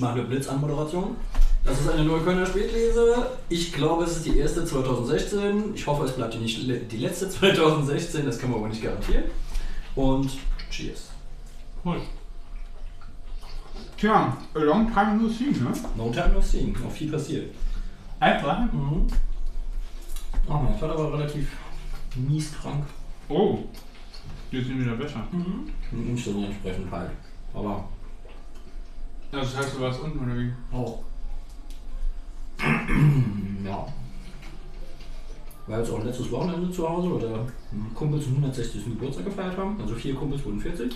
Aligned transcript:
Ich 0.00 0.02
mache 0.02 0.14
eine 0.14 0.22
Blitzanmoderation. 0.22 1.14
Das 1.62 1.78
ist 1.78 1.90
eine 1.90 2.04
Neuköllner 2.04 2.46
Spätlese. 2.46 3.32
Ich 3.50 3.70
glaube, 3.70 4.04
es 4.04 4.16
ist 4.16 4.24
die 4.24 4.38
erste 4.38 4.64
2016. 4.64 5.74
Ich 5.74 5.86
hoffe, 5.86 6.06
es 6.06 6.12
bleibt 6.12 6.32
die 6.32 6.38
nicht 6.38 6.66
die 6.90 6.96
letzte 6.96 7.28
2016. 7.28 8.24
Das 8.24 8.38
können 8.38 8.54
wir 8.54 8.60
aber 8.60 8.68
nicht 8.68 8.82
garantieren. 8.82 9.24
Und 9.94 10.30
Cheers. 10.70 11.10
Prost. 11.82 12.06
Tja, 13.98 14.38
a 14.54 14.58
long 14.58 14.90
time 14.90 15.18
no 15.18 15.28
see, 15.28 15.50
ne? 15.50 15.70
No 15.98 16.10
time 16.10 16.32
no 16.32 16.40
seeing. 16.40 16.74
Noch 16.82 16.90
viel 16.90 17.12
passiert. 17.12 17.54
Einfach? 18.20 18.72
Mhm. 18.72 19.06
Oh, 20.48 20.54
mein 20.54 20.78
Vater 20.78 20.96
war 20.96 21.12
relativ 21.12 21.46
mies 22.16 22.54
krank. 22.58 22.86
Oh, 23.28 23.58
die 24.50 24.62
sind 24.62 24.80
wieder 24.80 24.96
besser. 24.96 25.28
Mhm. 25.30 25.70
Und 25.92 26.14
nicht 26.14 26.24
so 26.24 26.42
entsprechend 26.42 26.90
halt. 26.90 27.10
Aber 27.52 27.86
das 29.38 29.56
heißt, 29.56 29.76
du 29.76 29.80
warst 29.80 30.00
unten 30.00 30.18
oder 30.18 30.38
wie? 30.38 30.52
auch. 30.72 31.02
ja. 33.64 33.86
War 35.66 35.78
jetzt 35.78 35.90
auch 35.90 36.04
letztes 36.04 36.30
Wochenende 36.32 36.70
zu 36.70 36.88
Hause, 36.88 37.14
weil 37.14 37.30
da 37.30 37.46
Kumpels 37.94 38.24
zum 38.24 38.34
160. 38.36 38.84
Geburtstag 38.84 39.24
gefeiert 39.26 39.56
haben. 39.56 39.80
Also 39.80 39.94
vier 39.94 40.14
Kumpels 40.14 40.44
wurden 40.44 40.60
40. 40.60 40.92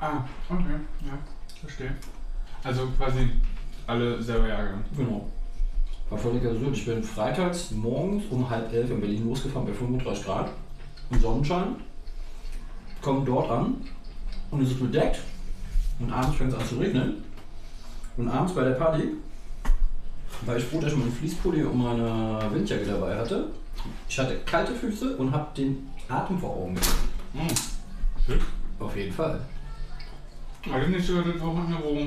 Ah, 0.00 0.24
okay, 0.50 0.74
ja, 1.06 1.16
verstehe. 1.60 1.94
Also 2.62 2.88
quasi 2.98 3.30
alle 3.86 4.20
selber 4.20 4.48
Jahrgang. 4.48 4.84
Genau. 4.96 5.30
War 6.10 6.18
völlig 6.18 6.44
absurd. 6.44 6.76
Ich 6.76 6.86
bin 6.86 7.02
freitags 7.02 7.70
morgens 7.70 8.24
um 8.30 8.48
halb 8.48 8.72
elf 8.72 8.90
in 8.90 9.00
Berlin 9.00 9.28
losgefahren 9.28 9.66
bei 9.66 9.72
35 9.72 10.24
Grad 10.24 10.50
und 11.10 11.20
Sonnenschein. 11.20 11.76
Komme 13.00 13.24
dort 13.24 13.50
an 13.50 13.76
und 14.50 14.62
es 14.62 14.70
ist 14.70 14.80
bedeckt. 14.80 15.20
Und 15.98 16.12
abends 16.12 16.36
fängt 16.36 16.52
es 16.52 16.58
an 16.58 16.66
zu 16.66 16.76
regnen. 16.76 17.24
Und 18.16 18.28
abends 18.28 18.54
bei 18.54 18.64
der 18.64 18.72
Party 18.72 19.02
war 20.44 20.56
ich 20.56 20.64
froh, 20.64 20.80
dass 20.80 20.92
ich 20.92 20.98
meinen 20.98 21.12
Fließpulli 21.12 21.62
und 21.64 21.78
meine 21.78 22.40
Windjacke 22.52 22.86
dabei 22.86 23.16
hatte. 23.16 23.48
Ich 24.08 24.18
hatte 24.18 24.38
kalte 24.46 24.74
Füße 24.74 25.16
und 25.16 25.32
habe 25.32 25.46
den 25.56 25.88
Atem 26.08 26.38
vor 26.38 26.50
Augen 26.50 26.74
gehabt. 26.74 26.98
Hm. 27.34 27.48
Shit. 28.26 28.40
Auf 28.78 28.96
jeden 28.96 29.12
Fall. 29.12 29.40
Ist 30.62 30.88
nicht 30.88 31.06
so 31.06 31.20
das 31.20 31.40
Wochenende, 31.40 31.76
wo 31.82 32.06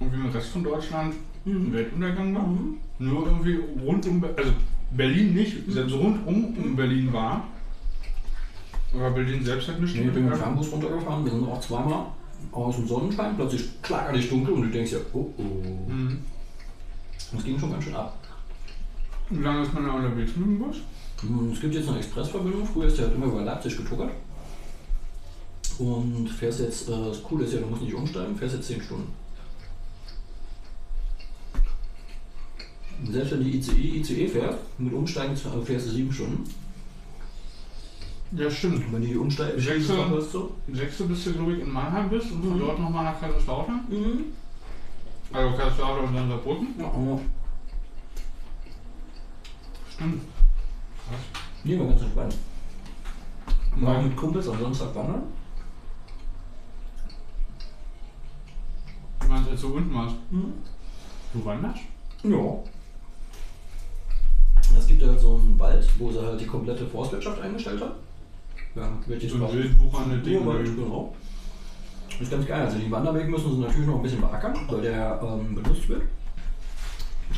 irgendwie 0.00 0.26
im 0.26 0.30
Rest 0.30 0.48
von 0.48 0.64
Deutschland 0.64 1.14
ein 1.46 1.72
Weltuntergang 1.72 2.34
war? 2.34 2.42
Mhm. 2.42 2.78
Nur 2.98 3.26
irgendwie 3.26 3.60
rund 3.84 4.04
um, 4.06 4.24
also 4.24 4.52
Berlin 4.90 5.34
nicht, 5.34 5.56
selbst 5.68 5.94
rundum 5.94 6.56
um 6.56 6.76
Berlin 6.76 7.12
war. 7.12 7.44
Aber 8.94 9.10
Berlin 9.10 9.44
selbst 9.44 9.68
hat 9.68 9.80
nicht 9.80 9.94
Nee, 9.94 10.06
ich 10.06 10.12
bin 10.12 10.28
mit. 10.28 10.36
Fernbus 10.36 10.72
runtergefahren, 10.72 11.24
wir 11.24 11.32
sind 11.32 11.46
auch 11.46 11.60
zweimal 11.60 12.06
aus 12.52 12.76
dem 12.76 12.88
Sonnenschein, 12.88 13.36
plötzlich 13.36 13.64
schlagartig 13.82 14.28
dunkel 14.28 14.54
und 14.54 14.62
du 14.62 14.68
denkst 14.68 14.92
ja, 14.92 14.98
oh 15.12 15.26
oh. 15.36 15.42
Mhm. 15.90 16.18
Das 17.32 17.44
ging 17.44 17.58
schon 17.58 17.70
ganz 17.70 17.84
schön 17.84 17.94
ab. 17.94 18.16
Wie 19.30 19.42
lange 19.42 19.62
ist 19.62 19.74
man 19.74 19.84
da 19.84 19.92
unterwegs 19.92 20.34
mit 20.36 20.46
dem 20.46 20.58
Bus? 20.58 20.76
Hm, 21.20 21.52
Es 21.52 21.60
gibt 21.60 21.74
jetzt 21.74 21.88
eine 21.88 21.98
Expressverbindung, 21.98 22.66
früher 22.66 22.86
ist 22.86 22.96
der 22.98 23.06
halt 23.06 23.16
immer 23.16 23.26
über 23.26 23.42
Leipzig 23.42 23.76
getuckert. 23.76 24.12
Und 25.78 26.28
fährst 26.28 26.60
jetzt, 26.60 26.88
äh, 26.88 26.92
das 26.92 27.22
Coole 27.22 27.44
ist 27.44 27.54
ja, 27.54 27.60
du 27.60 27.66
musst 27.66 27.82
nicht 27.82 27.94
umsteigen, 27.94 28.36
fährst 28.36 28.56
jetzt 28.56 28.68
10 28.68 28.82
Stunden. 28.82 29.12
Und 33.00 33.12
Selbst 33.12 33.32
wenn 33.32 33.44
die 33.44 33.58
ICE, 33.58 33.98
ICE 34.00 34.28
fährt, 34.28 34.58
mit 34.78 34.92
Umsteigen 34.92 35.36
fährst 35.36 35.86
du 35.86 35.90
7 35.90 36.12
Stunden. 36.12 36.44
Ja, 38.32 38.50
stimmt. 38.50 38.86
Und 38.86 38.92
wenn 38.92 39.02
die 39.02 39.16
umsteigen, 39.16 39.58
Sechs 39.60 39.86
dann 39.88 39.96
Stunden. 39.96 40.18
ist 40.18 40.32
so. 40.32 40.54
Im 40.66 40.74
Sechste 40.74 41.04
bist 41.04 41.26
du, 41.26 41.32
glaube 41.32 41.54
ich, 41.54 41.60
in 41.60 41.72
Mannheim 41.72 42.10
bist 42.10 42.30
und 42.30 42.42
von 42.42 42.54
Mhm. 42.56 42.60
dort 42.60 42.78
nochmal 42.78 43.04
nach 43.04 43.18
Kaiserslautern. 43.20 43.80
Mhm. 43.88 44.24
Also 45.32 45.56
Kaiserslautern 45.56 46.04
und 46.08 46.14
dann 46.14 46.28
Saarbrücken. 46.28 46.68
Ja, 46.78 46.86
aber 46.86 47.20
Stimmt. 49.94 50.22
nee, 51.64 51.78
war 51.78 51.86
ganz 51.86 52.02
entspannt. 52.02 52.36
War 53.76 53.94
Nein. 53.94 54.08
mit 54.08 54.16
Kumpels 54.16 54.48
am 54.48 54.60
Samstag 54.60 54.94
wandern. 54.94 55.22
Du 59.20 59.26
meinst, 59.28 59.50
als 59.50 59.60
du 59.60 59.74
unten 59.74 59.94
warst. 59.94 60.14
Mhm. 60.30 60.52
Du 61.32 61.44
wanderst? 61.44 61.80
Ja. 62.24 62.58
Es 64.76 64.86
gibt 64.86 65.02
ja 65.02 65.16
so 65.18 65.36
einen 65.36 65.58
Wald, 65.58 65.86
wo 65.98 66.10
sie 66.10 66.20
halt 66.20 66.40
die 66.40 66.46
komplette 66.46 66.86
Forstwirtschaft 66.86 67.40
eingestellt 67.40 67.80
haben. 67.80 67.94
Ja, 68.78 68.88
jetzt 69.14 69.28
So 69.30 69.34
ein 69.36 69.40
quasi- 69.42 69.56
wild 69.58 69.80
wuchernde 69.80 70.18
Ding. 70.18 70.38
Urwald, 70.40 70.60
oder 70.60 70.68
wie? 70.68 70.74
genau. 70.82 71.14
Das 72.10 72.20
ist 72.20 72.30
ganz 72.30 72.46
geil. 72.46 72.62
Also 72.64 72.78
den 72.78 72.90
Wanderweg 72.90 73.28
müssen 73.28 73.52
sie 73.54 73.60
natürlich 73.60 73.86
noch 73.86 73.96
ein 73.96 74.02
bisschen 74.02 74.20
beackern, 74.20 74.54
weil 74.68 74.80
der 74.82 75.20
ähm, 75.22 75.54
benutzt 75.54 75.88
wird. 75.88 76.02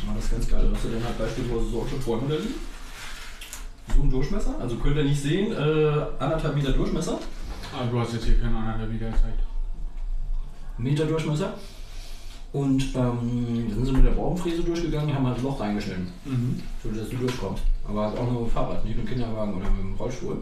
Aber 0.07 0.15
das 0.17 0.25
ist 0.25 0.31
ganz 0.31 0.49
geil. 0.49 0.69
Da 0.69 0.75
hast 0.77 0.85
du 0.85 0.89
dann 0.91 1.05
halt 1.05 1.19
beispielsweise 1.19 1.65
solche 1.71 1.97
Bäume 1.97 2.23
da 2.29 2.35
liegen. 2.37 2.55
So 3.97 4.03
ein 4.03 4.11
Durchmesser. 4.11 4.55
Also 4.61 4.77
könnt 4.77 4.97
ihr 4.97 5.05
nicht 5.05 5.21
sehen, 5.21 5.53
äh, 5.53 6.07
anderthalb 6.23 6.55
Meter 6.55 6.73
Durchmesser. 6.73 7.19
Ah, 7.75 7.87
du 7.91 7.99
hast 7.99 8.13
jetzt 8.15 8.25
hier 8.25 8.39
keinen 8.41 8.55
anderen 8.57 8.93
wieder 8.93 9.11
gezeigt. 9.11 9.41
Meter 10.79 11.07
Durchmesser. 11.07 11.55
Und 12.53 12.83
ähm, 12.97 13.67
dann 13.69 13.75
sind 13.75 13.85
sie 13.87 13.93
mit 13.93 14.05
der 14.07 14.11
Baumfräse 14.13 14.63
durchgegangen, 14.63 15.15
haben 15.15 15.27
halt 15.27 15.39
ein 15.39 15.43
Loch 15.45 15.61
reingeschnitten. 15.61 16.09
Mhm. 16.25 16.61
so 16.83 16.89
dass 16.91 17.09
du 17.09 17.17
durchkommst. 17.17 17.63
Aber 17.87 18.07
halt 18.07 18.19
auch 18.19 18.25
nur 18.31 18.43
mit 18.43 18.51
dem 18.51 18.55
Fahrrad, 18.55 18.85
nicht 18.85 18.97
mit 18.97 19.07
dem 19.07 19.11
Kinderwagen 19.11 19.55
oder 19.55 19.71
mit 19.71 19.81
dem 19.81 19.95
Rollstuhl. 19.95 20.39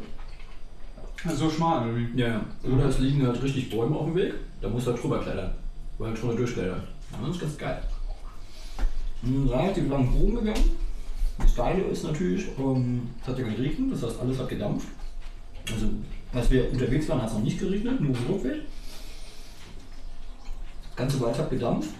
Also 1.24 1.48
so 1.48 1.50
schmal, 1.50 1.88
oder 1.88 1.96
wie? 1.96 2.20
Ja, 2.20 2.28
ja. 2.28 2.44
Oder 2.62 2.86
es 2.86 2.98
liegen 2.98 3.26
halt 3.26 3.42
richtig 3.42 3.70
Bäume 3.70 3.96
auf 3.96 4.06
dem 4.06 4.14
Weg, 4.14 4.34
da 4.60 4.68
musst 4.68 4.86
du 4.86 4.92
halt 4.92 5.02
drüber 5.02 5.20
klettern. 5.20 5.52
Oder 5.98 6.10
halt 6.10 6.22
drüber 6.22 6.34
durchklettern. 6.34 6.82
Ja, 7.12 7.26
das 7.26 7.36
ist 7.36 7.40
ganz 7.40 7.58
geil. 7.58 7.82
Hm, 9.22 9.48
relativ 9.48 9.88
langen 9.88 10.12
Bogen 10.12 10.36
gegangen. 10.36 10.70
Das 11.38 11.54
Geile 11.54 11.82
ist 11.82 12.04
natürlich, 12.04 12.46
ähm, 12.58 13.08
es 13.20 13.28
hat 13.28 13.38
ja 13.38 13.44
geregnet, 13.44 13.92
das 13.92 14.02
heißt 14.02 14.20
alles 14.20 14.38
hat 14.38 14.48
gedampft. 14.48 14.88
Also 15.72 15.86
als 16.32 16.50
wir 16.50 16.70
unterwegs 16.70 17.08
waren, 17.08 17.22
hat 17.22 17.28
es 17.28 17.34
noch 17.34 17.42
nicht 17.42 17.58
geregnet, 17.58 18.00
nur 18.00 18.16
im 18.16 18.34
Rückweg. 18.34 18.62
Das 20.82 20.96
ganze 20.96 21.20
Wald 21.20 21.38
hat 21.38 21.50
gedampft. 21.50 21.90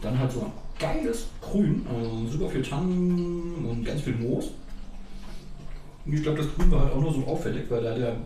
Dann 0.00 0.18
halt 0.18 0.30
so 0.30 0.40
ein 0.40 0.52
geiles 0.78 1.26
Grün, 1.40 1.86
also 1.88 2.26
super 2.26 2.50
viel 2.50 2.62
Tannen 2.62 3.64
und 3.64 3.84
ganz 3.84 4.02
viel 4.02 4.14
Moos. 4.14 4.50
Und 6.06 6.12
ich 6.12 6.22
glaube, 6.22 6.38
das 6.38 6.54
Grün 6.54 6.70
war 6.70 6.82
halt 6.82 6.92
auch 6.92 7.00
nur 7.00 7.12
so 7.12 7.24
auffällig, 7.26 7.64
weil 7.68 7.82
da 7.82 7.94
der 7.94 8.16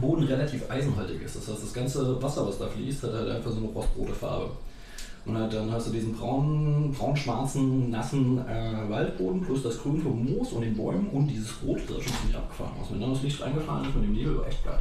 Boden 0.00 0.22
relativ 0.22 0.70
eisenhaltig 0.70 1.22
ist. 1.22 1.36
Das 1.36 1.48
heißt, 1.48 1.64
das 1.64 1.72
ganze 1.72 2.22
Wasser, 2.22 2.46
was 2.46 2.58
da 2.58 2.68
fließt, 2.68 3.02
hat 3.02 3.12
halt 3.12 3.28
einfach 3.28 3.50
so 3.50 3.58
eine 3.58 3.66
rostrote 3.66 4.14
Farbe. 4.14 4.50
Und 5.26 5.36
halt 5.36 5.52
dann 5.52 5.70
hast 5.70 5.88
du 5.88 5.92
diesen 5.92 6.14
braunen, 6.14 6.92
braun-schwarzen, 6.92 7.90
nassen 7.90 8.38
äh, 8.46 8.88
Waldboden 8.88 9.42
plus 9.42 9.62
das 9.62 9.82
Grün 9.82 10.00
vom 10.00 10.24
Moos 10.24 10.52
und 10.52 10.62
den 10.62 10.76
Bäumen 10.76 11.08
und 11.08 11.26
dieses 11.26 11.62
Rot, 11.62 11.80
das 11.88 11.98
ist 11.98 12.04
schon 12.04 12.16
ziemlich 12.18 12.36
abgefahren 12.36 12.72
aus. 12.80 12.90
Wenn 12.90 13.00
dann 13.00 13.12
das 13.12 13.22
Licht 13.22 13.40
reingefahren 13.42 13.86
ist 13.86 13.94
mit 13.96 14.04
dem 14.04 14.12
Nebel, 14.12 14.38
war 14.38 14.46
echt 14.46 14.64
geil. 14.64 14.78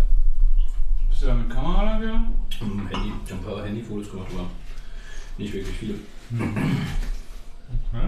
Bist 1.09 1.23
du 1.23 1.25
da 1.25 1.33
mit 1.33 1.49
Kamera 1.49 1.85
da 1.85 2.01
wieder? 2.01 2.23
Im 2.61 2.87
Handy, 2.87 3.11
ich 3.25 3.31
habe 3.31 3.41
ein 3.41 3.55
paar 3.55 3.65
Handyfotos 3.65 4.11
gemacht, 4.11 4.29
aber 4.33 4.47
nicht 5.37 5.53
wirklich 5.53 5.75
viele. 5.75 5.95
Okay. 7.93 8.07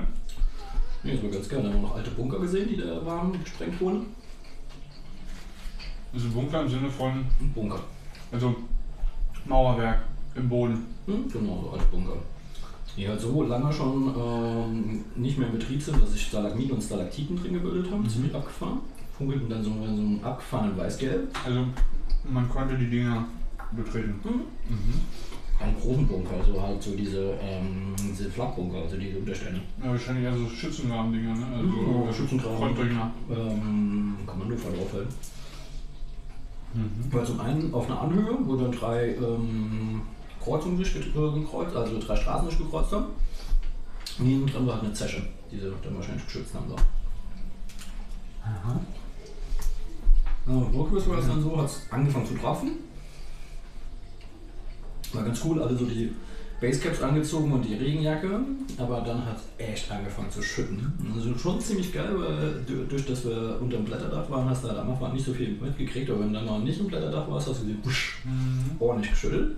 Nee, 1.04 1.14
das 1.16 1.24
war 1.24 1.30
ganz 1.32 1.50
geil. 1.50 1.62
Da 1.64 1.70
haben 1.70 1.76
wir 1.76 1.82
noch 1.88 1.96
alte 1.96 2.12
Bunker 2.12 2.40
gesehen, 2.40 2.70
die 2.70 2.78
da 2.78 3.04
waren, 3.06 3.32
gesprengt 3.44 3.80
wurden. 3.82 4.08
Also 6.14 6.28
Bunker 6.30 6.62
im 6.62 6.70
Sinne 6.70 6.90
von, 6.90 7.12
Ein 7.40 7.52
Bunker. 7.56 7.80
also 8.32 8.56
Mauerwerk 9.46 10.02
im 10.36 10.48
Boden. 10.50 10.86
Hm, 11.06 11.30
genau, 11.32 11.62
so 11.64 11.72
alte 11.72 11.86
Bunker. 11.86 12.14
Die 12.96 13.08
halt 13.08 13.22
so 13.22 13.44
lange 13.44 13.72
schon 13.72 14.14
ähm, 14.18 15.06
nicht 15.16 15.38
mehr 15.38 15.48
in 15.48 15.58
Betrieb 15.58 15.82
sind, 15.82 16.02
dass 16.02 16.12
sich 16.12 16.24
Stalagmiten 16.28 16.74
und 16.74 16.82
Stalaktiten 16.84 17.38
drin 17.42 17.54
gebildet 17.54 17.90
haben, 17.92 18.08
ziemlich 18.08 18.36
abgefahren. 18.36 18.80
Funkelten 19.18 19.50
dann 19.50 19.64
so 19.64 19.70
in 19.72 19.96
so 19.96 20.02
einem 20.02 20.24
abgefahrenen 20.24 20.78
Weißgelb. 20.78 21.30
Also 21.46 21.66
man 22.30 22.50
konnte 22.50 22.78
die 22.78 22.90
Dinger 22.90 23.26
betreten. 23.72 24.20
Hm. 24.24 24.32
Mhm. 24.70 25.02
Einen 25.62 25.80
großen 25.80 26.08
Bunker, 26.08 26.36
also 26.40 26.60
halt 26.62 26.82
so 26.82 26.96
diese, 26.96 27.38
ähm, 27.42 27.94
diese 27.98 28.32
Flakbunker, 28.32 28.80
also 28.80 28.98
diese 28.98 29.18
Unterstände. 29.20 29.62
Ja, 29.84 29.92
wahrscheinlich 29.92 30.24
eher 30.26 30.36
so 30.36 30.48
Schützengraben-Dinger, 30.50 31.36
ne? 31.36 31.46
Also 31.56 31.68
Mhm, 31.68 32.14
Schützengraben. 32.14 33.12
Ähm, 33.30 34.18
Kommandofall 34.26 34.72
aufhält. 34.82 35.08
Mhm. 36.74 37.14
Weil 37.14 37.26
zum 37.26 37.40
einen 37.42 37.74
auf 37.74 37.86
einer 37.86 38.02
Anhöhe, 38.02 38.38
wo 38.46 38.56
dann 38.56 38.72
drei 38.72 39.10
ähm, 39.16 40.02
Kreuzungen 40.44 40.78
sich 40.78 40.96
äh, 40.96 41.02
gekreuzt, 41.02 41.76
also 41.76 42.00
drei 42.00 42.16
Straßen 42.16 42.50
sich 42.50 42.58
gekreuzt 42.58 42.92
haben. 42.94 43.06
Und 44.20 44.26
hinten 44.26 44.48
dran 44.48 44.66
war 44.66 44.76
halt 44.76 44.86
eine 44.86 44.94
Zesche, 44.94 45.22
die 45.52 45.58
sie 45.58 45.72
dann 45.84 45.96
wahrscheinlich 45.96 46.26
geschützt 46.26 46.56
haben. 46.56 46.70
So. 46.70 46.76
Ja, 50.48 50.58
Rückwärts 50.74 51.08
war 51.08 51.20
es 51.20 51.28
dann 51.28 51.42
so, 51.42 51.56
hat 51.58 51.66
es 51.66 51.86
angefangen 51.92 52.26
zu 52.26 52.34
tropfen. 52.36 52.72
War 55.14 55.24
ganz 55.24 55.42
cool, 55.44 55.62
alle 55.62 55.76
so 55.76 55.86
die 55.86 56.14
Basecaps 56.62 57.02
angezogen 57.02 57.52
und 57.52 57.64
die 57.64 57.74
Regenjacke, 57.74 58.40
aber 58.78 59.02
dann 59.02 59.26
hat 59.26 59.38
es 59.38 59.66
echt 59.66 59.92
angefangen 59.92 60.30
zu 60.30 60.42
schütten. 60.44 60.94
Also 61.16 61.36
schon 61.38 61.60
ziemlich 61.60 61.92
geil, 61.92 62.12
weil 62.16 62.62
du- 62.68 62.86
durch 62.86 63.06
das 63.06 63.26
wir 63.26 63.58
unter 63.60 63.78
dem 63.78 63.86
Blätterdach 63.86 64.30
waren, 64.30 64.48
hast 64.50 64.64
du 64.64 64.68
halt 64.70 64.78
am 64.80 64.92
Anfang 64.92 65.12
nicht 65.14 65.26
so 65.26 65.34
viel 65.34 65.50
mitgekriegt, 65.60 66.10
aber 66.10 66.20
wenn 66.20 66.28
du 66.30 66.36
dann 66.36 66.46
noch 66.46 66.60
nicht 66.60 66.80
im 66.80 66.88
Blätterdach 66.88 67.28
warst, 67.30 67.50
hast 67.50 67.62
du 67.62 67.66
gesehen, 67.66 67.80
wusch, 67.84 68.20
Mhm. 68.26 68.76
ordentlich 68.80 69.10
geschüttelt. 69.12 69.58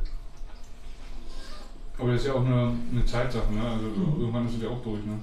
Aber 2.00 2.11
das 2.13 2.21
ist 2.21 2.27
ja 2.27 2.33
auch 2.33 2.45
eine, 2.45 2.71
eine 2.91 3.05
Zeitsache, 3.05 3.53
ne? 3.53 3.61
Also 3.61 3.85
Mhm. 3.85 4.19
irgendwann 4.21 4.47
ist 4.47 4.55
es 4.55 4.63
ja 4.63 4.69
auch 4.69 4.81
durch, 4.81 5.05
ne? 5.05 5.19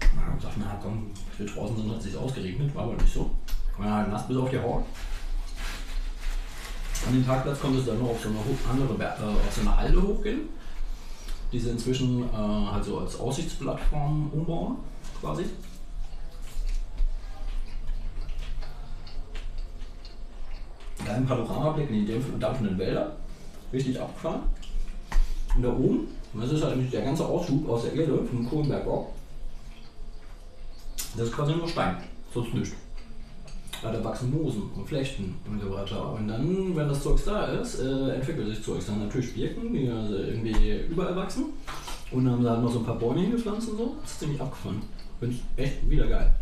Ja, 0.00 0.32
und 0.32 0.42
dachte, 0.42 0.60
na 0.60 0.78
komm, 0.82 1.06
wir 1.36 1.46
draußen 1.46 1.76
sind, 1.76 1.90
hat 1.90 1.98
es 1.98 2.04
sich 2.04 2.16
ausgeregnet, 2.16 2.74
war 2.74 2.84
aber 2.84 2.94
nicht 2.94 3.12
so. 3.12 3.30
War 3.76 3.92
halt 3.98 4.10
nass 4.10 4.26
bis 4.26 4.36
auf 4.36 4.48
die 4.50 4.58
Haut. 4.58 4.84
An 7.06 7.14
den 7.14 7.24
Parkplatz 7.24 7.60
konnte 7.60 7.78
es 7.78 7.86
dann 7.86 7.98
noch 7.98 8.10
auf 8.10 8.22
so 8.22 8.28
eine 8.28 8.38
andere, 8.70 9.02
äh, 9.02 9.22
auf 9.22 9.54
so 9.54 9.60
eine 9.62 9.76
Halde 9.76 10.02
hochgehen, 10.02 10.48
die 11.52 11.58
sie 11.58 11.70
inzwischen 11.70 12.24
äh, 12.24 12.36
halt 12.36 12.84
so 12.84 12.98
als 12.98 13.18
Aussichtsplattform 13.18 14.30
umbauen, 14.32 14.76
quasi. 15.20 15.44
Geilen 21.04 21.26
Panoramablick 21.26 21.88
in 21.88 22.06
die 22.06 22.20
dampfenden 22.38 22.76
Wälder, 22.76 23.16
richtig 23.72 23.98
abgefahren. 23.98 24.42
Und 25.56 25.62
da 25.62 25.68
oben, 25.70 26.08
und 26.34 26.42
das 26.42 26.52
ist 26.52 26.62
halt 26.62 26.92
der 26.92 27.02
ganze 27.02 27.24
Aushub 27.24 27.66
aus 27.68 27.82
der 27.84 27.94
Erde 27.94 28.22
vom 28.24 28.48
Kohlenbergbau, 28.48 29.14
das 31.16 31.28
ist 31.28 31.34
quasi 31.34 31.52
nur 31.52 31.68
Stein, 31.68 31.96
sonst 32.34 32.52
nichts. 32.54 32.76
Da 33.82 34.04
wachsen 34.04 34.30
Moosen 34.30 34.62
und 34.74 34.86
Flechten 34.86 35.36
und 35.48 35.60
so 35.60 35.72
weiter. 35.72 36.12
Und 36.12 36.28
dann, 36.28 36.74
wenn 36.74 36.88
das 36.88 37.02
Zeugs 37.02 37.24
da 37.24 37.46
ist, 37.46 37.80
äh, 37.80 38.16
entwickelt 38.16 38.48
sich 38.48 38.62
Zeugs. 38.62 38.86
Dann 38.86 39.04
natürlich 39.04 39.34
Birken, 39.34 39.72
die 39.72 39.88
also 39.88 40.16
irgendwie 40.16 40.80
überall 40.90 41.14
wachsen. 41.14 41.46
Und 42.10 42.24
dann 42.24 42.34
haben 42.34 42.42
sie 42.42 42.50
halt 42.50 42.62
noch 42.62 42.72
so 42.72 42.80
ein 42.80 42.84
paar 42.84 42.98
Bäume 42.98 43.20
hingepflanzt 43.20 43.70
und 43.70 43.78
so. 43.78 43.96
Das 44.00 44.12
ist 44.12 44.20
ziemlich 44.20 44.40
abgefahren. 44.40 44.82
Finde 45.20 45.36
ich 45.36 45.42
echt 45.56 45.88
wieder 45.88 46.06
geil. 46.06 46.34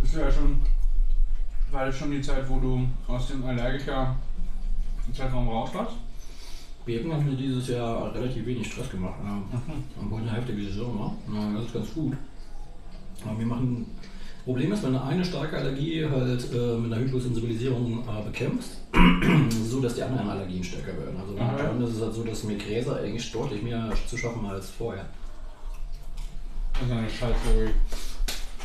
Das 0.00 0.10
ist 0.10 0.16
ja 0.16 0.30
schon, 0.30 0.60
war 1.72 1.86
das 1.86 1.96
schon 1.96 2.10
die 2.10 2.20
Zeit, 2.20 2.48
wo 2.48 2.60
du 2.60 2.86
aus 3.08 3.28
dem 3.28 3.44
Allergiker-Zeitraum 3.44 5.48
raus 5.48 5.70
warst? 5.72 5.92
Birken 6.84 7.12
haben 7.12 7.24
mir 7.24 7.36
dieses 7.36 7.68
Jahr 7.68 8.14
relativ 8.14 8.46
wenig 8.46 8.72
Stress 8.72 8.90
gemacht. 8.90 9.18
Ja. 9.24 9.42
Obwohl 10.00 10.20
eine 10.20 10.32
heftige 10.32 10.62
Saison 10.62 10.98
war. 10.98 11.16
Ja, 11.34 11.52
das 11.54 11.64
ist 11.64 11.74
ganz 11.74 11.92
gut. 11.92 12.16
Aber 13.24 13.38
wir 13.38 13.46
machen. 13.46 13.86
Problem 14.46 14.72
ist, 14.72 14.84
wenn 14.84 14.92
du 14.92 15.02
eine 15.02 15.24
starke 15.24 15.56
Allergie 15.56 16.06
halt 16.08 16.54
äh, 16.54 16.78
mit 16.78 16.92
einer 16.92 17.04
Hyposensibilisierung 17.04 18.04
äh, 18.06 18.22
bekämpfst, 18.24 18.76
ist 19.50 19.58
es 19.60 19.70
so, 19.72 19.80
dass 19.80 19.96
die 19.96 20.04
anderen 20.04 20.30
Allergien 20.30 20.62
stärker 20.62 20.96
werden. 20.96 21.16
Also 21.20 21.32
momentan 21.32 21.82
ist 21.82 21.96
es 21.96 22.00
halt 22.00 22.14
so, 22.14 22.22
dass 22.22 22.44
mir 22.44 22.56
Gräser 22.56 22.94
eigentlich 22.94 23.32
deutlich 23.32 23.60
mehr 23.60 23.92
zu 24.08 24.16
schaffen 24.16 24.46
als 24.46 24.70
vorher. 24.70 25.04
Das 26.74 26.82
ist 26.82 26.92
eine 26.92 27.10
Scheißlogik. 27.10 27.74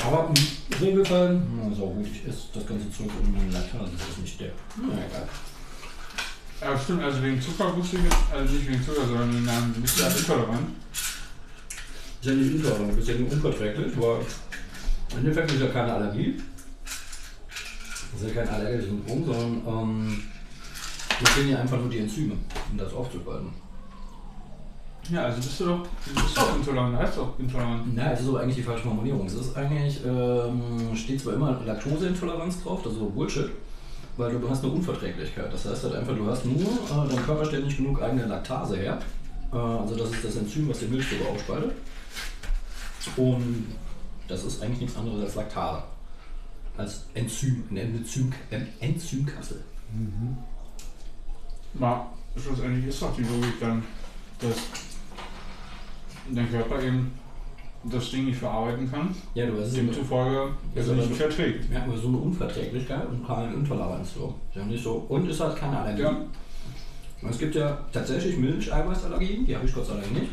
Aber 0.05 0.29
im 0.29 0.77
Regelfall, 0.79 1.41
na, 1.57 1.75
so 1.75 1.87
gut, 1.87 2.05
ich 2.05 2.27
esse 2.27 2.49
das 2.53 2.67
ganze 2.67 2.91
Zeug 2.91 3.09
ohne 3.19 3.39
meine 3.39 3.51
Laktase, 3.51 3.91
das 3.97 4.09
ist 4.09 4.21
nicht 4.21 4.39
der. 4.39 4.51
Na 4.77 4.93
egal. 4.93 5.27
Ja, 6.61 6.79
stimmt, 6.79 7.01
also 7.01 7.23
wegen 7.23 7.41
Zucker 7.41 7.75
wusste 7.75 7.97
ich 7.97 8.03
jetzt, 8.03 8.17
also 8.31 8.53
nicht 8.53 8.69
wegen 8.69 8.85
Zucker, 8.85 9.07
sondern 9.07 9.33
wegen 9.33 9.49
einem, 9.49 9.83
ja 9.97 10.07
intolerant. 10.07 10.75
Ist 10.93 12.29
ja 12.29 12.33
nicht 12.33 12.51
intolerant, 12.51 12.99
ist 12.99 13.07
ja 13.07 13.15
nur 13.15 13.31
unverträglich, 13.31 13.97
aber 13.97 14.19
im 15.11 15.17
Endeffekt 15.19 15.51
ist 15.51 15.61
ja 15.61 15.67
keine 15.67 15.93
Allergie. 15.93 16.39
Das 18.11 18.21
ist 18.21 18.35
ja 18.35 18.43
kein 18.43 18.53
allergisches 18.53 18.89
Syndrom, 18.89 19.25
sondern 19.25 19.61
ähm, 19.67 20.23
wir 21.19 21.27
fehlen 21.27 21.49
ja 21.49 21.59
einfach 21.59 21.77
nur 21.77 21.89
die 21.89 21.99
Enzyme, 21.99 22.33
um 22.71 22.77
das 22.77 22.93
aufzuspalten. 22.93 23.49
Ja, 25.09 25.23
also 25.23 25.37
bist 25.37 25.59
du 25.59 25.65
doch, 25.65 25.87
bist 26.13 26.37
doch 26.37 26.55
intolerant, 26.55 26.97
heißt 26.97 27.17
doch 27.17 27.39
intolerant. 27.39 27.95
Na, 27.95 28.11
es 28.11 28.21
ist 28.21 28.29
aber 28.29 28.41
eigentlich 28.41 28.57
die 28.57 28.63
falsche 28.63 28.83
Formulierung. 28.83 29.25
Es 29.25 29.33
ist 29.33 29.55
eigentlich, 29.57 29.99
ähm, 30.05 30.95
steht 30.95 31.19
zwar 31.19 31.33
immer 31.33 31.59
Laktoseintoleranz 31.65 32.63
drauf, 32.63 32.81
das 32.83 32.93
ist 32.93 32.99
so 32.99 33.09
Bullshit, 33.09 33.49
weil 34.17 34.31
du, 34.31 34.39
du 34.39 34.49
hast 34.49 34.63
eine 34.63 34.73
Unverträglichkeit. 34.73 35.51
Das 35.51 35.65
heißt 35.65 35.83
halt 35.85 35.95
einfach, 35.95 36.15
du 36.15 36.25
hast 36.27 36.45
nur, 36.45 36.61
äh, 36.61 37.09
dein 37.09 37.25
Körper 37.25 37.45
stellt 37.45 37.65
nicht 37.65 37.77
genug 37.77 38.01
eigene 38.01 38.25
Laktase 38.25 38.77
her. 38.77 38.99
Äh, 39.51 39.57
also 39.57 39.95
das 39.95 40.11
ist 40.11 40.23
das 40.23 40.35
Enzym, 40.35 40.69
was 40.69 40.79
den 40.79 40.91
Milchzucker 40.91 41.29
aufspaltet. 41.29 41.71
Und 43.17 43.65
das 44.31 44.43
ist 44.45 44.61
eigentlich 44.63 44.81
nichts 44.81 44.97
anderes 44.97 45.21
als 45.25 45.35
Laktase. 45.35 45.83
Als 46.77 47.05
Enzym, 47.13 47.63
eine 47.69 47.81
Enzym, 47.81 48.31
ähm, 48.49 48.67
Enzymkapsel. 48.79 49.61
Na, 51.73 52.05
schlussendlich 52.41 52.87
ist 52.87 53.01
doch 53.01 53.15
die 53.15 53.23
Logik 53.23 53.59
dann, 53.59 53.83
dass 54.39 54.55
dein 56.33 56.49
Körper 56.49 56.81
eben 56.81 57.11
das 57.83 58.11
Ding 58.11 58.25
nicht 58.25 58.37
verarbeiten 58.37 58.89
kann, 58.89 59.13
Ja, 59.33 59.47
du 59.47 59.57
weißt 59.57 59.69
es 59.69 59.73
demzufolge 59.73 60.51
es 60.75 60.87
Ja, 60.87 60.93
nicht 60.93 61.05
aber- 61.07 61.15
verträgt. 61.15 61.71
Ja, 61.73 61.83
aber 61.83 61.97
so 61.97 62.07
eine 62.09 62.17
Unverträglichkeit 62.17 63.09
und 63.09 63.25
keine 63.25 63.53
Intoleranz 63.53 64.13
so. 64.13 64.35
Ist 64.49 64.55
ja 64.57 64.65
nicht 64.65 64.83
so. 64.83 64.93
Und 65.09 65.27
ist 65.29 65.39
halt 65.39 65.57
keine 65.57 65.79
Allergie. 65.79 66.01
Ja. 66.03 66.17
Es 67.29 67.37
gibt 67.39 67.55
ja 67.55 67.79
tatsächlich 67.91 68.37
Milcheiweißallergien, 68.37 69.45
die 69.45 69.55
habe 69.55 69.65
ich 69.65 69.73
Gott 69.73 69.85
sei 69.87 69.93
Dank 69.95 70.11
nicht. 70.11 70.31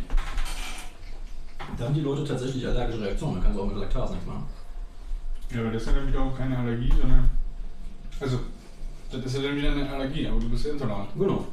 Da 1.76 1.84
haben 1.84 1.94
die 1.94 2.00
Leute 2.00 2.24
tatsächlich 2.24 2.66
allergische 2.66 3.00
Reaktionen, 3.00 3.36
da 3.36 3.42
kannst 3.42 3.58
du 3.58 3.62
auch 3.62 3.66
mit 3.66 3.76
Laktase 3.76 4.14
nichts 4.14 4.26
machen. 4.26 4.46
Ja, 5.50 5.60
aber 5.60 5.70
das 5.70 5.82
ist 5.82 5.88
ja 5.88 5.94
dann 5.94 6.08
wieder 6.08 6.20
auch 6.22 6.36
keine 6.36 6.58
Allergie, 6.58 6.92
sondern. 7.00 7.30
Also, 8.20 8.40
das 9.10 9.24
ist 9.24 9.36
ja 9.36 9.42
dann 9.42 9.56
wieder 9.56 9.72
eine 9.72 9.88
Allergie, 9.88 10.26
aber 10.26 10.40
du 10.40 10.48
bist 10.48 10.66
ja 10.66 10.72
intolerant. 10.72 11.08
Genau. 11.16 11.46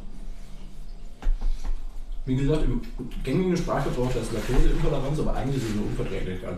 Wie 2.25 2.35
gesagt, 2.35 2.63
im 2.63 2.81
gängigen 3.23 3.55
Sprachgebrauch 3.55 4.11
das 4.11 4.31
Laktoseintoleranz, 4.31 5.19
aber 5.19 5.35
eigentlich 5.35 5.57
ist 5.57 5.69
es 5.69 5.73
eine 5.73 5.81
Unverträglichkeit. 5.83 6.57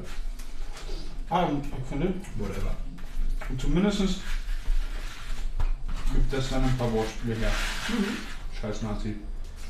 Ah, 1.30 1.50
ich 1.62 1.90
finde, 1.90 2.14
Whatever. 2.38 2.72
zumindest 3.58 4.00
gibt 6.14 6.32
das 6.32 6.50
dann 6.50 6.64
ein 6.64 6.78
paar 6.78 6.92
Wortspiele 6.94 7.36
her. 7.36 7.52
Scheiß 8.62 8.82
Nazi. 8.84 9.16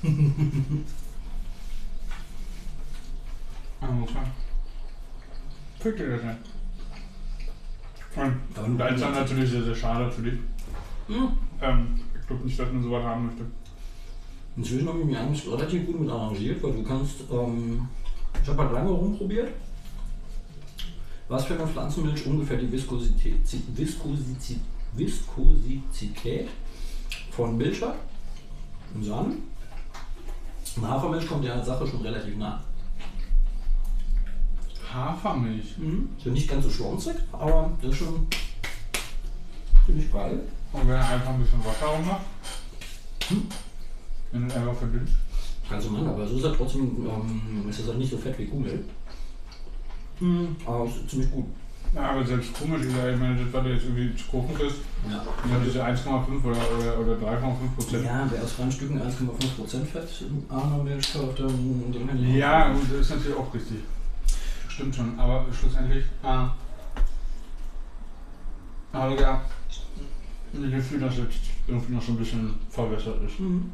Ah, 3.81 3.91
muss 3.91 4.13
man. 4.13 4.25
Fick 5.79 5.97
dir 5.97 6.09
das 6.09 6.23
nicht. 6.23 6.37
Und 8.65 8.77
da 8.77 8.87
ist 8.87 9.01
dann 9.01 9.13
natürlich 9.13 9.49
sehr, 9.49 9.63
sehr 9.63 9.75
schade 9.75 10.11
für 10.11 10.23
dich. 10.23 10.39
Hm. 11.07 11.31
Ähm, 11.61 11.99
ich 12.19 12.27
glaube 12.27 12.43
nicht, 12.43 12.59
dass 12.59 12.71
man 12.71 12.83
sowas 12.83 13.03
haben 13.03 13.27
möchte. 13.27 13.45
Inzwischen 14.55 14.87
habe 14.87 14.99
ich 14.99 15.05
mich 15.05 15.17
eigentlich 15.17 15.47
relativ 15.47 15.85
gut 15.85 16.01
mit 16.01 16.09
arrangiert, 16.09 16.63
weil 16.63 16.73
du 16.73 16.83
kannst, 16.83 17.21
ähm, 17.31 17.87
ich 18.41 18.49
habe 18.49 18.63
halt 18.63 18.73
lange 18.73 18.89
rumprobiert, 18.89 19.49
was 21.27 21.45
für 21.45 21.53
eine 21.53 21.67
Pflanzenmilch 21.67 22.25
ungefähr 22.25 22.57
die 22.57 22.71
Viskosität, 22.71 23.35
Viskosität, 23.75 24.59
Viskosität 24.93 26.49
von 27.31 27.55
Milch 27.55 27.81
hat 27.83 27.97
und 28.95 29.03
Sahne. 29.03 29.35
Und 30.75 30.87
Hafermilch 30.87 31.27
kommt 31.27 31.43
der 31.43 31.63
Sache 31.63 31.85
schon 31.85 32.01
relativ 32.01 32.35
nah. 32.37 32.63
Hafermilch. 34.93 35.77
Mhm. 35.77 36.09
Ist 36.17 36.25
ja 36.25 36.31
nicht 36.31 36.49
ganz 36.49 36.65
so 36.65 36.71
schwarzig, 36.71 37.15
aber 37.31 37.71
das 37.81 37.91
ist 37.91 37.97
schon 37.97 38.27
ziemlich 39.85 40.11
geil. 40.11 40.39
Und 40.73 40.87
wenn 40.87 40.95
er 40.95 41.09
einfach 41.09 41.29
ein 41.29 41.39
bisschen 41.41 41.63
Wasser 41.65 41.85
rummacht. 41.87 42.21
Hm? 43.29 43.43
Wenn 44.31 44.47
du 44.47 44.55
einfach 44.55 44.75
verdünnt. 44.75 45.09
Kannst 45.69 45.87
du 45.87 45.91
machen, 45.91 46.07
aber 46.07 46.27
so 46.27 46.37
ist 46.37 46.43
er 46.43 46.55
trotzdem, 46.55 47.05
ähm, 47.07 47.69
ist 47.69 47.79
es 47.79 47.87
halt 47.87 47.97
nicht 47.97 48.11
so 48.11 48.17
fett 48.17 48.37
wie 48.39 48.45
Kuhmilch. 48.47 48.81
Mhm. 50.19 50.55
Aber 50.65 50.85
es 50.85 50.95
ist 50.95 51.09
ziemlich 51.09 51.31
gut. 51.31 51.45
Ja, 51.95 52.11
aber 52.11 52.25
selbst 52.25 52.53
komisch 52.53 52.81
ist 52.81 52.95
ja, 52.95 53.09
ich 53.09 53.17
meine, 53.19 53.35
das, 53.35 53.53
was 53.53 53.63
du 53.63 53.69
jetzt 53.69 53.83
irgendwie 53.85 54.15
zu 54.15 54.25
kochen 54.29 54.53
kriegst, 54.55 54.77
Ja. 55.09 55.15
ja, 55.23 55.59
diese 55.65 55.83
1,5 55.83 56.43
oder, 56.43 56.57
oder, 56.77 56.99
oder 56.99 57.31
3,5 57.31 57.75
Prozent. 57.75 58.05
Ja, 58.05 58.27
wer 58.29 58.43
aus 58.43 58.51
freien 58.51 58.71
Stücken 58.71 59.01
1,5% 59.01 59.85
Fett 59.85 60.09
im 60.21 60.43
Arno-Milch 60.49 61.13
kauft, 61.13 61.39
dann 61.39 61.91
den 61.93 62.07
kann 62.07 62.23
ich 62.23 62.35
Ja, 62.35 62.71
und 62.71 62.91
das 62.91 62.99
ist 62.99 63.09
natürlich 63.11 63.37
auch 63.37 63.53
richtig. 63.53 63.77
Stimmt 64.77 64.95
schon, 64.95 65.19
aber 65.19 65.43
schlussendlich 65.51 66.05
äh, 66.21 66.45
habe 68.93 69.15
ich 69.15 69.19
ja 69.19 69.41
das 70.53 70.71
Gefühl, 70.71 70.99
dass 70.99 71.17
jetzt 71.17 71.39
irgendwie 71.67 71.93
noch 71.93 72.01
so 72.03 72.11
ein 72.11 72.17
bisschen 72.19 72.53
verwässert 72.69 73.23
ist. 73.23 73.39
Mhm. 73.39 73.71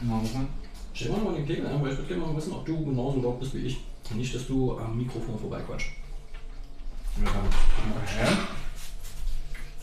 Mal 0.00 0.20
gucken. 0.22 0.48
Stell 0.94 1.10
mal 1.10 1.24
mal 1.24 1.34
den 1.34 1.46
Kegel 1.46 1.66
ein, 1.66 1.82
weil 1.82 1.92
ich 1.92 1.98
würde 1.98 2.08
gerne 2.08 2.24
mal 2.24 2.34
wissen, 2.34 2.54
ob 2.54 2.64
du 2.64 2.82
genauso 2.82 3.20
laut 3.20 3.38
bist 3.38 3.52
wie 3.52 3.58
ich. 3.58 3.84
Und 4.10 4.16
nicht, 4.16 4.34
dass 4.34 4.46
du 4.46 4.78
am 4.78 4.96
Mikrofon 4.96 5.38
vorbeiquatscht. 5.38 5.92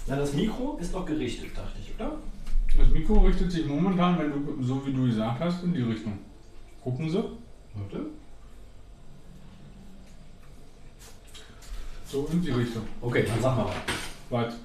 Ja, 0.07 0.15
das 0.15 0.33
Mikro 0.33 0.77
ist 0.81 0.95
doch 0.95 1.05
gerichtet, 1.05 1.55
dachte 1.55 1.77
ich, 1.79 1.93
oder? 1.93 2.17
Das 2.75 2.89
Mikro 2.89 3.19
richtet 3.19 3.51
sich 3.51 3.67
momentan, 3.67 4.17
wenn 4.17 4.31
du, 4.31 4.63
so 4.63 4.83
wie 4.83 4.93
du 4.93 5.05
gesagt 5.05 5.41
hast, 5.41 5.63
in 5.63 5.75
die 5.75 5.83
Richtung. 5.83 6.17
Gucken 6.83 7.07
Sie. 7.07 7.23
Warte. 7.75 8.20
So 12.11 12.27
in 12.31 12.41
die 12.41 12.51
Richtung. 12.51 12.83
Okay, 13.01 13.23
dann 13.27 13.41
sag 13.41 13.55
mal. 13.57 13.67
Warte. 14.29 14.55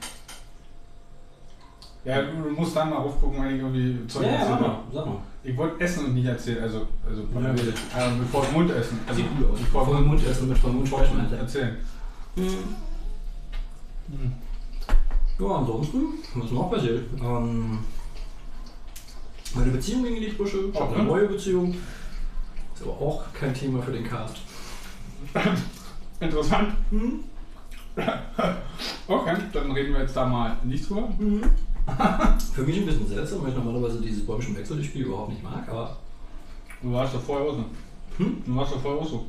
Ja, 2.05 2.23
du, 2.23 2.51
musst 2.51 2.75
dann 2.77 2.91
mal 2.91 2.97
aufgucken, 2.99 3.43
wenn 3.43 3.55
ich 3.57 3.61
irgendwie 3.61 4.07
Zeug 4.07 4.25
Ja, 4.27 4.33
ja, 4.33 4.39
sag 4.41 4.51
erzähle. 4.51 4.69
mal, 4.69 4.79
sag 4.93 5.07
mal. 5.07 5.17
Ich 5.43 5.57
wollte 5.57 5.81
essen 5.85 6.07
und 6.07 6.15
nicht 6.15 6.27
erzählen, 6.27 6.63
also, 6.63 6.87
also 7.09 7.23
Ja, 7.35 7.53
bitte. 7.53 7.69
äh, 7.71 8.11
bevor 8.19 8.45
ich 8.45 8.53
Mund 8.53 8.71
essen. 8.71 8.99
Also, 9.07 9.21
Sieht 9.21 9.37
gut 9.39 9.51
aus. 9.51 9.59
Bevor 9.61 9.87
Voll 9.87 10.01
Mund 10.01 10.25
essen 10.27 10.49
mit 10.49 10.59
vollem 10.59 10.77
Mund 10.77 10.89
sprechen, 10.89 11.21
Alter. 11.21 11.37
erzählen. 11.37 11.77
Ja, 15.39 15.47
ansonsten, 15.57 16.01
was 16.35 16.51
noch 16.51 16.71
passiert? 16.71 17.05
Ähm, 17.21 17.79
meine 19.55 19.71
Beziehung 19.71 20.05
ging 20.05 20.17
in 20.17 20.23
die 20.23 20.29
Brüche, 20.29 20.59
ich 20.73 20.81
habe 20.81 20.95
eine 20.95 21.05
neue 21.05 21.27
Beziehung. 21.29 21.73
Ist 22.75 22.83
aber 22.83 22.93
auch 22.93 23.25
kein 23.33 23.53
Thema 23.55 23.83
für 23.83 23.93
den 23.93 24.05
Cast. 24.05 24.37
Interessant. 26.21 26.75
Mhm. 26.91 27.25
Okay, 29.09 29.37
dann 29.53 29.71
reden 29.71 29.95
wir 29.95 30.01
jetzt 30.01 30.17
da 30.17 30.27
mal 30.27 30.57
nicht 30.65 30.89
drüber. 30.89 31.09
Für 32.55 32.63
mich 32.63 32.79
ein 32.79 32.87
bisschen 32.87 33.07
seltsam, 33.07 33.43
weil 33.43 33.51
ich 33.51 33.57
normalerweise 33.57 34.01
dieses 34.01 34.27
bäumischen 34.27 34.57
Wechselspiel 34.57 35.07
überhaupt 35.07 35.31
nicht 35.31 35.43
mag, 35.43 35.69
aber 35.69 35.97
Du 36.83 36.93
warst 36.93 37.15
doch 37.15 37.23
vorher 37.23 37.47
auch 37.51 37.55
so. 37.57 37.65
Hm? 38.19 38.43
Du 38.45 38.57
warst 38.57 38.73
doch 38.73 38.81
vorher 38.81 39.01
auch 39.01 39.09
so. 39.09 39.27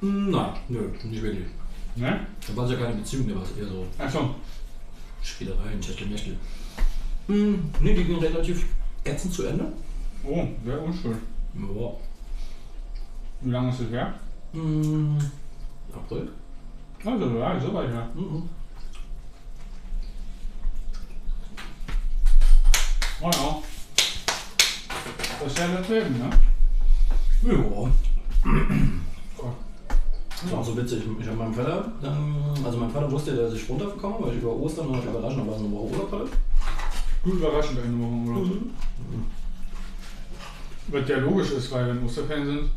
mm, 0.00 0.30
nein, 0.30 0.50
nö, 0.68 0.88
nicht 1.04 1.22
wirklich. 1.22 1.46
Ne? 1.94 2.26
Da 2.46 2.56
war 2.56 2.64
es 2.64 2.72
ja 2.72 2.76
keine 2.76 2.96
Beziehung, 2.96 3.28
da 3.28 3.36
war 3.36 3.42
es 3.42 3.56
eher 3.56 3.66
so 3.68 3.86
Achso. 3.98 4.34
Spielereien, 5.22 5.80
Techtelmechtel. 5.80 6.36
Hm, 7.26 7.70
nee, 7.80 7.94
die 7.94 8.04
ging 8.04 8.18
relativ 8.18 8.66
ätzend 9.04 9.32
zu 9.32 9.46
Ende. 9.46 9.72
Oh, 10.24 10.44
sehr 10.64 10.82
unschön. 10.82 11.16
Ja. 11.54 11.92
Wie 13.40 13.50
lange 13.50 13.70
ist 13.70 13.80
das 13.80 13.90
her? 13.90 14.14
Hm, 14.52 15.18
April? 15.94 16.28
Also, 17.04 17.38
ja, 17.38 17.60
so 17.60 17.74
weit 17.74 17.90
her. 17.90 18.08
Mhm. 18.14 18.48
Oh 23.20 23.30
ja. 23.32 23.62
Das 25.40 25.52
ist 25.52 25.58
ja 25.58 25.68
das 25.68 25.88
Leben, 25.88 26.18
ne? 26.18 26.30
Ja. 27.42 27.90
Das 30.42 30.52
war 30.52 30.58
auch 30.58 30.64
so 30.64 30.76
witzig. 30.76 31.02
Ich 31.18 31.26
habe 31.26 31.38
meinem 31.38 31.54
Vater, 31.54 31.92
also 32.64 32.78
mein 32.78 32.90
Vater 32.90 33.10
wusste, 33.10 33.34
dass 33.34 33.54
ich 33.54 33.68
runtergekommen 33.68 34.18
bin, 34.18 34.26
weil 34.26 34.36
ich 34.36 34.42
über 34.42 34.52
Ostern 34.52 34.92
noch 34.92 35.02
überraschenderweise 35.02 35.64
eine 35.64 35.72
Woche 35.72 35.92
Urlaub 35.92 36.12
hatte. 36.12 36.28
Gut 37.22 37.34
überraschend 37.34 37.78
eine 37.78 37.98
Woche 37.98 38.38
oder 38.38 38.44
so. 38.46 38.56
Was 40.88 41.08
ja 41.08 41.18
logisch 41.18 41.50
ist, 41.52 41.72
weil 41.72 41.88
wenn 41.88 42.04
Osterferien 42.04 42.46
sind. 42.46 42.70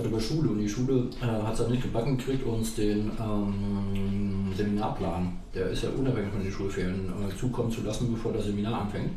Hatte 0.00 0.08
bei 0.08 0.20
Schule 0.20 0.48
und 0.48 0.58
die 0.58 0.68
Schule 0.68 1.10
äh, 1.20 1.26
hat 1.26 1.52
es 1.52 1.60
halt 1.60 1.70
nicht 1.70 1.82
gebacken 1.82 2.16
gekriegt, 2.16 2.46
uns 2.46 2.74
den 2.74 3.10
ähm, 3.20 4.50
Seminarplan, 4.56 5.32
der 5.54 5.68
ist 5.68 5.82
ja 5.82 5.90
unabhängig 5.90 6.32
von 6.32 6.42
den 6.42 6.50
Schulferien, 6.50 7.12
äh, 7.28 7.36
zukommen 7.36 7.70
zu 7.70 7.82
lassen, 7.82 8.10
bevor 8.10 8.32
das 8.32 8.46
Seminar 8.46 8.80
anfängt. 8.80 9.10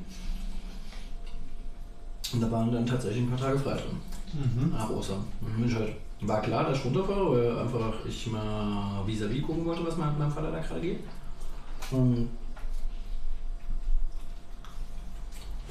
Und 2.33 2.41
da 2.41 2.51
waren 2.51 2.69
dann 2.73 2.85
tatsächlich 2.85 3.23
ein 3.23 3.29
paar 3.29 3.39
Tage 3.39 3.59
frei 3.59 3.75
drin. 3.75 4.71
Nach 4.71 4.89
Ostern. 4.89 5.23
Ich 5.65 5.73
halt, 5.73 5.93
war 6.21 6.41
klar, 6.41 6.65
dass 6.65 6.79
ich 6.79 6.85
runterfahre, 6.85 7.31
weil 7.31 7.59
einfach 7.59 8.05
ich 8.05 8.27
mal 8.29 9.05
vis-à-vis 9.05 9.41
gucken 9.41 9.63
wollte, 9.63 9.85
was 9.85 9.95
mit 9.95 10.19
meinem 10.19 10.31
Vater 10.31 10.51
da 10.51 10.59
gerade 10.59 10.81
geht. 10.81 10.99
Und 11.91 12.27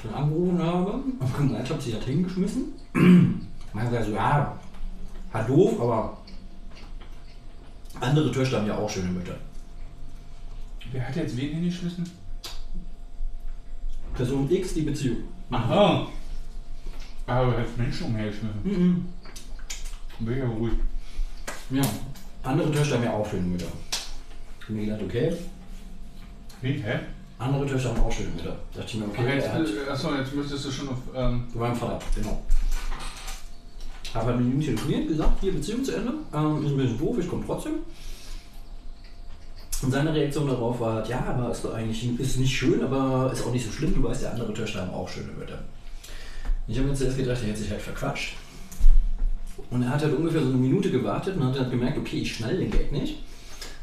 dann 0.03 0.15
angerufen 0.15 0.63
habe 0.63 0.93
und 0.93 1.37
gemeint 1.37 1.69
habe, 1.69 1.83
sie 1.83 1.95
hat 1.95 2.05
hingeschmissen. 2.05 2.73
Man 3.75 3.91
sagt 3.91 4.07
so, 4.07 4.13
ja, 4.13 4.59
hat 5.33 5.49
doof, 5.49 5.81
aber 5.81 6.17
andere 8.01 8.33
Töchter 8.33 8.59
haben 8.59 8.67
ja 8.67 8.77
auch 8.77 8.91
schöne 8.91 9.11
Mütter. 9.11 9.37
Wer 10.91 11.09
hat 11.09 11.17
jetzt 11.17 11.37
wen 11.37 11.55
hingeschmissen? 11.55 12.11
Person 14.15 14.51
X, 14.51 14.75
die 14.75 14.83
Beziehung. 14.83 15.19
Aha. 15.51 16.07
Aber 17.27 17.55
er 17.55 17.61
hat 17.61 17.79
Menschen 17.79 18.07
umhergeschmissen. 18.07 18.61
Mhm. 18.63 19.07
Bin 20.19 20.37
ich 20.37 20.43
aber 20.43 20.53
ruhig. 20.55 20.75
Ja, 21.71 21.83
andere 22.43 22.71
Töchter 22.71 22.97
haben 22.97 23.05
ja 23.05 23.13
auch 23.13 23.29
schöne 23.29 23.43
Mütter. 23.43 23.67
Ich 24.61 24.65
hab 24.69 24.71
mir 24.71 24.85
gedacht, 24.85 25.03
okay, 25.03 25.33
Wie? 26.61 26.83
Hä? 26.83 27.01
andere 27.39 27.67
Töchter 27.67 27.91
haben 27.91 28.01
auch 28.03 28.13
schöne 28.13 28.29
Mütter. 28.31 28.57
Da 28.73 28.81
dachte 28.81 28.93
ich 28.93 29.01
mir, 29.01 29.07
okay, 29.07 29.35
jetzt, 29.37 29.49
äh, 29.49 29.91
achso, 29.91 30.15
jetzt 30.15 30.35
müsstest 30.35 30.65
du 30.67 30.71
schon 30.71 30.89
auf. 30.91 30.99
Ähm, 31.15 31.49
Bei 31.55 31.61
meinem 31.61 31.77
Vater, 31.77 31.99
genau. 32.15 32.43
Habe 34.15 34.27
halt 34.27 34.41
mit 34.41 34.55
ihm 34.55 34.61
telefoniert, 34.61 35.09
gesagt, 35.09 35.41
hier 35.41 35.53
Beziehung 35.53 35.85
zu 35.85 35.97
Ende. 35.97 36.13
Ähm, 36.35 36.65
ist 36.65 36.73
ein 36.73 36.77
bisschen 36.77 36.99
doof, 36.99 37.17
ich 37.19 37.29
komme 37.29 37.45
trotzdem. 37.47 37.75
Und 39.83 39.91
seine 39.91 40.15
Reaktion 40.15 40.47
darauf 40.47 40.79
war, 40.79 40.95
halt, 40.95 41.09
ja, 41.09 41.25
aber 41.25 41.51
ist 41.51 41.65
doch 41.65 41.75
eigentlich 41.75 42.21
ist 42.21 42.39
nicht 42.39 42.57
schön, 42.57 42.83
aber 42.83 43.33
ist 43.33 43.45
auch 43.45 43.53
nicht 43.53 43.67
so 43.67 43.73
schlimm. 43.73 43.95
Du 43.95 44.03
weißt 44.03 44.23
ja, 44.23 44.31
andere 44.31 44.55
Töchter 44.55 44.83
haben 44.83 44.91
auch 44.91 45.09
schöne 45.09 45.33
Mütter. 45.33 45.59
Ich 46.69 46.79
habe 46.79 46.89
mir 46.89 46.95
zuerst 46.95 47.17
gedacht, 47.17 47.41
er 47.43 47.49
hätte 47.49 47.59
sich 47.59 47.71
halt 47.71 47.83
verquatscht. 47.83 48.35
Und 49.71 49.83
er 49.83 49.91
hat 49.91 50.03
halt 50.03 50.15
ungefähr 50.15 50.41
so 50.43 50.49
eine 50.49 50.57
Minute 50.57 50.91
gewartet 50.91 51.37
und 51.37 51.45
hat 51.45 51.57
dann 51.57 51.71
gemerkt, 51.71 51.99
okay, 51.99 52.19
ich 52.19 52.37
schnall 52.37 52.57
den 52.57 52.71
Gag 52.71 52.93
nicht. 52.93 53.23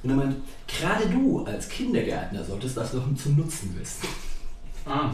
Und 0.02 0.12
er 0.12 0.16
meint, 0.16 0.36
gerade 0.68 1.10
du 1.10 1.44
als 1.44 1.68
Kindergärtner 1.68 2.44
solltest 2.44 2.78
das 2.78 2.92
doch 2.92 3.04
zum 3.16 3.36
Nutzen 3.36 3.78
wissen. 3.78 4.08
ah, 4.86 5.12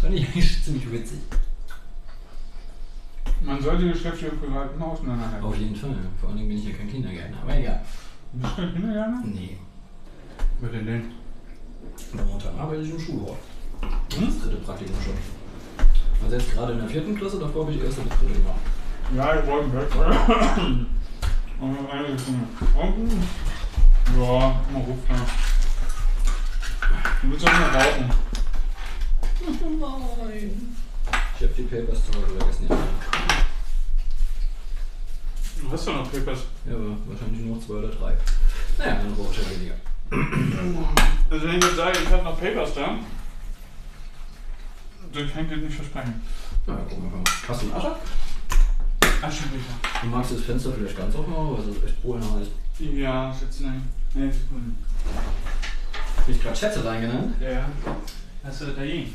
Fand 0.00 0.14
ich 0.14 0.26
eigentlich 0.26 0.64
ziemlich 0.64 0.90
witzig. 0.90 1.18
Man 3.42 3.62
sollte 3.62 3.88
Geschäfte 3.88 4.30
und 4.30 4.40
Privat 4.40 4.74
immer 4.74 4.86
auseinanderhalten. 4.86 5.46
Auf 5.46 5.56
jeden 5.56 5.76
Fall. 5.76 5.96
Vor 6.20 6.30
allem 6.30 6.48
bin 6.48 6.58
ich 6.58 6.66
ja 6.66 6.72
kein 6.72 6.88
Kindergärtner, 6.88 7.38
aber 7.42 7.56
egal. 7.56 7.80
Du 8.32 8.40
bist 8.40 8.56
kein 8.56 8.72
Kindergärtner? 8.72 9.22
Nee. 9.24 9.58
Was 10.60 10.70
denn 10.70 10.86
denn? 10.86 11.12
Momentan 12.12 12.58
arbeite 12.58 12.82
ich 12.82 12.90
im 12.90 13.00
Schulhort. 13.00 13.38
Hm? 13.82 14.26
Das 14.26 14.40
dritte 14.40 14.56
Praktikum 14.56 14.96
schon. 15.02 15.14
Also 16.24 16.36
jetzt 16.36 16.52
gerade 16.52 16.72
in 16.72 16.78
der 16.78 16.88
vierten 16.88 17.16
Klasse, 17.16 17.38
davor 17.38 17.64
habe 17.64 17.74
ich 17.74 17.82
erste 17.82 18.02
bis 18.02 18.18
dritte 18.18 18.32
gemacht. 18.34 18.60
Ja, 19.14 19.40
ich 19.40 19.46
wollte 19.46 19.72
weg. 19.72 19.88
Und 21.60 21.72
noch 21.72 21.90
eine 21.90 22.18
Sekunde. 22.18 22.46
Und, 22.76 23.12
ja, 24.16 24.60
mal 24.72 24.82
ruf 24.82 24.98
da. 25.08 25.14
Du 27.22 27.30
willst 27.30 27.46
doch 27.46 27.52
mal 27.52 27.70
rauchen. 27.70 28.10
Nein. 30.28 30.76
Ich 31.40 31.44
habe 31.44 31.54
die 31.56 31.62
Papers 31.62 32.00
zu 32.04 32.18
Hause 32.18 32.36
vergessen. 32.36 32.66
Du 35.60 35.70
hast 35.70 35.86
doch 35.86 35.94
noch 35.94 36.10
Papers. 36.10 36.40
ja 36.68 36.74
aber 36.74 36.96
wahrscheinlich 37.06 37.42
nur 37.42 37.54
noch 37.54 37.64
zwei 37.64 37.74
oder 37.74 37.90
drei. 37.90 38.16
Naja, 38.76 38.96
dann 38.96 39.14
brauche 39.14 39.30
ich 39.30 39.38
ja 39.38 39.50
weniger. 39.50 39.74
Also 41.30 41.46
wenn 41.46 41.58
ich 41.58 41.64
jetzt 41.64 41.76
sage, 41.76 41.98
ich 42.02 42.08
habe 42.10 42.24
noch 42.24 42.40
Papers 42.40 42.74
da, 42.74 42.98
dann 45.12 45.32
kann 45.32 45.44
ich 45.44 45.48
dir 45.48 45.56
nicht 45.58 45.76
versprechen. 45.76 46.20
Na, 46.66 46.74
ja, 46.74 46.80
gucken 46.80 47.04
wir 47.04 47.18
mal. 47.18 47.24
Hast 47.46 47.62
du 47.62 47.66
einen 47.66 47.74
Ascher? 47.74 47.96
Aschenbecher. 49.22 49.74
Du 50.02 50.06
magst 50.08 50.32
das 50.32 50.40
Fenster 50.40 50.72
vielleicht 50.72 50.96
ganz 50.96 51.14
aufmachen, 51.14 51.52
weil 51.52 51.68
es 51.68 51.84
echt 51.84 52.02
Bohlen 52.02 52.22
heißt. 52.34 52.50
Ja, 52.80 53.36
jetzt 53.40 53.60
nein. 53.60 53.88
Nee, 54.14 54.30
Sekunden. 54.32 54.76
Bin 56.26 56.34
ich 56.34 56.42
gerade 56.42 56.56
Schätze 56.56 56.84
reingenannt? 56.84 57.40
Ja, 57.40 57.50
ja. 57.50 57.68
Hast 58.42 58.60
du 58.60 58.66
das 58.66 58.74
dagegen? 58.74 59.12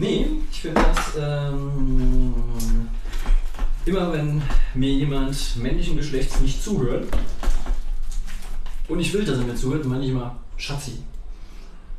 Nee, 0.00 0.26
ich 0.50 0.62
finde 0.62 0.80
das 0.80 1.12
ähm, 1.18 2.88
immer 3.84 4.10
wenn 4.14 4.40
mir 4.72 4.88
jemand 4.92 5.56
männlichen 5.56 5.98
Geschlechts 5.98 6.40
nicht 6.40 6.64
zuhört 6.64 7.06
und 8.88 8.98
ich 8.98 9.12
will, 9.12 9.24
dass 9.24 9.38
er 9.38 9.44
mir 9.44 9.54
zuhört, 9.54 9.84
meine 9.84 10.02
ich 10.04 10.10
immer 10.10 10.36
Schatzi. 10.56 11.02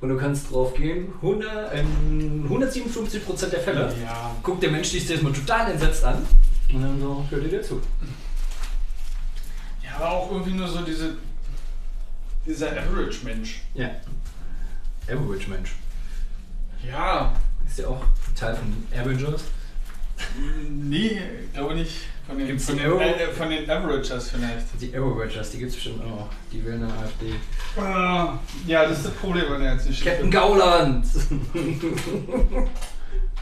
Und 0.02 0.10
du 0.10 0.18
kannst 0.18 0.52
drauf 0.52 0.74
gehen, 0.74 1.14
100, 1.18 1.76
in 1.76 2.50
157% 2.50 3.50
der 3.50 3.60
Fälle 3.60 3.94
Ja. 4.04 4.36
guckt 4.42 4.64
der 4.64 4.72
Mensch 4.72 4.90
dich 4.90 5.08
erstmal 5.08 5.34
total 5.34 5.72
entsetzt 5.72 6.04
an 6.04 6.26
und 6.74 6.82
dann 6.82 7.00
so, 7.00 7.24
hört 7.30 7.44
dir 7.46 7.50
dir 7.50 7.62
zu. 7.62 7.80
Ja, 9.84 9.98
aber 9.98 10.10
auch 10.10 10.32
irgendwie 10.32 10.54
nur 10.54 10.68
so 10.68 10.82
diese. 10.82 11.18
Dieser 12.48 12.72
Average-Mensch. 12.72 13.62
Ja. 13.76 13.92
Average 15.08 15.48
Mensch. 15.52 15.76
Ja. 16.84 17.32
Ist 17.72 17.80
ja 17.80 17.88
auch 17.88 18.04
Teil 18.36 18.54
von 18.56 18.74
Avengers. 19.00 19.44
Nee, 20.70 21.22
glaube 21.54 21.74
nicht. 21.76 22.02
Von 22.28 22.38
den, 22.38 22.48
Gibt's 22.48 22.66
von, 22.66 22.78
den, 22.78 22.86
äh, 23.00 23.28
von 23.30 23.50
den 23.50 23.70
Averagers 23.70 24.30
vielleicht. 24.30 24.68
Die 24.80 24.94
Avengers, 24.96 25.52
die 25.52 25.58
gibt 25.60 25.70
es 25.70 25.76
bestimmt 25.76 26.04
auch. 26.04 26.28
Die 26.52 26.64
wählen 26.66 26.84
eine 26.84 26.94
AfD. 26.94 27.34
Ah, 27.78 28.38
ja, 28.68 28.84
das 28.88 28.98
ist 28.98 29.06
das 29.08 29.14
Problem, 29.14 29.46
wenn 29.50 29.62
er 29.62 29.74
jetzt 29.76 29.88
nicht 29.90 30.04
Captain 30.04 30.30
Gauland! 30.30 31.06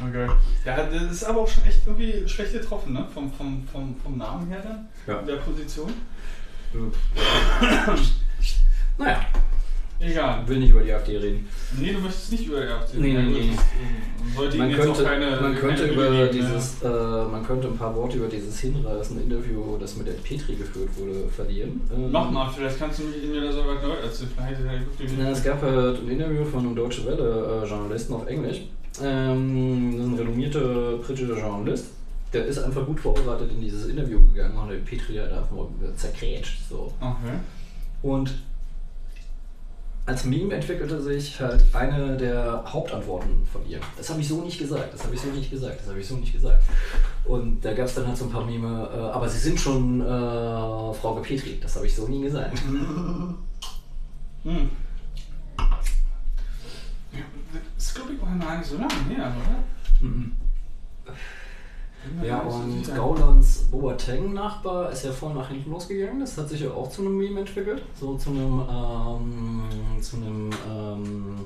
Okay. 0.02 0.30
Ja, 0.64 0.78
das 0.86 1.12
ist 1.12 1.24
aber 1.26 1.42
auch 1.42 1.48
schon 1.50 1.66
echt 1.66 1.86
irgendwie 1.86 2.26
schlecht 2.26 2.54
getroffen, 2.54 2.94
ne? 2.94 3.06
Vom, 3.14 3.30
vom, 3.34 3.68
vom, 3.70 3.94
vom 4.02 4.18
Namen 4.18 4.48
her 4.48 4.62
dann, 4.64 4.88
Ja. 5.06 5.20
in 5.20 5.28
der 5.28 5.36
Position. 5.36 5.92
Naja, 8.98 9.26
Egal. 10.02 10.48
will 10.48 10.60
nicht 10.60 10.70
über 10.72 10.82
die 10.82 10.94
AfD 10.94 11.18
reden. 11.18 11.48
Nee, 11.78 11.92
du 11.92 12.00
möchtest 12.00 12.32
nicht 12.32 12.48
über 12.48 12.62
die 12.62 12.68
AfD 12.72 12.98
Nee, 13.00 13.14
nee, 13.14 13.22
nee. 13.24 13.50
Das, 13.52 13.60
äh, 13.66 14.36
Sollte 14.38 14.58
Man 14.58 14.72
könnte, 14.74 15.04
keine, 15.04 15.42
man 15.42 15.56
könnte 15.56 15.86
über 15.88 16.10
geben, 16.10 16.30
dieses, 16.32 16.82
äh, 16.84 16.88
man 17.30 17.46
könnte 17.46 17.68
ein 17.68 17.78
paar 17.78 17.94
Worte 17.96 18.18
über 18.18 18.28
dieses 18.28 18.60
hinreißende 18.60 19.24
Interview, 19.24 19.78
das 19.78 19.98
mit 19.98 20.08
der 20.08 20.14
Petri 20.14 20.56
geführt 20.56 20.90
wurde, 20.98 21.28
verlieren. 21.30 21.82
Ähm, 21.94 22.12
Nochmal, 22.12 22.50
vielleicht 22.56 22.80
kannst 22.80 23.00
du 23.00 23.04
mich- 23.04 23.24
mir 23.30 23.42
da 23.42 23.52
so 23.52 23.60
weit 23.60 23.82
neu 23.84 23.90
erzählen. 23.96 24.30
Er 24.38 24.80
wirklich. 24.80 25.12
Na, 25.18 25.32
es 25.32 25.44
gab 25.44 25.62
halt 25.62 26.00
ein 26.02 26.10
Interview 26.10 26.46
von 26.46 26.60
einem 26.60 26.76
Deutsche 26.76 27.06
Welle 27.06 27.62
äh, 27.64 27.68
Journalisten 27.68 28.14
auf 28.14 28.28
Englisch. 28.28 28.62
Ähm, 29.04 29.92
das 29.98 30.02
ist 30.06 30.12
ein 30.14 30.18
renommierter 30.18 30.98
britischer 30.98 31.38
Journalist. 31.38 31.88
Der 32.32 32.46
ist 32.46 32.60
einfach 32.60 32.86
gut 32.86 33.00
vorbereitet 33.00 33.50
in 33.52 33.60
dieses 33.62 33.88
Interview 33.88 34.20
gegangen 34.32 34.56
und 34.56 34.70
hat 34.70 34.86
Petri 34.86 35.16
halt 35.18 35.32
einfach 35.32 35.52
mal 35.52 35.68
zerkrätscht. 35.96 36.60
So. 36.70 36.94
Okay. 37.02 37.38
Und 38.04 38.32
als 40.10 40.26
Meme 40.26 40.56
entwickelte 40.56 41.00
sich 41.00 41.40
halt 41.40 41.64
eine 41.72 42.18
der 42.18 42.64
Hauptantworten 42.66 43.46
von 43.46 43.64
ihr. 43.70 43.80
Das 43.96 44.10
habe 44.10 44.20
ich 44.20 44.28
so 44.28 44.42
nicht 44.42 44.58
gesagt, 44.58 44.92
das 44.92 45.04
habe 45.04 45.14
ich 45.14 45.22
so 45.22 45.28
nicht 45.30 45.52
gesagt, 45.52 45.80
das 45.80 45.88
habe 45.88 46.00
ich 46.00 46.08
so 46.08 46.16
nicht 46.16 46.34
gesagt. 46.34 46.64
Und 47.26 47.64
da 47.64 47.74
gab 47.74 47.86
es 47.86 47.94
dann 47.94 48.08
halt 48.08 48.18
so 48.18 48.26
ein 48.26 48.32
paar 48.32 48.44
Meme, 48.44 48.90
äh, 48.92 48.98
aber 48.98 49.30
sie 49.30 49.38
sind 49.38 49.60
schon 49.60 50.02
äh, 50.02 50.06
Frau 50.06 51.20
Petri, 51.22 51.60
das 51.62 51.76
habe 51.76 51.86
ich 51.86 51.96
so 51.96 52.08
nie 52.08 52.22
gesagt. 52.22 52.60
Hm. 54.42 54.70
Das 57.76 57.88
ist, 57.88 57.94
glaube 57.94 58.14
ich, 58.14 58.22
auch 58.22 58.40
gar 58.40 58.58
nicht 58.58 58.70
so 58.70 58.78
lange 58.78 58.94
her, 59.10 59.36
oder? 59.36 60.08
Mhm. 60.08 60.32
Ja, 62.24 62.40
und 62.40 62.96
Gaulands 62.96 63.68
Boateng-Nachbar 63.72 64.92
ist 64.92 65.06
ja 65.06 65.12
voll 65.12 65.34
nach 65.34 65.50
hinten 65.50 65.72
losgegangen. 65.72 66.20
Das 66.22 66.38
hat 66.38 66.50
sich 66.50 66.62
ja 66.62 66.72
auch 66.72 66.90
zu 66.90 67.02
einem 67.02 67.18
Meme 67.18 67.42
entwickelt. 67.42 67.84
So 68.00 68.16
zu 68.16 68.30
einem, 68.30 68.62
ähm, 68.70 70.02
zu 70.02 70.18
einem, 70.18 70.50
ähm, 70.70 71.46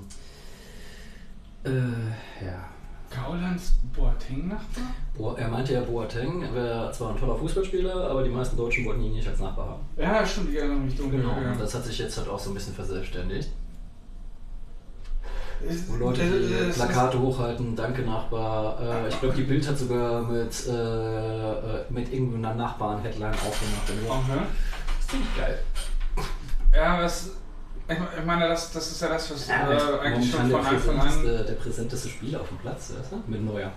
äh, 1.63 2.45
ja. 2.45 2.69
Gaulands 3.09 3.73
Boateng-Nachbar? 3.95 4.83
Bo 5.15 5.33
er 5.33 5.47
meinte 5.47 5.73
ja, 5.73 5.81
Boateng 5.81 6.41
wäre 6.53 6.91
zwar 6.91 7.11
ein 7.11 7.17
toller 7.17 7.35
Fußballspieler, 7.35 8.09
aber 8.09 8.23
die 8.23 8.29
meisten 8.29 8.57
Deutschen 8.57 8.85
wollten 8.85 9.03
ihn 9.03 9.13
nicht 9.13 9.27
als 9.27 9.39
Nachbar 9.39 9.69
haben. 9.69 9.81
Ja, 9.97 10.25
stimmt, 10.25 10.49
ich 10.49 10.57
erinnere 10.57 10.77
mich 10.77 10.95
dunkel. 10.95 11.21
Genau, 11.21 11.35
ja. 11.39 11.55
das 11.55 11.75
hat 11.75 11.83
sich 11.85 11.99
jetzt 11.99 12.17
halt 12.17 12.27
auch 12.27 12.39
so 12.39 12.49
ein 12.49 12.55
bisschen 12.55 12.73
verselbstständigt. 12.73 13.49
Es- 15.69 15.89
Wo 15.89 15.95
Leute 15.95 16.21
es- 16.23 16.47
die 16.47 16.53
es- 16.53 16.75
Plakate 16.75 17.19
hochhalten, 17.19 17.75
danke 17.75 18.01
Nachbar. 18.01 18.79
Äh, 18.81 19.09
ich 19.09 19.19
glaube, 19.19 19.35
die 19.35 19.43
Bild 19.43 19.67
hat 19.67 19.77
sogar 19.77 20.21
mit, 20.23 20.67
äh, 20.67 20.71
äh, 20.71 21.85
mit 21.89 22.11
irgendeiner 22.11 22.53
Nachbarn-Headline 22.55 23.31
aufgemacht. 23.33 23.89
Okay. 23.89 24.39
Das 24.97 25.05
finde 25.07 25.25
ich 25.33 25.39
geil. 25.41 25.59
Ja, 26.75 27.01
was. 27.01 27.29
Ich 27.87 27.99
me- 27.99 28.07
ich 28.17 28.25
meine, 28.25 28.47
das, 28.47 28.71
das 28.71 28.91
ist 28.91 29.01
ja 29.01 29.09
das, 29.09 29.29
was 29.31 29.47
Ja, 29.47 29.69
äh, 29.71 29.99
eigentlich 29.99 30.31
schon 30.31 30.49
von 30.49 30.59
Anfang 30.65 30.79
der 30.81 30.93
an. 30.93 31.07
präsenteste, 31.09 31.43
der 31.45 31.53
präsenteste 31.53 32.09
Spieler 32.09 32.41
auf 32.41 32.47
dem 32.47 32.57
Platz, 32.57 32.93
weißt 32.97 33.11
du? 33.11 33.23
Mit 33.27 33.43
Neuer. 33.45 33.71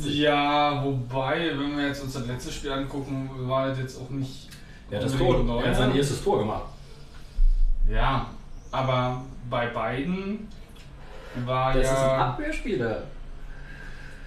Ja, 0.00 0.82
wobei, 0.84 1.50
wenn 1.58 1.76
wir 1.76 1.88
jetzt 1.88 2.02
uns 2.02 2.14
das 2.14 2.26
letzte 2.26 2.50
Spiel 2.52 2.72
angucken, 2.72 3.30
war 3.48 3.68
das 3.68 3.78
jetzt 3.78 4.00
auch 4.00 4.08
nicht. 4.10 4.48
Hat 4.92 5.02
das 5.04 5.16
Tor, 5.16 5.42
neu. 5.44 5.60
er 5.62 5.70
hat 5.70 5.76
sein 5.76 5.94
erstes 5.94 6.22
Tor 6.24 6.38
gemacht. 6.40 6.64
Ja, 7.88 8.26
aber 8.70 9.22
bei 9.48 9.66
beiden 9.68 10.48
war 11.44 11.72
Das 11.74 11.82
ist 11.86 11.90
ein 11.98 12.06
ja. 12.06 12.26
Abwehrspieler. 12.28 13.02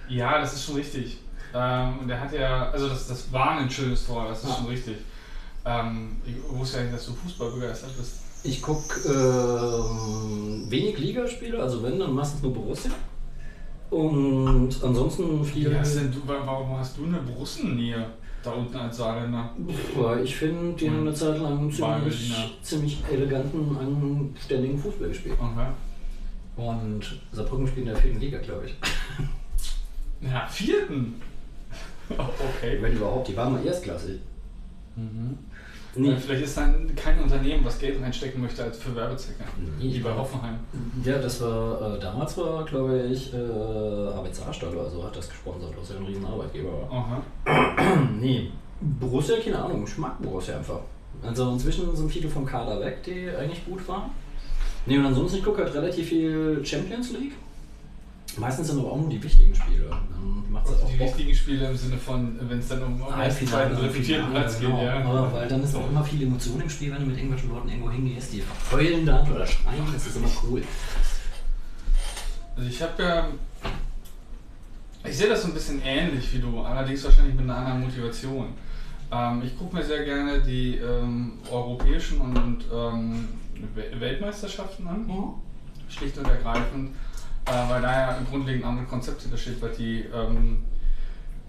Ja, 0.08 0.38
das 0.40 0.54
ist 0.54 0.64
schon 0.66 0.76
richtig. 0.76 1.18
Ähm, 1.54 1.98
und 2.00 2.08
der 2.08 2.20
hat 2.20 2.32
ja. 2.32 2.70
Also, 2.70 2.88
das, 2.88 3.06
das 3.08 3.32
war 3.32 3.58
ein 3.58 3.70
schönes 3.70 4.06
Tor, 4.06 4.26
das 4.28 4.42
ist 4.42 4.50
Ja. 4.50 4.56
schon 4.56 4.66
richtig. 4.66 4.96
Ähm, 5.64 6.16
ich 6.26 6.34
wusste 6.50 6.78
ja 6.78 6.82
nicht, 6.84 6.94
dass 6.96 7.06
du 7.06 7.14
Fußball 7.14 7.50
begeistert 7.52 7.96
bist. 7.96 8.20
Ich 8.42 8.60
gucke 8.60 9.00
ähm, 9.08 10.66
wenig 10.68 10.98
Ligaspiele, 10.98 11.58
also 11.62 11.82
wenn, 11.82 11.98
dann 11.98 12.12
meistens 12.12 12.42
nur 12.42 12.52
Borussia. 12.52 12.90
Und 13.90 14.70
ansonsten 14.82 15.42
viel. 15.44 15.70
Wie 15.70 15.78
hast 15.78 15.96
denn 15.96 16.12
du, 16.12 16.20
warum 16.26 16.76
hast 16.78 16.98
du 16.98 17.04
eine 17.04 17.18
Brussennähe 17.18 18.06
da 18.44 18.52
unten 18.52 18.76
als 18.76 18.96
Saarländer? 18.96 19.50
Ja, 19.96 20.20
ich 20.20 20.36
finde, 20.36 20.76
die 20.76 20.88
haben 20.88 21.00
eine 21.00 21.14
Zeit 21.14 21.40
lang 21.40 21.70
ziemlich, 21.70 22.34
ziemlich 22.62 23.02
eleganten, 23.10 23.76
anständigen 23.76 24.78
Fußball 24.78 25.08
gespielt. 25.08 25.36
Okay. 25.38 25.66
Und 26.56 27.20
Saarbrücken 27.32 27.66
spielt 27.66 27.86
in 27.86 27.92
der 27.92 28.00
vierten 28.00 28.20
Liga, 28.20 28.38
glaube 28.38 28.66
ich. 28.66 28.74
Ja, 30.20 30.46
vierten. 30.46 31.20
okay. 32.10 32.78
Wenn 32.80 32.92
überhaupt, 32.92 33.28
die 33.28 33.36
waren 33.36 33.52
mal 33.52 33.64
erstklassig. 33.64 34.20
Mhm. 34.96 35.38
Nee. 35.96 36.16
Vielleicht 36.16 36.44
ist 36.44 36.56
dann 36.56 36.90
kein 36.96 37.20
Unternehmen, 37.20 37.64
was 37.64 37.78
Geld 37.78 38.02
reinstecken 38.02 38.42
möchte 38.42 38.64
als 38.64 38.78
für 38.78 38.94
Werbezwecke. 38.94 39.44
Nee, 39.78 39.94
Wie 39.94 39.98
bei 40.00 40.12
Hoffenheim. 40.12 40.56
Ja, 41.04 41.18
das 41.18 41.40
war, 41.40 41.96
äh, 41.96 42.00
damals 42.00 42.36
war, 42.36 42.64
glaube 42.64 43.06
ich, 43.10 43.32
äh, 43.32 43.36
Arbeit 43.36 44.34
Saarstadt 44.34 44.72
oder 44.72 44.90
so 44.90 45.04
hat 45.04 45.16
das 45.16 45.28
gesponsert, 45.28 45.72
was 45.78 45.90
ja 45.90 45.96
ein 45.96 46.04
riesen 46.04 46.26
Arbeitgeber 46.26 46.70
war. 46.72 47.22
Aha. 47.46 48.08
nee, 48.20 48.50
Borussia, 48.80 49.36
keine 49.42 49.62
Ahnung, 49.62 49.84
ich 49.86 49.96
mag 49.98 50.20
Borussia 50.20 50.56
einfach. 50.56 50.80
Also 51.22 51.50
inzwischen 51.52 51.94
sind 51.94 52.10
viele 52.10 52.28
vom 52.28 52.44
Kader 52.44 52.80
weg, 52.80 53.02
die 53.04 53.28
eigentlich 53.28 53.64
gut 53.64 53.86
waren. 53.88 54.10
Nee, 54.86 54.98
und 54.98 55.06
ansonsten, 55.06 55.38
ich 55.38 55.44
gucke 55.44 55.62
halt 55.64 55.74
relativ 55.74 56.08
viel 56.08 56.60
Champions 56.64 57.12
League. 57.12 57.32
Meistens 58.38 58.68
sind 58.68 58.78
aber 58.80 58.92
auch 58.92 58.96
nur 58.98 59.08
die 59.10 59.22
wichtigen 59.22 59.54
Spiele. 59.54 59.88
Dann 59.90 60.56
Also 60.56 60.74
auch 60.84 60.90
die 60.90 60.96
Bock. 60.96 61.08
wichtigen 61.16 61.34
Spiele 61.34 61.70
im 61.70 61.76
Sinne 61.76 61.96
von, 61.98 62.36
wenn 62.48 62.58
es 62.58 62.68
dann 62.68 62.82
um, 62.82 63.00
um 63.02 63.20
ersten, 63.20 63.46
zweiten, 63.46 63.76
dritten, 63.76 64.02
vierten 64.02 64.30
Platz 64.30 64.58
geht, 64.58 64.68
genau. 64.68 64.82
ja. 64.84 64.94
Aber 65.04 65.32
weil 65.32 65.48
dann 65.48 65.62
ist 65.62 65.74
auch 65.74 65.88
immer 65.88 66.02
viel 66.04 66.22
Emotion 66.22 66.60
im 66.60 66.70
Spiel, 66.70 66.92
wenn 66.92 67.00
du 67.00 67.06
mit 67.06 67.16
irgendwelchen 67.16 67.50
Leuten 67.50 67.68
irgendwo 67.68 67.90
hingehst, 67.90 68.32
die 68.32 68.42
heulen 68.72 69.06
dann 69.06 69.30
oder 69.30 69.46
schreien, 69.46 69.84
das 69.92 70.06
ist 70.06 70.16
immer 70.16 70.28
cool. 70.48 70.62
Also 72.56 72.68
ich 72.68 72.80
habe 72.82 73.02
ja. 73.02 73.28
Ich 75.06 75.18
sehe 75.18 75.28
das 75.28 75.42
so 75.42 75.48
ein 75.48 75.54
bisschen 75.54 75.82
ähnlich 75.84 76.32
wie 76.32 76.38
du, 76.38 76.60
allerdings 76.60 77.04
wahrscheinlich 77.04 77.34
mit 77.34 77.44
einer 77.44 77.56
anderen 77.56 77.82
Motivation. 77.82 78.46
Ähm, 79.12 79.42
ich 79.44 79.56
gucke 79.58 79.76
mir 79.76 79.84
sehr 79.84 80.02
gerne 80.04 80.40
die 80.40 80.76
ähm, 80.76 81.32
europäischen 81.50 82.20
und, 82.22 82.36
und 82.38 82.64
ähm, 82.72 83.28
Wel- 83.76 84.00
Weltmeisterschaften 84.00 84.86
an. 84.88 85.06
schlicht 85.90 86.16
und 86.16 86.26
ergreifend, 86.26 86.92
äh, 87.46 87.70
weil 87.70 87.82
da 87.82 87.92
ja 87.92 88.18
grundlegend 88.30 88.64
andere 88.64 88.86
Konzepte 88.86 89.28
da 89.28 89.36
steht, 89.36 89.60
was 89.60 89.76
die 89.76 90.04
ähm, 90.14 90.64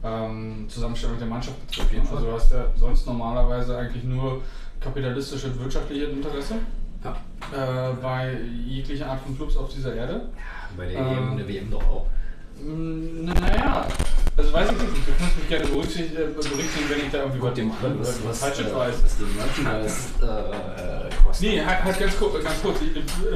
ähm, 0.03 0.65
Zusammenstellung 0.69 1.17
der 1.17 1.27
Mannschaft 1.27 1.59
betrifft. 1.65 1.87
Auf 1.87 1.93
jeden 1.93 2.05
Fall. 2.05 2.17
Also 2.17 2.29
du 2.29 2.33
hast 2.35 2.51
ja 2.51 2.65
sonst 2.75 3.05
normalerweise 3.07 3.77
eigentlich 3.77 4.03
nur 4.03 4.41
kapitalistische 4.79 5.47
und 5.47 5.59
wirtschaftliche 5.59 6.05
Interesse 6.05 6.55
Ja. 7.03 7.89
äh, 7.91 7.93
bei 8.01 8.37
jeglicher 8.67 9.07
Art 9.09 9.21
von 9.21 9.35
Clubs 9.35 9.57
auf 9.57 9.69
dieser 9.73 9.95
Erde. 9.95 10.29
Bei 10.77 10.85
der 10.85 10.99
Ähm, 10.99 11.07
EM 11.17 11.31
und 11.31 11.37
der 11.37 11.47
WM 11.47 11.71
doch 11.71 11.83
auch. 11.87 12.07
Naja, 12.61 13.85
also 14.37 14.53
weiß 14.53 14.71
ich 14.71 14.77
nicht, 14.81 15.07
du 15.07 15.11
kannst 15.19 15.37
mich 15.37 15.49
gerne 15.49 15.65
berücksichtigen, 15.65 16.15
äh, 16.15 16.89
wenn 16.89 17.05
ich 17.05 17.11
da 17.11 17.17
irgendwie 17.23 17.61
an, 17.61 17.71
was, 17.99 18.07
was 18.07 18.25
was, 18.29 18.39
Falsches 18.39 18.67
äh, 18.71 18.75
weiß. 18.75 18.95
was 19.03 19.17
die 19.17 19.23
Merchandise 19.23 19.97
äh, 20.21 21.09
kostet. 21.35 21.49
Nee, 21.49 21.65
halt, 21.65 21.83
halt 21.83 21.99
ganz, 21.99 22.17
kurz, 22.17 22.43
ganz 22.43 22.61
kurz. 22.61 22.79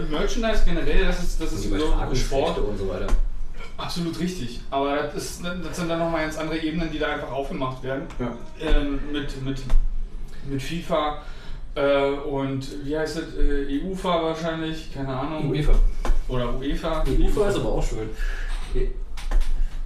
Merchandise 0.10 0.64
generell, 0.66 1.06
das 1.06 1.24
ist, 1.24 1.42
das 1.42 1.54
ist 1.54 1.64
so 1.64 1.70
Übertragungsrechte 1.76 2.26
Sport. 2.26 2.58
und 2.60 2.78
so 2.78 2.90
weiter. 2.90 3.08
Absolut 3.78 4.20
richtig. 4.20 4.60
Aber 4.70 4.96
das, 4.98 5.16
ist, 5.16 5.44
das 5.44 5.78
sind 5.78 5.90
dann 5.90 6.00
nochmal 6.00 6.24
ganz 6.24 6.38
andere 6.38 6.58
Ebenen, 6.58 6.92
die 6.92 7.00
da 7.00 7.14
einfach 7.14 7.32
aufgemacht 7.32 7.82
werden. 7.84 8.04
Ja. 8.20 8.36
Ähm, 8.62 9.00
mit, 9.12 9.42
mit, 9.44 9.62
mit 10.50 10.62
FIFA 10.62 11.22
äh, 11.76 12.12
und 12.12 12.86
wie 12.86 12.98
heißt 12.98 13.18
es? 13.18 13.38
Äh, 13.38 13.82
EUFA 13.82 14.24
wahrscheinlich, 14.24 14.94
keine 14.94 15.16
Ahnung. 15.16 15.50
UEFA. 15.50 15.74
Oder 16.28 16.58
UEFA. 16.58 17.04
Die 17.06 17.18
UEFA 17.24 17.50
ist 17.50 17.56
aber 17.56 17.70
auch 17.74 17.84
schön. 17.84 18.10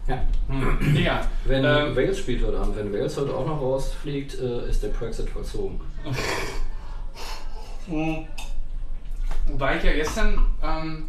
Ja. 0.07 0.21
Hm. 0.47 0.95
Ja. 0.97 1.21
Wenn 1.45 1.63
Ähm, 1.63 1.95
Wales 1.95 2.19
spielt 2.19 2.45
heute 2.45 2.57
Abend, 2.57 2.75
wenn 2.75 2.91
Wales 2.91 3.15
heute 3.17 3.33
auch 3.33 3.45
noch 3.45 3.61
rausfliegt, 3.61 4.39
äh, 4.39 4.69
ist 4.69 4.83
der 4.83 4.89
Brexit 4.89 5.29
vollzogen. 5.29 5.79
Mhm. 7.87 8.25
Wobei 9.47 9.77
ich 9.77 9.83
ja 9.83 9.93
gestern, 9.93 10.39
ähm, 10.63 11.05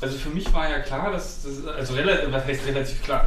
also 0.00 0.18
für 0.18 0.30
mich 0.30 0.52
war 0.52 0.68
ja 0.68 0.80
klar, 0.80 1.10
dass 1.12 1.42
das, 1.42 1.66
also 1.66 1.94
relativ, 1.94 2.32
was 2.32 2.44
heißt 2.44 2.66
relativ 2.66 3.02
klar? 3.02 3.26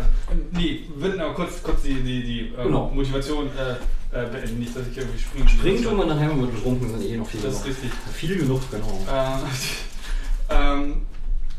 Nee, 0.52 0.84
würden 0.96 1.20
aber 1.22 1.34
kurz, 1.34 1.62
kurz 1.64 1.82
die, 1.84 1.96
die, 1.96 2.24
die 2.24 2.40
ähm, 2.58 2.64
Genau. 2.66 2.92
Motivation 2.94 3.48
äh, 3.58 4.16
äh, 4.16 4.28
beenden, 4.28 4.60
nicht, 4.60 4.76
dass 4.76 4.88
ich 4.88 4.98
irgendwie 4.98 5.20
springen 5.20 5.48
Springen 5.50 5.84
tun 5.84 5.98
wir 5.98 6.06
nachher, 6.06 6.30
wenn 6.30 6.40
wir 6.42 6.48
betrunken 6.48 6.88
sind, 6.90 7.04
eh 7.10 7.18
noch 7.18 7.28
viel 7.28 7.42
Das 7.42 7.56
ist 7.56 7.64
genug. 7.64 7.78
richtig. 7.84 7.92
Viel 8.14 8.38
genug, 8.38 8.62
genau. 8.72 9.00
Äh, 9.12 10.54
ähm, 10.54 11.02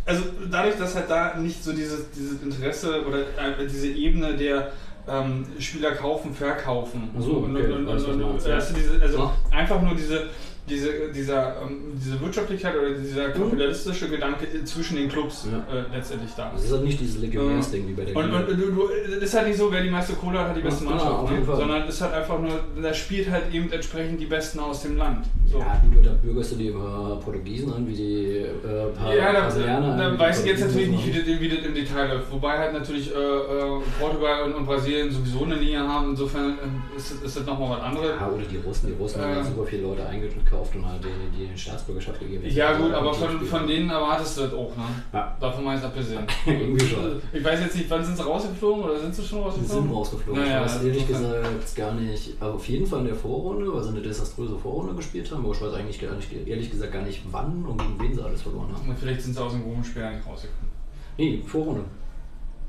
also 0.06 0.22
dadurch, 0.50 0.76
dass 0.78 0.94
halt 0.94 1.10
da 1.10 1.34
nicht 1.36 1.64
so 1.64 1.72
dieses, 1.72 2.10
dieses 2.12 2.42
Interesse 2.42 3.04
oder 3.06 3.20
äh, 3.20 3.66
diese 3.66 3.88
Ebene 3.88 4.36
der 4.36 4.70
ähm, 5.08 5.46
Spieler 5.58 5.92
kaufen, 5.92 6.32
verkaufen. 6.34 7.10
So, 7.18 7.32
und, 7.38 7.56
okay, 7.56 7.72
und, 7.72 7.86
und, 7.88 8.04
und, 8.04 8.22
und, 8.22 8.44
weißt 8.48 8.70
du, 8.70 8.74
diese, 8.74 9.00
also 9.02 9.18
Ja. 9.18 9.34
einfach 9.50 9.80
nur 9.82 9.94
diese, 9.94 10.28
diese, 10.68 10.88
dieser, 11.14 11.60
ähm, 11.62 11.92
diese 11.94 12.18
Wirtschaftlichkeit 12.20 12.74
oder 12.74 12.90
dieser 12.94 13.28
kapitalistische 13.30 14.08
Gedanke 14.08 14.46
zwischen 14.64 14.96
den 14.96 15.08
Clubs 15.10 15.46
Ja. 15.50 15.58
äh, 15.58 15.84
letztendlich 15.94 16.30
da. 16.36 16.50
Das 16.54 16.64
ist 16.64 16.72
halt 16.72 16.84
nicht 16.84 16.98
dieses 17.00 17.18
Legionärsding 17.20 17.86
wie 17.88 17.92
bei 17.92 18.04
der 18.04 18.16
Und, 18.16 18.26
Liga. 18.26 18.38
und 18.38 18.48
du, 18.48 18.54
du, 18.72 18.88
es 18.88 19.22
ist 19.24 19.34
halt 19.34 19.48
nicht 19.48 19.58
so, 19.58 19.70
wer 19.70 19.82
die 19.82 19.90
meiste 19.90 20.14
Kohle 20.14 20.38
hat, 20.38 20.48
hat 20.48 20.56
die 20.56 20.62
beste 20.62 20.84
genau, 20.84 20.96
Mannschaft, 20.96 21.48
ne? 21.48 21.56
sondern 21.56 21.82
es 21.82 21.94
ist 21.96 22.00
halt 22.00 22.14
einfach 22.14 22.38
nur, 22.40 22.60
da 22.82 22.94
spielt 22.94 23.30
halt 23.30 23.52
eben 23.52 23.70
entsprechend 23.70 24.20
die 24.20 24.26
Besten 24.26 24.58
aus 24.60 24.82
dem 24.82 24.96
Land. 24.96 25.26
So. 25.46 25.58
Ja, 25.58 25.82
gut, 25.94 26.04
da 26.06 26.12
bürgerst 26.12 26.52
du 26.52 26.56
die 26.56 26.68
äh, 26.68 26.72
Portugiesen 27.22 27.72
an, 27.74 27.86
wie 27.86 27.92
die 27.94 28.36
äh, 28.38 28.86
paar 28.96 29.14
Ja, 29.14 29.32
da, 29.32 29.48
da 29.50 30.10
die 30.12 30.18
weiß 30.18 30.40
ich 30.40 30.46
jetzt 30.50 30.60
natürlich 30.62 30.88
nicht, 30.88 31.06
wie 31.06 31.12
das, 31.12 31.40
wie 31.40 31.48
das 31.50 31.58
im 31.66 31.74
Detail 31.74 32.08
läuft. 32.08 32.32
Wobei 32.32 32.58
halt 32.58 32.72
natürlich 32.72 33.14
äh, 33.14 33.18
äh, 33.18 33.80
Portugal 34.00 34.44
und, 34.44 34.54
und 34.54 34.64
Brasilien 34.66 35.10
sowieso 35.10 35.44
eine 35.44 35.56
Linie 35.56 35.80
haben. 35.86 36.10
Insofern 36.10 36.52
äh, 36.58 36.96
ist, 36.96 37.22
ist 37.22 37.36
das 37.36 37.44
nochmal 37.44 37.76
was 37.78 37.82
anderes. 37.82 38.10
Ja, 38.18 38.28
oder 38.28 38.42
die 38.42 38.56
Russen. 38.56 38.86
Die 38.88 38.94
Russen 38.94 39.20
haben 39.20 39.32
Äh. 39.40 39.44
super 39.44 39.66
viele 39.66 39.82
Leute 39.82 40.06
eingekauft 40.54 40.76
und 40.76 40.86
halt 40.86 41.02
die, 41.04 41.46
die 41.52 41.58
Staatsbürgerschaft 41.58 42.20
gegeben. 42.20 42.44
Ja 42.48 42.76
gut, 42.76 42.92
Also, 42.92 42.96
aber 42.96 43.14
von, 43.14 43.40
von 43.40 43.66
denen 43.66 43.90
erwartest 43.90 44.38
du 44.38 44.42
das 44.42 44.54
auch, 44.54 44.76
ne? 44.76 44.84
Ja. 45.12 45.36
Davon 45.40 45.64
mal 45.64 45.74
jetzt 45.74 45.84
abgesehen. 45.84 46.20
Irgendwie 46.46 46.86
schon. 46.86 47.20
Ich 47.32 47.44
weiß 47.44 47.60
jetzt 47.60 47.76
nicht, 47.76 47.90
wann 47.90 48.04
sind 48.04 48.16
sie 48.16 48.24
rausgeflogen 48.24 48.84
oder 48.84 48.98
sind 48.98 49.14
sie 49.14 49.22
schon 49.22 49.42
rausgeflogen? 49.42 49.82
sind 49.84 49.94
rausgeflogen. 49.94 50.42
Naja, 50.42 50.64
ich 50.64 50.72
weiß 50.72 50.84
ehrlich 50.84 51.08
gesagt 51.08 51.76
gar 51.76 51.94
nicht, 51.94 52.32
aber 52.40 52.54
auf 52.54 52.68
jeden 52.68 52.86
Fall 52.86 53.00
in 53.00 53.06
der 53.06 53.14
Vorrunde, 53.14 53.72
weil 53.72 53.82
sie 53.82 53.90
eine 53.90 54.02
desaströse 54.02 54.56
Vorrunde 54.58 54.94
gespielt 54.94 55.30
haben, 55.30 55.44
aber 55.44 55.54
ich 55.54 55.60
weiß 55.60 55.74
eigentlich 55.74 56.00
gar 56.00 56.14
nicht, 56.14 56.32
ehrlich 56.32 56.70
gesagt 56.70 56.92
gar 56.92 57.02
nicht 57.02 57.22
wann 57.30 57.64
und 57.64 57.78
gegen 57.78 58.00
wen 58.00 58.14
sie 58.14 58.22
alles 58.22 58.42
verloren 58.42 58.68
haben. 58.74 58.88
Und 58.88 58.98
Vielleicht 58.98 59.22
sind 59.22 59.34
sie 59.34 59.42
aus 59.42 59.52
dem 59.52 59.62
Gruppensperr 59.62 60.10
nicht 60.10 60.26
rausgekommen. 60.26 60.72
Nee, 61.16 61.42
Vorrunde. 61.46 61.84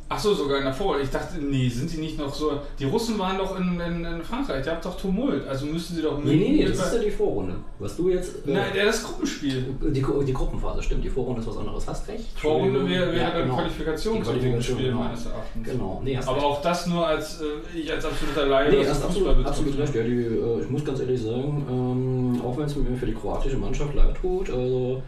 Ach 0.07 0.19
so, 0.19 0.35
sogar 0.35 0.59
in 0.59 0.65
der 0.65 0.73
Vorrunde. 0.73 1.01
Ich 1.01 1.09
dachte, 1.09 1.39
nee, 1.39 1.67
sind 1.67 1.89
sie 1.89 1.97
nicht 1.99 2.19
noch 2.19 2.31
so. 2.31 2.59
Die 2.77 2.85
Russen 2.85 3.17
waren 3.17 3.39
doch 3.39 3.59
in, 3.59 3.79
in, 3.79 4.05
in 4.05 4.21
Frankreich, 4.21 4.63
ihr 4.63 4.71
habt 4.73 4.85
doch 4.85 4.95
Tumult, 4.95 5.47
also 5.47 5.65
müssten 5.65 5.95
sie 5.95 6.03
doch 6.03 6.19
Nee, 6.23 6.35
nee, 6.35 6.49
nee, 6.57 6.65
das 6.65 6.77
ist 6.77 6.93
ja 6.93 6.99
die 6.99 7.09
Vorrunde. 7.09 7.55
Was 7.79 7.97
du 7.97 8.09
jetzt. 8.09 8.47
äh, 8.47 8.51
Nein, 8.53 8.65
das 8.85 9.03
Gruppenspiel. 9.03 9.65
die, 9.81 10.05
die 10.25 10.33
Gruppenphase, 10.33 10.83
stimmt. 10.83 11.03
Die 11.03 11.09
Vorrunde 11.09 11.41
ist 11.41 11.47
was 11.47 11.57
anderes. 11.57 11.87
Hast 11.87 12.07
recht. 12.07 12.25
Vorrunde 12.39 12.87
wäre 12.87 13.11
wäre 13.11 13.17
Ja, 13.19 13.31
dann 13.31 13.43
genau. 13.43 13.55
Qualifikation 13.55 14.17
Die 14.17 14.23
zum 14.23 14.39
Gruppenspiel 14.39 14.75
genau. 14.77 14.97
meines 14.99 15.25
Erachtens. 15.25 15.67
Genau, 15.67 16.01
nee, 16.03 16.17
Aber 16.17 16.35
recht. 16.35 16.45
auch 16.45 16.61
das 16.61 16.85
nur 16.85 17.07
als 17.07 17.41
äh, 17.41 17.77
ich 17.79 17.91
als 17.91 18.05
absoluter 18.05 18.45
Laie. 18.45 18.69
Nee, 18.71 18.87
hast 18.87 19.03
absolut, 19.03 19.29
betrifft. 19.29 19.47
absolut 19.49 19.77
recht. 19.79 19.95
Ja, 19.95 20.03
die, 20.03 20.11
äh, 20.23 20.61
ich 20.61 20.69
muss 20.69 20.85
ganz 20.85 20.99
ehrlich 20.99 21.19
sagen, 21.21 21.65
ähm, 21.67 22.41
auch 22.45 22.55
wenn 22.57 22.65
es 22.65 22.75
mir 22.75 22.95
für 22.95 23.07
die 23.07 23.13
kroatische 23.15 23.57
Mannschaft 23.57 23.95
leid 23.95 24.15
tut, 24.21 24.51
also, 24.51 25.01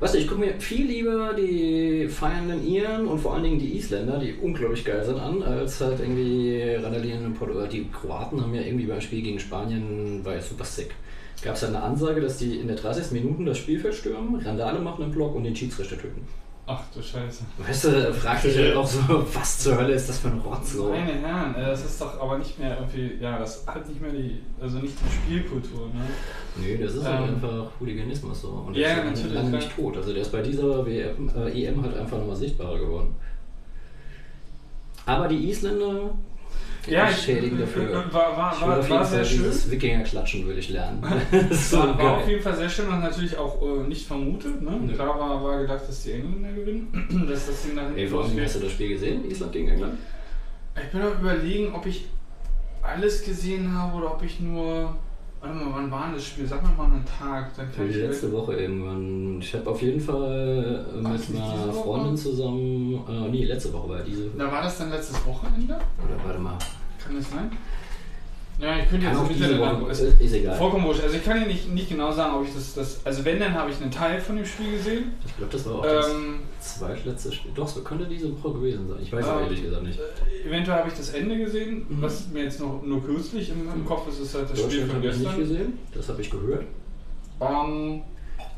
weißt 0.00 0.14
du, 0.14 0.18
ich 0.18 0.28
gucke 0.28 0.40
mir 0.40 0.60
viel 0.60 0.86
lieber 0.86 1.34
die 1.34 2.08
feiernden 2.08 2.66
Iren 2.66 3.06
und 3.06 3.18
vor 3.18 3.34
allen 3.34 3.44
Dingen 3.44 3.58
die 3.58 3.76
Isländer, 3.76 4.18
die 4.18 4.34
unglaublich 4.34 4.84
geil 4.84 5.04
sind, 5.04 5.18
an, 5.18 5.42
als 5.42 5.80
halt 5.80 6.00
irgendwie 6.00 6.74
Randalien 6.74 7.24
und 7.24 7.34
Portugal. 7.34 7.68
Die 7.68 7.88
Kroaten 7.90 8.40
haben 8.40 8.54
ja 8.54 8.62
irgendwie 8.62 8.86
beim 8.86 9.00
Spiel 9.00 9.22
gegen 9.22 9.38
Spanien, 9.38 10.24
war 10.24 10.34
ja 10.34 10.40
super 10.40 10.64
sick. 10.64 10.90
Gab 11.42 11.54
es 11.54 11.64
eine 11.64 11.82
Ansage, 11.82 12.20
dass 12.20 12.38
die 12.38 12.56
in 12.56 12.68
der 12.68 12.76
30. 12.76 13.12
Minute 13.12 13.44
das 13.44 13.58
Spielfeld 13.58 13.94
stürmen, 13.94 14.36
Randale 14.36 14.78
machen 14.80 15.04
im 15.04 15.10
Block 15.10 15.34
und 15.34 15.44
den 15.44 15.54
Schiedsrichter 15.54 15.98
töten. 15.98 16.26
Ach 16.66 16.80
du 16.94 17.02
Scheiße. 17.02 17.44
Weißt 17.58 17.84
du, 17.84 18.14
fragt 18.14 18.44
dich 18.44 18.56
halt 18.56 18.74
auch 18.74 18.86
so, 18.86 19.00
was 19.34 19.58
zur 19.58 19.76
Hölle 19.76 19.92
ist 19.92 20.08
das 20.08 20.18
für 20.18 20.28
ein 20.28 20.38
Rotz? 20.38 20.72
So. 20.72 20.88
Meine 20.88 21.12
Herren, 21.12 21.54
das 21.54 21.84
ist 21.84 22.00
doch 22.00 22.18
aber 22.18 22.38
nicht 22.38 22.58
mehr 22.58 22.78
irgendwie, 22.78 23.22
ja, 23.22 23.38
das 23.38 23.66
hat 23.66 23.86
nicht 23.86 24.00
mehr 24.00 24.12
die, 24.12 24.40
also 24.58 24.78
nicht 24.78 24.94
die 24.98 25.12
Spielkultur, 25.12 25.88
ne? 25.88 26.00
Nee, 26.56 26.78
das 26.78 26.94
ist 26.94 27.04
halt 27.04 27.28
Ähm, 27.28 27.34
einfach 27.34 27.66
Hooliganismus 27.78 28.40
so. 28.40 28.48
Und 28.66 28.74
der 28.74 28.82
ja, 28.82 28.88
ist 28.88 28.96
ja 28.96 29.04
natürlich, 29.04 29.34
lange 29.34 29.50
nicht 29.50 29.76
tot. 29.76 29.96
Also 29.98 30.12
der 30.12 30.22
ist 30.22 30.32
bei 30.32 30.40
dieser 30.40 30.86
WM, 30.86 31.30
äh, 31.36 31.64
EM 31.64 31.82
halt 31.82 31.98
einfach 31.98 32.16
nochmal 32.16 32.36
sichtbarer 32.36 32.78
geworden. 32.78 33.14
Aber 35.04 35.28
die 35.28 35.50
Isländer 35.50 36.14
Ja, 36.86 37.08
ich- 37.08 37.16
schädigen 37.16 37.58
dafür. 37.58 37.92
war- 38.12 38.36
war- 38.36 38.52
Ich 38.54 38.60
war- 38.60 38.78
auf 38.78 38.88
jeden 38.88 39.04
Fall 39.04 39.24
schön. 39.24 39.38
Dieses 39.44 39.70
Wikinger-Klatschen 39.70 40.46
will 40.46 40.58
ich 40.58 40.68
lernen. 40.70 41.02
so 41.50 41.78
war, 41.78 41.98
war 41.98 42.16
auf 42.18 42.28
jeden 42.28 42.42
Fall 42.42 42.56
sehr 42.56 42.68
schön 42.68 42.88
und 42.88 43.00
natürlich 43.00 43.36
auch 43.38 43.60
äh, 43.62 43.88
nicht 43.88 44.06
vermutet. 44.06 44.60
Ne? 44.62 44.70
Nö. 44.86 44.92
Klar 44.94 45.18
war, 45.18 45.42
war 45.42 45.60
gedacht, 45.62 45.88
dass 45.88 46.02
die 46.02 46.12
Engländer 46.12 46.52
gewinnen. 46.52 47.26
dass 47.28 47.46
das 47.46 47.62
Ding 47.62 47.78
hinten 47.78 47.96
Ey, 47.96 48.06
vor 48.08 48.20
allem, 48.20 48.28
losgeht. 48.28 48.44
hast 48.44 48.56
du 48.56 48.60
das 48.60 48.72
Spiel 48.72 48.88
gesehen? 48.90 49.24
Island 49.30 49.52
gegen 49.52 49.68
England? 49.68 49.98
Ich 50.76 50.90
bin 50.90 51.00
am 51.02 51.12
überlegen, 51.20 51.74
ob 51.74 51.86
ich 51.86 52.06
alles 52.82 53.24
gesehen 53.24 53.72
habe 53.72 53.96
oder 53.96 54.12
ob 54.12 54.22
ich 54.22 54.40
nur. 54.40 54.96
Warte 55.44 55.58
mal, 55.58 55.74
wann 55.74 55.90
war 55.90 56.10
das 56.14 56.24
Spiel? 56.24 56.46
Sag 56.46 56.62
mir 56.62 56.70
mal 56.70 56.86
einen 56.86 57.04
Tag. 57.04 57.54
Dann 57.54 57.70
kann 57.70 57.86
Die 57.86 57.90
ich 57.90 57.96
letzte 57.98 58.32
Woche 58.32 58.54
irgendwann. 58.54 59.38
Ich 59.40 59.54
habe 59.54 59.68
auf 59.68 59.82
jeden 59.82 60.00
Fall 60.00 60.86
äh, 60.90 60.96
mit 60.96 61.04
einer? 61.04 61.70
Freundin 61.70 62.16
zusammen. 62.16 63.04
Äh, 63.06 63.28
nee, 63.28 63.44
letzte 63.44 63.70
Woche 63.74 63.88
war 63.90 64.02
diese. 64.02 64.30
Da 64.38 64.50
war 64.50 64.62
das 64.62 64.78
dann 64.78 64.88
letztes 64.88 65.26
Wochenende? 65.26 65.74
Oder 65.74 66.24
warte 66.24 66.38
mal. 66.40 66.56
Kann 66.98 67.16
das 67.16 67.30
sein? 67.30 67.50
Ja, 68.60 68.78
ich 68.78 68.88
könnte 68.88 69.06
jetzt 69.06 69.16
auch 69.18 69.26
diese 69.28 69.58
Woche. 69.58 69.90
Ist, 69.90 70.00
ist 70.20 70.32
egal. 70.32 70.56
Vollkommen 70.56 70.84
wurscht. 70.86 71.02
Also 71.02 71.16
ich 71.16 71.24
kann 71.24 71.40
dir 71.40 71.46
nicht, 71.46 71.72
nicht 71.74 71.88
genau 71.88 72.12
sagen, 72.12 72.36
ob 72.36 72.44
ich 72.46 72.54
das, 72.54 72.74
das. 72.74 73.00
Also 73.04 73.24
wenn, 73.24 73.40
dann 73.40 73.52
habe 73.52 73.70
ich 73.70 73.82
einen 73.82 73.90
Teil 73.90 74.20
von 74.20 74.36
dem 74.36 74.44
Spiel 74.46 74.72
gesehen. 74.72 75.12
Ich 75.26 75.36
glaube, 75.36 75.52
das 75.52 75.66
war 75.66 75.74
auch 75.74 75.82
das 75.82 76.08
Ähm, 76.10 76.38
zweitletzte 76.60 77.32
Spiel. 77.32 77.50
Doch, 77.54 77.66
so 77.66 77.80
könnte 77.82 78.06
diese 78.06 78.30
Woche 78.32 78.54
gewesen 78.54 78.88
sein. 78.88 78.98
Ich 79.02 79.12
weiß 79.12 79.26
Ähm, 79.26 79.32
ehrlich 79.42 79.62
gesagt 79.64 79.82
nicht. 79.82 79.98
äh, 79.98 80.48
eventuell 80.48 80.78
habe 80.78 80.88
ich 80.88 80.94
das 80.94 81.10
Ende 81.10 81.36
gesehen, 81.36 81.84
Mhm. 81.88 82.02
was 82.02 82.28
mir 82.28 82.44
jetzt 82.44 82.60
noch 82.60 82.80
nur 82.82 83.02
kürzlich 83.04 83.50
im, 83.50 83.68
im 83.74 83.84
Kopf 83.84 84.08
ist, 84.08 84.20
ist 84.20 84.34
halt 84.34 84.48
das 84.50 84.60
Spiel 84.60 84.86
von 84.86 84.96
habe 84.96 85.06
ich 85.08 85.12
nicht 85.18 85.24
gestern. 85.24 85.40
gesehen, 85.40 85.78
das 85.92 86.08
habe 86.08 86.20
ich 86.22 86.30
gehört. 86.30 86.64
Ähm, 87.40 88.02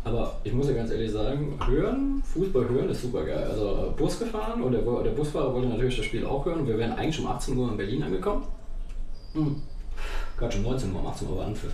Aber 0.04 0.38
ich 0.44 0.52
muss 0.52 0.68
ja 0.68 0.74
ganz 0.74 0.90
ehrlich 0.90 1.11
sagen, 1.11 1.59
hören, 1.66 2.22
Fußball 2.32 2.68
hören 2.68 2.90
ist 2.90 3.00
super 3.02 3.24
geil. 3.24 3.44
Also 3.50 3.88
äh, 3.88 3.98
Bus 3.98 4.18
gefahren 4.18 4.62
und 4.62 4.72
der, 4.72 4.82
der 4.82 5.11
Busfahrer 5.11 5.52
wollte 5.54 5.68
natürlich 5.68 5.96
das 5.96 6.04
Spiel 6.04 6.24
auch 6.26 6.44
hören. 6.44 6.66
Wir 6.66 6.76
wären 6.78 6.92
eigentlich 6.92 7.18
um 7.18 7.26
18 7.26 7.56
Uhr 7.56 7.70
in 7.70 7.76
Berlin 7.78 8.02
angekommen. 8.04 8.44
Hm. 9.32 9.56
Gerade 10.38 10.53
schon 10.53 10.62
19 10.62 10.92
Uhr, 10.94 11.01
um 11.01 11.07
18 11.07 11.29
Uhr 11.29 11.38
war 11.38 11.46
Anpfiff. 11.46 11.72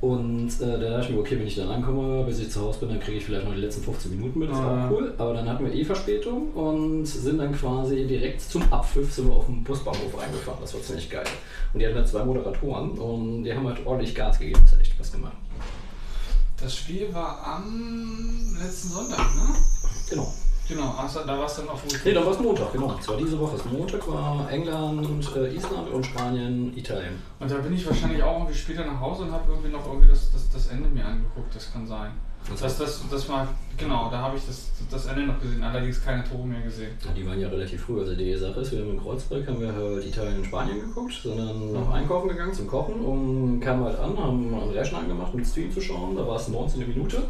Und 0.00 0.48
äh, 0.60 0.78
da 0.78 0.90
dachte 0.90 1.04
ich 1.08 1.14
mir, 1.14 1.20
okay, 1.20 1.38
wenn 1.38 1.46
ich 1.46 1.56
dann 1.56 1.68
ankomme, 1.70 2.24
bis 2.24 2.38
ich 2.38 2.50
zu 2.50 2.60
Hause 2.60 2.80
bin, 2.80 2.90
dann 2.90 3.00
kriege 3.00 3.16
ich 3.16 3.24
vielleicht 3.24 3.46
noch 3.46 3.54
die 3.54 3.60
letzten 3.60 3.82
15 3.84 4.10
Minuten 4.14 4.38
mit, 4.38 4.50
das 4.50 4.58
ist 4.58 4.62
Ah. 4.64 4.86
auch 4.86 4.90
cool. 4.90 5.14
Aber 5.16 5.32
dann 5.32 5.48
hatten 5.48 5.64
wir 5.64 5.72
eh 5.72 5.82
Verspätung 5.84 6.50
und 6.52 7.06
sind 7.06 7.38
dann 7.38 7.54
quasi 7.54 8.04
direkt 8.06 8.42
zum 8.42 8.70
Abpfiff 8.70 9.10
sind 9.14 9.28
wir 9.28 9.34
auf 9.34 9.46
den 9.46 9.64
Busbahnhof 9.64 10.18
reingefahren. 10.20 10.58
Das 10.60 10.74
war 10.74 10.82
ziemlich 10.82 11.08
geil. 11.08 11.24
Und 11.72 11.80
die 11.80 11.86
hatten 11.86 11.96
da 11.96 12.04
zwei 12.04 12.22
Moderatoren 12.24 12.90
und 12.98 13.44
die 13.44 13.54
haben 13.54 13.66
halt 13.66 13.86
ordentlich 13.86 14.14
Gas 14.14 14.38
gegeben. 14.38 14.60
Das 14.62 14.72
hat 14.72 14.80
echt 14.82 14.92
Spaß 14.92 15.12
gemacht. 15.12 15.32
das 16.60 16.76
Spiel 16.76 17.08
war 17.14 17.42
am 17.46 18.58
letzten 18.62 18.88
Sonntag, 18.88 19.18
ne? 19.36 19.54
Genau. 20.10 20.30
Genau, 20.68 20.94
also, 20.96 21.20
da 21.26 21.38
war 21.38 21.44
es 21.44 21.56
dann 21.56 21.68
auf 21.68 21.82
Nee, 22.04 22.12
da 22.12 22.24
war 22.24 22.32
es 22.32 22.38
Montag, 22.38 22.72
genau. 22.72 22.96
Es 22.98 23.08
war 23.08 23.16
diese 23.16 23.38
Woche. 23.38 23.56
Es 23.56 23.64
Montag 23.66 24.08
war 24.08 24.50
England, 24.50 25.06
äh, 25.36 25.54
Island 25.54 25.90
und 25.92 26.06
Spanien, 26.06 26.76
Italien. 26.76 27.20
Und 27.38 27.50
da 27.50 27.56
bin 27.58 27.74
ich 27.74 27.86
wahrscheinlich 27.86 28.22
auch 28.22 28.38
irgendwie 28.38 28.58
später 28.58 28.84
nach 28.86 28.98
Hause 28.98 29.24
und 29.24 29.32
habe 29.32 29.50
irgendwie 29.50 29.70
noch 29.70 29.86
irgendwie 29.86 30.08
das, 30.08 30.32
das, 30.32 30.48
das 30.50 30.66
Ende 30.68 30.88
mir 30.88 31.04
angeguckt, 31.04 31.54
das 31.54 31.70
kann 31.72 31.86
sein. 31.86 32.12
Das 32.48 32.60
Das, 32.60 32.78
das, 32.78 33.02
das 33.10 33.28
war, 33.28 33.48
genau, 33.76 34.10
da 34.10 34.18
habe 34.18 34.36
ich 34.36 34.44
das, 34.46 34.70
das 34.90 35.06
Ende 35.06 35.22
noch 35.22 35.40
gesehen, 35.40 35.62
allerdings 35.62 36.04
keine 36.04 36.22
Tore 36.24 36.46
mehr 36.46 36.60
gesehen. 36.60 36.90
Ja, 37.02 37.12
die 37.12 37.26
waren 37.26 37.40
ja 37.40 37.48
relativ 37.48 37.82
früh. 37.82 38.00
Also 38.00 38.14
die 38.14 38.34
Sache 38.36 38.60
ist, 38.60 38.72
wir 38.72 38.80
haben 38.80 38.90
in 38.90 39.00
Kreuzberg 39.02 39.46
haben 39.46 39.60
wir 39.60 39.72
halt 39.72 40.04
Italien 40.04 40.38
und 40.38 40.44
Spanien 40.44 40.80
geguckt, 40.80 41.14
sind 41.22 41.38
dann 41.38 41.72
noch 41.72 41.90
einkaufen 41.90 42.28
gegangen 42.28 42.52
zum 42.52 42.66
Kochen 42.66 43.00
und 43.00 43.60
kamen 43.60 43.84
halt 43.84 43.98
an, 43.98 44.18
haben 44.18 44.54
einen 44.54 44.70
Rechner 44.70 44.98
angemacht, 44.98 45.32
um 45.32 45.40
den 45.40 45.46
Stream 45.46 45.72
zu 45.72 45.80
schauen. 45.80 46.16
Da 46.16 46.26
war 46.26 46.36
es 46.36 46.48
19. 46.48 46.86
Minute. 46.86 47.22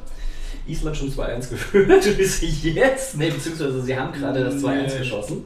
Island 0.67 0.97
schon 0.97 1.11
2-1 1.13 1.51
geführt. 1.51 1.89
Bis 2.17 2.41
jetzt? 2.63 3.17
Nee, 3.17 3.31
beziehungsweise 3.31 3.83
sie 3.83 3.97
haben 3.97 4.13
gerade 4.13 4.45
das 4.45 4.55
2-1 4.57 4.93
Nee. 4.93 4.99
geschossen. 4.99 5.45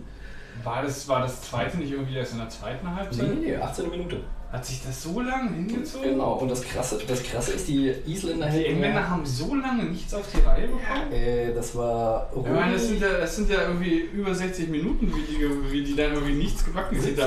War 0.65 0.83
das, 0.83 1.07
war 1.09 1.21
das 1.23 1.43
zweite 1.43 1.79
nicht 1.79 1.93
irgendwie 1.93 2.17
erst 2.17 2.33
in 2.33 2.39
der 2.39 2.49
zweiten 2.49 2.95
Halbzeit? 2.95 3.29
nee, 3.39 3.51
nee, 3.51 3.57
18. 3.57 3.91
Minute. 3.91 4.21
Hat 4.51 4.65
sich 4.65 4.83
das 4.83 5.03
so 5.03 5.21
lange 5.21 5.51
hingezogen? 5.53 6.11
Genau, 6.13 6.33
und 6.37 6.51
das 6.51 6.63
Krasse, 6.63 6.99
das 7.07 7.23
Krasse 7.23 7.53
ist, 7.53 7.69
die 7.69 7.93
Isländer 8.07 8.49
Die 8.49 8.57
ja- 8.63 8.69
Engländer 8.69 9.07
haben 9.09 9.25
so 9.27 9.55
lange 9.55 9.85
nichts 9.85 10.13
auf 10.15 10.25
die 10.35 10.41
Reihe 10.41 10.67
bekommen? 10.69 11.13
Äh, 11.13 11.53
das 11.55 11.77
war. 11.77 12.31
Ich 12.35 12.51
meine, 12.51 12.73
das 12.73 12.89
sind, 12.89 12.99
ja, 13.01 13.19
das 13.21 13.37
sind 13.37 13.51
ja 13.51 13.63
irgendwie 13.69 14.09
über 14.13 14.35
60 14.35 14.69
Minuten, 14.71 15.13
wie 15.15 15.21
die, 15.21 15.71
wie 15.73 15.85
die 15.85 15.95
dann 15.95 16.15
irgendwie 16.15 16.33
nichts 16.35 16.65
gebacken 16.65 16.99
sind. 16.99 17.19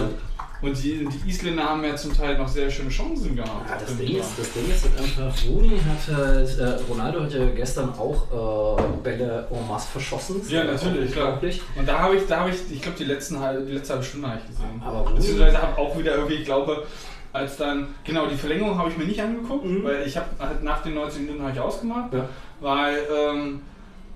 Und 0.61 0.83
die, 0.83 1.07
die 1.07 1.29
Isländer 1.29 1.63
haben 1.63 1.83
ja 1.83 1.95
zum 1.95 2.15
Teil 2.15 2.37
noch 2.37 2.47
sehr 2.47 2.69
schöne 2.69 2.89
Chancen 2.89 3.35
gehabt. 3.35 3.67
Ja, 3.67 3.77
das, 3.79 3.97
Ding 3.97 4.15
ist, 4.15 4.29
das 4.37 4.51
Ding 4.53 4.69
ist 4.69 4.83
halt 4.83 4.99
einfach, 4.99 5.43
Rooney 5.49 5.79
hat 5.79 6.15
halt, 6.15 6.59
äh, 6.59 6.77
Ronaldo 6.87 7.21
hat 7.23 7.33
ja 7.33 7.45
gestern 7.49 7.89
auch 7.97 8.77
äh, 8.79 8.83
Bälle 9.03 9.47
en 9.49 9.67
masse 9.67 9.87
verschossen. 9.91 10.39
Ja, 10.49 10.63
natürlich, 10.63 11.11
klar. 11.13 11.39
Und 11.75 11.87
da 11.87 11.99
habe 11.99 12.15
ich, 12.15 12.27
da 12.27 12.41
habe 12.41 12.51
ich, 12.51 12.57
ich 12.71 12.81
glaube, 12.81 12.97
die, 12.97 13.05
letzten 13.05 13.39
halbe- 13.39 13.65
die 13.65 13.71
letzte 13.73 13.93
halbe 13.93 14.05
Stunde 14.05 14.27
habe 14.27 14.39
ich 14.39 14.47
gesehen. 14.55 14.81
Aber 14.85 14.99
Rooney- 15.01 15.15
Beziehungsweise 15.15 15.61
habe 15.61 15.77
auch 15.79 15.97
wieder 15.97 16.13
irgendwie, 16.15 16.35
ich 16.35 16.45
glaube, 16.45 16.85
als 17.33 17.57
dann, 17.57 17.87
genau, 18.03 18.27
die 18.27 18.35
Verlängerung 18.35 18.77
habe 18.77 18.89
ich 18.91 18.97
mir 18.97 19.05
nicht 19.05 19.19
angeguckt, 19.21 19.65
Mhm. 19.65 19.83
weil 19.83 20.05
ich 20.05 20.15
habe 20.17 20.27
halt 20.37 20.61
nach 20.63 20.83
den 20.83 20.93
90 20.93 21.21
Minuten 21.21 21.41
habe 21.41 21.53
ich 21.53 21.59
ausgemacht, 21.59 22.13
Ja. 22.13 22.29
weil, 22.59 22.97
ähm, 23.17 23.61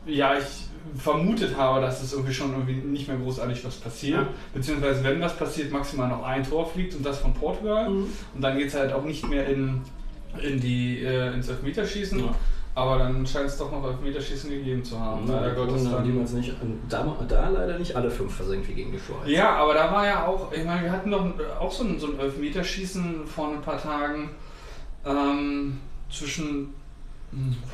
ja, 0.06 0.34
ich 0.38 0.68
vermutet 0.98 1.58
habe, 1.58 1.82
dass 1.82 2.02
es 2.02 2.14
irgendwie 2.14 2.34
schon 2.34 2.52
irgendwie 2.52 2.76
nicht 2.76 3.08
mehr 3.08 3.18
großartig 3.18 3.64
was 3.66 3.76
passiert. 3.76 4.22
Ja. 4.22 4.28
Beziehungsweise, 4.54 5.04
wenn 5.04 5.22
was 5.22 5.36
passiert, 5.36 5.72
maximal 5.72 6.10
noch 6.10 6.24
ein 6.24 6.44
Tor 6.44 6.68
fliegt 6.68 6.96
und 6.96 7.06
das 7.06 7.20
von 7.20 7.34
Portugal. 7.34 7.90
Mhm. 7.90 8.08
Und 8.34 8.42
dann 8.42 8.58
geht 8.58 8.68
es 8.68 8.76
halt 8.76 8.94
auch 8.94 9.04
nicht 9.04 9.28
mehr 9.28 9.48
in, 9.48 9.82
in 10.42 10.60
die, 10.60 11.04
äh, 11.04 11.34
ins 11.34 11.50
Elfmeterschießen. 11.50 12.20
Ja. 12.20 12.36
Aber 12.76 12.98
dann 12.98 13.26
scheint 13.26 13.48
es 13.48 13.58
doch 13.58 13.72
noch 13.72 13.88
Elfmeterschießen 13.88 14.50
gegeben 14.50 14.84
zu 14.84 15.00
haben. 15.00 15.26
Ja, 15.28 15.40
Leider 15.40 15.56
Gottes 15.56 15.90
dann. 15.90 16.06
niemals 16.06 16.34
nicht, 16.34 16.54
da, 16.90 17.16
da 17.26 17.50
leider 17.50 17.80
nicht 17.80 17.96
alle 17.96 18.12
fünf 18.12 18.36
versenkt 18.36 18.68
wie 18.68 18.74
gegen 18.74 18.92
die 18.92 19.00
Schweiz. 19.00 19.28
Ja, 19.28 19.56
aber 19.56 19.74
da 19.74 19.92
war 19.94 20.06
ja 20.06 20.28
auch, 20.28 20.52
ich 20.52 20.66
meine, 20.66 20.84
wir 20.84 20.92
hatten 20.92 21.10
doch 21.10 21.26
auch 21.58 21.72
so 21.72 21.86
ein, 21.86 21.98
so 21.98 22.08
ein 22.08 22.20
Elfmeterschießen 22.20 23.26
vor 23.26 23.48
ein 23.48 23.62
paar 23.62 23.82
Tagen 23.82 24.32
ähm, 25.06 25.80
zwischen 26.10 26.74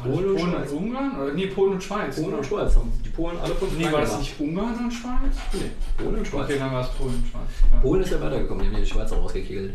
Polen 0.04 0.14
Polen, 0.16 0.30
und 0.32 0.40
Schweiz. 0.40 0.72
Ungarn? 0.72 1.22
Oder, 1.22 1.34
nee, 1.34 1.48
Polen 1.48 1.74
und 1.74 1.84
Schweiz. 1.84 2.16
Polen 2.16 2.28
oder? 2.30 2.38
und 2.40 2.46
Schweiz 2.46 2.76
haben 2.76 2.92
die 3.06 3.10
Polen 3.10 3.38
alle 3.40 3.54
fünf 3.56 3.78
Nee, 3.78 3.92
war 3.92 4.02
das 4.02 4.18
nicht 4.20 4.40
Ungarn 4.40 4.76
und 4.86 4.92
Schweiz? 4.92 5.36
Nee, 5.54 5.60
Polen 6.04 6.16
und 6.18 6.28
Schweiz. 6.28 6.44
Okay, 6.46 6.60
dann 6.60 6.72
war 6.72 6.82
es 6.82 6.88
Polen 6.90 7.14
und 7.16 7.28
Schweiz. 7.28 7.72
Ja. 7.72 7.80
Polen 7.80 8.02
ist 8.02 8.12
ja 8.12 8.22
weitergekommen, 8.22 8.64
die 8.64 8.68
haben 8.70 8.74
ja 8.76 8.80
die 8.82 8.90
Schweizer 8.90 9.16
rausgekegelt. 9.18 9.74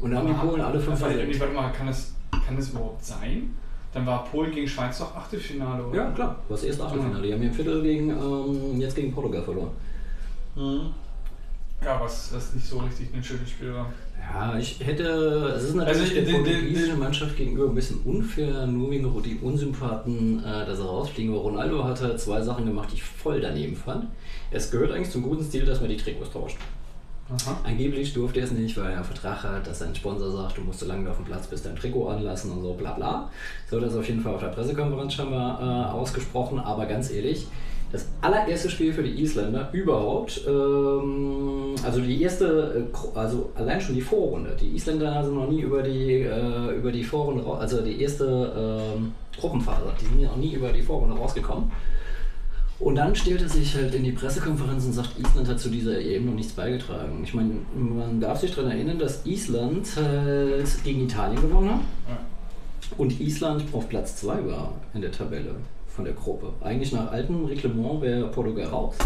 Und 0.00 0.10
dann 0.10 0.18
haben 0.20 0.28
die 0.28 0.34
Aber- 0.34 0.48
Polen 0.48 0.60
alle 0.62 0.80
fünf 0.80 1.00
aber, 1.02 1.10
nee, 1.10 1.16
versenkt. 1.18 1.40
Warte 1.40 1.54
mal, 1.54 1.72
kann 1.72 1.86
das, 1.88 2.14
kann 2.46 2.56
das 2.56 2.68
überhaupt 2.70 3.04
sein? 3.04 3.54
Dann 3.92 4.06
war 4.06 4.24
Polen 4.24 4.50
gegen 4.52 4.66
Schweiz 4.68 4.98
doch 4.98 5.14
Achtelfinale, 5.16 5.84
oder? 5.84 5.96
Ja, 5.96 6.10
klar, 6.12 6.36
das 6.48 6.60
das 6.60 6.68
erste 6.68 6.84
Achtelfinale. 6.84 7.26
Die 7.26 7.32
haben 7.32 7.42
im 7.42 7.52
Viertel 7.52 7.82
gegen, 7.82 8.10
ähm, 8.10 8.80
jetzt 8.80 8.96
gegen 8.96 9.12
Portugal 9.12 9.42
verloren. 9.42 9.70
Ja, 11.84 12.00
was 12.00 12.30
das 12.32 12.54
nicht 12.54 12.66
so 12.66 12.78
richtig 12.78 13.08
ein 13.12 13.22
schönes 13.22 13.50
Spiel 13.50 13.74
war. 13.74 13.92
Ja, 14.32 14.56
ich 14.56 14.78
hätte. 14.84 15.02
Es 15.56 15.64
ist 15.64 15.74
natürlich 15.74 16.16
Also, 16.16 16.30
der 16.30 16.38
portugiesischen 16.38 16.98
Mannschaft 16.98 17.36
gegenüber 17.36 17.68
ein 17.68 17.74
bisschen 17.74 18.00
unfair, 18.04 18.66
nur 18.66 18.90
wegen 18.90 19.22
die 19.22 19.38
Unsympathen, 19.42 20.38
äh, 20.44 20.64
dass 20.64 20.78
er 20.78 20.84
rausfliegen. 20.84 21.32
Aber 21.34 21.42
Ronaldo 21.42 21.82
hat 21.84 22.00
halt 22.00 22.20
zwei 22.20 22.40
Sachen 22.40 22.66
gemacht, 22.66 22.90
die 22.92 22.96
ich 22.96 23.02
voll 23.02 23.40
daneben 23.40 23.74
fand. 23.74 24.06
Es 24.50 24.70
gehört 24.70 24.92
eigentlich 24.92 25.10
zum 25.10 25.22
guten 25.22 25.44
Stil, 25.44 25.64
dass 25.64 25.80
man 25.80 25.90
die 25.90 25.96
Trikots 25.96 26.30
tauscht. 26.32 26.56
Aha. 27.30 27.58
Angeblich 27.64 28.12
durfte 28.12 28.40
er 28.40 28.46
es 28.46 28.52
nicht, 28.52 28.76
weil 28.76 28.90
er 28.90 28.96
einen 28.96 29.04
Vertrag 29.04 29.42
hat, 29.42 29.66
dass 29.66 29.78
sein 29.78 29.94
Sponsor 29.94 30.30
sagt, 30.30 30.58
du 30.58 30.60
musst 30.62 30.80
so 30.80 30.86
lange 30.86 31.08
auf 31.08 31.16
dem 31.16 31.24
Platz 31.24 31.46
bist, 31.46 31.64
dein 31.64 31.76
Trikot 31.76 32.08
anlassen 32.08 32.52
und 32.52 32.62
so 32.62 32.74
bla 32.74 32.92
bla. 32.92 33.30
So 33.70 33.76
hat 33.76 33.84
er 33.84 33.88
es 33.88 33.96
auf 33.96 34.06
jeden 34.06 34.20
Fall 34.20 34.34
auf 34.34 34.40
der 34.40 34.48
Pressekonferenz 34.48 35.14
scheinbar 35.14 35.60
äh, 35.60 35.92
ausgesprochen, 35.92 36.58
aber 36.58 36.86
ganz 36.86 37.10
ehrlich, 37.10 37.46
das 37.92 38.06
allererste 38.22 38.70
Spiel 38.70 38.92
für 38.92 39.02
die 39.02 39.22
Isländer 39.22 39.68
überhaupt, 39.72 40.40
ähm, 40.48 41.74
also 41.84 42.00
die 42.00 42.22
erste, 42.22 42.88
äh, 42.90 43.18
also 43.18 43.52
allein 43.54 43.80
schon 43.80 43.94
die 43.94 44.00
Vorrunde. 44.00 44.56
Die 44.58 44.74
Isländer 44.74 45.22
sind 45.22 45.34
noch 45.34 45.48
nie 45.48 45.60
über 45.60 45.82
die, 45.82 46.22
äh, 46.22 46.74
über 46.74 46.90
die 46.90 47.04
Vorrunde, 47.04 47.44
also 47.46 47.82
die 47.82 48.00
erste 48.00 48.86
ähm, 48.96 49.12
Gruppenphase, 49.38 49.92
die 50.00 50.06
sind 50.06 50.20
ja 50.20 50.28
noch 50.28 50.36
nie 50.36 50.54
über 50.54 50.72
die 50.72 50.80
Vorrunde 50.80 51.16
rausgekommen. 51.16 51.70
Und 52.80 52.96
dann 52.96 53.14
stellt 53.14 53.42
er 53.42 53.48
sich 53.48 53.76
halt 53.76 53.94
in 53.94 54.02
die 54.02 54.10
Pressekonferenz 54.10 54.86
und 54.86 54.92
sagt, 54.94 55.16
Island 55.16 55.46
hat 55.46 55.60
zu 55.60 55.68
dieser 55.68 56.00
EM 56.00 56.26
noch 56.26 56.34
nichts 56.34 56.52
beigetragen. 56.52 57.20
Ich 57.22 57.32
meine, 57.32 57.52
man 57.76 58.20
darf 58.20 58.40
sich 58.40 58.52
daran 58.52 58.72
erinnern, 58.72 58.98
dass 58.98 59.24
Island 59.24 59.86
halt 59.94 60.82
gegen 60.82 61.04
Italien 61.04 61.40
gewonnen 61.40 61.70
hat 61.70 62.18
und 62.98 63.20
Island 63.20 63.64
auf 63.72 63.88
Platz 63.88 64.16
2 64.16 64.46
war 64.46 64.72
in 64.94 65.00
der 65.00 65.12
Tabelle 65.12 65.54
von 65.94 66.04
der 66.04 66.14
Gruppe. 66.14 66.52
Eigentlich 66.62 66.92
nach 66.92 67.10
altem 67.12 67.44
Reglement 67.44 68.00
wäre 68.02 68.28
Portugal 68.28 68.66
raus. 68.68 68.96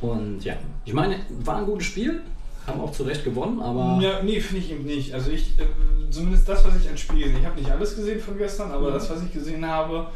Und 0.00 0.44
ja, 0.44 0.54
ich 0.84 0.92
meine, 0.92 1.16
war 1.44 1.56
ein 1.58 1.66
gutes 1.66 1.86
Spiel, 1.86 2.20
haben 2.66 2.80
auch 2.80 2.92
zu 2.92 3.04
Recht 3.04 3.24
gewonnen, 3.24 3.60
aber 3.60 3.98
Ja, 4.02 4.22
nee, 4.22 4.40
finde 4.40 4.64
ich 4.64 4.70
eben 4.72 4.84
nicht. 4.84 5.12
Also 5.14 5.30
ich, 5.30 5.58
äh, 5.58 5.64
zumindest 6.10 6.48
das, 6.48 6.64
was 6.64 6.76
ich 6.76 6.88
an 6.88 6.96
Spiel 6.96 7.24
gesehen 7.24 7.38
ich 7.40 7.46
habe 7.46 7.58
nicht 7.58 7.70
alles 7.70 7.96
gesehen 7.96 8.20
von 8.20 8.36
gestern, 8.38 8.70
aber 8.72 8.88
Mhm. 8.90 8.94
das, 8.94 9.10
was 9.10 9.22
ich 9.22 9.32
gesehen 9.32 9.66
habe, 9.66 10.06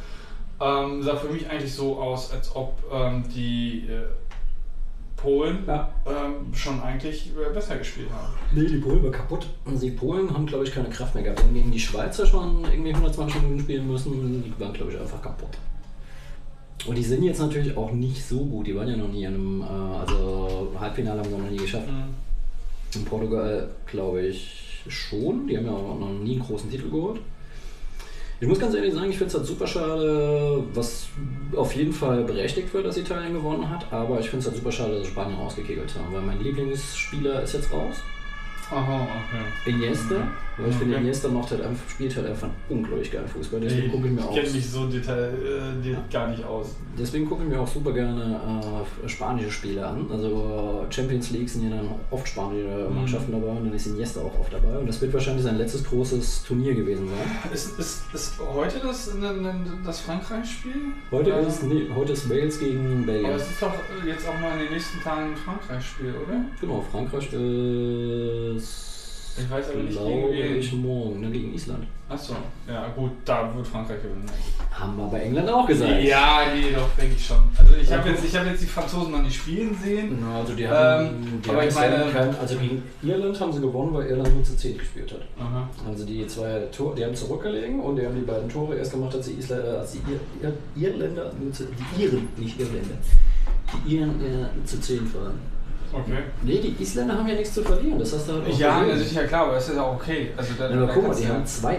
ähm, 0.60 1.02
sah 1.02 1.16
für 1.16 1.28
mich 1.32 1.48
eigentlich 1.48 1.72
so 1.72 1.98
aus, 1.98 2.32
als 2.32 2.54
ob 2.54 2.78
ähm, 2.92 3.24
die 3.34 3.86
äh, 3.88 4.02
Polen 5.18 5.64
Ja. 5.66 5.90
ähm, 6.07 6.54
schon 6.54 6.81
eigentlich 6.81 7.31
äh, 7.37 7.52
besser 7.52 7.76
gespielt 7.76 8.09
haben. 8.11 8.33
Nee, 8.54 8.66
die 8.66 8.78
Polen 8.78 9.02
war 9.02 9.11
kaputt. 9.11 9.46
Und 9.64 9.83
die 9.83 9.90
Polen 9.90 10.33
haben, 10.33 10.46
glaube 10.46 10.64
ich, 10.64 10.72
keine 10.72 10.88
Kraft 10.88 11.14
mehr 11.14 11.24
gehabt. 11.24 11.40
Die 11.40 11.44
haben 11.44 11.54
gegen 11.54 11.70
die 11.70 11.81
Schweizer 11.81 12.24
schon 12.24 12.64
irgendwie 12.64 12.90
120 12.94 13.42
Minuten 13.42 13.61
spielen 13.61 13.87
müssen. 13.88 14.42
Die 14.44 14.61
waren, 14.61 14.72
glaube 14.72 14.92
ich, 14.92 14.98
einfach 15.00 15.20
kaputt. 15.20 15.59
Und 16.87 16.96
die 16.96 17.02
sind 17.02 17.24
jetzt 17.24 17.40
natürlich 17.40 17.76
auch 17.76 17.90
nicht 17.92 18.24
so 18.24 18.44
gut. 18.44 18.66
Die 18.66 18.74
waren 18.76 18.88
ja 18.88 18.96
noch 18.96 19.09
nie 19.09 19.24
in 19.24 19.35
einem, 19.35 19.62
äh, 19.62 19.64
also 20.00 20.72
Halbfinale 20.78 21.18
haben 21.20 21.28
sie 21.31 21.37
noch 21.37 21.50
nie 21.50 21.57
geschafft. 21.59 21.88
In 22.94 23.04
Portugal, 23.04 23.68
glaube 23.87 24.22
ich, 24.22 24.85
schon. 24.88 25.46
Die 25.48 25.57
haben 25.59 25.66
ja 25.66 25.72
auch 25.72 25.98
noch 25.98 26.12
nie 26.12 26.37
einen 26.37 26.42
großen 26.46 26.70
Titel 26.70 26.88
geholt. 26.90 27.20
Ich 28.40 28.46
muss 28.46 28.61
ganz 28.61 28.72
ehrlich 28.74 28.94
sagen, 28.94 29.11
ich 29.11 29.18
finde 29.18 29.33
es 29.33 29.35
halt 29.35 29.46
super 29.46 29.66
schade, 29.66 30.62
was 30.72 31.09
auf 31.57 31.74
jeden 31.74 31.92
Fall 31.92 32.22
berechtigt 32.22 32.72
wird, 32.72 32.87
dass 32.87 32.96
Italien 32.96 33.33
gewonnen 33.33 33.68
hat, 33.68 33.92
aber 33.92 34.20
ich 34.20 34.31
finde 34.31 34.40
es 34.40 34.46
halt 34.46 34.57
super 34.57 34.70
schade, 34.70 34.98
dass 34.98 35.09
Spanien 35.09 35.37
rausgekegelt 35.37 35.92
haben, 35.96 36.14
weil 36.14 36.22
mein 36.22 36.40
Lieblingsspieler 36.40 37.42
ist 37.42 37.55
jetzt 37.55 37.72
raus. 37.72 37.96
Aha, 38.70 39.03
okay. 39.03 39.70
Iniesta, 39.70 40.29
weil 40.59 40.71
ich 40.71 40.77
finde. 40.77 40.97
Iniesta 40.97 41.29
macht 41.29 41.51
halt 41.51 41.62
einfach, 41.62 41.88
spielt 41.88 42.16
halt 42.16 42.27
einfach 42.27 42.49
unglaublich 42.68 43.11
geilen 43.11 43.29
Fußball. 43.29 43.61
Deswegen 43.61 43.90
gucke 43.92 44.07
ich 44.09 44.12
mir 44.12 44.23
auch, 44.25 44.35
kenne 44.35 44.51
mich 44.51 44.68
so 44.71 44.87
detail, 44.87 45.33
äh, 45.33 45.83
die- 45.85 45.97
gar 46.12 46.29
nicht 46.29 46.44
aus. 46.44 46.77
deswegen 46.99 47.29
gucke 47.29 47.44
ich 47.44 47.49
mir 47.49 47.61
auch 47.61 47.68
super 47.68 47.92
gerne 47.92 48.40
äh, 49.05 49.09
spanische 49.09 49.51
Spiele 49.51 49.87
an. 49.87 50.07
Also 50.11 50.87
äh, 50.88 50.92
Champions 50.92 51.31
League 51.31 51.49
sind 51.49 51.71
ja 51.71 51.77
dann 51.77 51.88
oft 52.11 52.27
spanische 52.29 52.88
Mhm. 52.88 52.94
Mannschaften 52.97 53.33
dabei 53.33 53.49
und 53.49 53.64
dann 53.66 53.73
ist 53.75 53.87
Iniesta 53.87 54.21
auch 54.21 54.38
oft 54.40 54.53
dabei. 54.53 54.79
Und 54.79 54.87
das 54.88 55.01
wird 55.01 55.12
wahrscheinlich 55.12 55.44
sein 55.44 55.59
letztes 55.59 55.85
großes 55.85 56.44
Turnier 56.44 56.75
gewesen 56.75 57.09
sein. 57.09 57.53
Ist, 57.55 57.79
ist, 57.79 58.03
ist 58.12 58.35
heute 58.55 58.81
das, 58.81 59.11
das 59.85 60.01
Frankreich-Spiel? 60.01 60.73
Heute 61.11 61.31
Oder? 61.31 61.47
ist, 61.47 61.62
nee, 61.64 61.83
heute 61.94 62.12
ist 62.14 62.29
Wales 62.29 62.59
gegen 62.59 63.07
Belgien. 63.07 63.27
Aber 63.27 63.37
es 63.37 63.49
ist 63.51 63.62
doch 63.62 63.73
jetzt 64.07 64.27
auch 64.29 64.38
mal 64.40 64.53
in 64.55 64.64
den 64.64 64.73
nächsten 64.73 65.01
Tagen 65.01 65.31
ein 65.33 65.37
Frankreich-Spiel, 65.37 66.14
oder? 66.27 66.40
Genau, 66.61 66.85
Frankreich 66.90 67.33
ist, 67.33 68.88
Ich 69.40 69.51
weiß 69.51 69.70
aber 69.70 69.79
nicht, 69.83 69.92
glaube 69.92 70.33
gegen 70.33 70.48
wen. 70.55 70.57
ich, 70.59 70.72
morgen, 70.72 71.20
ne, 71.20 71.31
gegen 71.31 71.55
Island. 71.55 71.87
Achso, 72.09 72.35
ja 72.66 72.88
gut, 72.96 73.11
da 73.27 73.55
wird 73.55 73.66
Frankreich 73.66 74.01
gewinnen. 74.03 74.24
Haben 74.70 74.96
wir 74.96 75.07
bei 75.09 75.20
England 75.20 75.48
auch 75.51 75.66
gesagt. 75.66 76.03
Ja, 76.03 76.40
nee, 76.55 76.72
doch, 76.74 76.88
denke 76.98 77.14
ich 77.16 77.27
schon. 77.27 77.37
Also 77.59 77.74
ich 77.74 77.92
habe 77.92 78.09
jetzt, 78.09 78.24
ich 78.24 78.35
hab 78.35 78.46
jetzt 78.46 78.62
die 78.62 78.66
Franzosen 78.66 79.12
noch 79.12 79.20
nicht 79.22 79.37
spielen 79.37 79.77
sehen. 79.83 80.18
Na, 80.22 80.38
Also 80.38 80.55
die 80.55 80.62
Ähm, 80.62 80.70
haben, 80.70 81.42
die 81.44 81.48
aber 81.51 81.59
haben 81.61 81.68
ich 81.68 81.74
meine- 81.74 82.11
kein, 82.11 82.35
also 82.38 82.57
gegen 82.57 82.83
Irland 83.03 83.38
haben 83.38 83.53
sie 83.53 83.61
gewonnen, 83.61 83.92
weil 83.92 84.07
Irland 84.07 84.35
nur 84.35 84.42
zu 84.42 84.57
10 84.57 84.79
gespielt 84.79 85.12
hat. 85.12 85.20
Aha. 85.38 85.68
Also 85.87 86.07
die 86.07 86.27
zwei 86.27 86.61
Tore, 86.74 86.94
die 86.96 87.05
haben 87.05 87.14
zurückgelegen 87.14 87.81
und 87.81 87.96
die 87.96 88.07
haben 88.07 88.14
die 88.14 88.22
beiden 88.24 88.48
Tore 88.48 88.77
erst 88.77 88.92
gemacht, 88.92 89.14
als 89.14 89.27
die, 89.27 89.35
Isla, 89.35 89.59
äh, 89.59 89.77
als 89.77 89.92
die 89.92 89.98
Ir, 89.98 90.48
Ir, 90.48 90.88
Irländer, 90.88 91.31
die 91.38 92.03
Iren, 92.05 92.29
nicht 92.38 92.59
Irländer, 92.59 92.94
die 93.87 93.96
Iren 93.96 94.11
äh, 94.24 94.64
zu 94.64 94.81
10 94.81 95.01
waren. 95.14 95.38
Okay. 95.92 96.18
Nee, 96.42 96.61
die 96.61 96.83
Isländer 96.83 97.16
haben 97.18 97.27
ja 97.29 97.35
nichts 97.35 97.55
zu 97.55 97.62
verlieren, 97.62 97.98
das 97.98 98.12
hast 98.12 98.29
du 98.29 98.33
halt 98.35 98.42
auch 98.46 98.59
Ja, 98.59 98.81
gesehen. 98.81 98.98
das 98.98 99.07
ist 99.07 99.14
ja 99.14 99.24
klar, 99.24 99.46
aber 99.46 99.57
es 99.57 99.68
ist 99.68 99.77
ja 99.77 99.83
auch 99.83 99.94
okay. 99.94 100.31
Also 100.37 100.53
da, 100.59 100.70
Ja, 100.70 100.77
aber 100.83 100.92
guck 100.92 101.09
mal, 101.09 101.16
die 101.16 101.27
haben 101.27 101.42
2-1 101.44 101.79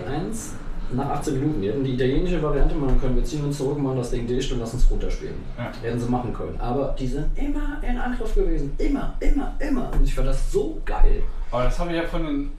nach 0.93 1.09
18 1.11 1.33
Minuten. 1.39 1.61
Die 1.61 1.67
hätten 1.69 1.83
die 1.83 1.93
italienische 1.93 2.41
Variante 2.41 2.73
machen 2.75 2.99
können. 2.99 3.15
Wir 3.15 3.23
ziehen 3.23 3.43
uns 3.43 3.57
zurück, 3.57 3.77
machen 3.77 3.97
das 3.97 4.09
Ding 4.09 4.25
dicht 4.25 4.51
und 4.51 4.59
lassen 4.59 4.77
es 4.77 4.89
runterspielen. 4.89 5.35
Ja. 5.57 5.71
Hätten 5.83 5.99
sie 5.99 6.09
machen 6.09 6.33
können. 6.33 6.59
Aber 6.59 6.95
die 6.97 7.05
sind 7.07 7.27
immer 7.35 7.79
in 7.87 7.97
Angriff 7.97 8.33
gewesen. 8.33 8.73
Immer, 8.79 9.13
immer, 9.19 9.53
immer. 9.59 9.91
Und 9.93 10.03
ich 10.03 10.15
fand 10.15 10.27
das 10.27 10.51
so 10.51 10.81
geil. 10.85 11.21
Aber 11.51 11.63
das 11.65 11.77
habe 11.77 11.91
ich 11.91 11.97
ja 11.97 12.07
von 12.07 12.25
den, 12.25 12.51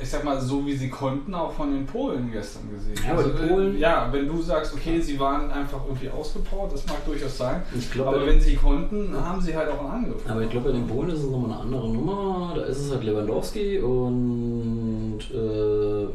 ich 0.00 0.10
sag 0.10 0.24
mal, 0.24 0.38
so 0.40 0.66
wie 0.66 0.76
sie 0.76 0.90
konnten, 0.90 1.34
auch 1.34 1.52
von 1.52 1.72
den 1.72 1.86
Polen 1.86 2.30
gestern 2.30 2.64
gesehen. 2.70 2.94
Ja, 3.06 3.12
aber 3.14 3.22
die 3.24 3.30
äh, 3.44 3.48
Polen- 3.48 3.78
Ja, 3.78 4.08
wenn 4.12 4.28
du 4.28 4.42
sagst, 4.42 4.74
okay, 4.74 5.00
sie 5.00 5.18
waren 5.18 5.50
einfach 5.50 5.80
irgendwie 5.86 6.10
ausgepowert, 6.10 6.72
das 6.74 6.86
mag 6.86 7.04
durchaus 7.06 7.38
sein. 7.38 7.62
Ich 7.76 7.90
glaube, 7.90 8.10
aber 8.16 8.26
wenn 8.26 8.40
sie 8.40 8.54
konnten, 8.56 9.14
haben 9.18 9.40
sie 9.40 9.56
halt 9.56 9.70
auch 9.70 9.80
einen 9.80 10.04
Angriff. 10.04 10.22
Aber 10.28 10.42
ich 10.42 10.50
glaube, 10.50 10.70
bei 10.70 10.76
den 10.76 10.86
Polen 10.86 11.08
ist 11.08 11.20
es 11.20 11.30
nochmal 11.30 11.52
eine 11.52 11.60
andere 11.60 11.88
Nummer. 11.90 12.52
Da 12.56 12.62
ist 12.64 12.78
es 12.78 12.90
halt 12.90 13.04
Lewandowski 13.04 13.78
und 13.78 15.18
äh, 15.32 16.06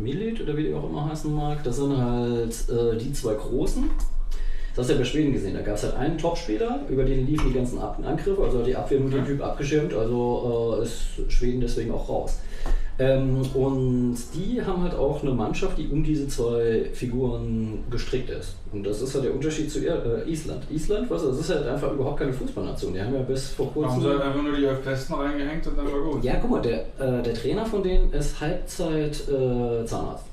Milit 0.00 0.40
oder 0.40 0.56
wie 0.56 0.64
die 0.64 0.74
auch 0.74 0.88
immer 0.88 1.08
heißen 1.10 1.34
mag. 1.34 1.62
Das 1.64 1.76
sind 1.76 1.96
halt 1.96 2.52
äh, 2.68 2.96
die 2.98 3.12
zwei 3.12 3.34
Großen. 3.34 3.90
Das 4.76 4.78
hast 4.82 4.88
du 4.90 4.92
ja 4.94 4.98
bei 5.00 5.04
Schweden 5.04 5.32
gesehen. 5.32 5.54
Da 5.54 5.60
gab 5.62 5.76
es 5.76 5.84
halt 5.84 5.94
einen 5.94 6.18
Topspieler, 6.18 6.80
über 6.88 7.04
den 7.04 7.26
liefen 7.26 7.48
die 7.48 7.54
ganzen 7.54 7.78
Ab 7.78 7.98
Angriffe. 8.04 8.42
Also 8.42 8.58
hat 8.58 8.66
die 8.66 8.74
Abwehr 8.76 8.98
nur 9.00 9.10
den 9.10 9.20
Ja. 9.20 9.24
Typ 9.24 9.42
abgeschirmt. 9.42 9.94
Also 9.94 10.78
äh, 10.80 10.84
ist 10.84 11.32
Schweden 11.32 11.60
deswegen 11.60 11.92
auch 11.92 12.08
raus. 12.08 12.38
Ähm, 12.98 13.42
und 13.54 14.16
die 14.34 14.62
haben 14.64 14.82
halt 14.82 14.94
auch 14.94 15.20
eine 15.22 15.32
Mannschaft, 15.32 15.78
die 15.78 15.88
um 15.88 16.04
diese 16.04 16.28
zwei 16.28 16.90
Figuren 16.92 17.82
gestrickt 17.90 18.30
ist. 18.30 18.54
Und 18.72 18.84
das 18.86 19.02
ist 19.02 19.14
halt 19.14 19.24
der 19.24 19.34
Unterschied 19.34 19.68
zu 19.70 19.80
Ir- 19.80 20.24
äh, 20.24 20.30
Island. 20.30 20.62
Island, 20.70 21.10
was, 21.10 21.24
das 21.24 21.40
ist 21.40 21.50
halt 21.50 21.66
einfach 21.66 21.92
überhaupt 21.92 22.20
keine 22.20 22.32
Fußballnation. 22.32 22.92
Die 22.94 23.02
haben 23.02 23.12
ja 23.14 23.22
bis 23.22 23.48
vor 23.48 23.66
Da 23.66 23.72
haben 23.72 23.82
kurzem. 23.86 24.00
sie 24.02 24.08
halt 24.08 24.20
einfach 24.22 24.42
nur 24.42 24.56
die 24.56 24.64
elf 24.64 24.80
Besten 24.82 25.14
reingehängt 25.14 25.66
und 25.66 25.76
dann 25.76 25.86
war 25.86 26.00
gut. 26.12 26.22
Ja, 26.24 26.34
guck 26.40 26.50
mal, 26.52 26.62
der, 26.62 26.82
äh, 27.00 27.22
der 27.22 27.34
Trainer 27.34 27.66
von 27.66 27.82
denen 27.82 28.12
ist 28.12 28.40
Halbzeit 28.40 29.16
äh, 29.28 29.84
Zahnarzt. 29.84 30.26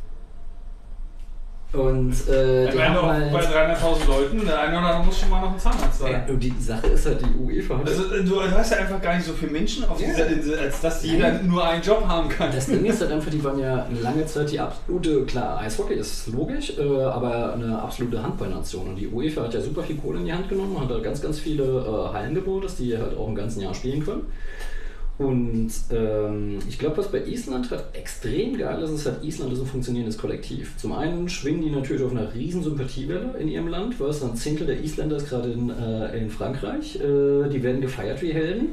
Und 1.74 2.14
äh, 2.30 2.66
meine, 2.76 2.90
haben 2.90 2.98
auch 2.98 3.04
bei 3.04 3.48
halt. 3.48 3.78
300.000 3.78 4.08
Leuten, 4.08 4.46
der 4.46 4.60
eine 4.60 4.78
oder 4.78 4.88
andere 4.88 5.06
muss 5.06 5.20
schon 5.20 5.30
mal 5.30 5.40
noch 5.40 5.54
ein 5.54 5.60
Zahnarzt 5.60 6.00
sein. 6.00 6.12
Ja, 6.28 6.34
und 6.34 6.40
die 6.44 6.54
Sache 6.60 6.88
ist 6.88 7.06
halt, 7.06 7.22
die 7.22 7.40
UEFA 7.40 7.78
hat. 7.78 7.88
Also 7.88 8.04
du 8.24 8.42
hast 8.42 8.72
ja 8.72 8.78
einfach 8.80 9.02
gar 9.02 9.16
nicht 9.16 9.26
so 9.26 9.32
viele 9.32 9.54
Menschen 9.54 9.86
auf 9.88 9.98
Ja. 10.02 10.08
dieser 10.08 10.28
Insel, 10.28 10.60
als 10.60 10.82
dass 10.82 11.02
jeder 11.04 11.42
nur 11.44 11.66
einen 11.66 11.82
Job 11.82 12.04
haben 12.06 12.28
kann. 12.28 12.52
das 12.54 12.66
Ding 12.66 12.84
ist 12.84 13.00
halt 13.00 13.14
einfach, 13.14 13.32
die 13.32 13.42
waren 13.42 13.58
ja 13.58 13.88
lange 14.02 14.26
Zeit 14.26 14.52
die 14.52 14.60
absolute, 14.60 15.24
klar, 15.24 15.60
Eishockey 15.60 15.94
ist 15.94 16.28
logisch, 16.28 16.74
äh, 16.78 17.04
aber 17.04 17.54
eine 17.54 17.82
absolute 17.82 18.22
Handballnation. 18.22 18.90
Und 18.90 18.96
die 18.98 19.08
UEFA 19.08 19.44
hat 19.44 19.54
ja 19.54 19.62
super 19.62 19.82
viel 19.84 19.96
Kohle 19.96 20.20
in 20.20 20.26
die 20.26 20.34
Hand 20.34 20.50
genommen, 20.50 20.78
hat 20.78 20.92
da 20.92 21.00
ganz, 21.00 21.22
ganz 21.22 21.40
viele 21.40 21.64
äh, 21.64 22.14
Hallen 22.14 22.36
gebaut, 22.36 22.66
dass 22.66 22.76
die 22.76 22.98
halt 22.98 23.18
auch 23.18 23.30
im 23.30 23.36
ganzen 23.36 23.62
Jahr 23.62 23.74
spielen 23.74 24.04
können. 24.04 24.24
Und 25.22 25.70
ähm, 25.92 26.58
ich 26.68 26.80
glaube, 26.80 26.98
was 26.98 27.12
bei 27.12 27.24
Island 27.24 27.70
halt 27.70 27.84
extrem 27.94 28.58
geil 28.58 28.82
ist, 28.82 28.90
ist 28.90 29.06
halt, 29.06 29.24
Island 29.24 29.54
ist 29.54 29.60
ein 29.60 29.68
funktionierendes 29.68 30.18
Kollektiv. 30.18 30.76
Zum 30.78 30.94
einen 30.94 31.30
schwingen 31.30 31.62
die 31.62 31.70
natürlich 31.70 32.02
auf 32.02 32.10
einer 32.10 32.34
riesen 32.34 32.64
Sympathiewelle 32.64 33.36
in 33.38 33.48
ihrem 33.48 33.68
Land, 33.68 34.00
weil 34.00 34.10
ein 34.10 34.36
Zehntel 34.36 34.66
der 34.66 34.82
Isländer 34.82 35.18
ist 35.18 35.30
gerade 35.30 35.52
in, 35.52 35.70
äh, 35.70 36.18
in 36.18 36.32
Frankreich. 36.32 36.96
Äh, 36.96 37.50
die 37.50 37.62
werden 37.62 37.82
gefeiert 37.82 38.24
wie 38.24 38.34
Helden. 38.34 38.70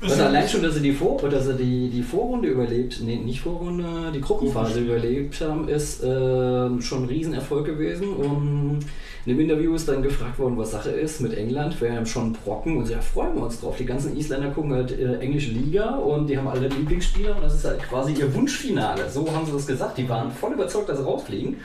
Und 0.00 0.20
allein 0.20 0.48
schon, 0.48 0.62
dass 0.62 0.74
sie 0.74 0.82
die, 0.82 0.92
Vor 0.92 1.18
dass 1.28 1.46
sie 1.46 1.54
die, 1.54 1.88
die 1.88 2.02
Vorrunde 2.02 2.48
überlebt, 2.48 3.00
nee, 3.02 3.16
nicht 3.16 3.40
Vorrunde, 3.40 4.12
die 4.14 4.20
Gruppenphase 4.20 4.80
überlebt 4.80 5.40
haben, 5.40 5.68
ist 5.68 6.02
äh, 6.02 6.80
schon 6.80 7.04
ein 7.04 7.08
Riesenerfolg 7.08 7.64
gewesen. 7.64 8.08
Und 8.08 8.80
in 9.24 9.32
dem 9.32 9.40
Interview 9.40 9.74
ist 9.74 9.88
dann 9.88 10.02
gefragt 10.02 10.38
worden, 10.38 10.58
was 10.58 10.72
Sache 10.72 10.90
ist 10.90 11.20
mit 11.20 11.34
England. 11.34 11.80
Wir 11.80 11.94
haben 11.94 12.04
schon 12.04 12.34
Brocken 12.34 12.76
und 12.76 12.90
ja, 12.90 13.00
freuen 13.00 13.36
wir 13.36 13.44
uns 13.44 13.60
drauf. 13.60 13.76
Die 13.78 13.86
ganzen 13.86 14.16
Isländer 14.16 14.50
gucken 14.50 14.74
halt 14.74 14.92
äh, 14.92 15.18
englische 15.18 15.50
Liga 15.50 15.96
und 15.96 16.28
die 16.28 16.36
haben 16.36 16.48
alle 16.48 16.68
Lieblingsspieler 16.68 17.36
und 17.36 17.42
das 17.42 17.54
ist 17.54 17.64
halt 17.64 17.82
quasi 17.82 18.12
ihr 18.12 18.34
Wunschfinale. 18.34 19.08
So 19.08 19.26
haben 19.32 19.46
sie 19.46 19.52
das 19.52 19.66
gesagt. 19.66 19.96
Die 19.96 20.08
waren 20.08 20.30
voll 20.30 20.52
überzeugt, 20.52 20.90
dass 20.90 20.98
sie 20.98 21.04
rausfliegen 21.04 21.56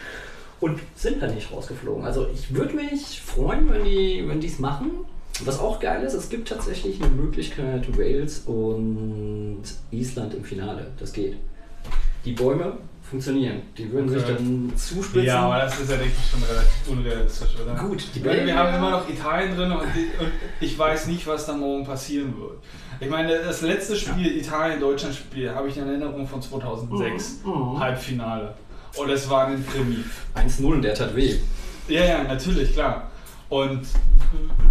und 0.62 0.80
sind 0.96 1.22
dann 1.22 1.36
nicht 1.36 1.52
rausgeflogen. 1.52 2.06
Also 2.06 2.28
ich 2.34 2.54
würde 2.54 2.76
mich 2.76 3.22
freuen, 3.22 3.70
wenn 3.70 3.84
die 3.84 4.24
wenn 4.26 4.40
es 4.40 4.60
machen. 4.60 4.92
Was 5.46 5.60
auch 5.60 5.80
geil 5.80 6.04
ist, 6.04 6.14
es 6.14 6.30
gibt 6.30 6.50
tatsächlich 6.50 7.02
eine 7.02 7.12
Möglichkeit, 7.12 7.98
Wales 7.98 8.40
und 8.46 9.62
Island 9.92 10.34
im 10.34 10.44
Finale. 10.44 10.88
Das 11.00 11.14
geht. 11.14 11.38
Die 12.26 12.34
Bäume 12.34 12.74
funktionieren. 13.10 13.62
Die 13.78 13.92
würden 13.92 14.10
sich 14.10 14.22
Okay. 14.22 14.34
dann 14.38 14.72
zuspitzen. 14.76 15.24
Ja, 15.24 15.40
aber 15.46 15.60
das 15.64 15.80
ist 15.80 15.90
ja, 15.90 15.96
ich, 15.96 16.12
schon 16.30 16.44
relativ 16.44 16.88
unrealistisch, 16.90 17.56
oder? 17.64 17.74
Gut, 17.76 18.04
die 18.14 18.24
Weil 18.26 18.46
wir 18.46 18.56
haben 18.56 18.76
immer 18.78 18.92
noch 18.92 19.10
Italien 19.10 19.56
drin 19.56 19.72
und, 19.72 19.82
die, 19.96 20.08
und 20.24 20.32
ich 20.60 20.78
weiß 20.78 21.08
nicht, 21.08 21.26
was 21.26 21.46
da 21.46 21.54
morgen 21.54 21.86
passieren 21.86 22.34
wird. 22.40 22.58
Ich 23.00 23.10
meine, 23.10 23.40
das 23.40 23.62
letzte 23.62 23.96
Spiel, 23.96 24.38
Italien-Deutschland-Spiel, 24.38 25.50
habe 25.56 25.70
ich 25.70 25.78
in 25.78 25.88
Erinnerung 25.88 26.28
von 26.28 26.42
2006, 26.42 27.40
Mhm. 27.46 27.80
Halbfinale. 27.80 28.54
Und 28.98 29.10
es 29.10 29.30
war 29.30 29.48
ein 29.48 29.66
Krimi. 29.66 30.04
1-0 30.36 30.66
und 30.66 30.82
der 30.82 30.94
tat 30.94 31.16
weh. 31.16 31.36
Ja, 31.88 32.04
ja, 32.04 32.24
natürlich, 32.24 32.74
klar. 32.74 33.09
Und 33.50 33.82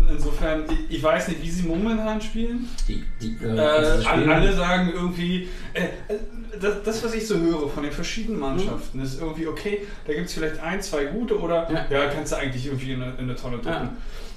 insofern, 0.09 0.65
ich- 0.89 1.03
weiß 1.03 1.29
nicht, 1.29 1.43
wie 1.43 1.51
sie 1.51 1.65
momentan 1.67 2.21
spielen. 2.21 2.69
Die, 2.87 3.03
die, 3.21 3.37
äh, 3.45 3.49
Äh, 3.49 3.81
dieses 3.81 4.07
alle, 4.07 4.21
Spiel- 4.23 4.33
alle 4.33 4.53
sagen 4.55 4.93
irgendwie, 4.95 5.49
äh, 5.75 5.83
äh, 5.83 6.19
das, 6.61 6.83
das, 6.85 7.05
was 7.05 7.15
ich 7.15 7.27
so 7.27 7.37
höre 7.39 7.69
von 7.69 7.83
den 7.83 7.93
verschiedenen 7.93 8.39
Mannschaften, 8.41 9.01
ist 9.01 9.21
irgendwie 9.21 9.47
okay, 9.49 9.87
da 10.07 10.13
gibt 10.15 10.27
es 10.27 10.35
vielleicht 10.35 10.61
ein, 10.61 10.81
zwei 10.81 11.07
gute 11.07 11.39
oder 11.39 11.69
Ja. 11.71 11.87
ja, 11.91 12.07
kannst 12.09 12.33
du 12.33 12.37
eigentlich 12.37 12.67
irgendwie 12.67 12.93
in 12.93 13.03
eine, 13.03 13.13
in 13.15 13.19
eine 13.25 13.37
Tonne 13.37 13.57
drücken. 13.57 13.69
Ja. 13.69 13.93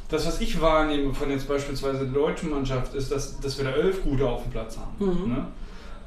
Das, 0.09 0.25
was 0.27 0.41
ich 0.41 0.59
wahrnehme 0.59 1.13
von 1.13 1.29
jetzt 1.29 1.47
beispielsweise 1.47 1.99
der 1.99 2.07
deutschen 2.07 2.49
Mannschaft, 2.49 2.93
ist, 2.95 3.11
dass, 3.11 3.39
dass 3.39 3.57
wir 3.57 3.65
da 3.65 3.71
elf 3.71 4.03
gute 4.03 4.27
auf 4.27 4.43
dem 4.43 4.51
Platz 4.51 4.77
haben. 4.77 4.93
Mhm. 5.25 5.33
Ne? 5.33 5.45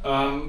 Ähm, 0.04 0.42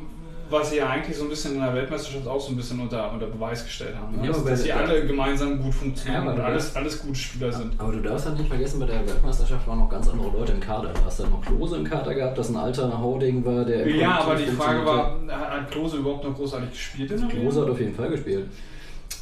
was 0.49 0.69
sie 0.69 0.77
ja 0.77 0.89
eigentlich 0.89 1.17
so 1.17 1.23
ein 1.23 1.29
bisschen 1.29 1.55
in 1.55 1.61
der 1.61 1.73
Weltmeisterschaft 1.73 2.27
auch 2.27 2.39
so 2.39 2.51
ein 2.51 2.55
bisschen 2.55 2.79
unter, 2.79 3.11
unter 3.11 3.25
Beweis 3.27 3.63
gestellt 3.63 3.95
haben. 3.95 4.15
Ne? 4.15 4.27
Ja, 4.27 4.31
dass, 4.31 4.43
dass 4.45 4.61
sie 4.63 4.69
da- 4.69 4.75
alle 4.75 5.05
gemeinsam 5.05 5.61
gut 5.61 5.73
funktionieren 5.73 6.25
Ja, 6.25 6.31
und 6.31 6.39
alles, 6.39 6.75
alles 6.75 7.01
gute 7.01 7.15
Spieler 7.15 7.51
sind. 7.51 7.73
Aber 7.79 7.91
du 7.91 8.01
darfst 8.01 8.27
halt 8.27 8.37
nicht 8.37 8.47
vergessen, 8.49 8.79
bei 8.79 8.85
der 8.85 9.07
Weltmeisterschaft 9.07 9.67
waren 9.67 9.79
noch 9.79 9.89
ganz 9.89 10.07
andere 10.07 10.29
Leute 10.29 10.51
im 10.53 10.59
Kader. 10.59 10.89
Du 10.93 11.05
hast 11.05 11.19
dann 11.19 11.31
noch 11.31 11.41
Klose 11.41 11.77
im 11.77 11.83
Kader 11.83 12.13
gehabt, 12.13 12.37
das 12.37 12.49
ein 12.49 12.57
alter 12.57 12.99
Hauding 12.99 13.43
war, 13.43 13.65
der 13.65 13.87
Ja, 13.87 14.19
aber 14.19 14.35
die 14.35 14.45
Frage 14.45 14.85
war, 14.85 15.17
hat 15.29 15.71
Klose 15.71 15.97
überhaupt 15.97 16.23
noch 16.23 16.35
großartig 16.35 16.69
gespielt 16.69 17.11
in 17.11 17.21
der 17.21 17.29
Klose 17.29 17.61
hat 17.61 17.69
auf 17.69 17.79
jeden 17.79 17.95
Fall 17.95 18.09
gespielt. 18.09 18.47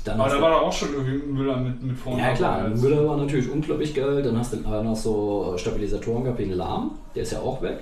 Dann 0.05 0.19
Aber 0.19 0.29
da 0.29 0.41
war 0.41 0.51
doch 0.51 0.61
auch 0.63 0.73
schon 0.73 0.89
irgendwie 0.93 1.25
Müller 1.31 1.55
mit, 1.57 1.81
mit 1.81 1.97
vorne. 1.97 2.21
Ja 2.21 2.33
klar. 2.33 2.67
Müller 2.67 3.07
war 3.07 3.15
natürlich 3.15 3.49
unglaublich 3.49 3.93
geil. 3.93 4.21
Dann 4.21 4.37
hast 4.37 4.51
du 4.53 4.57
noch 4.57 4.95
so 4.95 5.53
Stabilisatoren 5.57 6.25
gehabt 6.25 6.39
wie 6.39 6.45
Lahm, 6.45 6.91
der 7.15 7.23
ist 7.23 7.31
ja 7.31 7.39
auch 7.39 7.61
weg. 7.61 7.79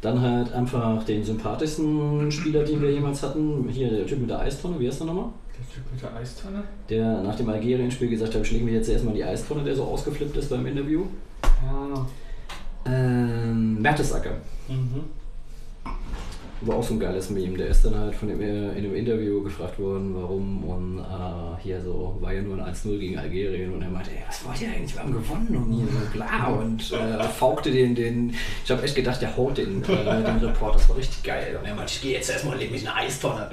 Dann 0.00 0.20
halt 0.20 0.52
einfach 0.52 1.04
den 1.04 1.24
sympathischsten 1.24 2.30
Spieler, 2.30 2.64
den 2.64 2.80
wir 2.82 2.90
jemals 2.90 3.22
hatten. 3.22 3.68
Hier 3.68 3.90
der 3.90 4.06
Typ 4.06 4.20
mit 4.20 4.30
der 4.30 4.40
Eistonne, 4.40 4.78
wie 4.78 4.88
heißt 4.88 5.00
der 5.00 5.06
nochmal? 5.06 5.30
Der 5.58 5.74
Typ 5.74 5.92
mit 5.92 6.02
der 6.02 6.14
Eistonne? 6.14 6.62
Der 6.88 7.22
nach 7.22 7.34
dem 7.34 7.48
Algerien-Spiel 7.48 8.10
gesagt 8.10 8.34
hat, 8.34 8.46
schlägen 8.46 8.66
wir 8.66 8.74
jetzt 8.74 8.88
erstmal 8.88 9.14
die 9.14 9.24
Eistonne, 9.24 9.64
der 9.64 9.74
so 9.74 9.84
ausgeflippt 9.84 10.36
ist 10.36 10.50
beim 10.50 10.66
Interview. 10.66 11.04
Ja. 11.42 12.06
Ähm, 12.86 13.80
Mertesacker. 13.80 14.32
Mhm. 14.68 15.04
War 16.62 16.76
auch 16.76 16.82
so 16.82 16.94
ein 16.94 17.00
geiles 17.00 17.28
Meme. 17.28 17.58
Der 17.58 17.68
ist 17.68 17.84
dann 17.84 17.98
halt 17.98 18.14
von 18.14 18.28
dem, 18.28 18.40
äh, 18.40 18.70
in 18.70 18.78
einem 18.78 18.94
Interview 18.94 19.42
gefragt 19.42 19.78
worden, 19.78 20.14
warum. 20.14 20.64
Und 20.64 20.98
äh, 20.98 21.62
hier 21.62 21.80
so, 21.82 22.16
war 22.20 22.32
ja 22.32 22.40
nur 22.40 22.56
ein 22.56 22.74
1-0 22.74 22.98
gegen 22.98 23.18
Algerien. 23.18 23.74
Und 23.74 23.82
er 23.82 23.90
meinte, 23.90 24.10
ey, 24.10 24.22
was 24.26 24.44
wollt 24.44 24.60
ihr 24.62 24.68
eigentlich? 24.68 24.94
Wir 24.94 25.02
haben 25.02 25.12
gewonnen 25.12 25.56
und 25.56 25.72
hier 25.72 25.86
so 25.86 26.10
klar. 26.12 26.58
Und 26.58 26.92
äh, 26.92 27.22
faukte 27.24 27.70
den, 27.70 27.94
den. 27.94 28.34
Ich 28.64 28.70
habe 28.70 28.82
echt 28.82 28.94
gedacht, 28.94 29.20
der 29.20 29.36
haut 29.36 29.58
den, 29.58 29.82
äh, 29.84 30.22
den 30.22 30.38
Report. 30.38 30.74
Das 30.74 30.88
war 30.88 30.96
richtig 30.96 31.22
geil. 31.22 31.58
Und 31.60 31.68
er 31.68 31.74
meinte, 31.74 31.92
ich 31.92 32.00
gehe 32.00 32.12
jetzt 32.14 32.30
erstmal 32.30 32.54
und 32.54 32.60
leg 32.60 32.72
mich 32.72 32.82
in 32.82 32.88
eine 32.88 33.00
Eistonne. 33.06 33.50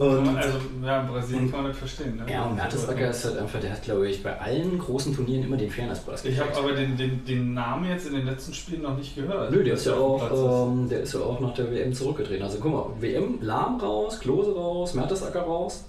Und, 0.00 0.34
Also, 0.34 0.56
ja, 0.82 1.02
in 1.02 1.08
Brasilien 1.08 1.50
kann 1.50 1.62
man 1.62 1.72
das 1.72 1.78
verstehen. 1.78 2.16
Ne? 2.16 2.32
ja, 2.32 2.44
und 2.44 2.56
Mertesacker 2.56 3.10
ist 3.10 3.22
halt 3.22 3.36
einfach, 3.36 3.60
der 3.60 3.72
hat, 3.72 3.82
glaube 3.82 4.08
ich, 4.08 4.22
bei 4.22 4.40
allen 4.40 4.78
großen 4.78 5.14
Turnieren 5.14 5.44
immer 5.44 5.58
den 5.58 5.70
Fairness-Preis 5.70 6.24
Ich 6.24 6.40
habe 6.40 6.56
aber 6.56 6.72
den, 6.72 6.96
den, 6.96 7.22
den 7.26 7.52
Namen 7.52 7.84
jetzt 7.86 8.06
in 8.06 8.14
den 8.14 8.24
letzten 8.24 8.54
Spielen 8.54 8.80
noch 8.80 8.96
nicht 8.96 9.14
gehört. 9.14 9.50
Nö, 9.50 9.62
der 9.62 9.74
ist 9.74 9.84
ja 9.84 9.92
auch, 9.92 10.68
ähm, 10.70 10.88
der 10.88 11.02
ist 11.02 11.12
ja 11.12 11.20
auch 11.20 11.38
nach 11.40 11.52
der 11.52 11.70
WM 11.70 11.92
zurückgetreten. 11.92 12.42
Also 12.42 12.56
guck 12.60 12.72
mal, 12.72 12.86
WM, 12.98 13.40
Lahm 13.42 13.78
raus, 13.78 14.18
Klose 14.18 14.54
raus, 14.54 14.94
Mertesacker 14.94 15.42
raus. 15.42 15.84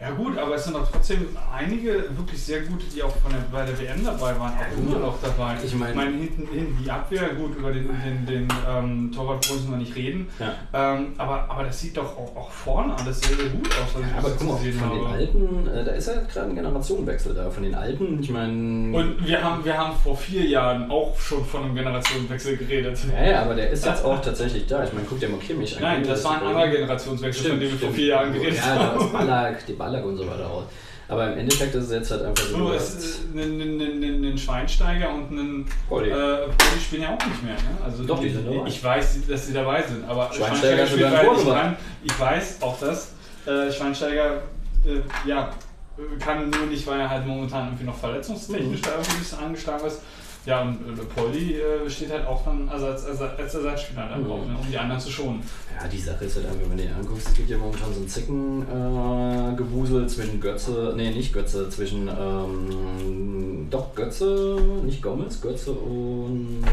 Ja 0.00 0.10
gut, 0.12 0.38
aber 0.38 0.54
es 0.54 0.62
sind 0.62 0.76
doch 0.76 0.88
trotzdem 0.88 1.26
einige 1.52 2.04
wirklich 2.16 2.40
sehr 2.40 2.60
gute, 2.60 2.84
die 2.86 3.02
auch 3.02 3.16
von 3.16 3.32
der, 3.32 3.40
bei 3.50 3.66
der 3.66 3.76
WM 3.80 4.04
dabei 4.04 4.38
waren, 4.38 4.52
auch 4.52 4.78
immer 4.78 4.98
noch 5.00 5.18
dabei. 5.20 5.56
Ich 5.64 5.74
mein- 5.74 5.98
hinten, 6.18 6.46
hinten 6.52 6.78
die 6.84 6.88
Abwehr, 6.88 7.30
gut, 7.30 7.56
über 7.56 7.72
den, 7.72 7.88
den, 8.04 8.24
den 8.24 8.48
ähm, 8.68 9.10
Torwart 9.12 9.50
müssen 9.52 9.70
wir 9.72 9.76
nicht 9.76 9.96
reden. 9.96 10.28
Ja. 10.38 10.54
Ähm, 10.94 11.14
aber, 11.18 11.50
aber 11.50 11.64
das 11.64 11.80
sieht 11.80 11.96
doch 11.96 12.16
auch, 12.16 12.36
auch 12.36 12.48
vorne 12.52 12.94
alles 12.96 13.20
sehr, 13.20 13.36
sehr 13.36 13.48
gut 13.48 13.66
aus, 13.72 13.94
was 13.94 14.02
ich 14.08 14.16
Aber 14.16 14.30
guck 14.38 14.46
mal, 14.48 14.56
von 14.56 14.64
den 14.64 14.80
habe. 14.80 15.08
Alten, 15.08 15.66
äh, 15.66 15.84
da 15.84 15.90
ist 15.90 16.06
ja 16.06 16.14
gerade 16.32 16.50
ein 16.50 16.54
Generationenwechsel 16.54 17.34
da. 17.34 17.50
Von 17.50 17.64
den 17.64 17.74
Alten, 17.74 18.20
ich 18.22 18.30
meine. 18.30 18.96
Und 18.96 19.26
wir 19.26 19.42
haben, 19.42 19.64
wir 19.64 19.76
haben 19.76 19.96
vor 19.96 20.16
vier 20.16 20.44
Jahren 20.46 20.88
auch 20.92 21.18
schon 21.18 21.44
von 21.44 21.64
einem 21.64 21.74
Generationenwechsel 21.74 22.56
geredet. 22.56 22.96
Ja, 23.12 23.30
ja, 23.30 23.42
aber 23.42 23.56
der 23.56 23.70
ist 23.70 23.84
jetzt 23.84 24.04
auch 24.04 24.22
tatsächlich 24.22 24.64
da. 24.68 24.84
Ich 24.84 24.92
meine, 24.92 25.06
guck 25.08 25.18
dir 25.18 25.28
mal 25.28 25.40
Kimmich 25.40 25.76
an. 25.76 25.82
Nein, 25.82 26.04
das 26.06 26.22
war 26.24 26.40
ein 26.40 26.46
anderer 26.46 26.68
Generationswechsel, 26.68 27.50
von 27.50 27.58
dem 27.58 27.72
wir 27.72 27.78
vor 27.78 27.90
vier 27.90 28.06
Jahren 28.06 28.32
geredet 28.32 28.58
ja, 28.64 28.76
da 28.76 28.92
haben. 28.92 29.00
ist 29.04 29.12
Ballack, 29.12 29.66
die 29.66 29.72
Ballack 29.72 29.87
und 30.04 30.16
so 30.16 30.26
weiter 30.28 30.46
aus. 30.48 30.64
Aber 31.10 31.32
im 31.32 31.38
Endeffekt 31.38 31.74
ist 31.74 31.84
es 31.86 31.90
jetzt 31.90 32.10
halt 32.10 32.22
einfach 32.22 32.44
so. 32.44 32.70
Dass- 32.70 32.94
es 32.94 33.04
ist 33.04 33.20
ein, 33.34 33.38
ein, 33.38 33.80
ein, 33.80 34.02
ein, 34.02 34.24
ein 34.32 34.36
Schweinsteiger 34.38 35.08
und 35.14 35.30
ein 35.30 35.66
Polly. 35.88 36.10
äh, 36.10 36.48
spielen 36.84 37.02
ja 37.02 37.08
auch 37.14 37.26
nicht 37.26 37.42
mehr. 37.42 37.54
Ne? 37.54 37.78
Also 37.84 38.04
Doch, 38.04 38.20
die 38.20 38.28
sind 38.28 38.46
dabei. 38.46 38.68
Ich 38.68 38.84
weiß, 38.84 39.18
dass 39.26 39.46
sie 39.46 39.52
dabei 39.54 39.82
sind, 39.82 40.06
aber 40.06 40.30
Schweinsteiger 40.32 40.82
hat 40.82 40.88
spielt 40.90 41.10
halt 41.10 41.32
nicht 41.36 41.46
rein. 41.48 41.76
Ich 42.04 42.20
weiß 42.20 42.58
auch 42.60 42.78
das. 42.78 43.12
Äh, 43.46 43.72
Schweinsteiger, 43.72 44.42
äh, 44.84 45.00
ja, 45.28 45.48
äh, 45.96 46.18
kann 46.22 46.50
nur 46.50 46.66
nicht, 46.66 46.86
weil 46.86 47.00
er 47.00 47.08
halt 47.08 47.26
momentan 47.26 47.68
irgendwie 47.68 47.84
noch 47.84 47.96
verletzungstechnisch 47.96 48.80
Mhm. 48.80 48.84
da 48.84 48.90
irgendwie 48.90 49.12
ein 49.12 49.18
bisschen 49.20 49.38
angeschlagen 49.38 49.86
ist. 49.86 50.00
Ja, 50.48 50.62
und 50.62 50.78
äh, 50.98 51.04
Polly 51.14 51.56
äh, 51.60 51.90
steht 51.90 52.10
halt 52.10 52.26
auch 52.26 52.42
dann 52.42 52.66
als, 52.70 52.82
als, 53.04 53.20
als 53.20 53.54
Ersatzspieler 53.54 54.08
dann 54.08 54.22
Mhm. 54.22 54.28
drauf, 54.28 54.46
ne? 54.46 54.56
um 54.58 54.66
die 54.70 54.78
anderen 54.78 54.98
zu 54.98 55.10
schonen. 55.10 55.42
Ja, 55.78 55.86
die 55.86 55.98
Sache 55.98 56.24
ist 56.24 56.36
halt 56.36 56.46
einfach, 56.46 56.62
wenn 56.70 56.78
du 56.78 56.82
dir 56.84 56.96
anguckst, 56.96 57.28
es 57.28 57.34
gibt 57.34 57.50
ja 57.50 57.58
momentan 57.58 57.92
so 57.92 58.00
ein 58.00 58.08
Zicken-Gewusel 58.08 60.04
äh, 60.04 60.06
zwischen 60.06 60.40
Götze, 60.40 60.94
nee, 60.96 61.10
nicht 61.10 61.34
Götze, 61.34 61.68
zwischen, 61.68 62.08
ähm, 62.08 63.66
doch 63.70 63.94
Götze, 63.94 64.56
nicht 64.84 65.02
Gomez, 65.02 65.38
Götze 65.42 65.72
und, 65.72 66.64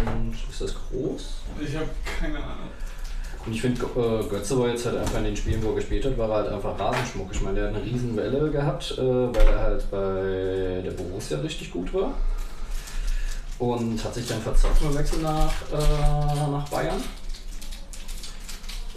ist 0.49 0.61
das 0.61 0.73
groß? 0.73 1.33
Ich 1.59 1.75
habe 1.75 1.89
keine 2.19 2.37
Ahnung. 2.37 2.69
Und 3.45 3.51
ich 3.53 3.61
finde, 3.61 3.81
äh, 3.83 4.23
Götze 4.29 4.57
war 4.57 4.69
jetzt 4.69 4.85
halt 4.85 4.97
einfach 4.97 5.17
in 5.19 5.25
den 5.25 5.35
Spielen, 5.35 5.61
wo 5.61 5.69
er 5.71 5.75
gespielt 5.75 6.05
hat, 6.05 6.17
war 6.17 6.29
er 6.29 6.35
halt 6.37 6.47
einfach 6.47 6.79
Rasenschmuck. 6.79 7.27
Ich 7.31 7.41
meine, 7.41 7.59
der 7.59 7.67
hat 7.67 7.75
eine 7.75 7.83
riesen 7.83 8.15
Welle 8.15 8.49
gehabt, 8.49 8.95
äh, 8.97 9.01
weil 9.01 9.47
er 9.47 9.59
halt 9.59 9.91
bei 9.91 10.81
der 10.83 10.91
Borussia 10.91 11.37
richtig 11.39 11.71
gut 11.71 11.93
war. 11.93 12.13
Und 13.59 14.03
hat 14.03 14.13
sich 14.13 14.27
dann 14.27 14.41
verzockt 14.41 14.81
beim 14.83 14.95
Wechsel 14.95 15.19
nach, 15.21 15.51
äh, 15.71 16.51
nach 16.51 16.67
Bayern. 16.69 17.01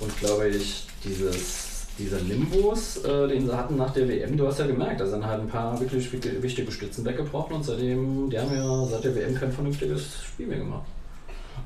Und 0.00 0.16
glaube 0.18 0.48
ich, 0.48 0.86
dieses, 1.04 1.86
dieser 1.98 2.20
Nimbus, 2.20 2.98
äh, 3.04 3.28
den 3.28 3.46
sie 3.46 3.56
hatten 3.56 3.76
nach 3.76 3.92
der 3.92 4.08
WM, 4.08 4.36
du 4.36 4.46
hast 4.46 4.58
ja 4.58 4.66
gemerkt, 4.66 5.00
da 5.00 5.06
sind 5.06 5.24
halt 5.24 5.40
ein 5.42 5.48
paar 5.48 5.78
wirklich 5.80 6.10
wichtige 6.12 6.72
Stützen 6.72 7.04
weggebrochen 7.04 7.56
und 7.56 7.64
seitdem, 7.64 8.30
die 8.30 8.38
haben 8.38 8.54
ja 8.54 8.84
seit 8.86 9.04
der 9.04 9.14
WM 9.14 9.34
kein 9.34 9.52
vernünftiges 9.52 10.22
Spiel 10.24 10.46
mehr 10.46 10.58
gemacht. 10.58 10.86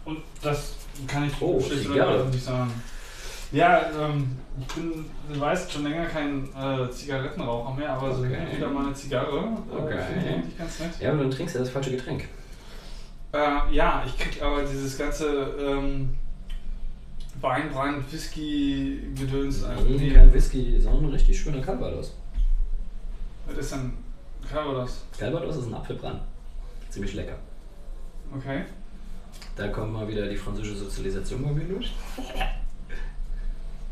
Und 0.04 0.18
das 0.42 0.72
kann 1.06 1.26
ich 1.26 1.32
Oh, 1.40 1.58
nicht 1.58 2.44
sagen. 2.44 2.72
Ja, 3.52 3.82
ähm, 4.00 4.36
ich 4.58 4.66
bin, 4.74 5.04
du 5.30 5.38
weißt, 5.40 5.70
schon 5.70 5.84
länger 5.84 6.06
kein 6.06 6.48
äh, 6.54 6.90
Zigarettenraucher 6.90 7.74
mehr, 7.74 7.90
aber 7.90 8.14
so 8.14 8.22
Okay. 8.22 8.38
und 8.50 8.56
wieder 8.56 8.70
mal 8.70 8.86
eine 8.86 8.94
Zigarre. 8.94 9.38
Äh, 9.38 9.76
Okay. 9.82 9.98
Finde 10.08 10.42
ich 10.48 10.58
ganz 10.58 10.78
nett. 10.80 10.90
Ja, 11.00 11.10
aber 11.10 11.18
dann 11.18 11.30
trinkst 11.30 11.54
du 11.54 11.58
das 11.58 11.68
falsche 11.68 11.90
Getränk. 11.90 12.28
Äh, 13.32 13.74
ja, 13.74 14.02
ich 14.06 14.18
krieg 14.18 14.42
aber 14.42 14.62
dieses 14.62 14.98
ganze 14.98 15.26
ähm, 15.58 16.14
Wein, 17.40 17.74
Wein, 17.74 18.04
Whisky-Gedöns. 18.10 19.62
äh, 19.62 19.74
Nee, 19.88 19.96
nee, 19.96 20.10
kein 20.14 20.32
Whisky, 20.32 20.78
sondern 20.80 21.06
ein 21.06 21.10
richtig 21.12 21.40
schöner 21.40 21.62
Calvados. 21.62 22.14
Was 23.46 23.56
ist 23.56 23.72
denn 23.72 23.94
Calvados? 24.50 25.04
Calvados 25.18 25.56
ist 25.56 25.66
ein 25.66 25.74
Apfelbrand. 25.74 26.20
Ziemlich 26.90 27.14
lecker. 27.14 27.36
Okay. 28.36 28.64
Da 29.56 29.68
kommt 29.68 29.92
mal 29.94 30.06
wieder 30.06 30.28
die 30.28 30.36
französische 30.36 30.76
Sozialisation 30.84 31.42
bei 31.42 31.52
mir 31.52 31.64
durch. 31.64 31.92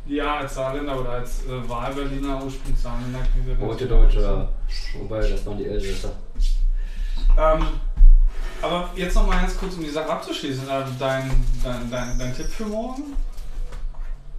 Ja, 0.06 0.38
als 0.38 0.54
Saarländer 0.54 1.00
oder 1.00 1.10
als 1.10 1.44
äh, 1.46 1.68
Wahlberliner, 1.68 2.42
Ursprungssaarländer. 2.44 3.18
klingt 3.32 3.48
das 3.48 3.66
Heute 3.68 3.86
Deutscher. 3.86 4.48
Wobei, 4.98 5.20
das 5.28 5.44
waren 5.46 5.58
die 5.58 5.66
Elsässer. 5.66 6.12
Ähm, 7.38 7.64
Aber 8.62 8.90
jetzt 8.94 9.14
noch 9.14 9.26
mal 9.26 9.40
ganz 9.40 9.56
kurz, 9.56 9.74
um 9.74 9.82
die 9.82 9.90
Sache 9.90 10.10
abzuschließen. 10.10 10.64
äh, 10.68 10.82
Dein, 10.98 11.30
dein, 11.62 11.90
dein, 11.90 12.18
dein 12.18 12.34
Tipp 12.36 12.46
für 12.46 12.66
morgen? 12.66 13.14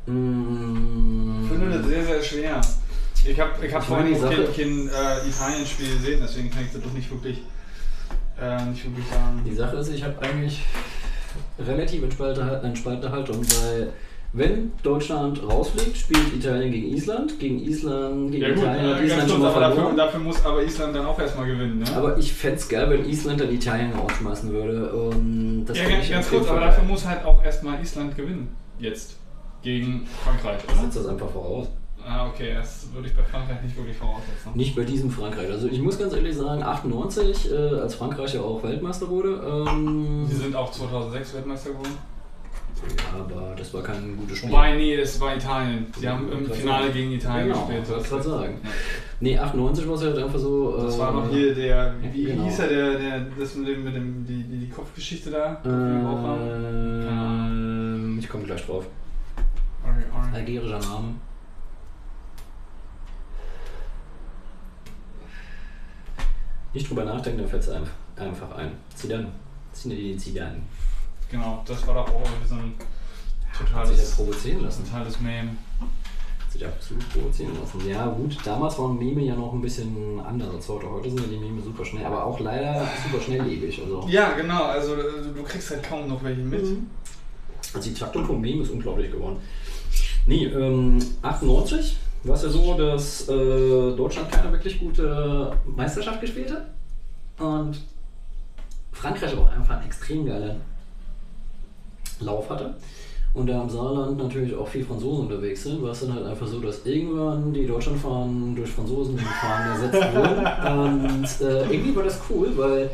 Mm, 0.06 1.44
Ich 1.44 1.50
finde 1.52 1.78
das 1.78 1.88
sehr, 1.88 2.06
sehr 2.06 2.24
schwer. 2.24 2.62
Ich 3.26 3.40
habe 3.40 3.66
ich 3.66 3.74
hab 3.74 3.82
Ich 3.82 3.88
vorhin 3.88 4.14
kein, 4.20 4.30
kein 4.56 4.90
äh, 4.90 5.28
Italien-Spiel 5.30 5.94
gesehen, 5.98 6.20
deswegen 6.24 6.50
kann 6.50 6.66
ich 6.66 6.72
das 6.74 6.82
doch 6.82 6.92
nicht 6.94 7.10
wirklich, 7.12 7.40
äh, 8.40 8.66
nicht 8.66 8.84
wirklich 8.84 9.06
sagen. 9.08 9.44
Die 9.46 9.54
Sache 9.56 9.76
ist, 9.78 9.90
ich 9.90 10.04
habe 10.04 10.20
eigentlich 10.22 10.64
relativ 11.60 12.04
entspannte, 12.04 12.62
entspannte 12.64 13.12
Haltung, 13.12 13.42
weil 13.62 13.94
wenn 14.34 14.72
Deutschland 14.82 15.44
rausfliegt, 15.44 15.98
spielt 15.98 16.34
Italien 16.34 16.72
gegen 16.72 16.88
Island, 16.96 17.38
gegen 17.38 17.60
Island, 17.60 18.32
gegen 18.32 18.44
Ja 18.44 18.50
gut, 18.50 18.60
Italien 18.60 18.98
äh, 18.98 19.06
Island 19.06 19.30
schon 19.30 19.42
mal 19.42 19.60
dafür, 19.60 19.94
dafür 19.96 20.20
muss 20.22 20.46
aber 20.46 20.64
Island 20.64 20.96
dann 20.96 21.06
auch 21.06 21.20
erstmal 21.20 21.48
gewinnen, 21.48 21.80
ne? 21.80 21.86
Aber 21.96 22.18
ich 22.18 22.32
fände 22.32 22.56
es 22.58 22.70
geil, 22.70 22.90
wenn 22.90 23.10
Island 23.10 23.42
dann 23.42 23.52
Italien 23.52 23.92
rausschmeißen 23.94 24.52
würde. 24.52 24.92
Und 24.94 25.66
das 25.66 25.78
ja, 25.78 25.90
ganz, 25.90 26.06
ich 26.06 26.12
ganz 26.12 26.30
kurz, 26.30 26.48
aber 26.48 26.62
dafür 26.62 26.84
muss 26.86 27.06
halt 27.06 27.26
auch 27.26 27.44
erstmal 27.44 27.82
Island 27.82 28.16
gewinnen. 28.16 28.56
Jetzt. 28.80 29.18
Gegen 29.64 30.08
Frankreich, 30.24 30.60
Ich 30.64 30.74
oder? 30.74 30.84
setze 30.84 31.00
das 31.00 31.08
einfach 31.10 31.30
voraus. 31.30 31.68
Ah, 32.04 32.28
okay, 32.28 32.54
das 32.56 32.88
würde 32.94 33.08
ich 33.10 33.16
bei 33.16 33.24
Frankreich 33.24 33.62
nicht 33.62 33.78
wirklich 33.78 33.96
voraussetzen. 33.96 34.52
Nicht 34.56 34.76
bei 34.76 34.84
diesem 34.84 35.12
Frankreich. 35.12 35.52
Also 35.52 35.68
ich 35.68 35.80
muss 35.82 36.00
ganz 36.00 36.14
ehrlich 36.14 36.36
sagen, 36.36 36.64
98, 36.64 37.52
äh, 37.52 37.56
als 37.56 37.96
Frankreich 37.96 38.34
ja 38.34 38.42
auch 38.42 38.64
Weltmeister 38.64 39.08
wurde. 39.08 39.68
Ähm, 39.68 40.26
Sie 40.28 40.38
sind 40.38 40.56
auch 40.56 40.72
2006 40.72 41.36
Weltmeister 41.36 41.70
geworden. 41.72 41.98
Ja, 42.98 43.20
aber 43.20 43.56
das 43.56 43.74
war 43.74 43.84
kein 43.84 44.18
gutes 44.18 44.38
Spiel. 44.38 44.50
Wobei, 44.52 44.76
nee, 44.76 44.98
das 44.98 45.20
war 45.20 45.36
Italien. 45.36 45.88
Sie 46.00 46.08
haben 46.08 46.32
im 46.32 46.50
Finale 46.50 46.92
gegen 46.92 47.12
Italien 47.12 47.48
genau, 47.50 47.66
gespielt. 47.66 47.86
Das, 47.90 48.10
gerade 48.10 48.24
sagen. 48.24 48.60
Ja. 48.64 48.70
Nee, 49.20 49.38
98 49.38 49.88
war 49.88 49.96
es 49.96 50.02
halt 50.02 50.18
einfach 50.18 50.40
so. 50.40 50.78
das 50.78 50.96
äh, 50.96 51.00
war 51.00 51.12
noch 51.12 51.30
hier 51.30 51.54
der, 51.54 51.94
wie 52.12 52.26
genau. 52.26 52.44
hieß 52.46 52.60
er, 52.60 52.68
der, 52.68 52.98
der, 52.98 53.20
das 53.38 53.56
mit 53.56 53.68
dem, 53.68 53.84
mit 53.84 53.96
dem 53.96 54.26
die, 54.26 54.44
die, 54.44 54.58
die 54.66 54.70
Kopfgeschichte 54.70 55.30
da? 55.30 55.62
haben? 55.64 57.08
Ähm, 57.08 58.18
ich 58.20 58.28
komme 58.28 58.46
gleich 58.46 58.66
drauf. 58.66 58.86
Algerischer 60.34 60.80
Name. 60.80 61.16
Nicht 66.74 66.90
drüber 66.90 67.04
nachdenken, 67.04 67.42
dann 67.42 67.50
fällt 67.50 67.64
es 67.64 67.70
einfach 67.70 68.56
ein. 68.56 68.72
Zidane. 68.96 69.28
Zinedine 69.74 70.18
Zidane. 70.18 70.62
Genau, 71.32 71.64
das 71.66 71.88
war 71.88 71.96
doch 71.96 72.08
auch 72.08 72.22
irgendwie 72.26 72.48
so 72.48 72.56
ein 72.56 72.74
Hat 73.74 73.88
sich 73.88 73.98
das 73.98 74.10
totales, 74.10 74.16
provozieren 74.16 74.64
lassen. 74.64 74.86
totales 74.86 75.20
Meme. 75.22 75.52
Hat 75.80 76.52
sich 76.52 76.66
absolut 76.66 77.10
provozieren 77.14 77.54
lassen. 77.60 77.88
Ja 77.90 78.06
gut, 78.08 78.38
damals 78.44 78.78
waren 78.78 78.98
Meme 79.00 79.22
ja 79.22 79.36
noch 79.36 79.54
ein 79.54 79.62
bisschen 79.62 80.20
andere 80.20 80.62
Sorte. 80.62 80.90
Heute 80.90 81.10
sind 81.10 81.22
ja 81.22 81.28
die 81.28 81.38
Meme 81.38 81.62
super 81.62 81.86
schnell, 81.86 82.06
aber 82.06 82.26
auch 82.26 82.40
leider 82.42 82.86
super 83.10 83.24
schnelllebig. 83.24 83.82
Also, 83.82 84.06
Ja, 84.10 84.34
genau, 84.34 84.64
also 84.66 84.96
äh, 84.96 85.34
du 85.34 85.42
kriegst 85.44 85.70
halt 85.72 85.84
kaum 85.84 86.10
noch 86.10 86.22
welche 86.24 86.42
mit. 86.42 86.64
Mhm. 86.64 86.88
also 87.74 87.90
die 87.90 87.96
Taktung 87.96 88.26
vom 88.26 88.42
Meme 88.42 88.64
ist 88.64 88.72
unglaublich 88.72 89.10
geworden. 89.12 89.38
Nee, 90.26 90.46
ähm, 90.46 91.00
98 91.22 91.98
war 92.24 92.36
es 92.36 92.44
ja 92.44 92.50
so, 92.50 92.76
dass 92.78 93.28
äh, 93.30 93.96
Deutschland 93.96 94.32
keine 94.32 94.52
wirklich 94.52 94.80
gute 94.80 95.58
Meisterschaft 95.66 96.22
gespielt 96.22 96.52
hat. 96.52 96.68
Und 97.40 97.82
Frankreich 98.92 99.32
aber 99.34 99.44
auch 99.44 99.52
einfach 99.52 99.78
einen 99.78 99.86
extrem 99.88 100.26
geilen 100.26 100.62
Lauf 102.22 102.50
hatte. 102.50 102.76
Und 103.34 103.48
da 103.48 103.62
im 103.62 103.70
Saarland 103.70 104.18
natürlich 104.18 104.54
auch 104.54 104.68
viel 104.68 104.84
Franzosen 104.84 105.28
unterwegs 105.28 105.64
sind, 105.64 105.82
war 105.82 105.92
es 105.92 106.02
dann 106.02 106.14
halt 106.14 106.26
einfach 106.26 106.48
so, 106.48 106.60
dass 106.60 106.86
irgendwann 106.86 107.54
die 107.54 107.66
Deutschlandfahnen 107.66 108.56
durch 108.56 108.70
Franzosenfahnen 108.70 109.72
ersetzt 109.72 110.16
wurden. 110.16 111.20
Und 111.22 111.48
äh, 111.48 111.62
irgendwie 111.72 111.96
war 111.96 112.04
das 112.04 112.20
cool, 112.30 112.52
weil 112.58 112.90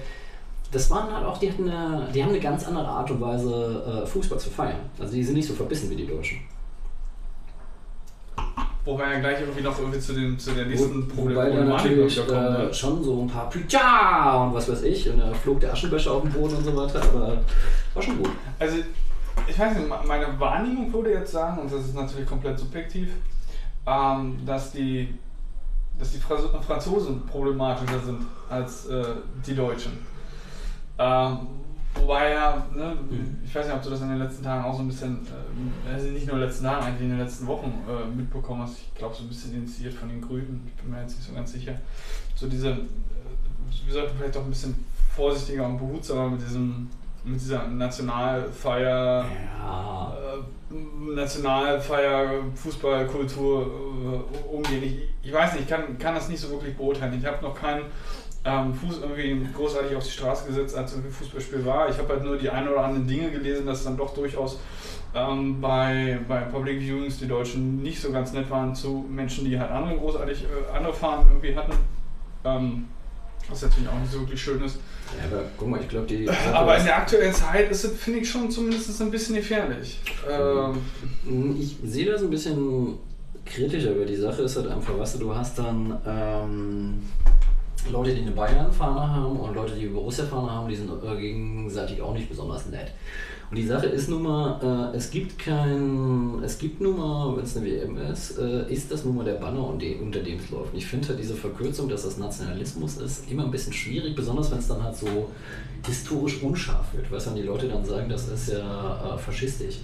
das 0.72 0.92
waren 0.92 1.12
halt 1.12 1.26
auch, 1.26 1.38
die 1.40 1.50
hatten 1.50 1.70
eine, 1.70 2.08
die 2.14 2.22
haben 2.22 2.30
eine 2.30 2.40
ganz 2.40 2.68
andere 2.68 2.88
Art 2.88 3.10
und 3.10 3.22
Weise, 3.22 4.04
äh, 4.04 4.06
Fußball 4.06 4.38
zu 4.38 4.50
feiern. 4.50 4.80
Also 5.00 5.14
die 5.14 5.24
sind 5.24 5.36
nicht 5.36 5.48
so 5.48 5.54
verbissen 5.54 5.90
wie 5.90 5.96
die 5.96 6.08
Deutschen. 6.08 6.40
Wo 8.86 8.98
wir 8.98 9.12
ja 9.12 9.20
gleich 9.20 9.42
irgendwie 9.42 9.64
noch 9.64 9.78
irgendwie 9.80 10.00
zu, 10.00 10.14
dem, 10.14 10.38
zu 10.38 10.52
der 10.52 10.66
nächsten 10.66 11.12
Wo, 11.16 11.24
wobei 11.24 11.34
da 11.34 11.56
Problematik 11.56 11.98
natürlich 11.98 12.28
kommen 12.28 12.70
äh, 12.70 12.74
schon 12.74 13.04
so 13.04 13.22
ein 13.22 13.28
paar 13.28 13.50
Pütja 13.50 14.44
und 14.44 14.54
was 14.54 14.70
weiß 14.70 14.84
ich, 14.84 15.10
und 15.10 15.20
da 15.20 15.34
flog 15.34 15.60
der 15.60 15.74
Aschenbecher 15.74 16.12
auf 16.12 16.22
den 16.22 16.32
Boden 16.32 16.56
und 16.56 16.64
so 16.64 16.76
weiter, 16.76 17.02
aber 17.02 17.38
war 17.94 18.04
schon 18.04 18.18
gut. 18.18 18.30
Also, 18.60 18.78
ich 19.48 19.58
weiß 19.60 19.78
nicht, 19.78 19.88
meine 20.08 20.40
Wahrnehmung 20.40 20.92
würde 20.92 21.12
jetzt 21.12 21.32
sagen, 21.32 21.60
und 21.62 21.72
das 21.72 21.86
ist 21.86 21.96
natürlich 21.96 22.28
komplett 22.28 22.58
subjektiv, 22.60 23.10
ähm, 23.86 24.38
dass 24.46 24.72
die, 24.72 25.14
dass 26.00 26.12
die 26.12 26.18
Fra- 26.20 26.62
Franzosen 26.62 27.26
problematischer 27.26 28.00
sind 28.00 28.22
als 28.50 28.86
äh, 28.88 29.04
die 29.46 29.56
Deutschen. 29.56 29.94
Ähm, 31.00 31.38
wobei 31.96 32.32
ja, 32.32 32.66
ne, 32.76 32.98
Mhm. 33.10 33.38
ich 33.46 33.54
weiß 33.54 33.66
nicht, 33.68 33.76
ob 33.76 33.82
du 33.84 33.90
das 33.92 34.02
in 34.02 34.10
den 34.10 34.18
letzten 34.20 34.44
Tagen 34.44 34.66
auch 34.66 34.74
so 34.76 34.82
ein 34.82 34.88
bisschen, 34.88 35.26
äh, 35.88 35.92
also 35.94 36.08
nicht 36.08 36.26
nur 36.26 36.36
in 36.36 36.42
den 36.42 36.50
letzten 36.50 36.66
Tagen, 36.66 36.86
eigentlich 36.86 37.02
in 37.04 37.10
den 37.10 37.20
letzten 37.20 37.48
Wochen 37.48 37.72
äh, 37.88 38.06
mitbekommen 38.16 38.64
hast. 38.64 38.78
Ich 38.80 38.94
glaube, 38.96 39.16
so 39.16 39.24
ein 39.24 39.30
bisschen 39.30 39.54
initiiert 39.54 39.94
von 39.94 40.10
den 40.10 40.22
Grünen, 40.22 40.64
ich 40.68 40.74
bin 40.82 40.92
mir 40.92 41.02
jetzt 41.02 41.16
nicht 41.18 41.28
so 41.28 41.34
ganz 41.34 41.52
sicher. 41.52 41.74
So 42.36 42.48
diese, 42.48 42.70
äh, 42.70 42.76
wir 43.86 43.94
sollten 43.94 44.18
vielleicht 44.18 44.38
auch 44.38 44.44
ein 44.44 44.50
bisschen 44.50 44.84
vorsichtiger 45.16 45.66
und 45.66 45.78
behutsamer 45.78 46.30
mit 46.32 46.42
diesem 46.42 46.90
mit 47.28 47.40
dieser 47.40 47.68
Nationalfeier, 47.68 49.26
Ja. 49.60 50.14
äh, 50.16 51.16
Nationalfeier, 51.16 52.44
Fußballkultur 52.56 53.62
äh, 53.62 54.56
umgehen. 54.56 54.84
Ich, 54.84 55.28
ich 55.30 55.34
weiß 55.34 55.54
nicht, 55.54 55.64
ich 55.64 55.70
kann, 55.70 55.98
kann 55.98 56.16
das 56.16 56.30
nicht 56.30 56.40
so 56.40 56.50
wirklich 56.52 56.76
beurteilen. 56.76 57.18
Ich 57.20 57.26
habe 57.26 57.42
noch 57.44 57.56
keinen 57.56 57.84
ähm, 58.46 58.74
Fuß 58.74 59.02
irgendwie 59.02 59.48
großartig 59.54 59.96
auf 59.96 60.04
die 60.04 60.12
Straße 60.12 60.48
gesetzt, 60.48 60.76
als 60.78 60.94
irgendwie 60.94 61.12
Fußballspiel 61.12 61.66
war. 61.66 61.90
Ich 61.90 61.98
habe 61.98 62.10
halt 62.10 62.24
nur 62.24 62.38
die 62.38 62.50
ein 62.50 62.68
oder 62.68 62.84
anderen 62.84 63.08
Dinge 63.08 63.32
gelesen, 63.32 63.66
dass 63.66 63.84
dann 63.84 63.98
doch 63.98 64.14
durchaus 64.14 64.60
ähm, 65.16 65.60
bei, 65.62 66.20
bei 66.28 66.42
Public 66.42 66.80
Viewings 66.80 67.18
die 67.20 67.28
Deutschen 67.28 67.82
nicht 67.82 68.02
so 68.02 68.12
ganz 68.12 68.34
nett 68.34 68.50
waren 68.50 68.74
zu 68.76 69.06
Menschen, 69.10 69.46
die 69.46 69.60
halt 69.60 69.72
andere 69.72 69.98
großartig 69.98 70.44
äh, 70.44 70.76
andere 70.78 70.94
Fahnen 70.94 71.28
irgendwie 71.30 71.56
hatten. 71.56 71.74
Ähm, 72.46 72.88
was 73.50 73.62
natürlich 73.62 73.90
auch 73.90 74.00
nicht 74.00 74.12
so 74.12 74.20
wirklich 74.20 74.42
schön 74.42 74.62
ist. 74.64 74.78
Ja, 75.18 75.26
aber 75.38 75.46
guck 75.58 75.70
mal, 75.70 75.80
ich 75.80 75.88
glaube, 75.88 76.06
die. 76.06 76.30
Aber 76.54 76.78
in 76.78 76.84
der 76.84 76.98
aktuellen 76.98 77.34
Zeit 77.34 77.72
ist 77.72 77.86
es, 77.86 77.94
finde 77.98 78.20
ich, 78.20 78.30
schon 78.30 78.52
zumindest 78.52 79.02
ein 79.02 79.10
bisschen 79.10 79.36
gefährlich. 79.36 80.02
Ähm, 80.30 81.56
Ich 81.58 81.78
sehe 81.86 82.12
das 82.12 82.22
ein 82.22 82.30
bisschen 82.30 82.98
kritischer, 83.46 83.92
aber 83.92 84.04
die 84.04 84.18
Sache 84.18 84.42
ist 84.42 84.58
halt 84.58 84.68
einfach, 84.68 84.98
weißt 85.00 85.16
du, 85.16 85.20
du 85.20 85.34
hast 85.36 85.58
dann 85.58 85.98
ähm, 86.06 87.02
Leute, 87.90 88.14
die 88.14 88.22
eine 88.22 88.32
Bayern-Fahne 88.32 89.10
haben 89.16 89.38
und 89.40 89.56
Leute, 89.56 89.76
die 89.76 89.84
eine 89.86 89.92
Borussia-Fahne 89.92 90.52
haben, 90.52 90.68
die 90.68 90.76
sind 90.76 90.90
äh, 90.90 91.16
gegenseitig 91.16 92.02
auch 92.02 92.14
nicht 92.14 92.28
besonders 92.28 92.66
nett. 92.66 92.92
Und 93.50 93.58
die 93.58 93.66
Sache 93.66 93.86
ist 93.86 94.10
nun 94.10 94.24
mal, 94.24 94.92
äh, 94.94 94.98
es 94.98 95.10
gibt 95.10 95.40
kein, 95.40 96.42
es 96.44 96.60
gibt 96.60 96.82
nun 96.82 96.98
mal, 96.98 97.38
wenn 97.38 97.46
es 97.46 97.56
eine 97.56 97.66
WM 97.66 97.98
ist, 97.98 98.38
äh, 98.38 98.70
ist 98.70 98.92
das 98.92 99.06
nun 99.06 99.16
mal 99.16 99.24
der 99.24 99.36
Banner, 99.36 99.66
unter 99.66 100.20
dem 100.20 100.38
es 100.38 100.50
läuft. 100.50 100.74
Und 100.74 100.78
ich 100.78 100.86
finde 100.86 101.08
halt 101.08 101.20
diese 101.20 101.34
Verkürzung, 101.34 101.88
dass 101.88 102.04
das 102.04 102.18
Nationalismus 102.18 102.98
ist, 102.98 103.32
immer 103.32 103.46
ein 103.46 103.52
bisschen 103.52 103.72
schwierig, 103.72 104.16
besonders 104.18 104.52
wenn 104.52 104.60
es 104.60 104.68
dann 104.68 104.84
halt 104.84 104.98
so 104.98 105.30
historisch 105.86 106.44
unscharf 106.44 106.94
wird. 106.94 107.10
Weißt 107.10 107.28
du, 107.28 107.30
wenn 107.32 107.38
die 107.38 107.48
Leute 107.48 107.70
dann 107.70 107.86
sagen, 107.86 108.10
das 108.10 108.28
ist 108.28 108.50
ja 108.50 109.16
äh, 109.16 109.18
faschistisch. 109.18 109.78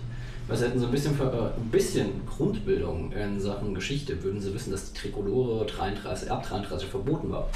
Weil 0.47 0.57
sie 0.57 0.65
hätten 0.65 0.79
so 0.79 0.87
ein 0.87 0.91
bisschen, 0.91 1.17
äh, 1.17 1.23
ein 1.23 1.69
bisschen 1.71 2.25
Grundbildung 2.25 3.13
in 3.13 3.39
Sachen 3.39 3.73
Geschichte, 3.73 4.21
würden 4.23 4.41
sie 4.41 4.53
wissen, 4.53 4.71
dass 4.71 4.91
die 4.91 4.99
Trikolore 4.99 5.65
33, 5.65 6.29
ab 6.29 6.45
33 6.45 6.89
verboten 6.89 7.31
war. 7.31 7.47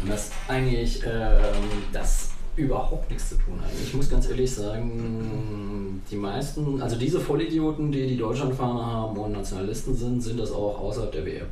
Und 0.00 0.10
dass 0.10 0.30
eigentlich 0.46 1.02
ähm, 1.04 1.64
das 1.92 2.33
überhaupt 2.56 3.10
nichts 3.10 3.30
zu 3.30 3.34
tun 3.36 3.58
hat. 3.60 3.70
Ich 3.82 3.92
muss 3.94 4.08
ganz 4.08 4.28
ehrlich 4.28 4.52
sagen, 4.54 6.00
die 6.10 6.16
meisten, 6.16 6.80
also 6.80 6.96
diese 6.96 7.20
Vollidioten, 7.20 7.90
die 7.90 8.06
die 8.06 8.16
Deutschlandfahne 8.16 8.84
haben 8.84 9.16
und 9.16 9.32
Nationalisten 9.32 9.94
sind, 9.94 10.20
sind 10.20 10.38
das 10.38 10.52
auch 10.52 10.78
außerhalb 10.80 11.10
der 11.12 11.26
WM. 11.26 11.46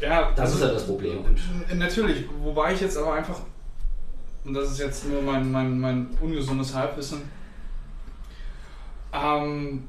ja, 0.00 0.30
Das 0.32 0.52
also- 0.52 0.54
ist 0.56 0.62
ja 0.62 0.72
das 0.72 0.86
Problem. 0.86 1.18
Und 1.24 1.38
N- 1.70 1.78
Natürlich, 1.78 2.24
wobei 2.42 2.72
ich 2.74 2.80
jetzt 2.80 2.96
aber 2.96 3.14
einfach, 3.14 3.40
und 4.44 4.54
das 4.54 4.70
ist 4.72 4.78
jetzt 4.78 5.08
nur 5.08 5.20
mein, 5.22 5.50
mein, 5.52 5.78
mein 5.80 6.08
ungesundes 6.20 6.74
Halbwissen, 6.74 7.22
ähm, 9.12 9.84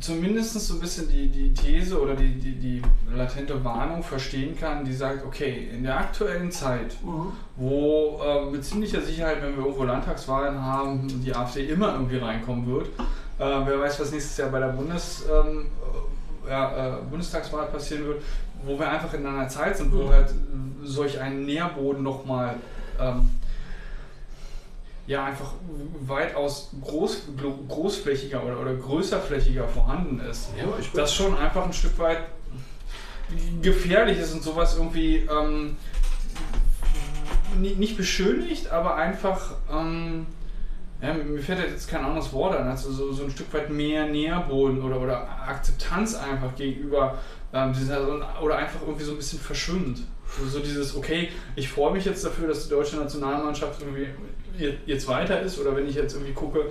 zumindest 0.00 0.54
so 0.54 0.74
ein 0.74 0.80
bisschen 0.80 1.08
die, 1.08 1.28
die 1.28 1.52
These 1.54 2.00
oder 2.00 2.14
die, 2.14 2.34
die, 2.34 2.54
die 2.56 2.82
latente 3.14 3.62
Warnung 3.64 4.02
verstehen 4.02 4.56
kann, 4.58 4.84
die 4.84 4.92
sagt, 4.94 5.24
okay, 5.24 5.68
in 5.72 5.82
der 5.84 5.98
aktuellen 5.98 6.50
Zeit, 6.50 6.96
wo 7.56 8.20
äh, 8.24 8.50
mit 8.50 8.64
ziemlicher 8.64 9.00
Sicherheit, 9.00 9.42
wenn 9.42 9.56
wir 9.56 9.64
irgendwo 9.64 9.84
Landtagswahlen 9.84 10.60
haben, 10.60 11.06
die 11.22 11.34
AfD 11.34 11.66
immer 11.66 11.92
irgendwie 11.94 12.16
reinkommen 12.16 12.66
wird, 12.66 12.86
äh, 13.38 13.66
wer 13.66 13.80
weiß, 13.80 14.00
was 14.00 14.12
nächstes 14.12 14.36
Jahr 14.36 14.50
bei 14.50 14.60
der 14.60 14.68
Bundes, 14.68 15.24
ähm, 15.30 15.66
äh, 16.46 16.50
ja, 16.50 16.98
äh, 16.98 17.02
Bundestagswahl 17.10 17.66
passieren 17.66 18.06
wird, 18.06 18.22
wo 18.64 18.78
wir 18.78 18.90
einfach 18.90 19.12
in 19.14 19.26
einer 19.26 19.48
Zeit 19.48 19.76
sind, 19.76 19.92
wo 19.92 20.04
Mhm. 20.04 20.08
halt 20.10 20.34
solch 20.82 21.20
ein 21.20 21.44
Nährboden 21.44 22.02
nochmal 22.02 22.56
ähm, 23.00 23.30
ja 25.06 25.24
einfach 25.24 25.52
weitaus 26.06 26.70
groß, 26.82 27.22
gro- 27.36 27.64
großflächiger 27.68 28.42
oder, 28.42 28.60
oder 28.60 28.74
größerflächiger 28.74 29.68
vorhanden 29.68 30.20
ist. 30.20 30.48
Ja, 30.58 30.64
das 30.94 31.14
schon 31.14 31.36
einfach 31.36 31.64
ein 31.64 31.72
Stück 31.72 31.98
weit 31.98 32.18
gefährlich 33.60 34.18
ist 34.18 34.32
und 34.32 34.42
sowas 34.42 34.76
irgendwie 34.76 35.26
ähm, 35.30 35.76
nicht, 37.58 37.96
beschönigt, 37.96 38.70
aber 38.70 38.96
einfach, 38.96 39.54
ähm, 39.70 40.26
ja, 41.00 41.14
mir 41.14 41.40
fällt 41.40 41.60
jetzt 41.70 41.88
kein 41.88 42.04
anderes 42.04 42.32
Wort 42.32 42.56
an, 42.56 42.68
also 42.68 42.90
so, 42.92 43.12
so 43.12 43.24
ein 43.24 43.30
Stück 43.30 43.52
weit 43.52 43.70
mehr 43.70 44.06
Nährboden 44.06 44.82
oder, 44.82 45.00
oder 45.00 45.28
Akzeptanz 45.46 46.14
einfach 46.14 46.54
gegenüber 46.56 47.18
ähm, 47.52 47.72
dieser, 47.72 48.06
oder 48.42 48.56
einfach 48.56 48.80
irgendwie 48.82 49.04
so 49.04 49.12
ein 49.12 49.16
bisschen 49.18 49.38
verschwimmt. 49.40 50.00
So, 50.38 50.46
so 50.48 50.58
dieses, 50.60 50.96
okay, 50.96 51.30
ich 51.54 51.68
freue 51.68 51.92
mich 51.92 52.04
jetzt 52.04 52.24
dafür, 52.24 52.48
dass 52.48 52.64
die 52.64 52.70
deutsche 52.70 52.96
Nationalmannschaft 52.96 53.80
irgendwie 53.82 54.08
jetzt 54.86 55.08
weiter 55.08 55.40
ist 55.40 55.58
oder 55.58 55.76
wenn 55.76 55.88
ich 55.88 55.94
jetzt 55.94 56.14
irgendwie 56.14 56.32
gucke, 56.32 56.70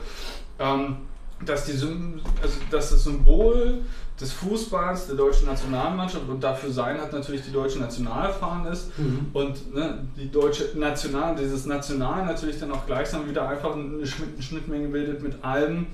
ähm, 0.59 0.97
dass, 1.45 1.65
die, 1.65 1.73
also 1.73 2.57
dass 2.71 2.89
das 2.91 3.03
Symbol 3.03 3.81
des 4.19 4.31
Fußballs 4.31 5.07
der 5.07 5.15
deutschen 5.15 5.47
Nationalmannschaft 5.47 6.29
und 6.29 6.43
dafür 6.43 6.71
sein 6.71 7.01
hat 7.01 7.11
natürlich 7.11 7.41
die 7.41 7.51
deutsche 7.51 7.79
Nationalfahne 7.79 8.69
ist 8.69 8.97
mhm. 8.97 9.27
und 9.33 9.73
ne, 9.73 10.07
die 10.15 10.31
deutsche 10.31 10.69
National, 10.75 11.35
dieses 11.35 11.65
National 11.65 12.25
natürlich 12.25 12.59
dann 12.59 12.71
auch 12.71 12.85
gleichsam 12.85 13.27
wieder 13.27 13.47
einfach 13.47 13.75
eine 13.75 14.05
Schnittmenge 14.05 14.89
bildet 14.89 15.23
mit 15.23 15.43
allem 15.43 15.87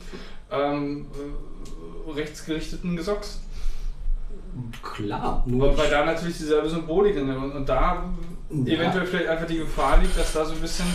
ähm, 0.51 1.07
äh, 1.13 2.11
rechtsgerichteten 2.11 2.97
Gesocks. 2.97 3.39
Klar, 4.81 5.43
nur. 5.45 5.77
Weil 5.77 5.89
da 5.89 6.05
natürlich 6.05 6.37
dieselbe 6.37 6.69
Symbolik 6.69 7.15
drin 7.15 7.29
und, 7.29 7.51
und 7.51 7.69
da 7.69 8.03
ja. 8.49 8.73
eventuell 8.73 9.05
vielleicht 9.05 9.29
einfach 9.29 9.47
die 9.47 9.59
Gefahr 9.59 9.97
liegt, 9.99 10.17
dass 10.17 10.33
da 10.33 10.43
so 10.43 10.53
ein 10.53 10.59
bisschen 10.59 10.87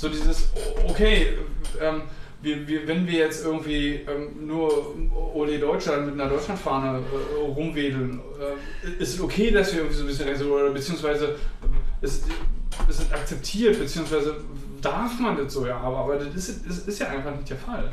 so 0.00 0.08
dieses, 0.08 0.48
okay, 0.88 1.38
ähm, 1.80 2.02
wir, 2.42 2.66
wir, 2.66 2.88
wenn 2.88 3.06
wir 3.06 3.18
jetzt 3.18 3.44
irgendwie 3.44 3.96
ähm, 3.96 4.46
nur 4.46 4.94
Ole 5.34 5.58
Deutschland 5.58 6.06
mit 6.06 6.14
einer 6.14 6.30
Deutschlandfahne 6.30 7.00
äh, 7.00 7.40
rumwedeln, 7.40 8.20
äh, 8.40 9.02
ist 9.02 9.14
es 9.14 9.20
okay, 9.20 9.50
dass 9.50 9.72
wir 9.72 9.80
irgendwie 9.80 9.96
so 9.96 10.04
ein 10.04 10.30
bisschen, 10.30 10.50
oder 10.50 10.70
beziehungsweise 10.70 11.36
ist, 12.00 12.24
ist 12.88 13.00
es 13.00 13.12
akzeptiert, 13.12 13.78
beziehungsweise 13.78 14.36
darf 14.80 15.18
man 15.20 15.36
das 15.36 15.52
so, 15.52 15.66
ja, 15.66 15.76
aber, 15.76 15.98
aber 15.98 16.16
das 16.16 16.48
ist, 16.48 16.66
ist, 16.66 16.88
ist 16.88 16.98
ja 16.98 17.08
einfach 17.08 17.36
nicht 17.36 17.50
der 17.50 17.58
Fall. 17.58 17.92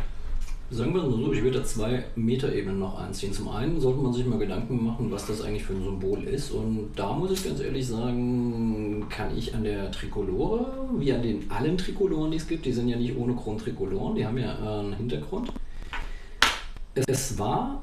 Sagen 0.70 0.94
wir 0.94 1.02
mal 1.02 1.10
so, 1.10 1.32
ich 1.32 1.42
würde 1.42 1.60
da 1.60 1.66
zwei 1.66 2.04
Metaebenen 2.18 2.80
noch 2.80 3.00
einziehen. 3.00 3.32
Zum 3.32 3.48
einen 3.48 3.80
sollte 3.80 4.02
man 4.02 4.12
sich 4.12 4.26
mal 4.26 4.38
Gedanken 4.38 4.84
machen, 4.84 5.10
was 5.10 5.26
das 5.26 5.42
eigentlich 5.42 5.64
für 5.64 5.72
ein 5.72 5.82
Symbol 5.82 6.22
ist. 6.26 6.52
Und 6.52 6.90
da 6.94 7.14
muss 7.14 7.32
ich 7.32 7.46
ganz 7.46 7.62
ehrlich 7.62 7.88
sagen, 7.88 9.06
kann 9.10 9.38
ich 9.38 9.56
an 9.56 9.64
der 9.64 9.90
Trikolore, 9.92 10.90
wie 10.98 11.14
an 11.14 11.22
den 11.22 11.50
allen 11.50 11.78
Trikoloren, 11.78 12.32
die 12.32 12.38
es 12.38 12.48
gibt, 12.48 12.66
die 12.66 12.74
sind 12.74 12.90
ja 12.90 12.98
nicht 12.98 13.16
ohne 13.16 13.34
Grund 13.34 13.62
Trikoloren, 13.62 14.16
die 14.16 14.26
haben 14.26 14.38
ja 14.38 14.80
einen 14.80 14.92
Hintergrund. 14.92 15.54
Es 16.96 17.40
war 17.40 17.82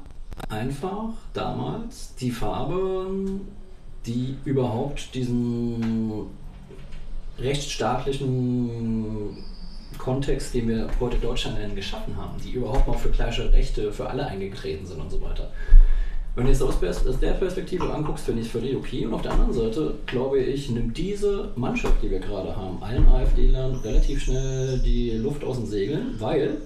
einfach 0.49 1.09
damals 1.33 2.13
die 2.15 2.29
Farbe, 2.29 3.07
die 4.05 4.35
überhaupt 4.45 5.15
diesen 5.15 6.27
rechtsstaatlichen 7.39 9.37
Kontext, 9.97 10.53
den 10.53 10.67
wir 10.67 10.87
heute 10.99 11.17
Deutschland 11.17 11.57
geschaffen 11.75 12.15
haben, 12.17 12.37
die 12.43 12.51
überhaupt 12.51 12.87
mal 12.87 12.97
für 12.97 13.09
gleiche 13.09 13.51
Rechte 13.51 13.91
für 13.91 14.09
alle 14.09 14.25
eingetreten 14.25 14.85
sind 14.85 15.01
und 15.01 15.11
so 15.11 15.21
weiter. 15.21 15.51
Wenn 16.35 16.45
du 16.45 16.51
es 16.51 16.61
aus 16.61 16.79
der 16.79 17.31
Perspektive 17.31 17.93
anguckst, 17.93 18.25
finde 18.25 18.41
ich 18.41 18.47
es 18.47 18.51
völlig 18.51 18.75
okay. 18.75 19.05
Und 19.05 19.13
auf 19.13 19.21
der 19.21 19.31
anderen 19.31 19.53
Seite, 19.53 19.95
glaube 20.05 20.39
ich, 20.39 20.69
nimmt 20.69 20.97
diese 20.97 21.51
Mannschaft, 21.55 21.95
die 22.03 22.11
wir 22.11 22.19
gerade 22.19 22.53
haben, 22.53 22.83
allen 22.83 23.07
AfD-Lern 23.07 23.75
relativ 23.75 24.23
schnell 24.23 24.79
die 24.79 25.11
Luft 25.11 25.45
aus 25.45 25.57
den 25.57 25.65
Segeln, 25.65 26.15
weil 26.19 26.57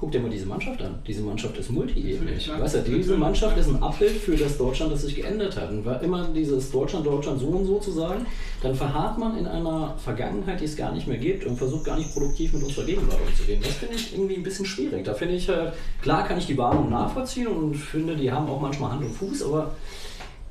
Guck 0.00 0.12
dir 0.12 0.20
mal 0.20 0.30
diese 0.30 0.46
Mannschaft 0.46 0.80
an. 0.80 0.94
Diese 1.04 1.22
Mannschaft 1.22 1.58
ist 1.58 1.72
multiethnisch. 1.72 2.48
Weißt 2.48 2.76
du, 2.76 2.82
diese 2.82 3.16
Mannschaft 3.16 3.58
ist 3.58 3.68
ein 3.68 3.82
Abbild 3.82 4.12
für 4.12 4.36
das 4.36 4.56
Deutschland, 4.56 4.92
das 4.92 5.02
sich 5.02 5.16
geändert 5.16 5.56
hat. 5.56 5.70
Und 5.70 5.84
war 5.84 6.00
immer 6.00 6.28
dieses 6.28 6.70
Deutschland, 6.70 7.04
Deutschland 7.04 7.40
so 7.40 7.48
und 7.48 7.66
so 7.66 7.80
zu 7.80 7.90
sagen, 7.90 8.24
dann 8.62 8.76
verharrt 8.76 9.18
man 9.18 9.36
in 9.36 9.46
einer 9.46 9.96
Vergangenheit, 9.98 10.60
die 10.60 10.66
es 10.66 10.76
gar 10.76 10.92
nicht 10.92 11.08
mehr 11.08 11.18
gibt 11.18 11.44
und 11.46 11.56
versucht 11.56 11.84
gar 11.84 11.98
nicht 11.98 12.12
produktiv 12.12 12.52
mit 12.52 12.62
unserer 12.62 12.84
Gegenwart 12.84 13.18
umzugehen. 13.26 13.60
Das 13.60 13.72
finde 13.72 13.96
ich 13.96 14.14
irgendwie 14.14 14.36
ein 14.36 14.44
bisschen 14.44 14.66
schwierig. 14.66 15.04
Da 15.04 15.14
finde 15.14 15.34
ich 15.34 15.48
halt, 15.48 15.72
klar 16.00 16.24
kann 16.28 16.38
ich 16.38 16.46
die 16.46 16.56
Warnung 16.56 16.90
nachvollziehen 16.90 17.48
und 17.48 17.74
finde, 17.74 18.14
die 18.14 18.30
haben 18.30 18.48
auch 18.48 18.60
manchmal 18.60 18.92
Hand 18.92 19.04
und 19.04 19.12
Fuß, 19.12 19.42
aber 19.42 19.74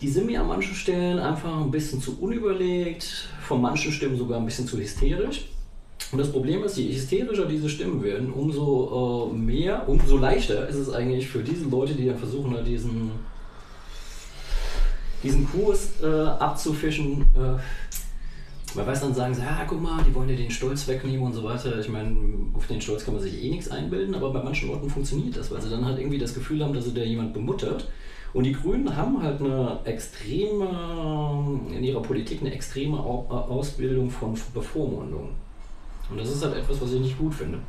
die 0.02 0.10
sind 0.10 0.26
mir 0.26 0.42
an 0.42 0.48
manchen 0.48 0.76
Stellen 0.76 1.20
einfach 1.20 1.58
ein 1.58 1.72
bisschen 1.72 2.02
zu 2.02 2.20
unüberlegt, 2.20 3.30
von 3.42 3.62
manchen 3.62 3.94
Stimmen 3.94 4.18
sogar 4.18 4.40
ein 4.40 4.46
bisschen 4.46 4.68
zu 4.68 4.78
hysterisch. 4.78 5.46
Und 6.12 6.20
das 6.20 6.32
Problem 6.32 6.64
ist, 6.64 6.78
je 6.78 6.94
hysterischer 6.94 7.46
diese 7.46 7.68
Stimmen 7.68 8.02
werden, 8.02 8.32
umso 8.32 9.30
äh, 9.34 9.38
mehr, 9.38 9.88
umso 9.90 10.18
leichter 10.18 10.68
ist 10.70 10.78
es 10.78 10.90
eigentlich 10.90 11.28
für 11.28 11.44
diese 11.44 11.66
Leute, 11.66 11.96
die 11.96 12.06
dann 12.06 12.18
versuchen, 12.18 12.54
da 12.54 12.62
diesen, 12.62 13.12
diesen 15.22 15.50
Kurs 15.50 16.02
äh, 16.02 16.06
abzufischen. 16.06 17.24
Äh, 17.36 17.58
man 18.76 18.86
weiß 18.86 19.02
dann 19.02 19.14
sagen, 19.14 19.36
ja, 19.38 19.66
guck 19.68 19.82
mal, 19.82 20.02
die 20.04 20.14
wollen 20.14 20.28
dir 20.28 20.38
den 20.38 20.52
Stolz 20.52 20.88
wegnehmen 20.88 21.26
und 21.26 21.34
so 21.34 21.44
weiter. 21.44 21.80
Ich 21.80 21.90
meine, 21.90 22.16
auf 22.54 22.68
den 22.68 22.80
Stolz 22.80 23.04
kann 23.04 23.14
man 23.14 23.24
sich 23.24 23.44
eh 23.44 23.50
nichts 23.50 23.70
einbilden, 23.70 24.16
aber 24.16 24.32
bei 24.32 24.42
manchen 24.42 24.70
Leuten 24.70 24.90
funktioniert 24.90 25.36
das, 25.36 25.52
weil 25.52 25.62
sie 25.62 25.70
dann 25.70 25.86
halt 25.86 26.00
irgendwie 26.00 26.20
das 26.20 26.34
Gefühl 26.34 26.64
haben, 26.64 26.74
dass 26.74 26.86
sie 26.86 26.94
da 26.94 27.02
jemand 27.02 27.34
bemuttert. 27.34 27.88
Und 28.34 28.44
die 28.44 28.54
Grünen 28.54 28.96
haben 28.96 29.22
halt 29.22 29.42
eine 29.42 29.80
extreme, 29.86 31.60
in 31.76 31.84
ihrer 31.84 32.02
Politik 32.02 32.42
eine 32.42 32.54
extreme 32.54 33.00
Ausbildung 33.00 34.10
von 34.10 34.38
Bevormundung. 34.54 35.30
Und 36.10 36.20
das 36.20 36.30
ist 36.30 36.44
halt 36.44 36.56
etwas, 36.56 36.82
was 36.82 36.94
ich 36.94 37.02
nicht 37.02 37.18
gut 37.18 37.34
finde. 37.34 37.60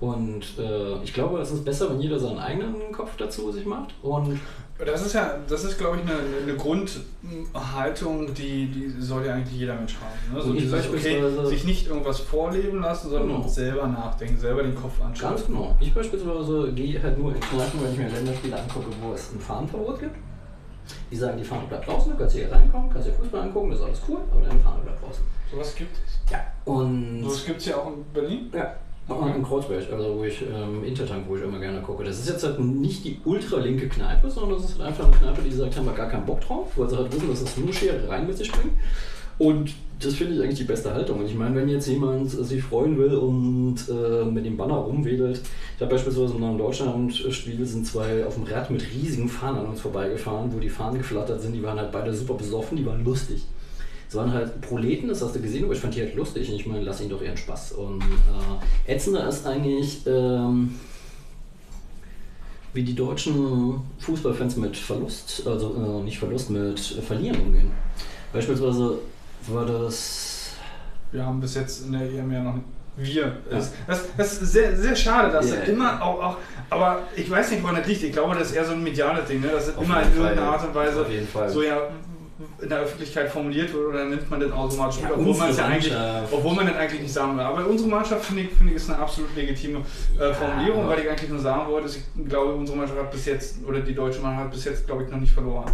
Und 0.00 0.44
äh, 0.58 1.02
ich 1.02 1.12
glaube, 1.12 1.40
es 1.40 1.50
ist 1.50 1.64
besser, 1.64 1.90
wenn 1.90 2.00
jeder 2.00 2.20
seinen 2.20 2.38
eigenen 2.38 2.92
Kopf 2.92 3.16
dazu 3.16 3.50
sich 3.50 3.66
macht. 3.66 3.94
Und 4.00 4.38
das 4.78 5.04
ist 5.04 5.12
ja, 5.12 5.34
das 5.48 5.64
ist, 5.64 5.76
glaube 5.76 5.96
ich, 5.96 6.02
eine, 6.02 6.20
eine 6.44 6.56
Grundhaltung, 6.56 8.32
die, 8.32 8.66
die 8.66 9.02
soll 9.02 9.26
ja 9.26 9.34
eigentlich 9.34 9.58
jeder 9.58 9.74
Mensch 9.74 9.96
haben. 9.96 10.36
Ne? 10.36 10.40
So 10.40 10.52
dieses, 10.52 10.88
okay, 10.88 11.20
sich 11.46 11.64
nicht 11.64 11.88
irgendwas 11.88 12.20
vorleben 12.20 12.80
lassen, 12.80 13.10
sondern 13.10 13.38
genau. 13.38 13.48
selber 13.48 13.88
nachdenken, 13.88 14.38
selber 14.38 14.62
den 14.62 14.76
Kopf 14.76 15.00
anschauen. 15.02 15.34
Ganz 15.34 15.46
genau. 15.46 15.76
Ich 15.80 15.92
beispielsweise 15.92 16.72
gehe 16.74 17.02
halt 17.02 17.18
nur 17.18 17.34
in 17.34 17.40
Kneipen, 17.40 17.82
wenn 17.82 17.92
ich 17.92 17.98
mir 17.98 18.08
Länderspiele 18.08 18.56
angucke, 18.56 18.86
wo 19.02 19.12
es 19.14 19.32
ein 19.32 19.40
Fahnenverbot 19.40 19.98
gibt. 19.98 20.14
Die 21.10 21.16
sagen, 21.16 21.38
die 21.38 21.44
Fahne 21.44 21.66
bleibt 21.68 21.86
draußen, 21.86 22.12
du 22.12 22.18
kannst 22.18 22.36
hier 22.36 22.52
reinkommen, 22.52 22.90
kannst 22.90 23.08
dir 23.08 23.12
Fußball 23.12 23.42
angucken, 23.42 23.70
das 23.70 23.80
ist 23.80 23.84
alles 23.86 24.02
cool, 24.08 24.18
aber 24.30 24.40
deine 24.42 24.60
Fahne 24.60 24.82
bleibt 24.82 25.02
draußen. 25.02 25.24
Sowas 25.50 25.74
gibt 25.74 25.96
es? 25.96 26.32
Ja. 26.32 26.40
Und 26.64 27.22
Sowas 27.22 27.46
gibt 27.46 27.60
es 27.60 27.66
ja 27.66 27.76
auch 27.76 27.86
in 27.88 28.04
Berlin? 28.12 28.50
Ja. 28.52 28.74
Okay. 29.08 29.36
In 29.36 29.42
Kreuzberg, 29.42 29.90
also 29.90 30.18
wo 30.18 30.24
ich 30.24 30.42
ähm, 30.42 30.84
Intertank, 30.84 31.24
wo 31.26 31.36
ich 31.36 31.42
immer 31.42 31.58
gerne 31.58 31.80
gucke. 31.80 32.04
Das 32.04 32.18
ist 32.18 32.28
jetzt 32.28 32.44
halt 32.44 32.60
nicht 32.60 33.02
die 33.04 33.18
ultralinke 33.24 33.88
Kneipe, 33.88 34.30
sondern 34.30 34.58
das 34.58 34.68
ist 34.68 34.78
halt 34.78 34.88
einfach 34.88 35.06
eine 35.06 35.16
Kneipe, 35.16 35.40
die 35.40 35.50
sagt, 35.50 35.78
haben 35.78 35.86
wir 35.86 35.94
gar 35.94 36.10
keinen 36.10 36.26
Bock 36.26 36.42
drauf, 36.42 36.72
weil 36.76 36.90
sie 36.90 36.96
halt 36.98 37.10
wissen, 37.14 37.30
dass 37.30 37.42
das 37.42 37.56
nur 37.56 37.72
Schere 37.72 38.06
rein 38.06 38.26
mit 38.26 38.36
sich 38.36 38.52
bringt. 38.52 38.74
Und 39.38 39.72
das 40.00 40.14
finde 40.14 40.34
ich 40.34 40.42
eigentlich 40.42 40.58
die 40.58 40.64
beste 40.64 40.92
Haltung. 40.92 41.20
Und 41.20 41.26
ich 41.26 41.34
meine, 41.34 41.54
wenn 41.56 41.68
jetzt 41.68 41.88
jemand 41.88 42.30
sich 42.30 42.62
freuen 42.62 42.98
will 42.98 43.14
und 43.14 43.76
äh, 43.88 44.24
mit 44.24 44.44
dem 44.44 44.56
Banner 44.56 44.76
rumwedelt, 44.76 45.40
ich 45.76 45.80
habe 45.80 45.90
beispielsweise 45.90 46.36
in 46.36 46.44
einem 46.44 46.58
Deutschland-Spiel 46.58 47.64
sind 47.66 47.86
zwei 47.86 48.24
auf 48.24 48.34
dem 48.34 48.44
Rad 48.44 48.70
mit 48.70 48.82
riesigen 48.92 49.28
Fahnen 49.28 49.60
an 49.60 49.66
uns 49.66 49.80
vorbeigefahren, 49.80 50.52
wo 50.52 50.58
die 50.58 50.68
Fahnen 50.68 50.98
geflattert 50.98 51.40
sind, 51.40 51.52
die 51.52 51.62
waren 51.62 51.78
halt 51.78 51.92
beide 51.92 52.14
super 52.14 52.34
besoffen, 52.34 52.76
die 52.76 52.86
waren 52.86 53.04
lustig. 53.04 53.42
Es 54.08 54.14
waren 54.14 54.32
halt 54.32 54.60
Proleten, 54.60 55.08
das 55.08 55.20
hast 55.20 55.34
du 55.34 55.40
gesehen, 55.40 55.64
aber 55.64 55.74
ich 55.74 55.80
fand 55.80 55.94
die 55.94 56.00
halt 56.00 56.14
lustig 56.14 56.48
und 56.48 56.56
ich 56.56 56.66
meine, 56.66 56.82
lass 56.82 57.00
ihnen 57.00 57.10
doch 57.10 57.20
ihren 57.20 57.36
Spaß. 57.36 57.72
Und 57.72 58.00
äh, 58.00 58.92
ätzender 58.92 59.28
ist 59.28 59.46
eigentlich, 59.46 60.06
ähm, 60.06 60.74
wie 62.72 62.82
die 62.82 62.94
deutschen 62.94 63.80
Fußballfans 63.98 64.56
mit 64.56 64.76
Verlust, 64.76 65.42
also 65.46 65.74
äh, 65.74 66.04
nicht 66.04 66.18
Verlust, 66.18 66.50
mit 66.50 66.78
Verlieren 66.78 67.40
umgehen. 67.40 67.70
Beispielsweise 68.32 68.98
war 69.46 69.64
das. 69.64 70.52
Wir 71.12 71.24
haben 71.24 71.40
bis 71.40 71.54
jetzt 71.54 71.86
in 71.86 71.92
der 71.92 72.02
EM 72.02 72.30
ja 72.32 72.42
noch 72.42 72.56
wir. 72.98 73.22
Ja. 73.22 73.32
Das, 73.50 73.72
das, 74.16 74.42
ist 74.42 74.52
sehr, 74.52 74.76
sehr 74.76 74.96
schade, 74.96 75.32
dass 75.32 75.50
yeah. 75.52 75.62
immer 75.62 76.02
auch, 76.02 76.22
auch, 76.22 76.36
aber 76.68 77.02
ich 77.14 77.30
weiß 77.30 77.52
nicht, 77.52 77.62
woran 77.62 77.76
das 77.76 77.86
liegt. 77.86 78.02
Ich 78.02 78.12
glaube, 78.12 78.34
das 78.34 78.50
ist 78.50 78.56
eher 78.56 78.64
so 78.64 78.72
ein 78.72 78.82
mediales 78.82 79.26
Ding, 79.26 79.40
ne? 79.40 79.48
dass 79.48 79.68
es 79.68 79.76
immer 79.76 80.02
in 80.02 80.12
irgendeiner 80.14 80.42
Art 80.42 80.64
und 80.66 80.74
Weise 80.74 81.06
so 81.48 81.62
ja 81.62 81.78
in 82.60 82.68
der 82.68 82.78
Öffentlichkeit 82.78 83.30
formuliert 83.30 83.72
wird 83.72 83.86
oder 83.86 84.04
nimmt 84.04 84.30
man 84.30 84.38
das 84.38 84.52
automatisch 84.52 85.00
ja, 85.00 85.08
mit, 85.08 85.18
obwohl 85.18 85.36
man 85.36 85.50
es 85.50 85.56
ja 85.56 85.64
eigentlich, 85.66 85.94
obwohl 86.30 86.54
man 86.54 86.66
das 86.66 86.76
eigentlich 86.76 87.02
nicht 87.02 87.12
sagen 87.12 87.36
will. 87.36 87.42
Aber 87.42 87.66
unsere 87.66 87.90
Mannschaft 87.90 88.24
finde 88.24 88.42
ich, 88.42 88.50
find 88.50 88.70
ich 88.70 88.76
ist 88.76 88.90
eine 88.90 89.00
absolut 89.00 89.34
legitime 89.34 89.80
äh, 90.18 90.32
Formulierung, 90.32 90.84
ja, 90.84 90.88
weil 90.88 91.00
ich 91.00 91.10
eigentlich 91.10 91.30
nur 91.30 91.40
sagen 91.40 91.68
wollte, 91.68 91.88
ich 91.88 92.28
glaube, 92.28 92.54
unsere 92.54 92.78
Mannschaft 92.78 93.00
hat 93.00 93.10
bis 93.10 93.26
jetzt, 93.26 93.58
oder 93.66 93.80
die 93.80 93.94
deutsche 93.94 94.20
Mannschaft 94.20 94.44
hat 94.44 94.52
bis 94.52 94.64
jetzt, 94.64 94.86
glaube 94.86 95.02
ich, 95.02 95.10
noch 95.10 95.18
nicht 95.18 95.32
verloren 95.32 95.72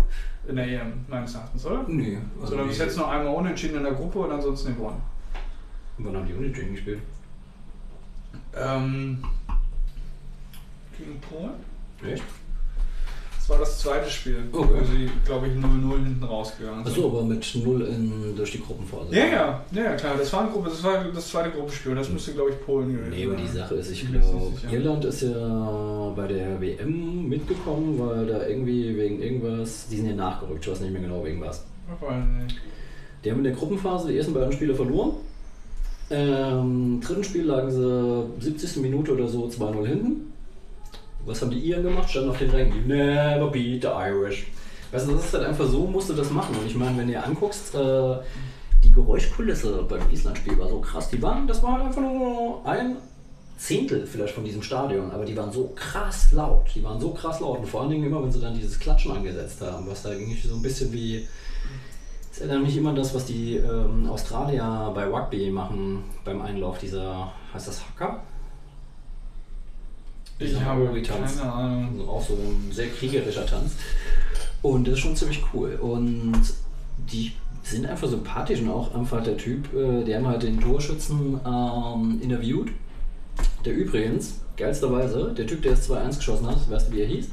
in 0.49 0.57
der 0.57 0.67
EM, 0.67 1.05
meines 1.09 1.35
Erachtens, 1.35 1.67
oder? 1.67 1.85
Nee. 1.87 2.19
Also 2.37 2.49
Sondern 2.49 2.69
bis 2.69 2.79
jetzt 2.79 2.97
nur 2.97 3.11
einmal 3.11 3.35
unentschieden 3.35 3.77
in 3.77 3.83
der 3.83 3.93
Gruppe 3.93 4.21
und 4.21 4.31
ansonsten 4.31 4.75
gewonnen. 4.75 5.03
Wann 5.99 6.17
haben 6.17 6.27
die 6.27 6.35
unentschieden 6.35 6.73
gespielt? 6.73 7.01
Ähm, 8.57 9.23
gegen 10.97 11.21
Polen? 11.21 11.53
Echt? 12.11 12.25
Das 13.47 13.51
war 13.51 13.59
das 13.59 13.79
zweite 13.79 14.09
Spiel, 14.09 14.39
okay. 14.53 14.69
wo 14.73 14.85
sie, 14.87 15.11
glaube 15.27 15.49
ich, 15.49 15.53
0-0 15.53 16.03
hinten 16.03 16.25
rausgegangen 16.25 16.83
sind. 16.83 16.95
Achso, 16.95 17.09
aber 17.09 17.25
mit 17.25 17.55
0 17.55 17.83
in, 17.83 18.35
durch 18.35 18.53
die 18.53 18.63
Gruppenphase. 18.63 19.15
Ja, 19.15 19.27
ja, 19.27 19.65
ja, 19.71 19.97
klar. 19.97 20.15
Das 20.17 20.33
war, 20.33 20.49
Gruppe, 20.49 20.71
das 20.71 20.83
war 20.83 21.05
das 21.05 21.29
zweite 21.29 21.51
Gruppenspiel. 21.51 21.95
Das 21.95 22.09
müsste, 22.09 22.33
glaube 22.33 22.53
ich, 22.53 22.65
Polen 22.65 22.97
gewesen 22.97 23.11
Nee, 23.11 23.27
aber 23.27 23.37
die 23.37 23.47
Sache 23.47 23.75
ist, 23.75 23.91
ich 23.91 24.11
glaube, 24.11 24.55
Irland 24.73 25.05
ist 25.05 25.21
ja 25.25 26.13
bei 26.17 26.27
der 26.27 26.59
WM 26.59 27.29
mitgekommen, 27.29 27.99
weil 27.99 28.25
da 28.25 28.47
irgendwie 28.47 28.97
wegen 28.97 29.21
irgendwas, 29.21 29.89
die 29.89 29.97
sind 29.97 30.07
ja 30.07 30.15
nachgerückt, 30.15 30.65
ich 30.65 30.73
weiß 30.73 30.81
nicht 30.81 30.95
mehr 30.95 31.03
genau 31.03 31.23
wegen 31.23 31.43
was. 31.43 31.67
Die 33.23 33.31
haben 33.31 33.39
in 33.39 33.45
der 33.45 33.53
Gruppenphase 33.53 34.09
die 34.09 34.17
ersten 34.17 34.33
beiden 34.33 34.53
Spiele 34.53 34.75
verloren 34.75 35.17
Ähm, 36.09 36.99
dritten 37.03 37.25
Spiel 37.25 37.45
lagen 37.45 37.71
sie 37.71 38.25
70. 38.41 38.79
Minute 38.79 39.13
oder 39.13 39.29
so 39.29 39.47
2-0 39.47 39.87
hinten. 39.87 40.34
Was 41.27 41.41
haben 41.41 41.51
die 41.51 41.59
Iren 41.61 41.83
gemacht? 41.83 42.11
Standen 42.11 42.31
auf 42.31 42.39
den 42.39 42.51
Rängen. 42.51 42.87
Never 42.87 43.49
beat 43.51 43.83
the 43.83 43.89
Irish. 43.89 44.47
Weißt 44.93 45.09
du, 45.09 45.13
das 45.13 45.25
ist 45.25 45.35
halt 45.35 45.45
einfach 45.45 45.67
so, 45.67 45.87
musst 45.87 46.11
du 46.11 46.15
das 46.15 46.31
machen. 46.31 46.55
Und 46.55 46.67
ich 46.67 46.77
meine, 46.77 46.97
wenn 46.99 47.07
du 47.07 47.15
dir 47.15 47.25
anguckst, 47.25 47.75
äh, 47.75 48.17
die 48.85 48.93
Geräuschkulisse 48.93 49.85
beim 49.89 50.11
Island-Spiel 50.11 50.59
war 50.59 50.69
so 50.69 50.81
krass. 50.81 51.09
Die 51.09 51.21
waren, 51.21 51.47
das 51.47 51.63
war 51.63 51.73
halt 51.73 51.87
einfach 51.87 52.03
nur 52.03 52.65
ein 52.67 52.97
Zehntel 53.57 54.07
vielleicht 54.07 54.35
von 54.35 54.45
diesem 54.45 54.63
Stadion, 54.63 55.11
aber 55.11 55.25
die 55.25 55.37
waren 55.37 55.51
so 55.51 55.73
krass 55.75 56.33
laut. 56.33 56.67
Die 56.75 56.85
waren 56.85 57.01
so 57.01 57.11
krass 57.11 57.41
laut. 57.41 57.61
Und 57.61 57.67
vor 57.67 57.81
allen 57.81 57.91
Dingen 57.91 58.05
immer, 58.05 58.23
wenn 58.23 58.31
sie 58.31 58.41
dann 58.41 58.55
dieses 58.55 58.79
Klatschen 58.79 59.13
angesetzt 59.13 59.61
haben, 59.63 59.87
was 59.89 60.03
da 60.03 60.13
irgendwie 60.13 60.47
so 60.47 60.55
ein 60.55 60.63
bisschen 60.63 60.93
wie. 60.93 61.27
Das 62.29 62.41
erinnert 62.41 62.65
mich 62.65 62.77
immer 62.77 62.91
an 62.91 62.97
das, 62.97 63.15
was 63.15 63.27
die 63.27 63.57
ähm, 63.57 64.09
Australier 64.11 64.93
bei 64.95 65.07
Rugby 65.07 65.51
machen 65.51 66.05
beim 66.25 66.43
Einlauf 66.43 66.79
dieser. 66.79 67.33
heißt 67.55 67.69
das 67.69 67.81
Hacker? 67.89 68.23
Ich 70.39 70.61
habe 70.61 70.85
Maori-Tanz. 70.85 71.39
keine 71.39 71.53
Ahnung. 71.53 72.01
Also 72.01 72.11
auch 72.11 72.23
so 72.23 72.35
ein 72.35 72.73
sehr 72.73 72.89
kriegerischer 72.89 73.47
Tanz. 73.47 73.75
Und 74.63 74.87
das 74.89 74.95
ist 74.95 75.01
schon 75.01 75.17
ziemlich 75.17 75.43
cool. 75.53 75.79
Und 75.81 76.43
die 76.99 77.33
sind 77.63 77.87
einfach 77.87 78.09
sympathisch 78.09 78.61
und 78.61 78.71
auch 78.71 78.95
einfach 78.95 79.23
der 79.23 79.37
Typ, 79.37 79.73
äh, 79.75 80.05
der 80.05 80.21
mal 80.21 80.39
den 80.39 80.61
Torschützen 80.61 81.41
ähm, 81.47 82.21
interviewt. 82.23 82.71
Der 83.65 83.75
übrigens, 83.75 84.41
geilsterweise, 84.57 85.33
der 85.37 85.47
Typ, 85.47 85.63
der 85.63 85.73
das 85.73 85.89
2-1 85.89 86.17
geschossen 86.17 86.47
hat, 86.47 86.71
weißt 86.71 86.89
du, 86.89 86.93
wie 86.93 87.01
er 87.01 87.07
hieß? 87.07 87.29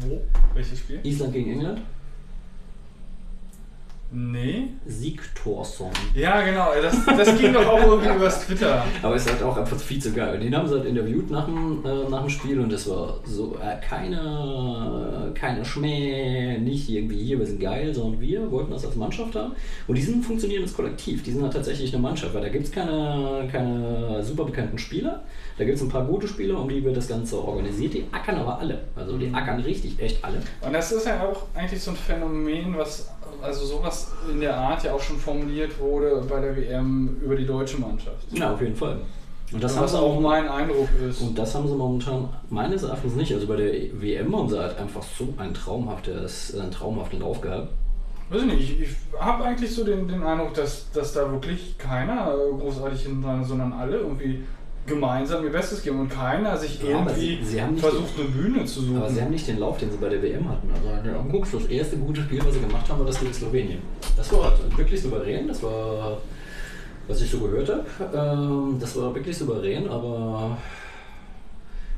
Wo? 0.00 0.20
Welches 0.54 0.78
Spiel? 0.78 1.00
Island 1.02 1.32
gegen 1.32 1.52
England? 1.52 1.80
Nee. 4.16 4.68
Siegtorsson. 4.86 5.90
Ja, 6.14 6.40
genau. 6.42 6.70
Das, 6.80 7.04
das 7.04 7.36
ging 7.36 7.52
doch 7.52 7.66
auch 7.66 7.82
irgendwie 7.84 8.14
übers 8.14 8.46
Twitter. 8.46 8.84
Aber 9.02 9.16
es 9.16 9.26
ist 9.26 9.32
halt 9.32 9.42
auch 9.42 9.56
einfach 9.56 9.76
viel 9.76 10.00
zu 10.00 10.12
geil. 10.12 10.38
Den 10.38 10.56
haben 10.56 10.68
sie 10.68 10.74
halt 10.76 10.86
interviewt 10.86 11.30
nach 11.32 11.46
dem, 11.46 11.84
äh, 11.84 12.08
nach 12.08 12.20
dem 12.20 12.30
Spiel 12.30 12.60
und 12.60 12.72
das 12.72 12.88
war 12.88 13.18
so 13.24 13.56
äh, 13.60 13.84
keine, 13.84 15.32
keine 15.34 15.64
Schmäh, 15.64 16.58
nicht 16.58 16.88
irgendwie 16.88 17.24
hier, 17.24 17.40
wir 17.40 17.46
sind 17.46 17.60
geil, 17.60 17.92
sondern 17.92 18.20
wir 18.20 18.52
wollten 18.52 18.70
das 18.70 18.86
als 18.86 18.94
Mannschaft 18.94 19.34
haben. 19.34 19.54
Und 19.88 19.98
die 19.98 20.02
sind 20.02 20.18
ein 20.18 20.22
funktionierendes 20.22 20.74
Kollektiv, 20.74 21.24
die 21.24 21.32
sind 21.32 21.42
halt 21.42 21.52
tatsächlich 21.52 21.92
eine 21.92 22.00
Mannschaft, 22.00 22.34
weil 22.34 22.42
da 22.42 22.50
gibt 22.50 22.66
es 22.66 22.70
keine, 22.70 23.48
keine 23.50 24.22
super 24.22 24.44
bekannten 24.44 24.78
Spieler. 24.78 25.24
Da 25.56 25.64
gibt 25.64 25.76
es 25.76 25.82
ein 25.82 25.88
paar 25.88 26.04
gute 26.04 26.26
Spieler, 26.26 26.58
um 26.58 26.68
die 26.68 26.82
wird 26.82 26.96
das 26.96 27.08
Ganze 27.08 27.36
organisiert. 27.38 27.94
Die 27.94 28.04
ackern 28.10 28.36
aber 28.36 28.58
alle. 28.58 28.80
Also 28.96 29.16
die 29.16 29.32
ackern 29.32 29.60
richtig, 29.60 30.00
echt 30.00 30.24
alle. 30.24 30.38
Und 30.60 30.72
das 30.72 30.90
ist 30.90 31.06
ja 31.06 31.22
auch 31.24 31.46
eigentlich 31.54 31.80
so 31.80 31.92
ein 31.92 31.96
Phänomen, 31.96 32.76
was, 32.76 33.13
also 33.42 33.64
sowas 33.66 34.12
in 34.30 34.40
der 34.40 34.56
Art 34.56 34.84
ja 34.84 34.92
auch 34.94 35.00
schon 35.00 35.18
formuliert 35.18 35.78
wurde 35.78 36.22
bei 36.28 36.40
der 36.40 36.56
WM 36.56 37.16
über 37.22 37.36
die 37.36 37.46
deutsche 37.46 37.78
Mannschaft. 37.78 38.26
Ja, 38.32 38.54
auf 38.54 38.60
jeden 38.60 38.76
Fall. 38.76 39.00
Und 39.52 39.62
das, 39.62 39.72
Das 39.72 39.76
haben 39.76 39.84
was 39.84 39.92
sie 39.92 39.98
auch 39.98 40.20
mein 40.20 40.48
Eindruck 40.48 40.88
ist. 41.08 41.20
Und 41.20 41.38
das 41.38 41.54
haben 41.54 41.68
sie 41.68 41.74
momentan 41.74 42.28
meines 42.50 42.82
Erachtens 42.82 43.14
nicht. 43.14 43.32
Also 43.32 43.46
bei 43.46 43.56
der 43.56 43.72
WM 44.00 44.36
haben 44.36 44.48
sie 44.48 44.58
halt 44.58 44.78
einfach 44.78 45.02
so 45.02 45.32
ein 45.36 45.54
traumhaftes, 45.54 46.58
einen 46.58 46.70
traumhaften 46.70 47.20
Lauf 47.20 47.40
gehabt. 47.40 47.68
Weiß 48.30 48.40
ich 48.40 48.46
nicht, 48.46 48.60
ich, 48.60 48.80
ich 48.80 48.88
habe 49.20 49.44
eigentlich 49.44 49.72
so 49.72 49.84
den, 49.84 50.08
den 50.08 50.22
Eindruck, 50.22 50.54
dass, 50.54 50.90
dass 50.92 51.12
da 51.12 51.30
wirklich 51.30 51.76
keiner 51.76 52.34
äh, 52.34 52.58
großartig 52.58 53.04
ist, 53.04 53.48
sondern 53.48 53.72
alle 53.72 53.98
irgendwie 53.98 54.42
gemeinsam 54.86 55.42
ihr 55.44 55.50
Bestes 55.50 55.82
geben 55.82 56.00
und 56.00 56.08
keiner 56.10 56.56
sich 56.56 56.82
Ja, 56.82 56.90
irgendwie 56.90 57.38
sie- 57.42 57.44
sie 57.44 57.80
versucht, 57.80 58.18
eine 58.18 58.28
Bühne 58.28 58.64
zu 58.66 58.82
suchen. 58.82 58.98
Aber 58.98 59.08
sie 59.08 59.20
haben 59.22 59.30
nicht 59.30 59.46
den 59.48 59.58
Lauf, 59.58 59.78
den 59.78 59.90
sie 59.90 59.96
bei 59.96 60.08
der 60.10 60.22
WM 60.22 60.48
hatten. 60.48 60.68
Also 60.74 60.88
wenn 60.88 61.32
du 61.32 61.58
das 61.58 61.66
erste 61.66 61.96
gute 61.96 62.20
Spiel, 62.22 62.44
was 62.44 62.54
sie 62.54 62.60
gemacht 62.60 62.88
haben, 62.88 62.98
war 62.98 63.06
das 63.06 63.18
gegen 63.18 63.32
Slowenien. 63.32 63.78
Das 64.16 64.30
war 64.32 64.44
halt 64.44 64.76
wirklich 64.78 65.00
souverän, 65.00 65.48
das 65.48 65.62
war, 65.62 66.18
was 67.08 67.20
ich 67.22 67.30
so 67.30 67.38
gehört 67.38 67.70
habe, 67.70 67.84
ähm, 68.14 68.76
das 68.78 68.94
war 68.96 69.14
wirklich 69.14 69.36
souverän, 69.36 69.88
aber 69.88 70.56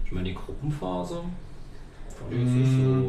ich 0.05 0.13
meine, 0.13 0.29
die 0.29 0.35
Gruppenphase 0.35 1.15
so. 2.19 3.07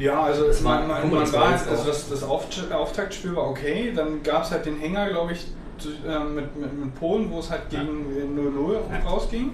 Ja, 0.00 0.22
also 0.24 0.46
Das 0.46 0.60
man, 0.60 0.86
man, 0.86 1.10
man 1.10 1.32
war 1.32 1.50
jetzt 1.52 1.68
also 1.68 1.84
das, 1.86 2.08
das 2.08 2.22
Auft 2.22 2.70
Auftaktspiel 2.72 3.34
war 3.34 3.48
okay, 3.48 3.92
dann 3.94 4.22
gab 4.22 4.44
es 4.44 4.50
halt 4.50 4.66
den 4.66 4.76
Hänger, 4.78 5.08
glaube 5.08 5.32
ich, 5.32 5.46
mit, 5.84 6.56
mit, 6.56 6.72
mit 6.84 6.94
Polen, 6.94 7.30
wo 7.30 7.38
es 7.40 7.50
halt 7.50 7.68
gegen 7.70 8.06
0-0 8.36 8.72
Ja. 8.90 9.08
rausging. 9.08 9.50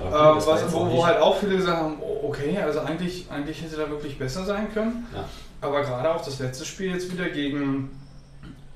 Äh, 0.00 0.04
war 0.12 0.36
was, 0.46 0.72
wo, 0.72 0.88
wo 0.90 1.04
halt 1.04 1.20
auch 1.20 1.36
viele 1.36 1.56
gesagt 1.56 1.76
haben, 1.82 1.96
oh, 2.00 2.28
okay, 2.28 2.56
also 2.58 2.80
eigentlich, 2.80 3.26
eigentlich 3.30 3.60
hätte 3.62 3.76
da 3.76 3.90
wirklich 3.90 4.18
besser 4.18 4.44
sein 4.44 4.72
können. 4.72 5.06
Ja. 5.14 5.24
Aber 5.60 5.82
gerade 5.82 6.14
auch 6.14 6.24
das 6.24 6.38
letzte 6.38 6.64
Spiel 6.64 6.92
jetzt 6.92 7.12
wieder 7.12 7.28
gegen 7.30 7.90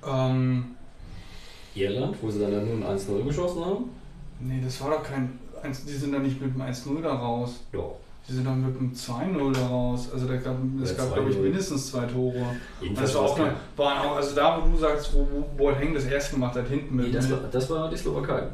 ähm, 0.05 0.75
Irland, 1.75 2.17
wo 2.21 2.31
sie 2.31 2.41
dann 2.41 2.53
ja 2.53 2.61
nur 2.61 2.89
ein 2.89 2.99
1-0 2.99 3.25
geschossen 3.25 3.65
haben. 3.65 3.85
Nee, 4.41 4.61
das 4.65 4.81
war 4.83 4.91
doch 4.91 5.03
kein. 5.05 5.39
Die 5.65 5.93
sind 5.93 6.13
da 6.13 6.19
nicht 6.19 6.41
mit 6.43 6.55
dem 6.57 6.61
1-0 6.61 7.03
da 7.03 7.15
raus. 7.15 7.61
Ja. 7.73 7.85
Die 8.29 8.33
sind 8.35 8.47
dann 8.47 8.65
mit 8.65 8.79
dem 8.79 8.93
2-0 8.95 9.53
da 9.53 9.67
raus. 9.67 10.09
Also 10.13 10.27
da 10.29 10.37
gab, 10.37 10.55
es 10.83 10.91
Ja, 10.91 10.97
gab, 10.97 11.15
glaube 11.15 11.31
ich, 11.31 11.37
2-0. 11.37 11.41
mindestens 11.43 11.91
zwei 11.91 12.05
Tore. 12.07 12.35
Das 12.95 13.15
war 13.15 13.23
war's 13.23 13.33
auch 13.33 13.39
eine, 13.41 13.53
auch, 13.77 14.17
also 14.17 14.35
da, 14.37 14.63
wo 14.63 14.69
du 14.71 14.79
sagst, 14.79 15.13
wo, 15.13 15.27
wo 15.33 15.41
Boateng 15.57 15.93
das 15.95 16.05
erste 16.05 16.35
gemacht 16.35 16.55
hat, 16.55 16.69
hinten 16.69 16.95
mit. 16.97 17.07
Nee, 17.07 17.13
das 17.13 17.31
war, 17.31 17.39
das 17.51 17.69
war 17.71 17.91
die 17.91 17.97
Slowakei. 17.97 18.45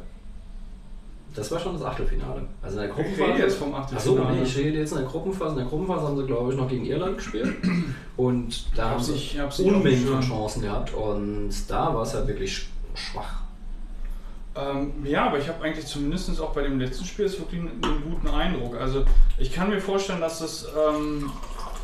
Das 1.35 1.51
war 1.53 1.61
schon 1.61 1.75
das 1.75 1.83
Achtelfinale. 1.85 2.43
Also 2.63 2.77
in 2.79 2.83
der 2.83 2.91
ich 2.91 2.97
Gruppenphase. 2.97 3.31
rede 3.35 3.43
jetzt 3.43 3.57
vom 3.59 3.75
Achso, 3.75 3.95
Achtelfinale. 3.97 4.37
nee, 4.37 4.43
ich 4.43 4.57
rede 4.57 4.79
jetzt 4.79 4.93
in 4.93 4.99
der 4.99 5.07
Gruppenphase. 5.07 5.51
In 5.53 5.59
der 5.59 5.67
Gruppenphase 5.67 6.07
haben 6.07 6.17
sie, 6.17 6.27
glaube 6.27 6.53
ich, 6.53 6.59
noch 6.59 6.69
gegen 6.69 6.85
Irland 6.87 7.19
gespielt. 7.19 7.55
Und 8.17 8.67
da 8.77 8.91
haben 8.91 9.03
sie 9.03 9.39
Unmengen 9.65 10.07
von. 10.07 10.21
Chancen 10.23 10.63
gehabt. 10.63 10.95
Und 10.95 11.51
da 11.69 11.95
war 11.95 12.03
es 12.03 12.15
halt 12.15 12.27
wirklich 12.27 12.51
sch- 12.53 12.67
schwach. 12.95 13.43
Ähm, 14.57 14.93
ja, 15.05 15.27
aber 15.27 15.39
ich 15.39 15.49
habe 15.49 15.63
eigentlich 15.63 15.87
zumindest 15.87 16.41
auch 16.41 16.53
bei 16.53 16.63
dem 16.63 16.81
letzten 16.81 17.05
Spiel 17.05 17.27
jetzt 17.27 17.39
wirklich 17.39 17.61
einen, 17.61 17.81
einen 17.85 18.03
guten 18.11 18.29
Eindruck. 18.29 18.77
Also 18.77 19.05
ich 19.39 19.53
kann 19.53 19.71
mir 19.71 19.81
vorstellen, 19.81 20.21
dass 20.21 20.41
es, 20.41 20.67
ähm, 20.77 21.31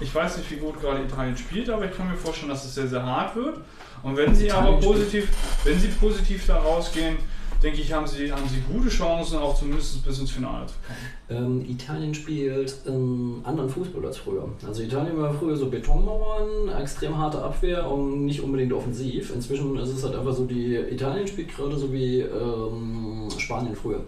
ich 0.01 0.13
weiß 0.15 0.39
nicht, 0.39 0.51
wie 0.51 0.57
gut 0.57 0.81
gerade 0.81 1.03
Italien 1.03 1.37
spielt, 1.37 1.71
aber 1.71 1.85
ich 1.85 1.97
kann 1.97 2.11
mir 2.11 2.17
vorstellen, 2.17 2.51
dass 2.51 2.65
es 2.65 2.75
sehr, 2.75 2.89
sehr 2.89 3.05
hart 3.05 3.37
wird. 3.37 3.59
Und 4.03 4.17
wenn 4.17 4.35
sie 4.35 4.47
Italien 4.47 4.75
aber 4.75 4.83
spielt- 4.83 4.93
positiv, 4.97 5.29
wenn 5.65 5.79
sie 5.79 5.89
positiv 5.89 6.47
da 6.47 6.57
rausgehen, 6.59 7.17
denke 7.65 7.81
ich, 7.81 7.93
haben 7.93 8.07
sie, 8.07 8.31
haben 8.31 8.47
sie 8.49 8.61
gute 8.73 8.89
Chancen, 8.89 9.39
auch 9.39 9.59
zumindest 9.59 10.05
bis 10.05 10.19
ins 10.19 10.31
Finale 10.31 10.67
zu 10.67 10.75
kommen. 10.87 11.63
Ähm, 11.63 11.71
Italien 11.71 12.15
spielt 12.15 12.77
einen 12.87 13.41
anderen 13.45 13.71
Fußball 13.71 14.05
als 14.05 14.19
früher. 14.19 14.49
Also 14.67 14.83
Italien 14.83 15.17
war 15.17 15.33
früher 15.33 15.57
so 15.57 15.71
Betonmauern, 15.71 16.69
extrem 16.81 17.17
harte 17.17 17.43
Abwehr 17.43 17.91
und 17.91 18.27
nicht 18.27 18.43
unbedingt 18.43 18.73
offensiv. 18.73 19.35
Inzwischen 19.35 19.77
ist 19.79 19.89
es 19.89 20.05
halt 20.05 20.15
einfach 20.15 20.35
so, 20.35 20.45
die 20.45 20.75
Italien 20.77 21.27
spielt 21.27 21.55
gerade 21.57 21.77
so 21.77 21.93
wie 21.93 22.21
ähm, 22.21 23.29
Spanien 23.39 23.75
früher. 23.75 24.05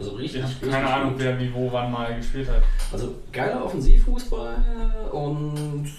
Also 0.00 0.12
richtig. 0.12 0.42
Ich 0.62 0.70
keine 0.70 0.88
Ahnung, 0.88 1.12
wer 1.18 1.38
wie 1.38 1.52
wo 1.52 1.70
wann 1.70 1.92
mal 1.92 2.16
gespielt 2.16 2.48
hat. 2.48 2.62
Also 2.90 3.16
geiler 3.30 3.62
Offensivfußball 3.62 4.54
und 5.12 5.92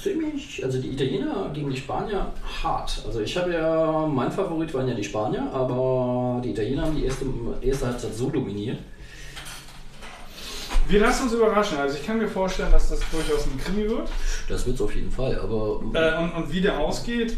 ziemlich, 0.00 0.64
also 0.64 0.80
die 0.80 0.92
Italiener 0.92 1.50
gegen 1.52 1.68
die 1.68 1.76
Spanier 1.76 2.26
hart. 2.62 3.02
Also 3.04 3.20
ich 3.20 3.36
habe 3.36 3.52
ja, 3.52 4.06
mein 4.06 4.30
Favorit 4.30 4.72
waren 4.74 4.86
ja 4.86 4.94
die 4.94 5.02
Spanier, 5.02 5.50
aber 5.52 6.40
die 6.44 6.50
Italiener 6.50 6.82
haben 6.82 6.94
die 6.94 7.04
erste, 7.04 7.26
erste 7.60 7.86
Halbzeit 7.88 8.14
so 8.14 8.30
dominiert. 8.30 8.78
Wir 10.86 11.00
lassen 11.00 11.24
uns 11.24 11.32
überraschen. 11.32 11.78
Also 11.78 11.98
ich 11.98 12.06
kann 12.06 12.18
mir 12.18 12.28
vorstellen, 12.28 12.70
dass 12.70 12.90
das 12.90 13.00
durchaus 13.10 13.44
ein 13.46 13.58
Krimi 13.58 13.90
wird. 13.90 14.08
Das 14.48 14.64
wird 14.66 14.76
es 14.76 14.82
auf 14.82 14.94
jeden 14.94 15.10
Fall, 15.10 15.36
aber 15.40 15.82
Äh, 15.94 16.22
und, 16.22 16.30
und 16.30 16.52
wie 16.52 16.60
der 16.60 16.78
ausgeht, 16.78 17.36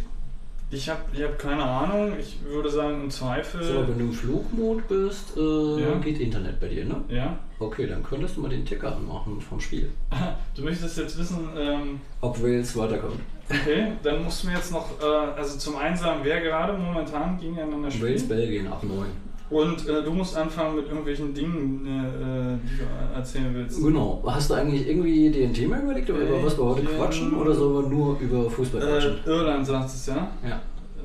ich 0.70 0.88
habe 0.88 1.00
ich 1.12 1.22
hab 1.22 1.38
keine 1.38 1.62
Ahnung. 1.64 2.12
Ich 2.18 2.38
würde 2.44 2.70
sagen, 2.70 3.02
im 3.04 3.10
Zweifel. 3.10 3.62
so, 3.62 3.88
wenn 3.88 3.98
du 3.98 4.04
im 4.06 4.12
Flugmod 4.12 4.86
bist, 4.88 5.36
äh, 5.36 5.80
Ja. 5.82 5.94
geht 5.98 6.18
Internet 6.20 6.60
bei 6.60 6.68
dir, 6.68 6.84
ne? 6.84 6.96
Ja. 7.08 7.38
Okay, 7.58 7.86
dann 7.86 8.02
könntest 8.02 8.36
du 8.36 8.40
mal 8.40 8.48
den 8.48 8.64
Ticker 8.64 8.94
anmachen 8.96 9.40
vom 9.40 9.60
Spiel. 9.60 9.90
Du 10.56 10.62
möchtest 10.62 10.98
jetzt 10.98 11.18
wissen, 11.18 11.48
ähm, 11.56 12.00
Ob 12.20 12.42
Wales 12.42 12.76
weiterkommt. 12.76 13.20
okay, 13.48 13.92
dann 14.02 14.24
musst 14.24 14.42
du 14.42 14.48
mir 14.48 14.54
jetzt 14.56 14.72
noch, 14.72 14.86
äh, 15.00 15.04
also 15.04 15.58
zum 15.58 15.76
einen 15.76 15.96
sagen, 15.96 16.20
wer 16.22 16.40
gerade 16.40 16.72
momentan 16.74 17.38
gegeneinander 17.38 17.84
Wales, 17.88 17.94
spielt. 17.94 18.28
Belgien 18.28 18.66
ab 18.68 18.82
9. 18.82 19.06
Und 19.50 19.88
äh, 19.88 20.02
du 20.04 20.12
musst 20.12 20.36
anfangen 20.36 20.76
mit 20.76 20.86
irgendwelchen 20.86 21.34
Dingen, 21.34 21.84
äh, 21.84 22.54
äh, 22.54 22.56
die 22.62 22.78
du 22.78 22.84
erzählen 23.16 23.52
willst. 23.52 23.82
Genau. 23.82 24.22
Hast 24.24 24.48
du 24.50 24.54
eigentlich 24.54 24.88
irgendwie 24.88 25.28
dir 25.30 25.48
ein 25.48 25.52
Thema 25.54 25.80
überlegt, 25.80 26.08
über 26.08 26.18
Belgien. 26.18 26.44
was 26.46 26.56
wir 26.56 26.64
heute 26.64 26.84
quatschen 26.86 27.34
oder 27.34 27.52
sollen 27.52 27.84
wir 27.84 27.90
nur 27.90 28.18
über 28.20 28.48
Fußball 28.48 28.80
quatschen? 28.80 29.18
Äh, 29.26 29.28
Irland 29.28 29.66
sagt 29.66 29.88
es 29.88 30.06
ja. 30.06 30.30
Ja. 30.48 30.60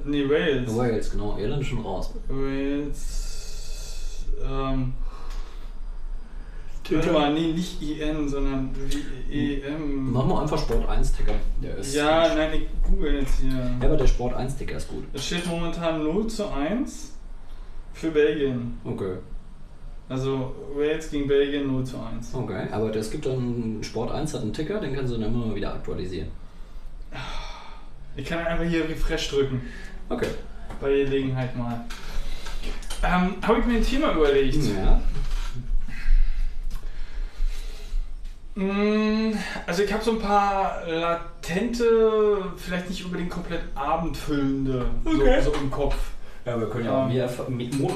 Nee, 0.06 0.30
Wales. 0.30 0.78
Wales, 0.78 1.12
genau. 1.12 1.36
Irland 1.40 1.62
ist 1.64 1.70
schon 1.70 1.80
raus. 1.82 2.14
Wales. 2.30 4.26
Ähm, 4.48 4.94
warte 6.92 7.12
mal, 7.12 7.34
nee, 7.34 7.52
nicht 7.54 7.82
IN, 7.82 8.30
sondern 8.30 8.70
wie 9.28 9.56
EM. 9.62 10.12
Machen 10.12 10.30
wir 10.30 10.42
einfach 10.42 10.60
Sport 10.60 10.88
1 10.88 11.14
Ticker. 11.14 11.34
Der 11.64 11.78
ist 11.78 11.96
Ja, 11.96 12.28
gut. 12.28 12.38
nein, 12.38 12.50
ich 12.54 12.68
google 12.92 13.16
jetzt 13.16 13.40
hier. 13.40 13.52
ja, 13.58 13.88
aber 13.88 13.98
der 13.98 14.06
Sport 14.08 14.36
1 14.36 14.56
Ticker 14.58 14.78
ist 14.78 14.88
gut. 14.88 15.04
Es 15.14 15.26
steht 15.26 15.48
momentan 15.48 16.04
0 16.04 16.28
zu 16.28 16.48
1 16.54 17.14
für 17.96 18.12
Belgien. 18.12 18.78
Okay. 18.84 19.16
Also 20.08 20.54
Wales 20.76 21.10
gegen 21.10 21.28
Belgien 21.28 21.66
0 21.66 21.84
zu 21.84 21.98
1. 21.98 22.36
Okay. 22.36 22.68
Aber 22.72 22.96
es 22.96 23.10
gibt 23.10 23.26
dann 23.26 23.80
Sport 23.82 24.12
1 24.12 24.34
hat 24.36 24.42
einen 24.44 24.54
Ticker, 24.54 24.80
den 24.80 24.94
kannst 24.96 25.14
du 25.14 25.18
dann 25.18 25.34
immer 25.34 25.56
wieder 25.56 25.74
aktualisieren. 25.74 26.28
Ich 28.16 28.26
kann 28.26 28.40
einfach 28.46 28.66
hier 28.66 28.88
Refresh 28.88 29.30
drücken. 29.30 29.62
Okay. 30.10 30.28
Bei 30.80 30.90
Gelegenheit 30.90 31.56
mal. 31.58 31.84
Ähm, 33.04 33.36
Habe 33.42 33.60
ich 33.60 33.66
mir 33.66 33.78
ein 33.78 33.84
Thema 33.84 34.14
überlegt. 34.14 34.56
Ja. 34.56 35.02
Mm, 38.56 39.34
Also 39.68 39.84
ich 39.84 39.92
habe 39.92 40.04
so 40.04 40.12
ein 40.12 40.20
paar 40.20 40.86
latente, 40.88 42.44
vielleicht 42.56 42.90
nicht 42.90 43.04
unbedingt 43.04 43.30
komplett 43.30 43.62
abendfüllende 43.76 44.86
Okay. 45.04 45.42
so, 45.42 45.52
so 45.52 45.58
im 45.60 45.70
Kopf. 45.72 45.96
Ja, 46.46 46.60
wir 46.60 46.68
können 46.70 46.86
ja 46.86 46.92
Ähm. 46.92 47.06
auch 47.06 47.10
mehr 47.10 47.30
mit 47.50 47.80
Mo- 47.80 47.90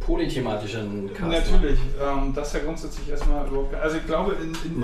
polythematischen 0.00 1.12
Cast 1.12 1.50
Natürlich, 1.52 1.78
ähm, 2.02 2.32
das 2.34 2.48
ist 2.48 2.54
ja 2.54 2.60
grundsätzlich 2.60 3.08
erstmal 3.10 3.46
überhaupt. 3.46 3.74
Also 3.74 3.96
ich 3.98 4.06
glaube 4.06 4.32
in, 4.42 4.54
in, 4.64 4.76
in 4.76 4.80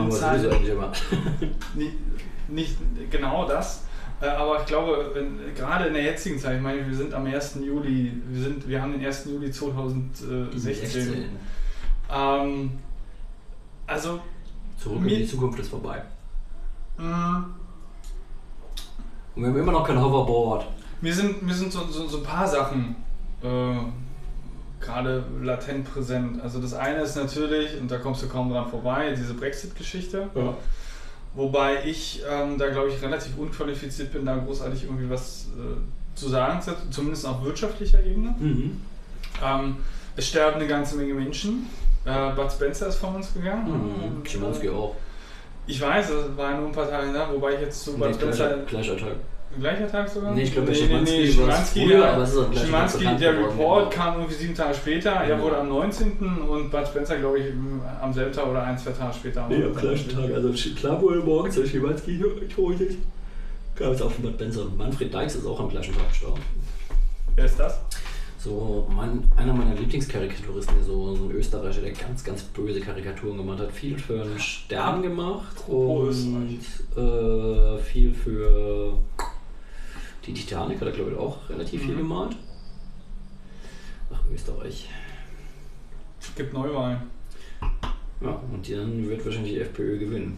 immer. 0.73 0.93
nicht, 1.75 1.95
nicht 2.49 2.77
genau 3.11 3.49
das, 3.49 3.85
äh, 4.21 4.27
aber 4.27 4.61
ich 4.61 4.67
glaube 4.67 5.15
in, 5.19 5.55
gerade 5.55 5.87
in 5.87 5.95
der 5.95 6.03
jetzigen 6.03 6.39
Zeit, 6.39 6.57
ich 6.57 6.63
meine, 6.63 6.87
wir 6.87 6.95
sind 6.95 7.15
am 7.15 7.25
1. 7.27 7.59
Juli, 7.65 8.13
wir 8.29 8.43
sind, 8.43 8.69
wir 8.69 8.83
haben 8.83 8.93
den 8.93 9.05
1. 9.05 9.25
Juli 9.27 9.51
2016. 9.51 11.25
Ähm, 12.15 12.71
also 13.87 14.21
Zurück 14.79 15.01
in 15.03 15.09
die 15.09 15.27
Zukunft 15.27 15.59
ist 15.61 15.69
vorbei. 15.71 16.03
mh, 16.99 17.47
Und 19.35 19.43
wir 19.43 19.49
haben 19.49 19.59
immer 19.59 19.73
noch 19.73 19.87
kein 19.87 19.99
Hoverboard. 20.01 20.67
Mir 21.01 21.15
sind, 21.15 21.43
mir 21.43 21.55
sind 21.55 21.73
so, 21.73 21.85
so, 21.87 22.07
so 22.09 22.19
ein 22.19 22.23
paar 22.25 22.47
Sachen 22.47 22.97
äh, 23.43 23.77
gerade 24.81 25.25
latent 25.43 25.93
präsent. 25.93 26.43
Also 26.43 26.61
das 26.61 26.75
eine 26.75 27.01
ist 27.01 27.17
natürlich, 27.17 27.81
und 27.81 27.91
da 27.91 27.99
kommst 27.99 28.23
du 28.23 28.29
kaum 28.29 28.51
dran 28.51 28.69
vorbei, 28.69 29.15
diese 29.17 29.35
Brexit-Geschichte. 29.35 30.29
Ja. 30.35 30.55
Wobei 31.35 31.85
ich 31.85 32.23
ähm, 32.31 32.57
da, 32.57 32.69
glaube 32.71 32.89
ich, 32.89 33.03
relativ 33.03 33.37
unqualifiziert 33.37 34.13
bin, 34.13 34.25
da 34.25 34.37
großartig 34.37 34.85
irgendwie 34.85 35.11
was 35.11 35.49
äh, 35.59 36.17
zu 36.17 36.29
sagen, 36.29 36.61
zumindest 36.91 37.27
auf 37.27 37.45
wirtschaftlicher 37.45 38.03
Ebene. 38.03 38.35
Mhm. 38.39 38.81
Ähm, 39.45 39.77
es 40.17 40.29
sterben 40.29 40.57
eine 40.57 40.67
ganze 40.67 40.97
Menge 40.97 41.13
Menschen. 41.13 41.67
Äh, 42.07 42.31
Bud 42.35 42.51
Spencer 42.51 42.87
ist 42.87 42.97
von 42.97 43.17
uns 43.17 43.35
gegangen. 43.35 44.21
Mhm. 44.21 44.25
Schimanski 44.25 44.71
auch. 44.71 44.95
Ich 45.67 45.81
weiß, 45.81 46.09
das 46.09 46.37
war 46.37 46.57
nur 46.57 46.69
ein 46.69 46.73
paar 46.73 46.89
Tage 46.89 47.13
da, 47.13 47.31
wobei 47.31 47.55
ich 47.55 47.61
jetzt 47.61 47.85
zu 47.85 47.99
Bud 47.99 48.09
Nee, 48.09 48.15
Spencer 48.15 48.49
gleicher, 48.49 48.65
gleicher 48.65 48.97
Tag. 48.97 49.17
Gleicher 49.59 49.91
Tag 49.91 50.09
sogar? 50.09 50.35
Nee, 50.35 50.43
ich 50.43 50.53
glaube, 50.53 50.69
nee, 50.71 50.75
Schimanski 50.75 51.19
nee, 51.19 51.27
Schimanski, 51.27 51.87
früher, 51.87 51.99
ja, 51.99 52.13
aber 52.13 52.23
es 52.23 52.33
ist 52.33 52.39
am 52.39 52.51
gleichen 52.51 52.71
Tag 52.73 52.91
Schimanski, 52.91 53.05
der 53.21 53.33
geworden, 53.33 53.59
Report 53.59 53.91
genau. 53.91 54.03
kam 54.05 54.15
irgendwie 54.17 54.35
sieben 54.35 54.55
Tage 54.55 54.75
später. 54.75 55.11
Er 55.11 55.27
Genau. 55.29 55.43
wurde 55.43 55.59
am 55.59 55.69
19. 55.69 56.19
und 56.49 56.71
Bud 56.71 56.87
Spencer, 56.87 57.17
glaube 57.17 57.39
ich, 57.39 57.47
am 58.01 58.13
selben 58.13 58.33
Tag 58.33 58.47
oder 58.47 58.63
ein, 58.63 58.79
zwei 58.79 58.91
Tage 58.93 59.15
später. 59.15 59.49
Tag. 59.49 60.35
Also 60.35 60.53
klar 60.75 61.01
wohl 61.03 61.23
morgens, 61.23 61.55
der 61.55 61.67
Schimanski 61.67 62.23
tot 62.55 62.77
gab 63.77 63.93
es 63.93 64.03
auch 64.03 64.11
von 64.11 64.25
Bad 64.25 64.39
Benzer. 64.39 64.67
Manfred 64.77 65.13
Dykes 65.13 65.37
ist 65.37 65.47
auch 65.47 65.61
am 65.61 65.69
gleichen 65.69 65.95
Tag 65.95 66.09
gestorben. 66.09 66.41
Wer 67.35 67.45
ist 67.45 67.59
das? 67.59 67.79
So, 68.39 68.87
mein, 68.91 69.25
einer 69.37 69.53
meiner 69.53 69.75
Lieblingskarikaturisten, 69.75 70.77
so, 70.85 71.17
so 71.17 71.25
ein 71.25 71.33
Österreicher, 71.33 71.81
der 71.81 71.93
ganz, 71.93 72.23
ganz 72.23 72.43
böse 72.43 72.81
Karikaturen 72.81 73.37
gemacht 73.37 73.59
hat. 73.59 73.73
Viel 73.73 73.99
für 73.99 74.23
einen 74.23 74.39
Stern 74.39 75.03
gemacht 75.03 75.57
und 75.67 76.61
äh, 76.97 77.79
viel 77.79 78.15
für 78.15 78.99
die 80.27 80.35
Titanic 80.35 80.81
hat 80.81 80.89
er, 80.89 80.93
glaube 80.95 81.13
ich, 81.13 81.17
auch 81.19 81.49
relativ 81.49 81.83
viel 81.83 81.95
Mhm. 81.95 81.99
gemalt. 81.99 82.37
Ach, 84.13 84.21
Österreich. 84.33 84.89
Gibt 86.37 86.53
Neuwahlen. 86.53 86.99
Ja, 88.21 88.41
und 88.53 88.69
dann 88.71 89.09
wird 89.09 89.25
wahrscheinlich 89.25 89.53
die 89.55 89.61
FPÖ 89.61 89.99
gewinnen. 89.99 90.37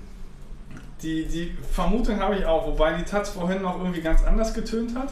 Die, 1.03 1.25
die 1.27 1.53
Vermutung 1.73 2.19
habe 2.21 2.37
ich 2.37 2.45
auch, 2.45 2.67
wobei 2.67 2.95
die 2.97 3.05
Taz 3.05 3.31
vorhin 3.31 3.63
noch 3.63 3.79
irgendwie 3.79 4.01
ganz 4.01 4.23
anders 4.25 4.53
getönt 4.53 4.95
hat. 4.97 5.11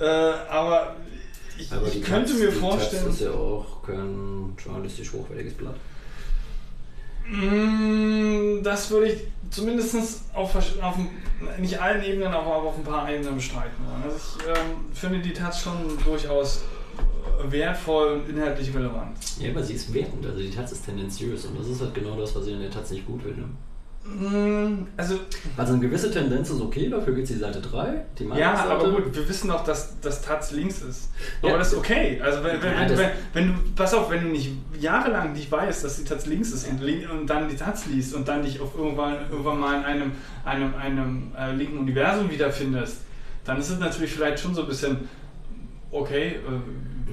Äh, 0.00 0.04
aber 0.04 0.96
ich, 1.58 1.72
Aber 1.72 1.86
ich 1.86 2.02
könnte 2.02 2.32
Taz- 2.32 2.40
mir 2.40 2.52
vorstellen. 2.52 3.04
Taz 3.04 3.14
ist 3.14 3.20
ja 3.22 3.30
auch 3.30 3.82
kein 3.84 4.54
journalistisch 4.62 5.12
hochwertiges 5.12 5.54
Blatt. 5.54 5.76
Mm, 7.28 8.62
Das 8.62 8.90
würde 8.90 9.06
ich 9.12 9.20
zumindest 9.52 10.22
auf, 10.32 10.56
auf 10.56 10.96
nicht 11.58 11.80
allen 11.80 12.02
Ebenen, 12.02 12.32
aber 12.32 12.56
auf 12.56 12.76
ein 12.76 12.84
paar 12.84 13.10
Ebenen 13.10 13.36
bestreiten. 13.36 13.84
Also 14.02 14.16
ich 14.16 14.46
ähm, 14.48 14.92
finde 14.92 15.20
die 15.20 15.32
Taz 15.32 15.62
schon 15.62 15.98
durchaus 16.04 16.62
wertvoll 17.44 18.12
und 18.14 18.28
inhaltlich 18.28 18.74
relevant. 18.74 19.16
Ja, 19.38 19.50
aber 19.50 19.62
sie 19.62 19.74
ist 19.74 19.92
wertend, 19.92 20.24
also 20.26 20.38
die 20.38 20.50
Taz 20.50 20.72
ist 20.72 20.84
tendenziös 20.84 21.44
und 21.44 21.58
das 21.58 21.68
ist 21.68 21.80
halt 21.80 21.94
genau 21.94 22.16
das, 22.16 22.34
was 22.34 22.46
ich 22.46 22.54
in 22.54 22.60
der 22.60 22.70
Taz 22.70 22.90
nicht 22.90 23.06
gut 23.06 23.22
finde. 23.22 23.44
Also 24.96 25.20
Also 25.56 25.72
eine 25.74 25.82
gewisse 25.82 26.10
Tendenz 26.10 26.50
ist 26.50 26.60
okay, 26.60 26.88
dafür 26.90 27.14
geht 27.14 27.28
die 27.28 27.34
Seite 27.34 27.60
3. 27.60 28.04
Die 28.18 28.24
ja, 28.24 28.28
Meinungsseite. 28.28 28.70
aber 28.70 28.90
gut, 28.90 29.14
wir 29.14 29.28
wissen 29.28 29.48
doch, 29.48 29.62
dass 29.64 30.00
das 30.00 30.22
Taz 30.22 30.50
links 30.50 30.82
ist. 30.82 31.10
Ja. 31.40 31.50
Aber 31.50 31.58
das 31.58 31.72
ist 31.72 31.78
okay. 31.78 32.20
Also 32.22 32.42
wenn, 32.42 32.60
wenn, 32.62 32.72
Ja, 32.72 32.98
wenn, 32.98 33.10
wenn, 33.32 33.46
du, 33.48 33.54
pass 33.76 33.94
auf, 33.94 34.10
wenn 34.10 34.22
du 34.24 34.28
nicht 34.30 34.50
jahrelang 34.80 35.32
nicht 35.32 35.50
weißt, 35.52 35.84
dass 35.84 35.96
die 35.98 36.04
Taz 36.04 36.26
links 36.26 36.50
ist 36.50 36.68
und, 36.68 36.80
lin- 36.82 37.08
und 37.08 37.26
dann 37.28 37.48
die 37.48 37.54
Taz 37.56 37.86
liest 37.86 38.14
und 38.14 38.26
dann 38.26 38.42
dich 38.42 38.60
auf 38.60 38.74
irgendwann, 38.76 39.16
irgendwann 39.30 39.60
mal 39.60 39.78
in 39.78 39.84
einem, 39.84 40.12
einem, 40.44 40.74
einem 40.74 41.32
äh, 41.38 41.52
linken 41.52 41.78
Universum 41.78 42.28
wiederfindest, 42.30 42.98
dann 43.44 43.58
ist 43.58 43.70
es 43.70 43.78
natürlich 43.78 44.12
vielleicht 44.12 44.40
schon 44.40 44.54
so 44.54 44.62
ein 44.62 44.68
bisschen 44.68 45.08
okay. 45.92 46.36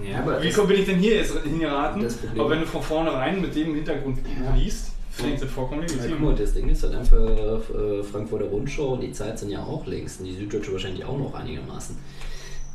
Äh, 0.04 0.10
Ja, 0.12 0.42
wie 0.42 0.48
das- 0.48 0.56
komm- 0.56 0.68
bin 0.68 0.80
ich 0.80 0.86
denn 0.86 0.98
hier 0.98 1.18
jetzt 1.18 1.38
hingeraten? 1.44 2.08
Aber 2.38 2.50
wenn 2.50 2.62
du 2.62 2.66
von 2.66 2.82
vornherein 2.82 3.42
mit 3.42 3.54
dem 3.56 3.76
Hintergrund 3.76 4.20
liest, 4.56 4.94
finde 5.20 5.36
ich 5.36 5.42
das 5.42 5.52
vollkommen 5.52 5.82
Ja, 5.82 5.88
legitim. 5.88 6.12
guck 6.12 6.20
mal, 6.22 6.36
das 6.36 6.54
Ding 6.54 6.70
ist 6.70 6.84
halt 6.84 6.96
einfach 6.96 7.70
äh, 7.70 8.04
Frankfurter 8.04 8.46
Rundschau 8.46 8.94
und 8.94 9.02
die 9.02 9.12
Zeit 9.12 9.38
sind 9.40 9.50
ja 9.50 9.64
auch 9.64 9.86
links 9.86 10.18
und 10.20 10.26
die 10.26 10.36
Süddeutsche 10.36 10.72
wahrscheinlich 10.74 11.04
auch 11.06 11.18
noch 11.18 11.34
einigermaßen. 11.34 11.96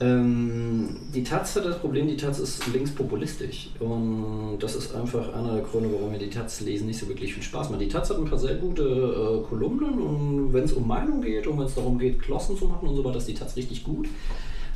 Ähm, 0.00 0.96
die 1.14 1.22
Taz 1.22 1.54
hat 1.54 1.64
das 1.64 1.78
Problem, 1.78 2.08
die 2.08 2.16
Taz 2.16 2.40
ist 2.40 2.66
linkspopulistisch 2.72 3.70
und 3.78 4.58
das 4.58 4.74
ist 4.74 4.92
einfach 4.94 5.32
einer 5.32 5.54
der 5.54 5.62
Gründe, 5.62 5.88
warum 5.92 6.10
mir 6.10 6.18
die 6.18 6.30
Taz 6.30 6.60
lesen 6.60 6.88
nicht 6.88 6.98
so 6.98 7.08
wirklich 7.08 7.32
viel 7.32 7.42
Spaß 7.44 7.70
macht. 7.70 7.80
Die 7.80 7.88
Taz 7.88 8.10
hat 8.10 8.18
ein 8.18 8.24
paar 8.24 8.38
sehr 8.38 8.56
gute 8.56 8.82
äh, 8.82 9.48
Kolumnen 9.48 10.00
und 10.00 10.52
wenn 10.52 10.64
es 10.64 10.72
um 10.72 10.86
Meinung 10.88 11.22
geht 11.22 11.46
und 11.46 11.58
wenn 11.58 11.66
es 11.66 11.74
darum 11.76 11.96
geht, 11.98 12.20
Glossen 12.20 12.56
zu 12.58 12.66
machen 12.66 12.88
und 12.88 12.96
so 12.96 13.04
weiter, 13.04 13.18
ist 13.18 13.28
die 13.28 13.34
Taz 13.34 13.54
richtig 13.56 13.84
gut. 13.84 14.08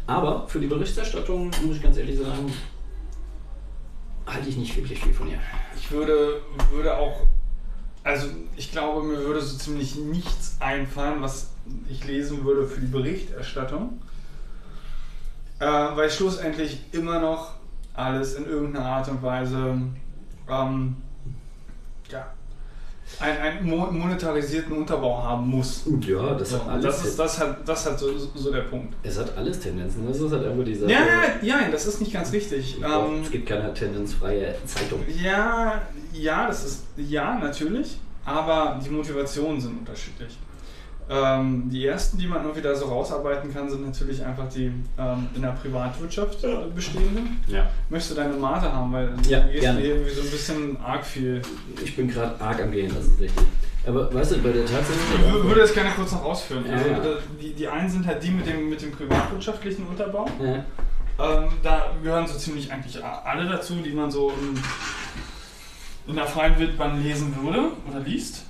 Aber 0.07 0.47
für 0.47 0.61
die 0.61 0.69
Berichterstattung, 0.69 1.51
muss 1.67 1.77
ich 1.77 1.83
ganz 1.83 1.97
ehrlich 1.99 2.17
sagen, 2.19 2.51
halte 4.25 4.49
ich 4.49 4.57
nicht 4.57 4.77
wirklich 4.77 5.03
viel 5.03 5.13
von 5.13 5.29
ihr. 5.29 5.39
Ich 5.77 5.91
würde, 5.91 6.41
würde 6.73 6.97
auch, 6.97 7.23
also 8.05 8.29
ich 8.57 8.73
glaube, 8.73 9.07
mir 9.07 9.19
würde 9.19 9.41
so 9.41 9.57
ziemlich 9.57 9.97
nichts 9.97 10.57
einfallen, 10.61 11.21
was 11.21 11.51
ich 11.89 12.07
lesen 12.07 12.45
würde 12.45 12.67
für 12.67 12.81
die 12.81 12.87
Berichterstattung. 12.87 14.01
Äh, 15.59 15.67
weil 15.67 16.09
schlussendlich 16.11 16.81
immer 16.93 17.19
noch 17.19 17.55
alles 17.95 18.35
in 18.35 18.47
irgendeiner 18.47 18.87
Art 18.87 19.09
und 19.09 19.23
Weise 19.23 19.77
ähm, 20.49 20.97
ja, 22.11 22.33
einen, 23.21 23.39
einen 23.39 23.67
mo- 23.69 23.91
monetarisierten 23.91 24.73
Unterbau 24.73 25.23
haben 25.23 25.49
muss. 25.49 25.85
Ja, 26.07 26.35
das 26.35 26.51
So, 26.51 26.59
hat 26.65 26.69
alles. 26.69 26.85
das 26.85 27.05
ist 27.07 27.19
das 27.19 27.41
hat, 27.41 27.69
das 27.69 27.87
hat 27.87 27.99
so, 27.99 28.17
so 28.35 28.53
der 28.53 28.63
Punkt. 28.63 28.95
Es 29.03 29.19
hat 29.19 29.37
alles 29.37 29.59
Tendenzen. 29.61 30.07
Das 30.07 30.21
ist 30.21 30.31
halt 30.33 30.47
einfach 30.47 30.65
die 30.65 30.75
Sache. 30.75 30.91
Ja, 30.93 30.99
ja, 31.43 31.61
ja, 31.61 31.71
das 31.71 31.87
ist 31.87 32.01
nicht 32.01 32.13
ganz 32.13 32.33
richtig. 32.33 32.77
Ähm, 32.79 33.23
es 33.23 33.31
gibt 33.31 33.49
keine 33.49 33.73
tendenzfreie 33.75 34.55
Zeitung. 34.67 35.01
Ja, 35.23 35.83
ja, 36.13 36.47
das 36.47 36.65
ist 36.65 36.85
ja 36.97 37.39
natürlich, 37.39 37.99
aber 38.25 38.81
die 38.85 38.91
Motivationen 38.91 39.61
sind 39.61 39.79
unterschiedlich. 39.79 40.39
Ähm, 41.11 41.71
die 41.71 41.87
ersten, 41.87 42.19
die 42.19 42.27
man 42.27 42.43
irgendwie 42.43 42.61
da 42.61 42.75
so 42.75 42.85
rausarbeiten 42.87 43.53
kann, 43.53 43.71
sind 43.71 43.85
natürlich 43.87 44.23
einfach 44.25 44.47
die 44.51 44.67
ähm, 44.99 45.27
in 45.35 45.41
der 45.43 45.53
Privatwirtschaft 45.53 46.45
äh, 46.45 46.57
bestehenden. 46.75 47.41
Ja. 47.47 47.71
Möchtest 47.89 48.13
du 48.13 48.21
deine 48.21 48.35
Mate 48.35 48.71
haben, 48.73 48.93
weil 48.93 49.13
Ja, 49.27 49.41
du 49.41 49.49
gehst 49.49 49.63
gerne. 49.63 49.81
hier 49.81 49.95
irgendwie 49.95 50.11
so 50.15 50.21
ein 50.21 50.31
bisschen 50.31 50.77
arg 50.83 51.07
viel. 51.07 51.41
Ich 51.83 51.97
bin 51.97 52.09
gerade 52.09 52.39
arg 52.41 52.61
am 52.63 52.71
Gehen, 52.71 52.93
das 52.95 53.07
ist 53.07 53.21
richtig. 53.21 53.45
Aber 53.87 54.13
weißt 54.13 54.33
du, 54.33 54.39
bei 54.43 54.53
der 54.53 54.67
Tatsache. 54.67 54.93
Ich 55.17 55.33
wür- 55.33 55.45
würde 55.45 55.61
das 55.61 55.73
gerne 55.73 55.91
kurz 55.97 56.13
noch 56.13 56.25
ausführen. 56.25 56.65
Ja, 56.67 56.75
Also, 56.75 57.11
ja. 57.13 57.17
die, 57.41 57.55
die 57.55 57.67
einen 57.69 57.89
sind 57.89 58.07
halt 58.07 58.23
die 58.23 58.31
mit 58.31 58.47
dem, 58.47 58.69
mit 58.69 58.83
dem 58.83 58.93
privatwirtschaftlichen 58.93 59.87
Unterbau. 59.87 60.27
Ja. 60.43 60.65
Ähm, 61.21 61.49
da 61.63 61.87
gehören 62.03 62.27
so 62.27 62.37
ziemlich 62.39 62.71
eigentlich 62.71 63.03
alle 63.03 63.49
dazu, 63.49 63.77
die 63.83 63.93
man 63.93 64.11
so 64.11 64.31
in, 64.31 64.61
in 66.07 66.17
der 66.17 66.27
freien 66.27 66.59
Wildbahn 66.59 67.03
lesen 67.03 67.35
würde 67.43 67.73
oder 67.91 68.01
liest, 68.01 68.45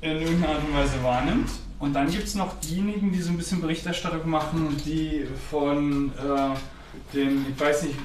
in 0.00 0.20
irgendeiner 0.20 0.54
Art 0.54 0.62
und 0.68 0.74
Weise 0.76 1.02
wahrnimmt. 1.04 1.50
Und 1.84 1.92
dann 1.92 2.10
gibt 2.10 2.24
es 2.24 2.34
noch 2.34 2.58
diejenigen, 2.60 3.12
die 3.12 3.20
so 3.20 3.30
ein 3.30 3.36
bisschen 3.36 3.60
Berichterstattung 3.60 4.28
machen, 4.30 4.74
die 4.86 5.26
von 5.50 6.12
äh, 6.12 7.14
den, 7.14 7.44
ich 7.50 7.60
weiß 7.60 7.82
nicht, 7.82 7.96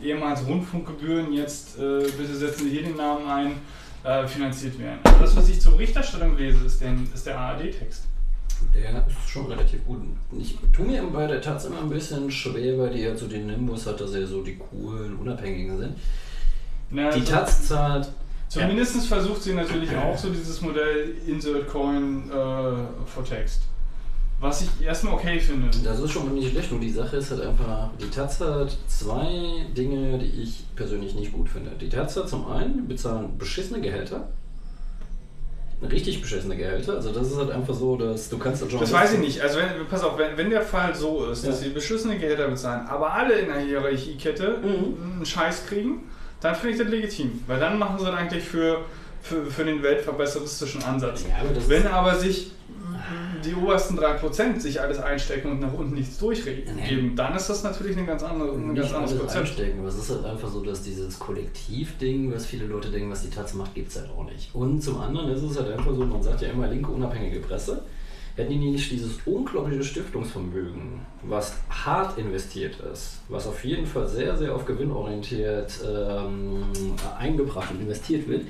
ehemals 0.00 0.46
Rundfunkgebühren, 0.46 1.32
jetzt 1.32 1.76
äh, 1.76 2.04
bitte 2.16 2.32
setzen 2.32 2.68
Sie 2.68 2.70
hier 2.70 2.84
den 2.84 2.96
Namen 2.96 3.28
ein, 3.28 3.52
äh, 4.04 4.28
finanziert 4.28 4.78
werden. 4.78 5.00
Also 5.02 5.18
das, 5.18 5.36
was 5.36 5.48
ich 5.48 5.60
zur 5.60 5.72
Berichterstattung 5.72 6.36
lese, 6.36 6.64
ist, 6.64 6.80
den, 6.80 7.08
ist 7.12 7.26
der 7.26 7.36
ARD-Text. 7.36 8.04
Der 8.72 9.04
ist 9.04 9.28
schon 9.28 9.46
relativ 9.46 9.84
gut. 9.84 9.98
Ich 10.38 10.56
tue 10.72 10.86
mir 10.86 11.02
bei 11.02 11.26
der 11.26 11.40
Taz 11.40 11.64
immer 11.64 11.80
ein 11.80 11.88
bisschen 11.88 12.30
schwer, 12.30 12.78
weil 12.78 12.90
die 12.90 13.00
ja 13.00 13.16
so 13.16 13.26
den 13.26 13.48
Nimbus 13.48 13.84
hat, 13.88 14.00
dass 14.00 14.12
sie 14.12 14.24
so 14.26 14.42
die 14.42 14.56
coolen, 14.58 15.16
unabhängigen 15.16 15.76
sind. 15.76 15.96
Na, 16.90 17.10
Die 17.10 17.18
also- 17.18 17.32
Taz 17.32 17.66
zahlt. 17.66 18.08
Zumindest 18.48 19.06
versucht 19.06 19.42
sie 19.42 19.54
natürlich 19.54 19.90
auch 19.96 20.16
so 20.16 20.28
dieses 20.30 20.60
Modell 20.60 21.14
Insert 21.26 21.66
Coin 21.68 22.30
äh, 22.30 22.32
for 22.32 23.24
Text. 23.28 23.62
Was 24.40 24.60
ich 24.62 24.84
erstmal 24.84 25.14
okay 25.14 25.40
finde. 25.40 25.68
Das 25.84 26.00
ist 26.00 26.10
schon 26.10 26.26
mal 26.26 26.34
nicht 26.34 26.50
schlecht, 26.50 26.70
nur 26.70 26.80
die 26.80 26.90
Sache 26.90 27.16
ist 27.16 27.30
halt 27.30 27.40
einfach, 27.42 27.88
die 28.00 28.10
Taz 28.10 28.40
hat 28.40 28.76
zwei 28.88 29.64
Dinge, 29.76 30.18
die 30.18 30.42
ich 30.42 30.64
persönlich 30.76 31.14
nicht 31.14 31.32
gut 31.32 31.48
finde. 31.48 31.70
Die 31.80 31.88
Taz 31.88 32.16
hat 32.16 32.28
zum 32.28 32.50
einen 32.50 32.86
bezahlen 32.86 33.38
beschissene 33.38 33.80
Gehälter. 33.80 34.28
Richtig 35.90 36.20
beschissene 36.20 36.56
Gehälter. 36.56 36.94
Also 36.94 37.12
das 37.12 37.28
ist 37.30 37.36
halt 37.36 37.50
einfach 37.50 37.74
so, 37.74 37.96
dass 37.96 38.28
du 38.30 38.38
kannst 38.38 38.62
Das 38.72 38.92
weiß 38.92 39.14
ich 39.14 39.18
nicht. 39.20 39.40
Also 39.42 39.58
wenn, 39.58 39.86
pass 39.88 40.02
auf, 40.02 40.16
wenn, 40.16 40.36
wenn 40.36 40.48
der 40.50 40.62
Fall 40.62 40.94
so 40.94 41.26
ist, 41.26 41.46
dass 41.46 41.60
Ja. 41.60 41.66
sie 41.66 41.70
beschissene 41.70 42.18
Gehälter 42.18 42.48
bezahlen, 42.48 42.86
aber 42.86 43.12
alle 43.12 43.34
in 43.38 43.46
der 43.48 43.60
Hierarchiekette 43.60 44.58
Mhm. 44.62 45.14
einen 45.16 45.26
Scheiß 45.26 45.66
kriegen, 45.66 46.04
dann 46.40 46.54
finde 46.54 46.72
ich 46.74 46.78
das 46.80 46.88
legitim. 46.88 47.42
Weil 47.46 47.60
dann 47.60 47.78
machen 47.78 47.98
sie 47.98 48.04
das 48.04 48.14
eigentlich 48.14 48.44
für, 48.44 48.78
für, 49.22 49.46
für 49.46 49.64
den 49.64 49.82
weltverbesseristischen 49.82 50.82
Ansatz. 50.84 51.24
Ja, 51.28 51.36
aber 51.40 51.68
Wenn 51.68 51.86
aber 51.86 52.14
sich 52.16 52.52
die 53.44 53.54
obersten 53.54 53.98
3% 53.98 54.58
sich 54.60 54.80
alles 54.80 54.98
einstecken 54.98 55.50
und 55.50 55.60
nach 55.60 55.72
unten 55.72 55.94
nichts 55.94 56.18
durchgeben, 56.18 56.76
Nee. 56.76 57.12
dann 57.14 57.34
ist 57.36 57.48
das 57.48 57.62
natürlich 57.62 57.96
ein 57.98 58.06
ganz, 58.06 58.22
andere, 58.22 58.52
ein 58.52 58.74
ganz 58.74 58.86
nicht 58.88 58.94
anderes 58.94 59.20
alles 59.20 59.36
einstecken, 59.36 59.80
aber 59.80 59.88
es 59.88 59.96
ist 59.98 60.10
halt 60.10 60.24
einfach 60.24 60.48
so, 60.48 60.62
dass 60.64 60.82
dieses 60.82 61.18
Kollektivding, 61.18 62.32
was 62.32 62.46
viele 62.46 62.66
Leute 62.66 62.90
denken, 62.90 63.10
was 63.10 63.22
die 63.22 63.30
Taz 63.30 63.52
macht, 63.54 63.74
gibt 63.74 63.90
es 63.90 63.96
halt 63.98 64.10
auch 64.10 64.24
nicht. 64.24 64.54
Und 64.54 64.82
zum 64.82 65.00
anderen 65.00 65.30
ist 65.30 65.42
es 65.42 65.58
halt 65.58 65.72
einfach 65.72 65.92
so, 65.94 66.04
man 66.04 66.22
sagt 66.22 66.40
ja 66.40 66.48
immer 66.48 66.66
linke 66.68 66.90
unabhängige 66.90 67.40
Presse. 67.40 67.82
Hätten 68.36 68.50
die 68.50 68.70
nicht 68.70 68.90
dieses 68.90 69.18
unglaubliche 69.26 69.84
Stiftungsvermögen, 69.84 71.00
was 71.22 71.54
hart 71.70 72.18
investiert 72.18 72.76
ist, 72.92 73.20
was 73.28 73.46
auf 73.46 73.64
jeden 73.64 73.86
Fall 73.86 74.08
sehr, 74.08 74.36
sehr 74.36 74.54
auf 74.54 74.64
gewinnorientiert 74.64 75.72
ähm, 75.86 76.64
eingebracht 77.16 77.70
und 77.70 77.82
investiert 77.82 78.26
wird, 78.26 78.42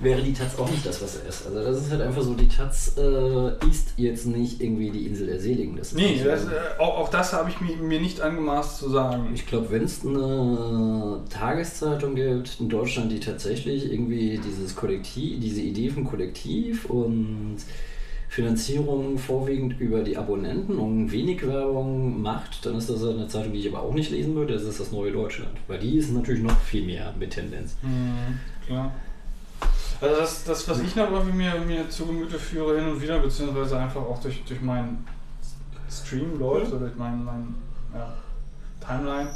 wäre 0.00 0.22
die 0.22 0.32
Taz 0.32 0.58
auch 0.58 0.70
nicht 0.70 0.84
das, 0.84 1.02
was 1.02 1.16
er 1.16 1.28
ist. 1.28 1.46
Also 1.46 1.62
das 1.62 1.78
ist 1.78 1.90
halt 1.90 2.02
einfach 2.02 2.22
so, 2.22 2.34
die 2.34 2.48
Taz 2.48 2.94
äh, 2.98 3.68
ist 3.68 3.94
jetzt 3.96 4.26
nicht 4.26 4.60
irgendwie 4.60 4.90
die 4.90 5.06
Insel 5.06 5.26
der 5.26 5.40
Seligen. 5.40 5.76
Das 5.76 5.92
Nee, 5.92 6.20
das, 6.22 6.44
äh, 6.44 6.48
auch, 6.78 6.98
auch 6.98 7.08
das 7.08 7.32
habe 7.32 7.50
ich 7.50 7.60
mir, 7.60 7.76
mir 7.76 8.00
nicht 8.00 8.20
angemaßt 8.20 8.78
zu 8.78 8.90
sagen. 8.90 9.30
Ich 9.34 9.46
glaube, 9.46 9.70
wenn 9.70 9.84
es 9.84 10.04
eine 10.04 11.22
Tageszeitung 11.30 12.14
gibt 12.14 12.60
in 12.60 12.68
Deutschland, 12.68 13.10
die 13.10 13.20
tatsächlich 13.20 13.90
irgendwie 13.90 14.38
dieses 14.38 14.76
Kollektiv, 14.76 15.40
diese 15.40 15.62
Idee 15.62 15.88
von 15.90 16.04
Kollektiv 16.04 16.84
und 16.86 17.58
Finanzierung 18.28 19.18
vorwiegend 19.18 19.80
über 19.80 20.02
die 20.02 20.16
Abonnenten 20.16 20.78
und 20.78 21.10
wenig 21.12 21.46
Werbung 21.46 22.20
macht, 22.20 22.66
dann 22.66 22.76
ist 22.76 22.90
das 22.90 23.02
eine 23.04 23.28
Zeitung, 23.28 23.52
die 23.52 23.60
ich 23.60 23.68
aber 23.68 23.82
auch 23.82 23.94
nicht 23.94 24.10
lesen 24.10 24.34
würde. 24.34 24.54
Das 24.54 24.64
ist 24.64 24.80
das 24.80 24.92
Neue 24.92 25.12
Deutschland. 25.12 25.56
Weil 25.68 25.78
die 25.78 25.96
ist 25.96 26.12
natürlich 26.12 26.42
noch 26.42 26.58
viel 26.60 26.84
mehr 26.84 27.14
mit 27.18 27.30
Tendenz. 27.30 27.76
Mhm, 27.82 28.38
klar. 28.66 28.92
Also 30.00 30.16
das, 30.16 30.44
das 30.44 30.68
was 30.68 30.80
ich 30.80 30.94
noch 30.96 31.10
irgendwie 31.10 31.36
mir, 31.36 31.54
mir 31.60 31.88
zu 31.88 32.06
Gemüte 32.06 32.38
führe 32.38 32.78
hin 32.78 32.88
und 32.88 33.00
wieder, 33.00 33.18
beziehungsweise 33.18 33.78
einfach 33.78 34.02
auch 34.02 34.20
durch, 34.20 34.44
durch 34.44 34.60
meinen 34.60 35.06
Stream 35.90 36.38
läuft 36.38 36.72
oder 36.72 36.80
durch 36.80 36.96
meinen 36.96 37.24
mein, 37.24 37.54
ja, 37.94 38.12
Timeline, 38.86 39.30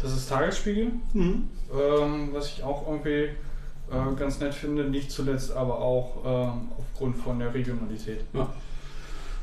das 0.00 0.12
ist 0.12 0.28
Tagesspiegel, 0.28 0.92
ähm, 1.14 2.28
was 2.32 2.52
ich 2.52 2.62
auch 2.62 2.86
irgendwie 2.86 3.30
äh, 3.90 4.14
ganz 4.18 4.40
nett 4.40 4.54
finde, 4.54 4.84
nicht 4.84 5.10
zuletzt 5.10 5.52
aber 5.52 5.78
auch 5.78 6.16
ähm, 6.24 6.68
aufgrund 6.78 7.16
von 7.16 7.38
der 7.38 7.52
Regionalität. 7.52 8.20
Ja. 8.32 8.48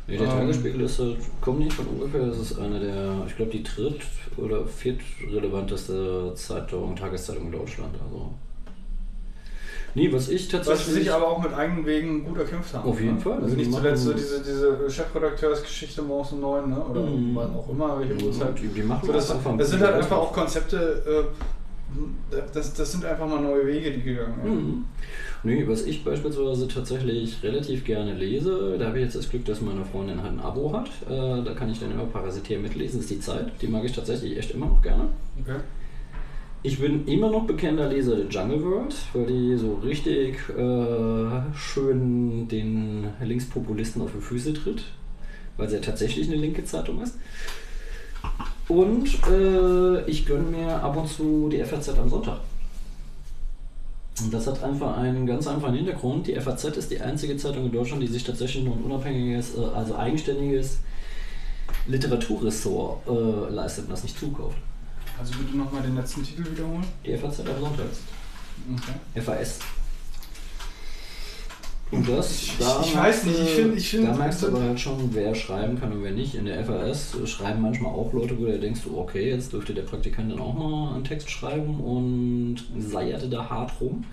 Nee, 0.07 0.17
der 0.17 0.27
Ähm. 0.27 0.33
Tagesspiegel 0.33 0.81
ist 0.81 0.99
halt, 0.99 1.17
kommt 1.41 1.59
nicht 1.59 1.73
von 1.73 1.85
ungefähr, 1.87 2.25
das 2.25 2.37
ist 2.39 2.59
eine 2.59 2.79
der, 2.79 3.13
ich 3.27 3.35
glaube, 3.35 3.51
die 3.51 3.63
dritt- 3.63 4.01
oder 4.37 4.65
viertrelevanteste 4.65 6.33
Zeitung, 6.35 6.95
Tageszeitung 6.95 7.45
in 7.45 7.51
Deutschland. 7.51 7.93
Also. 8.03 8.31
Nee, 9.93 10.11
was 10.13 10.29
ich 10.29 10.43
Was 10.43 10.49
sie 10.49 10.57
tatsächlich. 10.69 10.95
sich 10.95 11.11
aber 11.11 11.27
auch 11.27 11.43
mit 11.43 11.53
eigenen 11.53 11.85
Wegen 11.85 12.23
gut 12.23 12.37
erkämpft 12.37 12.73
haben. 12.73 12.89
Auf 12.89 12.99
jeden 13.01 13.15
ne? 13.15 13.21
Fall. 13.21 13.33
Also 13.33 13.45
Also 13.45 13.55
nicht 13.57 13.73
zuletzt 13.73 14.03
so 14.03 14.13
diese, 14.13 14.41
diese 14.41 14.89
Chefredakteursgeschichte 14.89 16.01
morgens 16.01 16.31
um 16.31 16.39
neun, 16.39 16.69
ne? 16.69 16.79
oder 16.81 17.01
Mhm. 17.01 17.35
wann 17.35 17.53
auch 17.55 17.69
immer, 17.69 17.99
welche 17.99 18.25
Uhrzeit. 18.25 18.57
die, 18.57 18.67
die 18.69 18.83
machen 18.83 19.05
So, 19.05 19.11
das, 19.11 19.29
einfach 19.31 19.57
das 19.57 19.69
sind 19.69 19.81
halt 19.81 19.95
einfach 19.95 20.17
auch 20.17 20.31
Konzepte, 20.31 21.03
äh, 21.27 21.60
das, 22.53 22.73
das 22.73 22.91
sind 22.91 23.05
einfach 23.05 23.27
mal 23.27 23.41
neue 23.41 23.67
Wege, 23.67 23.91
die 23.91 24.01
gegangen 24.01 24.37
werden. 24.37 24.65
Mhm. 24.65 24.85
Nee, 25.43 25.67
was 25.67 25.85
ich 25.85 26.03
beispielsweise 26.03 26.67
tatsächlich 26.67 27.41
relativ 27.41 27.83
gerne 27.83 28.13
lese, 28.13 28.77
da 28.77 28.87
habe 28.87 28.99
ich 28.99 29.05
jetzt 29.05 29.15
das 29.15 29.29
Glück, 29.29 29.45
dass 29.45 29.61
meine 29.61 29.83
Freundin 29.83 30.21
halt 30.21 30.33
ein 30.33 30.39
Abo 30.39 30.71
hat. 30.73 30.89
Äh, 31.09 31.43
da 31.43 31.53
kann 31.53 31.71
ich 31.71 31.79
dann 31.79 31.91
immer 31.91 32.05
parasitär 32.05 32.59
mitlesen, 32.59 32.99
ist 32.99 33.09
die 33.09 33.19
Zeit. 33.19 33.51
Die 33.61 33.67
mag 33.67 33.83
ich 33.83 33.93
tatsächlich 33.93 34.37
echt 34.37 34.51
immer 34.51 34.67
noch 34.67 34.81
gerne. 34.81 35.09
Okay. 35.41 35.59
Ich 36.63 36.79
bin 36.79 37.07
immer 37.07 37.31
noch 37.31 37.47
bekennender 37.47 37.89
Leser 37.89 38.17
der 38.17 38.27
Jungle 38.27 38.63
World, 38.63 38.95
weil 39.13 39.25
die 39.25 39.57
so 39.57 39.75
richtig 39.83 40.37
äh, 40.49 41.55
schön 41.55 42.47
den 42.47 43.07
Linkspopulisten 43.19 43.99
auf 44.03 44.11
die 44.15 44.21
Füße 44.21 44.53
tritt, 44.53 44.83
weil 45.57 45.67
sie 45.67 45.77
ja 45.77 45.81
tatsächlich 45.81 46.27
eine 46.27 46.37
linke 46.37 46.63
Zeitung 46.63 47.01
ist. 47.01 47.17
Und 48.71 49.05
äh, 49.27 50.01
ich 50.09 50.25
gönne 50.25 50.49
mir 50.49 50.81
ab 50.81 50.95
und 50.95 51.05
zu 51.05 51.49
die 51.51 51.61
FAZ 51.61 51.89
am 51.89 52.09
Sonntag. 52.09 52.39
Und 54.21 54.33
das 54.33 54.47
hat 54.47 54.63
einfach 54.63 54.95
einen 54.95 55.25
ganz 55.25 55.45
einfachen 55.45 55.75
Hintergrund. 55.75 56.27
Die 56.27 56.39
FAZ 56.39 56.63
ist 56.77 56.89
die 56.89 57.01
einzige 57.01 57.35
Zeitung 57.35 57.65
in 57.65 57.71
Deutschland, 57.73 58.01
die 58.01 58.07
sich 58.07 58.23
tatsächlich 58.23 58.63
nur 58.63 58.75
ein 58.75 58.83
unabhängiges, 58.83 59.57
äh, 59.57 59.65
also 59.75 59.97
eigenständiges 59.97 60.79
Literaturressort 61.85 63.07
äh, 63.07 63.53
leistet 63.53 63.85
und 63.85 63.91
das 63.91 64.03
nicht 64.03 64.17
zukauft. 64.17 64.57
Also 65.19 65.33
bitte 65.37 65.57
nochmal 65.57 65.81
den 65.81 65.97
letzten 65.97 66.23
Titel 66.23 66.49
wiederholen. 66.49 66.85
Die 67.05 67.17
FAZ 67.17 67.41
am 67.41 67.47
Sonntag. 67.59 67.87
Okay. 68.73 69.21
FAS. 69.21 69.59
Und 71.91 72.07
das, 72.07 72.31
Ich- 72.43 72.57
da 72.57 72.81
ich 72.81 72.95
weiß 72.95 73.25
nicht, 73.25 73.35
ich 73.35 73.39
merkst 73.43 73.57
du- 73.57 73.61
find- 73.63 73.77
ich 73.77 73.89
find- 73.89 74.07
da 74.07 74.13
merkst 74.15 74.43
du 74.43 74.47
aber 74.47 74.61
halt 74.61 74.79
schon, 74.79 75.09
wer 75.13 75.35
schreiben 75.35 75.77
kann 75.79 75.91
und 75.91 76.03
wer 76.03 76.11
nicht. 76.11 76.35
In 76.35 76.45
der 76.45 76.63
FAS 76.63 77.17
schreiben 77.25 77.61
manchmal 77.61 77.91
auch 77.91 78.13
Leute, 78.13 78.39
wo 78.39 78.45
du 78.45 78.57
denkst, 78.57 78.81
okay, 78.95 79.29
jetzt 79.29 79.51
dürfte 79.51 79.73
der 79.73 79.81
Praktikant 79.81 80.31
dann 80.31 80.39
auch 80.39 80.53
mal 80.53 80.95
einen 80.95 81.03
Text 81.03 81.29
schreiben 81.29 81.79
und 81.81 82.57
seierte 82.77 83.27
da 83.27 83.49
hart 83.49 83.71
rum. 83.81 84.05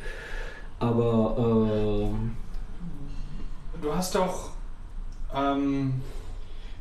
Aber 0.81 2.09
ähm, 2.11 2.33
Du 3.81 3.95
hast 3.95 4.12
doch 4.16 4.51
ähm, 5.33 5.95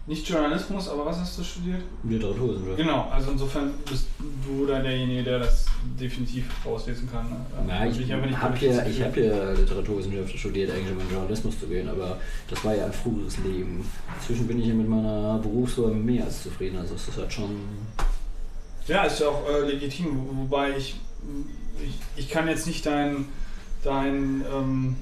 nicht 0.08 0.28
Journalismus, 0.28 0.88
aber 0.88 1.06
was 1.06 1.18
hast 1.18 1.38
du 1.38 1.44
studiert? 1.44 1.82
Literaturwissenschaft. 2.04 2.78
Genau, 2.78 3.10
also 3.12 3.32
insofern 3.32 3.74
bist 3.90 4.08
du 4.46 4.66
da 4.66 4.80
derjenige, 4.80 5.24
der 5.24 5.40
das 5.40 5.66
definitiv 6.00 6.46
rauslesen 6.66 7.10
kann. 7.12 7.28
ne? 7.30 7.74
Also 7.74 8.00
ich 8.00 8.14
einfach 8.14 8.26
nicht 8.28 8.42
habe 8.42 8.58
ja, 8.66 8.86
ich 8.86 9.02
hab 9.02 9.18
ja 9.18 9.52
Literaturwissenschaft 9.52 10.40
studiert, 10.40 10.72
eigentlich 10.72 10.94
um 10.94 11.02
in 11.02 11.12
Journalismus 11.12 11.60
zu 11.60 11.68
gehen, 11.68 11.90
aber 11.90 12.18
das 12.50 12.64
war 12.64 12.74
ja 12.74 12.86
ein 12.86 12.94
früheres 12.94 13.38
Leben. 13.40 13.86
Inzwischen 14.20 14.48
bin 14.48 14.60
ich 14.62 14.68
ja 14.68 14.74
mit 14.74 14.88
meiner 14.88 15.40
Berufswahl 15.40 15.92
mehr 15.92 16.24
als 16.24 16.44
zufrieden. 16.44 16.78
Also 16.78 16.96
es 16.96 17.08
ist 17.10 17.18
halt 17.18 17.34
schon 17.34 17.50
Ja, 18.88 19.04
ist 19.04 19.20
ja 19.20 19.28
auch 19.28 19.44
äh, 19.50 19.70
legitim, 19.70 20.08
wo- 20.18 20.44
wobei 20.44 20.78
ich, 20.78 20.96
ich, 21.86 21.96
ich 22.16 22.30
kann 22.30 22.48
jetzt 22.48 22.66
nicht 22.66 22.86
dein, 22.86 23.26
dein, 23.84 24.42
ähm, 24.56 24.96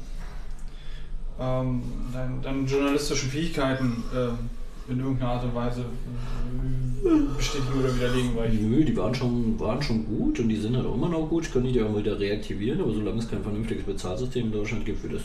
ähm, 1.39 1.83
dein, 2.11 2.41
deine 2.41 2.61
journalistischen 2.63 3.29
Fähigkeiten 3.29 4.03
ähm, 4.15 4.39
in 4.87 4.99
irgendeiner 4.99 5.31
Art 5.31 5.43
und 5.43 5.55
Weise 5.55 5.81
äh, 5.81 7.35
bestätigen 7.35 7.79
oder 7.79 7.95
widerlegen, 7.95 8.35
weil 8.35 8.49
Nö, 8.49 8.83
die 8.83 8.95
waren 8.95 9.13
schon, 9.13 9.59
waren 9.59 9.81
schon 9.81 10.05
gut 10.05 10.39
und 10.39 10.49
die 10.49 10.55
sind 10.55 10.75
halt 10.75 10.85
auch 10.85 10.95
immer 10.95 11.09
noch 11.09 11.27
gut. 11.27 11.45
Ich 11.45 11.53
kann 11.53 11.63
die 11.63 11.81
auch 11.81 11.97
wieder 11.97 12.19
reaktivieren, 12.19 12.81
aber 12.81 12.93
solange 12.93 13.19
es 13.19 13.29
kein 13.29 13.43
vernünftiges 13.43 13.83
Bezahlsystem 13.83 14.47
in 14.47 14.51
Deutschland 14.51 14.85
gibt, 14.85 15.03
wird 15.03 15.13
das 15.15 15.21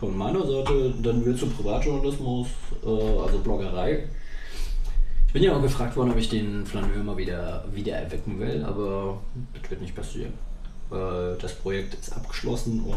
von 0.00 0.16
meiner 0.16 0.44
Seite, 0.46 0.92
dann 1.02 1.24
wird 1.24 1.38
zu 1.38 1.46
Privatjournalismus, 1.46 2.48
äh, 2.84 2.88
also 2.88 3.38
Bloggerei. 3.38 4.04
Ich 5.28 5.32
bin 5.32 5.42
ja 5.42 5.54
auch 5.54 5.62
gefragt 5.62 5.96
worden, 5.96 6.10
ob 6.10 6.18
ich 6.18 6.28
den 6.28 6.64
Flaneur 6.64 7.02
mal 7.04 7.16
wieder, 7.16 7.64
wieder 7.72 7.96
erwecken 7.96 8.38
will, 8.38 8.64
aber 8.64 9.20
das 9.60 9.70
wird 9.70 9.82
nicht 9.82 9.94
passieren. 9.94 10.32
Weil 10.88 11.36
das 11.40 11.54
Projekt 11.54 11.94
ist 11.94 12.12
abgeschlossen 12.12 12.80
und 12.80 12.96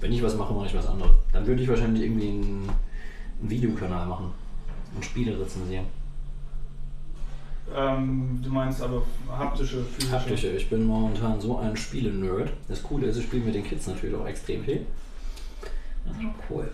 wenn 0.00 0.12
ich 0.12 0.22
was 0.22 0.36
mache, 0.36 0.52
mache 0.52 0.66
ich 0.66 0.74
was 0.74 0.86
anderes. 0.86 1.16
Dann 1.32 1.46
würde 1.46 1.62
ich 1.62 1.68
wahrscheinlich 1.68 2.04
irgendwie 2.04 2.28
einen, 2.28 2.70
einen 3.40 3.50
Videokanal 3.50 4.06
machen 4.06 4.41
und 4.94 5.04
Spiele 5.04 5.38
rezensieren. 5.38 5.86
ähm, 7.74 8.40
du 8.42 8.50
meinst 8.50 8.82
aber 8.82 9.02
haptische, 9.30 9.82
physische. 9.84 10.12
Haptische. 10.12 10.48
Ich 10.48 10.68
bin 10.68 10.84
momentan 10.84 11.40
so 11.40 11.58
ein 11.58 11.76
Spiele-Nerd. 11.76 12.50
Das 12.68 12.82
Coole 12.82 13.06
ist, 13.06 13.16
ich 13.16 13.24
spiele 13.24 13.44
mit 13.44 13.54
den 13.54 13.64
Kids 13.64 13.86
natürlich 13.86 14.14
auch 14.16 14.26
extrem 14.26 14.62
viel. 14.64 14.84
Das 16.04 16.14
ist 16.16 16.22
doch 16.22 16.50
cool. 16.50 16.68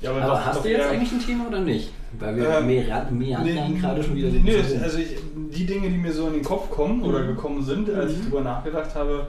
Ja, 0.00 0.12
Aber 0.12 0.20
doch- 0.20 0.44
hast 0.46 0.56
doch 0.58 0.62
du 0.62 0.70
jetzt 0.70 0.86
eigentlich 0.88 1.12
ein 1.12 1.20
Thema 1.20 1.48
oder 1.48 1.60
nicht? 1.60 1.92
Weil 2.18 2.36
wir 2.36 2.48
Ähm, 2.48 2.66
mehr, 2.66 3.08
mehr 3.10 3.38
Nee, 3.40 3.60
nee, 3.68 3.78
gerade 3.78 4.02
schon 4.02 4.16
wieder 4.16 4.28
nee, 4.30 4.62
so- 4.62 4.82
also 4.82 4.98
ich, 4.98 5.16
die 5.52 5.66
Dinge, 5.66 5.90
die 5.90 5.98
mir 5.98 6.12
so 6.12 6.28
in 6.28 6.34
den 6.34 6.42
Kopf 6.44 6.70
kommen 6.70 7.02
oder 7.02 7.22
Mhm. 7.22 7.26
gekommen 7.28 7.62
sind, 7.62 7.90
als 7.90 8.12
ich 8.12 8.18
Mhm. 8.18 8.22
drüber 8.24 8.40
nachgedacht 8.40 8.94
habe, 8.94 9.26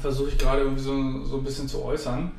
versuche 0.00 0.30
ich 0.30 0.38
gerade 0.38 0.62
irgendwie 0.62 0.80
so, 0.82 1.24
so 1.24 1.36
ein 1.38 1.44
bisschen 1.44 1.68
zu 1.68 1.84
äußern. 1.84 2.30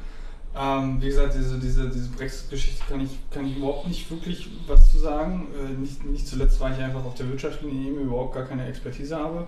Ähm, 0.58 0.98
wie 1.02 1.08
gesagt, 1.08 1.36
diese, 1.38 1.60
diese, 1.60 1.90
diese 1.90 2.10
Brexit-Geschichte 2.10 2.82
kann 2.90 3.02
ich, 3.02 3.12
kann 3.32 3.46
ich 3.46 3.58
überhaupt 3.58 3.88
nicht 3.88 4.10
wirklich 4.10 4.50
was 4.68 4.92
zu 4.92 4.98
sagen. 4.98 5.48
Äh, 5.56 5.80
nicht, 5.80 6.04
nicht 6.06 6.28
zuletzt, 6.28 6.60
weil 6.60 6.74
ich 6.74 6.80
einfach 6.80 7.06
auf 7.06 7.14
der 7.16 7.30
wirtschaftlichen 7.30 7.86
Ebene 7.86 8.02
überhaupt 8.02 8.34
gar 8.34 8.46
keine 8.46 8.68
Expertise 8.68 9.16
habe. 9.16 9.48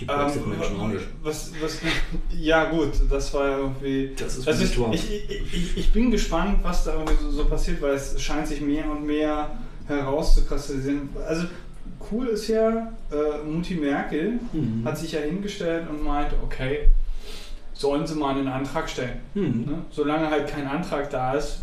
Die 0.00 0.04
Brexit-Menschen 0.04 0.74
Ähm, 0.76 0.80
auch 0.80 0.88
nicht. 0.88 1.06
was, 1.22 1.52
was, 1.60 1.78
ja 2.30 2.70
gut, 2.70 2.92
das 3.10 3.32
war 3.34 3.48
ja 3.48 3.58
irgendwie. 3.58 4.12
Das 4.16 4.36
ist 4.38 4.46
also 4.46 4.62
ich, 4.64 4.78
ich, 5.10 5.30
ich, 5.52 5.76
ich, 5.76 5.92
bin 5.92 6.10
gespannt, 6.10 6.58
was 6.62 6.84
da 6.84 6.92
irgendwie 6.94 7.14
so, 7.20 7.30
so 7.30 7.44
passiert, 7.46 7.80
weil 7.82 7.94
es 7.94 8.20
scheint 8.20 8.46
sich 8.46 8.60
mehr 8.60 8.88
und 8.90 9.04
mehr 9.06 9.50
herauszukristallisieren. 9.88 11.08
Also 11.26 11.46
cool 12.10 12.28
ist 12.28 12.48
ja, 12.48 12.92
äh, 13.10 13.44
Mutti 13.44 13.74
Merkel 13.74 14.38
Mhm. 14.52 14.84
hat 14.84 14.98
sich 14.98 15.12
ja 15.12 15.20
hingestellt 15.20 15.88
und 15.88 16.04
meinte, 16.04 16.36
okay, 16.44 16.88
sollen 17.78 18.04
sie 18.04 18.16
mal 18.16 18.36
einen 18.36 18.48
Antrag 18.48 18.90
stellen. 18.90 19.20
Mhm. 19.34 19.64
Ne? 19.66 19.78
Solange 19.90 20.28
halt 20.28 20.48
kein 20.48 20.66
Antrag 20.66 21.10
da 21.10 21.34
ist, 21.34 21.60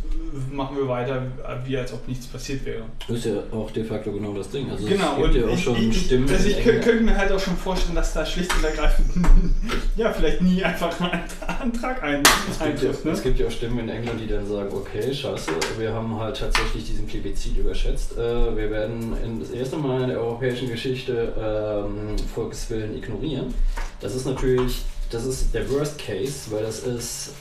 machen 0.50 0.78
wir 0.78 0.88
weiter, 0.88 1.24
wie 1.66 1.76
als 1.78 1.92
ob 1.92 2.08
nichts 2.08 2.26
passiert 2.26 2.66
wäre. 2.66 2.84
Das 3.06 3.18
ist 3.18 3.26
ja 3.26 3.34
auch 3.52 3.70
de 3.72 3.84
facto 3.84 4.14
genau 4.14 4.34
das 4.34 4.50
Ding. 4.50 4.70
Also 4.72 4.88
Genau, 4.88 5.18
es 5.18 5.24
gibt 5.24 5.36
ja 5.36 5.46
auch 5.46 5.54
ich, 5.54 5.64
schon 5.64 5.76
ich, 5.76 6.06
Stimmen. 6.06 6.30
also 6.30 6.48
ich 6.48 6.64
könnte 6.64 7.02
mir 7.02 7.18
halt 7.18 7.32
auch 7.34 7.40
schon 7.40 7.58
vorstellen, 7.58 7.96
dass 7.96 8.14
da 8.14 8.26
schlicht 8.26 8.56
und 8.56 8.64
ergreifend 8.64 9.08
ja, 9.98 10.12
vielleicht 10.14 10.42
nie 10.42 10.64
einfach 10.64 10.98
mal 11.02 11.12
ein 11.12 11.24
Antrag 11.62 12.02
ein, 12.02 12.24
Es 12.50 12.60
gibt, 12.60 12.82
ja. 12.82 12.90
Ne? 13.04 13.12
es 13.12 13.22
gibt 13.22 13.40
ja 13.40 13.48
auch 13.48 13.52
Stimmen 13.52 13.80
in 13.80 13.90
England, 13.90 14.22
die 14.22 14.28
dann 14.28 14.48
sagen, 14.48 14.70
okay, 14.74 15.14
scheiße, 15.14 15.52
wir 15.78 15.94
haben 15.94 16.18
halt 16.18 16.38
tatsächlich 16.38 16.86
diesen 16.86 17.08
Plebiscit 17.08 17.58
überschätzt. 17.58 18.18
Äh, 18.18 18.56
wir 18.56 18.72
werden 18.72 19.14
in 19.22 19.42
das 19.42 19.50
erste 19.52 19.76
Mal 19.76 20.04
in 20.04 20.10
der 20.10 20.22
europäischen 20.22 20.70
Geschichte 20.70 21.34
ähm, 21.38 22.16
Volkswillen 22.34 22.96
ignorieren. 22.96 23.54
Das 24.00 24.16
ist 24.16 24.26
natürlich, 24.26 24.84
das 25.10 25.26
ist 25.26 25.54
der 25.54 25.70
Worst 25.70 25.98
Case, 25.98 26.52
weil 26.52 26.64
das 26.64 26.80
ist 26.80 27.32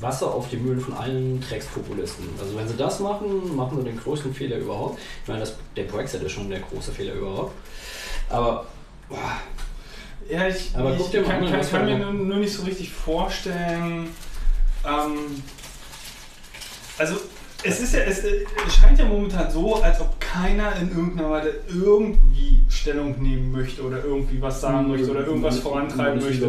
Wasser 0.00 0.32
auf 0.32 0.48
die 0.48 0.56
Mühlen 0.56 0.80
von 0.80 0.94
allen 0.94 1.40
Dreckspopulisten. 1.40 2.28
Also 2.40 2.56
wenn 2.56 2.68
sie 2.68 2.76
das 2.76 3.00
machen, 3.00 3.54
machen 3.54 3.78
sie 3.78 3.84
den 3.84 3.98
größten 3.98 4.34
Fehler 4.34 4.58
überhaupt. 4.58 4.98
Ich 5.22 5.28
meine, 5.28 5.40
das, 5.40 5.54
der 5.76 5.84
Brexit 5.84 6.22
ist 6.22 6.32
schon 6.32 6.50
der 6.50 6.60
große 6.60 6.92
Fehler 6.92 7.14
überhaupt. 7.14 7.54
Aber 8.28 8.66
boah, 9.08 9.40
Ja, 10.28 10.48
ich, 10.48 10.74
Aber 10.74 10.94
ich 10.94 11.12
mal 11.12 11.22
kann, 11.22 11.44
an, 11.44 11.50
kann, 11.50 11.70
kann 11.70 11.84
mir 11.84 11.98
nur, 11.98 12.12
nur 12.12 12.36
nicht 12.38 12.52
so 12.52 12.64
richtig 12.64 12.90
vorstellen. 12.90 14.08
Ähm, 14.84 15.42
also 16.98 17.16
es 17.66 17.80
ist 17.80 17.94
ja, 17.94 18.00
es 18.00 18.24
äh, 18.24 18.44
scheint 18.70 18.98
ja 18.98 19.04
momentan 19.04 19.50
so, 19.50 19.76
als 19.76 20.00
ob 20.00 20.20
keiner 20.20 20.76
in 20.76 20.90
irgendeiner 20.90 21.30
Weise 21.30 21.54
irgendwie 21.68 22.64
Stellung 22.68 23.20
nehmen 23.20 23.52
möchte 23.52 23.82
oder 23.82 24.04
irgendwie 24.04 24.40
was 24.40 24.60
sagen 24.60 24.88
möchte 24.88 25.10
oder 25.10 25.26
irgendwas 25.26 25.58
vorantreiben 25.58 26.18
Man 26.18 26.18
ist 26.18 26.24
möchte. 26.24 26.46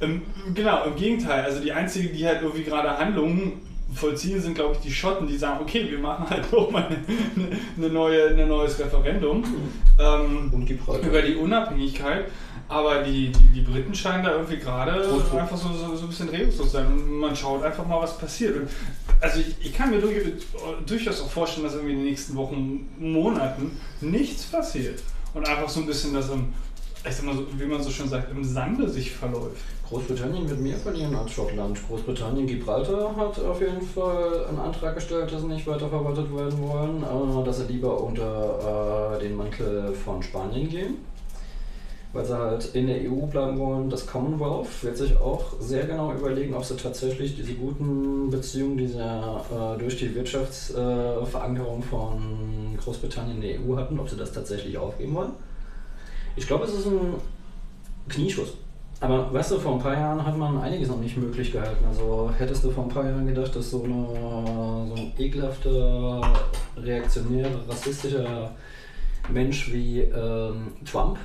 Ähm, 0.00 0.22
genau, 0.54 0.84
im 0.84 0.96
Gegenteil. 0.96 1.44
Also 1.44 1.60
die 1.60 1.72
einzigen, 1.72 2.14
die 2.14 2.26
halt 2.26 2.42
irgendwie 2.42 2.64
gerade 2.64 2.96
Handlungen 2.96 3.60
vollziehen, 3.94 4.40
sind, 4.40 4.54
glaube 4.54 4.74
ich, 4.74 4.80
die 4.80 4.92
Schotten, 4.92 5.26
die 5.26 5.36
sagen, 5.36 5.60
okay, 5.62 5.86
wir 5.90 5.98
machen 5.98 6.28
halt 6.28 6.50
nochmal 6.52 6.86
eine, 6.86 7.48
eine 7.76 7.88
neue, 7.88 8.28
ein 8.28 8.48
neues 8.48 8.78
Referendum 8.78 9.44
ähm, 9.98 10.52
über 11.02 11.22
die 11.22 11.36
Unabhängigkeit. 11.36 12.26
Aber 12.68 13.02
die, 13.02 13.30
die, 13.30 13.48
die 13.54 13.60
Briten 13.60 13.94
scheinen 13.94 14.24
da 14.24 14.32
irgendwie 14.32 14.56
gerade 14.56 14.92
einfach 15.38 15.56
so, 15.56 15.68
so, 15.68 15.94
so 15.94 16.02
ein 16.02 16.08
bisschen 16.08 16.28
regungslos 16.28 16.72
sein 16.72 16.86
und 16.86 17.18
man 17.20 17.36
schaut 17.36 17.62
einfach 17.62 17.86
mal, 17.86 18.00
was 18.00 18.18
passiert. 18.18 18.56
Und 18.56 18.68
also 19.20 19.38
ich, 19.38 19.54
ich 19.64 19.72
kann 19.72 19.90
mir 19.90 20.00
durch, 20.00 20.16
durchaus 20.84 21.20
auch 21.20 21.30
vorstellen, 21.30 21.64
dass 21.64 21.74
irgendwie 21.74 21.92
in 21.92 22.00
den 22.00 22.08
nächsten 22.08 22.34
Wochen, 22.34 22.88
Monaten 22.98 23.78
nichts 24.00 24.44
passiert. 24.44 25.00
Und 25.32 25.48
einfach 25.48 25.68
so 25.68 25.80
ein 25.80 25.86
bisschen 25.86 26.12
das 26.12 26.28
im, 26.30 26.52
ich 27.08 27.14
sag 27.14 27.24
mal 27.24 27.36
so, 27.36 27.46
wie 27.56 27.66
man 27.66 27.82
so 27.82 27.90
schön 27.90 28.08
sagt, 28.08 28.32
im 28.32 28.42
Sande 28.42 28.88
sich 28.88 29.12
verläuft. 29.12 29.62
Großbritannien 29.88 30.48
wird 30.48 30.60
mehr 30.60 30.76
verlieren 30.76 31.14
als 31.14 31.30
Schottland. 31.30 31.78
Großbritannien, 31.86 32.48
Gibraltar 32.48 33.14
hat 33.16 33.38
auf 33.38 33.60
jeden 33.60 33.80
Fall 33.80 34.46
einen 34.46 34.58
Antrag 34.58 34.96
gestellt, 34.96 35.30
dass 35.30 35.42
sie 35.42 35.46
nicht 35.46 35.66
weiterverwaltet 35.66 36.36
werden 36.36 36.58
wollen, 36.60 37.02
äh, 37.04 37.44
dass 37.44 37.58
sie 37.58 37.72
lieber 37.72 38.02
unter 38.02 39.14
äh, 39.16 39.20
den 39.20 39.36
Mantel 39.36 39.92
von 39.92 40.20
Spanien 40.20 40.68
gehen. 40.68 40.96
Weil 42.16 42.24
sie 42.24 42.34
halt 42.34 42.74
in 42.74 42.86
der 42.86 42.96
EU 42.96 43.26
bleiben 43.26 43.58
wollen. 43.58 43.90
Das 43.90 44.06
Commonwealth 44.06 44.82
wird 44.82 44.96
sich 44.96 45.14
auch 45.18 45.44
sehr 45.60 45.84
genau 45.84 46.14
überlegen, 46.14 46.54
ob 46.54 46.64
sie 46.64 46.74
tatsächlich 46.74 47.36
diese 47.36 47.52
guten 47.52 48.30
Beziehungen, 48.30 48.78
die 48.78 48.86
sie 48.86 48.98
äh, 48.98 49.78
durch 49.78 49.98
die 49.98 50.14
Wirtschaftsverankerung 50.14 51.82
von 51.82 52.76
Großbritannien 52.82 53.36
in 53.36 53.42
der 53.42 53.60
EU 53.60 53.76
hatten, 53.76 54.00
ob 54.00 54.08
sie 54.08 54.16
das 54.16 54.32
tatsächlich 54.32 54.78
aufgeben 54.78 55.14
wollen. 55.14 55.32
Ich 56.36 56.46
glaube, 56.46 56.64
es 56.64 56.72
ist 56.72 56.86
ein 56.86 57.16
Knieschuss. 58.08 58.54
Aber 59.00 59.30
weißt 59.30 59.52
du, 59.52 59.58
vor 59.58 59.74
ein 59.74 59.78
paar 59.78 59.92
Jahren 59.92 60.24
hat 60.24 60.38
man 60.38 60.58
einiges 60.58 60.88
noch 60.88 61.00
nicht 61.00 61.18
möglich 61.18 61.52
gehalten. 61.52 61.84
Also 61.86 62.30
hättest 62.38 62.64
du 62.64 62.70
vor 62.70 62.84
ein 62.84 62.88
paar 62.88 63.04
Jahren 63.04 63.26
gedacht, 63.26 63.54
dass 63.54 63.70
so, 63.70 63.82
eine, 63.82 64.06
so 64.88 64.94
ein 64.94 65.12
ekelhafter, 65.18 66.22
reaktionärer, 66.78 67.68
rassistischer 67.68 68.52
Mensch 69.28 69.70
wie 69.70 70.00
ähm, 70.00 70.68
Trump, 70.90 71.18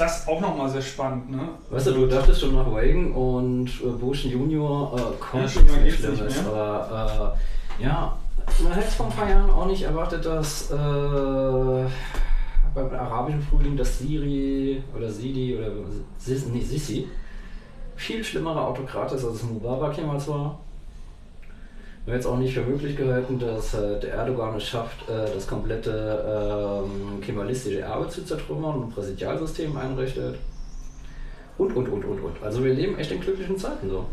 Das 0.00 0.26
auch 0.26 0.40
nochmal 0.40 0.68
sehr 0.70 0.80
spannend, 0.80 1.30
ne? 1.30 1.50
weißt 1.68 1.88
du, 1.88 1.92
du 1.92 2.06
dachtest 2.06 2.40
schon 2.40 2.54
nach 2.54 2.66
Reagan 2.74 3.12
und 3.12 3.68
äh, 3.84 3.86
Bush 3.86 4.24
Junior, 4.24 4.96
äh, 4.96 5.00
kommt 5.20 5.54
Ja, 5.54 5.60
nichts 5.82 6.00
Schlimmes. 6.00 6.46
Aber 6.46 7.36
äh, 7.78 7.84
ja, 7.84 8.16
man 8.62 8.72
hätte 8.72 8.90
vor 8.90 9.06
ein 9.06 9.12
paar 9.12 9.28
Jahren 9.28 9.50
auch 9.50 9.66
nicht 9.66 9.82
erwartet, 9.82 10.24
dass 10.24 10.70
äh, 10.70 10.74
beim 10.74 11.90
arabischen 12.94 13.42
Frühling 13.42 13.76
das 13.76 13.98
Siri 13.98 14.82
oder 14.96 15.10
Sidi 15.10 15.58
oder 15.58 15.70
Sis, 16.16 16.46
nee, 16.46 16.62
Sisi 16.62 17.06
viel 17.96 18.24
schlimmerer 18.24 18.68
Autokrat 18.68 19.12
ist, 19.12 19.26
als 19.26 19.34
es 19.34 19.42
Mubarak 19.42 19.98
jemals 19.98 20.26
war. 20.28 20.60
Wir 22.04 22.14
hätten 22.14 22.20
es 22.20 22.26
auch 22.26 22.38
nicht 22.38 22.54
für 22.54 22.62
möglich 22.62 22.96
gehalten, 22.96 23.38
dass 23.38 23.74
äh, 23.74 24.00
der 24.00 24.14
Erdogan 24.14 24.56
es 24.56 24.64
schafft, 24.64 25.08
äh, 25.08 25.34
das 25.34 25.46
komplette 25.46 26.82
ähm, 26.84 27.20
kemalistische 27.20 27.80
Erbe 27.80 28.08
zu 28.08 28.24
zertrümmern 28.24 28.76
und 28.76 28.82
ein 28.84 28.90
Präsidialsystem 28.90 29.76
einrichtet. 29.76 30.38
Und, 31.58 31.76
und, 31.76 31.88
und, 31.88 32.04
und, 32.04 32.20
und. 32.20 32.42
Also 32.42 32.64
wir 32.64 32.72
leben 32.72 32.98
echt 32.98 33.12
in 33.12 33.20
glücklichen 33.20 33.58
Zeiten 33.58 33.90
so. 33.90 34.06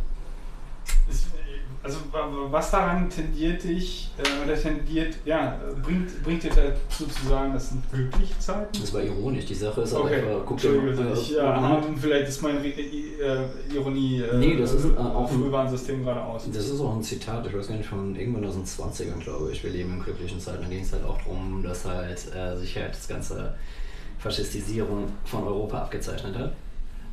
Also 1.83 1.99
wa- 2.11 2.19
wa- 2.27 2.51
was 2.51 2.71
daran 2.71 3.09
tendiert 3.09 3.63
dich, 3.63 4.09
äh, 4.17 4.43
oder 4.45 4.59
tendiert, 4.59 5.15
ja, 5.25 5.53
äh, 5.55 5.79
bringt, 5.81 6.21
bringt 6.23 6.43
dir 6.43 6.49
dazu 6.49 7.05
zu 7.05 7.27
sagen, 7.29 7.53
das 7.53 7.69
sind 7.69 7.83
glückliche 7.91 8.37
Zeiten? 8.39 8.81
Das 8.81 8.93
war 8.93 9.01
ironisch. 9.03 9.45
Die 9.45 9.53
Sache 9.53 9.81
ist 9.81 9.93
Okay, 9.93 10.15
einfach, 10.15 10.41
guck 10.45 10.57
dir 10.57 10.71
mal, 10.71 11.13
ich, 11.13 11.33
äh, 11.33 11.37
ja, 11.37 11.61
haben, 11.61 11.95
vielleicht 11.95 12.27
ist 12.27 12.41
mein 12.41 12.57
Re- 12.57 12.67
äh, 12.67 13.73
Ironie 13.73 14.21
äh, 14.21 14.37
Nee, 14.37 14.57
das 14.57 14.73
ist, 14.73 14.85
äh, 14.85 14.97
auch 14.97 15.31
ein- 15.31 15.37
Frühwarnsystem 15.39 16.03
gerade 16.03 16.21
aus. 16.23 16.49
Das 16.51 16.67
ist 16.67 16.81
auch 16.81 16.95
ein 16.95 17.03
Zitat, 17.03 17.45
ich 17.47 17.55
weiß 17.55 17.67
gar 17.69 17.75
nicht, 17.77 17.87
von 17.87 18.15
irgendwann 18.15 18.45
aus 18.45 18.55
den 18.55 18.65
20ern, 18.65 19.19
glaube 19.19 19.51
ich. 19.51 19.63
Wir 19.63 19.69
leben 19.71 19.93
in 19.93 20.03
glücklichen 20.03 20.39
Zeiten. 20.39 20.63
Da 20.63 20.67
ging 20.67 20.81
es 20.83 20.91
halt 20.91 21.05
auch 21.05 21.17
darum, 21.19 21.61
dass 21.63 21.85
halt 21.85 22.19
äh, 22.35 22.57
sich 22.57 22.75
halt 22.75 22.91
das 22.91 23.07
ganze 23.07 23.53
Faschistisierung 24.19 25.05
von 25.25 25.43
Europa 25.45 25.77
abgezeichnet 25.83 26.35
hat. 26.37 26.53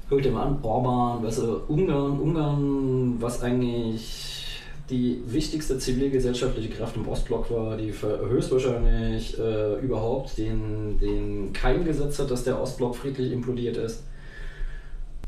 Guck 0.09 0.23
dir 0.23 0.33
mal 0.33 0.47
an, 0.47 0.59
Orban, 0.63 1.23
weißt 1.25 1.39
du, 1.39 1.61
Ungarn, 1.69 2.19
Ungarn, 2.19 3.17
was 3.21 3.43
eigentlich 3.43 4.44
die 4.91 5.21
wichtigste 5.27 5.79
zivilgesellschaftliche 5.79 6.69
Kraft 6.69 6.97
im 6.97 7.09
Ostblock 7.09 7.51
war, 7.51 7.77
die 7.77 7.93
höchstwahrscheinlich 7.93 9.39
äh, 9.39 9.81
überhaupt 9.81 10.37
den, 10.37 10.99
den 10.99 11.53
Keim 11.53 11.85
gesetzt 11.85 12.19
hat, 12.19 12.31
dass 12.31 12.45
der 12.45 12.61
Ostblock 12.61 12.97
friedlich 12.97 13.33
implodiert 13.33 13.77
ist 13.77 14.05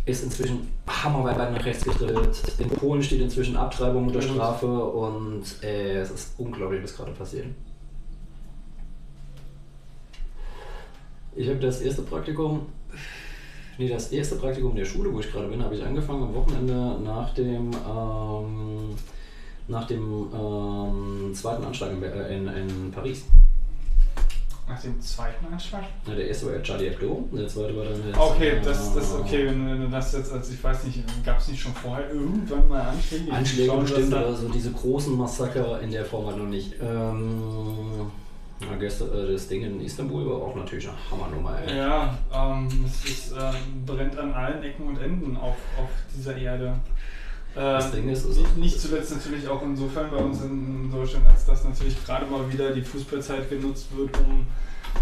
ist 0.06 0.22
inzwischen 0.22 0.68
hammerweit 0.86 1.52
nach 1.52 1.64
rechts 1.64 1.84
gedreht. 1.84 2.40
In 2.58 2.70
Polen 2.70 3.02
steht 3.02 3.20
inzwischen 3.20 3.56
Abtreibung 3.56 4.06
unter 4.06 4.22
Strafe 4.22 4.66
und 4.66 5.42
äh, 5.62 5.98
es 5.98 6.12
ist 6.12 6.34
unglaublich, 6.38 6.82
was 6.82 6.96
gerade 6.96 7.10
passiert. 7.10 7.46
Ich 11.34 11.48
habe 11.48 11.58
das 11.58 11.80
erste 11.80 12.02
Praktikum, 12.02 12.66
nee, 13.78 13.88
das 13.88 14.12
erste 14.12 14.36
Praktikum 14.36 14.76
der 14.76 14.84
Schule, 14.84 15.12
wo 15.12 15.18
ich 15.18 15.30
gerade 15.30 15.48
bin, 15.48 15.62
habe 15.62 15.74
ich 15.74 15.84
angefangen 15.84 16.22
am 16.22 16.34
Wochenende 16.34 17.00
nach 17.02 17.34
dem, 17.34 17.72
ähm, 17.72 18.94
nach 19.68 19.86
dem 19.86 20.28
ähm, 20.32 21.34
zweiten 21.34 21.64
Anschlag 21.64 21.92
in, 21.92 22.02
äh, 22.02 22.36
in, 22.36 22.48
in 22.48 22.92
Paris. 22.92 23.24
Nach 24.68 24.80
dem 24.80 25.00
zweiten 25.00 25.46
Anschlag? 25.46 25.84
Ja, 26.06 26.14
der 26.14 26.26
erste 26.26 26.46
war 26.46 26.54
ja 26.54 26.60
Charlie 26.60 26.90
Hebdo, 26.90 27.28
der 27.32 27.46
zweite 27.46 27.76
war 27.76 27.84
dann 27.84 28.04
jetzt, 28.04 28.18
Okay, 28.18 28.60
das, 28.64 28.94
das 28.94 29.12
äh, 29.12 29.16
okay, 29.18 29.46
wenn, 29.46 29.68
wenn 29.68 29.80
du 29.82 29.88
das 29.88 30.12
jetzt, 30.12 30.32
also 30.32 30.52
ich 30.52 30.62
weiß 30.62 30.84
nicht, 30.84 31.04
gab 31.24 31.38
es 31.38 31.48
nicht 31.48 31.60
schon 31.60 31.72
vorher 31.72 32.10
irgendwann 32.10 32.68
mal 32.68 32.80
Anschläge? 32.80 33.32
Anschläge 33.32 33.68
Schauen 33.68 33.80
bestimmt, 33.82 34.12
das 34.12 34.24
aber 34.24 34.34
so 34.34 34.48
diese 34.48 34.72
großen 34.72 35.16
Massaker 35.16 35.80
in 35.80 35.92
der 35.92 36.04
Form 36.04 36.26
halt 36.26 36.38
noch 36.38 36.48
nicht. 36.48 36.74
Ähm, 36.82 38.10
ja, 38.60 38.76
gestern, 38.76 39.12
äh, 39.12 39.32
das 39.32 39.46
Ding 39.46 39.62
in 39.62 39.80
Istanbul 39.80 40.26
war 40.28 40.36
auch 40.36 40.56
natürlich 40.56 40.88
eine 40.88 40.96
Hammernummer. 41.10 41.60
Ey. 41.64 41.76
Ja, 41.76 42.18
ähm, 42.34 42.68
es 42.86 43.04
ist, 43.04 43.32
äh, 43.32 43.52
brennt 43.84 44.18
an 44.18 44.32
allen 44.32 44.62
Ecken 44.64 44.88
und 44.88 44.98
Enden 44.98 45.36
auf, 45.36 45.56
auf 45.78 45.90
dieser 46.16 46.36
Erde. 46.36 46.74
Das 47.56 47.90
Ding 47.92 48.08
ist, 48.08 48.24
es- 48.26 48.36
nicht, 48.36 48.56
nicht 48.58 48.80
zuletzt 48.80 49.12
natürlich 49.14 49.48
auch 49.48 49.62
insofern 49.62 50.10
bei 50.10 50.18
uns 50.18 50.42
in 50.42 50.90
Deutschland, 50.92 51.26
als 51.26 51.46
dass 51.46 51.64
natürlich 51.64 51.96
gerade 52.04 52.26
mal 52.26 52.50
wieder 52.52 52.70
die 52.72 52.82
Fußballzeit 52.82 53.48
genutzt 53.48 53.86
wird, 53.96 54.10
um 54.18 54.46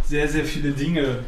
sehr, 0.05 0.29
sehr 0.29 0.45
viele 0.45 0.71
Dinge, 0.71 1.19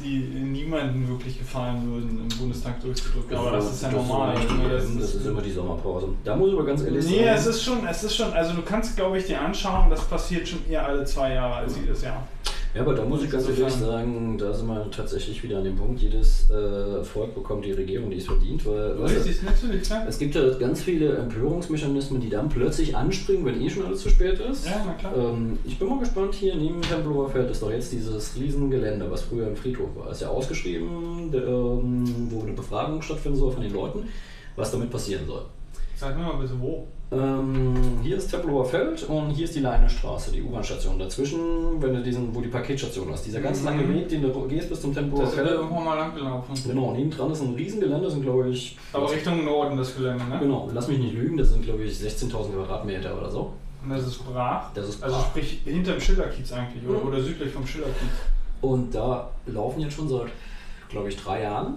die 0.00 0.18
niemanden 0.18 1.06
wirklich 1.08 1.38
gefallen 1.38 1.86
würden, 1.88 2.18
im 2.28 2.38
Bundestag 2.38 2.80
durchzudrücken. 2.80 3.36
Aber 3.36 3.52
das 3.52 3.72
ist 3.72 3.82
ja 3.82 3.92
normal. 3.92 4.34
Das, 4.34 4.50
ne? 4.50 4.68
das, 4.70 4.84
das 4.98 5.14
ist 5.16 5.26
immer 5.26 5.42
die 5.42 5.52
Sommerpause. 5.52 6.08
Da 6.24 6.34
muss 6.34 6.48
ich 6.48 6.54
aber 6.54 6.64
ganz 6.66 6.82
ehrlich 6.82 7.06
Nee, 7.06 7.24
es 7.28 7.44
sagen, 7.44 7.50
ist 7.50 7.62
schon, 7.62 7.86
es 7.86 8.04
ist 8.04 8.16
schon, 8.16 8.32
also 8.32 8.54
du 8.54 8.62
kannst, 8.62 8.96
glaube 8.96 9.18
ich, 9.18 9.26
dir 9.26 9.40
anschauen, 9.40 9.90
das 9.90 10.04
passiert 10.06 10.48
schon 10.48 10.60
eher 10.68 10.84
alle 10.86 11.04
zwei 11.04 11.34
Jahre 11.34 11.56
als 11.56 11.76
jedes 11.76 12.02
Jahr. 12.02 12.26
Ja, 12.74 12.80
aber 12.80 12.94
da 12.94 13.04
muss 13.04 13.22
ich 13.22 13.30
ganz 13.30 13.48
ehrlich 13.48 13.72
sagen, 13.72 14.36
da 14.36 14.52
sind 14.52 14.66
wir 14.66 14.90
tatsächlich 14.90 15.40
wieder 15.44 15.58
an 15.58 15.64
dem 15.64 15.76
Punkt, 15.76 16.00
jedes 16.00 16.50
äh, 16.50 17.04
Volk 17.04 17.32
bekommt 17.32 17.64
die 17.64 17.70
Regierung, 17.70 18.10
die 18.10 18.16
es 18.16 18.26
verdient, 18.26 18.66
weil 18.66 19.00
weißt 19.00 19.14
Richtig, 19.14 19.42
natürlich, 19.44 19.82
klar. 19.84 20.04
es 20.08 20.18
gibt 20.18 20.34
ja 20.34 20.42
ganz 20.54 20.82
viele 20.82 21.16
Empörungsmechanismen, 21.16 22.20
die 22.20 22.28
dann 22.28 22.48
plötzlich 22.48 22.96
anspringen, 22.96 23.44
wenn 23.44 23.62
eh 23.62 23.70
schon 23.70 23.86
alles 23.86 24.00
zu 24.00 24.08
spät 24.08 24.40
ist. 24.40 24.66
Ja, 24.66 24.82
na 24.84 24.94
klar. 24.94 25.16
Ähm, 25.16 25.56
ich 25.64 25.78
bin 25.78 25.88
mal 25.88 26.00
gespannt, 26.00 26.34
hier 26.34 26.56
neben 26.56 26.82
Tempelhofer 26.82 27.30
Feld 27.30 27.50
ist 27.52 27.62
doch 27.62 27.70
jetzt 27.70 27.92
dieses 27.92 28.34
Riesengelände, 28.34 29.08
was 29.08 29.22
früher 29.22 29.46
ein 29.46 29.54
Friedhof 29.54 29.90
war. 29.94 30.10
Ist 30.10 30.22
ja 30.22 30.28
ausgeschrieben, 30.28 31.30
der, 31.30 31.46
ähm, 31.46 32.04
wo 32.30 32.42
eine 32.42 32.54
Befragung 32.54 33.00
stattfinden 33.02 33.38
soll 33.38 33.52
von 33.52 33.62
den 33.62 33.72
Leuten, 33.72 34.08
was 34.56 34.72
damit 34.72 34.90
passieren 34.90 35.24
soll. 35.28 35.42
Sag 35.94 36.18
mir 36.18 36.24
mal 36.24 36.38
bitte 36.38 36.60
wo. 36.60 36.88
Ähm, 37.14 37.74
hier 38.02 38.16
ist 38.16 38.28
Tempelhofer 38.30 38.68
Feld 38.70 39.02
und 39.04 39.30
hier 39.30 39.44
ist 39.44 39.54
die 39.54 39.60
Leinestraße, 39.60 40.32
die 40.32 40.42
U-Bahn-Station. 40.42 40.98
Dazwischen, 40.98 41.80
wenn 41.80 41.94
du 41.94 42.02
diesen, 42.02 42.34
wo 42.34 42.40
die 42.40 42.48
Paketstation 42.48 43.08
hast, 43.12 43.24
dieser 43.26 43.40
ganz 43.40 43.60
Mhm. 43.60 43.66
lange 43.66 43.88
Weg, 43.94 44.08
den 44.08 44.22
du 44.22 44.48
gehst 44.48 44.68
bis 44.68 44.80
zum 44.80 44.92
Da 44.92 45.00
Tempelhofer 45.00 45.28
sind 45.30 45.38
wir 45.38 45.44
Feld. 45.46 45.60
irgendwann 45.60 45.84
mal 45.84 45.94
lang 45.96 46.14
gelaufen. 46.14 46.54
Genau, 46.66 46.92
neben 46.92 47.10
dran 47.10 47.30
ist 47.30 47.40
ein 47.42 47.54
Riesengelände, 47.54 48.10
sind 48.10 48.22
glaube 48.22 48.48
ich. 48.48 48.76
Aber 48.92 49.10
Richtung 49.10 49.44
Norden 49.44 49.76
das 49.76 49.94
Gelände, 49.94 50.24
ne? 50.24 50.38
Genau, 50.40 50.68
lass 50.72 50.88
mich 50.88 50.98
nicht 50.98 51.14
lügen, 51.14 51.36
das 51.36 51.50
sind 51.50 51.62
glaube 51.64 51.84
ich 51.84 51.94
16.000 51.96 52.52
Quadratmeter 52.52 53.16
oder 53.16 53.30
so. 53.30 53.52
Und 53.84 53.90
das 53.90 54.06
ist 54.06 54.18
brach. 54.24 54.72
Das 54.74 54.88
ist 54.88 55.02
Also 55.02 55.16
brach. 55.16 55.26
sprich 55.26 55.60
hinterm 55.64 56.00
Schillerkiez 56.00 56.52
eigentlich 56.52 56.82
oder, 56.88 56.98
Mhm. 57.00 57.06
oder 57.08 57.20
südlich 57.22 57.52
vom 57.52 57.66
Schillerkiez. 57.66 58.08
Und 58.60 58.94
da 58.94 59.30
laufen 59.46 59.80
jetzt 59.80 59.94
schon 59.94 60.08
seit, 60.08 60.28
glaube 60.88 61.10
ich, 61.10 61.16
drei 61.16 61.42
Jahren. 61.42 61.74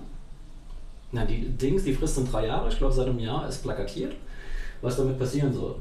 Na, 1.11 1.25
die 1.25 1.49
Dings, 1.49 1.83
die 1.83 1.93
Frist 1.93 2.15
sind 2.15 2.31
drei 2.31 2.47
Jahre, 2.47 2.69
ich 2.69 2.77
glaube 2.77 2.93
seit 2.93 3.07
einem 3.07 3.19
Jahr 3.19 3.47
ist 3.47 3.61
plakatiert, 3.63 4.13
was 4.82 4.97
damit 4.97 5.17
passieren 5.17 5.53
soll. 5.53 5.75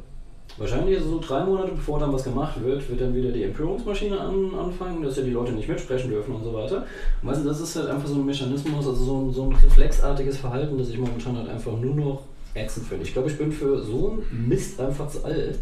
Wahrscheinlich 0.59 0.97
also 0.97 1.11
so 1.11 1.21
drei 1.21 1.45
Monate 1.45 1.73
bevor 1.73 1.99
dann 1.99 2.13
was 2.13 2.25
gemacht 2.25 2.63
wird, 2.63 2.89
wird 2.89 3.01
dann 3.01 3.15
wieder 3.15 3.31
die 3.31 3.43
Empörungsmaschine 3.43 4.19
an, 4.19 4.55
anfangen, 4.59 5.03
dass 5.03 5.17
ja 5.17 5.23
die 5.23 5.31
Leute 5.31 5.53
nicht 5.53 5.69
mitsprechen 5.69 6.09
dürfen 6.09 6.35
und 6.35 6.45
so 6.45 6.55
weiter. 6.55 6.87
Und 7.21 7.29
weißt 7.29 7.43
du, 7.43 7.49
das 7.49 7.61
ist 7.61 7.77
halt 7.77 7.89
einfach 7.89 8.09
so 8.09 8.15
ein 8.15 8.25
Mechanismus, 8.25 8.87
also 8.87 9.05
so 9.05 9.21
ein, 9.21 9.33
so 9.33 9.45
ein 9.45 9.53
reflexartiges 9.53 10.39
Verhalten, 10.39 10.79
das 10.79 10.89
ich 10.89 10.99
momentan 10.99 11.37
halt 11.37 11.49
einfach 11.51 11.73
nur 11.73 11.95
noch 11.95 12.23
ätzend 12.55 12.87
finde. 12.87 13.05
Ich 13.05 13.13
glaube, 13.13 13.29
ich 13.29 13.37
bin 13.37 13.53
für 13.53 13.83
so 13.83 14.23
einen 14.31 14.49
Mist 14.49 14.81
einfach 14.81 15.09
zu 15.09 15.25
alt, 15.25 15.59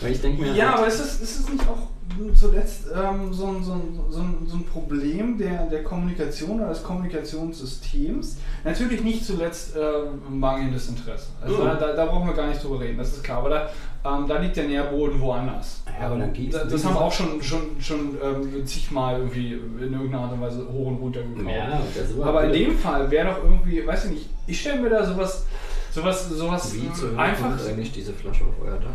weil 0.00 0.12
ich 0.12 0.20
denke 0.20 0.42
mir... 0.42 0.52
Ja, 0.54 0.68
halt- 0.70 0.78
aber 0.78 0.86
ist 0.88 1.00
es, 1.00 1.20
ist 1.20 1.40
es 1.40 1.48
nicht 1.48 1.62
auch 1.68 1.88
zuletzt 2.34 2.86
ähm, 2.92 3.32
so, 3.32 3.46
ein, 3.46 3.62
so, 3.62 3.72
ein, 3.74 4.00
so, 4.10 4.20
ein, 4.20 4.46
so 4.46 4.56
ein 4.56 4.64
Problem 4.64 5.38
der, 5.38 5.66
der 5.66 5.84
Kommunikation 5.84 6.58
oder 6.60 6.70
des 6.70 6.82
Kommunikationssystems? 6.82 8.36
Natürlich 8.64 9.02
nicht 9.02 9.24
zuletzt 9.24 9.74
ähm, 9.76 10.38
mangelndes 10.40 10.88
Interesse. 10.88 11.26
Also 11.40 11.58
Mhm. 11.58 11.64
da, 11.64 11.74
da, 11.74 11.92
da 11.92 12.06
brauchen 12.06 12.26
wir 12.28 12.34
gar 12.34 12.48
nicht 12.48 12.62
drüber 12.62 12.80
reden, 12.80 12.98
das 12.98 13.08
ist 13.12 13.22
klar. 13.24 13.38
Aber 13.38 13.50
da, 13.50 13.68
ähm, 14.04 14.26
da 14.26 14.38
liegt 14.38 14.56
der 14.56 14.64
Nährboden 14.66 15.20
woanders. 15.20 15.82
Ja, 16.00 16.06
aber 16.06 16.16
dann 16.18 16.32
geht's- 16.32 16.56
das, 16.58 16.68
das 16.72 16.84
haben 16.84 16.94
wir 16.94 17.00
auch 17.00 17.12
schon, 17.12 17.42
schon, 17.42 17.60
schon 17.80 18.16
ähm, 18.22 18.66
zigmal 18.66 19.18
irgendwie 19.18 19.52
in 19.54 19.92
irgendeiner 19.92 20.24
Art 20.24 20.32
und 20.32 20.40
Weise 20.40 20.66
hoch 20.72 20.86
und 20.88 20.96
runter 20.96 21.22
gekommen. 21.22 21.48
Ja, 21.48 21.80
Aber 22.24 22.44
in 22.44 22.52
dem 22.52 22.78
Fall 22.78 23.10
wäre 23.10 23.28
doch 23.30 23.44
irgendwie, 23.44 23.86
weiß 23.86 24.06
ich 24.06 24.10
nicht, 24.12 24.30
ich 24.46 24.60
stelle 24.60 24.80
mir 24.80 24.90
da 24.90 25.04
sowas, 25.04 25.44
sowas, 25.92 26.28
sowas 26.30 26.74
Wie 26.74 26.86
äh, 26.86 26.92
zur 26.92 27.18
einfach 27.18 27.48
kommt 27.56 27.66
eigentlich 27.68 27.92
diese 27.92 28.12
Flasche 28.12 28.44
auf 28.44 28.54
euer 28.64 28.78
Dach? 28.78 28.88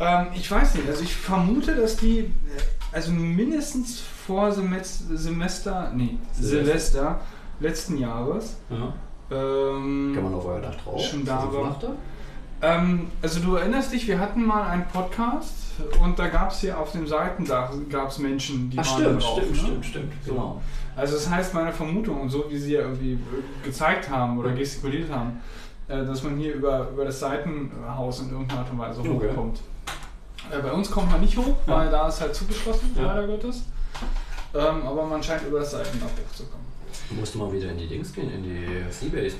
Ähm, 0.00 0.26
ich 0.34 0.50
weiß 0.50 0.74
nicht, 0.76 0.88
also 0.88 1.02
ich 1.02 1.14
vermute, 1.14 1.74
dass 1.74 1.96
die, 1.96 2.18
äh, 2.20 2.30
also 2.92 3.12
mindestens 3.12 4.00
vor 4.00 4.52
Semest 4.52 5.04
Semester, 5.16 5.90
nee, 5.94 6.16
Silvester. 6.32 6.64
Silvester 6.64 7.20
letzten 7.60 7.98
Jahres. 7.98 8.56
Ja. 8.70 8.92
Ähm, 9.30 10.12
Kann 10.14 10.24
man 10.24 10.34
auf 10.34 10.46
euer 10.46 10.60
Dach 10.60 10.74
drauf? 10.76 11.02
Schon 11.04 11.24
da 11.24 11.42
ein 11.42 11.52
war. 11.52 11.76
Ähm, 12.60 13.06
also 13.22 13.40
du 13.40 13.54
erinnerst 13.56 13.92
dich, 13.92 14.06
wir 14.08 14.18
hatten 14.18 14.44
mal 14.44 14.68
einen 14.68 14.86
Podcast 14.88 15.54
und 16.02 16.18
da 16.18 16.28
gab 16.28 16.50
es 16.50 16.60
hier 16.60 16.78
auf 16.78 16.90
dem 16.92 17.06
Seitendach 17.06 17.70
gab's 17.88 18.18
Menschen, 18.18 18.68
die 18.70 18.78
Ach, 18.78 18.86
waren 18.92 19.00
stimmt, 19.02 19.22
drauf. 19.22 19.38
stimmt, 19.38 19.50
ne? 19.52 19.58
stimmt, 19.58 19.84
stimmt, 19.86 20.12
So. 20.24 20.32
genau. 20.32 20.62
Also 20.96 21.14
das 21.14 21.30
heißt, 21.30 21.54
meine 21.54 21.72
Vermutung 21.72 22.20
und 22.22 22.30
so 22.30 22.46
wie 22.48 22.58
sie 22.58 22.72
ja 22.72 22.80
irgendwie 22.80 23.18
gezeigt 23.62 24.10
haben 24.10 24.38
oder 24.38 24.50
gestikuliert 24.52 25.08
haben, 25.12 25.40
äh, 25.86 26.04
dass 26.04 26.24
man 26.24 26.36
hier 26.36 26.54
über, 26.54 26.88
über 26.90 27.04
das 27.04 27.20
Seitenhaus 27.20 28.20
in 28.20 28.30
irgendeiner 28.32 28.60
Art 28.62 28.72
und 28.72 28.78
Weise 28.78 29.00
Okay. 29.00 29.28
hochkommt. 29.30 29.60
Äh, 30.50 30.58
Bei 30.62 30.72
uns 30.72 30.90
kommt 30.90 31.10
man 31.10 31.20
nicht 31.20 31.36
hoch, 31.36 31.56
Ja. 31.66 31.76
weil 31.78 31.90
da 31.90 32.08
ist 32.08 32.20
halt 32.20 32.34
zugeschlossen, 32.34 32.94
Ja. 32.96 33.02
leider 33.14 33.26
Gottes. 33.26 33.64
Ähm, 34.54 34.86
aber 34.86 35.04
man 35.04 35.22
scheint 35.22 35.42
über 35.46 35.60
das 35.60 35.70
Seitendach 35.72 36.08
hochzukommen. 36.08 36.66
Du 37.10 37.14
musst 37.16 37.34
mal 37.36 37.52
wieder 37.52 37.70
in 37.70 37.78
die 37.78 37.86
Dings 37.86 38.12
gehen, 38.12 38.30
in 38.32 38.42
die 38.42 38.66
Seabase. 38.90 39.36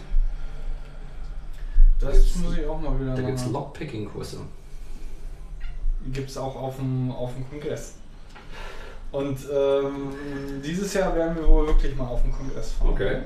Das 2.00 2.12
gibt's- 2.12 2.36
muss 2.36 2.56
ich 2.56 2.66
auch 2.66 2.80
mal 2.80 2.98
wieder 3.00 3.14
Da 3.14 3.22
gibt 3.22 3.38
es. 3.38 3.46
Lockpicking-Kurse. 3.46 4.38
Gibt 6.12 6.30
es 6.30 6.36
auch 6.36 6.54
auf 6.56 6.76
dem, 6.76 7.11
auf 7.11 7.34
dem 7.34 7.48
Kongress. 7.48 7.94
Und 9.11 9.38
ähm, 9.52 10.12
dieses 10.62 10.92
Jahr 10.94 11.14
werden 11.16 11.36
wir 11.36 11.48
wohl 11.48 11.66
wirklich 11.66 11.96
mal 11.96 12.06
auf 12.06 12.22
dem 12.22 12.32
Kongress 12.32 12.72
fahren. 12.72 13.24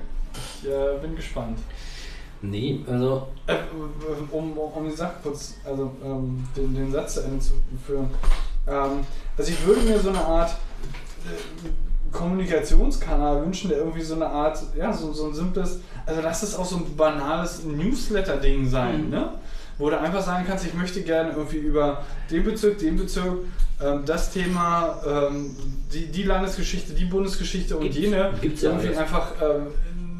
Ich 0.62 0.68
äh, 0.68 0.98
bin 1.00 1.14
gespannt. 1.16 1.58
Nee, 2.42 2.80
also, 2.90 3.28
Äh, 3.46 3.54
um, 4.32 4.52
um, 4.52 4.58
um 4.58 4.88
die 4.90 4.94
Sache 4.96 5.14
kurz, 5.22 5.54
also 5.64 5.92
ähm, 6.04 6.44
den, 6.56 6.74
den 6.74 6.90
Satz 6.92 7.14
zu 7.14 7.20
Ende 7.22 7.38
zu 7.38 7.52
führen. 7.86 8.10
Ähm, 8.66 9.00
also 9.38 9.50
ich 9.50 9.64
würde 9.66 9.80
mir 9.82 9.98
so 10.00 10.08
eine 10.10 10.24
Art 10.24 10.50
äh, 11.24 11.68
Kommunikationskanal 12.12 13.42
wünschen, 13.42 13.68
der 13.70 13.78
irgendwie 13.78 14.02
so 14.02 14.14
eine 14.16 14.26
Art, 14.26 14.58
ja, 14.76 14.92
so, 14.92 15.12
so 15.12 15.28
ein 15.28 15.34
simples, 15.34 15.80
also 16.04 16.20
lass 16.20 16.42
es 16.42 16.54
auch 16.56 16.64
so 16.64 16.76
ein 16.76 16.96
banales 16.96 17.64
Newsletter-Ding 17.64 18.68
sein, 18.68 19.04
Mhm. 19.04 19.10
ne? 19.10 19.28
Wo 19.78 19.88
du 19.88 19.98
einfach 19.98 20.22
sagen 20.22 20.44
kannst, 20.46 20.66
ich 20.66 20.74
möchte 20.74 21.02
gerne 21.02 21.30
irgendwie 21.32 21.56
über 21.56 22.02
den 22.30 22.44
Bezirk, 22.44 22.78
den 22.78 22.96
Bezirk, 22.96 23.38
ähm, 23.82 24.02
das 24.04 24.30
Thema, 24.30 25.00
ähm, 25.06 25.56
die, 25.92 26.06
die 26.06 26.22
Landesgeschichte, 26.24 26.92
die 26.92 27.06
Bundesgeschichte 27.06 27.76
und 27.76 27.82
Gibt's- 27.84 27.98
jene 27.98 28.32
gibt's 28.40 28.62
ja 28.62 28.70
irgendwie 28.70 28.88
alles. 28.88 28.98
einfach 28.98 29.32
ähm, 29.40 29.66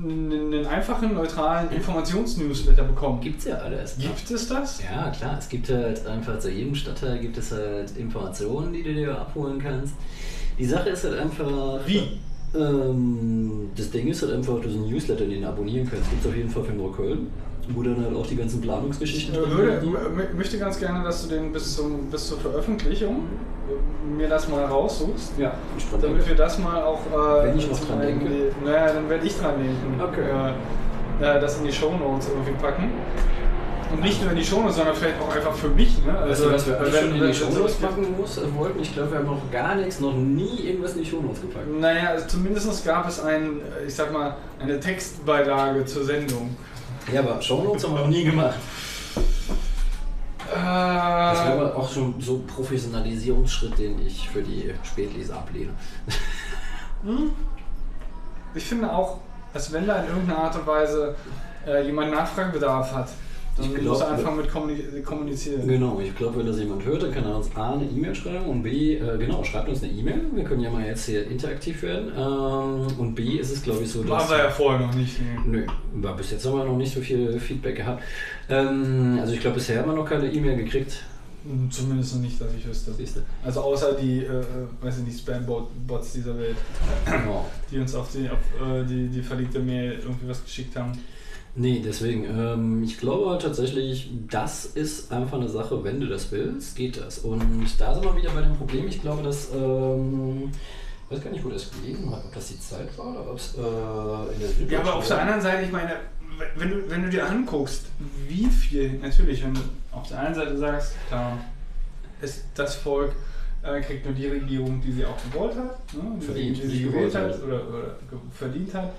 einen, 0.02 0.66
einfachen, 0.66 1.14
neutralen 1.14 1.70
Informationsnewsletter 1.70 2.84
bekommen. 2.84 3.20
gibt's 3.20 3.44
ja 3.44 3.56
alles. 3.56 3.98
ne? 3.98 4.04
Gibt 4.04 4.30
es 4.30 4.48
das? 4.48 4.82
Ja, 4.82 5.10
klar, 5.10 5.36
es 5.38 5.48
gibt 5.48 5.68
halt 5.68 6.06
einfach 6.06 6.38
zu 6.38 6.50
jedem 6.50 6.74
Stadtteil 6.74 7.18
gibt 7.18 7.36
es 7.38 7.52
halt 7.52 7.96
Informationen, 7.96 8.72
die 8.72 8.82
du 8.82 8.94
dir 8.94 9.18
abholen 9.18 9.58
kannst. 9.60 9.94
Die 10.58 10.66
Sache 10.66 10.90
ist 10.90 11.04
halt 11.04 11.18
einfach. 11.18 11.80
Wie? 11.86 12.20
Ähm, 12.54 13.70
das 13.74 13.90
Ding 13.90 14.08
ist 14.08 14.22
halt 14.22 14.32
einfach, 14.32 14.60
du 14.60 14.68
so 14.68 14.78
einen 14.78 14.90
Newsletter, 14.90 15.24
den 15.24 15.42
du 15.42 15.48
abonnieren 15.48 15.88
kannst. 15.90 16.10
Gibt 16.10 16.22
es 16.22 16.28
auf 16.28 16.36
jeden 16.36 16.50
Fall 16.50 16.64
für 16.64 16.72
Neukölln, 16.72 17.28
wo 17.68 17.82
dann 17.82 18.04
halt 18.04 18.14
auch 18.14 18.26
die 18.26 18.36
ganzen 18.36 18.60
Planungsgeschichten 18.60 19.34
Ich 19.34 19.40
drin 19.40 19.56
würde, 19.56 20.28
möchte 20.36 20.58
ganz 20.58 20.78
gerne, 20.78 21.02
dass 21.02 21.22
du 21.22 21.34
den 21.34 21.52
bis, 21.52 21.76
zum, 21.76 22.10
bis 22.10 22.28
zur 22.28 22.38
Veröffentlichung 22.38 23.22
äh, 23.68 23.72
mir 24.04 24.28
das 24.28 24.48
mal 24.48 24.64
raussuchst. 24.64 25.32
Ja, 25.38 25.52
Damit 26.00 26.28
wir 26.28 26.34
das 26.34 26.58
mal 26.58 26.82
auch. 26.82 27.00
Äh, 27.06 27.46
Wenn 27.48 27.58
ich 27.58 27.70
noch 27.70 27.80
dran 27.80 28.00
denke. 28.00 28.26
Naja, 28.64 28.92
dann 28.92 29.08
werde 29.08 29.26
ich 29.26 29.38
dran 29.38 29.54
denken. 29.58 30.00
Okay. 30.02 30.22
Äh, 31.20 31.36
äh, 31.36 31.40
das 31.40 31.58
in 31.58 31.64
die 31.64 31.72
Shownotes 31.72 32.28
irgendwie 32.28 32.52
packen. 32.60 32.90
Und 33.92 34.00
nicht 34.00 34.22
nur 34.22 34.30
in 34.32 34.38
die 34.38 34.44
Shownotes, 34.44 34.76
sondern 34.76 34.94
vielleicht 34.94 35.20
auch 35.20 35.34
einfach 35.36 35.52
für 35.54 35.68
mich. 35.68 35.98
Ne? 36.04 36.14
Weißt 36.26 36.44
du, 36.44 36.50
was 36.52 36.66
wir 36.66 36.78
alles 36.80 36.94
wenn- 36.94 37.10
schon 37.10 37.14
in 37.20 37.26
die 37.26 37.34
Shownotes 37.34 37.74
packen 37.74 38.16
muss, 38.18 38.38
äh, 38.38 38.42
wollten? 38.56 38.80
Ich 38.80 38.94
glaube, 38.94 39.10
wir 39.12 39.18
haben 39.18 39.26
noch 39.26 39.50
gar 39.52 39.74
nichts, 39.74 40.00
noch 40.00 40.14
nie 40.14 40.60
irgendwas 40.68 40.94
in 40.94 41.02
die 41.02 41.10
Shownotes 41.10 41.42
gepackt. 41.42 41.66
Naja, 41.78 42.08
also 42.10 42.26
zumindest 42.26 42.84
gab 42.86 43.06
es 43.06 43.22
ein, 43.22 43.60
äh, 43.60 43.86
ich 43.86 43.94
sag 43.94 44.10
mal, 44.12 44.36
eine 44.60 44.80
Textbeilage 44.80 45.84
zur 45.84 46.04
Sendung. 46.04 46.56
Ja, 47.12 47.20
aber 47.20 47.40
Shownotes 47.42 47.84
haben 47.84 47.94
wir 47.94 48.00
noch 48.00 48.08
nie 48.08 48.24
gemacht. 48.24 48.54
Das 50.62 51.46
wäre 51.46 51.52
aber 51.52 51.76
auch 51.76 51.90
schon 51.90 52.14
so 52.20 52.36
ein 52.36 52.46
Professionalisierungsschritt, 52.46 53.78
den 53.78 54.06
ich 54.06 54.28
für 54.28 54.42
die 54.42 54.72
Spätleser 54.82 55.36
ablehne. 55.36 55.72
Ich 58.54 58.64
finde 58.64 58.92
auch, 58.92 59.18
dass 59.52 59.72
wenn 59.72 59.86
da 59.86 60.02
in 60.02 60.08
irgendeiner 60.08 60.38
Art 60.38 60.56
und 60.56 60.66
Weise 60.66 61.14
äh, 61.66 61.84
jemand 61.84 62.12
Nachfragebedarf 62.12 62.92
hat, 62.94 63.08
dann 63.56 63.66
Ich 63.66 63.82
muss 63.82 64.00
er 64.00 64.06
glaub, 64.06 64.18
anfangen 64.18 64.36
mit 64.38 64.50
kommuni 64.50 65.02
kommunizieren. 65.04 65.68
Genau, 65.68 66.00
ich 66.00 66.16
glaube, 66.16 66.38
wenn 66.38 66.46
das 66.46 66.58
jemand 66.58 66.86
hört, 66.86 67.02
dann 67.02 67.12
kann 67.12 67.24
er 67.24 67.36
uns 67.36 67.54
A 67.54 67.74
eine 67.74 67.84
E-Mail 67.84 68.14
schreiben 68.14 68.46
und 68.46 68.62
B, 68.62 68.94
äh, 68.96 69.18
genau, 69.18 69.44
schreibt 69.44 69.68
uns 69.68 69.82
eine 69.82 69.92
E-Mail. 69.92 70.22
Wir 70.32 70.44
können 70.44 70.62
ja 70.62 70.70
mal 70.70 70.86
jetzt 70.86 71.04
hier 71.04 71.26
interaktiv 71.26 71.82
werden. 71.82 72.12
Ähm, 72.16 72.98
und 72.98 73.14
B 73.14 73.36
ist 73.36 73.50
es, 73.50 73.62
glaube 73.62 73.82
ich, 73.82 73.90
so, 73.90 74.02
dass. 74.02 74.10
War 74.10 74.30
wir 74.30 74.44
ja 74.44 74.50
vorher 74.50 74.86
noch 74.86 74.94
nicht. 74.94 75.18
Nee. 75.46 75.58
Nö, 75.58 75.66
aber 76.02 76.16
bis 76.16 76.30
jetzt 76.30 76.46
haben 76.46 76.56
wir 76.56 76.64
noch 76.64 76.78
nicht 76.78 76.94
so 76.94 77.00
viel 77.00 77.38
Feedback 77.38 77.76
gehabt. 77.76 78.02
Ähm, 78.52 79.18
also 79.20 79.32
ich 79.32 79.40
glaube, 79.40 79.56
bisher 79.56 79.80
haben 79.80 79.90
wir 79.90 79.96
noch 79.96 80.08
keine 80.08 80.30
E-Mail 80.30 80.56
gekriegt. 80.56 81.02
Hm, 81.44 81.70
Zumindest 81.70 82.14
noch 82.14 82.22
nicht, 82.22 82.40
dass 82.40 82.48
ich 82.56 82.66
wüsste. 82.66 82.92
Siehst 82.92 83.16
du? 83.16 83.20
Also 83.44 83.60
außer 83.62 83.94
die, 83.94 84.20
äh, 84.20 84.40
äh, 84.40 84.44
weiß 84.80 84.98
ich 84.98 85.04
nicht, 85.04 85.18
Spam-Bots 85.18 86.12
dieser 86.12 86.38
Welt, 86.38 86.56
Genau. 87.06 87.46
die 87.70 87.78
uns 87.78 87.94
auf 87.94 88.10
die, 88.12 88.28
auf, 88.30 88.38
äh, 88.64 88.84
die, 88.84 89.08
die 89.08 89.22
verliebte 89.22 89.58
Mail 89.58 89.98
irgendwie 90.02 90.28
was 90.28 90.44
geschickt 90.44 90.76
haben. 90.76 90.92
Nee, 91.54 91.82
deswegen, 91.84 92.24
ähm, 92.24 92.82
ich 92.82 92.98
glaube 92.98 93.36
tatsächlich, 93.40 94.08
das 94.30 94.64
ist 94.64 95.12
einfach 95.12 95.38
eine 95.38 95.48
Sache, 95.50 95.84
wenn 95.84 96.00
du 96.00 96.06
das 96.06 96.30
willst, 96.32 96.76
geht 96.76 96.96
das. 96.98 97.18
Und 97.18 97.42
da 97.78 97.92
sind 97.94 98.04
wir 98.04 98.16
wieder 98.16 98.30
bei 98.30 98.40
dem 98.42 98.54
Problem, 98.56 98.86
ich 98.88 99.02
glaube, 99.02 99.22
dass, 99.22 99.48
ähm, 99.54 100.50
ich 101.10 101.16
weiß 101.16 101.24
gar 101.24 101.30
nicht, 101.30 101.44
wo 101.44 101.50
das 101.50 101.70
gelegen 101.70 102.10
hat, 102.10 102.24
ob 102.24 102.32
das 102.34 102.48
die 102.48 102.58
Zeit 102.60 102.96
war 102.96 103.08
oder 103.08 103.30
ob 103.30 103.36
es 103.36 103.54
äh, 103.54 103.60
in 104.62 104.68
der 104.68 104.78
Ja, 104.78 104.80
aber 104.80 104.94
auf 104.94 105.06
der 105.06 105.20
anderen 105.20 105.40
Seite, 105.42 105.64
ich 105.64 105.72
meine, 105.72 105.90
wenn 106.56 106.70
du, 106.70 106.90
wenn 106.90 107.02
du 107.02 107.10
dir 107.10 107.28
anguckst, 107.28 107.86
wie 108.28 108.46
viel, 108.46 108.98
natürlich, 108.98 109.42
wenn 109.44 109.54
du 109.54 109.60
auf 109.90 110.08
der 110.08 110.20
einen 110.20 110.34
Seite 110.34 110.56
sagst, 110.56 110.94
klar, 111.08 111.38
ist 112.20 112.44
das 112.54 112.76
Volk 112.76 113.12
äh, 113.62 113.80
kriegt 113.80 114.04
nur 114.04 114.14
die 114.14 114.26
Regierung, 114.26 114.80
die 114.80 114.92
sie 114.92 115.06
auch 115.06 115.16
gewollt 115.30 115.56
hat, 115.56 115.94
ne? 115.94 116.18
die, 116.20 116.26
Verdient, 116.26 116.56
die 116.56 116.60
die 116.62 116.68
sie 116.68 116.82
gewählt 116.84 117.12
gewollt 117.12 117.34
hat 117.34 117.42
oder, 117.42 117.68
oder 117.68 117.96
verdient 118.32 118.74
hat. 118.74 118.92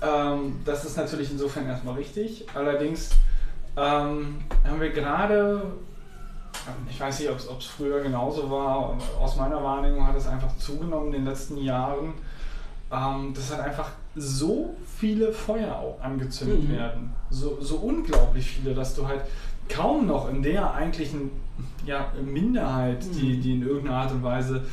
Ähm, 0.00 0.60
das 0.64 0.84
ist 0.84 0.96
natürlich 0.96 1.30
insofern 1.30 1.66
erstmal 1.66 1.94
richtig. 1.94 2.46
Allerdings 2.54 3.10
ähm, 3.76 4.38
haben 4.64 4.80
wir 4.80 4.90
gerade, 4.90 5.72
ich 6.90 7.00
weiß 7.00 7.18
nicht, 7.18 7.30
ob 7.30 7.38
es 7.38 7.66
früher 7.66 8.00
genauso 8.02 8.50
war, 8.50 8.98
aus 9.20 9.36
meiner 9.36 9.62
Wahrnehmung 9.62 10.06
hat 10.06 10.16
es 10.16 10.26
einfach 10.26 10.56
zugenommen 10.58 11.06
in 11.06 11.12
den 11.12 11.24
letzten 11.24 11.56
Jahren, 11.58 12.14
ähm, 12.90 13.32
dass 13.34 13.50
halt 13.54 13.62
einfach 13.64 13.90
so 14.16 14.74
viele 14.98 15.32
Feuer 15.32 15.74
auch 15.76 16.00
angezündet 16.00 16.64
Mhm. 16.64 16.72
werden. 16.72 17.12
So, 17.30 17.58
so 17.60 17.76
unglaublich 17.76 18.46
viele, 18.46 18.74
dass 18.74 18.94
du 18.94 19.06
halt 19.06 19.22
kaum 19.68 20.06
noch 20.06 20.28
in 20.30 20.42
der 20.42 20.72
eigentlichen 20.74 21.30
ja, 21.84 22.10
Minderheit, 22.24 23.04
die, 23.14 23.36
Mhm. 23.36 23.42
die 23.42 23.54
in 23.56 23.62
irgendeiner 23.62 23.98
Art 23.98 24.12
und 24.12 24.22
Weise 24.22 24.64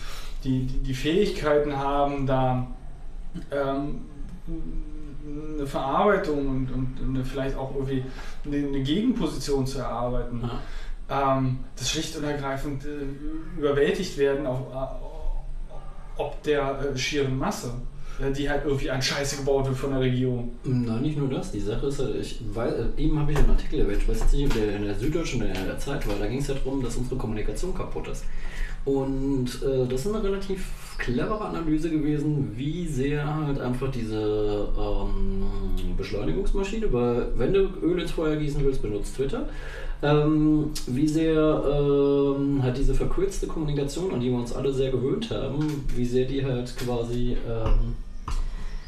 die, 0.44 0.66
die, 0.66 0.78
die 0.84 0.94
Fähigkeiten 0.94 1.76
haben, 1.78 2.26
da 2.28 2.68
ähm, 3.52 4.02
eine 5.58 5.66
Verarbeitung 5.68 6.48
und, 6.48 6.72
und 6.72 6.98
eine, 7.02 7.26
vielleicht 7.26 7.58
auch 7.58 7.74
irgendwie 7.74 8.04
eine, 8.46 8.58
eine 8.68 8.82
Gegenposition 8.84 9.66
zu 9.66 9.80
erarbeiten, 9.80 10.44
Ja. 11.10 11.38
ähm, 11.38 11.60
das 11.76 11.90
schlicht 11.92 12.16
und 12.18 12.24
ergreifend 12.24 12.86
äh, 12.86 13.60
überwältigt 13.60 14.18
werden 14.18 14.46
auf, 14.46 14.60
äh, 14.72 16.22
ob 16.22 16.42
der 16.44 16.92
äh, 16.94 16.98
schieren 16.98 17.38
Masse, 17.38 17.74
die 18.36 18.50
halt 18.50 18.64
irgendwie 18.66 18.90
an 18.90 19.02
Scheiße 19.02 19.38
gebaut 19.38 19.68
wird 19.68 19.78
von 19.78 19.92
der 19.92 20.00
Regierung. 20.00 20.56
Nein, 20.64 21.02
nicht 21.02 21.18
nur 21.18 21.30
das. 21.30 21.52
Die 21.52 21.60
Sache 21.60 21.88
ist 21.88 22.00
halt, 22.00 22.16
ich 22.16 22.40
weiß, 22.54 22.74
äh, 22.74 23.02
eben 23.02 23.20
habe 23.20 23.32
ich 23.32 23.38
einen 23.38 23.50
Artikel 23.50 23.80
erwähnt, 23.80 24.02
ich 24.02 24.08
weiß 24.08 24.20
jetzt 24.22 24.34
nicht, 24.34 24.56
der 24.56 24.76
in 24.76 24.86
der 24.86 24.96
Süddeutschen 24.96 25.42
oder 25.42 25.54
in 25.54 25.66
der 25.66 25.80
Zeit 25.80 26.08
war, 26.08 26.16
da 26.20 26.28
ging 26.28 26.40
es 26.40 26.48
ja 26.48 26.54
darum, 26.54 26.82
dass 26.82 26.96
unsere 26.96 27.18
Kommunikation 27.18 27.74
kaputt 27.74 28.08
ist. 28.08 28.24
Und 28.86 29.48
äh, 29.64 29.88
das 29.90 30.06
ist 30.06 30.14
eine 30.14 30.24
relativ 30.24 30.64
clevere 30.98 31.42
Analyse 31.42 31.90
gewesen, 31.90 32.52
wie 32.56 32.88
sehr 32.88 33.36
halt 33.36 33.60
einfach 33.60 33.92
diese 33.92 34.70
ähm, 34.78 35.44
Beschleunigungsmaschine, 35.98 36.94
weil 36.94 37.28
wenn 37.36 37.54
du 37.54 37.68
Öl 37.82 38.00
ins 38.00 38.12
Feuer 38.12 38.36
gießen 38.36 38.64
willst, 38.64 38.82
benutzt 38.82 39.16
Twitter, 39.16 39.50
ähm, 40.02 40.72
wie 40.88 41.08
sehr 41.08 41.64
ähm, 41.66 42.62
halt 42.62 42.78
diese 42.78 42.94
verkürzte 42.94 43.48
Kommunikation, 43.48 44.14
an 44.14 44.20
die 44.20 44.30
wir 44.30 44.38
uns 44.38 44.54
alle 44.54 44.72
sehr 44.72 44.92
gewöhnt 44.92 45.32
haben, 45.32 45.86
wie 45.96 46.06
sehr 46.06 46.26
die 46.26 46.46
halt 46.46 46.76
quasi, 46.78 47.38
ähm, 47.48 47.96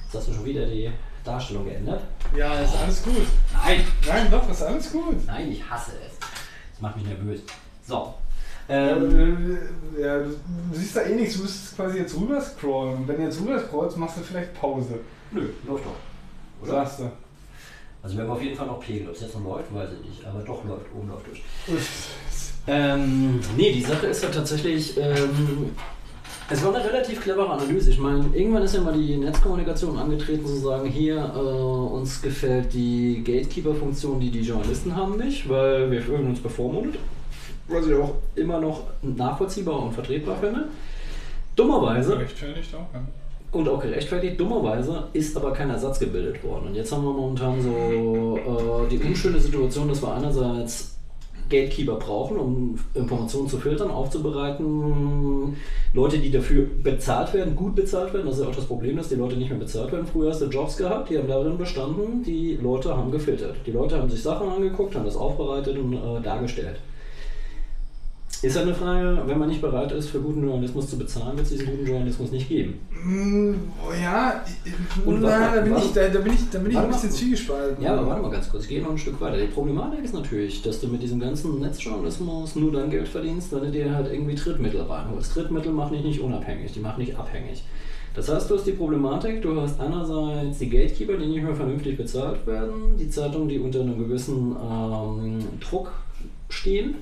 jetzt 0.07 0.15
hast 0.19 0.27
du 0.29 0.33
schon 0.33 0.45
wieder 0.45 0.65
die 0.65 0.89
Darstellung 1.23 1.65
geändert? 1.65 2.01
Ja, 2.35 2.59
ist 2.61 2.75
alles 2.75 3.03
gut. 3.03 3.25
Nein! 3.53 3.83
Nein, 4.07 4.27
doch, 4.31 4.49
ist 4.49 4.63
alles 4.63 4.91
gut. 4.91 5.25
Nein, 5.25 5.51
ich 5.51 5.69
hasse 5.69 5.91
es. 6.05 6.17
Das 6.19 6.81
macht 6.81 6.95
mich 6.97 7.05
nervös. 7.05 7.41
So. 7.85 8.13
Ja, 8.69 8.75
Ähm, 8.97 9.57
äh, 9.97 10.01
ja, 10.01 10.19
du 10.19 10.35
siehst 10.73 10.95
da 10.95 11.01
eh 11.03 11.15
nichts, 11.15 11.35
du 11.37 11.43
müsstest 11.43 11.75
quasi 11.75 11.99
jetzt 11.99 12.15
rüber 12.17 12.41
scrollen. 12.41 12.97
Und 12.97 13.07
wenn 13.07 13.17
du 13.17 13.23
jetzt 13.23 13.39
rüber 13.39 13.59
scrollst, 13.59 13.97
machst 13.97 14.17
du 14.17 14.21
vielleicht 14.21 14.53
Pause. 14.59 14.99
nö, 15.31 15.49
läuft 15.65 15.85
doch. 15.85 16.63
Oder? 16.63 16.71
Sagst 16.85 16.99
du. 16.99 17.11
Also 18.03 18.15
wir 18.17 18.23
haben 18.23 18.31
auf 18.31 18.41
jeden 18.41 18.55
Fall 18.57 18.67
noch 18.67 18.79
Pegel. 18.79 19.07
Ob 19.09 19.15
es 19.15 19.21
jetzt 19.21 19.35
noch 19.35 19.43
läuft, 19.43 19.73
weiß 19.73 19.89
ich 20.01 20.09
nicht. 20.09 20.25
Aber 20.25 20.39
doch 20.41 20.63
läuft, 20.65 20.85
oben 20.95 21.09
läuft 21.09 21.27
durch. 21.27 21.41
Ähm, 22.67 23.39
nee, 23.55 23.71
die 23.71 23.81
Sache 23.81 24.07
ist 24.07 24.21
ja 24.23 24.29
tatsächlich, 24.29 24.97
ähm, 24.97 25.71
es 26.49 26.63
war 26.63 26.73
eine 26.73 26.83
relativ 26.83 27.21
clevere 27.21 27.49
Analyse. 27.49 27.91
Ich 27.91 27.99
meine, 27.99 28.25
irgendwann 28.33 28.63
ist 28.63 28.75
ja 28.75 28.81
mal 28.81 28.93
die 28.93 29.17
Netzkommunikation 29.17 29.97
angetreten, 29.97 30.45
zu 30.45 30.55
sagen, 30.55 30.87
hier, 30.87 31.17
äh, 31.17 31.39
uns 31.39 32.21
gefällt 32.21 32.73
die 32.73 33.21
Gatekeeper-Funktion, 33.23 34.19
die 34.19 34.31
die 34.31 34.41
Journalisten 34.41 34.95
haben, 34.95 35.17
nicht, 35.17 35.49
weil 35.49 35.91
wir 35.91 36.01
fühlen 36.01 36.27
uns 36.27 36.39
bevormundet. 36.39 36.99
Was 37.67 37.85
ich 37.85 37.93
auch 37.95 38.13
immer 38.35 38.61
noch 38.61 38.83
nachvollziehbar 39.01 39.83
und 39.83 39.93
vertretbar 39.93 40.37
finde. 40.37 40.69
Dummerweise 41.55 42.17
Rechtfertigt 42.17 42.73
auch, 42.73 42.93
ja. 42.93 43.01
und 43.51 43.67
auch 43.67 43.81
gerechtfertigt. 43.81 44.39
Dummerweise 44.39 45.09
ist 45.11 45.35
aber 45.35 45.51
kein 45.51 45.69
Ersatz 45.69 45.99
gebildet 45.99 46.41
worden. 46.45 46.67
Und 46.67 46.75
jetzt 46.75 46.93
haben 46.93 47.03
wir 47.03 47.11
momentan 47.11 47.61
so 47.61 48.37
äh, 48.37 48.89
die 48.89 48.99
unschöne 48.99 49.39
Situation, 49.39 49.89
dass 49.89 50.01
wir 50.01 50.13
einerseits 50.13 50.96
Gatekeeper 51.49 51.95
brauchen, 51.95 52.37
um 52.37 52.79
Informationen 52.93 53.47
zu 53.47 53.57
filtern, 53.57 53.89
aufzubereiten. 53.89 55.55
Leute, 55.93 56.19
die 56.19 56.31
dafür 56.31 56.67
bezahlt 56.83 57.33
werden, 57.33 57.55
gut 57.55 57.75
bezahlt 57.75 58.13
werden. 58.13 58.25
Das 58.25 58.37
ist 58.37 58.45
auch 58.45 58.55
das 58.55 58.65
Problem, 58.65 58.97
dass 58.97 59.09
die 59.09 59.15
Leute 59.15 59.37
nicht 59.37 59.49
mehr 59.49 59.59
bezahlt 59.59 59.91
werden. 59.91 60.07
Früher 60.07 60.31
hast 60.31 60.41
du 60.41 60.45
Jobs 60.45 60.77
gehabt, 60.77 61.09
die 61.09 61.17
haben 61.17 61.27
darin 61.27 61.57
bestanden, 61.57 62.23
die 62.23 62.57
Leute 62.61 62.95
haben 62.95 63.11
gefiltert. 63.11 63.55
Die 63.65 63.71
Leute 63.71 63.97
haben 63.97 64.09
sich 64.09 64.21
Sachen 64.21 64.49
angeguckt, 64.49 64.95
haben 64.95 65.05
das 65.05 65.15
aufbereitet 65.15 65.77
und 65.77 65.93
äh, 65.93 66.21
dargestellt. 66.21 66.79
Ist 68.41 68.55
halt 68.55 68.67
eine 68.67 68.75
Frage, 68.75 69.23
wenn 69.25 69.39
man 69.39 69.49
nicht 69.49 69.61
bereit 69.61 69.91
ist, 69.91 70.09
für 70.09 70.19
guten 70.19 70.43
Journalismus 70.43 70.89
zu 70.89 70.97
bezahlen, 70.97 71.35
wird 71.37 71.47
es 71.47 71.53
diesen 71.53 71.67
guten 71.67 71.87
Journalismus 71.87 72.31
nicht 72.31 72.47
geben. 72.47 72.79
Mm, 73.03 73.55
oh 73.83 73.91
ja, 73.91 74.43
Und 75.05 75.21
na, 75.21 75.55
da 75.55 75.61
bin 75.61 75.75
ich, 75.75 75.91
da, 75.91 76.07
da 76.07 76.19
bin 76.19 76.33
ich, 76.33 76.49
da 76.51 76.59
bin 76.59 76.71
ich 76.71 76.77
ein 76.77 76.87
bisschen 76.87 77.11
zwiegespalten. 77.11 77.83
Ja, 77.83 77.93
aber 77.93 78.05
warte 78.05 78.21
mal 78.21 78.29
ganz 78.29 78.49
kurz, 78.49 78.63
ich 78.63 78.69
gehe 78.69 78.81
noch 78.81 78.91
ein 78.91 78.97
Stück 78.97 79.19
weiter. 79.19 79.37
Die 79.37 79.47
Problematik 79.47 80.03
ist 80.03 80.13
natürlich, 80.13 80.61
dass 80.61 80.79
du 80.81 80.87
mit 80.87 81.01
diesem 81.01 81.19
ganzen 81.19 81.59
Netzjournalismus 81.59 82.55
nur 82.55 82.71
dann 82.71 82.91
Geld 82.91 83.07
verdienst, 83.07 83.51
wenn 83.53 83.63
du 83.63 83.71
dir 83.71 83.93
halt 83.93 84.11
irgendwie 84.11 84.35
Drittmittel 84.35 84.81
reinholst. 84.81 85.35
Drittmittel 85.35 85.71
machen 85.71 85.93
dich 85.93 86.03
nicht 86.03 86.19
unabhängig, 86.19 86.71
die 86.73 86.79
machen 86.79 87.03
dich 87.03 87.17
abhängig. 87.17 87.63
Das 88.13 88.29
heißt, 88.29 88.49
du 88.49 88.55
hast 88.55 88.65
die 88.65 88.71
Problematik, 88.71 89.43
du 89.43 89.61
hast 89.61 89.79
einerseits 89.79 90.57
die 90.57 90.69
Gatekeeper, 90.69 91.17
die 91.17 91.27
nicht 91.27 91.43
mehr 91.43 91.55
vernünftig 91.55 91.97
bezahlt 91.97 92.45
werden, 92.47 92.97
die 92.99 93.09
Zeitungen, 93.09 93.47
die 93.47 93.59
unter 93.59 93.81
einem 93.81 93.99
gewissen 93.99 94.55
ähm, 94.55 95.39
Druck 95.59 95.91
stehen, 96.49 96.95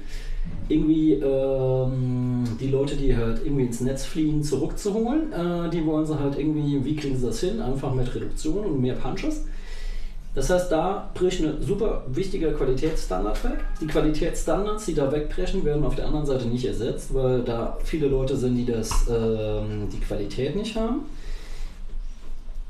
irgendwie 0.67 1.13
ähm, 1.13 2.43
die 2.59 2.69
Leute, 2.69 2.95
die 2.95 3.15
halt 3.15 3.41
irgendwie 3.45 3.65
ins 3.65 3.81
Netz 3.81 4.05
fliehen, 4.05 4.43
zurückzuholen. 4.43 5.31
Äh, 5.31 5.69
die 5.69 5.85
wollen 5.85 6.05
sie 6.05 6.17
halt 6.17 6.37
irgendwie, 6.37 6.83
wie 6.83 6.95
kriegen 6.95 7.17
sie 7.17 7.27
das 7.27 7.39
hin? 7.39 7.61
Einfach 7.61 7.93
mit 7.93 8.13
Reduktion 8.13 8.65
und 8.65 8.81
mehr 8.81 8.95
Punches. 8.95 9.45
Das 10.33 10.49
heißt, 10.49 10.69
da 10.69 11.09
bricht 11.13 11.41
ein 11.41 11.61
super 11.61 12.03
wichtiger 12.07 12.51
Qualitätsstandard 12.51 13.41
weg. 13.45 13.59
Die 13.79 13.87
Qualitätsstandards, 13.87 14.85
die 14.85 14.93
da 14.93 15.09
wegbrechen, 15.09 15.63
werden 15.63 15.85
auf 15.85 15.95
der 15.95 16.07
anderen 16.07 16.25
Seite 16.25 16.47
nicht 16.47 16.65
ersetzt, 16.65 17.13
weil 17.13 17.41
da 17.43 17.77
viele 17.83 18.07
Leute 18.07 18.35
sind, 18.35 18.57
die 18.57 18.65
das, 18.65 18.91
ähm, 19.09 19.87
die 19.89 19.99
Qualität 19.99 20.57
nicht 20.57 20.75
haben, 20.75 21.03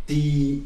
die 0.07 0.63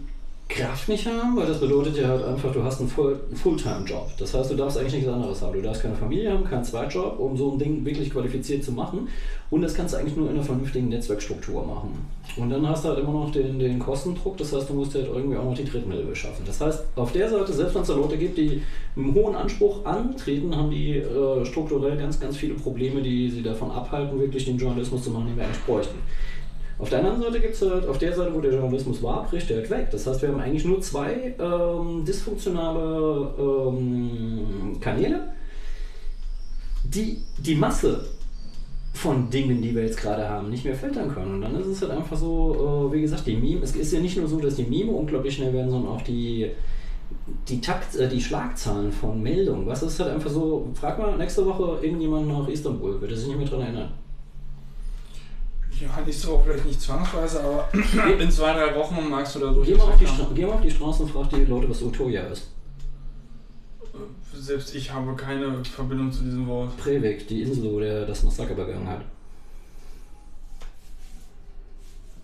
Kraft 0.50 0.90
nicht 0.90 1.06
haben, 1.06 1.38
weil 1.38 1.46
das 1.46 1.60
bedeutet 1.60 1.96
ja 1.96 2.08
halt 2.08 2.26
einfach, 2.26 2.52
du 2.52 2.64
hast 2.64 2.80
einen 2.80 2.90
Full- 2.90 3.20
einen 3.28 3.38
Fulltime-Job. 3.38 4.10
Das 4.18 4.34
heißt, 4.34 4.50
du 4.50 4.56
darfst 4.56 4.80
eigentlich 4.80 4.96
nichts 4.96 5.08
anderes 5.08 5.42
haben. 5.44 5.54
Du 5.54 5.62
darfst 5.62 5.84
keine 5.84 5.94
Familie 5.94 6.32
haben, 6.32 6.44
keinen 6.44 6.64
Zweitjob, 6.64 7.20
um 7.20 7.38
so 7.38 7.52
ein 7.52 7.60
Ding 7.60 7.86
wirklich 7.86 8.10
qualifiziert 8.10 8.64
zu 8.64 8.72
machen. 8.72 9.08
Und 9.52 9.62
das 9.62 9.76
kannst 9.76 9.94
du 9.94 10.00
eigentlich 10.00 10.18
nur 10.18 10.28
in 10.28 10.36
einer 10.36 10.44
vernünftigen 10.44 10.90
Netzwerkstruktur 10.90 11.64
machen. 11.64 12.04
Und 12.36 12.50
dann 12.50 12.68
hast 12.68 12.84
du 12.84 12.90
halt 12.90 13.00
immer 13.00 13.14
noch 13.14 13.32
den, 13.32 13.60
den 13.60 13.78
Kostendruck, 13.78 14.38
das 14.38 14.52
heißt, 14.52 14.70
du 14.70 14.74
musst 14.74 14.96
halt 14.96 15.08
irgendwie 15.08 15.38
auch 15.38 15.46
noch 15.46 15.56
die 15.56 15.66
Drittmittel 15.66 16.06
beschaffen. 16.06 16.44
Das 16.46 16.60
heißt, 16.60 16.84
auf 16.96 17.12
der 17.12 17.30
Seite, 17.30 17.54
selbst 17.54 17.76
wenn 17.76 17.82
es 17.84 17.88
da 17.88 17.94
Leute 17.96 18.18
gibt, 18.18 18.38
die 18.38 18.62
einen 18.96 19.14
hohen 19.14 19.36
Anspruch 19.36 19.86
antreten, 19.86 20.56
haben 20.56 20.72
die 20.72 20.98
äh, 20.98 21.46
strukturell 21.46 21.96
ganz, 21.96 22.20
ganz 22.20 22.38
viele 22.38 22.56
Probleme, 22.56 23.04
die 23.04 23.30
sie 23.30 23.44
davon 23.44 23.70
abhalten, 23.70 24.20
wirklich 24.20 24.46
den 24.46 24.58
Journalismus 24.58 25.04
zu 25.04 25.12
machen, 25.12 25.28
den 25.28 25.38
wir 25.38 25.44
eigentlich 25.44 25.64
bräuchten. 25.66 26.00
Auf 26.80 26.90
der 26.90 27.00
anderen 27.00 27.22
Seite 27.22 27.42
gibt 27.42 27.56
es 27.56 27.62
halt, 27.62 27.86
auf 27.88 27.98
der 27.98 28.16
Seite, 28.16 28.34
wo 28.34 28.40
der 28.40 28.54
Journalismus 28.54 29.04
war, 29.04 29.26
bricht 29.26 29.50
der 29.50 29.58
halt 29.58 29.70
weg. 29.70 29.90
Das 29.92 30.08
heißt, 30.08 30.22
wir 30.22 30.30
haben 30.30 30.40
eigentlich 30.40 30.64
nur 30.64 30.80
zwei 30.80 31.36
ähm, 31.38 32.06
dysfunktionale 32.06 33.34
ähm, 33.38 34.78
Kanäle, 34.80 35.34
die 36.86 37.18
die 37.38 37.56
Masse 37.56 38.06
von 38.94 39.30
Dingen, 39.30 39.62
die 39.62 39.76
wir 39.76 39.84
jetzt 39.84 40.00
gerade 40.00 40.28
haben, 40.28 40.50
nicht 40.50 40.64
mehr 40.64 40.76
filtern 40.76 41.14
können. 41.14 41.36
Und 41.36 41.42
dann 41.42 41.60
ist 41.60 41.68
es 41.68 41.82
halt 41.82 41.92
einfach 41.92 42.16
so, 42.16 42.90
äh, 42.90 42.96
wie 42.96 43.02
gesagt, 43.02 43.28
die 43.28 43.36
Meme, 43.36 43.62
es 43.62 43.76
ist 43.76 43.92
ja 43.92 44.00
nicht 44.00 44.16
nur 44.16 44.30
so, 44.30 44.40
dass 44.40 44.56
die 44.56 44.64
Meme 44.64 44.92
unglaublich 44.94 45.36
schnell 45.36 45.54
werden, 45.54 45.70
sondern 45.70 45.92
auch 45.92 46.02
die, 46.02 46.50
die 47.50 47.60
Takt, 47.60 47.98
äh, 47.98 48.08
die 48.08 48.22
Schlagzahlen 48.22 48.94
von 48.94 49.22
Meldungen. 49.22 49.68
Was 49.68 49.84
ist 49.84 50.00
halt 50.00 50.12
einfach 50.12 50.30
so, 50.30 50.70
frag 50.76 50.98
mal 50.98 51.18
nächste 51.18 51.46
Woche 51.46 51.80
irgendjemand 51.82 52.30
nach 52.30 52.48
Istanbul, 52.48 53.02
wird 53.02 53.12
er 53.12 53.18
sich 53.18 53.28
nicht 53.28 53.38
mehr 53.38 53.48
dran 53.48 53.62
erinnern. 53.62 53.92
Ja, 55.80 55.88
nächste 56.06 56.28
Woche 56.28 56.44
vielleicht 56.46 56.66
nicht 56.66 56.82
zwangsweise, 56.82 57.42
aber 57.42 57.70
in 58.20 58.32
zwei, 58.32 58.54
drei 58.54 58.76
Wochen 58.76 59.10
magst 59.10 59.36
du 59.36 59.40
da 59.40 59.50
Geh 59.52 59.56
durchaus 59.56 59.78
mal, 59.78 59.94
auf 59.94 60.00
die 60.00 60.08
Stra 60.08 60.28
geh 60.36 60.46
mal 60.46 60.54
auf 60.54 60.62
die 60.62 60.72
Straße 60.72 61.04
und 61.04 61.12
frag 61.12 61.30
die 61.30 61.46
Leute, 61.46 61.70
was 61.70 61.82
Utoya 61.82 62.24
ist. 62.24 62.52
Selbst 64.34 64.76
ich 64.76 64.92
habe 64.92 65.16
keine 65.16 65.64
Verbindung 65.64 66.12
zu 66.12 66.24
diesem 66.24 66.48
Wort. 66.48 66.76
Breivik, 66.78 67.28
die 67.28 67.44
Insel, 67.44 67.72
wo 67.72 67.80
der 67.80 68.06
das 68.06 68.24
Massaker 68.24 68.56
begangen 68.56 68.88
hat. 68.88 69.02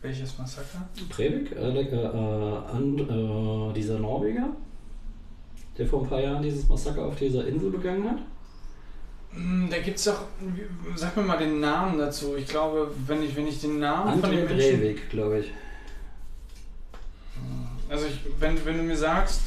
Welches 0.02 0.38
Massaker? 0.38 0.88
Breivik, 1.10 1.52
äh, 1.54 1.80
äh, 1.80 1.90
äh, 1.90 3.74
dieser 3.74 4.00
Norweger, 4.00 4.50
der 5.78 5.88
vor 5.88 6.04
ein 6.04 6.10
paar 6.10 6.22
Jahren 6.22 6.44
dieses 6.44 6.68
Massaker 6.68 7.06
auf 7.06 7.16
dieser 7.16 7.48
Insel 7.48 7.72
begangen 7.72 8.10
hat. 8.10 8.20
Hm, 9.36 9.68
Da 9.70 9.78
gibt 9.80 9.98
es 9.98 10.06
doch, 10.06 10.22
sag 10.96 11.16
mir 11.18 11.24
mal 11.24 11.38
den 11.38 11.60
Namen 11.60 11.98
dazu. 11.98 12.36
Ich 12.38 12.48
glaube, 12.48 12.90
wenn 13.08 13.22
ich, 13.24 13.36
wenn 13.36 13.48
ich 13.48 13.60
den 13.62 13.80
Namen 13.80 14.20
von 14.20 14.30
André 14.30 14.36
dem 14.48 14.58
Menschen. 14.58 14.80
Breivik, 14.80 15.10
glaube 15.10 15.40
ich. 15.40 15.52
Also 17.90 18.06
ich, 18.08 18.20
wenn, 18.40 18.64
wenn 18.66 18.78
du 18.78 18.84
mir 18.84 18.98
sagst, 18.98 19.42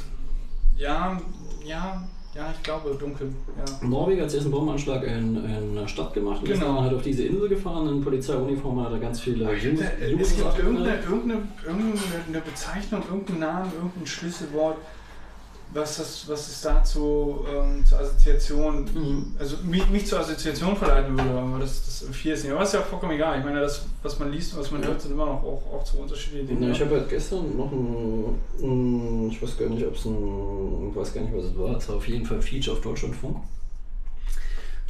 ja, 0.77 1.21
ja, 1.65 2.07
Ja, 2.35 2.53
ich 2.57 2.63
glaube 2.63 2.95
dunkel. 3.01 3.33
Ja. 3.57 3.87
Norwegen 3.89 4.21
hat 4.23 4.33
jetzt 4.33 4.43
einen 4.43 4.53
Bombenanschlag 4.53 5.03
in, 5.05 5.37
in 5.45 5.77
einer 5.77 5.89
Stadt 5.89 6.13
gemacht 6.15 6.41
und 6.43 6.49
ist 6.49 6.61
Genau. 6.61 6.75
dann 6.77 6.85
halt 6.85 6.95
auf 6.95 7.03
diese 7.03 7.25
Insel 7.25 7.49
gefahren 7.49 7.89
in 7.89 8.01
Polizeiuniform, 8.05 8.85
hat 8.85 8.93
er 8.93 8.99
ganz 9.01 9.19
viele 9.21 9.51
Es 9.51 9.65
Jungs- 9.65 9.81
gibt 9.81 10.11
Jungs 10.11 10.37
gesagt, 10.37 10.59
irgendeine, 10.59 10.99
irgendeine, 11.03 11.43
irgendeine 11.67 12.41
Bezeichnung, 12.45 13.03
irgendeinen 13.11 13.41
Namen, 13.41 13.73
irgendein 13.75 14.07
Schlüsselwort, 14.07 14.77
was, 15.73 15.97
das, 15.99 16.29
was 16.29 16.49
es 16.49 16.61
dazu 16.63 17.45
ähm, 17.53 17.85
zur 17.85 17.99
Assoziation, 18.01 18.85
Mhm. 18.95 19.35
also 19.39 19.57
mich, 19.65 19.89
mich 19.91 20.07
zur 20.07 20.21
Assoziation 20.21 20.77
verleiten 20.77 21.17
würde, 21.17 21.31
aber 21.31 21.59
das, 21.59 21.85
das 21.85 22.17
viel 22.17 22.33
ist 22.33 22.45
nicht. 22.45 22.53
Aber 22.53 22.63
ist 22.63 22.75
ja 22.75 22.81
vollkommen 22.83 23.13
egal. 23.13 23.39
Ich 23.39 23.45
meine, 23.45 23.61
das, 23.61 23.85
was 24.03 24.19
man 24.19 24.33
liest 24.33 24.55
und 24.55 24.61
was 24.61 24.71
man 24.71 24.85
hört, 24.85 25.01
sind 25.01 25.13
immer 25.13 25.27
noch 25.27 25.43
auch, 25.43 25.63
auch 25.73 25.85
zu 25.85 25.99
unterschiedliche 25.99 26.47
Dinge. 26.47 26.67
Na, 26.67 26.73
ich 26.73 26.81
habe 26.81 26.93
halt 26.97 27.09
gestern 27.09 27.57
noch 27.57 27.71
ein, 27.71 28.39
ein, 28.63 29.31
ich 29.31 29.43
weiß 29.43 29.59
gar 29.59 29.69
nicht, 29.69 29.87
ob 29.87 29.95
es 29.95 30.05
ein, 30.07 30.89
ich 30.91 30.97
weiß 30.97 31.15
gar 31.15 31.21
nicht, 31.23 31.35
was 31.37 31.45
es 31.45 31.59
war, 31.59 31.77
es 31.77 31.89
war 31.89 31.97
auf 31.97 32.09
jeden 32.09 32.25
Fall 32.25 32.41
Feature 32.41 32.77
auf 32.77 32.83
Deutschlandfunk. 32.83 33.37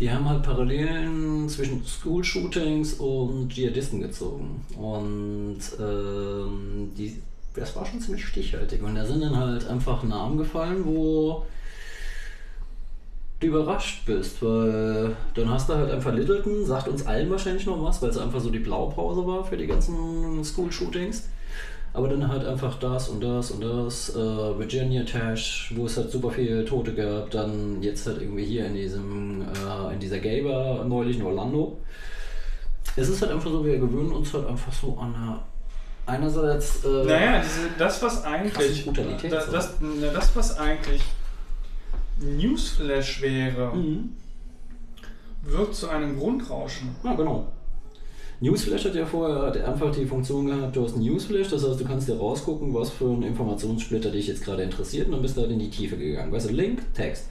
Die 0.00 0.08
haben 0.12 0.28
halt 0.28 0.44
Parallelen 0.44 1.48
zwischen 1.48 1.84
School-Shootings 1.84 2.94
und 2.94 3.48
Dschihadisten 3.48 4.00
gezogen. 4.00 4.64
Und 4.76 5.58
ähm, 5.80 6.92
die, 6.96 7.20
das 7.58 7.76
war 7.76 7.84
schon 7.84 8.00
ziemlich 8.00 8.26
stichhaltig. 8.26 8.82
Und 8.82 8.94
da 8.94 9.04
sind 9.04 9.22
dann 9.22 9.36
halt 9.36 9.66
einfach 9.68 10.02
Namen 10.02 10.38
gefallen, 10.38 10.84
wo 10.84 11.46
du 13.40 13.46
überrascht 13.46 14.04
bist, 14.04 14.42
weil 14.42 15.16
dann 15.34 15.50
hast 15.50 15.68
du 15.68 15.74
halt 15.74 15.90
einfach 15.90 16.12
Littleton, 16.12 16.64
sagt 16.64 16.88
uns 16.88 17.06
allen 17.06 17.30
wahrscheinlich 17.30 17.66
noch 17.66 17.82
was, 17.82 18.02
weil 18.02 18.10
es 18.10 18.18
einfach 18.18 18.40
so 18.40 18.50
die 18.50 18.58
Blaupause 18.58 19.26
war 19.26 19.44
für 19.44 19.56
die 19.56 19.66
ganzen 19.66 20.42
School-Shootings. 20.42 21.28
Aber 21.92 22.08
dann 22.08 22.28
halt 22.28 22.44
einfach 22.44 22.78
das 22.78 23.08
und 23.08 23.22
das 23.22 23.50
und 23.50 23.62
das, 23.62 24.14
äh, 24.14 24.18
Virginia 24.58 25.04
Tash, 25.04 25.72
wo 25.74 25.86
es 25.86 25.96
halt 25.96 26.10
super 26.10 26.30
viele 26.30 26.64
Tote 26.64 26.94
gab, 26.94 27.30
dann 27.30 27.82
jetzt 27.82 28.06
halt 28.06 28.20
irgendwie 28.20 28.44
hier 28.44 28.66
in 28.66 28.74
diesem, 28.74 29.42
äh, 29.42 29.94
in 29.94 29.98
dieser 29.98 30.18
Gay 30.18 30.42
Bar 30.42 30.84
neulich 30.84 31.18
in 31.18 31.24
Orlando. 31.24 31.78
Es 32.94 33.08
ist 33.08 33.22
halt 33.22 33.32
einfach 33.32 33.50
so, 33.50 33.64
wir 33.64 33.78
gewöhnen 33.78 34.12
uns 34.12 34.34
halt 34.34 34.46
einfach 34.46 34.72
so 34.72 34.98
an 34.98 35.14
eine, 35.14 35.38
einerseits, 36.08 36.84
äh, 36.84 37.04
Naja, 37.04 37.40
diese, 37.42 37.68
das, 37.78 38.02
was 38.02 38.24
eigentlich. 38.24 38.84
Brutalität, 38.84 39.30
Das, 39.32 39.50
das, 39.50 39.74
na, 39.80 40.08
das, 40.12 40.34
was 40.34 40.58
eigentlich 40.58 41.02
Newsflash 42.20 43.22
wäre, 43.22 43.74
Mhm. 43.76 44.10
wird 45.42 45.74
zu 45.74 45.88
einem 45.88 46.18
Grundrauschen. 46.18 46.88
Ja, 47.04 47.14
genau. 47.14 47.46
Newsflash 48.40 48.84
hat 48.84 48.94
ja 48.94 49.04
vorher 49.04 49.46
hat 49.46 49.56
einfach 49.56 49.90
die 49.90 50.06
Funktion 50.06 50.46
gehabt, 50.46 50.74
du 50.76 50.84
hast 50.84 50.94
einen 50.94 51.04
Newsflash, 51.04 51.48
das 51.48 51.68
heißt, 51.68 51.80
du 51.80 51.84
kannst 51.84 52.08
dir 52.08 52.16
rausgucken, 52.16 52.72
was 52.72 52.90
für 52.90 53.06
ein 53.06 53.22
Informationssplitter 53.24 54.10
dich 54.10 54.28
jetzt 54.28 54.44
gerade 54.44 54.62
interessiert 54.62 55.06
und 55.06 55.12
dann 55.12 55.22
bist 55.22 55.36
du 55.36 55.40
halt 55.40 55.50
in 55.50 55.58
die 55.58 55.70
Tiefe 55.70 55.96
gegangen. 55.96 56.30
Weißt 56.32 56.48
du, 56.48 56.52
Link, 56.54 56.82
Text. 56.94 57.26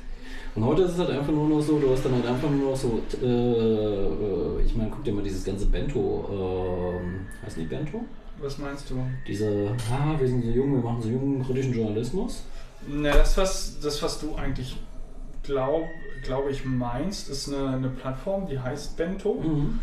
Und 0.55 0.65
heute 0.65 0.81
ist 0.81 0.91
es 0.93 0.97
halt 0.99 1.11
einfach 1.11 1.31
nur 1.31 1.47
noch 1.47 1.61
so, 1.61 1.79
du 1.79 1.91
hast 1.91 2.03
dann 2.03 2.13
halt 2.15 2.25
einfach 2.25 2.49
nur 2.49 2.71
noch 2.71 2.75
so, 2.75 2.99
äh, 3.21 3.25
äh, 3.25 4.65
ich 4.65 4.75
meine, 4.75 4.89
guck 4.89 5.03
dir 5.03 5.13
mal 5.13 5.23
dieses 5.23 5.45
ganze 5.45 5.67
Bento, 5.67 6.99
ähm, 6.99 7.25
heißt 7.45 7.57
nicht 7.57 7.69
Bento? 7.69 8.01
Was 8.41 8.57
meinst 8.57 8.89
du? 8.89 8.95
Diese, 9.27 9.71
ah, 9.91 10.15
wir 10.19 10.27
sind 10.27 10.43
so 10.43 10.49
jung, 10.51 10.73
wir 10.75 10.81
machen 10.83 11.01
so 11.01 11.09
jungen 11.09 11.43
kritischen 11.43 11.73
Journalismus. 11.73 12.43
Na, 12.87 13.11
das, 13.11 13.35
was, 13.37 13.79
das, 13.81 14.01
was 14.03 14.19
du 14.19 14.35
eigentlich 14.35 14.77
glaub, 15.43 15.85
glaube 16.23 16.51
ich 16.51 16.63
meinst, 16.65 17.29
ist 17.29 17.51
eine, 17.51 17.69
eine 17.69 17.89
Plattform, 17.89 18.47
die 18.47 18.59
heißt 18.59 18.95
Bento, 18.97 19.35
Mhm. 19.35 19.79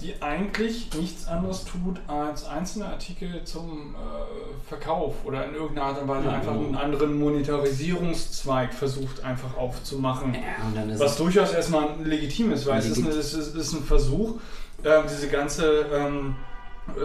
die 0.00 0.20
eigentlich 0.20 0.90
nichts 0.98 1.28
anderes 1.28 1.64
tut, 1.64 2.00
als 2.08 2.44
einzelne 2.44 2.86
Artikel 2.86 3.44
zum 3.44 3.94
äh, 3.94 4.68
Verkauf 4.68 5.14
oder 5.24 5.44
in 5.46 5.54
irgendeiner 5.54 5.86
Art 5.88 6.02
und 6.02 6.08
Weise 6.08 6.26
Ja, 6.26 6.32
einfach 6.34 6.52
genau. 6.54 6.66
einen 6.66 6.76
anderen 6.76 7.18
Monetarisierungszweig 7.20 8.74
versucht 8.74 9.22
einfach 9.22 9.56
aufzumachen. 9.56 10.34
Ja, 10.34 10.98
Was 10.98 11.16
durchaus 11.16 11.52
erstmal 11.52 11.90
legitim 12.02 12.50
ist, 12.52 12.66
weil 12.66 12.80
es 12.80 12.86
ist, 12.86 12.98
eine, 12.98 13.10
es 13.10 13.32
ist, 13.34 13.72
ein 13.74 13.84
Versuch, 13.84 14.40
ähm, 14.84 15.04
diese 15.08 15.28
ganze 15.28 15.86
ähm, 15.94 16.34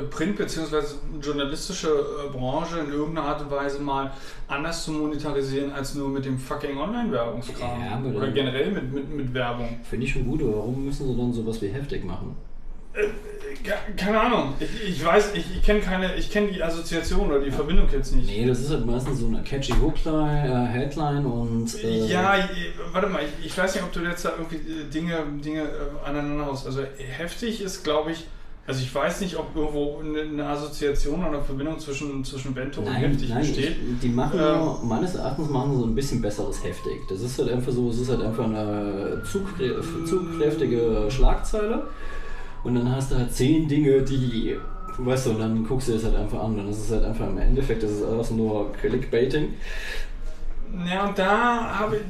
Print- 0.09 0.37
bzw. 0.37 0.77
journalistische 1.21 1.87
äh, 1.89 2.29
Branche 2.31 2.79
in 2.79 2.91
irgendeiner 2.91 3.27
Art 3.27 3.41
und 3.41 3.51
Weise 3.51 3.79
mal 3.79 4.11
anders 4.47 4.83
zu 4.83 4.91
monetarisieren 4.91 5.71
als 5.71 5.93
nur 5.95 6.09
mit 6.09 6.25
dem 6.25 6.37
fucking 6.39 6.77
Online-Werbungskram. 6.77 7.81
Ja, 7.81 8.01
Oder 8.17 8.31
generell 8.31 8.71
mit, 8.71 8.91
mit, 8.91 9.09
mit 9.09 9.33
Werbung. 9.33 9.79
finde 9.87 10.05
ich 10.05 10.11
schon 10.13 10.25
gut, 10.25 10.41
aber 10.41 10.55
warum 10.57 10.85
müssen 10.85 11.07
sie 11.07 11.15
dann 11.15 11.31
sowas 11.31 11.61
wie 11.61 11.67
heftig 11.67 12.03
machen? 12.03 12.35
Ja, 13.63 13.75
keine 13.95 14.19
Ahnung. 14.19 14.53
Ich, 14.59 14.89
ich 14.89 15.05
weiß, 15.05 15.35
ich, 15.35 15.45
ich 15.57 15.61
kenne 15.63 15.79
keine, 15.81 16.15
ich 16.15 16.31
kenne 16.31 16.47
die 16.51 16.63
Assoziation 16.63 17.29
oder 17.29 17.39
die 17.41 17.51
Verbindung 17.51 17.87
jetzt 17.91 18.15
nicht. 18.15 18.27
Nee, 18.27 18.45
das 18.47 18.59
ist 18.61 18.71
halt 18.71 18.85
meistens 18.85 19.19
so 19.19 19.27
eine 19.27 19.43
catchy 19.43 19.73
Hookline, 19.73 20.47
äh, 20.47 20.73
Headline 20.73 21.25
und. 21.25 21.83
Äh, 21.83 22.05
Ja, 22.07 22.35
warte 22.93 23.07
mal, 23.09 23.21
ich, 23.39 23.45
ich 23.47 23.57
weiß 23.57 23.75
nicht, 23.75 23.83
ob 23.83 23.91
du 23.91 23.99
jetzt 24.01 24.25
da 24.25 24.31
irgendwie 24.37 24.55
äh, 24.57 24.85
Dinge, 24.91 25.17
Dinge 25.43 25.61
äh, 25.63 26.07
aneinander 26.07 26.47
haust. 26.47 26.65
Also 26.65 26.81
heftig 26.97 27.61
ist, 27.61 27.83
glaube 27.83 28.11
ich, 28.11 28.25
also 28.67 28.81
ich 28.81 28.93
weiß 28.93 29.21
nicht, 29.21 29.37
ob 29.37 29.55
irgendwo 29.55 29.99
eine, 30.01 30.45
Assoziation 30.45 31.19
oder 31.21 31.29
eine 31.29 31.41
Verbindung 31.41 31.79
zwischen, 31.79 32.23
zwischen 32.23 32.53
Bento 32.53 32.81
und 32.81 32.87
Nein, 32.87 32.95
heftig 32.97 33.29
nein, 33.29 33.39
besteht. 33.39 33.69
ich, 33.69 33.99
die 34.01 34.09
machen 34.09 34.39
Ähm. 34.39 34.87
meines 34.89 35.15
Erachtens 35.15 35.49
machen 35.49 35.77
so 35.79 35.85
ein 35.85 35.95
bisschen 35.95 36.21
besseres 36.21 36.61
heftig. 36.63 37.07
Das 37.07 37.21
ist 37.21 37.39
halt 37.39 37.49
einfach 37.49 37.71
so, 37.71 37.89
es 37.89 37.99
ist 37.99 38.09
halt 38.09 38.21
einfach 38.21 38.43
eine 38.43 39.21
zugkrä 39.23 39.71
zugkräftige 40.05 41.05
Schlagzeile 41.09 41.87
und 42.65 42.75
dann 42.75 42.93
hast 42.93 43.11
du 43.11 43.15
halt 43.15 43.31
zehn 43.33 43.69
Dinge, 43.69 44.01
die, 44.01 44.57
weißt 44.97 45.27
du, 45.27 45.29
und 45.31 45.39
dann 45.39 45.65
guckst 45.65 45.87
du 45.87 45.93
es 45.93 46.03
halt 46.03 46.15
einfach 46.15 46.43
an. 46.43 46.57
Dann 46.57 46.67
ist 46.67 46.79
es 46.79 46.91
halt 46.91 47.05
einfach 47.05 47.27
im 47.27 47.37
Endeffekt, 47.37 47.83
das 47.83 47.91
ist 47.91 48.03
alles 48.03 48.31
nur 48.31 48.73
Clickbaiting. 48.73 49.53
Ja, 50.89 51.07
und 51.07 51.17
da 51.17 51.79
habe 51.79 51.97
ich, 51.97 52.01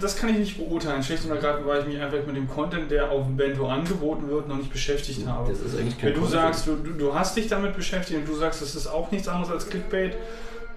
das 0.00 0.16
kann 0.16 0.30
ich 0.30 0.38
nicht 0.38 0.56
beurteilen. 0.56 1.02
Schlicht 1.02 1.24
und 1.24 1.30
ergreifend, 1.30 1.66
weil 1.66 1.80
ich 1.80 1.86
mich 1.86 2.00
einfach 2.00 2.24
mit 2.26 2.36
dem 2.36 2.48
Content, 2.48 2.90
der 2.90 3.10
auf 3.10 3.26
dem 3.26 3.36
Bento 3.36 3.66
angeboten 3.68 4.28
wird, 4.28 4.48
noch 4.48 4.56
nicht 4.56 4.72
beschäftigt 4.72 5.26
habe. 5.26 5.50
Das 5.50 5.60
ist 5.60 5.78
eigentlich 5.78 5.98
kein 5.98 6.10
Wenn 6.10 6.14
du 6.14 6.20
Content. 6.20 6.42
sagst, 6.42 6.66
du, 6.66 6.76
du, 6.76 7.14
hast 7.14 7.36
dich 7.36 7.48
damit 7.48 7.76
beschäftigt 7.76 8.20
und 8.20 8.28
du 8.28 8.34
sagst, 8.34 8.62
das 8.62 8.74
ist 8.74 8.86
auch 8.86 9.10
nichts 9.10 9.28
anderes 9.28 9.50
als 9.50 9.68
Clickbait, 9.68 10.14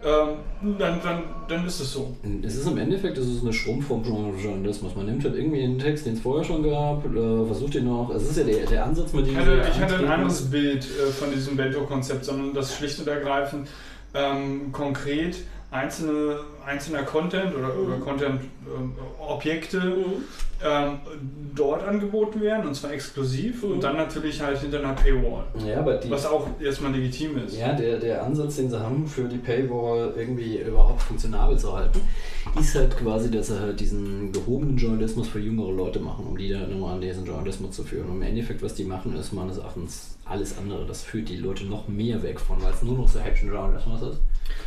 ähm, 0.03 0.75
dann, 0.77 1.01
dann, 1.01 1.23
dann 1.47 1.65
ist 1.65 1.79
es 1.79 1.91
so. 1.91 2.15
Es 2.43 2.55
ist 2.55 2.67
im 2.67 2.77
Endeffekt, 2.77 3.17
es 3.17 3.27
ist 3.27 3.41
eine 3.41 3.53
Schrumpfung 3.53 4.03
von 4.03 4.37
Journalismus. 4.39 4.95
Man 4.95 5.07
nimmt 5.07 5.23
halt 5.23 5.35
irgendwie 5.35 5.63
einen 5.63 5.79
Text, 5.79 6.05
den 6.05 6.13
es 6.13 6.19
vorher 6.19 6.43
schon 6.43 6.63
gab, 6.63 7.03
äh, 7.05 7.45
versucht 7.45 7.75
ihn 7.75 7.85
noch. 7.85 8.11
Es 8.13 8.29
ist 8.29 8.37
ja 8.37 8.43
der, 8.43 8.65
der 8.65 8.85
Ansatz, 8.85 9.13
mit 9.13 9.25
dem 9.25 9.33
Ich 9.33 9.39
hatte, 9.39 9.61
ich 9.71 9.79
hatte 9.79 9.97
ein 9.97 10.07
anderes 10.07 10.49
Bild 10.49 10.83
äh, 10.83 11.11
von 11.11 11.31
diesem 11.31 11.57
Bento-Konzept, 11.57 12.25
sondern 12.25 12.53
das 12.53 12.75
schlicht 12.75 12.99
und 12.99 13.07
ergreifend 13.07 13.67
ähm, 14.13 14.71
konkret 14.71 15.37
einzelne, 15.69 16.37
einzelner 16.65 17.03
Content 17.03 17.53
oder, 17.55 17.73
Mhm. 17.73 17.85
oder 17.87 17.97
Content-Objekte 17.99 19.95
ähm, 20.65 20.97
dort 21.55 21.87
angeboten 21.87 22.41
werden 22.41 22.67
und 22.67 22.73
zwar 22.73 22.91
exklusiv 22.91 23.61
Mhm. 23.63 23.71
und 23.73 23.83
dann 23.83 23.95
natürlich 23.97 24.41
halt 24.41 24.57
hinter 24.57 24.79
einer 24.79 24.93
Paywall. 24.93 25.43
Ja, 25.67 25.79
aber 25.79 25.97
die, 25.97 26.09
Was 26.09 26.25
auch 26.25 26.47
erstmal 26.59 26.91
legitim 26.93 27.37
ist. 27.45 27.57
Ja, 27.59 27.73
der, 27.73 27.99
der 27.99 28.23
Ansatz, 28.23 28.55
den 28.55 28.69
sie 28.69 28.79
haben, 28.79 29.05
für 29.05 29.25
die 29.25 29.37
Paywall 29.37 30.13
irgendwie 30.17 30.57
überhaupt 30.59 31.01
funktionabel 31.03 31.57
zu 31.59 31.73
halten, 31.77 31.99
ist 32.59 32.73
halt 32.73 32.97
quasi, 32.97 33.29
dass 33.29 33.47
sie 33.47 33.59
halt 33.59 33.79
diesen 33.79 34.31
gehobenen 34.31 34.77
Journalismus 34.77 35.27
für 35.27 35.39
jüngere 35.39 35.71
Leute 35.71 35.99
machen, 35.99 36.25
um 36.25 36.35
die 36.37 36.49
dann 36.49 36.71
nochmal 36.71 36.95
an 36.95 37.01
diesen 37.01 37.25
Journalismus 37.25 37.75
zu 37.75 37.83
führen. 37.83 38.07
Und 38.09 38.15
im 38.15 38.21
Endeffekt, 38.23 38.63
was 38.63 38.73
die 38.73 38.83
machen, 38.85 39.15
ist 39.15 39.33
meines 39.33 39.59
Erachtens 39.59 40.16
alles 40.29 40.57
andere. 40.57 40.85
Das 40.85 41.03
führt 41.03 41.29
die 41.29 41.37
Leute 41.37 41.65
noch 41.65 41.87
mehr 41.87 42.21
weg 42.23 42.39
von, 42.39 42.61
weil 42.61 42.73
es 42.73 42.81
nur 42.81 42.97
noch 42.97 43.07
so 43.07 43.19
Action-Journalismus 43.19 44.01
ist. 44.01 44.19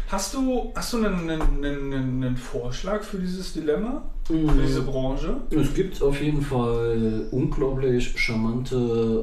Hast 0.09 0.35
du, 0.35 0.73
hast 0.75 0.93
du 0.93 0.99
einen, 0.99 1.31
einen, 1.31 1.65
einen, 1.65 1.93
einen 2.25 2.37
Vorschlag 2.37 3.03
für 3.03 3.19
dieses 3.19 3.53
Dilemma, 3.53 4.03
für 4.27 4.35
Mhm. 4.35 4.61
diese 4.67 4.83
Branche? 4.83 5.37
Es 5.51 5.73
gibt 5.75 6.03
auf 6.03 6.21
jeden 6.21 6.43
Fall 6.43 7.27
unglaublich 7.31 8.13
charmante 8.19 8.77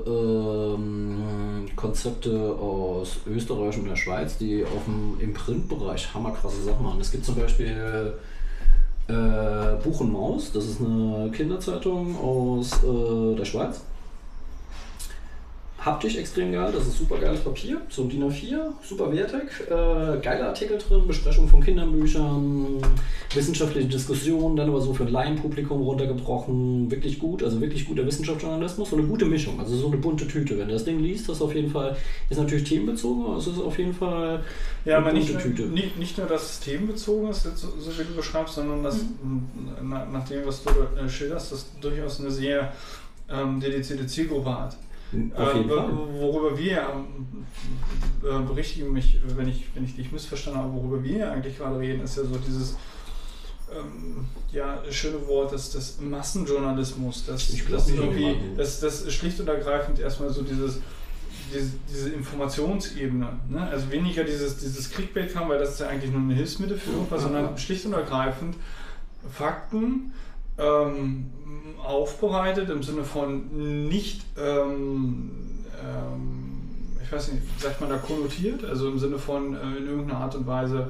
ähm, 0.08 1.66
Konzepte 1.76 2.32
aus 2.56 3.18
Österreich 3.28 3.78
und 3.78 3.86
der 3.86 3.96
Schweiz, 3.96 4.38
die 4.38 4.64
auf 4.64 4.86
dem, 4.86 5.20
im 5.20 5.34
Printbereich 5.34 6.14
hammerkrasse 6.14 6.64
Sachen 6.64 6.84
machen. 6.84 7.02
Es 7.02 7.12
gibt 7.12 7.26
zum 7.26 7.36
Beispiel 7.36 8.14
äh, 9.08 9.76
Buch 9.84 10.00
und 10.02 10.12
Maus, 10.12 10.52
das 10.52 10.66
ist 10.66 10.82
eine 10.82 11.30
Kinderzeitung 11.32 12.18
aus 12.18 12.72
äh, 12.84 13.36
der 13.36 13.46
Schweiz. 13.46 13.82
Haptisch 15.80 16.18
extrem 16.18 16.52
geil, 16.52 16.72
das 16.74 16.88
ist 16.88 16.98
super 16.98 17.18
geiles 17.20 17.40
Papier, 17.42 17.80
so 17.90 18.06
DIN 18.06 18.24
A4, 18.24 18.58
super 18.84 19.12
wertig, 19.14 19.44
äh, 19.68 20.20
geile 20.22 20.48
Artikel 20.48 20.78
drin, 20.80 21.08
Besprechung 21.08 21.48
von 21.48 21.62
Kinderbüchern, 21.64 22.82
wissenschaftliche 23.34 23.88
Diskussionen, 23.88 24.56
dann 24.56 24.70
aber 24.70 24.82
so 24.82 24.94
für 24.94 25.04
ein 25.04 25.12
Laienpublikum 25.12 25.82
runtergebrochen, 25.84 26.90
wirklich 26.90 27.20
gut, 27.20 27.44
also 27.44 27.62
wirklich 27.62 27.86
guter 27.88 28.06
Wissenschaftsjournalismus, 28.08 28.90
so 28.90 28.98
eine 28.98 29.06
gute 29.08 29.26
Mischung, 29.26 29.60
also 29.60 29.78
so 29.78 29.88
eine 29.88 29.98
bunte 29.98 30.28
Tüte. 30.28 30.58
Wenn 30.58 30.68
du 30.68 30.74
das 30.74 30.84
Ding 30.84 31.00
liest, 31.00 31.30
das 31.30 31.42
auf 31.44 31.54
jeden 31.54 31.70
Fall, 31.70 31.96
ist 32.30 32.38
natürlich 32.40 32.64
themenbezogen, 32.68 33.26
aber 33.26 33.38
es 33.38 33.46
ist 33.46 33.60
auf 33.60 33.78
jeden 33.78 33.94
Fall 33.94 34.44
Ja, 34.84 34.98
eine 34.98 35.06
aber 35.06 35.14
nicht, 35.14 35.28
bunte 35.32 35.44
Tüte. 35.44 35.62
nicht, 35.68 35.98
nicht 36.00 36.18
nur, 36.18 36.26
dass 36.28 36.54
es 36.54 36.60
themenbezogen 36.62 37.30
ist, 37.30 37.44
so, 37.44 37.68
so 37.80 37.92
wie 38.00 38.04
du 38.04 38.16
beschreibst, 38.16 38.56
sondern 38.56 38.84
dass 38.84 38.98
Mhm. 38.98 39.44
na, 39.84 40.06
nach 40.06 40.28
dem, 40.28 40.44
was 40.46 40.64
du 40.64 40.70
äh, 40.72 41.08
schilderst, 41.08 41.52
das 41.52 41.68
durchaus 41.80 42.20
eine 42.20 42.32
sehr 42.32 42.74
ähm, 43.32 43.60
dedizierte 43.60 44.08
Zielgruppe 44.08 44.50
hat. 44.60 44.76
Äh. 45.14 45.70
Worüber 45.70 46.58
wir, 46.58 47.06
äh, 48.24 48.40
berichtige 48.46 48.90
mich, 48.90 49.20
wenn 49.36 49.48
ich, 49.48 49.66
wenn 49.74 49.86
ich 49.86 49.96
dich 49.96 50.12
missverstanden 50.12 50.62
habe, 50.62 50.74
worüber 50.74 51.04
wir 51.04 51.32
eigentlich 51.32 51.58
gerade 51.58 51.80
reden, 51.80 52.04
ist 52.04 52.18
ja 52.18 52.24
so 52.24 52.36
dieses 52.38 52.76
ähm, 53.74 54.26
ja, 54.52 54.82
schöne 54.90 55.26
Wort, 55.28 55.54
das, 55.54 55.72
das 55.72 56.00
Massenjournalismus, 56.00 57.26
das, 57.26 57.50
Ich 57.50 57.66
glaub 57.66 57.80
das, 57.80 57.90
irgendwie, 57.90 58.56
Massen. 58.56 58.82
das, 58.82 59.14
schlicht 59.14 59.40
und 59.40 59.48
ergreifend 59.48 60.00
erstmal 60.00 60.30
so 60.30 60.42
dieses, 60.42 60.80
diese, 61.54 61.72
diese 61.90 62.10
Informationsebene. 62.10 63.40
Ne? 63.50 63.62
Also 63.70 63.92
weniger 63.92 64.24
dieses, 64.24 64.58
dieses 64.58 64.90
Clickbait 64.90 65.34
kam, 65.34 65.50
weil 65.50 65.60
das 65.60 65.72
ist 65.72 65.80
ja 65.80 65.88
eigentlich 65.88 66.12
nur 66.12 66.22
ein 66.22 66.30
Hilfsmittel 66.30 66.78
für 66.78 66.92
irgendwas, 66.92 67.24
sondern 67.24 67.58
schlicht 67.58 67.86
und 67.86 67.94
ergreifend 67.94 68.56
Fakten 69.32 70.14
ähm, 70.58 71.32
aufbereitet 71.84 72.70
im 72.70 72.84
Sinne 72.84 73.04
von 73.04 73.88
nicht, 73.88 74.22
ähm, 74.38 75.32
ähm, 75.82 76.98
ich 77.04 77.12
weiß 77.12 77.32
nicht, 77.34 77.44
sagt 77.60 77.80
man 77.80 77.90
da 77.90 77.98
konnotiert, 77.98 78.64
also 78.66 78.90
im 78.90 79.00
Sinne 79.00 79.18
von 79.20 79.56
äh, 79.56 79.78
in 79.78 79.88
irgendeiner 79.88 80.20
Art 80.20 80.36
und 80.36 80.48
Weise 80.48 80.90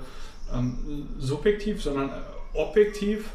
ähm, 0.53 1.07
subjektiv, 1.19 1.81
sondern 1.81 2.09
äh, 2.09 2.57
objektiv 2.57 3.29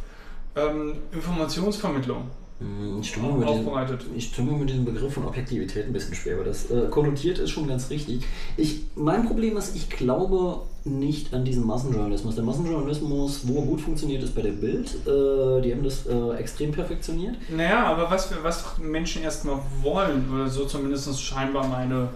ähm, 0.57 0.95
Informationsvermittlung 1.13 2.31
Hm, 2.63 3.01
Ich 3.01 3.17
mir 3.17 3.33
mit 3.33 3.49
diesem, 3.49 4.17
ich 4.17 4.39
mir 4.39 4.53
mit 4.53 4.71
diesem 4.71 4.85
Begriff 4.85 5.15
von 5.15 5.25
Objektivität 5.27 5.87
ein 5.87 5.93
bisschen 5.93 6.15
schwer, 6.15 6.39
weil 6.39 6.45
das 6.45 6.71
äh, 6.71 6.87
konnotiert 6.91 7.39
ist 7.39 7.51
schon 7.51 7.67
ganz 7.67 7.91
richtig. 7.91 8.25
Ich, 8.57 8.83
mein 8.95 9.27
Problem 9.27 9.57
ist, 9.57 9.75
ich 9.75 9.91
glaube 9.91 10.63
nicht 10.85 11.33
an 11.33 11.45
diesen 11.45 11.67
Massenjournalismus. 11.67 12.35
Der 12.35 12.45
Massenjournalismus, 12.45 13.43
wo 13.47 13.61
er 13.61 13.67
gut 13.67 13.81
funktioniert, 13.81 14.23
ist 14.23 14.35
bei 14.35 14.43
der 14.43 14.51
Bild. 14.53 14.89
Äh, 15.07 15.61
die 15.63 15.73
haben 15.73 15.85
das 15.85 16.07
äh, 16.07 16.35
extrem 16.37 16.73
perfektioniert. 16.73 17.37
Naja, 17.55 17.85
aber 17.87 18.11
was, 18.11 18.31
wir- 18.31 18.43
was 18.43 18.79
Menschen 18.79 19.23
erstmal 19.23 19.59
wollen, 19.83 20.29
oder 20.35 20.49
so 20.49 20.65
zumindest 20.65 21.23
scheinbar 21.23 21.67
meine, 21.69 22.09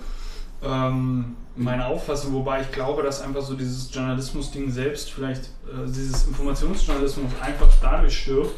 ähm, 0.64 1.36
meine 1.55 1.86
Auffassung, 1.86 2.32
wobei 2.34 2.62
ich 2.62 2.72
glaube, 2.72 3.02
dass 3.02 3.22
einfach 3.22 3.43
so 3.43 3.55
dieses 3.55 3.93
Journalismus-Ding 3.94 4.70
selbst, 4.70 5.10
vielleicht 5.12 5.44
äh, 5.66 5.86
dieses 5.86 6.26
Informationsjournalismus 6.26 7.30
einfach 7.40 7.68
dadurch 7.80 8.18
stirbt, 8.18 8.55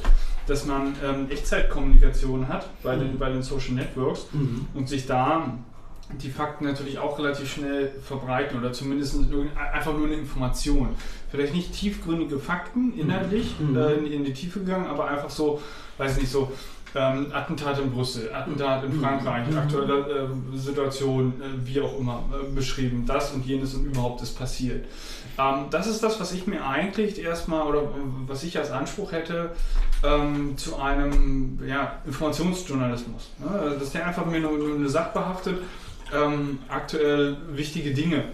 dass 0.47 0.65
man 0.65 0.95
ähm, 1.05 1.31
Echtzeitkommunikation 1.31 2.49
hat 2.49 2.67
bei, 2.83 2.97
den, 2.97 3.19
bei 3.19 3.29
den 3.31 3.43
Social 3.43 3.75
Networks 3.75 4.27
und 4.75 4.89
sich 4.89 5.05
da 5.07 5.53
die 6.23 6.31
Fakten 6.31 6.65
natürlich 6.65 6.99
auch 6.99 7.19
relativ 7.19 7.53
schnell 7.53 7.93
verbreiten 8.03 8.59
oder 8.59 8.73
zumindest 8.73 9.17
einfach 9.73 9.93
nur 9.95 10.07
eine 10.07 10.15
Information. 10.17 10.89
Vielleicht 11.31 11.55
nicht 11.55 11.73
tiefgründige 11.75 12.39
Fakten 12.39 12.99
inhaltlich 12.99 13.55
Mhm. 13.61 13.77
äh, 13.77 13.93
in, 13.95 14.07
in 14.13 14.25
die 14.25 14.33
Tiefe 14.33 14.61
gegangen, 14.61 14.87
aber 14.87 15.09
einfach 15.09 15.29
so, 15.31 15.61
weiß 15.99 16.17
nicht, 16.19 16.31
so 16.31 16.51
ähm, 16.95 17.27
Attentat 17.35 17.79
in 17.81 17.91
Brüssel, 17.91 18.33
Attentat 18.33 18.83
in 18.85 18.97
Mhm. 18.97 19.03
Frankreich, 19.03 19.47
Mhm. 19.51 19.59
aktuelle 19.59 20.29
äh, 20.55 20.57
Situation, 20.57 21.35
äh, 21.43 21.67
wie 21.67 21.79
auch 21.83 21.99
immer, 21.99 22.25
äh, 22.33 22.51
beschrieben, 22.55 23.05
das 23.07 23.33
und 23.33 23.45
jenes 23.45 23.75
und 23.75 23.85
überhaupt 23.85 24.23
ist 24.23 24.39
passiert. 24.39 24.87
Ähm, 25.39 25.67
das 25.71 25.87
ist 25.87 26.03
das, 26.03 26.19
was 26.19 26.33
ich 26.33 26.47
mir 26.47 26.65
eigentlich 26.67 27.23
erstmal 27.23 27.67
oder 27.67 27.83
äh, 27.83 27.85
was 28.27 28.43
ich 28.43 28.57
als 28.59 28.71
Anspruch 28.71 29.13
hätte 29.13 29.51
ähm, 30.03 30.57
zu 30.57 30.77
einem 30.77 31.59
ja, 31.67 31.97
Informationsjournalismus. 32.07 33.31
Ne? 33.39 33.51
Also, 33.51 33.79
Dass 33.79 33.93
der 33.93 34.07
einfach 34.07 34.25
mir 34.25 34.41
nur, 34.41 34.57
nur 34.57 34.75
eine 34.77 34.89
Sache 34.89 35.11
behaftet, 35.13 35.59
ähm, 36.15 36.59
aktuell 36.69 37.37
wichtige 37.51 37.93
Dinge 37.93 38.25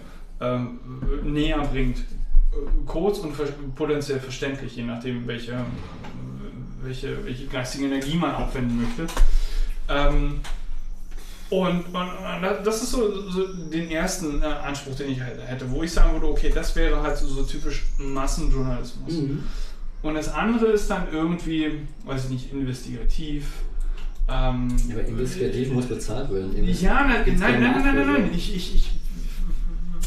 ähm, 0.41 0.79
näher 1.23 1.59
bringt. 1.71 1.97
Kurz 2.85 3.19
und 3.19 3.33
ver 3.33 3.47
potenziell 3.75 4.19
verständlich, 4.19 4.75
je 4.77 4.83
nachdem, 4.83 5.27
welche, 5.27 5.51
äh, 5.51 5.55
welche, 6.81 7.25
welche 7.25 7.47
geistige 7.47 7.85
Energie 7.85 8.15
man 8.15 8.33
aufwenden 8.35 8.81
möchte. 8.81 9.07
Ähm, 9.89 10.39
und, 11.49 11.85
und 11.85 12.41
das 12.63 12.81
ist 12.81 12.91
so, 12.91 13.29
so 13.29 13.53
den 13.53 13.91
ersten 13.91 14.41
äh, 14.41 14.45
Anspruch, 14.45 14.95
den 14.95 15.11
ich 15.11 15.21
halt 15.21 15.39
hätte, 15.45 15.69
wo 15.69 15.83
ich 15.83 15.91
sagen 15.91 16.13
würde, 16.13 16.27
okay, 16.27 16.51
das 16.53 16.75
wäre 16.75 17.01
halt 17.01 17.17
so, 17.17 17.27
so 17.27 17.43
typisch 17.43 17.85
Massenjournalismus. 17.97 19.13
Mhm. 19.13 19.43
Und 20.01 20.15
das 20.15 20.33
andere 20.33 20.67
ist 20.67 20.89
dann 20.89 21.07
irgendwie, 21.11 21.81
weiß 22.05 22.25
ich 22.25 22.29
nicht, 22.29 22.51
investigativ. 22.51 23.45
Ähm, 24.27 24.67
Ja, 24.89 24.95
aber 24.95 25.07
investigativ 25.07 25.71
muss 25.71 25.85
bezahlt 25.85 26.31
werden. 26.33 26.51
ja, 26.65 27.03
nein, 27.07 27.23
Gibt's 27.25 27.39
nein, 27.41 27.61
nein, 27.61 27.71
nein, 27.73 27.83
nein, 27.83 27.95
nein, 27.95 28.21
nein. 28.23 28.29
Ich, 28.33 28.55
ich, 28.55 28.75
ich, 28.75 28.91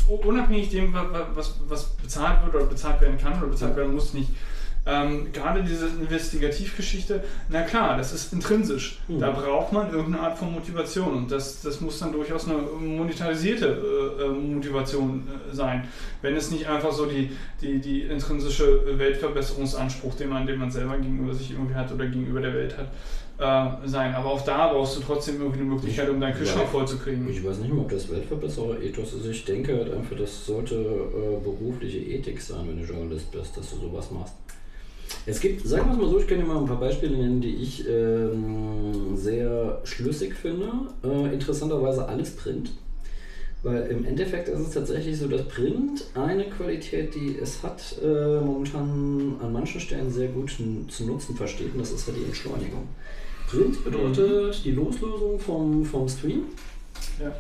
unabhängig 0.09 0.70
dem, 0.70 0.93
wa- 0.93 1.09
wa- 1.12 1.28
was, 1.35 1.55
was 1.69 1.85
bezahlt 1.97 2.45
wird 2.45 2.55
oder 2.57 2.65
bezahlt 2.66 3.01
werden 3.01 3.19
kann 3.19 3.39
oder 3.39 3.47
bezahlt 3.49 3.77
werden 3.77 3.95
muss, 3.95 4.15
nicht. 4.15 4.31
Ähm, 4.86 5.32
gerade 5.35 5.62
diese 5.62 5.86
Investigativgeschichte, 5.86 7.23
na 7.51 7.61
klar, 7.62 7.99
das 7.99 8.12
ist 8.15 8.32
intrinsisch. 8.32 8.99
Mhm. 9.07 9.19
Da 9.20 9.31
braucht 9.32 9.70
man 9.73 9.93
irgendeine 9.93 10.20
Art 10.27 10.39
von 10.39 10.51
Motivation 10.53 11.15
und 11.15 11.31
das, 11.31 11.61
das 11.61 11.81
muss 11.82 11.99
dann 11.99 12.11
durchaus 12.12 12.49
eine 12.49 12.57
monetarisierte 12.59 13.66
äh, 14.19 14.23
äh, 14.24 14.28
Motivation 14.28 15.24
äh, 15.28 15.55
sein. 15.55 15.85
Wenn 16.23 16.35
es 16.36 16.51
nicht 16.51 16.66
einfach 16.69 16.93
so 16.93 17.05
die, 17.05 17.31
die, 17.61 17.81
die 17.81 18.03
intrinsische 18.03 18.99
Weltverbesserungsanspruch, 18.99 20.15
den 20.15 20.31
man, 20.31 20.47
den 20.47 20.59
man 20.59 20.70
selber 20.70 20.97
gegenüber 20.97 21.35
sich 21.35 21.51
irgendwie 21.51 21.74
hat 21.74 21.93
oder 21.93 22.07
gegenüber 22.07 22.40
der 22.40 22.55
Welt 22.55 22.78
hat, 22.78 22.89
äh, 23.39 23.66
sein. 23.86 24.15
Aber 24.15 24.31
auch 24.32 24.40
da 24.44 24.73
brauchst 24.73 24.97
du 24.97 25.01
trotzdem 25.01 25.36
irgendwie 25.40 25.60
eine 25.60 25.69
Möglichkeit, 25.70 26.09
um 26.09 26.20
deinen 26.20 26.35
Kühlschrank 26.35 26.65
Ja. 26.65 26.69
voll 26.70 26.86
zu 26.89 26.98
kriegen. 26.98 27.28
Ich 27.31 27.44
weiß 27.44 27.59
nicht 27.59 27.73
mal, 27.73 27.82
ob 27.82 27.90
das 27.90 28.10
Weltverbesserer-Ethos 28.10 29.15
ist. 29.15 29.27
Ich 29.27 29.44
denke 29.44 29.77
halt 29.77 29.93
einfach, 29.93 30.16
das 30.16 30.47
sollte 30.47 30.74
äh, 30.74 31.43
berufliche 31.43 31.98
Ethik 31.98 32.40
sein, 32.40 32.66
wenn 32.69 32.78
du 32.78 32.85
Journalist 32.85 33.31
bist, 33.31 33.56
dass 33.56 33.70
du 33.70 33.77
sowas 33.77 34.10
machst. 34.10 34.35
Es 35.24 35.40
gibt, 35.40 35.66
sagen 35.66 35.86
wir 35.86 35.93
es 35.93 35.98
mal 35.98 36.09
so, 36.10 36.19
ich 36.19 36.27
kann 36.27 36.39
dir 36.39 36.44
mal 36.44 36.59
ein 36.59 36.66
paar 36.66 36.81
Beispiele 36.81 37.16
nennen, 37.16 37.40
die 37.40 37.55
ich 37.56 37.86
ähm, 37.89 39.16
sehr 39.16 39.81
schlüssig 39.85 40.35
finde. 40.35 40.70
Äh, 41.05 41.32
interessanterweise 41.32 42.06
alles 42.06 42.35
Print. 42.36 42.73
Weil 43.62 43.86
im 43.86 44.05
Endeffekt 44.05 44.48
ist 44.48 44.60
es 44.60 44.70
tatsächlich 44.70 45.19
so, 45.19 45.27
dass 45.27 45.43
Print 45.48 46.05
eine 46.15 46.44
Qualität, 46.44 47.15
die 47.15 47.39
es 47.43 47.62
hat, 47.62 47.97
äh, 48.02 48.40
momentan 48.40 49.35
an 49.43 49.52
manchen 49.52 49.81
Stellen 49.81 50.10
sehr 50.10 50.28
gut 50.28 50.51
zu 50.89 51.05
nutzen 51.05 51.35
versteht, 51.35 51.73
und 51.74 51.81
das 51.81 51.90
ist 51.90 52.06
halt 52.06 52.19
die 52.19 52.24
Entschleunigung. 52.24 52.86
Print 53.49 53.83
bedeutet 53.83 54.65
die 54.65 54.73
Loslösung 54.73 55.39
vom, 55.39 55.85
vom 55.85 56.09
Stream. 56.09 56.43
Ja. 57.20 57.33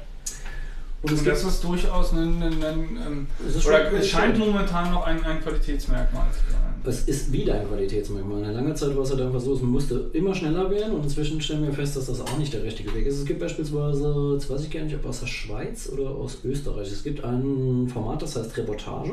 Und 1.00 1.12
es 1.12 1.20
Und 1.20 1.28
das 1.28 1.44
ist 1.44 1.62
durchaus 1.62 2.12
ein, 2.12 2.42
ein, 2.42 2.64
ein, 2.64 2.98
ein 2.98 3.26
Es 3.46 3.64
oder 3.64 3.92
es 3.92 4.08
scheint 4.08 4.36
momentan 4.36 4.90
noch 4.90 5.06
ein, 5.06 5.22
ein 5.24 5.40
Qualitätsmerkmal 5.40 6.26
zu 6.32 6.52
sein. 6.52 6.74
Es 6.84 7.02
ist 7.02 7.30
wieder 7.30 7.54
ein 7.54 7.68
Qualitätsmerkmal. 7.68 8.42
Eine 8.42 8.52
lange 8.52 8.74
Zeit 8.74 8.96
war 8.96 9.04
es 9.04 9.10
halt 9.10 9.20
einfach 9.20 9.40
so, 9.40 9.54
es 9.54 9.62
musste 9.62 10.10
immer 10.12 10.34
schneller 10.34 10.68
werden 10.70 10.94
und 10.94 11.04
inzwischen 11.04 11.40
stellen 11.40 11.64
wir 11.64 11.72
fest, 11.72 11.96
dass 11.96 12.06
das 12.06 12.20
auch 12.20 12.36
nicht 12.38 12.52
der 12.52 12.64
richtige 12.64 12.92
Weg 12.94 13.06
ist. 13.06 13.18
Es 13.18 13.26
gibt 13.26 13.38
beispielsweise, 13.38 14.32
jetzt 14.34 14.50
weiß 14.50 14.64
ich 14.64 14.70
gar 14.70 14.82
nicht, 14.82 14.96
ob 14.96 15.06
aus 15.06 15.20
der 15.20 15.26
Schweiz 15.26 15.88
oder 15.92 16.10
aus 16.10 16.38
Österreich, 16.44 16.90
es 16.90 17.04
gibt 17.04 17.22
ein 17.22 17.88
Format, 17.92 18.22
das 18.22 18.34
heißt 18.34 18.56
Reportage. 18.56 19.12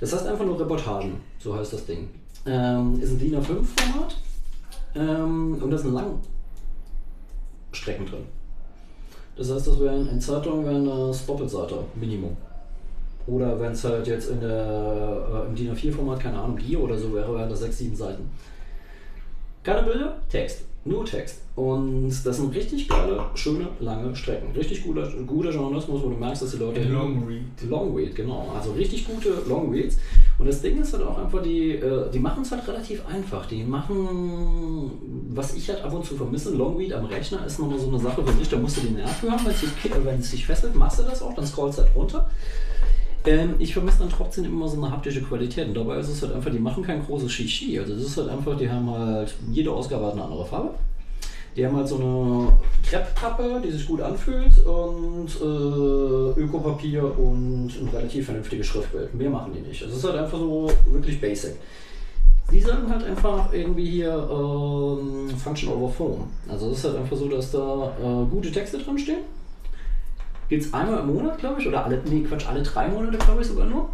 Das 0.00 0.12
heißt 0.12 0.26
einfach 0.26 0.44
nur 0.44 0.60
Reportagen, 0.60 1.14
so 1.38 1.56
heißt 1.56 1.72
das 1.72 1.86
Ding. 1.86 2.08
Ähm, 2.44 3.00
ist 3.00 3.12
ein 3.12 3.18
DIN 3.18 3.36
A5-Format 3.36 4.16
ähm, 4.96 5.62
und 5.62 5.70
da 5.70 5.78
sind 5.78 5.94
Langstrecken 5.94 8.06
drin. 8.06 8.26
Das 9.36 9.50
heißt, 9.50 9.66
das 9.66 9.80
wären 9.80 10.08
in 10.08 10.20
Zeitungen 10.20 10.64
wären 10.64 10.86
das 10.86 11.26
Doppelseiter, 11.26 11.84
Minimum. 11.94 12.36
Oder 13.26 13.58
wenn 13.60 13.72
es 13.72 13.84
halt 13.84 14.06
jetzt 14.06 14.30
in 14.30 14.40
der, 14.40 14.50
äh, 14.50 15.48
im 15.48 15.54
DIN 15.54 15.74
A4-Format, 15.74 16.20
keine 16.20 16.38
Ahnung, 16.38 16.56
Gier 16.56 16.80
oder 16.80 16.96
so 16.96 17.12
wäre, 17.12 17.34
wären 17.34 17.50
das 17.50 17.60
6, 17.60 17.78
7 17.78 17.96
Seiten. 17.96 18.30
Keine 19.62 19.82
Bilder, 19.82 20.16
Text. 20.28 20.64
Nur 20.86 21.04
Text. 21.04 21.40
Und 21.56 22.10
das 22.24 22.36
sind 22.36 22.54
richtig 22.54 22.86
geile, 22.88 23.24
schöne, 23.34 23.68
lange 23.80 24.14
Strecken. 24.14 24.52
Richtig 24.54 24.84
guter, 24.84 25.10
guter 25.26 25.50
Journalismus, 25.50 26.02
wo 26.02 26.10
du 26.10 26.16
merkst, 26.16 26.42
dass 26.42 26.50
die 26.52 26.58
Leute. 26.58 26.82
Long 26.84 27.26
Read. 27.26 27.42
Long 27.68 27.94
Read, 27.96 28.14
genau. 28.14 28.52
Also 28.54 28.72
richtig 28.72 29.06
gute 29.06 29.30
Long 29.48 29.70
Reads. 29.72 29.96
Und 30.38 30.46
das 30.46 30.60
Ding 30.60 30.78
ist 30.80 30.92
halt 30.92 31.02
auch 31.04 31.16
einfach, 31.18 31.42
die, 31.42 31.72
äh, 31.72 32.10
die 32.10 32.18
machen 32.18 32.42
es 32.42 32.52
halt 32.52 32.68
relativ 32.68 33.02
einfach. 33.06 33.46
Die 33.46 33.64
machen, 33.64 34.90
was 35.30 35.54
ich 35.54 35.68
halt 35.68 35.82
ab 35.82 35.94
und 35.94 36.04
zu 36.04 36.14
vermisse, 36.14 36.50
Long 36.54 36.76
Read 36.76 36.92
am 36.92 37.06
Rechner 37.06 37.44
ist 37.46 37.58
nochmal 37.58 37.78
so 37.78 37.88
eine 37.88 37.98
Sache 37.98 38.22
für 38.24 38.32
sich. 38.38 38.48
Da 38.48 38.58
musst 38.58 38.76
du 38.76 38.80
den 38.82 38.96
Nerv 38.96 39.10
für 39.16 39.30
haben, 39.30 39.44
wenn 39.44 39.52
es 39.52 39.60
dich, 39.60 39.82
ki- 39.82 39.90
wenn 40.04 40.20
es 40.20 40.30
dich 40.30 40.46
fesselt, 40.46 40.74
machst 40.74 40.98
du 40.98 41.02
das 41.04 41.22
auch, 41.22 41.34
dann 41.34 41.46
scrollst 41.46 41.78
du 41.78 41.82
halt 41.82 41.94
runter. 41.96 42.28
Ähm, 43.26 43.54
ich 43.58 43.72
vermisse 43.72 43.98
dann 44.00 44.10
trotzdem 44.10 44.44
immer 44.44 44.68
so 44.68 44.76
eine 44.76 44.90
haptische 44.90 45.22
Qualität. 45.22 45.68
Und 45.68 45.74
dabei 45.74 45.98
ist 45.98 46.08
es 46.08 46.22
halt 46.22 46.32
einfach, 46.32 46.50
die 46.50 46.58
machen 46.58 46.84
kein 46.84 47.04
großes 47.04 47.30
Shishi. 47.30 47.78
Also 47.78 47.94
es 47.94 48.04
ist 48.04 48.16
halt 48.16 48.28
einfach, 48.28 48.56
die 48.56 48.70
haben 48.70 48.88
halt, 48.90 49.34
jede 49.50 49.70
Ausgabe 49.70 50.06
hat 50.06 50.12
eine 50.12 50.24
andere 50.24 50.46
Farbe. 50.46 50.70
Die 51.56 51.66
haben 51.66 51.76
halt 51.76 51.88
so 51.88 51.96
eine 51.96 52.52
Krepppappe, 52.86 53.62
die 53.64 53.70
sich 53.70 53.86
gut 53.86 54.02
anfühlt 54.02 54.64
und 54.66 55.28
äh, 55.40 56.40
Ökopapier 56.40 57.02
und 57.02 57.68
ein 57.68 57.88
relativ 57.92 58.26
vernünftiges 58.26 58.66
Schriftbild. 58.66 59.14
Mehr 59.14 59.30
machen 59.30 59.52
die 59.54 59.60
nicht. 59.60 59.80
Es 59.80 59.96
ist 59.96 60.04
halt 60.04 60.16
einfach 60.16 60.38
so 60.38 60.70
wirklich 60.90 61.18
basic. 61.18 61.54
Die 62.52 62.60
sagen 62.60 62.88
halt 62.88 63.04
einfach 63.04 63.52
irgendwie 63.52 63.90
hier 63.90 64.28
ähm, 64.30 65.30
Function 65.42 65.72
over 65.72 65.88
Form. 65.88 66.28
Also 66.46 66.70
es 66.70 66.78
ist 66.78 66.84
halt 66.84 66.96
einfach 66.98 67.16
so, 67.16 67.26
dass 67.28 67.50
da 67.50 67.92
äh, 68.00 68.26
gute 68.30 68.52
Texte 68.52 68.78
drin 68.78 68.98
stehen. 68.98 69.24
Gibt 70.48 70.64
es 70.64 70.72
einmal 70.72 71.00
im 71.00 71.12
Monat, 71.14 71.38
glaube 71.38 71.60
ich, 71.60 71.66
oder 71.66 71.84
alle, 71.84 72.00
nee, 72.08 72.22
Quatsch, 72.22 72.46
alle 72.48 72.62
drei 72.62 72.88
Monate, 72.88 73.18
glaube 73.18 73.42
ich 73.42 73.48
sogar 73.48 73.66
nur. 73.66 73.88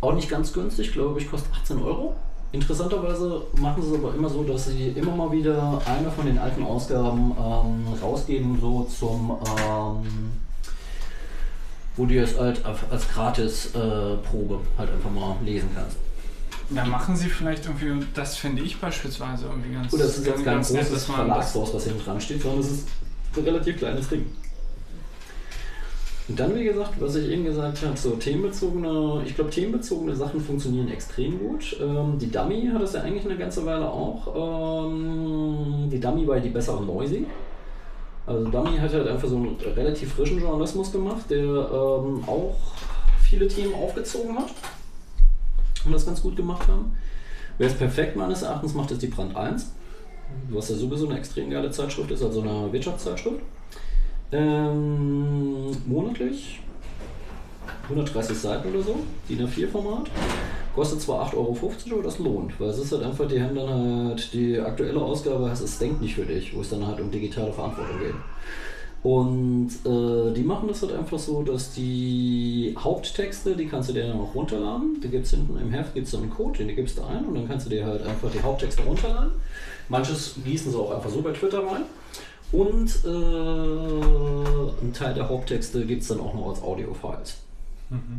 Auch 0.00 0.14
nicht 0.14 0.28
ganz 0.28 0.52
günstig, 0.52 0.92
glaube 0.92 1.20
ich, 1.20 1.30
kostet 1.30 1.52
18 1.54 1.82
Euro. 1.82 2.14
Interessanterweise 2.52 3.42
machen 3.60 3.82
sie 3.82 3.88
es 3.88 3.94
aber 3.98 4.14
immer 4.14 4.28
so, 4.28 4.44
dass 4.44 4.66
sie 4.66 4.88
immer 4.90 5.16
mal 5.16 5.32
wieder 5.32 5.82
eine 5.86 6.08
von 6.10 6.26
den 6.26 6.38
alten 6.38 6.62
Ausgaben 6.62 7.32
ähm, 7.36 7.84
rausgeben, 8.00 8.60
so 8.60 8.84
zum, 8.84 9.36
ähm, 9.68 10.30
wo 11.96 12.06
du 12.06 12.14
es 12.22 12.38
halt 12.38 12.62
als 12.64 13.08
Gratis-Probe 13.08 14.60
halt 14.78 14.90
einfach 14.90 15.10
mal 15.10 15.36
lesen 15.44 15.70
kannst. 15.74 15.96
Da 16.70 16.84
machen 16.84 17.16
sie 17.16 17.28
vielleicht 17.28 17.66
irgendwie, 17.66 18.06
das 18.14 18.36
finde 18.36 18.62
ich 18.62 18.80
beispielsweise 18.80 19.46
irgendwie 19.46 19.72
ganz 19.74 19.92
Oder 19.92 20.04
es 20.04 20.18
ist 20.18 20.26
jetzt 20.26 20.44
ganz 20.44 20.70
nett, 20.70 20.82
großes 20.86 21.06
das- 21.06 21.14
Verlagshaus, 21.16 21.74
was 21.74 21.84
hinten 21.84 22.04
dran 22.04 22.20
steht, 22.20 22.40
sondern 22.42 22.60
es 22.60 22.70
ist 22.70 22.88
ein 23.36 23.42
relativ 23.44 23.78
kleines 23.78 24.08
Ding. 24.08 24.26
Und 26.26 26.40
dann, 26.40 26.54
wie 26.54 26.64
gesagt, 26.64 26.92
was 27.00 27.16
ich 27.16 27.30
eben 27.30 27.44
gesagt 27.44 27.82
habe, 27.82 27.96
so 27.96 28.12
themenbezogene, 28.12 29.22
ich 29.26 29.34
glaube, 29.34 29.50
themenbezogene 29.50 30.16
Sachen 30.16 30.40
funktionieren 30.40 30.88
extrem 30.88 31.38
gut. 31.38 31.76
Ähm, 31.80 32.18
die 32.18 32.30
Dummy 32.30 32.70
hat 32.72 32.80
das 32.80 32.94
ja 32.94 33.02
eigentlich 33.02 33.26
eine 33.26 33.36
ganze 33.36 33.66
Weile 33.66 33.86
auch. 33.90 34.86
Ähm, 34.86 35.90
die 35.90 36.00
Dummy 36.00 36.26
war 36.26 36.40
die 36.40 36.48
bessere 36.48 36.82
Noisy. 36.82 37.26
Also 38.26 38.48
Dummy 38.48 38.78
hat 38.78 38.94
halt 38.94 39.06
einfach 39.06 39.28
so 39.28 39.36
einen 39.36 39.56
relativ 39.76 40.14
frischen 40.14 40.40
Journalismus 40.40 40.90
gemacht, 40.90 41.28
der 41.28 41.44
ähm, 41.44 42.24
auch 42.26 42.56
viele 43.22 43.46
Themen 43.46 43.74
aufgezogen 43.74 44.38
hat 44.38 44.50
und 45.84 45.92
das 45.92 46.06
ganz 46.06 46.22
gut 46.22 46.36
gemacht 46.36 46.66
haben. 46.68 46.96
Wer 47.58 47.66
es 47.66 47.74
perfekt 47.74 48.16
meines 48.16 48.40
Erachtens 48.40 48.72
macht, 48.72 48.90
ist 48.90 49.02
die 49.02 49.08
Brand 49.08 49.36
1, 49.36 49.72
was 50.48 50.70
ja 50.70 50.76
sowieso 50.76 51.06
eine 51.06 51.18
extrem 51.18 51.50
geile 51.50 51.70
Zeitschrift 51.70 52.10
ist, 52.10 52.22
also 52.22 52.40
eine 52.40 52.72
Wirtschaftszeitschrift. 52.72 53.40
Ähm, 54.32 55.70
monatlich 55.86 56.60
130 57.84 58.36
Seiten 58.36 58.74
oder 58.74 58.82
so, 58.82 58.96
DIN 59.28 59.46
A4-Format. 59.46 60.10
Kostet 60.74 61.00
zwar 61.00 61.28
8,50 61.28 61.36
Euro, 61.36 61.58
aber 61.92 62.02
das 62.02 62.18
lohnt, 62.18 62.58
weil 62.58 62.70
es 62.70 62.78
ist 62.78 62.92
halt 62.92 63.04
einfach, 63.04 63.28
die 63.28 63.40
haben 63.40 63.54
dann 63.54 64.08
halt 64.08 64.32
die 64.32 64.58
aktuelle 64.58 65.00
Ausgabe, 65.00 65.48
heißt 65.48 65.62
es 65.62 65.78
denkt 65.78 66.00
nicht 66.00 66.16
für 66.16 66.24
dich, 66.24 66.54
wo 66.56 66.62
es 66.62 66.70
dann 66.70 66.84
halt 66.84 67.00
um 67.00 67.10
digitale 67.10 67.52
Verantwortung 67.52 67.98
geht. 68.00 68.14
Und 69.04 69.68
äh, 69.84 70.32
die 70.32 70.42
machen 70.42 70.66
das 70.66 70.80
halt 70.80 70.94
einfach 70.94 71.18
so, 71.18 71.42
dass 71.42 71.74
die 71.74 72.74
Haupttexte, 72.78 73.54
die 73.54 73.66
kannst 73.66 73.90
du 73.90 73.92
dir 73.92 74.08
dann 74.08 74.18
auch 74.18 74.34
runterladen. 74.34 74.96
Da 75.02 75.08
gibt 75.08 75.26
es 75.26 75.30
hinten 75.32 75.58
im 75.58 75.70
Heft 75.70 75.92
gibt's 75.92 76.10
so 76.10 76.16
einen 76.16 76.30
Code, 76.30 76.64
den 76.64 76.74
gibst 76.74 76.96
du 76.96 77.02
ein 77.04 77.22
und 77.26 77.34
dann 77.34 77.46
kannst 77.46 77.66
du 77.66 77.70
dir 77.70 77.84
halt 77.84 78.02
einfach 78.02 78.30
die 78.32 78.42
Haupttexte 78.42 78.82
runterladen. 78.82 79.32
Manches 79.90 80.36
gießen 80.42 80.72
sie 80.72 80.78
auch 80.78 80.90
einfach 80.90 81.10
so 81.10 81.20
bei 81.20 81.32
Twitter 81.32 81.58
rein. 81.58 81.82
Und 82.54 83.04
äh, 83.04 83.08
ein 84.84 84.92
Teil 84.92 85.14
der 85.14 85.28
Haupttexte 85.28 85.84
gibt 85.84 86.02
es 86.02 86.08
dann 86.08 86.20
auch 86.20 86.34
noch 86.34 86.50
als 86.50 86.62
Audio-Files. 86.62 87.38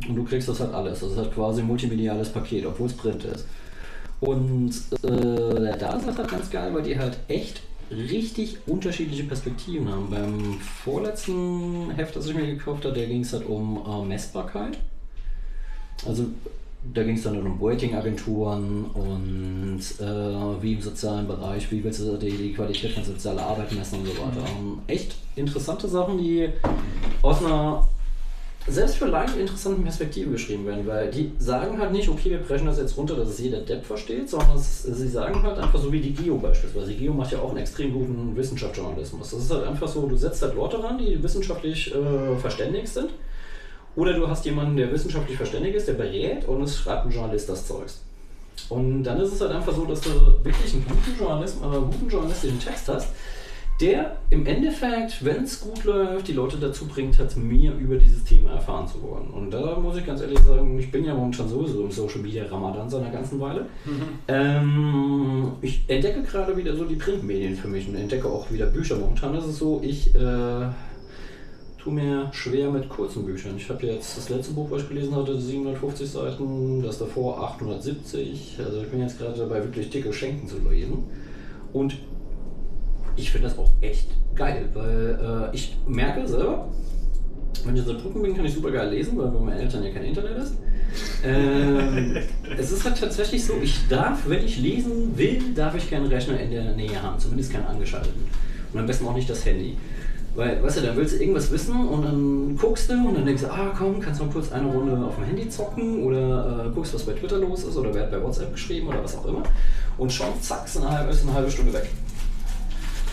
Und 0.08 0.16
du 0.16 0.24
kriegst 0.26 0.50
das 0.50 0.60
halt 0.60 0.74
alles. 0.74 1.00
Das 1.00 1.12
ist 1.12 1.18
halt 1.18 1.34
quasi 1.34 1.62
ein 1.62 1.68
multimediales 1.68 2.30
Paket, 2.30 2.66
obwohl 2.66 2.88
es 2.88 2.94
Print 2.94 3.24
ist. 3.24 3.46
Und 4.20 4.72
äh, 5.04 5.78
da 5.78 5.96
ist 5.98 6.08
das 6.08 6.18
halt 6.18 6.30
ganz 6.30 6.50
geil, 6.50 6.74
weil 6.74 6.84
die 6.84 6.98
halt 6.98 7.18
echt 7.28 7.62
richtig 7.90 8.58
unterschiedliche 8.68 9.24
Perspektiven 9.24 9.90
haben. 9.90 10.10
Beim 10.10 10.60
vorletzten 10.60 11.92
Heft, 11.92 12.16
das 12.16 12.28
ich 12.28 12.36
mir 12.36 12.46
gekauft 12.46 12.86
habe, 12.86 13.00
da 13.00 13.06
ging 13.06 13.22
es 13.22 13.32
halt 13.32 13.48
um 13.48 13.84
äh, 13.88 14.06
Messbarkeit. 14.06 14.78
Also 16.06 16.26
da 16.94 17.04
ging 17.04 17.16
es 17.16 17.24
dann 17.24 17.38
um 17.42 17.60
Ratingagenturen 17.62 18.86
und 18.94 19.82
äh, 20.00 20.62
wie 20.62 20.74
im 20.74 20.82
sozialen 20.82 21.28
Bereich, 21.28 21.72
wie 21.72 21.84
willst 21.84 22.02
du 22.02 22.18
die, 22.18 22.32
die 22.32 22.54
Qualität 22.54 22.92
von 22.92 23.04
sozialer 23.04 23.44
Arbeit 23.44 23.72
messen 23.74 24.00
und 24.00 24.08
so 24.08 24.14
weiter. 24.14 24.48
Ähm, 24.58 24.80
echt 24.88 25.16
interessante 25.36 25.88
Sachen, 25.88 26.18
die 26.18 26.50
aus 27.22 27.44
einer 27.44 27.88
selbst 28.68 28.98
für 28.98 29.06
leicht 29.06 29.38
interessanten 29.38 29.84
Perspektive 29.84 30.32
geschrieben 30.32 30.66
werden, 30.66 30.88
weil 30.88 31.12
die 31.12 31.32
sagen 31.38 31.78
halt 31.80 31.92
nicht, 31.92 32.10
okay, 32.10 32.32
wir 32.32 32.40
brechen 32.40 32.66
das 32.66 32.80
jetzt 32.80 32.98
runter, 32.98 33.16
dass 33.16 33.30
es 33.30 33.40
jeder 33.40 33.60
Depp 33.60 33.86
versteht, 33.86 34.28
sondern 34.28 34.56
es, 34.56 34.82
sie 34.84 35.08
sagen 35.08 35.44
halt 35.44 35.60
einfach 35.60 35.80
so 35.80 35.92
wie 35.92 36.00
die 36.00 36.14
Geo 36.14 36.38
beispielsweise. 36.38 36.88
Die 36.88 36.98
Geo 36.98 37.14
macht 37.14 37.32
ja 37.32 37.40
auch 37.40 37.50
einen 37.50 37.60
extrem 37.60 37.94
guten 37.94 38.36
Wissenschaftsjournalismus. 38.36 39.30
Das 39.30 39.40
ist 39.40 39.52
halt 39.52 39.68
einfach 39.68 39.88
so, 39.88 40.08
du 40.08 40.16
setzt 40.16 40.42
halt 40.42 40.56
Leute 40.56 40.84
ran, 40.84 40.98
die 40.98 41.22
wissenschaftlich 41.22 41.94
äh, 41.94 42.36
verständig 42.38 42.90
sind. 42.90 43.12
Oder 43.96 44.14
du 44.14 44.28
hast 44.28 44.46
jemanden, 44.46 44.76
der 44.76 44.92
wissenschaftlich 44.92 45.38
verständig 45.38 45.76
ist, 45.76 45.88
der 45.88 45.94
berät 45.94 46.48
und 46.48 46.62
es 46.62 46.78
schreibt 46.78 47.06
ein 47.06 47.12
Journalist 47.12 47.48
das 47.50 47.68
Zeugs. 47.68 48.02
Und 48.70 49.04
dann 49.04 49.20
ist 49.20 49.34
es 49.34 49.42
halt 49.42 49.52
einfach 49.52 49.74
so, 49.74 49.86
dass 49.86 50.02
du 50.02 50.10
wirklich 50.44 50.74
einen 50.74 50.86
guten, 50.86 51.18
Journalist, 51.20 51.58
äh, 51.58 51.68
guten 51.68 52.10
journalistischen 52.10 52.60
Text 52.60 52.90
hast, 52.90 53.10
der 53.82 54.16
im 54.30 54.46
Endeffekt, 54.46 55.24
wenn 55.26 55.44
es 55.44 55.60
gut 55.60 55.84
läuft, 55.84 56.30
die 56.30 56.34
Leute 56.34 56.58
dazu 56.58 56.86
bringt, 56.88 57.20
halt 57.20 57.36
mehr 57.36 57.74
über 57.78 57.98
dieses 57.98 58.24
Thema 58.24 58.52
erfahren 58.52 58.88
zu 58.88 59.02
wollen. 59.02 59.28
Und 59.28 59.52
da 59.52 59.78
muss 59.78 59.98
ich 59.98 60.06
ganz 60.06 60.22
ehrlich 60.22 60.40
sagen, 60.40 60.80
ich 60.80 60.90
bin 60.92 61.04
ja 61.04 61.14
momentan 61.14 61.50
sowieso 61.50 61.84
im 61.84 61.92
Social 61.92 62.22
Media 62.22 62.46
Ramadan 62.46 62.90
seit 62.90 63.02
einer 63.02 63.12
ganzen 63.12 63.40
Weile. 63.42 63.66
Ähm, 64.30 65.52
ich 65.62 65.84
entdecke 65.88 66.24
gerade 66.24 66.56
wieder 66.56 66.74
so 66.76 66.86
die 66.86 66.96
Printmedien 66.96 67.56
für 67.56 67.68
mich 67.68 67.88
und 67.90 67.96
entdecke 67.96 68.30
auch 68.30 68.50
wieder 68.50 68.68
Bücher. 68.68 68.96
Momentan 68.96 69.36
ist 69.36 69.46
es 69.46 69.58
so, 69.58 69.82
ich 69.84 70.16
äh, 70.16 70.68
tue 71.86 71.94
mir 71.94 72.30
schwer 72.34 72.72
mit 72.72 72.90
kurzen 72.90 73.26
Büchern. 73.26 73.54
Ich 73.58 73.70
habe 73.70 73.86
jetzt 73.86 74.18
das 74.18 74.30
letzte 74.30 74.54
Buch, 74.54 74.72
was 74.72 74.82
ich 74.82 74.90
gelesen 74.90 75.16
hatte, 75.16 75.40
750 75.40 76.10
Seiten, 76.10 76.82
das 76.82 76.98
davor 76.98 77.40
870. 77.44 78.58
Also 78.58 78.82
ich 78.82 78.90
bin 78.90 79.02
jetzt 79.02 79.20
gerade 79.20 79.38
dabei, 79.38 79.64
wirklich 79.64 79.92
dicke 79.92 80.12
Schenken 80.12 80.48
zu 80.48 80.58
lesen. 80.68 81.04
Und 81.74 81.96
ich 83.16 83.32
finde 83.32 83.50
das 83.50 83.60
auch 83.60 83.70
echt 83.82 84.08
geil, 84.34 84.68
weil 84.74 85.52
äh, 85.52 85.56
ich 85.56 85.78
merke 85.86 86.28
selber, 86.28 86.68
wenn 87.64 87.76
ich 87.76 87.82
in 87.82 87.88
Saarbrücken 87.88 88.22
bin, 88.24 88.36
kann 88.36 88.46
ich 88.46 88.54
super 88.56 88.72
geil 88.72 88.90
lesen, 88.90 89.16
weil 89.20 89.28
bei 89.28 89.40
meinen 89.40 89.60
Eltern 89.60 89.84
ja 89.84 89.92
kein 89.92 90.06
Internet 90.06 90.38
ist. 90.40 90.56
Ähm, 91.24 92.18
es 92.58 92.72
ist 92.72 92.84
halt 92.84 93.00
tatsächlich 93.00 93.46
so, 93.46 93.54
ich 93.62 93.88
darf, 93.88 94.28
wenn 94.28 94.44
ich 94.44 94.58
lesen 94.58 95.16
will, 95.16 95.54
darf 95.54 95.76
ich 95.76 95.88
keinen 95.88 96.08
Rechner 96.08 96.40
in 96.40 96.50
der 96.50 96.76
Nähe 96.76 97.02
haben, 97.02 97.20
zumindest 97.20 97.54
keinen 97.54 97.68
angeschalteten. 97.68 98.24
Und 98.74 98.80
am 98.80 98.88
besten 98.88 99.06
auch 99.06 99.16
nicht 99.16 99.30
das 99.30 99.46
Handy. 99.46 99.78
Weil, 100.36 100.62
weißt 100.62 100.78
du, 100.78 100.82
dann 100.82 100.98
willst 100.98 101.14
du 101.14 101.20
irgendwas 101.20 101.50
wissen 101.50 101.88
und 101.88 102.04
dann 102.04 102.58
guckst 102.58 102.90
du 102.90 102.94
und 102.94 103.16
dann 103.16 103.26
denkst 103.26 103.44
du, 103.44 103.48
ah 103.50 103.74
komm, 103.78 104.02
kannst 104.02 104.20
du 104.20 104.26
mal 104.26 104.34
kurz 104.34 104.52
eine 104.52 104.68
Runde 104.68 105.06
auf 105.06 105.16
dem 105.16 105.24
Handy 105.24 105.48
zocken 105.50 106.04
oder 106.04 106.66
äh, 106.66 106.70
guckst, 106.76 106.94
was 106.94 107.04
bei 107.04 107.14
Twitter 107.14 107.38
los 107.38 107.64
ist 107.64 107.78
oder 107.78 107.94
wer 107.94 108.04
hat 108.04 108.12
bei 108.12 108.22
WhatsApp 108.22 108.52
geschrieben 108.52 108.88
oder 108.90 109.02
was 109.02 109.16
auch 109.16 109.26
immer. 109.26 109.44
Und 109.98 110.12
schon 110.12 110.28
zack, 110.42 110.66
ist 110.66 110.78
eine 110.78 110.90
halbe, 110.92 111.12
ist 111.12 111.24
eine 111.24 111.34
halbe 111.34 111.50
Stunde 111.50 111.72
weg. 111.72 111.90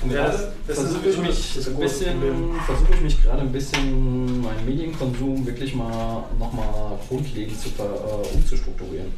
Und 0.02 0.10
Ja, 0.10 0.32
versuche 0.66 1.10
ich 1.10 1.18
mich 1.18 1.58
ein 1.64 1.76
bisschen, 1.76 2.20
versuche 2.66 2.94
ich 2.94 3.00
mich 3.02 3.22
gerade 3.22 3.42
ein 3.42 3.52
bisschen 3.52 4.42
meinen 4.42 4.66
Medienkonsum 4.66 5.46
wirklich 5.46 5.76
mal 5.76 6.24
nochmal 6.40 6.98
grundlegend 7.08 7.60
zu, 7.60 7.68
äh, 7.68 8.34
umzustrukturieren. 8.34 9.12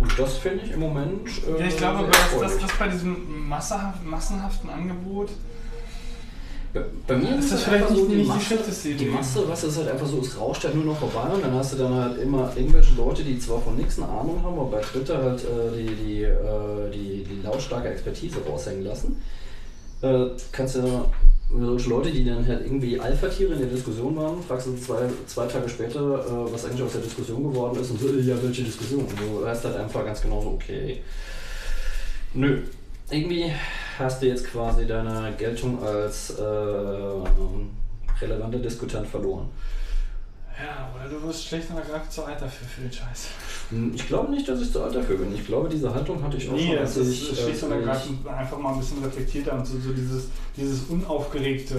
Und 0.00 0.18
das 0.18 0.38
finde 0.38 0.64
ich 0.64 0.72
im 0.72 0.80
Moment. 0.80 1.28
Äh, 1.28 1.60
Ja, 1.60 1.66
ich 1.66 1.76
glaube, 1.76 1.98
aber 1.98 2.08
das, 2.40 2.58
das, 2.58 2.72
bei 2.78 2.88
diesem 2.88 3.48
massenhaft, 3.48 4.04
massenhaften 4.04 4.70
Angebot, 4.70 5.30
Bei, 7.06 7.16
mir 7.16 7.38
Ist 7.38 7.52
das 7.52 7.58
es 7.60 7.64
vielleicht 7.64 7.82
einfach 7.84 7.94
so 7.96 8.02
nicht- 8.02 8.10
die 8.12 8.16
nicht 8.16 8.24
die 8.24 8.28
Masse, 8.28 8.44
schlechteste 8.46 8.88
Idee? 8.90 9.04
Die 9.04 9.10
Masse, 9.10 9.48
was 9.48 9.64
ist 9.64 9.76
halt 9.78 9.88
einfach 9.88 10.06
so, 10.06 10.20
es 10.20 10.38
rauscht 10.38 10.64
halt 10.64 10.74
nur 10.74 10.84
noch 10.84 10.98
vorbei 10.98 11.32
und 11.34 11.42
dann 11.44 11.52
hast 11.54 11.72
du 11.72 11.76
dann 11.78 11.94
halt 11.94 12.18
immer 12.22 12.52
irgendwelche 12.56 12.94
Leute, 12.96 13.22
die 13.22 13.38
zwar 13.38 13.60
von 13.60 13.76
nichts 13.76 13.98
eine 13.98 14.08
Ahnung 14.08 14.42
haben, 14.42 14.58
aber 14.58 14.70
bei 14.70 14.80
Twitter 14.80 15.22
halt 15.22 15.40
äh, 15.44 15.76
die, 15.76 15.94
die, 15.94 16.22
äh, 16.22 16.90
die, 16.92 17.24
die 17.24 17.40
lautstarke 17.42 17.88
Expertise 17.88 18.36
raushängen 18.48 18.84
lassen. 18.84 19.20
Äh, 20.02 20.26
kannst 20.52 20.76
du 20.76 21.04
solche 21.50 21.88
Leute, 21.90 22.10
die 22.10 22.24
dann 22.26 22.46
halt 22.46 22.60
irgendwie 22.64 23.00
Alpha-Tiere 23.00 23.54
in 23.54 23.60
der 23.60 23.68
Diskussion 23.68 24.14
waren, 24.16 24.42
fragst 24.42 24.66
du 24.66 24.76
zwei, 24.76 25.08
zwei 25.26 25.46
Tage 25.46 25.68
später, 25.68 25.98
äh, 26.26 26.52
was 26.52 26.66
eigentlich 26.66 26.82
aus 26.82 26.92
der 26.92 27.00
Diskussion 27.00 27.42
geworden 27.42 27.80
ist 27.80 27.90
und 27.90 28.00
so, 28.00 28.08
äh, 28.08 28.20
ja, 28.20 28.34
welche 28.42 28.64
Diskussion? 28.64 29.00
Und 29.06 29.12
du 29.18 29.42
weißt 29.44 29.64
halt 29.64 29.76
einfach 29.76 30.04
ganz 30.04 30.20
genau 30.20 30.40
so, 30.42 30.48
okay, 30.50 31.00
nö. 32.34 32.58
Irgendwie 33.10 33.50
hast 33.98 34.20
du 34.20 34.26
jetzt 34.26 34.46
quasi 34.46 34.86
deine 34.86 35.32
Geltung 35.38 35.82
als 35.82 36.30
äh, 36.30 36.42
relevanter 38.20 38.58
Diskutant 38.58 39.06
verloren. 39.06 39.48
Ja, 40.60 40.90
oder 40.94 41.08
du 41.08 41.22
wirst 41.26 41.46
schlecht 41.46 41.70
und 41.70 41.76
ergreifend 41.76 42.10
zu 42.12 42.24
alt 42.24 42.40
dafür 42.40 42.66
für 42.66 42.80
den 42.82 42.92
Scheiß. 42.92 43.28
Hm, 43.70 43.92
Ich 43.94 44.06
glaube 44.06 44.30
nicht, 44.30 44.48
dass 44.48 44.60
ich 44.60 44.72
zu 44.72 44.82
alt 44.82 44.94
dafür 44.94 45.16
bin. 45.16 45.32
Ich 45.34 45.46
glaube, 45.46 45.68
diese 45.68 45.92
Haltung 45.94 46.22
hatte 46.22 46.36
ich 46.36 46.48
auch 46.48 46.54
Nee, 46.54 46.66
schon, 46.68 46.76
das 46.76 46.96
als 46.98 47.06
ist 47.06 47.12
ich, 47.12 47.38
schlicht 47.40 47.62
und 47.62 47.72
als 47.72 47.80
ich 47.82 47.86
ergreifend 47.86 48.26
einfach 48.28 48.58
mal 48.58 48.72
ein 48.72 48.78
bisschen 48.80 49.04
reflektierter 49.04 49.52
und 49.54 49.66
so, 49.66 49.78
so 49.78 49.92
dieses, 49.92 50.24
dieses 50.56 50.80
unaufgeregte. 50.88 51.76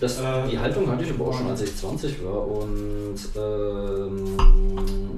Das, 0.00 0.18
Äh, 0.20 0.48
die 0.50 0.58
Haltung 0.58 0.88
hatte 0.90 1.04
ich 1.04 1.10
aber 1.10 1.26
auch 1.26 1.36
schon, 1.36 1.48
als 1.48 1.62
ich 1.62 1.74
20 1.76 2.24
war 2.24 2.46
und 2.46 3.16
ähm, 3.36 4.38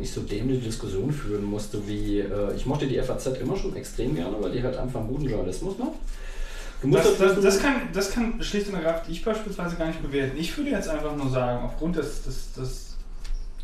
ich 0.00 0.10
so 0.12 0.20
dämliche 0.22 0.62
Diskussionen 0.62 1.12
führen 1.12 1.44
musste, 1.44 1.86
wie 1.86 2.20
äh, 2.20 2.54
ich 2.56 2.66
mochte 2.66 2.86
die 2.86 2.98
FAZ 3.00 3.26
immer 3.40 3.56
schon 3.56 3.74
extrem 3.76 4.14
gerne, 4.14 4.36
weil 4.40 4.52
die 4.52 4.62
halt 4.62 4.76
einfach 4.76 5.00
einen 5.00 5.08
guten 5.08 5.28
Journalismus 5.28 5.78
macht. 5.78 5.92
Das, 6.82 7.04
halt 7.06 7.20
das, 7.20 7.40
das, 7.40 7.58
kann, 7.60 7.74
das 7.94 8.10
kann 8.10 8.42
schlicht 8.42 8.68
und 8.68 8.74
ergreifend 8.74 9.08
ich 9.10 9.24
beispielsweise 9.24 9.76
gar 9.76 9.86
nicht 9.86 10.02
bewerten. 10.02 10.36
Ich 10.36 10.54
würde 10.56 10.70
jetzt 10.70 10.88
einfach 10.88 11.16
nur 11.16 11.30
sagen, 11.30 11.64
aufgrund 11.64 11.96
des, 11.96 12.22
des, 12.24 12.52
des, 12.52 12.93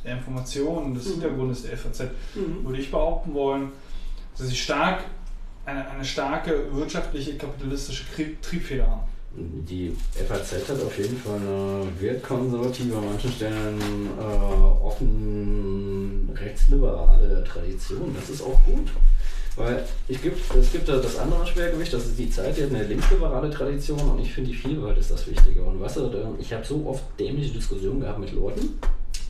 der 0.05 0.17
Informationen, 0.17 0.95
des 0.95 1.07
Mhm. 1.07 1.11
Hintergrundes 1.13 1.63
der 1.63 1.77
FAZ, 1.77 2.01
Mhm. 2.35 2.65
würde 2.67 2.81
ich 2.81 2.91
behaupten 2.91 3.35
wollen, 3.35 3.69
dass 4.37 4.49
sie 4.49 4.57
stark 4.57 5.05
eine, 5.67 5.89
eine 5.91 6.05
starke 6.05 6.65
wirtschaftliche, 6.73 7.37
kapitalistische 7.37 8.05
Triebfeder 8.43 8.87
haben. 8.87 9.03
Die 9.69 9.95
FAZ 10.27 10.69
hat 10.69 10.83
auf 10.85 10.99
jeden 10.99 11.17
Fall 11.17 11.37
eine 11.37 11.87
wertkonservative, 12.01 12.97
an 12.97 13.05
manchen 13.05 13.31
Stellen 13.31 13.79
äh, 14.19 14.85
offen 14.85 16.29
rechtsliberale 16.35 17.45
Tradition. 17.45 18.15
Das 18.19 18.29
ist 18.31 18.43
auch 18.43 18.59
gut. 18.65 18.89
Weil 19.57 19.85
ich 20.09 20.23
gibt, 20.23 20.39
es 20.57 20.73
gibt 20.73 20.89
da 20.89 20.97
das 20.97 21.19
andere 21.19 21.47
Schwergewicht, 21.47 21.93
das 21.93 22.07
ist 22.07 22.19
die 22.19 22.31
Zeit, 22.31 22.57
die 22.57 22.63
hat 22.63 22.71
eine 22.71 22.85
linksliberale 22.85 23.51
Tradition 23.51 23.99
und 23.99 24.21
ich 24.21 24.33
finde, 24.33 24.51
die 24.51 24.57
Vielfalt 24.57 24.97
ist 24.99 25.11
das 25.11 25.27
Wichtige. 25.29 25.63
Und 25.63 25.81
weißt 25.81 25.97
du, 25.99 26.09
da- 26.09 26.31
ich 26.39 26.53
habe 26.53 26.65
so 26.65 26.87
oft 26.87 27.03
dämliche 27.19 27.53
Diskussionen 27.53 28.01
gehabt 28.01 28.21
mit 28.21 28.33
Leuten, 28.33 28.79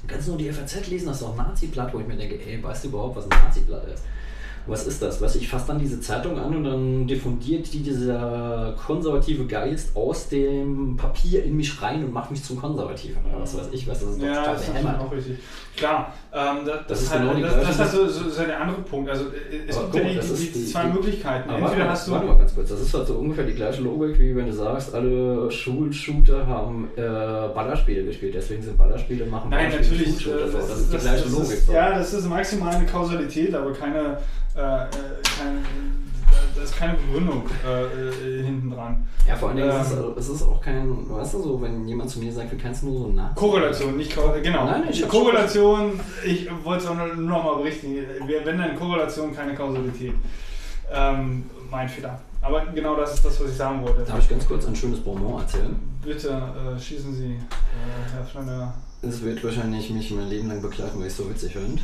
Du 0.02 0.08
kannst 0.08 0.28
nur 0.28 0.38
die 0.38 0.50
FAZ 0.50 0.88
lesen, 0.88 1.06
das 1.06 1.16
ist 1.16 1.22
doch 1.22 1.30
ein 1.30 1.36
Nazi-Blatt, 1.36 1.92
wo 1.92 2.00
ich 2.00 2.06
mir 2.06 2.16
denke, 2.16 2.40
ey, 2.40 2.62
weißt 2.62 2.84
du 2.84 2.88
überhaupt, 2.88 3.16
was 3.16 3.24
ein 3.24 3.44
Nazi-Blatt 3.44 3.86
ist? 3.88 4.02
Was 4.70 4.86
ist 4.86 5.02
das? 5.02 5.20
Was 5.20 5.34
ich 5.36 5.48
fasse 5.48 5.66
dann 5.68 5.78
diese 5.78 6.00
Zeitung 6.00 6.38
an 6.38 6.56
und 6.56 6.64
dann 6.64 7.06
diffundiert 7.06 7.72
die 7.72 7.82
dieser 7.82 8.74
konservative 8.86 9.44
Geist 9.46 9.96
aus 9.96 10.28
dem 10.28 10.96
Papier 10.96 11.44
in 11.44 11.56
mich 11.56 11.80
rein 11.82 12.04
und 12.04 12.12
macht 12.12 12.30
mich 12.30 12.42
zum 12.42 12.58
Konservativen 12.60 13.18
oder 13.26 13.42
was 13.42 13.56
weiß 13.56 13.68
ich 13.72 13.86
was. 13.88 14.00
Das 14.00 14.10
ist 14.10 14.20
doch 14.22 14.26
Ja, 14.26 14.34
total 14.36 14.54
das 14.54 14.62
ist 14.68 14.86
auch 15.00 15.12
richtig. 15.12 15.38
Klar, 15.76 16.12
ähm, 16.32 16.58
das, 16.66 16.78
das, 16.88 16.98
ist 17.00 17.04
ist 17.06 17.12
halt, 17.12 17.34
genau 17.36 17.46
das, 17.46 17.54
das 17.60 17.70
ist 17.70 17.78
halt 17.78 17.90
so, 17.90 18.06
so, 18.08 18.28
so 18.28 18.42
der 18.44 18.60
andere 18.60 18.82
Punkt. 18.82 19.08
Also 19.10 19.24
äh, 19.24 19.68
es 19.68 19.76
Aber 19.76 19.90
gibt 19.90 20.04
ja 20.04 20.10
die, 20.10 20.16
das 20.16 20.34
die, 20.34 20.66
zwei 20.66 20.84
die- 20.84 20.92
Möglichkeiten. 20.92 21.48
Warte 21.48 21.62
Entweder 21.64 21.84
mal, 21.84 21.90
hast 21.90 22.06
du 22.08 22.12
warte 22.12 22.26
mal 22.26 22.38
ganz 22.38 22.54
kurz, 22.54 22.68
das 22.68 22.80
ist 22.80 22.92
halt 22.94 23.06
so 23.06 23.14
ungefähr 23.14 23.44
die 23.44 23.54
gleiche 23.54 23.82
Logik, 23.82 24.18
wie 24.18 24.36
wenn 24.36 24.46
du 24.46 24.52
sagst, 24.52 24.94
alle 24.94 25.50
Schulshooter 25.50 26.46
haben 26.46 26.88
äh, 26.96 27.00
Ballerspiele 27.00 28.04
gespielt, 28.04 28.34
deswegen 28.34 28.62
sind 28.62 28.76
Ballerspiele 28.76 29.26
machen 29.26 29.50
Nein, 29.50 29.70
natürlich. 29.70 30.26
Äh. 30.26 30.30
Das, 30.52 30.78
ist 30.80 30.92
die 30.92 30.98
gleiche 30.98 31.24
das 31.24 31.32
Logik. 31.32 31.50
Ist, 31.52 31.68
ja, 31.70 31.98
das 31.98 32.12
ist 32.14 32.28
maximal 32.28 32.74
eine 32.74 32.86
Kausalität, 32.86 33.54
aber 33.54 33.72
keine, 33.72 34.18
äh, 34.54 34.59
äh, 34.60 34.86
keine, 35.38 35.58
das 36.54 36.64
ist 36.70 36.76
keine 36.76 36.94
Begründung 36.94 37.44
äh, 37.66 37.84
äh, 37.84 38.44
hinten 38.44 38.70
dran. 38.70 39.06
Ja, 39.28 39.36
vor 39.36 39.48
allen 39.50 39.58
Dingen 39.58 39.70
ist 39.70 39.92
es, 39.92 39.98
Ähm. 39.98 40.14
es 40.18 40.28
ist 40.28 40.42
auch 40.42 40.60
kein, 40.60 41.08
weißt 41.10 41.34
du, 41.34 41.42
so, 41.42 41.62
wenn 41.62 41.86
jemand 41.86 42.10
zu 42.10 42.18
mir 42.18 42.32
sagt, 42.32 42.52
wie 42.52 42.56
kannst 42.56 42.82
du 42.82 42.86
nur 42.86 42.98
so 43.00 43.08
Nazi? 43.08 43.34
Korrelation, 43.34 43.96
nicht. 43.96 44.14
Genau. 44.42 44.64
Nein, 44.64 44.84
ich 44.90 45.06
Korrelation, 45.08 46.00
ich 46.24 46.48
wollte 46.64 46.84
es 46.84 46.90
auch 46.90 46.94
nur 46.96 47.06
noch 47.14 47.44
mal 47.44 47.56
berichtigen. 47.56 47.96
Wir- 48.26 48.44
Wenn 48.44 48.58
dann 48.58 48.76
Korrelation, 48.76 49.34
keine 49.34 49.54
Kausalität. 49.54 50.14
Ähm, 50.92 51.44
mein 51.70 51.88
Fehler. 51.88 52.18
Aber 52.42 52.64
genau 52.74 52.96
das 52.96 53.14
ist 53.14 53.24
das, 53.24 53.40
was 53.40 53.50
ich 53.50 53.56
sagen 53.56 53.82
wollte. 53.82 54.02
Darf 54.02 54.18
ich 54.18 54.28
ganz 54.28 54.48
kurz 54.48 54.66
ein 54.66 54.74
schönes 54.74 55.00
Bonbon 55.00 55.40
erzählen? 55.40 55.76
Bitte 56.02 56.30
äh, 56.30 56.80
schießen 56.80 57.14
Sie, 57.14 57.34
äh, 57.34 58.14
Herr 58.14 58.24
Flanner. 58.24 58.74
Es 59.02 59.22
wird 59.22 59.44
wahrscheinlich 59.44 59.90
mich 59.90 60.10
mein 60.10 60.28
Leben 60.28 60.48
lang 60.48 60.60
begleiten, 60.62 60.98
weil 60.98 61.06
ich 61.06 61.12
es 61.12 61.18
so 61.18 61.28
witzig 61.30 61.52
finde. 61.52 61.80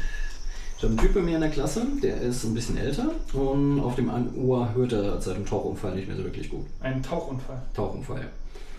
Ich 0.77 0.83
habe 0.83 0.93
einen 0.93 0.99
Typ 0.99 1.15
bei 1.15 1.23
mir 1.23 1.37
in 1.37 1.41
der 1.41 1.51
Klasse, 1.51 1.87
der 2.03 2.21
ist 2.21 2.45
ein 2.45 2.53
bisschen 2.53 2.77
älter 2.77 3.11
und 3.33 3.81
auf 3.81 3.95
dem 3.95 4.11
einen 4.11 4.35
Ohr 4.37 4.75
hört 4.75 4.93
er 4.93 5.19
seit 5.23 5.37
dem 5.37 5.47
Tauchunfall 5.47 5.95
nicht 5.95 6.07
mehr 6.07 6.17
so 6.19 6.25
wirklich 6.25 6.51
gut. 6.51 6.67
Ein 6.81 7.03
Tauchunfall. 7.03 7.63
Tauchunfall, 7.73 8.21
ja. 8.21 8.27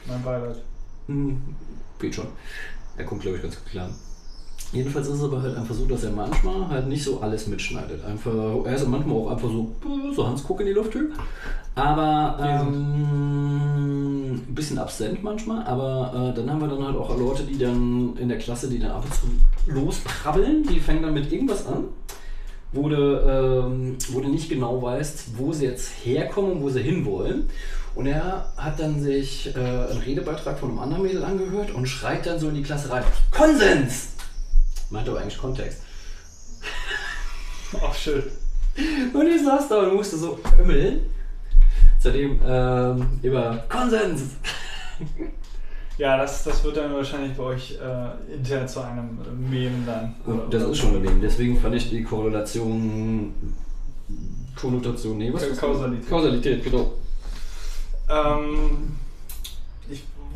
Mein 0.06 0.22
Beileid. 0.22 0.58
Hm, 1.08 1.42
geht 1.98 2.14
schon. 2.14 2.28
Er 2.98 3.06
kommt, 3.06 3.22
glaube 3.24 3.38
ich, 3.38 3.44
ganz 3.44 3.56
gut 3.56 3.72
klar. 3.72 3.90
Jedenfalls 4.74 5.08
ist 5.08 5.16
es 5.16 5.24
aber 5.24 5.42
halt 5.42 5.56
einfach 5.56 5.74
so, 5.74 5.86
dass 5.86 6.04
er 6.04 6.12
manchmal 6.12 6.68
halt 6.68 6.88
nicht 6.88 7.02
so 7.04 7.22
alles 7.22 7.48
mitschneidet. 7.48 8.04
Einfach, 8.04 8.66
er 8.66 8.76
ist 8.76 8.86
manchmal 8.88 9.16
auch 9.18 9.32
einfach 9.32 9.48
so, 9.48 9.74
so 10.14 10.28
Hans 10.28 10.44
Guck 10.44 10.60
in 10.60 10.66
die 10.68 10.74
Luft-Typ. 10.74 11.14
Aber 11.76 12.38
ähm, 12.42 14.34
ein 14.36 14.56
bisschen 14.56 14.78
absent 14.78 15.24
manchmal. 15.24 15.66
Aber 15.66 16.12
äh, 16.14 16.34
dann 16.36 16.52
haben 16.52 16.60
wir 16.60 16.68
dann 16.68 16.86
halt 16.86 16.98
auch 16.98 17.18
Leute, 17.18 17.44
die 17.44 17.58
dann 17.58 18.18
in 18.18 18.28
der 18.28 18.40
Klasse, 18.40 18.70
die 18.70 18.80
dann 18.80 18.92
ab 18.92 19.06
und 19.06 19.14
zu 19.14 19.28
losprabbeln. 19.74 20.64
Die 20.64 20.82
fangen 20.82 21.02
dann 21.02 21.14
mit 21.14 21.32
irgendwas 21.32 21.66
an. 21.66 21.86
Wo 22.74 22.90
du, 22.90 22.96
ähm, 22.96 23.98
wo 24.10 24.20
du 24.20 24.28
nicht 24.28 24.50
genau 24.50 24.82
weißt, 24.82 25.38
wo 25.38 25.54
sie 25.54 25.64
jetzt 25.66 25.90
herkommen 26.04 26.52
und 26.52 26.62
wo 26.62 26.70
sie 26.70 26.82
hinwollen. 26.82 27.46
Und 27.96 28.08
er 28.08 28.52
hat 28.58 28.82
dann 28.82 29.02
sich 29.02 29.56
äh, 29.56 29.60
einen 29.60 30.02
Redebeitrag 30.06 30.60
von 30.60 30.72
einem 30.72 30.80
anderen 30.80 31.04
Mädel 31.04 31.24
angehört 31.24 31.74
und 31.74 31.88
schreit 31.88 32.26
dann 32.26 32.38
so 32.38 32.50
in 32.50 32.56
die 32.56 32.64
Klasse 32.64 32.92
rein: 32.92 33.04
Konsens! 33.32 34.17
Meint 34.90 35.08
aber 35.10 35.20
eigentlich 35.20 35.38
Kontext. 35.38 35.82
Ach, 37.82 37.94
schön. 37.94 38.24
Und 39.14 39.28
ich 39.28 39.44
saß 39.44 39.70
da 39.70 39.80
und 39.80 39.96
musste 39.96 40.18
so 40.18 40.40
ömmeln. 40.60 41.02
Seitdem 42.00 42.40
ähm, 42.46 43.20
immer 43.22 43.58
Konsens! 43.70 44.36
Ja, 45.98 46.16
das, 46.16 46.44
das 46.44 46.64
wird 46.64 46.78
dann 46.78 46.94
wahrscheinlich 46.94 47.36
bei 47.36 47.44
euch 47.44 47.80
äh, 47.82 48.34
intern 48.34 48.68
zu 48.68 48.82
einem 48.82 49.18
Meme 49.50 49.84
dann. 49.86 50.16
Und 50.26 50.54
das 50.54 50.64
ist 50.64 50.78
schon 50.78 50.96
ein 50.96 51.02
Meme. 51.02 51.20
Deswegen 51.20 51.60
fand 51.60 51.74
ich 51.76 51.90
die 51.90 52.04
Korrelation. 52.04 53.34
Konnotation, 54.56 55.18
nee, 55.18 55.34
was? 55.34 55.58
Kausalität. 55.58 56.10
Kausalität, 56.10 56.64
genau. 56.64 56.94
Ähm, 58.10 58.98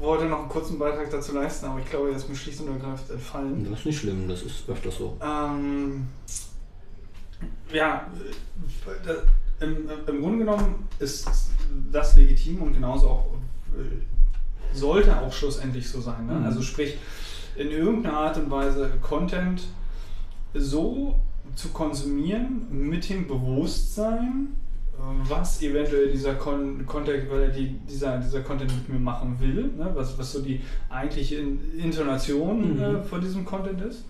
wollte 0.02 0.26
noch 0.26 0.40
einen 0.40 0.50
kurzen 0.50 0.80
Beitrag 0.80 1.10
dazu 1.10 1.34
leisten, 1.34 1.66
aber 1.66 1.80
ich 1.80 1.90
glaube, 1.90 2.10
er 2.10 2.18
ist 2.18 2.28
mir 2.28 2.36
schlicht 2.36 2.60
und 2.62 2.70
ergreifend 2.70 3.12
entfallen. 3.12 3.68
Das 3.70 3.80
ist 3.80 3.86
nicht 3.86 4.00
schlimm, 4.00 4.28
das 4.28 4.42
ist 4.42 4.68
öfters 4.68 4.98
so. 4.98 5.18
Ähm, 5.22 6.08
ja, 7.72 8.08
äh, 9.08 9.64
im, 9.64 9.90
im 10.08 10.22
Grunde 10.22 10.40
genommen 10.40 10.88
ist 11.00 11.30
das 11.92 12.16
legitim 12.16 12.62
und 12.62 12.74
genauso 12.74 13.10
auch 13.10 13.26
äh, 13.78 14.76
sollte 14.76 15.20
auch 15.20 15.32
schlussendlich 15.32 15.88
so 15.88 16.02
sein. 16.02 16.26
Ne? 16.26 16.34
Mhm. 16.34 16.46
Also 16.46 16.62
sprich, 16.62 16.98
in 17.56 17.70
irgendeiner 17.70 18.18
Art 18.18 18.38
und 18.38 18.50
Weise 18.50 18.92
Content 19.02 19.64
so 20.54 21.20
zu 21.56 21.70
konsumieren 21.70 22.68
mit 22.70 23.10
dem 23.10 23.28
Bewusstsein, 23.28 24.56
äh, 24.56 24.61
was 25.28 25.62
eventuell 25.62 26.12
dieser 26.12 26.36
Kon 26.36 26.86
Content 26.86 27.30
oder 27.32 27.48
die, 27.48 27.76
dieser, 27.90 28.18
dieser 28.18 28.42
Content 28.42 28.72
mit 28.74 28.90
mir 28.90 29.00
machen 29.00 29.38
will, 29.40 29.72
ne? 29.78 29.92
was, 29.94 30.18
was 30.18 30.32
so 30.32 30.42
die 30.42 30.62
eigentliche 30.90 31.36
In 31.38 31.60
Intonation 31.80 32.76
Mhm. 32.76 32.82
äh, 32.82 33.04
von 33.04 33.22
diesem 33.22 33.46
Content 33.46 33.82
ist. 33.82 34.06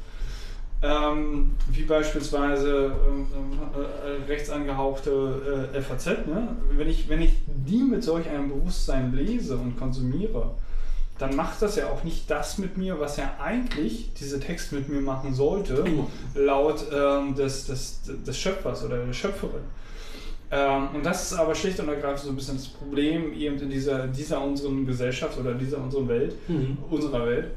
Ähm, 0.83 1.51
wie 1.69 1.83
beispielsweise 1.83 2.91
ähm, 3.07 3.27
äh, 3.75 4.27
rechts 4.27 4.49
angehauchte 4.49 5.69
äh, 5.75 5.79
FAZ. 5.81 6.07
Ne? 6.25 6.55
Wenn, 6.75 6.89
ich, 6.89 7.07
wenn 7.07 7.21
ich 7.21 7.33
die 7.47 7.83
mit 7.83 8.03
solch 8.03 8.27
einem 8.27 8.49
Bewusstsein 8.49 9.13
lese 9.13 9.57
und 9.57 9.77
konsumiere, 9.77 10.51
dann 11.19 11.35
macht 11.35 11.61
das 11.61 11.75
ja 11.75 11.85
auch 11.85 12.03
nicht 12.03 12.31
das 12.31 12.57
mit 12.57 12.77
mir, 12.77 12.99
was 12.99 13.17
ja 13.17 13.35
eigentlich 13.39 14.11
dieser 14.15 14.39
Text 14.39 14.71
mit 14.71 14.89
mir 14.89 15.01
machen 15.01 15.35
sollte, 15.35 15.85
laut 16.33 16.83
ähm, 16.91 17.35
des, 17.35 17.67
des, 17.67 18.01
des 18.25 18.39
Schöpfers 18.39 18.83
oder 18.83 19.05
der 19.05 19.13
Schöpferin. 19.13 19.61
Ähm, 20.51 20.89
und 20.95 21.05
das 21.05 21.31
ist 21.31 21.37
aber 21.37 21.55
schlicht 21.55 21.79
und 21.79 21.87
ergreifend 21.87 22.19
so 22.25 22.29
ein 22.29 22.35
bisschen 22.35 22.57
das 22.57 22.67
Problem 22.67 23.33
eben 23.33 23.57
in 23.59 23.69
dieser, 23.69 24.07
dieser 24.07 24.41
unseren 24.43 24.85
Gesellschaft 24.85 25.37
oder 25.39 25.53
dieser 25.53 25.77
unseren 25.81 26.07
Welt, 26.09 26.35
Mhm. 26.49 26.77
unserer 26.89 27.25
Welt, 27.25 27.51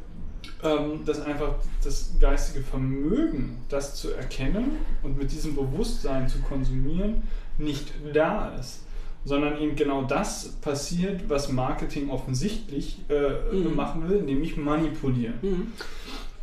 ähm, 0.62 1.04
dass 1.04 1.20
einfach 1.22 1.54
das 1.82 2.12
geistige 2.20 2.64
Vermögen, 2.64 3.58
das 3.68 3.96
zu 3.96 4.12
erkennen 4.12 4.78
und 5.02 5.18
mit 5.18 5.32
diesem 5.32 5.54
Bewusstsein 5.56 6.28
zu 6.28 6.38
konsumieren, 6.42 7.22
nicht 7.58 7.92
da 8.12 8.54
ist. 8.58 8.80
Sondern 9.26 9.58
eben 9.58 9.74
genau 9.74 10.02
das 10.02 10.50
passiert, 10.60 11.28
was 11.30 11.50
Marketing 11.50 12.10
offensichtlich 12.10 13.00
äh, 13.08 13.54
Mhm. 13.56 13.74
machen 13.74 14.08
will, 14.08 14.20
nämlich 14.22 14.56
manipulieren. 14.56 15.34
Mhm. 15.42 15.72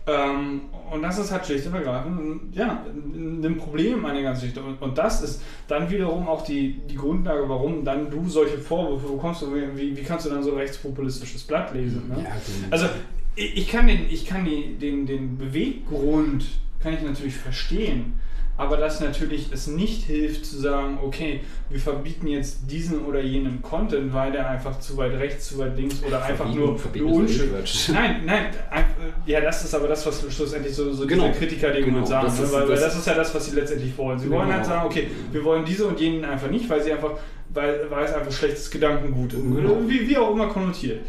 Ähm, 0.08 0.62
und 0.92 1.02
das 1.04 1.20
ist 1.20 1.32
halt 1.32 1.46
schlicht 1.46 1.68
und 1.68 1.76
ergreifend 1.76 2.20
ein- 2.20 2.54
ja, 2.54 2.84
ein 2.88 3.44
ein 3.46 3.58
Problem 3.58 4.04
an 4.06 4.14
der 4.16 4.24
ganzen 4.24 4.42
Geschichte. 4.42 4.62
Und, 4.64 4.82
und 4.82 4.98
das 4.98 5.22
ist 5.22 5.42
dann 5.68 5.90
wiederum 5.90 6.28
auch 6.28 6.44
die, 6.44 6.80
die 6.90 6.96
Grundlage, 6.96 7.48
warum 7.48 7.84
dann 7.86 8.10
du 8.10 8.28
solche 8.28 8.58
Vorwürfe 8.58 9.08
bekommst. 9.14 9.44
Wie, 9.76 9.96
wie 9.96 10.02
kannst 10.04 10.26
du 10.26 10.30
dann 10.30 10.44
so 10.44 10.52
rechtspopulistisches 10.56 11.44
Blatt 11.44 11.74
lesen? 11.74 12.10
Ne? 12.10 12.24
Ja. 12.24 12.30
Also 12.72 12.88
ich 13.36 13.58
ich 13.58 13.68
kann, 13.70 13.88
den, 13.88 14.06
ich 14.10 14.26
kann 14.26 14.44
die, 14.46 14.76
den, 14.78 15.06
den 15.06 15.38
Beweggrund 15.38 16.46
kann 16.82 16.94
ich 16.94 17.02
natürlich 17.02 17.36
verstehen, 17.36 18.20
aber 18.62 18.78
dass 18.78 19.00
natürlich 19.00 19.48
es 19.52 19.66
nicht 19.66 20.04
hilft 20.04 20.46
zu 20.46 20.56
sagen, 20.60 21.00
okay, 21.04 21.40
wir 21.72 21.80
verbieten 21.80 22.28
jetzt 22.28 22.60
diesen 22.70 23.04
oder 23.06 23.20
jenen 23.20 23.64
Content, 23.64 24.14
weil 24.14 24.32
der 24.32 24.48
einfach 24.48 24.80
zu 24.80 24.98
weit 24.98 25.14
rechts, 25.14 25.48
zu 25.48 25.58
weit 25.58 25.76
links 25.76 26.04
oder 26.08 26.24
einfach 26.24 26.46
nur, 26.54 26.80
nur 26.96 27.12
unschön. 27.12 27.50
Nein, 27.92 28.22
nein, 28.24 28.46
ein- 28.70 28.86
ja, 29.26 29.42
das 29.42 29.64
ist 29.66 29.74
aber 29.74 29.88
das, 29.88 30.06
was 30.06 30.24
schlussendlich 30.32 30.76
so, 30.76 30.94
so 30.94 31.08
Genau. 31.08 31.28
diese 31.30 31.40
Kritiker 31.40 31.72
die 31.72 31.82
Genau, 31.82 32.06
sagen, 32.06 32.28
das 32.28 32.40
ist- 32.40 32.54
weil, 32.54 32.62
weil 32.62 32.70
das- 32.76 32.82
das 32.82 32.98
ist 33.00 33.08
ja 33.08 33.16
das, 33.16 33.34
was 33.34 33.46
sie 33.48 33.56
letztendlich 33.56 33.98
wollen. 33.98 34.20
Sie 34.20 34.30
wollen 34.30 34.44
Genau. 34.44 34.54
halt 34.58 34.66
sagen, 34.68 34.86
okay, 34.86 35.08
wir 35.32 35.44
wollen 35.44 35.66
diese 35.66 35.88
und 35.88 36.00
jenen 36.00 36.24
einfach 36.24 36.50
nicht, 36.52 36.70
weil 36.70 36.84
sie 36.84 36.92
einfach, 36.94 37.14
weil, 37.50 37.88
weil 37.90 38.06
es 38.06 38.14
einfach 38.14 38.32
schlechtes 38.32 38.70
Gedankengut 38.70 39.34
ist. 39.34 39.42
Genau. 39.42 39.78
Wie, 39.88 40.08
wie 40.08 40.18
auch 40.18 40.32
immer 40.34 40.48
konnotiert. 40.50 41.00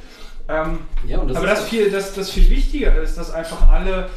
Ähm, 0.49 0.79
ja, 1.07 1.19
das 1.25 1.37
aber 1.37 1.53
ist 1.53 1.59
das 1.61 1.69
viel, 1.69 1.91
das, 1.91 2.15
das 2.15 2.31
viel 2.31 2.49
wichtiger 2.51 3.01
ist, 3.03 3.17
dass 3.19 3.31
einfach 3.31 3.71
alle 3.71 4.09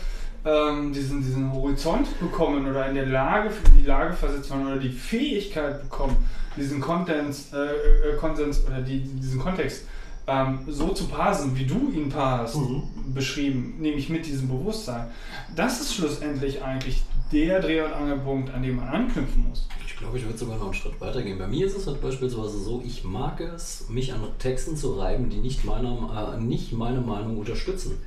ähm, 0.46 0.94
diesen, 0.94 1.22
diesen 1.24 1.52
Horizont 1.52 2.08
bekommen 2.20 2.68
oder 2.70 2.88
in 2.88 2.96
der 2.96 3.08
Lage, 3.08 3.50
die 3.78 3.86
Lage 3.86 4.14
versetzt 4.14 4.50
werden 4.52 4.68
oder 4.68 4.78
die 4.78 4.92
Fähigkeit 4.92 5.82
bekommen, 5.82 6.16
diesen 6.56 6.80
Contents, 6.80 7.52
äh, 7.54 8.12
äh, 8.12 8.16
Konsens 8.18 8.66
oder 8.66 8.82
die, 8.82 9.00
diesen 9.00 9.40
Kontext 9.40 9.86
ähm, 10.28 10.60
so 10.68 10.90
zu 10.90 11.08
parsen, 11.08 11.56
wie 11.58 11.66
du 11.66 11.92
ihn 11.92 12.10
parsst, 12.10 12.56
Mhm. 12.56 12.84
beschrieben, 13.14 13.76
nämlich 13.80 14.10
mit 14.10 14.26
diesem 14.26 14.48
Bewusstsein. 14.48 15.08
Das 15.56 15.82
ist 15.82 15.94
schlussendlich 15.96 16.64
eigentlich 16.64 17.04
der 17.32 17.60
Dreh- 17.60 17.82
und 17.82 17.94
Angelpunkt, 17.94 18.54
an 18.54 18.64
dem 18.64 18.78
man 18.78 18.88
anknüpfen 18.88 19.46
muss. 19.50 19.68
Ich 19.86 19.96
glaube, 19.98 20.18
ich 20.18 20.26
würde 20.26 20.38
sogar 20.38 20.58
noch 20.58 20.66
einen 20.66 20.74
Schritt 20.74 21.00
weiter 21.00 21.22
gehen. 21.22 21.38
Bei 21.40 21.48
mir 21.48 21.66
ist 21.66 21.78
es 21.78 21.88
halt 21.88 22.02
beispielsweise 22.02 22.60
so, 22.60 22.84
ich 22.86 23.04
mag 23.04 23.40
es, 23.40 23.86
mich 23.90 24.14
an 24.14 24.22
Texten 24.40 24.76
zu 24.76 24.94
reiben, 25.00 25.30
die 25.30 25.38
nicht, 25.38 25.64
meiner, 25.64 26.36
äh, 26.38 26.42
nicht 26.42 26.74
meine 26.74 27.02
Meinung 27.02 27.38
unterstützen. 27.38 27.98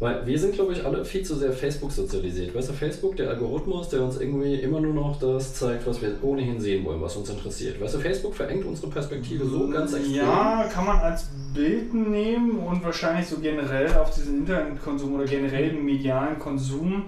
Weil 0.00 0.24
wir 0.24 0.38
sind, 0.38 0.54
glaube 0.54 0.72
ich, 0.72 0.84
alle 0.84 1.04
viel 1.04 1.24
zu 1.24 1.34
sehr 1.34 1.52
Facebook 1.52 1.90
sozialisiert. 1.90 2.54
Weißt 2.54 2.68
du, 2.68 2.72
Facebook, 2.72 3.16
der 3.16 3.30
Algorithmus, 3.30 3.88
der 3.88 4.02
uns 4.02 4.20
irgendwie 4.20 4.54
immer 4.54 4.80
nur 4.80 4.94
noch 4.94 5.18
das 5.18 5.54
zeigt, 5.54 5.88
was 5.88 6.00
wir 6.00 6.22
ohnehin 6.22 6.60
sehen 6.60 6.84
wollen, 6.84 7.02
was 7.02 7.16
uns 7.16 7.28
interessiert. 7.30 7.80
Weißt 7.80 7.94
du, 7.94 7.98
Facebook 7.98 8.36
verengt 8.36 8.64
unsere 8.64 8.88
Perspektive 8.88 9.44
so 9.44 9.68
ganz 9.68 9.94
extrem. 9.94 10.14
Ja, 10.14 10.68
kann 10.72 10.86
man 10.86 10.98
als 10.98 11.26
Bild 11.52 11.92
nehmen 11.94 12.60
und 12.60 12.84
wahrscheinlich 12.84 13.26
so 13.26 13.38
generell 13.38 13.92
auf 13.96 14.14
diesen 14.14 14.38
Internetkonsum 14.38 15.16
oder 15.16 15.24
generell 15.24 15.70
den 15.70 15.84
medialen 15.84 16.38
Konsum 16.38 17.06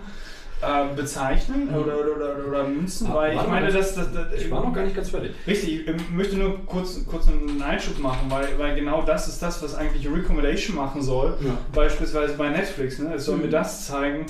äh, 0.63 0.95
bezeichnen 0.95 1.69
Mhm. 1.69 1.75
oder, 1.75 1.95
oder, 2.01 2.15
oder, 2.37 2.47
oder 2.49 2.65
münzen, 2.65 3.07
Ah, 3.11 3.15
weil 3.15 3.35
ich 3.37 3.47
meine, 3.47 3.73
dass 3.73 3.95
das, 3.95 4.13
das, 4.13 4.27
Ich 4.43 4.51
war 4.51 4.63
noch 4.65 4.73
gar 4.75 4.85
nicht 4.85 4.95
ganz 4.97 5.11
fertig. 5.11 5.33
Richtig, 5.47 5.89
ich 5.89 6.11
möchte 6.11 6.37
nur 6.37 6.59
kurz, 6.67 7.05
kurz 7.07 7.29
einen 7.29 7.63
Einschub 7.63 7.99
machen, 7.99 8.31
weil, 8.31 8.47
weil 8.59 8.75
genau 8.75 9.03
das 9.03 9.29
ist 9.29 9.43
das, 9.43 9.63
was 9.63 9.75
eigentlich 9.75 10.07
Recommendation 10.11 10.77
machen 10.77 11.03
soll. 11.03 11.37
Ja. 11.41 11.57
Beispielsweise 11.73 12.35
bei 12.35 12.49
Netflix. 12.51 12.99
Ne? 12.99 13.15
Es 13.15 13.25
soll 13.25 13.37
Mhm. 13.37 13.43
mir 13.43 13.49
das 13.51 13.87
zeigen, 13.87 14.27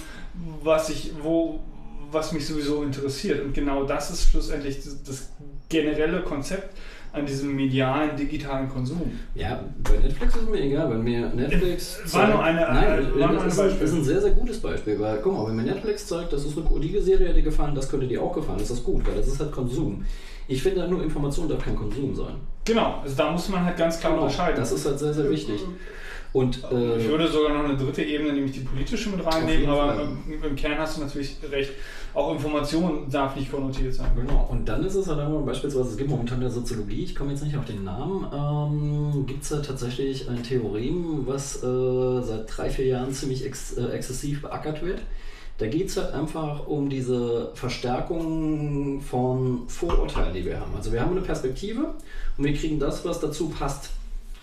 was 0.63 0.89
ich, 0.91 1.13
wo, 1.23 1.61
was 2.13 2.33
mich 2.33 2.47
sowieso 2.47 2.83
interessiert. 2.83 3.45
Und 3.45 3.53
genau 3.55 3.85
das 3.85 4.11
ist 4.11 4.31
schlussendlich 4.31 4.77
das, 4.85 5.03
das 5.03 5.29
generelle 5.69 6.21
Konzept 6.23 6.77
an 7.13 7.27
diesem 7.27 7.55
medialen, 7.57 8.17
digitalen 8.17 8.69
Konsum. 8.69 9.01
Ja, 9.35 9.65
bei 9.83 9.97
Netflix 9.99 10.37
ist 10.37 10.49
mir 10.51 10.61
egal, 10.61 10.91
wenn 10.91 11.03
mir 11.03 11.29
Netflix. 11.35 12.01
War 12.13 12.29
nur 12.29 12.43
eine- 12.43 12.61
Nein, 12.61 12.85
äh, 13.17 13.21
war 13.21 13.33
nur 13.33 13.37
das, 13.37 13.43
ein 13.43 13.49
ist, 13.49 13.57
Beispiel. 13.57 13.81
das 13.81 13.91
ist 13.91 13.97
ein 13.97 14.05
sehr, 14.05 14.21
sehr 14.21 14.31
gutes 14.33 14.59
Beispiel, 14.61 14.99
weil 15.01 15.19
guck 15.23 15.33
mal, 15.35 15.47
wenn 15.49 15.57
mir 15.57 15.63
Netflix 15.65 16.07
zeigt, 16.07 16.33
das 16.33 16.45
ist 16.45 16.57
eine 16.57 16.81
die 16.81 17.01
Serie 17.01 17.29
hat 17.31 17.37
dir 17.37 17.43
gefallen, 17.43 17.75
das 17.75 17.89
könnte 17.89 18.07
dir 18.07 18.23
auch 18.23 18.33
gefallen, 18.35 18.61
ist 18.61 18.71
das 18.71 18.83
gut, 18.85 19.07
weil 19.07 19.17
das 19.17 19.27
ist 19.29 19.41
halt 19.41 19.53
Konsum. 19.53 20.05
Ich 20.49 20.63
finde 20.63 20.87
nur 20.89 21.03
Information 21.03 21.49
darf 21.49 21.65
kein 21.65 21.77
Konsum 21.77 22.15
sein. 22.15 22.35
Genau, 22.65 23.01
also 23.03 23.17
da 23.17 23.31
muss 23.31 23.49
man 23.49 23.65
halt 23.65 23.77
ganz 23.77 23.99
klar 24.01 24.15
unterscheiden. 24.15 24.57
Das 24.57 24.73
ist 24.73 24.85
halt 24.87 24.99
sehr, 24.99 25.15
sehr 25.15 25.31
wichtig. 25.31 25.61
Und 26.33 26.59
ich 26.59 26.65
äh, 26.65 27.09
würde 27.09 27.27
sogar 27.29 27.53
noch 27.53 27.65
eine 27.69 27.77
dritte 27.77 28.03
Ebene, 28.03 28.33
nämlich 28.33 28.53
die 28.53 28.61
politische 28.61 29.11
mit 29.11 29.25
reinnehmen, 29.27 29.69
aber 29.69 30.01
im, 30.29 30.43
im 30.45 30.55
Kern 30.57 30.79
hast 30.79 30.97
du 30.97 31.01
natürlich 31.03 31.37
recht. 31.51 31.73
Auch 32.13 32.33
Information 32.33 33.09
darf 33.09 33.37
nicht 33.37 33.51
konnotiert 33.51 33.95
sein. 33.95 34.11
Genau, 34.17 34.49
und 34.51 34.69
dann 34.69 34.85
ist 34.85 34.97
es 34.97 35.07
halt 35.07 35.21
einmal 35.21 35.43
beispielsweise, 35.43 35.91
es 35.91 35.97
gibt 35.97 36.11
momentan 36.11 36.39
in 36.39 36.43
der 36.43 36.51
Soziologie, 36.51 37.05
ich 37.05 37.15
komme 37.15 37.31
jetzt 37.31 37.45
nicht 37.45 37.57
auf 37.57 37.65
den 37.65 37.85
Namen, 37.85 38.27
ähm, 38.33 39.27
gibt 39.27 39.45
es 39.45 39.51
ja 39.51 39.61
tatsächlich 39.61 40.29
ein 40.29 40.43
Theorem, 40.43 41.27
was 41.27 41.63
äh, 41.63 42.23
seit 42.23 42.45
drei, 42.49 42.69
vier 42.69 42.87
Jahren 42.87 43.13
ziemlich 43.13 43.47
ex 43.47 43.77
äh, 43.77 43.91
exzessiv 43.91 44.43
beackert 44.43 44.83
wird. 44.83 45.01
Da 45.59 45.67
geht 45.67 45.89
es 45.89 45.97
halt 45.99 46.15
einfach 46.15 46.67
um 46.67 46.89
diese 46.89 47.51
Verstärkung 47.55 49.03
von 49.03 49.69
Vorurteilen, 49.69 50.33
die 50.33 50.45
wir 50.47 50.59
haben. 50.59 50.75
Also 50.75 50.91
wir 50.91 51.03
haben 51.03 51.13
eine 51.13 51.21
Perspektive 51.21 51.95
und 52.39 52.45
wir 52.45 52.55
kriegen 52.55 52.79
das, 52.81 53.05
was 53.05 53.21
dazu 53.21 53.51
passt. 53.51 53.91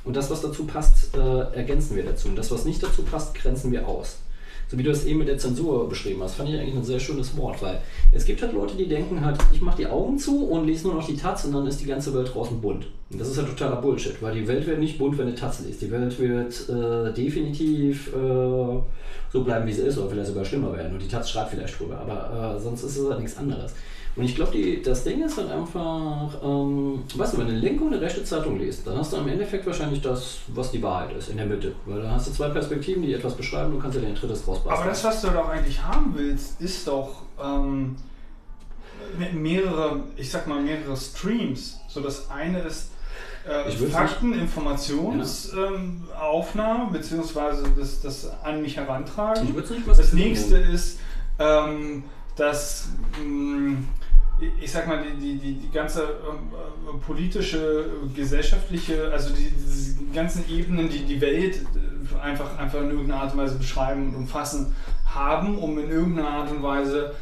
Und 0.05 0.15
das, 0.15 0.29
was 0.29 0.41
dazu 0.41 0.65
passt, 0.65 1.17
äh, 1.17 1.53
ergänzen 1.53 1.97
wir 1.97 2.05
dazu. 2.05 2.29
Und 2.29 2.37
das, 2.37 2.49
was 2.51 2.63
nicht 2.63 2.81
dazu 2.81 3.01
passt, 3.01 3.35
grenzen 3.35 3.71
wir 3.71 3.87
aus. 3.87 4.19
So 4.69 4.77
wie 4.77 4.83
du 4.83 4.91
es 4.91 5.05
eben 5.05 5.19
mit 5.19 5.29
der 5.29 5.37
Zensur 5.37 5.87
beschrieben 5.87 6.21
hast, 6.21 6.35
fand 6.35 6.49
ich 6.49 6.59
eigentlich 6.59 6.75
ein 6.75 6.83
sehr 6.83 6.99
schönes 6.99 7.37
Wort, 7.37 7.61
weil 7.61 7.79
es 8.11 8.25
gibt 8.25 8.41
halt 8.41 8.53
Leute, 8.53 8.75
die 8.75 8.87
denken 8.87 9.23
halt, 9.23 9.37
ich 9.53 9.61
mache 9.61 9.77
die 9.77 9.87
Augen 9.87 10.17
zu 10.17 10.45
und 10.45 10.65
lese 10.65 10.87
nur 10.87 10.95
noch 10.95 11.07
die 11.07 11.15
Taz 11.15 11.45
und 11.45 11.53
dann 11.53 11.65
ist 11.67 11.79
die 11.79 11.85
ganze 11.85 12.13
Welt 12.13 12.33
draußen 12.33 12.59
bunt. 12.59 12.85
Und 13.09 13.21
das 13.21 13.29
ist 13.29 13.37
ja 13.37 13.43
totaler 13.43 13.77
Bullshit, 13.77 14.21
weil 14.21 14.35
die 14.35 14.47
Welt 14.47 14.67
wird 14.67 14.79
nicht 14.79 14.97
bunt, 14.97 15.17
wenn 15.17 15.27
eine 15.27 15.35
Taz 15.35 15.61
liest. 15.65 15.81
Die 15.81 15.91
Welt 15.91 16.19
wird 16.19 16.67
äh, 16.67 17.13
definitiv 17.13 18.07
äh, 18.13 18.79
so 19.31 19.43
bleiben, 19.43 19.65
wie 19.65 19.73
sie 19.73 19.83
ist, 19.83 19.97
oder 19.97 20.09
vielleicht 20.09 20.27
sogar 20.27 20.43
schlimmer 20.43 20.73
werden. 20.73 20.93
Und 20.93 21.01
die 21.01 21.07
Taz 21.07 21.29
schreibt 21.29 21.51
vielleicht 21.51 21.79
drüber, 21.79 21.99
aber 21.99 22.57
äh, 22.57 22.59
sonst 22.59 22.83
ist 22.83 22.97
es 22.97 23.09
halt 23.09 23.21
nichts 23.21 23.37
anderes. 23.37 23.73
Und 24.17 24.23
ich 24.25 24.35
glaube, 24.35 24.51
das 24.83 25.03
Ding 25.03 25.23
ist 25.23 25.37
halt 25.37 25.51
einfach, 25.51 26.41
ähm, 26.43 27.03
weißt 27.15 27.33
du, 27.33 27.37
wenn 27.37 27.45
du 27.47 27.51
eine 27.53 27.61
linke 27.61 27.83
und 27.83 27.93
eine 27.93 28.01
rechte 28.01 28.23
Zeitung 28.23 28.57
liest, 28.57 28.87
dann 28.87 28.97
hast 28.97 29.13
du 29.13 29.17
im 29.17 29.27
Endeffekt 29.27 29.67
wahrscheinlich 29.67 30.01
das, 30.01 30.39
was 30.47 30.71
die 30.71 30.81
Wahrheit 30.81 31.15
ist, 31.15 31.29
in 31.29 31.37
der 31.37 31.45
Mitte. 31.45 31.73
Weil 31.85 32.01
dann 32.01 32.09
hast 32.11 32.27
du 32.27 32.31
zwei 32.31 32.49
Perspektiven, 32.49 33.03
die 33.03 33.13
etwas 33.13 33.35
beschreiben, 33.35 33.71
du 33.73 33.77
kannst 33.79 33.95
ja 33.95 34.01
den 34.01 34.15
drittes 34.15 34.43
draus 34.43 34.57
basteln. 34.63 34.75
Aber 34.75 34.89
das, 34.89 35.03
was 35.03 35.21
du 35.21 35.27
doch 35.27 35.47
eigentlich 35.49 35.83
haben 35.83 36.13
willst, 36.15 36.59
ist 36.59 36.87
doch 36.87 37.21
ähm, 37.39 37.95
me- 39.19 39.33
mehrere, 39.33 39.99
ich 40.15 40.31
sag 40.31 40.47
mal, 40.47 40.59
mehrere 40.61 40.97
Streams. 40.97 41.79
So 41.87 41.99
das 42.01 42.31
eine 42.31 42.61
ist 42.61 42.89
äh, 43.47 43.69
Fakten, 43.71 44.33
Informationsaufnahme, 44.33 46.89
beziehungsweise 46.91 47.65
das, 47.77 48.01
das 48.01 48.31
an 48.43 48.63
mich 48.63 48.77
herantragen. 48.77 49.47
Ich 49.47 49.53
nicht 49.55 49.87
Das 49.87 50.11
nächste 50.13 50.57
ist, 50.57 50.97
ähm, 51.39 52.03
dass 52.35 52.89
ähm, 53.21 53.87
ich 54.61 54.71
sag 54.71 54.87
mal, 54.87 55.03
die, 55.03 55.17
die, 55.19 55.37
die, 55.39 55.53
die 55.55 55.71
ganze 55.71 56.03
ähm, 56.03 56.51
äh, 56.53 56.97
politische, 57.05 57.85
gesellschaftliche, 58.15 59.11
also 59.11 59.33
die, 59.33 59.49
diese 59.49 59.97
ganzen 60.13 60.47
Ebenen, 60.49 60.89
die 60.89 60.99
die 61.05 61.19
Welt 61.21 61.55
äh, 62.13 62.19
einfach, 62.19 62.57
einfach 62.57 62.81
in 62.81 62.91
irgendeiner 62.91 63.21
Art 63.23 63.33
und 63.33 63.39
Weise 63.39 63.55
beschreiben 63.57 64.09
und 64.09 64.15
umfassen 64.15 64.75
haben, 65.05 65.57
um 65.57 65.79
in 65.79 65.89
irgendeiner 65.89 66.29
Art 66.29 66.51
und 66.51 66.61
Weise 66.61 67.15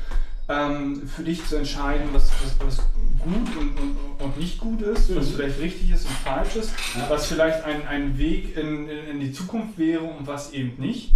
ähm, 0.50 1.08
für 1.08 1.24
dich 1.24 1.46
zu 1.46 1.56
entscheiden, 1.56 2.10
was, 2.12 2.30
was, 2.44 2.56
was 2.68 2.78
gut 3.20 3.56
und, 3.60 3.80
und, 3.80 3.98
und 4.20 4.38
nicht 4.40 4.60
gut 4.60 4.82
ist, 4.82 5.16
was 5.16 5.30
Mhm. 5.30 5.34
vielleicht 5.36 5.60
richtig 5.60 5.92
ist 5.92 6.06
und 6.06 6.12
falsch 6.18 6.56
ist, 6.58 6.72
Ja. 6.96 7.10
was 7.10 7.26
vielleicht 7.28 7.64
ein, 7.64 7.88
ein 7.88 8.18
Weg 8.18 8.56
in, 8.58 8.88
in, 8.90 9.08
in 9.12 9.20
die 9.22 9.32
Zukunft 9.32 9.78
wäre 9.80 10.04
und 10.04 10.28
was 10.28 10.52
eben 10.54 10.74
nicht. 10.80 11.14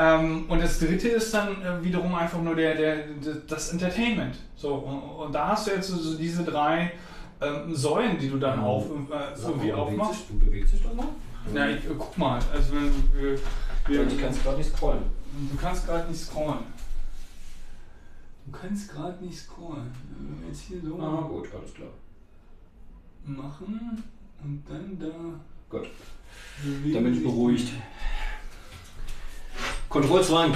Ähm, 0.00 0.44
und 0.48 0.62
das 0.62 0.78
dritte 0.78 1.08
ist 1.08 1.34
dann 1.34 1.60
äh, 1.60 1.82
wiederum 1.82 2.14
einfach 2.14 2.40
nur 2.40 2.54
der, 2.54 2.76
der, 2.76 2.96
der, 3.08 3.34
das 3.48 3.72
Entertainment. 3.72 4.36
So, 4.54 4.74
und, 4.74 5.26
und 5.26 5.32
da 5.32 5.48
hast 5.48 5.66
du 5.66 5.72
jetzt 5.72 5.88
so, 5.88 6.16
diese 6.16 6.44
drei 6.44 6.92
ähm, 7.40 7.74
Säulen, 7.74 8.16
die 8.16 8.28
du 8.30 8.38
dann 8.38 8.60
auf, 8.60 8.84
äh, 8.86 9.40
irgendwie 9.42 9.72
aufmachst. 9.72 10.24
Du 10.30 10.38
bewegst 10.38 10.74
dich 10.74 10.82
doch 10.84 10.94
noch? 10.94 11.08
Ja, 11.52 11.68
ich, 11.68 11.84
äh, 11.84 11.94
guck 11.98 12.16
mal, 12.16 12.38
also 12.52 12.74
wenn 12.74 12.92
wir, 13.12 13.38
wir, 13.88 14.06
Ich 14.06 14.20
kann 14.20 14.30
es 14.30 14.42
gerade 14.42 14.58
nicht 14.58 14.70
scrollen. 14.76 15.02
du 15.50 15.56
kannst 15.56 15.86
gerade 15.86 16.08
nicht 16.08 16.20
scrollen. 16.20 16.64
Du 18.46 18.52
kannst 18.52 18.88
gerade 18.92 19.24
nicht 19.24 19.38
scrollen. 19.38 19.90
Wenn 20.16 20.40
wir 20.42 20.48
jetzt 20.48 20.60
hier 20.60 20.80
so 20.80 20.96
Ah, 21.02 21.26
gut, 21.28 21.48
alles 21.58 21.74
klar. 21.74 21.88
machen 23.24 24.04
und 24.44 24.62
dann 24.68 24.96
da. 24.98 25.76
Gut. 25.76 25.88
Dann 26.62 27.04
bin 27.04 27.14
ich 27.14 27.22
beruhigt. 27.22 27.72
Kontrollzwang. 29.88 30.54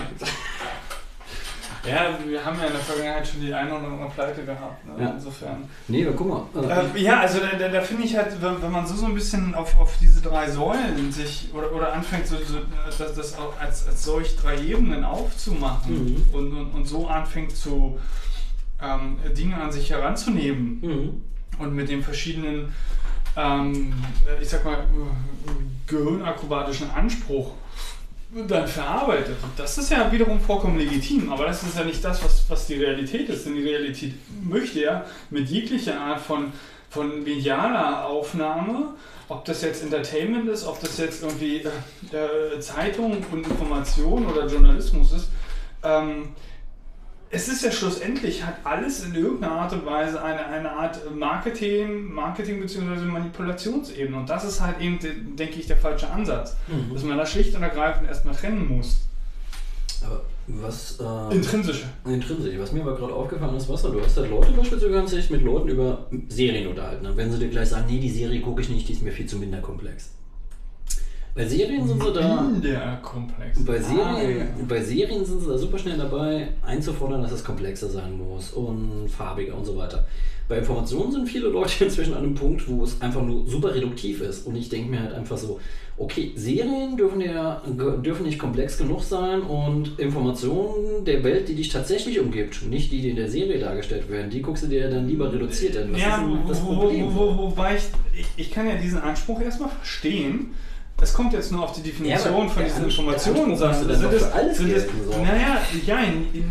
Ja, 1.85 2.17
wir 2.25 2.45
haben 2.45 2.59
ja 2.61 2.67
in 2.67 2.73
der 2.75 2.81
Vergangenheit 2.81 3.27
schon 3.27 3.41
die 3.41 3.53
eine 3.53 3.75
oder 3.75 3.89
andere 3.89 4.09
Pleite 4.11 4.45
gehabt. 4.45 4.87
Ne? 4.87 5.03
Ja. 5.03 5.11
Insofern. 5.11 5.69
Nee, 5.89 6.07
aber 6.07 6.15
guck 6.15 6.29
mal. 6.29 6.47
Also, 6.55 6.97
Äh, 6.97 7.01
ja, 7.03 7.19
also 7.21 7.41
da, 7.41 7.69
da, 7.69 7.81
finde 7.81 8.05
ich 8.05 8.17
halt, 8.17 8.41
wenn, 8.41 8.63
wenn 8.63 8.71
man 8.71 8.87
so, 8.87 8.95
so 8.95 9.07
ein 9.07 9.15
bisschen 9.15 9.53
auf, 9.57 9.77
auf 9.81 9.97
diese 10.01 10.21
drei 10.23 10.49
Säulen 10.49 11.11
sich 11.11 11.49
oder, 11.53 11.73
oder 11.73 11.93
anfängt, 11.93 12.29
so, 12.29 12.37
so, 12.37 12.59
das, 12.87 13.15
das 13.17 13.37
auch 13.37 13.59
als, 13.59 13.89
als 13.89 14.05
solch 14.05 14.37
drei 14.37 14.61
Ebenen 14.61 15.05
aufzumachen 15.05 15.93
Mhm. 15.93 16.25
und, 16.33 16.53
und, 16.57 16.71
und 16.73 16.85
so 16.87 17.09
anfängt 17.09 17.51
zu 17.57 17.99
ähm, 18.81 19.17
Dinge 19.37 19.57
an 19.57 19.73
sich 19.73 19.91
heranzunehmen 19.91 20.81
mhm. 20.83 21.23
und 21.59 21.75
mit 21.75 21.89
dem 21.89 22.05
verschiedenen, 22.05 22.73
ähm, 23.37 23.93
ich 24.41 24.49
sag 24.49 24.65
mal, 24.65 24.85
gehirnakrobatischen 25.89 26.91
Anspruch 26.93 27.55
dann 28.49 28.67
verarbeitet. 28.67 29.37
Das 29.57 29.77
ist 29.79 29.91
ja 29.91 30.11
wiederum 30.11 30.41
vollkommen 30.41 30.79
legitim, 30.79 31.31
aber 31.31 31.47
das 31.47 31.63
ist 31.63 31.77
ja 31.77 31.85
nicht 31.85 32.03
das, 32.03 32.25
was, 32.25 32.45
was 32.49 32.67
die 32.67 32.75
Realität 32.75 33.29
ist. 33.29 33.47
Denn 33.47 33.55
die 33.55 33.63
Realität 33.69 34.15
möchte 34.43 34.81
ja 34.81 35.05
mit 35.31 35.49
jeglicher 35.49 36.01
Art 36.01 36.21
von, 36.21 36.53
von 36.89 37.23
medialer 37.23 38.07
Aufnahme, 38.07 38.95
ob 39.29 39.45
das 39.45 39.63
jetzt 39.63 39.83
Entertainment 39.83 40.49
ist, 40.49 40.67
ob 40.67 40.81
das 40.81 40.99
jetzt 40.99 41.23
irgendwie 41.23 41.57
äh, 42.13 42.59
Zeitung 42.61 43.25
und 43.31 43.47
Information 43.47 44.27
oder 44.27 44.47
Journalismus 44.47 45.13
ist, 45.13 45.29
ähm, 45.83 46.31
es 47.35 47.49
ist 47.49 47.65
ja 47.65 47.73
schlussendlich, 47.73 48.45
hat 48.45 48.57
alles 48.65 49.05
in 49.05 49.15
irgendeiner 49.15 49.53
Art 49.55 49.73
und 49.73 49.87
Weise 49.87 50.23
eine, 50.23 50.45
eine 50.47 50.71
Art 50.71 51.01
Marketing, 51.17 52.13
Marketing 52.13 52.61
bzw. 52.61 53.07
Manipulationsebene. 53.07 54.17
Und 54.17 54.29
das 54.29 54.45
ist 54.45 54.61
halt 54.61 54.81
eben, 54.81 54.99
de- 54.99 55.15
denke 55.37 55.59
ich, 55.59 55.67
der 55.67 55.79
falsche 55.79 56.11
Ansatz. 56.11 56.57
Mhm. 56.69 56.93
Dass 56.93 57.03
man 57.05 57.17
das 57.17 57.31
schlicht 57.33 57.55
und 57.57 57.63
ergreifend 57.63 58.07
erstmal 58.07 58.35
trennen 58.35 58.69
muss. 58.69 59.09
Aber 60.05 60.23
was. 60.47 60.99
Äh, 61.01 61.35
Intrinsische. 61.37 61.85
Intrinsisch. 62.05 62.59
Was 62.59 62.73
mir 62.73 62.83
aber 62.83 62.97
gerade 62.97 63.15
aufgefallen 63.15 63.57
ist, 63.57 63.69
was 63.69 63.83
du 63.83 64.01
hast 64.03 64.17
halt 64.17 64.29
Leute 64.31 64.53
beispielsweise, 64.53 65.17
dich 65.17 65.31
mit 65.31 65.43
Leuten 65.43 65.69
über 65.69 66.07
Serien 66.29 66.67
unterhalten. 66.69 67.05
Dann 67.05 67.17
werden 67.17 67.33
sie 67.33 67.39
dir 67.39 67.49
gleich 67.49 67.69
sagen, 67.71 67.87
nee, 67.89 67.99
die 68.01 68.11
Serie 68.11 68.41
gucke 68.43 68.61
ich 68.61 68.69
nicht, 68.69 68.89
die 68.89 68.93
ist 68.93 69.03
mir 69.03 69.13
viel 69.13 69.27
zu 69.27 69.37
minder 69.39 69.59
komplex. 69.63 70.11
Bei 71.35 71.47
Serien 71.47 71.87
sind 71.89 72.03
sie 72.03 72.13
da. 72.13 72.47
Der 72.63 72.99
Komplex. 73.03 73.65
Bei 73.65 73.79
Serien, 73.81 74.07
Ah, 74.07 74.23
ja. 74.23 74.45
bei 74.69 74.83
Serien 74.83 75.25
sind 75.25 75.41
sie 75.41 75.47
da 75.49 75.57
super 75.57 75.79
schnell 75.79 75.97
dabei, 75.97 76.49
einzufordern, 76.61 77.23
dass 77.23 77.33
es 77.33 77.43
komplexer 77.43 77.89
sein 77.89 78.19
muss 78.19 78.53
und 78.53 79.09
farbiger 79.09 79.57
und 79.57 79.65
so 79.65 79.77
weiter. 79.77 80.05
Bei 80.47 80.59
Informationen 80.59 81.11
sind 81.11 81.27
viele 81.27 81.49
Leute 81.49 81.85
inzwischen 81.85 82.13
an 82.13 82.25
einem 82.25 82.35
Punkt, 82.35 82.69
wo 82.69 82.85
es 82.85 83.01
einfach 83.01 83.23
nur 83.23 83.47
super 83.49 83.75
reduktiv 83.75 84.21
ist. 84.21 84.47
Und 84.47 84.57
ich 84.57 84.69
denke 84.69 84.91
mir 84.91 85.01
halt 85.01 85.15
einfach 85.15 85.39
so, 85.39 85.59
okay, 85.97 86.33
Serien 86.35 86.99
dürfen 86.99 87.23
ja 87.23 87.63
dürfen 87.67 88.27
nicht 88.27 88.39
komplex 88.39 88.77
genug 88.77 89.03
sein 89.03 89.41
und 89.41 89.99
Informationen 89.99 91.05
der 91.07 91.25
Welt, 91.25 91.49
die 91.49 91.55
dich 91.55 91.71
tatsächlich 91.71 92.21
umgibt, 92.21 92.67
nicht 92.69 92.93
die, 92.93 93.01
die 93.01 93.11
in 93.11 93.17
der 93.17 93.31
Serie 93.31 93.59
dargestellt 93.59 94.11
werden, 94.11 94.29
die 94.31 94.43
guckst 94.43 94.65
du 94.65 94.67
dir 94.67 94.91
dann 94.91 95.09
lieber 95.09 95.33
reduziert 95.33 95.79
an. 95.79 95.93
Was 95.95 96.01
ja, 96.03 96.17
ist 96.43 96.51
das 96.51 96.63
wo, 96.63 96.75
Problem? 96.75 97.07
Wo, 97.15 97.21
wo, 97.21 97.39
wobei 97.51 97.77
ich, 97.77 97.85
ich, 98.21 98.27
ich 98.37 98.51
kann 98.51 98.69
ja 98.69 98.75
diesen 98.75 98.99
Anspruch 99.01 99.41
erstmal 99.41 99.71
verstehen, 99.71 100.51
es 101.03 101.13
kommt 101.13 101.33
jetzt 101.33 101.51
nur 101.51 101.65
auf 101.65 101.73
die 101.73 101.83
Definition 101.83 102.47
Ja, 102.47 102.49
von 102.49 102.65
diesen 102.65 102.85
Informationen. 102.85 103.59
dann 103.59 103.75
sind 103.75 104.13
für 104.13 104.33
alles 104.33 104.57
sind 104.57 104.71
so. 105.11 105.23
Naja, 105.23 105.61
ja, 105.85 105.99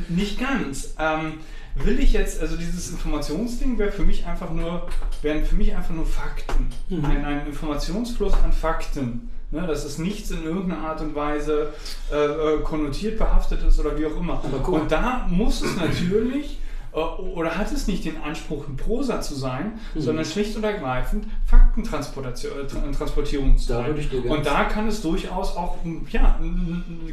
nicht 0.10 0.40
ganz. 0.40 0.94
Ähm, 1.00 1.40
will 1.76 2.00
ich 2.00 2.12
jetzt, 2.12 2.42
also 2.42 2.58
dieses 2.58 2.92
Informationsding 2.92 3.78
wäre 3.80 3.92
für 3.92 4.04
mich 4.04 4.26
einfach 4.26 4.52
nur, 4.52 4.88
wären 5.22 5.46
für 5.46 5.56
mich 5.56 5.74
einfach 5.76 5.94
nur 5.94 6.06
Fakten. 6.06 6.68
Mhm. 6.90 7.06
Ein, 7.06 7.26
ein 7.26 7.48
Informationsfluss 7.48 8.34
an 8.44 8.52
Fakten. 8.52 9.30
Ne, 9.54 9.68
dass 9.68 9.84
es 9.84 9.98
nichts 9.98 10.32
in 10.32 10.46
irgendeiner 10.46 10.82
Art 10.82 11.02
und 11.02 11.14
Weise 11.14 11.74
äh, 12.10 12.16
äh, 12.16 12.62
konnotiert 12.64 13.18
behaftet 13.18 13.62
ist 13.68 13.78
oder 13.82 14.00
wie 14.00 14.06
auch 14.06 14.16
immer. 14.16 14.42
Und 14.66 14.90
da 14.90 15.28
muss 15.30 15.62
es 15.62 15.76
natürlich 15.76 16.58
oder 16.94 17.58
hat 17.58 17.72
es 17.72 17.88
nicht 17.88 18.06
den 18.06 18.22
Anspruch, 18.22 18.68
ein 18.68 18.76
Prosa 18.76 19.22
zu 19.22 19.36
sein, 19.36 19.74
Mhm. 19.96 20.02
sondern 20.02 20.26
schlicht 20.26 20.56
und 20.58 20.64
ergreifend 20.64 21.26
Faktentransportierung 21.46 23.58
zu 23.58 23.68
Da 23.70 23.76
sein. 23.78 23.88
würde 23.88 24.02
ich 24.02 24.10
dir 24.10 24.22
ganz- 24.22 24.36
und 24.38 24.46
da 24.46 24.64
kann 24.66 24.88
es 24.88 25.02
durchaus 25.02 25.56
auch, 25.56 25.78
ja, 26.12 26.40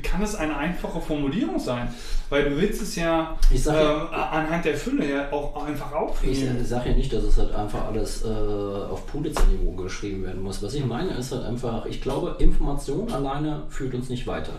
kann 0.03 0.23
es 0.23 0.35
eine 0.35 0.57
einfache 0.57 1.01
Formulierung 1.01 1.59
sein, 1.59 1.89
weil 2.29 2.51
du 2.51 2.57
willst 2.57 2.83
es 2.83 2.97
ja 2.97 3.37
Ich 3.51 3.63
sag 3.63 3.77
ja- 3.77 4.09
anhand 4.09 4.65
der 4.65 4.77
Fülle 4.77 5.09
ja 5.11 5.33
auch 5.33 5.65
einfach 5.65 5.91
Ich 5.91 5.97
aufnehmen. 5.97 6.65
sage 6.65 6.91
ja 6.91 6.97
nicht, 6.97 7.13
dass 7.13 7.23
es 7.25 7.39
halt 7.39 7.55
einfach 7.55 7.85
alles 7.87 8.25
äh, 8.25 8.29
auf 8.29 9.07
Pulitzer-Niveau 9.07 9.73
geschrieben 9.73 10.25
werden 10.25 10.43
muss. 10.43 10.63
Was 10.63 10.75
ich 10.75 10.85
meine, 10.85 11.11
ist 11.13 11.33
halt 11.33 11.45
einfach, 11.45 11.87
ich 11.87 12.03
glaube, 12.03 12.37
Information 12.39 13.11
alleine 13.13 13.63
führt 13.69 13.95
uns 13.95 14.09
nicht 14.09 14.27
weiter. 14.27 14.53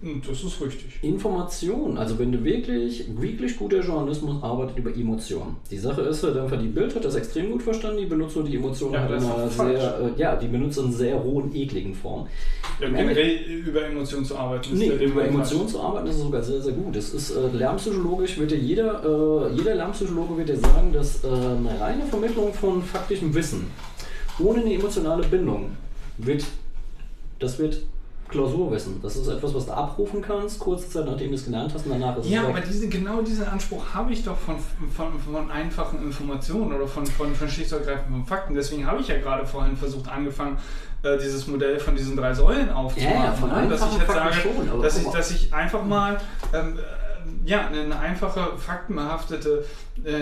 Das 0.00 0.44
ist 0.44 0.60
richtig. 0.60 0.98
Information, 1.02 1.96
also 1.96 2.18
wenn 2.18 2.30
du 2.30 2.44
wirklich, 2.44 3.04
wirklich 3.18 3.56
guter 3.56 3.80
Journalismus 3.80 4.42
arbeitet 4.42 4.76
über 4.76 4.94
Emotionen. 4.94 5.56
Die 5.70 5.78
Sache 5.78 6.02
ist 6.02 6.22
halt 6.22 6.36
einfach, 6.36 6.60
die 6.60 6.68
Bild 6.68 6.94
hat 6.94 7.04
das 7.04 7.14
extrem 7.14 7.50
gut 7.50 7.62
verstanden, 7.62 7.98
die 7.98 8.06
benutzt 8.06 8.36
nur 8.36 8.44
die 8.44 8.56
Emotionen 8.56 8.94
Ja, 8.94 9.08
das 9.08 9.24
in 9.24 9.30
einer 9.30 9.48
sehr, 9.48 10.00
äh, 10.00 10.20
ja, 10.20 10.36
die 10.36 10.48
benutzt 10.48 10.78
in 10.78 10.92
sehr 10.92 11.22
hohen, 11.22 11.54
ekligen 11.54 11.94
Form. 11.94 12.26
Ja, 12.78 12.90
generell 12.90 13.36
über 13.36 13.86
Emotionen 13.86 14.26
zu 14.26 14.36
arbeiten. 14.36 14.74
ist 14.74 14.78
Nee, 14.78 15.04
über 15.04 15.24
Emotionen 15.24 15.66
zu 15.66 15.80
arbeiten 15.80 16.08
ist 16.08 16.18
sogar 16.18 16.42
sehr, 16.42 16.60
sehr 16.60 16.74
gut. 16.74 16.94
Es 16.94 17.14
ist 17.14 17.30
äh, 17.30 17.48
lernpsychologisch, 17.56 18.38
wird 18.38 18.50
dir 18.50 18.58
jeder, 18.58 19.02
äh, 19.02 19.54
jeder 19.56 19.76
Lernpsychologe 19.76 20.36
wird 20.36 20.50
dir 20.50 20.58
sagen, 20.58 20.92
dass 20.92 21.24
äh, 21.24 21.28
eine 21.28 21.80
reine 21.80 22.04
Vermittlung 22.04 22.52
von 22.52 22.82
faktischem 22.82 23.34
Wissen 23.34 23.66
ohne 24.38 24.60
eine 24.60 24.74
emotionale 24.74 25.26
Bindung 25.26 25.70
wird, 26.18 26.44
das 27.38 27.58
wird 27.58 27.82
Klausurwissen. 28.28 29.00
Das 29.02 29.16
ist 29.16 29.28
etwas, 29.28 29.54
was 29.54 29.66
du 29.66 29.72
abrufen 29.72 30.20
kannst, 30.22 30.58
kurze 30.58 30.88
Zeit 30.88 31.06
nachdem 31.06 31.28
du 31.28 31.34
es 31.36 31.44
gelernt 31.44 31.72
hast 31.72 31.86
und 31.86 31.92
danach 31.92 32.16
ist 32.16 32.28
Ja, 32.28 32.42
es 32.42 32.46
aber 32.48 32.56
weg. 32.56 32.64
diese, 32.68 32.88
genau 32.88 33.22
diesen 33.22 33.46
Anspruch 33.46 33.82
habe 33.94 34.12
ich 34.12 34.24
doch 34.24 34.36
von, 34.36 34.56
von, 34.94 35.18
von 35.20 35.50
einfachen 35.50 36.02
Informationen 36.02 36.72
oder 36.72 36.86
von, 36.88 37.06
von, 37.06 37.34
von 37.34 37.48
schlicht 37.48 37.72
und 37.72 37.80
ergreifend 37.80 38.10
von 38.10 38.24
Fakten. 38.26 38.54
Deswegen 38.54 38.86
habe 38.86 39.00
ich 39.00 39.08
ja 39.08 39.18
gerade 39.18 39.46
vorhin 39.46 39.76
versucht, 39.76 40.08
angefangen, 40.08 40.58
äh, 41.02 41.16
dieses 41.18 41.46
Modell 41.46 41.78
von 41.78 41.94
diesen 41.94 42.16
drei 42.16 42.34
Säulen 42.34 42.70
aufzumachen. 42.70 43.14
Ja, 43.16 43.24
ja, 43.26 43.32
von 43.32 43.48
ne? 43.50 43.68
dass 43.68 43.80
ich 43.86 43.98
jetzt 43.98 44.06
Fakten 44.06 44.14
sage, 44.14 44.34
schon, 44.56 44.68
aber 44.70 44.82
dass, 44.82 44.98
ich, 44.98 45.06
dass 45.08 45.30
ich 45.30 45.54
einfach 45.54 45.84
mal 45.84 46.18
ähm, 46.52 46.78
äh, 46.78 47.48
ja, 47.48 47.68
eine 47.68 47.98
einfache, 47.98 48.56
faktenbehaftete 48.56 49.64
äh, 50.04 50.20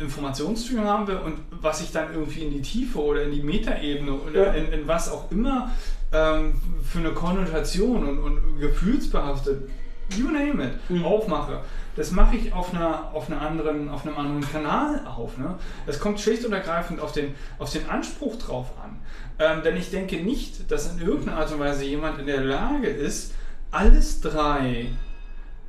Informationsstream 0.00 0.84
haben 0.84 1.06
will 1.06 1.16
und 1.24 1.38
was 1.50 1.80
ich 1.82 1.92
dann 1.92 2.12
irgendwie 2.14 2.40
in 2.44 2.50
die 2.50 2.62
Tiefe 2.62 2.98
oder 3.02 3.22
in 3.24 3.32
die 3.32 3.42
Metaebene 3.42 4.12
oder 4.12 4.46
Ja. 4.48 4.52
in, 4.52 4.72
in 4.72 4.88
was 4.88 5.10
auch 5.10 5.30
immer 5.30 5.70
ähm, 6.12 6.60
für 6.82 6.98
eine 6.98 7.12
Konnotation 7.12 8.06
und, 8.06 8.18
und 8.18 8.60
gefühlsbehaftet, 8.60 9.68
you 10.16 10.28
name 10.28 10.64
it, 10.64 10.90
Mhm. 10.90 11.04
aufmache. 11.04 11.60
Das 11.96 12.10
mache 12.10 12.36
ich 12.36 12.52
auf, 12.52 12.74
einer, 12.74 13.10
auf, 13.14 13.30
einer 13.30 13.40
anderen, 13.40 13.88
auf 13.88 14.06
einem 14.06 14.16
anderen 14.16 14.42
Kanal 14.42 15.06
auf. 15.06 15.38
Ne? 15.38 15.54
Es 15.86 15.98
kommt 15.98 16.20
schlicht 16.20 16.44
und 16.44 16.52
ergreifend 16.52 17.00
auf 17.00 17.12
den, 17.12 17.34
auf 17.58 17.72
den 17.72 17.88
Anspruch 17.88 18.36
drauf 18.36 18.66
an. 18.82 18.98
Ähm, 19.38 19.62
denn 19.62 19.76
ich 19.76 19.90
denke 19.90 20.16
nicht, 20.16 20.70
dass 20.70 20.92
in 20.92 21.00
irgendeiner 21.00 21.38
Art 21.38 21.52
und 21.52 21.58
Weise 21.58 21.84
jemand 21.84 22.18
in 22.18 22.26
der 22.26 22.42
Lage 22.42 22.88
ist, 22.88 23.32
alles 23.70 24.20
drei 24.20 24.88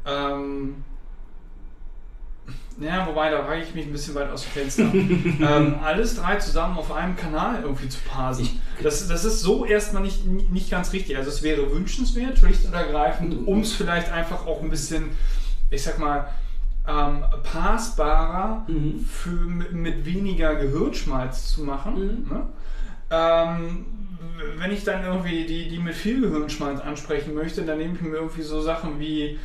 ähm, 0.05 0.83
ja, 2.79 3.07
wobei, 3.07 3.29
da 3.29 3.47
wage 3.47 3.63
ich 3.63 3.73
mich 3.73 3.85
ein 3.85 3.91
bisschen 3.91 4.15
weit 4.15 4.29
aus 4.29 4.43
dem 4.43 4.51
Fenster. 4.51 4.83
ähm, 4.93 5.75
alles 5.83 6.15
drei 6.15 6.35
zusammen 6.37 6.77
auf 6.77 6.91
einem 6.91 7.15
Kanal 7.15 7.61
irgendwie 7.63 7.89
zu 7.89 7.99
parsen. 8.07 8.61
Das, 8.83 9.07
das 9.07 9.25
ist 9.25 9.41
so 9.41 9.65
erstmal 9.65 10.03
nicht, 10.03 10.25
nicht 10.25 10.69
ganz 10.69 10.93
richtig. 10.93 11.17
Also 11.17 11.29
es 11.29 11.41
wäre 11.41 11.71
wünschenswert, 11.71 12.37
schlicht 12.37 12.65
und 12.65 12.73
ergreifend, 12.73 13.47
um 13.47 13.61
es 13.61 13.73
vielleicht 13.73 14.11
einfach 14.11 14.45
auch 14.45 14.61
ein 14.61 14.69
bisschen, 14.69 15.09
ich 15.71 15.81
sag 15.83 15.97
mal, 15.99 16.27
ähm, 16.87 17.23
passbarer 17.43 18.65
Mhm. 18.67 19.05
für, 19.05 19.29
mit, 19.29 19.73
mit 19.73 20.05
weniger 20.05 20.55
Gehirnschmalz 20.55 21.51
zu 21.51 21.63
machen. 21.63 21.93
Mhm. 21.95 22.33
Ne? 22.33 22.45
Ähm, 23.09 23.85
wenn 24.57 24.71
ich 24.71 24.83
dann 24.83 25.03
irgendwie 25.03 25.45
die, 25.45 25.67
die 25.69 25.79
mit 25.79 25.95
viel 25.95 26.21
Gehirnschmalz 26.21 26.79
ansprechen 26.79 27.33
möchte, 27.33 27.63
dann 27.63 27.77
nehme 27.79 27.95
ich 27.95 28.01
mir 28.01 28.15
irgendwie 28.15 28.41
so 28.41 28.61
Sachen 28.61 28.99
wie 28.99 29.39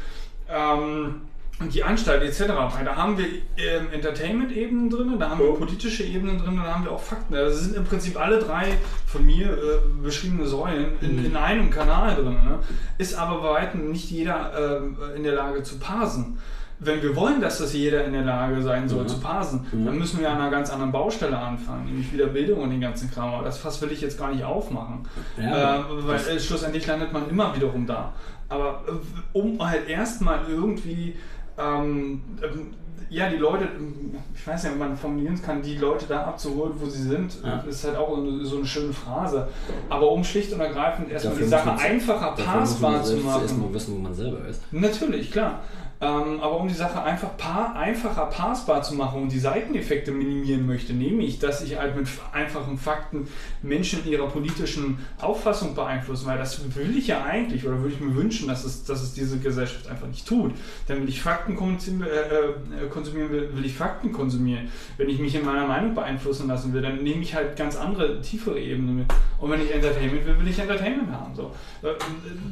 ähm, 0.48 1.22
die 1.70 1.82
Anstalt 1.84 2.22
etc. 2.22 2.46
Da 2.84 2.96
haben 2.96 3.16
wir 3.18 3.26
ähm, 3.56 3.86
Entertainment-Ebenen 3.92 4.90
drin, 4.90 5.18
da 5.18 5.30
haben 5.30 5.40
wir 5.40 5.54
politische 5.54 6.04
Ebenen 6.04 6.38
drin, 6.38 6.56
da 6.62 6.74
haben 6.74 6.84
wir 6.84 6.92
auch 6.92 7.02
Fakten. 7.02 7.34
Das 7.34 7.58
sind 7.60 7.76
im 7.76 7.84
Prinzip 7.84 8.18
alle 8.20 8.38
drei 8.38 8.78
von 9.06 9.24
mir 9.26 9.46
äh, 9.52 9.58
beschriebene 10.02 10.46
Säulen 10.46 10.92
in, 11.00 11.18
Mhm. 11.20 11.24
in 11.26 11.36
einem 11.36 11.70
Kanal 11.70 12.14
drin. 12.16 12.32
Ne? 12.34 12.58
Ist 12.98 13.14
aber 13.18 13.40
bei 13.40 13.50
weitem 13.62 13.90
nicht 13.90 14.10
jeder 14.10 14.78
ähm, 14.82 14.96
in 15.16 15.22
der 15.24 15.34
Lage 15.34 15.62
zu 15.62 15.78
parsen. 15.78 16.38
Wenn 16.84 17.00
wir 17.00 17.14
wollen, 17.14 17.40
dass 17.40 17.58
das 17.58 17.72
jeder 17.74 18.04
in 18.04 18.12
der 18.12 18.22
Lage 18.24 18.60
sein 18.60 18.88
soll 18.88 19.02
Ja. 19.02 19.06
zu 19.06 19.20
parsen, 19.20 19.66
Mhm. 19.70 19.86
dann 19.86 19.98
müssen 19.98 20.18
wir 20.18 20.28
an 20.30 20.40
einer 20.40 20.50
ganz 20.50 20.68
anderen 20.70 20.90
Baustelle 20.90 21.38
anfangen, 21.38 21.84
nämlich 21.86 22.12
wieder 22.12 22.26
Bildung 22.26 22.60
und 22.60 22.70
den 22.70 22.80
ganzen 22.80 23.08
Kram. 23.10 23.34
Aber 23.34 23.44
das 23.44 23.58
Fass 23.58 23.80
will 23.82 23.92
ich 23.92 24.00
jetzt 24.00 24.18
gar 24.18 24.32
nicht 24.32 24.42
aufmachen. 24.42 25.06
Ja, 25.40 25.76
äh, 25.80 25.82
weil 25.88 26.16
äh, 26.16 26.40
schlussendlich 26.40 26.84
landet 26.86 27.12
man 27.12 27.28
immer 27.30 27.54
wiederum 27.54 27.86
da. 27.86 28.12
Aber 28.48 28.82
äh, 28.88 28.92
um 29.38 29.64
halt 29.64 29.88
erstmal 29.88 30.40
irgendwie 30.48 31.14
ähm, 31.58 32.22
ähm, 32.42 32.74
ja, 33.10 33.28
die 33.28 33.36
Leute, 33.36 33.64
ähm, 33.76 34.14
ich 34.34 34.46
weiß 34.46 34.62
nicht, 34.64 34.72
ob 34.72 34.78
man 34.78 34.96
formulieren 34.96 35.40
kann, 35.42 35.60
die 35.60 35.76
Leute 35.76 36.06
da 36.08 36.24
abzuholen, 36.24 36.72
wo 36.78 36.86
sie 36.86 37.02
sind, 37.02 37.36
Ja. 37.44 37.62
ist 37.68 37.84
halt 37.84 37.96
auch 37.96 38.16
eine, 38.16 38.44
so 38.44 38.56
eine 38.56 38.66
schöne 38.66 38.92
Phrase. 38.92 39.48
Aber 39.90 40.10
um 40.10 40.24
schlicht 40.24 40.52
und 40.52 40.60
ergreifend 40.60 41.10
erstmal 41.10 41.34
Dafür 41.34 41.44
die 41.46 41.50
Sache 41.50 41.72
einfacher 41.78 42.30
passbar 42.32 43.02
zu 43.02 43.16
machen. 43.18 43.42
erstmal 43.42 43.74
wissen, 43.74 43.94
wo 43.96 43.98
man 43.98 44.14
selber 44.14 44.46
ist. 44.48 44.62
Natürlich, 44.72 45.30
klar. 45.30 45.60
Ähm, 46.02 46.40
aber 46.40 46.58
um 46.58 46.66
die 46.66 46.74
Sache 46.74 47.00
einfach 47.00 47.36
pa 47.36 47.74
einfacher 47.76 48.26
passbar 48.26 48.82
zu 48.82 48.96
machen 48.96 49.22
und 49.22 49.30
die 49.30 49.38
Seiteneffekte 49.38 50.10
minimieren 50.10 50.66
möchte, 50.66 50.92
nämlich, 50.92 51.38
dass 51.38 51.62
ich 51.62 51.78
halt 51.78 51.94
mit 51.94 52.08
einfachen 52.32 52.76
Fakten 52.76 53.28
Menschen 53.62 54.04
in 54.04 54.10
ihrer 54.10 54.26
politischen 54.26 54.98
Auffassung 55.20 55.76
beeinflussen, 55.76 56.26
weil 56.26 56.38
das 56.38 56.60
will 56.74 56.98
ich 56.98 57.06
ja 57.06 57.22
eigentlich 57.22 57.64
oder 57.64 57.78
würde 57.80 57.94
ich 57.94 58.00
mir 58.00 58.16
wünschen, 58.16 58.48
dass 58.48 58.64
es, 58.64 58.82
dass 58.82 59.00
es 59.00 59.14
diese 59.14 59.38
Gesellschaft 59.38 59.86
einfach 59.88 60.08
nicht 60.08 60.26
tut. 60.26 60.52
Denn 60.88 61.00
wenn 61.00 61.08
ich 61.08 61.22
Fakten 61.22 61.54
konsum 61.54 62.02
äh, 62.02 62.06
äh, 62.06 62.88
konsumieren 62.90 63.30
will, 63.30 63.50
will 63.54 63.64
ich 63.64 63.74
Fakten 63.74 64.10
konsumieren. 64.10 64.68
Wenn 64.96 65.08
ich 65.08 65.20
mich 65.20 65.36
in 65.36 65.44
meiner 65.44 65.68
Meinung 65.68 65.94
beeinflussen 65.94 66.48
lassen 66.48 66.74
will, 66.74 66.82
dann 66.82 67.04
nehme 67.04 67.22
ich 67.22 67.32
halt 67.36 67.54
ganz 67.56 67.76
andere, 67.76 68.20
tiefere 68.20 68.58
Ebenen 68.58 68.96
mit. 68.96 69.06
Und 69.38 69.50
wenn 69.52 69.62
ich 69.62 69.72
Entertainment 69.72 70.26
will, 70.26 70.36
will 70.36 70.48
ich 70.48 70.58
Entertainment 70.58 71.12
haben. 71.12 71.32
So. 71.36 71.52
Äh, 71.82 71.92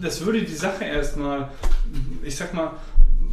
Das 0.01 0.25
würde 0.25 0.41
die 0.41 0.55
Sache 0.55 0.85
erstmal, 0.85 1.49
ich 2.23 2.37
sag 2.37 2.55
mal, 2.55 2.71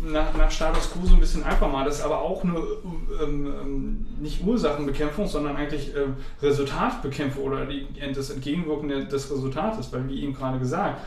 nach, 0.04 0.36
nach 0.36 0.52
Status 0.52 0.92
Quo 0.92 1.06
so 1.06 1.16
ein 1.16 1.20
bisschen 1.20 1.44
einfach 1.44 1.72
mal. 1.72 1.86
Das 1.86 2.00
ist 2.00 2.06
aber 2.06 2.22
auch 2.22 2.44
nur 2.44 2.84
ähm, 3.22 3.46
ähm, 3.48 4.06
nicht 4.20 4.44
Ursachenbekämpfung, 4.44 5.28
sondern 5.28 5.56
eigentlich 5.56 5.96
ähm, 5.96 6.16
Resultatbekämpfung 6.42 7.44
oder 7.44 7.66
die, 7.66 7.88
das 8.14 8.30
Entgegenwirken 8.30 9.10
des 9.10 9.32
Resultates. 9.32 9.92
Weil, 9.92 10.08
wie 10.08 10.24
eben 10.24 10.34
gerade 10.34 10.60
gesagt, 10.60 11.02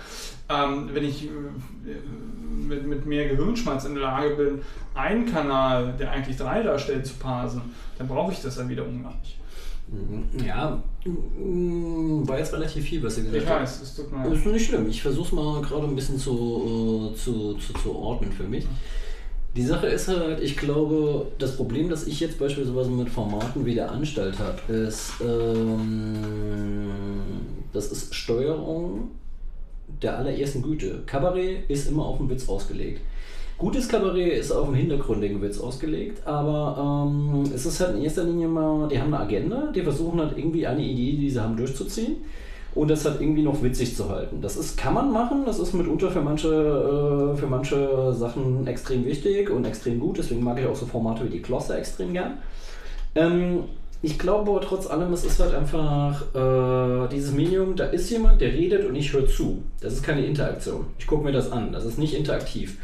ähm, 0.49 0.91
wenn 0.93 1.05
ich 1.05 1.27
äh, 1.27 1.31
mit, 2.51 2.87
mit 2.87 3.07
mehr 3.07 3.29
Gehirnschmalz 3.29 3.85
in 3.85 3.95
der 3.95 4.05
Lage 4.05 4.31
bin, 4.31 4.63
einen 4.95 5.27
Kanal, 5.27 5.95
der 5.99 6.11
eigentlich 6.11 6.37
drei 6.37 6.63
darstellt, 6.63 7.07
zu 7.07 7.15
parsen, 7.15 7.63
dann 7.99 8.09
brauche 8.09 8.33
ich 8.33 8.43
das 8.43 8.57
ja 8.57 8.69
wiederum 8.69 9.03
gar 9.03 9.15
nicht. 9.17 9.40
Mhm. 9.93 10.45
Ja, 10.47 10.83
mm, 11.05 12.27
war 12.29 12.39
jetzt 12.39 12.53
relativ 12.53 12.85
viel, 12.85 13.03
was 13.03 13.19
ihr 13.19 13.25
gesagt 13.25 13.43
Ich 13.43 13.49
habt. 13.49 13.63
weiß, 13.63 13.83
es 13.83 13.97
tut 13.97 14.13
mir 14.13 14.29
Das 14.29 14.39
ist 14.39 14.47
nicht 14.47 14.67
schlimm. 14.67 14.89
Ich 14.89 15.03
versuche 15.03 15.27
es 15.27 15.33
mal 15.33 15.61
gerade 15.63 15.87
ein 15.87 15.95
bisschen 15.97 16.19
zu, 16.19 17.11
äh, 17.13 17.17
zu, 17.17 17.55
zu, 17.55 17.73
zu 17.73 17.97
ordnen 17.97 18.31
für 18.33 18.45
mich. 18.45 18.67
Die 19.57 19.65
Sache 19.65 19.89
ist 19.89 20.07
halt, 20.07 20.41
ich 20.41 20.57
glaube, 20.57 21.27
das 21.39 21.57
Problem, 21.57 21.89
das 21.89 22.07
ich 22.07 22.21
jetzt 22.21 22.39
beispielsweise 22.39 22.89
mit 22.91 23.09
Formaten 23.09 23.67
wie 23.67 23.75
der 23.75 23.91
Anstalt 23.91 24.37
habe, 24.39 24.73
ist, 24.73 25.15
ähm, 25.21 26.91
das 27.73 27.91
ist 27.91 28.15
Steuerung 28.15 29.11
der 30.03 30.19
allerersten 30.19 30.63
Güte. 30.63 31.03
Kabarett 31.05 31.69
ist 31.69 31.89
immer 31.89 32.05
auf 32.07 32.19
den 32.19 32.31
Witz 32.31 32.49
ausgelegt. 32.49 33.01
Gutes 33.61 33.89
Kabarett 33.89 34.39
ist 34.39 34.53
auf 34.53 34.69
einen 34.69 34.77
hintergründigen 34.77 35.43
Witz 35.43 35.61
ausgelegt, 35.61 36.27
aber 36.27 37.07
ähm, 37.07 37.43
es 37.55 37.67
ist 37.67 37.79
halt 37.79 37.95
in 37.95 38.05
erster 38.05 38.25
Linie 38.25 38.49
mal, 38.49 38.89
die 38.89 38.99
haben 38.99 39.13
eine 39.13 39.23
Agenda, 39.23 39.71
die 39.71 39.83
versuchen 39.83 40.19
halt 40.19 40.39
irgendwie 40.39 40.67
eine 40.67 40.83
Idee, 40.83 41.19
die 41.19 41.29
sie 41.29 41.39
haben, 41.39 41.59
durchzuziehen 41.59 42.17
und 42.75 42.89
das 42.91 43.05
halt 43.05 43.21
irgendwie 43.21 43.43
noch 43.43 43.63
witzig 43.63 43.95
zu 43.95 44.09
halten. 44.09 44.41
Das 44.41 44.57
ist, 44.57 44.79
kann 44.79 44.95
man 44.95 45.13
machen, 45.13 45.43
das 45.45 45.59
ist 45.59 45.75
mitunter 45.75 46.11
für 46.11 46.23
manche, 46.23 46.49
äh, 46.49 47.37
für 47.37 47.47
manche 47.49 48.15
Sachen 48.15 48.67
extrem 48.67 49.05
wichtig 49.05 49.51
und 49.51 49.67
extrem 49.67 50.01
gut, 50.01 50.17
deswegen 50.17 50.43
mag 50.43 50.59
ich 50.59 50.67
auch 50.67 50.75
so 50.77 50.87
Formate 50.87 51.27
wie 51.27 51.31
die 51.31 51.43
Klosse 51.43 51.77
extrem 51.77 52.15
gern. 52.15 52.39
Ähm, 53.15 53.65
ich 54.01 54.19
glaube 54.19 54.53
aber 54.53 54.63
trotz 54.63 54.87
allem, 54.87 55.13
es 55.13 55.27
ist 55.27 55.39
halt 55.39 55.55
einfach 55.55 56.23
äh, 56.35 57.09
dieses 57.09 57.33
Medium, 57.35 57.77
da 57.77 57.85
ist 57.85 58.09
jemand, 58.09 58.41
der 58.41 58.55
redet 58.55 58.89
und 58.89 58.97
ich 58.97 59.13
höre 59.13 59.27
zu. 59.27 59.63
Das 59.83 59.93
ist 59.93 60.03
keine 60.03 60.25
Interaktion. 60.25 60.87
Ich 60.99 61.07
gucke 61.07 61.25
mir 61.25 61.33
das 61.33 61.53
an. 61.53 61.73
Das 61.73 61.85
ist 61.85 61.99
nicht 61.99 62.15
interaktiv. 62.15 62.79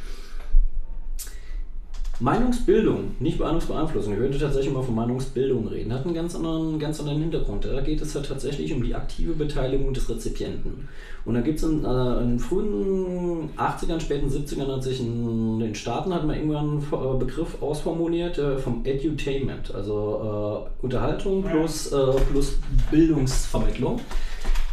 Meinungsbildung, 2.18 3.16
nicht 3.20 3.38
Meinungsbeeinflussung. 3.38 4.14
Ich 4.14 4.18
würde 4.18 4.38
tatsächlich 4.38 4.72
mal 4.72 4.82
von 4.82 4.94
Meinungsbildung 4.94 5.68
reden. 5.68 5.92
Hat 5.92 6.06
einen 6.06 6.14
ganz 6.14 6.34
anderen, 6.34 6.78
ganz 6.78 6.98
anderen 6.98 7.20
Hintergrund. 7.20 7.66
Da 7.66 7.80
geht 7.82 8.00
es 8.00 8.14
halt 8.14 8.26
tatsächlich 8.26 8.72
um 8.72 8.82
die 8.82 8.94
aktive 8.94 9.34
Beteiligung 9.34 9.92
des 9.92 10.08
Rezipienten. 10.08 10.88
Und 11.26 11.34
da 11.34 11.42
gibt 11.42 11.58
es 11.58 11.64
in, 11.64 11.84
äh, 11.84 12.22
in 12.22 12.38
frühen 12.38 13.50
80ern, 13.58 14.00
späten 14.00 14.30
70ern, 14.30 14.72
hat 14.72 14.82
sich 14.82 15.00
in 15.00 15.58
den 15.58 15.74
Staaten 15.74 16.14
hat 16.14 16.24
man 16.24 16.36
irgendwann 16.36 16.70
einen 16.70 16.80
äh, 16.80 17.18
Begriff 17.18 17.60
ausformuliert 17.60 18.38
äh, 18.38 18.56
vom 18.56 18.84
Edutainment, 18.84 19.74
also 19.74 20.70
äh, 20.80 20.84
Unterhaltung 20.84 21.42
plus, 21.42 21.92
äh, 21.92 21.96
plus 22.30 22.54
Bildungsvermittlung, 22.90 24.00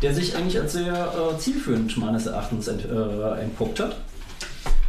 der 0.02 0.14
sich 0.14 0.38
eigentlich 0.38 0.60
als 0.61 0.74
sehr 0.74 0.94
äh, 0.94 1.38
zielführend 1.38 1.98
meines 1.98 2.28
Erachtens 2.28 2.68
ent, 2.70 2.86
entpuppt 2.86 3.80
hat. 3.82 3.98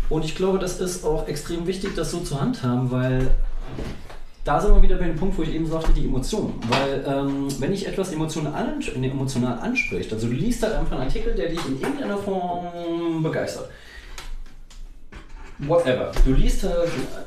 Und 0.08 0.24
ich 0.24 0.34
glaube, 0.34 0.58
das 0.58 0.80
ist 0.80 1.04
auch 1.04 1.26
extrem 1.28 1.66
wichtig, 1.66 1.94
das 1.96 2.10
so 2.10 2.20
zu 2.20 2.40
handhaben, 2.40 2.90
weil 2.90 3.30
da 4.44 4.60
sind 4.60 4.74
wir 4.74 4.82
wieder 4.82 4.96
bei 4.96 5.06
dem 5.06 5.16
Punkt, 5.16 5.38
wo 5.38 5.42
ich 5.42 5.54
eben 5.54 5.66
sagte, 5.66 5.92
die 5.92 6.04
Emotionen. 6.04 6.54
Weil 6.68 7.04
ähm, 7.06 7.48
wenn 7.58 7.70
dich 7.70 7.86
etwas 7.86 8.12
emotional, 8.12 8.74
emotional 8.94 9.58
anspricht, 9.58 10.12
also 10.12 10.26
du 10.26 10.34
liest 10.34 10.62
halt 10.62 10.74
einfach 10.74 10.92
einen 10.92 11.02
Artikel, 11.02 11.34
der 11.34 11.48
dich 11.48 11.60
in 11.66 11.80
irgendeiner 11.80 12.18
Form 12.18 13.22
begeistert. 13.22 13.70
Whatever. 15.60 16.10
Du 16.24 16.32
liest 16.32 16.64
äh, 16.64 16.68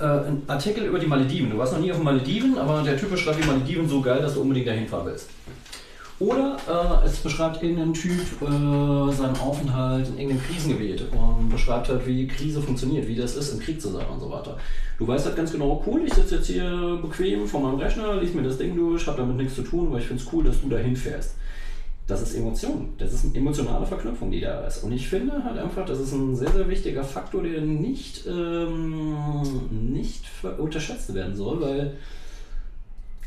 einen 0.04 0.44
Artikel 0.48 0.84
über 0.86 1.00
die 1.00 1.08
Malediven. 1.08 1.50
Du 1.50 1.58
warst 1.58 1.74
noch 1.74 1.80
nie 1.80 1.92
auf 1.92 1.98
den 1.98 2.04
Malediven, 2.04 2.58
aber 2.58 2.84
der 2.84 2.98
Typ 2.98 3.18
schreibt 3.18 3.42
die 3.42 3.48
Malediven 3.48 3.88
so 3.88 4.02
geil, 4.02 4.22
dass 4.22 4.36
du 4.36 4.42
unbedingt 4.42 4.68
dahin 4.68 4.88
fahren 4.88 5.08
willst. 5.08 5.30
Oder 6.20 6.58
äh, 6.68 7.06
es 7.06 7.18
beschreibt 7.18 7.62
irgendein 7.62 7.94
Typ 7.94 8.42
äh, 8.42 9.12
seinen 9.12 9.38
Aufenthalt 9.40 10.08
in 10.08 10.18
irgendeinem 10.18 10.44
Krisengebiet 10.44 11.04
und 11.12 11.50
beschreibt 11.50 11.90
halt, 11.90 12.08
wie 12.08 12.28
Krise 12.28 12.60
funktioniert, 12.60 13.08
wie 13.08 13.16
das 13.16 13.36
ist, 13.36 13.54
im 13.54 13.60
Krieg 13.60 13.80
zu 13.80 13.90
sein 13.90 14.06
und 14.08 14.20
so 14.20 14.32
weiter. 14.32 14.58
Du 14.98 15.08
weißt 15.08 15.28
halt 15.28 15.36
ganz 15.36 15.52
genau, 15.52 15.84
cool, 15.86 16.02
ich 16.08 16.14
sitze 16.14 16.38
jetzt 16.38 16.48
hier 16.48 16.98
bequem 17.02 17.46
vor 17.46 17.62
meinem 17.62 17.80
Rechner, 17.80 18.16
lies 18.16 18.34
mir 18.34 18.42
das 18.42 18.58
Ding 18.58 18.76
durch, 18.76 19.06
habe 19.06 19.18
damit 19.18 19.38
nichts 19.38 19.56
zu 19.56 19.62
tun, 19.62 19.88
aber 19.88 20.00
ich 20.00 20.06
finde 20.06 20.24
es 20.24 20.34
cool, 20.34 20.44
dass 20.44 20.60
du 20.60 20.70
dahin 20.70 20.96
fährst. 20.96 21.36
Das 22.08 22.22
ist 22.22 22.36
Emotion. 22.36 22.94
Das 22.98 23.14
ist 23.14 23.26
eine 23.26 23.36
emotionale 23.36 23.86
Verknüpfung, 23.86 24.32
die 24.32 24.40
da 24.40 24.66
ist. 24.66 24.82
Und 24.84 24.94
ich 24.94 25.10
finde 25.10 25.44
halt 25.44 25.60
einfach, 25.60 25.86
das 25.86 26.00
ist 26.00 26.14
ein 26.14 26.36
sehr, 26.38 26.52
sehr 26.52 26.70
wichtiger 26.70 27.04
Faktor, 27.04 27.44
der 27.44 27.62
nicht, 27.62 28.26
ähm, 28.26 29.14
nicht 29.94 30.24
unterschätzt 30.58 31.14
werden 31.14 31.36
soll, 31.36 31.62
weil 31.62 31.98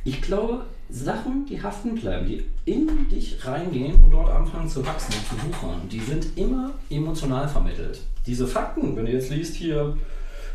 ich 0.05 0.23
glaube, 0.23 0.65
Sachen, 0.89 1.47
die 1.47 1.63
haften 1.63 1.95
bleiben, 1.95 2.27
die 2.27 2.45
in 2.65 3.09
dich 3.09 3.45
reingehen 3.45 4.03
und 4.03 4.11
dort 4.11 4.31
anfangen 4.31 4.69
zu 4.69 4.85
wachsen 4.85 5.15
und 5.15 5.41
zu 5.41 5.47
wuchern, 5.47 5.89
die 5.91 6.01
sind 6.01 6.37
immer 6.37 6.73
emotional 6.89 7.49
vermittelt. 7.49 8.01
Diese 8.27 8.47
Fakten, 8.47 8.97
wenn 8.97 9.07
du 9.07 9.13
jetzt 9.13 9.31
liest 9.31 9.55
hier 9.55 9.97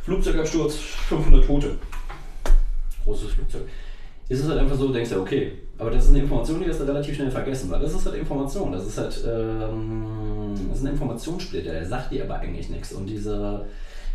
Flugzeugabsturz, 0.03 0.75
500 0.75 1.45
Tote, 1.45 1.77
großes 3.03 3.31
Flugzeug, 3.31 3.63
ist 4.27 4.41
es 4.41 4.49
halt 4.49 4.59
einfach 4.59 4.75
so, 4.75 4.87
du 4.87 4.93
denkst 4.93 5.11
ja, 5.11 5.19
okay, 5.19 5.53
aber 5.77 5.91
das 5.91 6.05
ist 6.05 6.09
eine 6.09 6.19
Information, 6.19 6.59
die 6.59 6.65
wirst 6.65 6.79
du 6.81 6.85
relativ 6.85 7.15
schnell 7.15 7.31
vergessen, 7.31 7.69
weil 7.69 7.79
das 7.79 7.93
ist 7.93 8.05
halt 8.05 8.15
Information, 8.15 8.71
das 8.71 8.85
ist 8.87 8.97
halt 8.97 9.23
ähm, 9.27 10.35
das 10.69 10.79
ist 10.79 10.87
ein 10.87 10.91
Informationssplitter, 10.93 11.71
der 11.71 11.85
sagt 11.85 12.11
dir 12.11 12.23
aber 12.23 12.39
eigentlich 12.39 12.69
nichts. 12.69 12.91
Und 12.91 13.05
diese 13.05 13.65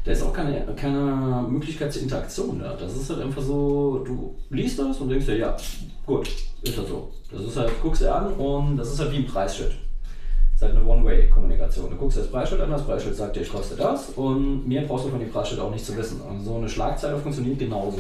da 0.05 0.13
ist 0.13 0.23
auch 0.23 0.33
keine, 0.33 0.67
keine 0.77 1.47
Möglichkeit 1.49 1.93
zur 1.93 2.03
Interaktion 2.03 2.59
da. 2.59 2.75
Das 2.75 2.97
ist 2.97 3.11
halt 3.11 3.21
einfach 3.21 3.43
so, 3.43 4.03
du 4.05 4.35
liest 4.51 4.79
das 4.79 4.99
und 4.99 5.11
denkst 5.11 5.27
dir, 5.27 5.37
ja, 5.37 5.57
gut, 6.07 6.29
ist 6.63 6.79
das 6.79 6.89
so. 6.89 7.11
Das 7.31 7.43
ist 7.43 7.57
halt, 7.57 7.71
guckst 7.83 8.03
dir 8.03 8.15
an 8.15 8.33
und 8.35 8.77
das 8.77 8.93
ist 8.93 9.01
halt 9.01 9.13
wie 9.13 9.19
ein 9.19 9.27
Preisschild. 9.27 9.73
Das 10.53 10.69
ist 10.69 10.75
halt 10.75 10.77
eine 10.77 10.85
One-Way-Kommunikation. 10.85 11.91
Du 11.91 11.97
guckst 11.97 12.19
das 12.19 12.31
Preisschild 12.31 12.61
an, 12.61 12.71
das 12.71 12.85
Preisschild 12.85 13.15
sagt 13.15 13.37
dir, 13.37 13.43
ich 13.43 13.53
koste 13.53 13.77
das 13.77 14.11
und 14.17 14.67
mehr 14.67 14.83
brauchst 14.83 15.07
du 15.07 15.11
von 15.11 15.21
dem 15.21 15.31
Preisschild 15.31 15.61
auch 15.61 15.71
nicht 15.71 15.85
zu 15.85 15.97
wissen. 15.97 16.21
Und 16.21 16.45
so 16.45 16.57
eine 16.57 16.69
Schlagzeile 16.69 17.19
funktioniert 17.19 17.59
genauso. 17.59 17.99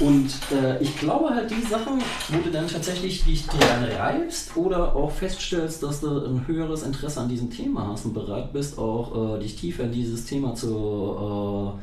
Und 0.00 0.28
äh, 0.50 0.82
ich 0.82 0.98
glaube 0.98 1.30
halt, 1.30 1.50
die 1.50 1.62
Sachen, 1.62 2.00
wo 2.28 2.40
du 2.42 2.50
dann 2.50 2.66
tatsächlich 2.66 3.24
dich 3.24 3.46
dran 3.46 3.84
reibst 3.96 4.56
oder 4.56 4.94
auch 4.96 5.12
feststellst, 5.12 5.82
dass 5.84 6.00
du 6.00 6.26
ein 6.26 6.46
höheres 6.48 6.82
Interesse 6.82 7.20
an 7.20 7.28
diesem 7.28 7.48
Thema 7.48 7.86
hast 7.86 8.04
und 8.04 8.12
bereit 8.12 8.52
bist, 8.52 8.76
auch 8.76 9.36
äh, 9.36 9.40
dich 9.40 9.54
tiefer 9.54 9.84
in 9.84 9.92
dieses 9.92 10.24
Thema 10.26 10.54
zu 10.54 11.76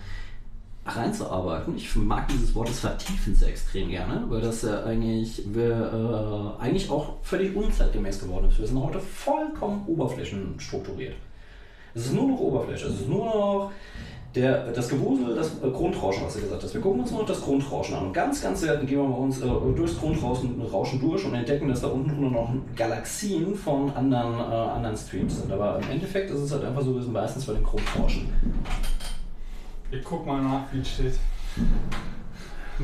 äh, 0.85 0.89
reinzuarbeiten. 0.89 1.77
Ich 1.77 1.95
mag 1.95 2.27
dieses 2.27 2.53
Wort 2.53 2.67
des 2.67 2.81
Vertiefens 2.81 3.41
extrem 3.43 3.89
gerne, 3.89 4.25
weil 4.27 4.41
das 4.41 4.63
ja 4.63 4.83
eigentlich, 4.83 5.43
wir, 5.53 6.57
äh, 6.59 6.61
eigentlich 6.61 6.89
auch 6.89 7.13
völlig 7.21 7.55
unzeitgemäß 7.55 8.19
geworden 8.19 8.49
ist. 8.49 8.59
Wir 8.59 8.67
sind 8.67 8.81
heute 8.81 8.99
vollkommen 8.99 9.85
oberflächenstrukturiert. 9.87 11.15
Es 11.93 12.05
ist 12.05 12.13
nur 12.13 12.27
noch 12.29 12.39
Oberfläche, 12.39 12.87
es 12.87 13.01
ist 13.01 13.09
nur 13.09 13.25
noch 13.25 13.71
der, 14.35 14.71
das 14.71 14.87
Gewusel, 14.87 15.35
das 15.35 15.61
äh, 15.61 15.69
Grundrauschen, 15.69 16.25
was 16.25 16.35
du 16.35 16.41
gesagt 16.41 16.63
hast. 16.63 16.73
Wir 16.73 16.81
gucken 16.81 17.01
uns 17.01 17.11
nur 17.11 17.25
das 17.25 17.41
Grundrauschen 17.41 17.95
an. 17.95 18.07
Und 18.07 18.13
ganz, 18.13 18.41
ganz 18.41 18.61
selten 18.61 18.87
gehen 18.87 18.97
wir 18.97 19.17
uns 19.17 19.41
äh, 19.41 19.47
durchs 19.75 19.97
Grundrauschen 19.97 20.61
Rauschen 20.61 21.01
durch 21.01 21.25
und 21.25 21.33
entdecken, 21.33 21.67
dass 21.67 21.81
da 21.81 21.87
unten 21.87 22.09
drunter 22.09 22.31
noch 22.31 22.53
Galaxien 22.75 23.53
von 23.55 23.91
anderen, 23.91 24.39
äh, 24.39 24.69
anderen 24.71 24.95
Streams 24.95 25.41
sind. 25.41 25.51
Aber 25.51 25.79
im 25.81 25.91
Endeffekt 25.91 26.31
ist 26.31 26.39
es 26.39 26.51
halt 26.51 26.63
einfach 26.63 26.81
so, 26.81 26.95
wir 26.95 27.01
sind 27.01 27.11
meistens 27.11 27.45
bei 27.45 27.53
dem 27.53 27.63
Grundrauschen. 27.63 28.29
Ich 29.91 30.03
guck 30.03 30.25
mal 30.25 30.41
nach, 30.41 30.61
wie 30.71 30.79
es 30.79 30.89
steht. 30.89 31.13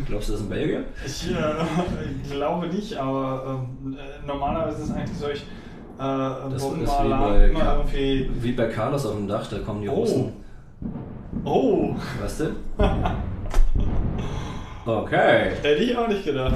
Glaubst 0.06 0.28
du, 0.28 0.34
das 0.34 0.42
ist 0.42 0.48
in 0.48 0.50
Belgien? 0.50 0.84
Ich 1.06 1.32
äh, 1.32 2.34
glaube 2.34 2.68
nicht, 2.68 2.96
aber 2.98 3.66
ähm, 3.86 3.98
äh, 3.98 4.28
normalerweise 4.28 4.84
ist 4.84 4.90
es 4.90 4.96
eigentlich 4.96 5.18
solch 5.18 5.40
äh, 5.40 6.52
das 6.52 6.64
ist 6.64 6.80
wie 6.80 6.86
bei, 6.86 7.48
irgendwie 7.48 8.30
wie 8.42 8.52
bei 8.52 8.68
Carlos 8.68 9.06
auf 9.06 9.16
dem 9.16 9.28
Dach, 9.28 9.48
da 9.50 9.60
kommen 9.60 9.82
die 9.82 9.90
oh. 9.90 9.96
Russen. 9.96 10.47
Oh! 11.48 11.96
Was 12.22 12.38
denn? 12.40 12.56
Okay. 14.86 15.52
Hätte 15.62 15.84
ich 15.84 15.98
auch 15.98 16.08
nicht 16.08 16.24
gedacht. 16.24 16.56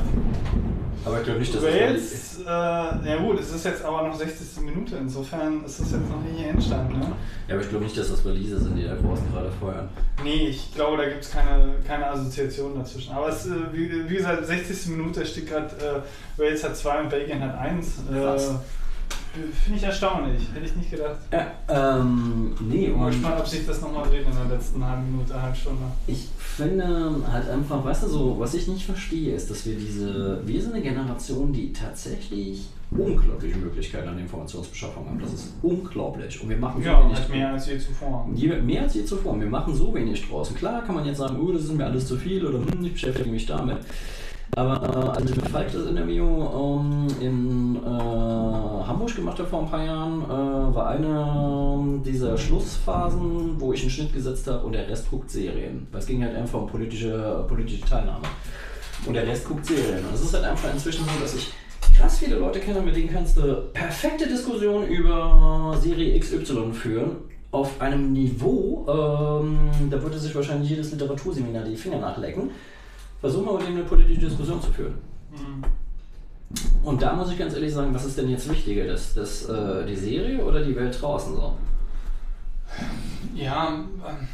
Aber 1.03 1.17
ich 1.17 1.25
glaube 1.25 1.39
nicht, 1.39 1.53
dass 1.53 1.61
Wales, 1.63 2.37
das 2.37 2.45
äh, 2.45 3.09
ja 3.09 3.17
gut, 3.17 3.37
es 3.41 3.51
ist 3.53 3.65
jetzt 3.65 3.83
aber 3.83 4.07
noch 4.07 4.15
60. 4.15 4.63
Minute, 4.63 4.95
insofern 4.95 5.65
ist 5.65 5.81
das 5.81 5.91
jetzt 5.91 6.09
noch 6.09 6.21
nicht 6.21 6.47
Endstand, 6.47 6.97
ne? 6.97 7.05
Ja, 7.49 7.55
aber 7.55 7.63
ich 7.63 7.69
glaube 7.69 7.83
nicht, 7.83 7.97
dass 7.97 8.09
das 8.09 8.23
Waliser 8.23 8.57
sind, 8.57 8.77
die 8.77 8.85
da 8.85 8.95
draußen 8.95 9.29
gerade 9.33 9.51
feuern. 9.51 9.89
Nee, 10.23 10.47
ich 10.47 10.73
glaube, 10.73 10.95
da 10.95 11.09
gibt 11.09 11.25
es 11.25 11.31
keine, 11.31 11.73
keine 11.85 12.07
Assoziation 12.07 12.73
dazwischen. 12.73 13.11
Aber 13.13 13.27
es, 13.27 13.47
äh, 13.47 13.51
wie, 13.73 14.09
wie 14.09 14.15
gesagt, 14.15 14.45
60. 14.45 14.95
Minute 14.95 15.25
steht 15.25 15.49
gerade, 15.49 15.75
äh, 15.75 16.39
Wales 16.41 16.63
hat 16.63 16.77
2 16.77 17.01
und 17.01 17.09
Belgien 17.09 17.41
hat 17.41 17.57
1. 17.57 17.87
Äh, 18.13 18.37
Finde 19.33 19.79
ich 19.79 19.83
erstaunlich, 19.83 20.41
hätte 20.53 20.65
ich 20.65 20.75
nicht 20.75 20.91
gedacht. 20.91 21.19
Ja, 21.31 21.51
ähm, 21.69 22.53
nee. 22.59 22.87
Ich 22.87 22.93
bin 22.93 23.05
gespannt, 23.05 23.35
ob 23.39 23.47
sich 23.47 23.65
das 23.65 23.81
nochmal 23.81 24.09
dreht 24.09 24.25
in 24.25 24.35
der 24.35 24.57
letzten 24.57 24.85
halben 24.85 25.09
Minute, 25.09 25.41
halben 25.41 25.55
Stunde. 25.55 25.83
Ich 26.05 26.27
finde 26.37 27.15
halt 27.31 27.49
einfach, 27.49 27.83
weißt 27.83 28.03
du, 28.03 28.07
so, 28.07 28.35
was 28.39 28.53
ich 28.53 28.67
nicht 28.67 28.85
verstehe, 28.85 29.33
ist, 29.33 29.49
dass 29.49 29.65
wir 29.65 29.75
diese, 29.75 30.41
wir 30.45 30.61
sind 30.61 30.73
eine 30.73 30.83
Generation, 30.83 31.53
die 31.53 31.71
tatsächlich 31.71 32.67
unglaubliche 32.91 33.57
Möglichkeiten 33.57 34.09
an 34.09 34.19
Informationsbeschaffung 34.19 35.07
haben. 35.07 35.19
Das 35.19 35.33
ist 35.33 35.53
unglaublich. 35.61 36.41
Und 36.41 36.49
wir 36.49 36.57
machen 36.57 36.83
so 36.83 36.89
ja, 36.89 37.03
wenig. 37.03 37.29
mehr 37.29 37.53
als 37.53 37.67
je 37.67 37.79
zuvor. 37.79 38.27
Mehr 38.27 38.81
als 38.81 38.93
je 38.93 39.05
zuvor. 39.05 39.39
Wir 39.39 39.47
machen 39.47 39.73
so 39.73 39.93
wenig 39.93 40.27
draußen. 40.27 40.55
Klar 40.57 40.83
kann 40.83 40.95
man 40.95 41.05
jetzt 41.05 41.19
sagen, 41.19 41.37
oh, 41.39 41.53
das 41.53 41.63
ist 41.63 41.73
mir 41.73 41.85
alles 41.85 42.05
zu 42.05 42.17
viel 42.17 42.45
oder 42.45 42.59
hm, 42.59 42.83
ich 42.83 42.93
beschäftige 42.93 43.29
mich 43.29 43.45
damit. 43.45 43.77
Aber 44.55 44.81
äh, 44.83 45.17
als 45.17 45.31
ich 45.31 45.35
mit 45.37 45.53
das 45.53 45.85
Interview 45.85 46.25
ähm, 46.25 47.07
in 47.21 47.75
äh, 47.77 47.87
Hamburg 47.87 49.15
gemacht 49.15 49.39
habe 49.39 49.47
vor 49.47 49.61
ein 49.61 49.69
paar 49.69 49.85
Jahren, 49.85 50.23
äh, 50.23 50.75
war 50.75 50.89
eine 50.89 52.01
dieser 52.03 52.37
Schlussphasen, 52.37 53.59
wo 53.61 53.71
ich 53.71 53.81
einen 53.81 53.89
Schnitt 53.89 54.13
gesetzt 54.13 54.47
habe 54.47 54.65
und 54.65 54.73
der 54.73 54.89
Rest 54.89 55.09
guckt 55.09 55.31
Serien. 55.31 55.87
Weil 55.91 56.01
es 56.01 56.07
ging 56.07 56.21
halt 56.21 56.35
einfach 56.35 56.61
um 56.61 56.67
politische, 56.67 57.45
politische 57.47 57.85
Teilnahme. 57.85 58.25
Und 59.05 59.13
der 59.13 59.25
Rest 59.25 59.47
guckt 59.47 59.65
Serien. 59.65 60.05
Und 60.05 60.13
es 60.13 60.21
ist 60.21 60.33
halt 60.33 60.43
einfach 60.43 60.73
inzwischen 60.73 61.05
so, 61.05 61.21
dass 61.21 61.33
ich 61.33 61.53
krass 61.97 62.19
viele 62.19 62.35
Leute 62.35 62.59
kenne, 62.59 62.81
mit 62.81 62.95
denen 62.95 63.09
kannst 63.09 63.37
du 63.37 63.69
perfekte 63.71 64.27
Diskussionen 64.27 64.87
über 64.87 65.77
Serie 65.81 66.19
XY 66.19 66.73
führen. 66.73 67.17
Auf 67.51 67.79
einem 67.81 68.13
Niveau, 68.13 68.85
ähm, 68.87 69.89
da 69.89 70.01
würde 70.01 70.17
sich 70.17 70.33
wahrscheinlich 70.35 70.69
jedes 70.69 70.91
Literaturseminar 70.91 71.63
die 71.63 71.75
Finger 71.75 71.99
nachlecken. 71.99 72.51
Versuch 73.21 73.45
mal 73.45 73.53
mit 73.59 73.69
ihm 73.69 73.75
eine 73.75 73.83
politische 73.83 74.21
Diskussion 74.21 74.61
zu 74.61 74.71
führen. 74.71 74.95
Mhm. 75.31 75.63
Und 76.83 77.01
da 77.01 77.13
muss 77.13 77.31
ich 77.31 77.37
ganz 77.37 77.53
ehrlich 77.53 77.73
sagen, 77.73 77.93
was 77.93 78.05
ist 78.05 78.17
denn 78.17 78.29
jetzt 78.29 78.49
wichtiger, 78.49 78.85
das, 78.85 79.13
das, 79.13 79.47
äh, 79.47 79.85
die 79.85 79.95
Serie 79.95 80.43
oder 80.43 80.63
die 80.63 80.75
Welt 80.75 80.99
draußen 80.99 81.35
so? 81.35 81.55
Ja, 83.35 83.69
ähm, 83.69 84.27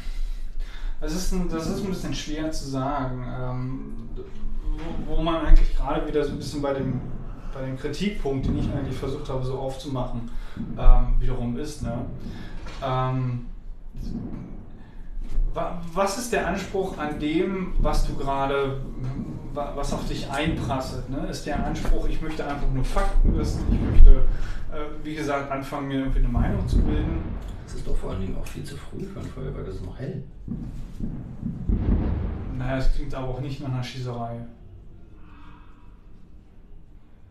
das 1.01 1.13
ist 1.13 1.33
ein, 1.33 1.49
das 1.49 1.67
ist 1.67 1.83
ein 1.83 1.89
bisschen 1.89 2.13
schwer 2.13 2.51
zu 2.51 2.69
sagen. 2.69 3.25
Ähm, 3.39 4.09
wo, 5.05 5.17
wo, 5.17 5.21
man 5.21 5.45
eigentlich 5.45 5.75
gerade 5.75 6.07
wieder 6.07 6.23
so 6.23 6.31
ein 6.31 6.37
bisschen 6.37 6.61
bei 6.61 6.73
dem, 6.73 7.01
bei 7.53 7.65
dem 7.65 7.77
Kritikpunkt, 7.77 8.45
den 8.45 8.57
ich 8.59 8.71
eigentlich 8.71 8.97
versucht 8.97 9.29
habe, 9.29 9.45
so 9.45 9.59
aufzumachen, 9.59 10.31
ähm, 10.77 11.15
wiederum 11.19 11.57
ist. 11.57 11.83
Ne? 11.83 12.05
Ähm, 12.83 13.47
was 15.93 16.17
ist 16.17 16.31
der 16.33 16.47
Anspruch 16.47 16.97
an 16.97 17.19
dem, 17.19 17.73
was 17.79 18.05
du 18.07 18.15
gerade 18.15 18.81
wa- 19.53 19.73
was 19.75 19.91
auf 19.93 20.07
dich 20.07 20.29
einprasselt. 20.29 21.09
Ne? 21.09 21.27
Ist 21.27 21.45
der 21.45 21.65
Anspruch, 21.65 22.07
ich 22.07 22.21
möchte 22.21 22.45
einfach 22.45 22.69
nur 22.71 22.83
Fakten 22.83 23.35
wissen, 23.37 23.65
ich 23.71 23.79
möchte, 23.91 24.11
äh, 24.71 25.03
wie 25.03 25.15
gesagt, 25.15 25.49
anfangen, 25.51 25.87
mir 25.87 25.99
irgendwie 25.99 26.19
eine 26.19 26.27
Meinung 26.29 26.67
zu 26.67 26.79
bilden. 26.81 27.21
Es 27.65 27.73
ist 27.73 27.87
doch 27.87 27.95
vor 27.97 28.11
allen 28.11 28.21
Dingen 28.21 28.37
auch 28.37 28.45
viel 28.47 28.63
zu 28.63 28.77
früh 28.77 29.03
für 29.03 29.19
ein 29.19 29.25
Feuerwerk, 29.25 29.67
es 29.67 29.75
ist 29.75 29.85
noch 29.85 29.97
hell. 29.99 30.23
Naja, 32.57 32.77
es 32.77 32.93
klingt 32.93 33.13
aber 33.13 33.27
auch 33.29 33.41
nicht 33.41 33.61
nach 33.61 33.69
einer 33.71 33.83
Schießerei. 33.83 34.39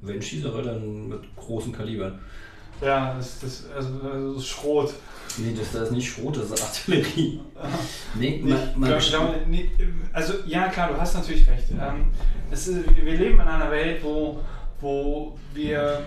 Wenn 0.03 0.21
Schießerei, 0.21 0.63
dann 0.63 1.09
mit 1.09 1.37
großen 1.37 1.73
Kalibern. 1.73 2.19
Ja, 2.81 3.15
das, 3.17 3.41
das, 3.41 3.65
also, 3.75 3.89
also 4.13 4.35
das 4.35 4.43
ist 4.43 4.49
Schrot. 4.49 4.95
Nee, 5.39 5.55
das, 5.59 5.73
das 5.73 5.83
ist 5.85 5.93
nicht 5.93 6.09
Schrot, 6.11 6.37
das 6.37 6.51
ist 6.51 6.63
Artillerie. 6.63 7.41
Nee, 8.15 8.41
man, 8.43 8.51
Nicht, 8.53 8.77
man 8.77 8.89
glaub, 8.91 9.01
glaub, 9.03 9.47
nee, 9.49 9.71
also 10.13 10.35
ja 10.47 10.69
klar, 10.69 10.89
du 10.93 11.01
hast 11.01 11.15
natürlich 11.15 11.47
recht. 11.49 11.71
Ähm, 11.73 12.07
ist, 12.51 12.69
wir 12.95 13.15
leben 13.17 13.35
in 13.41 13.47
einer 13.47 13.71
Welt, 13.71 14.03
wo, 14.03 14.41
wo 14.81 15.37
wir 15.53 16.03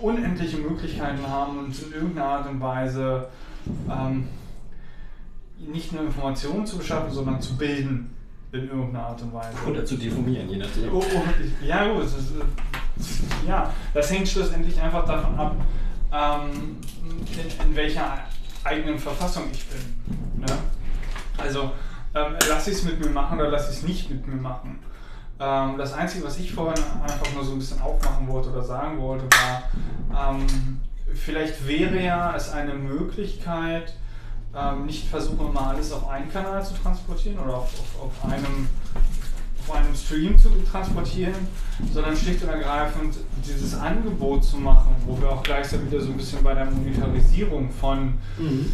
unendliche 0.00 0.56
Möglichkeiten 0.58 1.26
haben, 1.26 1.58
uns 1.66 1.82
in 1.82 1.92
irgendeiner 1.92 2.26
Art 2.26 2.48
und 2.50 2.60
Weise 2.60 3.28
ähm, 3.90 4.28
nicht 5.58 5.92
nur 5.92 6.02
Informationen 6.04 6.66
zu 6.66 6.78
beschaffen, 6.78 7.12
sondern 7.12 7.40
zu 7.40 7.56
bilden 7.56 8.10
in 8.52 8.68
irgendeiner 8.68 9.06
Art 9.06 9.22
und 9.22 9.32
Weise. 9.32 9.56
oder 9.68 9.84
zu 9.84 9.96
deformieren, 9.96 10.48
je 10.48 10.56
nachdem. 10.56 10.92
Oh, 10.94 10.98
oh, 10.98 11.22
ich- 11.42 11.66
ja, 11.68 11.92
gut, 11.92 12.04
das, 12.04 12.14
ist, 12.14 12.32
ja, 13.46 13.72
das 13.92 14.10
hängt 14.10 14.28
schlussendlich 14.28 14.80
einfach 14.80 15.04
davon 15.06 15.34
ab, 15.36 15.56
ähm, 16.14 16.76
in, 17.32 17.66
in 17.66 17.76
welcher 17.76 18.18
eigenen 18.62 18.98
Verfassung 18.98 19.44
ich 19.52 19.66
bin. 19.66 20.40
Ne? 20.40 20.52
Also, 21.36 21.72
ähm, 22.14 22.36
lasse 22.48 22.70
ich 22.70 22.76
es 22.76 22.84
mit 22.84 23.00
mir 23.00 23.10
machen 23.10 23.40
oder 23.40 23.50
lasse 23.50 23.72
ich 23.72 23.78
es 23.78 23.82
nicht 23.82 24.10
mit 24.10 24.26
mir 24.26 24.36
machen? 24.36 24.78
Ähm, 25.40 25.76
das 25.76 25.92
Einzige, 25.92 26.24
was 26.24 26.38
ich 26.38 26.52
vorhin 26.52 26.82
einfach 27.02 27.32
nur 27.34 27.44
so 27.44 27.52
ein 27.52 27.58
bisschen 27.58 27.80
aufmachen 27.80 28.28
wollte 28.28 28.50
oder 28.50 28.62
sagen 28.62 29.00
wollte, 29.00 29.24
war, 29.30 30.34
ähm, 30.34 30.80
vielleicht 31.14 31.66
wäre 31.66 32.00
ja 32.00 32.34
es 32.36 32.50
eine 32.52 32.74
Möglichkeit, 32.74 33.94
ähm, 34.56 34.86
nicht 34.86 35.08
versuchen 35.08 35.48
immer 35.48 35.68
alles 35.68 35.90
auf 35.90 36.08
einen 36.08 36.30
Kanal 36.30 36.64
zu 36.64 36.74
transportieren 36.74 37.40
oder 37.40 37.56
auf, 37.56 37.72
auf, 37.98 38.06
auf 38.06 38.32
einem 38.32 38.68
auf 39.66 39.74
einem 39.74 39.94
Stream 39.94 40.38
zu 40.38 40.50
transportieren, 40.70 41.34
sondern 41.92 42.16
schlicht 42.16 42.42
und 42.42 42.50
ergreifend 42.50 43.16
dieses 43.46 43.74
Angebot 43.74 44.44
zu 44.44 44.56
machen, 44.56 44.94
wo 45.06 45.20
wir 45.20 45.30
auch 45.30 45.42
gleichzeitig 45.42 45.90
wieder 45.90 46.00
so 46.00 46.10
ein 46.10 46.16
bisschen 46.16 46.42
bei 46.42 46.54
der 46.54 46.66
Monetarisierung 46.66 47.70
von, 47.70 48.14
Mhm. 48.38 48.72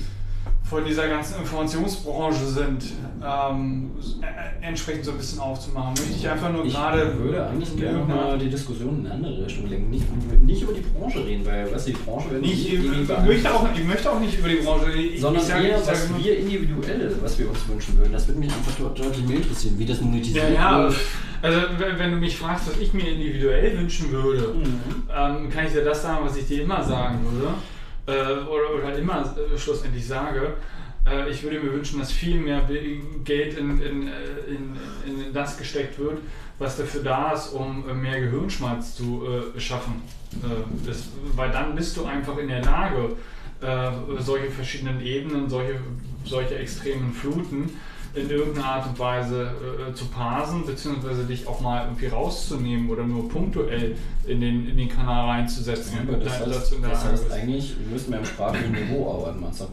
Von 0.70 0.84
dieser 0.84 1.08
ganzen 1.08 1.40
Informationsbranche 1.40 2.46
sind, 2.46 2.84
ähm, 3.22 3.90
äh, 4.22 4.64
entsprechend 4.66 5.04
so 5.04 5.10
ein 5.10 5.16
bisschen 5.18 5.40
aufzumachen. 5.40 5.94
Möchte 5.94 6.16
ich 6.16 6.28
einfach 6.28 6.52
nur 6.52 6.64
Ich 6.64 6.72
gerade. 6.72 7.18
würde 7.18 7.44
eigentlich 7.48 7.76
gerne 7.76 8.04
mal 8.04 8.38
die 8.38 8.48
Diskussion 8.48 9.00
in 9.00 9.06
eine 9.06 9.14
andere 9.16 9.44
Richtung 9.46 9.68
lenken. 9.68 9.90
Nicht, 9.90 10.04
nicht 10.42 10.62
über 10.62 10.72
die 10.72 10.80
Branche 10.80 11.24
reden, 11.26 11.44
weil, 11.44 11.70
weißt 11.72 11.88
du, 11.88 11.92
die 11.92 11.98
Branche 11.98 12.30
wird 12.30 12.42
Nicht, 12.42 12.72
ich, 12.72 12.82
möchte 12.84 13.52
auch, 13.52 13.66
ich 13.74 13.84
möchte 13.84 14.10
auch 14.12 14.20
nicht 14.20 14.38
über 14.38 14.48
die 14.48 14.54
Branche 14.56 14.86
reden. 14.94 15.20
Sondern 15.20 15.42
ich 15.42 15.48
sage, 15.48 15.66
eher, 15.66 15.86
was 15.86 16.08
nur- 16.08 16.18
wir 16.24 16.38
individuell, 16.38 17.16
was 17.20 17.38
wir 17.38 17.50
uns 17.50 17.68
wünschen 17.68 17.98
würden. 17.98 18.12
Das 18.12 18.28
würde 18.28 18.38
mich 18.40 18.50
einfach 18.52 18.72
deutlich 18.94 19.26
mehr 19.26 19.36
interessieren, 19.38 19.74
wie 19.76 19.86
das 19.86 19.98
Ja, 19.98 20.04
monetisiert 20.06 20.54
ja, 20.54 20.82
wird. 20.84 20.94
also 21.42 21.60
wenn 21.78 21.98
wenn 21.98 22.10
du 22.12 22.16
mich 22.18 22.36
fragst, 22.36 22.68
was 22.68 22.78
ich 22.78 22.92
mir 22.94 23.08
individuell 23.08 23.76
wünschen 23.76 24.10
würde, 24.12 24.54
Mhm. 24.54 24.80
ähm, 25.12 25.50
kann 25.50 25.66
ich 25.66 25.72
dir 25.72 25.84
das 25.84 26.00
sagen, 26.02 26.24
was 26.24 26.36
ich 26.36 26.46
dir 26.46 26.62
immer 26.62 26.82
sagen 26.84 27.18
würde, 27.32 27.54
äh, 28.06 28.12
oder, 28.12 28.74
oder 28.74 28.96
immer 28.96 29.34
äh, 29.36 29.58
schlussendlich 29.58 30.06
sage. 30.06 30.54
Äh, 31.06 31.30
ich 31.30 31.42
würde 31.42 31.60
mir 31.60 31.72
wünschen, 31.72 31.98
dass 31.98 32.12
viel 32.12 32.36
mehr 32.36 32.68
Geld 33.24 33.56
in, 33.56 33.80
in, 33.80 34.08
äh, 34.08 34.12
in, 34.48 34.76
in 35.06 35.32
das 35.32 35.56
gesteckt 35.58 35.98
wird, 35.98 36.18
was 36.58 36.76
dafür 36.76 37.02
da 37.02 37.32
ist, 37.32 37.48
um 37.48 37.88
äh, 37.88 37.94
mehr 37.94 38.20
Gehirnschmalz 38.20 38.96
zu 38.96 39.24
äh, 39.56 39.60
schaffen. 39.60 40.02
Äh, 40.42 40.86
das, 40.86 41.08
weil 41.34 41.50
dann 41.50 41.74
bist 41.74 41.96
du 41.96 42.04
einfach 42.04 42.36
in 42.38 42.48
der 42.48 42.62
Lage, 42.62 43.16
äh, 43.60 43.90
solche 44.18 44.50
verschiedenen 44.50 45.00
Ebenen, 45.00 45.48
solche, 45.48 45.80
solche 46.24 46.56
extremen 46.58 47.12
Fluten 47.12 47.70
in 48.14 48.28
irgendeiner 48.28 48.66
Art 48.66 48.86
und 48.88 48.98
Weise 48.98 49.50
äh, 49.88 49.94
zu 49.94 50.06
parsen, 50.06 50.66
beziehungsweise 50.66 51.24
dich 51.24 51.46
auch 51.46 51.60
mal 51.60 51.84
irgendwie 51.84 52.06
rauszunehmen 52.06 52.90
oder 52.90 53.04
nur 53.04 53.28
punktuell 53.28 53.96
in 54.26 54.40
den, 54.40 54.68
in 54.68 54.76
den 54.76 54.88
Kanal 54.88 55.28
reinzusetzen. 55.28 55.98
Ja, 56.08 56.16
das 56.18 56.24
Da- 56.24 56.46
heißt, 56.46 56.72
das 56.72 56.80
Lage 56.80 56.98
heißt 57.12 57.30
eigentlich, 57.32 57.76
wir 57.78 57.92
müssten 57.92 58.10
mehr 58.10 58.20
im 58.20 58.26
sprachlichen 58.26 58.72
Niveau 58.72 59.12
arbeiten, 59.14 59.40
du? 59.60 59.64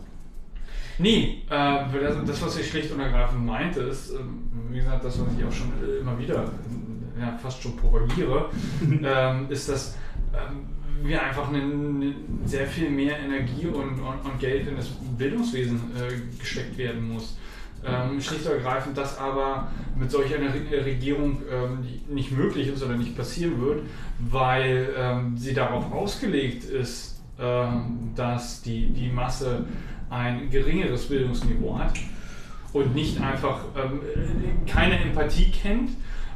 Nee, 0.99 1.43
äh, 1.49 1.53
das, 2.01 2.15
das, 2.25 2.41
was 2.41 2.57
ich 2.59 2.69
schlicht 2.69 2.91
und 2.91 2.99
ergreifend 2.99 3.45
meinte, 3.45 3.81
ist, 3.81 4.11
ähm, 4.11 4.49
wie 4.71 4.77
gesagt, 4.77 5.03
das, 5.05 5.19
was 5.19 5.27
ich 5.37 5.45
auch 5.45 5.51
schon 5.51 5.71
äh, 5.83 5.99
immer 6.01 6.17
wieder 6.17 6.43
äh, 6.45 7.21
ja, 7.21 7.37
fast 7.41 7.61
schon 7.61 7.75
propagiere, 7.77 8.49
ähm, 9.03 9.45
ist, 9.49 9.69
dass 9.69 9.95
ähm, 10.33 10.67
wir 11.03 11.21
einfach 11.21 11.49
eine, 11.49 11.59
eine 11.61 12.13
sehr 12.45 12.65
viel 12.65 12.89
mehr 12.89 13.19
Energie 13.19 13.67
und, 13.67 13.99
und, 13.99 14.25
und 14.25 14.39
Geld 14.39 14.67
in 14.67 14.75
das 14.75 14.87
Bildungswesen 15.17 15.79
äh, 15.95 16.39
gesteckt 16.39 16.77
werden 16.79 17.13
muss. 17.13 17.37
Ähm, 17.85 18.19
schlicht 18.19 18.45
und 18.45 18.53
ergreifend, 18.53 18.97
das 18.97 19.17
aber 19.17 19.67
mit 19.95 20.09
solch 20.11 20.33
einer 20.35 20.53
Re- 20.53 20.85
Regierung 20.85 21.41
ähm, 21.51 21.85
nicht 22.09 22.31
möglich 22.31 22.67
ist 22.67 22.83
oder 22.83 22.95
nicht 22.95 23.15
passieren 23.15 23.61
wird, 23.61 23.83
weil 24.19 24.89
ähm, 24.97 25.37
sie 25.37 25.53
darauf 25.53 25.91
ausgelegt 25.91 26.65
ist, 26.65 27.21
ähm, 27.39 28.11
dass 28.15 28.61
die, 28.61 28.87
die 28.87 29.09
Masse 29.09 29.65
ein 30.09 30.49
geringeres 30.49 31.07
Bildungsniveau 31.07 31.77
hat 31.77 31.93
und 32.73 32.95
nicht 32.95 33.21
einfach 33.21 33.59
ähm, 33.75 34.01
äh, 34.01 34.69
keine 34.69 34.99
Empathie 34.99 35.51
kennt 35.51 35.91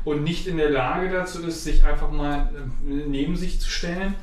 und 0.06 0.24
nicht 0.24 0.48
in 0.48 0.58
der 0.58 0.70
Lage 0.70 1.10
dazu 1.10 1.42
ist, 1.44 1.64
sich 1.64 1.84
einfach 1.84 2.12
mal 2.12 2.50
äh, 2.56 2.92
neben 3.08 3.36
sich 3.36 3.60
zu 3.60 3.70
stellen 3.70 4.14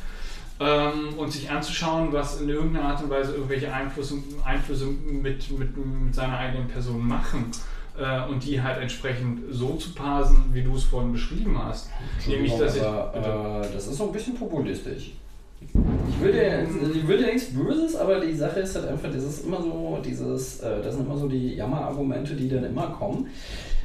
ähm, 0.61 1.15
und 1.17 1.33
sich 1.33 1.51
anzuschauen, 1.51 2.13
was 2.13 2.41
in 2.41 2.49
irgendeiner 2.49 2.87
Art 2.87 3.03
und 3.03 3.11
Weise 3.11 3.35
irgendwelche 3.35 3.73
Einflüsse, 3.73 4.15
Einflüsse 4.45 4.87
mit, 4.87 5.59
mit, 5.59 5.77
mit 5.77 6.15
seiner 6.15 6.39
eigenen 6.39 6.69
Person 6.69 7.07
machen. 7.07 7.51
Äh, 7.99 8.31
und 8.31 8.45
die 8.45 8.63
halt 8.63 8.81
entsprechend 8.81 9.41
so 9.51 9.75
zu 9.75 9.93
parsen, 9.93 10.45
wie 10.53 10.63
du 10.63 10.77
es 10.77 10.85
vorhin 10.85 11.13
beschrieben 11.13 11.59
hast. 11.61 11.91
Nämlich, 12.29 12.57
dass 12.57 12.77
ich. 12.77 12.83
aber, 12.83 13.63
äh, 13.65 13.73
das 13.73 13.89
ist 13.89 13.97
so 13.97 14.07
ein 14.07 14.13
bisschen 14.13 14.37
populistisch. 14.37 15.15
Ich 15.61 16.21
will 16.21 16.33
dir, 16.33 16.63
ich 16.95 17.09
will 17.09 17.19
dir 17.19 17.27
nichts 17.27 17.53
Böses, 17.53 17.97
aber 17.97 18.21
die 18.21 18.35
Sache 18.35 18.61
ist 18.61 18.77
halt 18.77 18.87
einfach, 18.87 19.11
das 19.11 19.25
ist 19.25 19.45
immer 19.45 19.61
so, 19.61 19.99
dieses, 20.05 20.61
äh, 20.61 20.81
das 20.81 20.95
sind 20.95 21.07
immer 21.07 21.17
so 21.17 21.27
die 21.27 21.57
Jammerargumente, 21.57 22.37
die 22.37 22.49
dann 22.49 22.65
immer 22.65 22.87
kommen. 22.91 23.27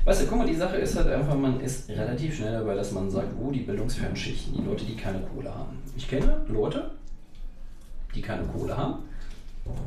Weißt 0.06 0.22
du, 0.22 0.28
guck 0.28 0.40
mal, 0.40 0.48
die 0.48 0.56
Sache 0.56 0.78
ist 0.78 0.98
halt 0.98 1.08
einfach, 1.08 1.36
man 1.36 1.62
ist 1.62 1.90
relativ 1.90 2.36
schnell 2.36 2.52
dabei, 2.52 2.76
dass 2.76 2.92
man 2.92 3.10
sagt, 3.10 3.30
oh, 3.42 3.52
die 3.52 3.62
bildungsfernen 3.62 4.16
Schichten, 4.18 4.54
die 4.58 4.64
Leute, 4.64 4.84
die 4.84 4.98
keine 4.98 5.22
Kohle 5.22 5.54
haben. 5.54 5.78
Ich 5.96 6.10
kenne 6.10 6.46
Leute, 6.50 6.92
die 8.14 8.22
keine 8.22 8.44
Kohle 8.44 8.76
haben 8.76 9.04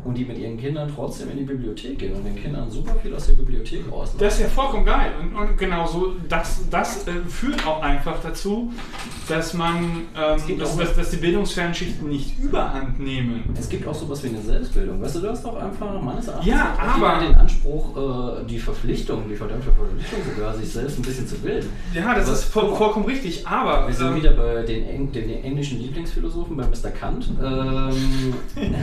und 0.05 0.15
die 0.17 0.25
mit 0.25 0.39
ihren 0.39 0.57
Kindern 0.57 0.91
trotzdem 0.95 1.31
in 1.31 1.39
die 1.39 1.45
Bibliothek 1.45 1.99
gehen 1.99 2.15
und 2.15 2.25
den 2.25 2.37
Kindern 2.37 2.71
super 2.71 2.95
viel 3.03 3.15
aus 3.15 3.27
der 3.27 3.35
Bibliothek 3.35 3.81
rausnehmen. 3.91 4.19
Das 4.21 4.35
ist 4.35 4.41
ja 4.41 4.47
vollkommen 4.49 4.87
geil. 4.87 5.13
Und, 5.21 5.35
und 5.35 5.59
genau 5.59 5.87
so, 5.87 6.15
das, 6.29 6.61
das 6.71 7.07
äh, 7.09 7.13
führt 7.29 7.67
auch 7.67 7.83
einfach 7.83 8.17
dazu, 8.23 8.73
dass 9.29 9.53
man, 9.53 10.03
ähm, 10.17 10.59
dass, 10.59 10.77
dass, 10.77 10.95
dass 10.97 11.11
die 11.11 11.17
Bildungsfernschichten 11.17 12.09
nicht 12.09 12.39
überhand 12.39 13.01
nehmen. 13.01 13.43
Es 13.59 13.69
gibt 13.69 13.87
auch 13.87 13.95
sowas 13.95 14.23
wie 14.25 14.29
eine 14.29 14.41
Selbstbildung. 14.41 15.03
Weißt 15.03 15.17
du, 15.17 15.21
du 15.21 15.31
hast 15.31 15.45
doch 15.45 15.57
einfach 15.57 16.01
meines 16.01 16.29
Erachtens 16.29 16.47
Ja, 16.47 16.75
aber- 16.79 17.27
den 17.27 17.35
Anspruch, 17.35 17.97
äh, 18.43 18.45
die 18.47 18.59
Verpflichtung, 18.61 19.25
die 19.29 19.35
verdammte 19.35 19.71
Verpflichtung 19.73 20.21
sogar, 20.37 20.55
sich 20.55 20.69
selbst 20.73 20.99
ein 20.99 21.03
bisschen 21.03 21.27
zu 21.27 21.35
bilden. 21.37 21.69
Ja, 21.93 22.15
das 22.15 22.31
Was- 22.31 22.39
ist 22.41 22.45
voll, 22.53 22.75
vollkommen 22.77 23.05
richtig, 23.07 23.47
aber 23.47 23.89
Wir 23.89 23.95
sind 23.95 24.07
ähm, 24.09 24.17
wieder 24.17 24.31
bei 24.33 24.63
den, 24.63 24.87
Eng 24.89 25.13
den 25.13 25.29
englischen 25.43 25.81
Lieblingsphilosophen, 25.81 26.57
bei 26.57 26.65
Mr. 26.65 26.91
Kant. 26.91 27.29
Ähm, 27.43 28.35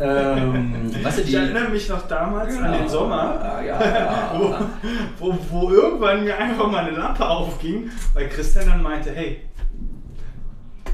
ähm, 0.00 0.90
weißt 1.02 1.18
du, 1.18 1.22
ich 1.22 1.34
erinnere 1.34 1.68
mich 1.70 1.88
noch 1.88 2.06
damals 2.06 2.56
an 2.58 2.72
den 2.72 2.88
Sommer, 2.88 3.60
Ja, 3.64 3.84
ja, 3.84 4.34
wo, 4.38 4.44
ja. 4.50 4.70
wo, 5.18 5.38
wo 5.50 5.70
irgendwann 5.70 6.24
mir 6.24 6.36
einfach 6.38 6.70
mal 6.70 6.84
eine 6.86 6.96
Lampe 6.96 7.28
aufging, 7.28 7.90
weil 8.12 8.28
Christian 8.28 8.66
dann 8.66 8.82
meinte, 8.82 9.10
hey, 9.10 9.42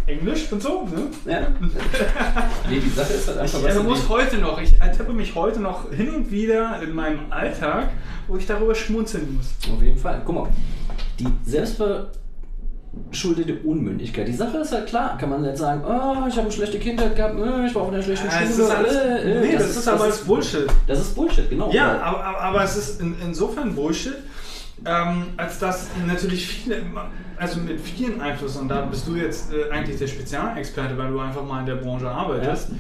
Englisch 0.07 0.51
und 0.51 0.63
so, 0.63 0.87
ne? 0.87 1.09
ja. 1.31 1.49
Nee, 2.69 2.81
die 2.81 2.89
Sache 2.89 3.13
ist 3.13 3.29
halt 3.29 3.39
einfach, 3.39 3.69
Ich 3.69 3.75
du, 3.75 3.83
muss 3.83 4.09
heute 4.09 4.39
noch, 4.39 4.61
ich 4.61 4.81
ertappe 4.81 5.13
mich 5.13 5.35
heute 5.35 5.61
noch 5.61 5.91
hin 5.93 6.13
und 6.15 6.31
wieder 6.31 6.83
in 6.83 6.95
meinem 6.95 7.31
Alltag, 7.31 7.91
wo 8.27 8.37
ich 8.37 8.47
darüber 8.47 8.75
schmunzeln 8.75 9.37
muss. 9.37 9.55
Auf 9.73 9.83
jeden 9.83 9.99
Fall. 9.99 10.23
Guck 10.25 10.35
mal, 10.35 10.49
die 11.19 11.29
selbstverschuldete 12.93 13.59
Unmündigkeit. 13.65 14.27
Die 14.27 14.33
Sache 14.33 14.59
ist 14.59 14.73
halt 14.73 14.87
klar, 14.87 15.17
kann 15.19 15.31
man 15.31 15.45
jetzt 15.45 15.61
sagen, 15.61 15.83
oh, 15.85 16.27
ich 16.29 16.35
habe 16.35 16.43
eine 16.43 16.53
schlechte 16.53 16.79
Kindheit 16.79 17.15
gehabt, 17.17 17.39
äh, 17.39 17.67
ich 17.67 17.75
war 17.75 17.83
auf 17.83 17.93
einer 17.93 18.03
schlechten 18.03 18.27
Ja, 18.27 18.33
Schule. 18.33 18.45
es 18.45 18.59
ist 18.59 18.71
alles, 18.71 18.95
äh, 18.95 19.33
äh, 19.33 19.41
nee, 19.41 19.57
das, 19.57 19.77
ist 19.77 19.89
aber 19.89 20.05
alles 20.05 20.19
Bullshit. 20.25 20.67
Das 20.87 21.01
ist 21.01 21.15
Bullshit, 21.15 21.49
genau. 21.49 21.71
Ja, 21.73 22.01
aber, 22.01 22.41
aber, 22.41 22.65
es 22.65 22.77
ist 22.77 23.01
in, 23.01 23.15
insofern 23.25 23.75
Bullshit, 23.75 24.17
ähm, 24.85 25.27
als 25.37 25.59
dass 25.59 25.89
natürlich 26.07 26.47
viele, 26.47 26.83
also 27.37 27.61
mit 27.61 27.81
vielen 27.81 28.21
Einflüssen, 28.21 28.63
und 28.63 28.69
da 28.69 28.83
bist 28.83 29.07
du 29.07 29.15
jetzt 29.17 29.53
äh, 29.53 29.71
eigentlich 29.71 29.99
der 29.99 30.07
Spezialexperte, 30.07 30.97
weil 30.97 31.11
du 31.11 31.21
einfach 31.21 31.45
mal 31.45 31.61
in 31.61 31.67
der 31.67 31.77
Branche 31.77 32.09
arbeitest, 32.09 32.71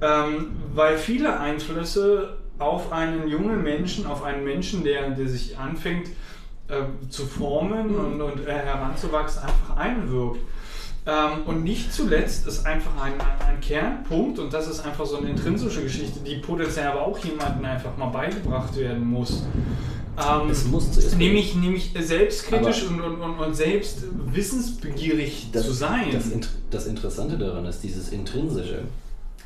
ähm, 0.00 0.56
weil 0.74 0.98
viele 0.98 1.38
Einflüsse 1.38 2.36
auf 2.58 2.92
einen 2.92 3.28
jungen 3.28 3.62
Menschen, 3.62 4.06
auf 4.06 4.22
einen 4.24 4.44
Menschen, 4.44 4.82
der, 4.82 5.10
der 5.10 5.28
sich 5.28 5.56
anfängt, 5.58 6.08
äh, 6.68 7.08
zu 7.10 7.26
formen 7.26 7.92
mhm. 7.92 7.98
und, 7.98 8.20
und 8.20 8.46
äh, 8.46 8.52
heranzuwachsen, 8.52 9.42
einfach 9.42 9.76
einwirkt. 9.76 10.40
Ähm, 11.06 11.44
und 11.46 11.62
nicht 11.62 11.92
zuletzt 11.92 12.48
ist 12.48 12.66
einfach 12.66 12.90
ein, 13.00 13.12
ein, 13.12 13.46
ein, 13.46 13.60
Kernpunkt, 13.60 14.40
und 14.40 14.52
das 14.52 14.66
ist 14.66 14.84
einfach 14.84 15.06
so 15.06 15.18
eine 15.18 15.30
intrinsische 15.30 15.82
Geschichte, 15.82 16.18
die 16.20 16.36
potenziell 16.36 16.88
aber 16.88 17.06
auch 17.06 17.18
jemandem 17.18 17.64
einfach 17.64 17.96
mal 17.96 18.08
beigebracht 18.08 18.76
werden 18.76 19.06
muss. 19.06 19.44
Ähm, 20.18 20.50
es 20.50 20.64
muss 20.64 21.14
nämlich, 21.16 21.54
nämlich 21.54 21.92
selbstkritisch 21.96 22.88
und, 22.88 23.00
und, 23.00 23.20
und, 23.20 23.38
und, 23.38 23.54
selbst 23.54 24.02
wissensbegierig 24.32 25.50
das, 25.52 25.66
zu 25.66 25.72
sein. 25.72 26.06
Das, 26.10 26.30
das 26.70 26.86
Interessante 26.86 27.38
daran 27.38 27.66
ist 27.66 27.82
dieses 27.82 28.08
Intrinsische 28.08 28.82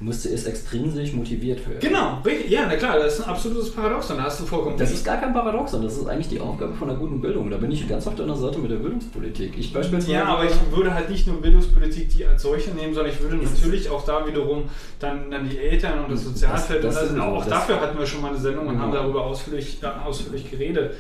musste 0.01 0.31
es 0.31 0.47
extrinsisch 0.47 1.13
motiviert 1.13 1.69
werden. 1.69 1.81
Genau, 1.81 2.23
ja, 2.49 2.63
na 2.67 2.77
klar, 2.77 2.99
das 2.99 3.19
ist 3.19 3.25
ein 3.25 3.31
absolutes 3.31 3.71
Paradoxon, 3.71 4.17
da 4.17 4.25
hast 4.25 4.41
du 4.41 4.47
vollkommen 4.47 4.79
Das 4.79 4.91
ist 4.91 5.05
gar 5.05 5.19
kein 5.19 5.35
Paradoxon, 5.35 5.83
das 5.83 5.99
ist 5.99 6.07
eigentlich 6.07 6.29
die 6.29 6.41
Aufgabe 6.41 6.73
von 6.73 6.89
einer 6.89 6.99
guten 6.99 7.21
Bildung. 7.21 7.51
Da 7.51 7.59
bin 7.59 7.71
ich 7.71 7.87
ganz 7.87 8.07
auf 8.07 8.15
deiner 8.15 8.35
Seite 8.35 8.59
mit 8.59 8.71
der 8.71 8.77
Bildungspolitik. 8.77 9.59
Ich 9.59 9.73
beispielsweise 9.73 10.13
ja, 10.13 10.25
aber 10.25 10.45
ich 10.45 10.55
würde 10.71 10.95
halt 10.95 11.11
nicht 11.11 11.27
nur 11.27 11.41
Bildungspolitik 11.43 12.09
die 12.09 12.25
als 12.25 12.43
solche 12.43 12.71
nehmen, 12.71 12.95
sondern 12.95 13.13
ich 13.13 13.21
würde 13.21 13.37
natürlich 13.37 13.91
auch 13.91 14.05
da 14.05 14.27
wiederum 14.27 14.65
dann, 14.99 15.31
dann 15.31 15.49
die 15.49 15.59
Eltern 15.59 16.05
und 16.05 16.13
das 16.13 16.25
Sozialfeld, 16.25 16.83
das, 16.83 16.95
das, 16.95 17.11
das 17.11 17.21
auch 17.21 17.45
dafür 17.45 17.81
hatten 17.81 17.99
wir 17.99 18.07
schon 18.07 18.23
mal 18.23 18.29
eine 18.29 18.39
Sendung 18.39 18.69
und 18.69 18.75
genau. 18.75 18.85
haben 18.85 18.93
darüber 18.93 19.25
ausführlich, 19.27 19.83
äh, 19.83 19.87
ausführlich 19.87 20.51
geredet, 20.51 20.95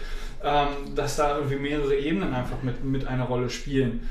ähm, 0.44 0.94
dass 0.94 1.16
da 1.16 1.36
irgendwie 1.38 1.56
mehrere 1.56 1.94
Ebenen 1.96 2.34
einfach 2.34 2.62
mit, 2.62 2.84
mit 2.84 3.06
einer 3.06 3.24
Rolle 3.24 3.48
spielen. 3.48 4.08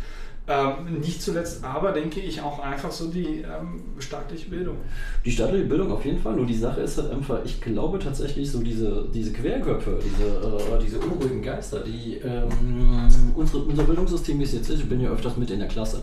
Ähm, 0.51 0.99
nicht 0.99 1.21
zuletzt 1.21 1.63
aber 1.63 1.91
denke 1.91 2.19
ich 2.19 2.41
auch 2.41 2.57
einfach 2.57 2.91
so 2.91 3.11
die 3.11 3.43
ähm, 3.43 3.83
staatliche 3.99 4.49
Bildung. 4.49 4.77
Die 5.23 5.31
staatliche 5.31 5.65
Bildung 5.65 5.91
auf 5.91 6.03
jeden 6.03 6.17
Fall, 6.17 6.35
nur 6.35 6.47
die 6.47 6.57
Sache 6.57 6.81
ist 6.81 6.97
halt 6.97 7.11
einfach, 7.11 7.45
ich 7.45 7.61
glaube 7.61 7.99
tatsächlich 7.99 8.49
so 8.49 8.63
diese, 8.63 9.07
diese 9.13 9.31
Querköpfe, 9.31 9.99
diese, 10.03 10.25
äh, 10.25 10.79
diese 10.83 10.99
unruhigen 10.99 11.43
Geister, 11.43 11.81
die 11.81 12.15
ähm, 12.15 13.07
unsere, 13.35 13.63
unser 13.63 13.83
Bildungssystem 13.83 14.41
ist 14.41 14.55
jetzt, 14.55 14.71
ich 14.71 14.89
bin 14.89 14.99
ja 14.99 15.11
öfters 15.11 15.37
mit 15.37 15.51
in 15.51 15.59
der 15.59 15.67
Klasse, 15.67 16.01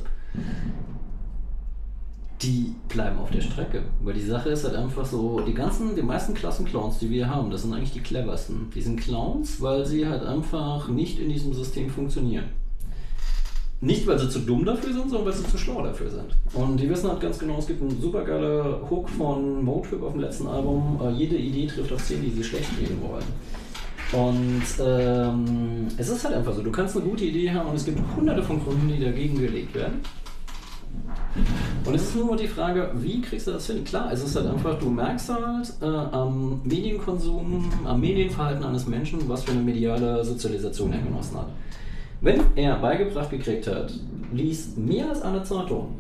die 2.41 2.77
bleiben 2.89 3.19
auf 3.19 3.33
der 3.33 3.41
Strecke. 3.41 3.83
Weil 4.05 4.15
die 4.15 4.21
Sache 4.21 4.51
ist 4.51 4.63
halt 4.63 4.77
einfach 4.77 5.07
so, 5.07 5.41
die 5.41 5.55
ganzen, 5.55 5.97
die 5.97 6.03
meisten 6.03 6.35
Klassenclowns, 6.35 6.99
die 6.99 7.11
wir 7.11 7.29
haben, 7.29 7.51
das 7.51 7.63
sind 7.63 7.75
eigentlich 7.75 7.93
die 7.93 8.01
cleversten. 8.01 8.71
Die 8.73 8.83
sind 8.83 9.01
Clowns, 9.01 9.61
weil 9.61 9.85
sie 9.85 10.07
halt 10.07 10.23
einfach 10.23 10.89
nicht 10.89 11.19
in 11.19 11.31
diesem 11.31 11.53
System 11.53 11.91
funktionieren. 11.91 12.45
Nicht, 13.81 14.07
weil 14.07 14.19
sie 14.19 14.31
zu 14.31 14.39
dumm 14.41 14.65
dafür 14.65 14.93
sind, 14.93 15.11
sondern 15.11 15.27
weil 15.27 15.33
sie 15.35 15.47
zu 15.47 15.59
schlau 15.59 15.83
dafür 15.83 16.11
sind. 16.11 16.35
Und 16.55 16.81
die 16.81 16.89
wissen 16.89 17.11
halt 17.11 17.21
ganz 17.21 17.39
genau, 17.39 17.59
es 17.59 17.67
gibt 17.67 17.83
einen 17.83 18.01
super 18.01 18.25
geiler 18.25 18.81
Hook 18.89 19.09
von 19.11 19.63
Motrip 19.63 20.03
auf 20.03 20.13
dem 20.13 20.23
letzten 20.23 20.47
Album. 20.47 20.99
Äh, 21.03 21.11
jede 21.11 21.37
Idee 21.37 21.67
trifft 21.67 21.93
auf 21.93 22.03
10, 22.03 22.23
die 22.23 22.31
sie 22.31 22.43
schlecht 22.43 22.71
reden 22.81 22.99
wollen. 23.03 23.25
Und 24.13 24.63
ähm, 24.81 25.89
es 25.99 26.09
ist 26.09 26.25
halt 26.25 26.37
einfach 26.37 26.55
so, 26.55 26.63
du 26.63 26.71
kannst 26.71 26.97
eine 26.97 27.05
gute 27.05 27.25
Idee 27.25 27.51
haben 27.51 27.69
und 27.69 27.77
es 27.77 27.85
gibt 27.85 27.99
hunderte 28.17 28.43
von 28.43 28.65
Gründen, 28.65 28.89
die 28.89 29.05
dagegen 29.05 29.39
gelegt 29.39 29.75
werden. 29.75 30.01
Und 31.85 31.95
es 31.95 32.03
ist 32.03 32.17
nur 32.17 32.37
die 32.37 32.49
Frage, 32.49 32.91
wie 32.95 33.21
kriegst 33.21 33.47
du 33.47 33.53
das 33.53 33.67
hin? 33.67 33.85
Klar, 33.85 34.11
es 34.13 34.25
ist 34.25 34.35
halt 34.37 34.47
einfach, 34.47 34.79
du 34.79 34.89
merkst 34.89 35.29
halt 35.29 35.73
äh, 35.83 35.85
am 35.85 36.63
Medienkonsum, 36.65 37.71
am 37.85 38.01
Medienverhalten 38.01 38.65
eines 38.65 38.87
Menschen, 38.87 39.29
was 39.29 39.45
für 39.45 39.53
eine 39.53 39.61
mediale 39.61 40.25
Sozialisation 40.25 40.93
er 40.93 41.01
genossen 41.01 41.37
hat. 41.37 41.49
Wenn 42.21 42.41
er 42.55 42.77
beigebracht 42.77 43.31
gekriegt 43.31 43.67
hat, 43.67 43.93
liest 44.33 44.79
mehr 44.79 45.09
als 45.09 45.23
eine 45.23 45.43
Zeitung, 45.43 45.97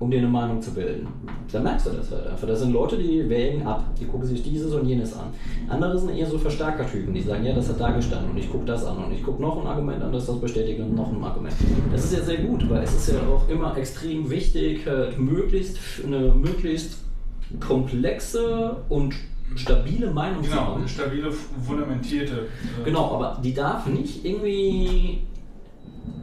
um 0.00 0.10
dir 0.10 0.18
eine 0.18 0.28
Meinung 0.28 0.60
zu 0.60 0.72
bilden, 0.72 1.08
dann 1.50 1.62
merkst 1.64 1.86
du 1.86 1.90
das 1.90 2.10
halt 2.10 2.26
einfach. 2.26 2.46
Das 2.46 2.60
sind 2.60 2.72
Leute, 2.72 2.96
die 2.96 3.28
wägen 3.28 3.66
ab, 3.66 3.84
die 3.98 4.04
gucken 4.04 4.26
sich 4.26 4.42
dieses 4.42 4.72
und 4.72 4.86
jenes 4.86 5.14
an. 5.14 5.26
Andere 5.68 5.98
sind 5.98 6.10
eher 6.10 6.26
so 6.26 6.38
Verstärkertypen, 6.38 7.12
die 7.14 7.22
sagen, 7.22 7.44
ja, 7.44 7.54
das 7.54 7.68
hat 7.68 7.80
da 7.80 7.90
gestanden 7.90 8.30
und 8.30 8.38
ich 8.38 8.50
gucke 8.50 8.64
das 8.64 8.84
an 8.84 9.04
und 9.04 9.12
ich 9.12 9.22
gucke 9.22 9.42
noch 9.42 9.60
ein 9.60 9.66
Argument 9.66 10.02
an, 10.02 10.12
das 10.12 10.26
das 10.26 10.40
bestätigt 10.40 10.80
und 10.80 10.94
noch 10.94 11.12
ein 11.12 11.22
Argument. 11.22 11.54
Das 11.90 12.04
ist 12.04 12.16
ja 12.16 12.22
sehr 12.22 12.38
gut, 12.38 12.68
weil 12.70 12.82
es 12.82 12.94
ist 12.94 13.12
ja 13.12 13.20
auch 13.28 13.48
immer 13.48 13.76
extrem 13.76 14.30
wichtig, 14.30 14.86
halt 14.86 15.18
möglichst 15.18 15.78
eine 16.04 16.32
möglichst 16.34 16.98
komplexe 17.60 18.76
und 18.88 19.14
stabile 19.56 20.10
Meinung 20.10 20.42
genau, 20.42 20.56
haben. 20.56 20.74
Genau, 20.76 20.88
stabile, 20.88 21.32
fundamentierte. 21.32 22.48
Äh 22.80 22.84
genau, 22.84 23.14
aber 23.14 23.40
die 23.42 23.54
darf 23.54 23.86
nicht 23.86 24.24
irgendwie 24.24 25.26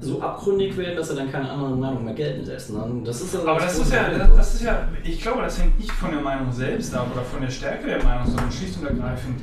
so 0.02 0.22
abgründig 0.22 0.76
werden, 0.78 0.96
dass 0.96 1.10
er 1.10 1.16
dann 1.16 1.32
keine 1.32 1.50
andere 1.50 1.76
Meinung 1.76 2.06
mehr 2.06 2.14
gelten 2.14 2.46
lässt. 2.46 2.72
Ne? 2.72 3.02
Das 3.04 3.22
ist 3.22 3.36
aber 3.36 3.60
das 3.60 3.78
ist, 3.78 3.92
ja, 3.92 4.10
das, 4.10 4.36
das, 4.36 4.56
ist 4.56 4.64
ja, 4.64 4.88
ich 5.04 5.22
glaube, 5.22 5.42
das 5.42 5.62
hängt 5.62 5.78
nicht 5.80 5.92
von 5.92 6.12
der 6.12 6.22
Meinung 6.22 6.52
selbst 6.52 6.94
ab 6.94 7.08
oder 7.14 7.24
von 7.24 7.42
der 7.42 7.50
Stärke 7.50 7.88
der 7.88 8.04
Meinung, 8.04 8.26
sondern 8.26 8.52
schlicht 8.52 8.78
und 8.80 8.88
ergreifend, 8.88 9.42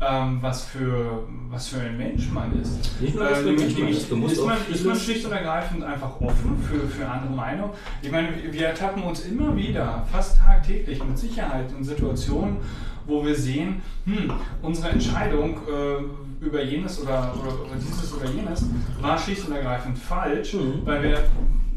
ähm, 0.00 0.38
was, 0.40 0.64
für, 0.64 1.24
was 1.50 1.68
für 1.68 1.80
ein 1.80 1.96
Mensch 1.96 2.30
man 2.30 2.60
ist. 2.60 3.00
Nicht 3.00 3.14
nur, 3.14 3.24
was 3.24 3.38
für 3.38 3.48
ein 3.48 3.56
Mensch 3.56 3.78
man 3.78 3.88
ist. 3.88 4.10
Ist, 4.32 4.44
man, 4.44 4.56
ist 4.70 4.84
man 4.84 4.96
schlicht 4.96 5.24
und 5.26 5.32
ergreifend 5.32 5.84
einfach 5.84 6.20
offen 6.20 6.58
für, 6.62 6.86
für 6.86 7.08
andere 7.08 7.32
Meinungen. 7.32 7.72
Ich 8.02 8.10
meine, 8.10 8.28
wir 8.50 8.66
ertappen 8.66 9.02
uns 9.02 9.24
immer 9.24 9.56
wieder, 9.56 10.04
fast 10.10 10.38
tagtäglich, 10.38 11.02
mit 11.02 11.18
Sicherheit 11.18 11.66
in 11.76 11.82
Situationen, 11.82 12.58
wo 13.06 13.24
wir 13.24 13.34
sehen, 13.34 13.82
hm, 14.04 14.32
unsere 14.62 14.90
Entscheidung 14.90 15.58
äh, 15.68 16.44
über 16.44 16.62
jenes 16.62 17.00
oder, 17.00 17.34
oder, 17.40 17.60
oder, 17.60 17.76
dieses 17.76 18.12
oder 18.14 18.30
jenes 18.30 18.66
war 19.00 19.18
schlicht 19.18 19.46
und 19.46 19.54
ergreifend 19.54 19.98
falsch, 19.98 20.54
mhm. 20.54 20.82
weil 20.84 21.02
wir, 21.02 21.18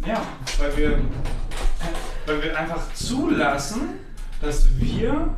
ja, 0.06 0.22
weil 0.60 0.78
wir, 0.78 1.00
weil 2.26 2.44
wir 2.44 2.58
einfach 2.58 2.94
zulassen, 2.94 3.82
dass 4.42 4.68
wir 4.80 5.30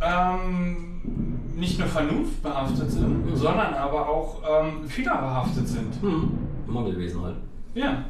ähm, 0.00 1.00
nicht 1.56 1.78
nur 1.78 1.88
vernunftbehaftet 1.88 2.90
sind, 2.90 3.26
mhm. 3.26 3.36
sondern 3.36 3.74
aber 3.74 4.08
auch 4.08 4.42
ähm, 4.48 4.88
fehlerbehaftet 4.88 5.68
sind. 5.68 6.02
Mhm. 6.02 6.38
Mangelwesen 6.66 7.22
halt. 7.22 7.36
Ja. 7.74 8.04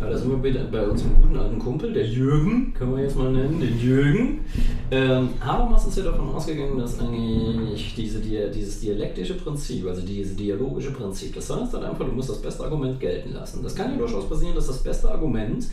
Aber 0.00 0.10
da 0.10 0.16
sind 0.16 0.42
wir 0.42 0.70
bei 0.70 0.88
unserem 0.88 1.20
guten 1.20 1.36
alten 1.36 1.58
Kumpel, 1.58 1.92
der 1.92 2.06
Jürgen, 2.06 2.72
können 2.72 2.96
wir 2.96 3.02
jetzt 3.02 3.16
mal 3.16 3.30
nennen, 3.30 3.60
den 3.60 3.78
Jürgen. 3.78 4.44
Ähm, 4.90 5.30
Habermas 5.40 5.86
ist 5.86 5.98
ja 5.98 6.04
davon 6.04 6.30
ausgegangen, 6.30 6.78
dass 6.78 6.98
eigentlich 6.98 7.94
diese, 7.94 8.20
dieses 8.20 8.80
dialektische 8.80 9.34
Prinzip, 9.34 9.86
also 9.86 10.00
dieses 10.00 10.34
dialogische 10.34 10.92
Prinzip, 10.92 11.34
das 11.34 11.50
heißt 11.50 11.74
dann 11.74 11.84
einfach, 11.84 12.06
du 12.06 12.12
musst 12.12 12.30
das 12.30 12.40
beste 12.40 12.64
Argument 12.64 12.98
gelten 13.00 13.34
lassen. 13.34 13.62
Das 13.62 13.74
kann 13.74 13.92
ja 13.92 13.98
durchaus 13.98 14.28
passieren, 14.28 14.54
dass 14.54 14.68
das 14.68 14.82
beste 14.82 15.10
Argument 15.10 15.66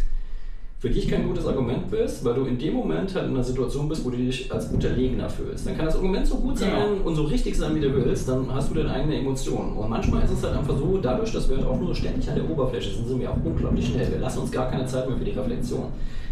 für 0.80 0.90
dich 0.90 1.10
kein 1.10 1.28
gutes 1.28 1.46
Argument 1.46 1.92
bist, 1.92 2.24
weil 2.24 2.36
du 2.36 2.46
in 2.46 2.58
dem 2.58 2.74
Moment 2.74 3.14
halt 3.14 3.26
in 3.26 3.32
einer 3.32 3.44
Situation 3.44 3.90
bist, 3.90 4.06
wo 4.06 4.10
du 4.10 4.18
dich 4.18 4.50
als 4.52 4.68
Unterlegener 4.68 5.30
fühlst. 5.30 5.68
Dann 5.68 5.76
kann 5.76 5.86
das 5.86 5.98
Argument 5.98 6.26
so 6.26 6.38
gut 6.38 6.58
sein 6.58 6.72
genau. 6.72 7.06
und 7.06 7.16
so 7.16 7.24
richtig 7.24 7.58
sein, 7.58 7.76
wie 7.76 7.82
du 7.82 7.94
willst, 7.94 8.30
dann 8.30 8.48
hast 8.54 8.70
du 8.70 8.76
deine 8.76 8.92
eigene 8.92 9.20
Emotion. 9.20 9.74
Und 9.74 9.90
manchmal 9.90 10.24
ist 10.24 10.32
es 10.32 10.42
halt 10.42 10.58
einfach 10.58 10.78
so, 10.78 10.98
dadurch, 10.98 11.34
dass 11.34 11.50
wir 11.50 11.58
halt 11.58 11.68
auch 11.68 11.78
nur 11.78 11.94
ständig 11.94 12.30
an 12.30 12.36
der 12.36 12.50
Oberfläche 12.50 12.92
sind, 12.92 13.10
sind 13.10 13.20
wir 13.20 13.30
auch 13.30 13.38
unglaublich 13.44 13.88
schnell. 13.88 14.10
Wir 14.10 14.20
lassen 14.20 14.40
uns 14.40 14.52
gar 14.52 14.72
keine 14.72 14.86
Zeit 14.86 15.10
mehr 15.10 15.18
für 15.18 15.26
die 15.26 15.32
Reflexion. 15.32 15.88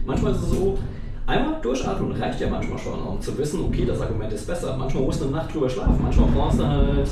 Manchmal 0.05 0.31
ist 0.31 0.41
es 0.43 0.49
so, 0.51 0.77
Einmal 1.27 1.59
durchatmen 1.61 2.13
reicht 2.13 2.39
ja 2.39 2.49
manchmal 2.49 2.79
schon, 2.79 3.01
um 3.01 3.19
zu 3.19 3.37
wissen, 3.37 3.59
okay, 3.65 3.83
das 3.83 3.99
Argument 3.99 4.31
ist 4.31 4.47
besser. 4.47 4.77
Manchmal 4.77 5.03
musst 5.03 5.19
du 5.19 5.25
eine 5.25 5.35
Nacht 5.35 5.53
drüber 5.53 5.69
schlafen, 5.69 5.99
manchmal 6.01 6.29
brauchst 6.29 6.57
du 6.57 6.65
halt 6.65 7.09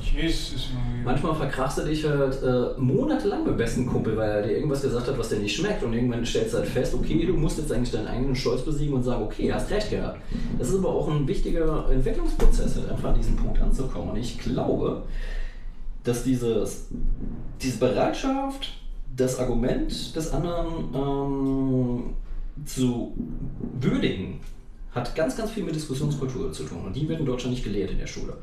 Jesus, 0.00 0.70
Manchmal 1.04 1.34
verkrachst 1.34 1.78
du 1.78 1.82
dich 1.82 2.04
halt 2.08 2.42
äh, 2.42 2.80
monatelang 2.80 3.44
mit 3.44 3.58
besten 3.58 3.86
Kumpel, 3.86 4.16
weil 4.16 4.30
er 4.30 4.42
dir 4.42 4.52
irgendwas 4.54 4.80
gesagt 4.80 5.06
hat, 5.06 5.18
was 5.18 5.28
dir 5.28 5.38
nicht 5.38 5.54
schmeckt. 5.54 5.82
Und 5.82 5.92
irgendwann 5.92 6.24
stellst 6.24 6.54
du 6.54 6.58
halt 6.58 6.68
fest, 6.68 6.94
okay, 6.94 7.26
du 7.26 7.34
musst 7.34 7.58
jetzt 7.58 7.70
eigentlich 7.70 7.90
deinen 7.90 8.06
eigenen 8.06 8.34
Stolz 8.34 8.62
besiegen 8.62 8.94
und 8.94 9.02
sagen, 9.02 9.22
okay, 9.22 9.52
hast 9.52 9.70
recht 9.70 9.90
gehabt. 9.90 10.20
Das 10.58 10.70
ist 10.70 10.78
aber 10.78 10.88
auch 10.88 11.08
ein 11.08 11.28
wichtiger 11.28 11.90
Entwicklungsprozess, 11.90 12.76
halt 12.76 12.90
einfach 12.90 13.10
an 13.10 13.16
diesen 13.16 13.36
Punkt 13.36 13.60
anzukommen. 13.60 14.10
Und 14.10 14.16
ich 14.16 14.38
glaube, 14.38 15.02
dass 16.04 16.24
dieses, 16.24 16.88
diese 17.60 17.78
Bereitschaft, 17.78 18.72
das 19.14 19.38
Argument 19.38 20.16
des 20.16 20.32
anderen 20.32 20.94
ähm, 20.94 22.14
zu 22.64 23.12
würdigen, 23.80 24.40
hat 24.92 25.14
ganz, 25.14 25.36
ganz 25.36 25.50
viel 25.50 25.64
mit 25.64 25.74
Diskussionskultur 25.74 26.52
zu 26.52 26.64
tun. 26.64 26.84
Und 26.86 26.96
die 26.96 27.08
wird 27.08 27.20
in 27.20 27.26
Deutschland 27.26 27.54
nicht 27.54 27.64
gelehrt 27.64 27.90
in 27.90 27.98
der 27.98 28.06
Schule. 28.06 28.38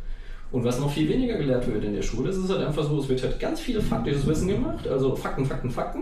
Und 0.51 0.65
was 0.65 0.79
noch 0.79 0.91
viel 0.91 1.07
weniger 1.07 1.37
gelehrt 1.37 1.65
wird 1.67 1.83
in 1.83 1.93
der 1.93 2.01
Schule, 2.01 2.29
ist 2.29 2.37
es 2.37 2.49
halt 2.49 2.61
einfach 2.61 2.83
so, 2.83 2.99
es 2.99 3.07
wird 3.07 3.23
halt 3.23 3.39
ganz 3.39 3.59
viele 3.61 3.81
faktisches 3.81 4.27
Wissen 4.27 4.47
gemacht, 4.47 4.87
also 4.87 5.15
Fakten, 5.15 5.45
Fakten, 5.45 5.69
Fakten. 5.69 6.01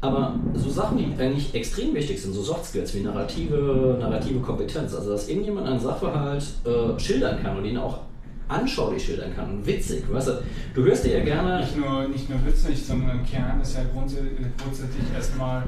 Aber 0.00 0.38
so 0.54 0.70
Sachen, 0.70 0.98
die 0.98 1.20
eigentlich 1.20 1.54
extrem 1.54 1.94
wichtig 1.94 2.22
sind, 2.22 2.32
so 2.32 2.42
Soft 2.42 2.66
Skills 2.66 2.94
wie 2.94 3.00
narrative, 3.00 3.96
narrative 3.98 4.38
Kompetenz, 4.40 4.94
also 4.94 5.10
dass 5.10 5.28
irgendjemand 5.28 5.66
einen 5.66 5.80
Sachverhalt 5.80 6.44
äh, 6.64 6.98
schildern 7.00 7.42
kann 7.42 7.56
und 7.56 7.64
ihn 7.64 7.76
auch 7.76 8.00
anschaulich 8.48 9.04
schildern 9.04 9.34
kann, 9.34 9.64
witzig. 9.66 10.04
Weißt 10.10 10.28
du, 10.28 10.32
du 10.74 10.84
hörst 10.84 11.04
dir 11.04 11.18
ja 11.18 11.24
gerne. 11.24 11.60
Nicht 11.60 11.76
nur, 11.76 12.08
nicht 12.08 12.30
nur 12.30 12.38
witzig, 12.46 12.84
sondern 12.84 13.18
im 13.18 13.26
Kern 13.26 13.60
ist 13.60 13.74
ja 13.74 13.82
grundsätzlich 13.92 15.04
erstmal. 15.14 15.64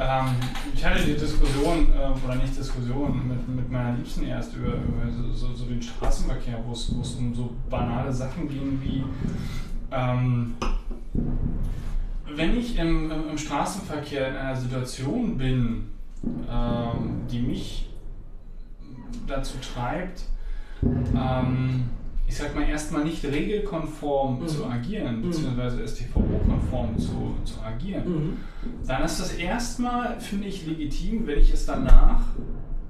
Ähm, 0.00 0.36
ich 0.74 0.84
hatte 0.84 1.04
die 1.04 1.14
Diskussion, 1.14 1.88
äh, 1.92 2.24
oder 2.24 2.36
nicht 2.36 2.56
Diskussion, 2.56 3.28
mit, 3.28 3.48
mit 3.48 3.70
meiner 3.70 3.96
Liebsten 3.96 4.24
erst 4.24 4.54
über, 4.54 4.68
über 4.74 5.10
so, 5.32 5.52
so, 5.54 5.64
den 5.64 5.82
Straßenverkehr, 5.82 6.62
wo 6.64 6.72
es 6.72 6.88
um 6.90 7.34
so 7.34 7.50
banale 7.68 8.12
Sachen 8.12 8.48
ging 8.48 8.80
wie. 8.82 9.04
Ähm, 9.90 10.54
wenn 12.36 12.56
ich 12.56 12.78
im, 12.78 13.10
im, 13.10 13.36
Straßenverkehr 13.36 14.28
in 14.28 14.36
einer 14.36 14.54
Situation 14.54 15.36
bin, 15.36 15.88
ähm, 16.48 17.22
die 17.30 17.40
mich 17.40 17.90
dazu 19.26 19.54
treibt, 19.58 20.22
ähm, 20.82 21.90
ich 22.28 22.36
sag 22.36 22.54
mal, 22.54 22.68
erstmal 22.68 23.04
nicht 23.04 23.24
regelkonform 23.24 24.40
Mhm. 24.42 24.46
zu 24.48 24.66
agieren, 24.66 25.20
Mhm. 25.20 25.22
beziehungsweise 25.30 25.82
STVO-konform 25.88 26.98
zu, 26.98 27.34
zu 27.44 27.60
agieren, 27.62 28.04
Mhm. 28.06 28.36
dann 28.86 29.02
ist 29.02 29.18
das 29.18 29.32
erstmal, 29.34 30.20
finde 30.20 30.46
ich, 30.48 30.66
legitim, 30.66 31.26
wenn 31.26 31.38
ich 31.38 31.52
es 31.52 31.64
danach 31.66 32.20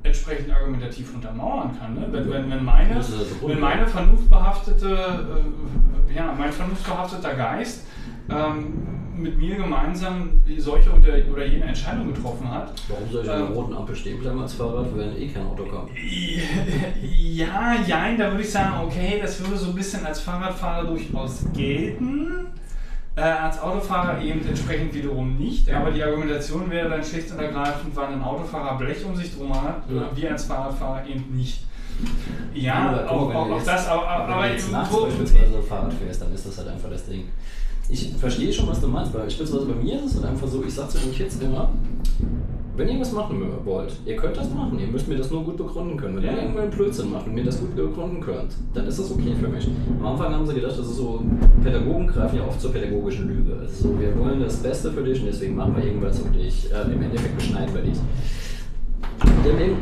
entsprechend 0.02 0.50
argumentativ 0.52 1.14
untermauern 1.14 1.70
kann. 1.78 1.94
Ne? 1.94 2.08
Wenn, 2.10 2.30
wenn, 2.30 2.50
wenn, 2.50 2.64
meine, 2.64 2.96
also 2.96 3.14
wenn 3.46 3.60
meine 3.60 3.86
vernunftbehaftete, 3.86 4.88
äh, 6.10 6.14
ja, 6.16 6.34
mein 6.36 6.52
vernunftbehafteter 6.52 7.34
Geist 7.34 7.86
ähm, 8.30 8.72
mit 9.18 9.38
mir 9.38 9.56
gemeinsam 9.56 10.42
solche 10.58 10.90
oder, 10.92 11.44
jene 11.46 11.64
Entscheidung 11.64 12.12
getroffen 12.12 12.50
hat, 12.50 12.72
Warum 12.88 13.10
soll 13.10 13.24
ich 13.24 13.30
an 13.30 13.38
der 13.38 13.46
Ähm. 13.48 13.52
roten 13.54 13.74
Ampel 13.74 13.94
stehen 13.96 14.20
bleiben 14.20 14.40
als 14.40 14.54
Fahrrad, 14.54 14.86
wenn 14.96 15.16
eh 15.16 15.28
kein 15.28 15.46
Auto 15.46 15.64
kommt? 15.64 15.90
Ja, 17.02 17.76
jein, 17.86 18.18
da 18.18 18.30
würde 18.30 18.42
ich 18.42 18.50
sagen, 18.50 18.84
okay, 18.84 19.18
das 19.22 19.40
würde 19.40 19.56
so 19.56 19.68
ein 19.70 19.74
bisschen 19.74 20.04
als 20.04 20.20
Fahrradfahrer 20.20 20.86
durchaus 20.88 21.44
gelten. 21.54 22.46
Äh, 23.16 23.20
als 23.22 23.60
Autofahrer 23.60 24.20
eben 24.22 24.46
entsprechend 24.46 24.94
wiederum 24.94 25.36
nicht. 25.36 25.70
Aber 25.72 25.90
die 25.90 26.02
Argumentation 26.02 26.70
wäre 26.70 26.88
dann 26.88 27.02
schlicht 27.02 27.30
und 27.32 27.38
ergreifend, 27.40 27.94
weil 27.96 28.06
ein 28.08 28.22
Autofahrer 28.22 28.78
Blech 28.78 29.04
um 29.04 29.14
sich 29.16 29.36
drum 29.36 29.52
hat, 29.54 29.82
Ja. 29.90 30.08
wir 30.14 30.30
als 30.32 30.44
Fahrradfahrer 30.44 31.04
eben 31.06 31.36
nicht. 31.36 31.64
Ja, 32.54 33.04
guck 33.08 33.10
auch, 33.10 33.28
wenn 33.30 33.36
auch, 33.36 33.50
auch 33.50 33.62
das, 33.64 33.88
aber, 33.88 34.08
aber, 34.08 34.24
Wenn 34.28 34.34
aber 34.34 34.46
du 34.46 34.52
jetzt 34.52 34.70
nachts 34.72 34.96
beispielsweise 35.02 35.62
Fahrrad 35.62 35.92
fährst, 35.94 36.22
dann 36.22 36.32
ist 36.32 36.46
das 36.46 36.58
halt 36.58 36.68
einfach 36.68 36.90
das 36.90 37.06
Ding. 37.06 37.24
Ich 37.90 38.12
verstehe 38.18 38.52
schon, 38.52 38.68
was 38.68 38.80
du 38.80 38.88
meinst, 38.88 39.14
weil 39.14 39.22
beispielsweise 39.22 39.66
bei 39.66 39.74
mir 39.82 39.96
ist 39.96 40.04
es 40.06 40.14
halt 40.16 40.26
einfach 40.26 40.46
so, 40.46 40.62
ich 40.66 40.74
sag 40.74 40.90
zu 40.90 40.98
den 40.98 41.12
Kids 41.12 41.38
immer, 41.40 41.70
wenn 42.76 42.88
ihr 42.90 43.00
was 43.00 43.12
machen 43.12 43.42
wollt, 43.64 43.92
ihr 44.06 44.14
könnt 44.14 44.36
das 44.36 44.52
machen, 44.54 44.78
ihr 44.78 44.86
müsst 44.86 45.08
mir 45.08 45.16
das 45.16 45.30
nur 45.30 45.42
gut 45.42 45.56
begründen 45.56 45.96
können. 45.96 46.16
Wenn 46.16 46.24
Ja. 46.24 46.32
ihr 46.32 46.42
irgendwann 46.42 46.70
Blödsinn 46.70 47.10
macht 47.10 47.26
und 47.26 47.34
mir 47.34 47.44
das 47.44 47.58
gut 47.58 47.74
begründen 47.74 48.20
könnt, 48.20 48.52
dann 48.74 48.86
ist 48.86 48.98
das 49.00 49.10
okay 49.10 49.34
für 49.40 49.48
mich. 49.48 49.68
Am 49.98 50.06
Anfang 50.06 50.32
haben 50.34 50.46
sie 50.46 50.54
gedacht, 50.54 50.78
das 50.78 50.86
ist 50.86 50.96
so, 50.96 51.20
Pädagogen 51.64 52.06
greifen 52.06 52.36
ja 52.36 52.46
oft 52.46 52.60
zur 52.60 52.70
pädagogischen 52.72 53.26
Lüge. 53.28 53.56
Also 53.58 53.88
so, 53.88 53.98
wir 54.00 54.16
wollen 54.18 54.40
das 54.40 54.56
Beste 54.58 54.92
für 54.92 55.02
dich 55.02 55.18
und 55.20 55.26
deswegen 55.26 55.56
machen 55.56 55.74
wir 55.76 55.84
irgendwas 55.84 56.20
und 56.20 56.34
dich, 56.36 56.68
äh, 56.70 56.92
im 56.94 57.02
Endeffekt 57.02 57.36
beschneiden 57.36 57.74
wir 57.74 57.82
dich. 57.82 57.98
Die 59.24 59.50
haben 59.50 59.58
eben- 59.60 59.76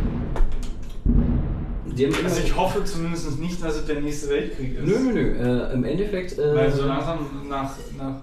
die 1.04 1.85
haben 1.85 1.85
Also 2.24 2.40
ich 2.44 2.56
hoffe 2.56 2.84
zumindest 2.84 3.38
nicht, 3.38 3.62
dass 3.62 3.76
es 3.76 3.86
der 3.86 4.00
nächste 4.00 4.28
Weltkrieg 4.30 4.78
ist. 4.78 4.86
Nö, 4.86 4.98
nö, 4.98 5.12
nö. 5.12 5.68
Äh, 5.68 5.72
Im 5.74 5.84
Endeffekt. 5.84 6.38
Äh, 6.38 6.54
Weil 6.54 6.72
so 6.72 6.84
langsam 6.86 7.18
nach, 7.48 7.70
nach 7.96 8.16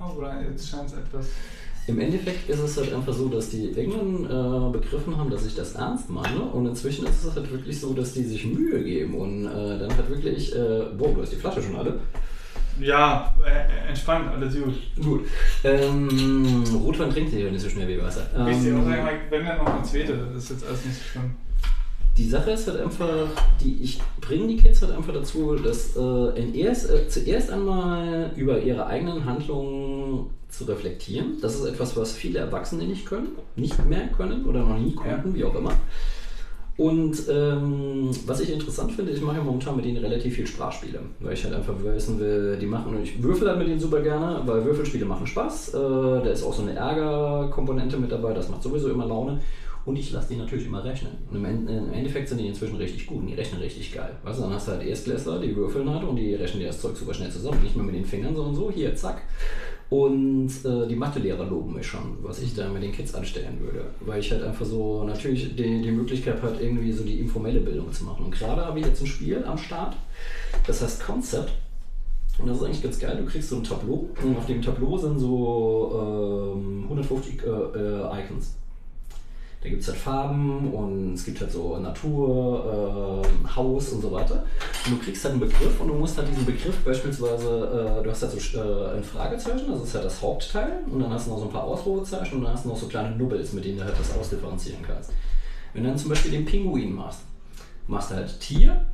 oh, 0.00 0.18
oder 0.18 0.42
jetzt 0.50 0.68
scheint 0.68 0.86
es 0.86 0.94
etwas. 0.94 1.26
Im 1.86 1.98
Endeffekt 2.00 2.50
ist 2.50 2.58
es 2.60 2.76
halt 2.76 2.92
einfach 2.92 3.14
so, 3.14 3.28
dass 3.28 3.48
die 3.48 3.70
irgendwann 3.70 4.24
äh, 4.24 4.72
begriffen 4.72 5.16
haben, 5.16 5.30
dass 5.30 5.46
ich 5.46 5.54
das 5.54 5.74
ernst 5.74 6.10
meine. 6.10 6.40
Und 6.40 6.66
inzwischen 6.66 7.06
ist 7.06 7.24
es 7.24 7.34
halt 7.34 7.50
wirklich 7.50 7.80
so, 7.80 7.94
dass 7.94 8.12
die 8.12 8.24
sich 8.24 8.44
Mühe 8.44 8.82
geben 8.84 9.14
und 9.14 9.46
äh, 9.46 9.78
dann 9.78 9.96
halt 9.96 10.10
wirklich. 10.10 10.54
Äh, 10.54 10.86
boah, 10.98 11.14
du 11.14 11.22
hast 11.22 11.32
die 11.32 11.36
Flasche 11.36 11.62
schon 11.62 11.76
alle. 11.76 12.00
Ja, 12.80 13.34
äh, 13.44 13.88
entspannt, 13.88 14.30
alles 14.30 14.54
gut. 14.54 14.74
Gut. 15.02 15.20
Ähm, 15.64 16.62
Rotwein 16.84 17.10
trinkt 17.10 17.30
sich 17.30 17.42
ja 17.42 17.50
nicht 17.50 17.62
so 17.62 17.68
schnell 17.68 17.88
wie 17.88 18.00
Wasser. 18.00 18.22
Ich 18.50 18.58
dir 18.62 18.74
auch 18.74 18.80
Ähm, 18.80 18.84
sagen, 18.84 19.18
wenn 19.30 19.46
dann 19.46 19.58
noch 19.58 19.66
eine 19.66 19.82
zweite, 19.82 20.16
das 20.34 20.44
ist 20.44 20.50
jetzt 20.50 20.66
alles 20.66 20.84
nicht 20.84 20.96
so 20.96 21.02
schlimm. 21.12 21.34
Die 22.18 22.28
Sache 22.28 22.50
ist 22.50 22.66
halt 22.66 22.80
einfach, 22.80 23.28
die, 23.60 23.80
ich 23.80 24.00
bringe 24.20 24.48
die 24.48 24.56
Kids 24.56 24.82
halt 24.82 24.92
einfach 24.92 25.14
dazu, 25.14 25.54
dass 25.54 25.96
äh, 25.96 26.40
in 26.40 26.52
erst, 26.54 26.90
äh, 26.90 27.06
zuerst 27.08 27.50
einmal 27.50 28.32
über 28.36 28.60
ihre 28.60 28.86
eigenen 28.86 29.24
Handlungen 29.24 30.26
zu 30.48 30.64
reflektieren. 30.64 31.38
Das 31.40 31.54
ist 31.54 31.64
etwas, 31.64 31.96
was 31.96 32.12
viele 32.12 32.40
Erwachsene 32.40 32.84
nicht 32.84 33.06
können, 33.06 33.28
nicht 33.54 33.86
mehr 33.86 34.08
können 34.08 34.46
oder 34.46 34.64
noch 34.64 34.78
nie 34.78 34.94
konnten, 34.94 35.34
wie 35.34 35.44
auch 35.44 35.54
immer. 35.54 35.72
Und 36.76 37.24
ähm, 37.28 38.10
was 38.26 38.40
ich 38.40 38.52
interessant 38.52 38.92
finde, 38.92 39.12
ich 39.12 39.20
mache 39.20 39.36
ja 39.36 39.42
momentan 39.42 39.76
mit 39.76 39.84
denen 39.84 39.98
relativ 39.98 40.34
viel 40.36 40.46
Sprachspiele, 40.46 41.00
weil 41.20 41.34
ich 41.34 41.44
halt 41.44 41.54
einfach 41.54 41.74
wissen 41.82 42.20
will, 42.20 42.56
die 42.56 42.66
machen 42.66 42.94
und 42.94 43.02
ich 43.02 43.20
würfel 43.20 43.48
halt 43.48 43.58
mit 43.58 43.68
denen 43.68 43.80
super 43.80 44.00
gerne, 44.00 44.42
weil 44.46 44.64
Würfelspiele 44.64 45.04
machen 45.04 45.26
Spaß. 45.26 45.70
Äh, 45.70 45.72
da 45.72 46.30
ist 46.30 46.44
auch 46.44 46.54
so 46.54 46.62
eine 46.62 46.74
Ärgerkomponente 46.74 47.96
mit 47.96 48.12
dabei, 48.12 48.32
das 48.32 48.48
macht 48.48 48.62
sowieso 48.62 48.90
immer 48.90 49.06
Laune. 49.06 49.40
Und 49.88 49.96
ich 49.98 50.12
lasse 50.12 50.28
die 50.34 50.36
natürlich 50.36 50.66
immer 50.66 50.84
rechnen. 50.84 51.12
Und 51.30 51.36
im, 51.38 51.44
End- 51.46 51.70
im 51.70 51.92
Endeffekt 51.94 52.28
sind 52.28 52.38
die 52.38 52.46
inzwischen 52.46 52.76
richtig 52.76 53.06
gut 53.06 53.20
und 53.22 53.26
die 53.26 53.32
rechnen 53.32 53.58
richtig 53.62 53.90
geil. 53.94 54.10
Weißt 54.22 54.38
du, 54.38 54.42
dann 54.42 54.52
hast 54.52 54.68
du 54.68 54.72
halt 54.72 54.82
Erstklässler, 54.82 55.40
die 55.40 55.56
würfeln 55.56 55.88
halt 55.88 56.04
und 56.04 56.16
die 56.16 56.34
rechnen 56.34 56.60
dir 56.60 56.66
das 56.66 56.80
Zeug 56.82 56.94
super 56.94 57.14
schnell 57.14 57.30
zusammen. 57.30 57.62
Nicht 57.62 57.74
mehr 57.74 57.86
mit 57.86 57.94
den 57.94 58.04
Fingern, 58.04 58.36
sondern 58.36 58.54
so, 58.54 58.70
hier, 58.70 58.94
zack. 58.94 59.22
Und 59.88 60.50
äh, 60.66 60.86
die 60.86 60.94
Mathelehrer 60.94 61.46
loben 61.46 61.72
mich 61.72 61.86
schon, 61.86 62.18
was 62.20 62.42
ich 62.42 62.54
da 62.54 62.68
mit 62.68 62.82
den 62.82 62.92
Kids 62.92 63.14
anstellen 63.14 63.58
würde. 63.60 63.86
Weil 64.00 64.20
ich 64.20 64.30
halt 64.30 64.42
einfach 64.42 64.66
so 64.66 65.04
natürlich 65.04 65.56
die, 65.56 65.80
die 65.80 65.90
Möglichkeit 65.90 66.42
habe, 66.42 66.56
irgendwie 66.60 66.92
so 66.92 67.02
die 67.02 67.18
informelle 67.20 67.60
Bildung 67.60 67.90
zu 67.90 68.04
machen. 68.04 68.26
Und 68.26 68.30
gerade 68.32 68.66
habe 68.66 68.78
ich 68.80 68.84
jetzt 68.84 69.00
ein 69.00 69.06
Spiel 69.06 69.42
am 69.42 69.56
Start, 69.56 69.96
das 70.66 70.82
heißt 70.82 71.02
Concept. 71.02 71.50
Und 72.38 72.46
das 72.46 72.58
ist 72.58 72.62
eigentlich 72.64 72.82
ganz 72.82 72.98
geil. 72.98 73.16
Du 73.16 73.24
kriegst 73.24 73.48
so 73.48 73.56
ein 73.56 73.64
Tableau 73.64 74.10
und 74.22 74.36
auf 74.36 74.44
dem 74.44 74.60
Tableau 74.60 74.98
sind 74.98 75.18
so 75.18 76.54
ähm, 76.58 76.82
150 76.84 77.42
äh, 77.42 77.46
äh, 77.46 78.22
Icons. 78.22 78.54
Da 79.60 79.68
gibt 79.68 79.82
es 79.82 79.88
halt 79.88 79.98
Farben 79.98 80.72
und 80.72 81.14
es 81.14 81.24
gibt 81.24 81.40
halt 81.40 81.50
so 81.50 81.76
Natur, 81.78 83.24
äh, 83.24 83.56
Haus 83.56 83.88
und 83.88 84.02
so 84.02 84.12
weiter. 84.12 84.44
Und 84.86 84.92
du 84.92 84.98
kriegst 85.04 85.24
halt 85.24 85.32
einen 85.32 85.40
Begriff 85.40 85.80
und 85.80 85.88
du 85.88 85.94
musst 85.94 86.16
halt 86.16 86.28
diesen 86.28 86.46
Begriff 86.46 86.76
beispielsweise, 86.84 87.98
äh, 87.98 88.04
du 88.04 88.10
hast 88.10 88.22
halt 88.22 88.40
so 88.40 88.58
äh, 88.58 88.96
ein 88.96 89.02
Fragezeichen, 89.02 89.66
das 89.68 89.82
ist 89.82 89.94
halt 89.94 90.04
das 90.04 90.22
Hauptteil, 90.22 90.84
und 90.88 91.00
dann 91.00 91.12
hast 91.12 91.26
du 91.26 91.30
noch 91.30 91.38
so 91.38 91.46
ein 91.46 91.50
paar 91.50 91.64
Ausrufezeichen 91.64 92.38
und 92.38 92.44
dann 92.44 92.52
hast 92.52 92.66
du 92.66 92.68
noch 92.68 92.76
so 92.76 92.86
kleine 92.86 93.16
Nubbels, 93.16 93.52
mit 93.52 93.64
denen 93.64 93.78
du 93.78 93.84
halt 93.84 93.98
das 93.98 94.16
ausdifferenzieren 94.16 94.80
kannst. 94.86 95.10
Wenn 95.72 95.82
du 95.82 95.88
dann 95.88 95.98
zum 95.98 96.10
Beispiel 96.10 96.30
den 96.30 96.44
Pinguin 96.44 96.94
machst, 96.94 97.22
machst 97.88 98.12
du 98.12 98.14
halt 98.14 98.38
Tier, 98.38 98.86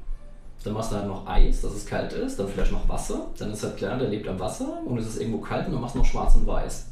dann 0.64 0.72
machst 0.72 0.92
du 0.92 0.96
halt 0.96 1.06
noch 1.06 1.26
Eis, 1.26 1.60
dass 1.60 1.74
es 1.74 1.84
kalt 1.84 2.14
ist, 2.14 2.38
dann 2.38 2.48
vielleicht 2.48 2.72
noch 2.72 2.88
Wasser, 2.88 3.26
dann 3.36 3.52
ist 3.52 3.62
halt 3.62 3.76
klar, 3.76 3.98
der 3.98 4.08
lebt 4.08 4.26
am 4.26 4.40
Wasser 4.40 4.80
und 4.86 4.96
es 4.96 5.08
ist 5.08 5.20
irgendwo 5.20 5.40
kalt 5.40 5.66
und 5.66 5.72
dann 5.72 5.82
machst 5.82 5.94
du 5.94 5.98
noch 5.98 6.06
schwarz 6.06 6.34
und 6.36 6.46
weiß. 6.46 6.86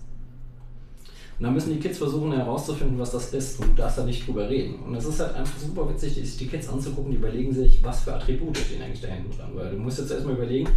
Und 1.42 1.46
dann 1.46 1.54
müssen 1.54 1.72
die 1.72 1.80
Kids 1.80 1.98
versuchen 1.98 2.30
herauszufinden, 2.30 3.00
was 3.00 3.10
das 3.10 3.34
ist 3.34 3.58
und 3.58 3.70
du 3.70 3.82
darfst 3.82 3.98
da 3.98 4.04
nicht 4.04 4.24
drüber 4.24 4.48
reden. 4.48 4.76
Und 4.86 4.94
es 4.94 5.04
ist 5.04 5.18
halt 5.18 5.34
einfach 5.34 5.58
super 5.58 5.90
witzig, 5.90 6.14
sich 6.14 6.36
die 6.36 6.46
Kids 6.46 6.68
anzugucken, 6.68 7.10
die 7.10 7.16
überlegen 7.16 7.52
sich, 7.52 7.82
was 7.82 8.02
für 8.02 8.14
Attribute 8.14 8.56
stehen 8.56 8.80
eigentlich 8.80 9.00
da 9.00 9.08
hinten 9.08 9.36
dran. 9.36 9.50
Weil 9.52 9.72
du 9.72 9.76
musst 9.76 9.98
jetzt 9.98 10.12
erstmal 10.12 10.36
überlegen, 10.36 10.68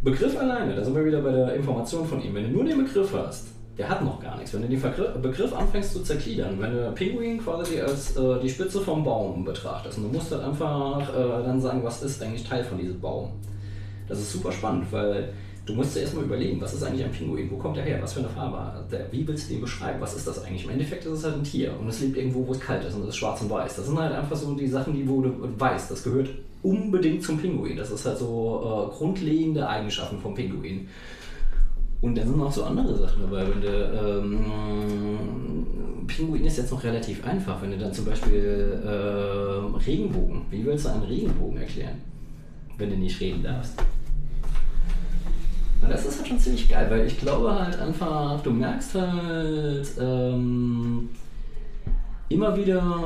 Begriff 0.00 0.38
alleine, 0.38 0.76
da 0.76 0.84
sind 0.84 0.94
wir 0.94 1.04
wieder 1.04 1.20
bei 1.22 1.32
der 1.32 1.56
Information 1.56 2.06
von 2.06 2.22
ihm. 2.22 2.32
Wenn 2.36 2.44
du 2.44 2.50
nur 2.50 2.64
den 2.64 2.78
Begriff 2.78 3.12
hast, 3.12 3.48
der 3.78 3.88
hat 3.88 4.04
noch 4.04 4.22
gar 4.22 4.36
nichts. 4.36 4.54
Wenn 4.54 4.62
du 4.62 4.68
den 4.68 4.80
Begriff 5.22 5.52
anfängst 5.52 5.92
zu 5.92 6.04
zergliedern, 6.04 6.60
wenn 6.60 6.70
du 6.70 6.92
Pinguin 6.92 7.42
quasi 7.42 7.80
als 7.80 8.16
äh, 8.16 8.38
die 8.40 8.48
Spitze 8.48 8.80
vom 8.82 9.02
Baum 9.02 9.44
betrachtest 9.44 9.98
und 9.98 10.04
du 10.04 10.16
musst 10.16 10.30
halt 10.30 10.44
einfach 10.44 11.00
äh, 11.12 11.44
dann 11.44 11.60
sagen, 11.60 11.82
was 11.82 12.00
ist 12.04 12.22
eigentlich 12.22 12.48
Teil 12.48 12.62
von 12.62 12.78
diesem 12.78 13.00
Baum. 13.00 13.32
Das 14.06 14.20
ist 14.20 14.30
super 14.30 14.52
spannend, 14.52 14.86
weil 14.92 15.32
du 15.70 15.76
musst 15.76 15.96
dir 15.96 16.00
erstmal 16.00 16.24
überlegen, 16.24 16.60
was 16.60 16.74
ist 16.74 16.82
eigentlich 16.82 17.04
ein 17.04 17.12
Pinguin? 17.12 17.50
Wo 17.50 17.56
kommt 17.56 17.76
der 17.76 17.84
her? 17.84 17.98
Was 18.02 18.12
für 18.12 18.20
eine 18.20 18.28
Farbe 18.28 18.84
der? 18.90 19.10
Wie 19.12 19.26
willst 19.26 19.48
du 19.48 19.54
den 19.54 19.62
beschreiben? 19.62 20.00
Was 20.00 20.14
ist 20.14 20.26
das 20.26 20.44
eigentlich? 20.44 20.64
Im 20.64 20.70
Endeffekt 20.70 21.04
ist 21.04 21.12
es 21.12 21.24
halt 21.24 21.36
ein 21.36 21.44
Tier 21.44 21.72
und 21.78 21.88
es 21.88 22.00
lebt 22.00 22.16
irgendwo, 22.16 22.46
wo 22.46 22.52
es 22.52 22.60
kalt 22.60 22.84
ist 22.84 22.94
und 22.94 23.02
es 23.02 23.08
ist 23.08 23.16
schwarz 23.16 23.40
und 23.40 23.50
weiß. 23.50 23.76
Das 23.76 23.86
sind 23.86 23.98
halt 23.98 24.12
einfach 24.12 24.36
so 24.36 24.52
die 24.54 24.66
Sachen, 24.66 24.94
die 24.94 25.08
wo 25.08 25.20
du 25.20 25.32
weißt, 25.58 25.90
das 25.90 26.02
gehört 26.02 26.28
unbedingt 26.62 27.22
zum 27.22 27.38
Pinguin. 27.38 27.76
Das 27.76 27.90
ist 27.90 28.04
halt 28.04 28.18
so 28.18 28.90
äh, 28.90 28.96
grundlegende 28.96 29.68
Eigenschaften 29.68 30.18
vom 30.18 30.34
Pinguin. 30.34 30.88
Und 32.00 32.16
dann 32.16 32.26
sind 32.26 32.38
noch 32.38 32.52
so 32.52 32.64
andere 32.64 32.96
Sachen 32.96 33.22
dabei. 33.22 33.46
Wenn 33.48 33.60
du, 33.60 33.68
ähm, 33.68 35.66
Pinguin 36.06 36.44
ist 36.44 36.58
jetzt 36.58 36.70
noch 36.70 36.82
relativ 36.82 37.24
einfach. 37.24 37.60
Wenn 37.62 37.72
du 37.72 37.78
dann 37.78 37.92
zum 37.92 38.06
Beispiel 38.06 38.80
ähm, 38.84 39.74
Regenbogen, 39.74 40.42
wie 40.50 40.64
willst 40.64 40.86
du 40.86 40.90
einen 40.90 41.04
Regenbogen 41.04 41.58
erklären, 41.58 42.00
wenn 42.78 42.90
du 42.90 42.96
nicht 42.96 43.20
reden 43.20 43.42
darfst? 43.42 43.74
Und 45.82 45.90
das 45.90 46.04
ist 46.04 46.18
halt 46.18 46.28
schon 46.28 46.38
ziemlich 46.38 46.68
geil, 46.68 46.86
weil 46.90 47.06
ich 47.06 47.18
glaube 47.18 47.54
halt 47.54 47.78
einfach, 47.80 48.40
du 48.42 48.50
merkst 48.50 48.94
halt 48.94 49.88
ähm, 49.98 51.08
immer 52.28 52.56
wieder, 52.56 53.02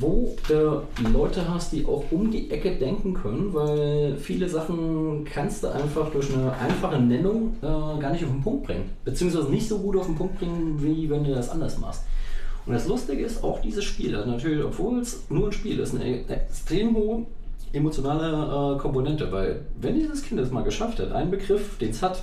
wo 0.00 0.34
du 0.48 0.82
Leute 1.12 1.48
hast, 1.48 1.72
die 1.72 1.84
auch 1.84 2.04
um 2.10 2.30
die 2.30 2.50
Ecke 2.50 2.76
denken 2.76 3.12
können, 3.12 3.52
weil 3.52 4.16
viele 4.16 4.48
Sachen 4.48 5.24
kannst 5.24 5.62
du 5.62 5.68
einfach 5.68 6.10
durch 6.10 6.32
eine 6.32 6.52
einfache 6.52 6.98
Nennung 6.98 7.56
äh, 7.60 8.00
gar 8.00 8.12
nicht 8.12 8.24
auf 8.24 8.30
den 8.30 8.42
Punkt 8.42 8.66
bringen. 8.66 8.90
Beziehungsweise 9.04 9.50
nicht 9.50 9.68
so 9.68 9.78
gut 9.78 9.96
auf 9.96 10.06
den 10.06 10.14
Punkt 10.14 10.38
bringen, 10.38 10.82
wie 10.82 11.10
wenn 11.10 11.24
du 11.24 11.34
das 11.34 11.50
anders 11.50 11.78
machst. 11.78 12.04
Und 12.64 12.72
das 12.72 12.86
Lustige 12.86 13.24
ist, 13.24 13.42
auch 13.42 13.60
dieses 13.60 13.84
Spiel 13.84 14.16
hat 14.16 14.26
natürlich, 14.26 14.64
obwohl 14.64 15.00
es 15.00 15.24
nur 15.28 15.48
ein 15.48 15.52
Spiel 15.52 15.80
ist, 15.80 15.94
eine 15.94 16.26
extrem 16.28 16.94
hohe 16.94 17.26
emotionale 17.72 18.74
äh, 18.76 18.78
Komponente, 18.78 19.30
weil 19.32 19.62
wenn 19.80 19.94
dieses 19.94 20.22
Kind 20.22 20.40
es 20.40 20.50
mal 20.50 20.64
geschafft 20.64 20.98
hat, 20.98 21.12
einen 21.12 21.30
Begriff, 21.30 21.78
den 21.78 21.90
es 21.90 22.02
hat, 22.02 22.22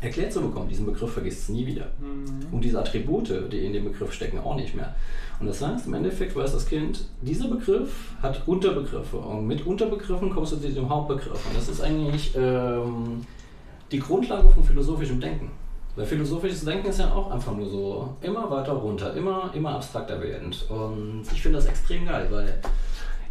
erklärt 0.00 0.32
zu 0.32 0.40
bekommen, 0.40 0.68
diesen 0.68 0.84
Begriff 0.84 1.12
vergisst 1.12 1.42
es 1.42 1.48
nie 1.48 1.64
wieder. 1.64 1.86
Und 2.50 2.62
diese 2.64 2.78
Attribute, 2.80 3.52
die 3.52 3.64
in 3.64 3.72
dem 3.72 3.84
Begriff 3.84 4.12
stecken, 4.12 4.38
auch 4.38 4.56
nicht 4.56 4.74
mehr. 4.74 4.94
Und 5.38 5.46
das 5.46 5.62
heißt, 5.62 5.86
im 5.86 5.94
Endeffekt 5.94 6.36
weiß 6.36 6.52
das 6.52 6.66
Kind, 6.66 7.06
dieser 7.20 7.48
Begriff 7.48 8.12
hat 8.20 8.42
Unterbegriffe 8.46 9.16
und 9.16 9.46
mit 9.46 9.66
Unterbegriffen 9.66 10.30
kommst 10.30 10.52
du 10.52 10.56
zu 10.56 10.68
dem 10.68 10.88
Hauptbegriff. 10.88 11.46
Und 11.46 11.56
das 11.56 11.68
ist 11.68 11.80
eigentlich 11.80 12.32
ähm, 12.36 13.24
die 13.90 14.00
Grundlage 14.00 14.48
von 14.48 14.62
philosophischem 14.62 15.20
Denken. 15.20 15.50
Weil 15.94 16.06
philosophisches 16.06 16.64
Denken 16.64 16.88
ist 16.88 17.00
ja 17.00 17.12
auch 17.12 17.30
einfach 17.30 17.54
nur 17.54 17.68
so 17.68 18.16
immer 18.22 18.50
weiter 18.50 18.72
runter, 18.72 19.14
immer, 19.14 19.50
immer 19.54 19.74
abstrakter 19.74 20.20
werdend. 20.20 20.64
Und 20.70 21.24
ich 21.32 21.42
finde 21.42 21.58
das 21.58 21.66
extrem 21.66 22.06
geil, 22.06 22.28
weil 22.30 22.60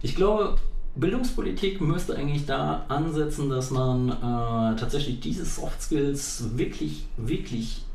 ich 0.02 0.16
glaube, 0.16 0.56
Bildungspolitik 0.96 1.80
müsste 1.80 2.16
eigentlich 2.16 2.46
da 2.46 2.86
ansetzen, 2.90 3.50
dass 3.50 3.72
man 3.72 4.10
äh, 4.10 4.80
tatsächlich 4.80 5.20
diese 5.22 5.46
Soft 5.46 5.82
Skills 5.82 6.44
wirklich, 6.56 7.06
wirklich 7.18 7.86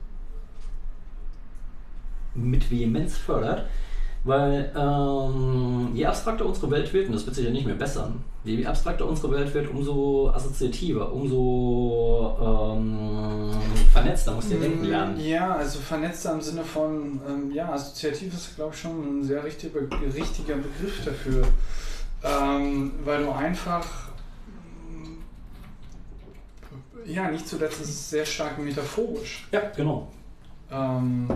mit 2.35 2.71
Vehemenz 2.71 3.17
fördert. 3.17 3.67
Weil 4.25 4.73
ähm, 4.77 5.91
je 5.95 6.05
abstrakter 6.05 6.47
unsere 6.47 6.69
Welt 6.73 6.93
wird, 6.93 7.07
und 7.07 7.13
das 7.13 7.25
wird 7.27 7.37
sich 7.37 7.45
ja 7.45 7.51
nicht 7.53 7.65
mehr 7.65 7.77
bessern, 7.77 8.25
je 8.43 8.67
abstrakter 8.67 9.07
unsere 9.07 9.31
Welt 9.31 9.55
wird, 9.55 9.71
umso 9.71 10.31
assoziativer, 10.35 11.13
umso 11.13 12.37
ähm, 12.77 13.53
vernetzter 13.93 14.35
muss 14.35 14.49
der 14.49 14.59
denken 14.59 14.85
lernen. 14.85 15.21
Ja, 15.21 15.55
also 15.55 15.79
vernetzter 15.79 16.33
im 16.33 16.41
Sinne 16.41 16.65
von, 16.65 17.21
ähm, 17.29 17.53
ja, 17.53 17.73
assoziativ 17.73 18.35
ist, 18.35 18.57
glaube 18.57 18.75
ich, 18.75 18.81
schon 18.81 19.21
ein 19.21 19.23
sehr 19.23 19.45
richtiger, 19.45 19.81
richtiger 19.81 20.57
Begriff 20.57 21.05
dafür. 21.05 21.47
Ähm, 22.27 22.93
weil 23.05 23.23
du 23.25 23.31
einfach, 23.31 23.87
ja, 27.05 27.31
nicht 27.31 27.47
zuletzt 27.47 27.81
ist 27.81 27.89
es 27.89 28.11
sehr 28.11 28.27
stark 28.27 28.59
metaphorisch. 28.59 29.47
Ja, 29.53 29.63
genau. 29.75 30.09
Ähm, 30.71 31.29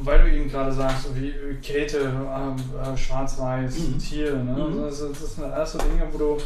weil 0.00 0.22
du 0.22 0.30
eben 0.36 0.48
gerade 0.48 0.72
sagst, 0.72 1.04
so 1.04 1.16
wie 1.16 1.32
Kälte, 1.62 1.98
äh, 1.98 2.92
äh, 2.92 2.96
Schwarz-Weiß, 2.96 3.78
Mhm. 3.78 3.98
Tier, 3.98 4.36
ne? 4.36 4.52
Mhm. 4.52 4.82
Das, 4.82 5.00
das 5.00 5.34
sind 5.34 5.44
alles 5.44 5.72
so 5.72 5.78
Dinge, 5.78 6.06
wo 6.12 6.18
du 6.18 6.38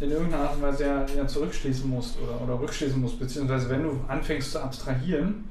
in 0.00 0.10
irgendeiner 0.10 0.44
Art 0.44 0.56
und 0.56 0.62
Weise 0.62 0.84
ja, 0.84 1.06
ja 1.16 1.26
zurückschließen 1.26 1.88
musst 1.88 2.16
oder, 2.20 2.40
oder 2.42 2.60
rückschließen 2.60 3.00
musst, 3.00 3.18
beziehungsweise 3.18 3.70
wenn 3.70 3.82
du 3.84 4.00
anfängst 4.08 4.52
zu 4.52 4.62
abstrahieren, 4.62 5.44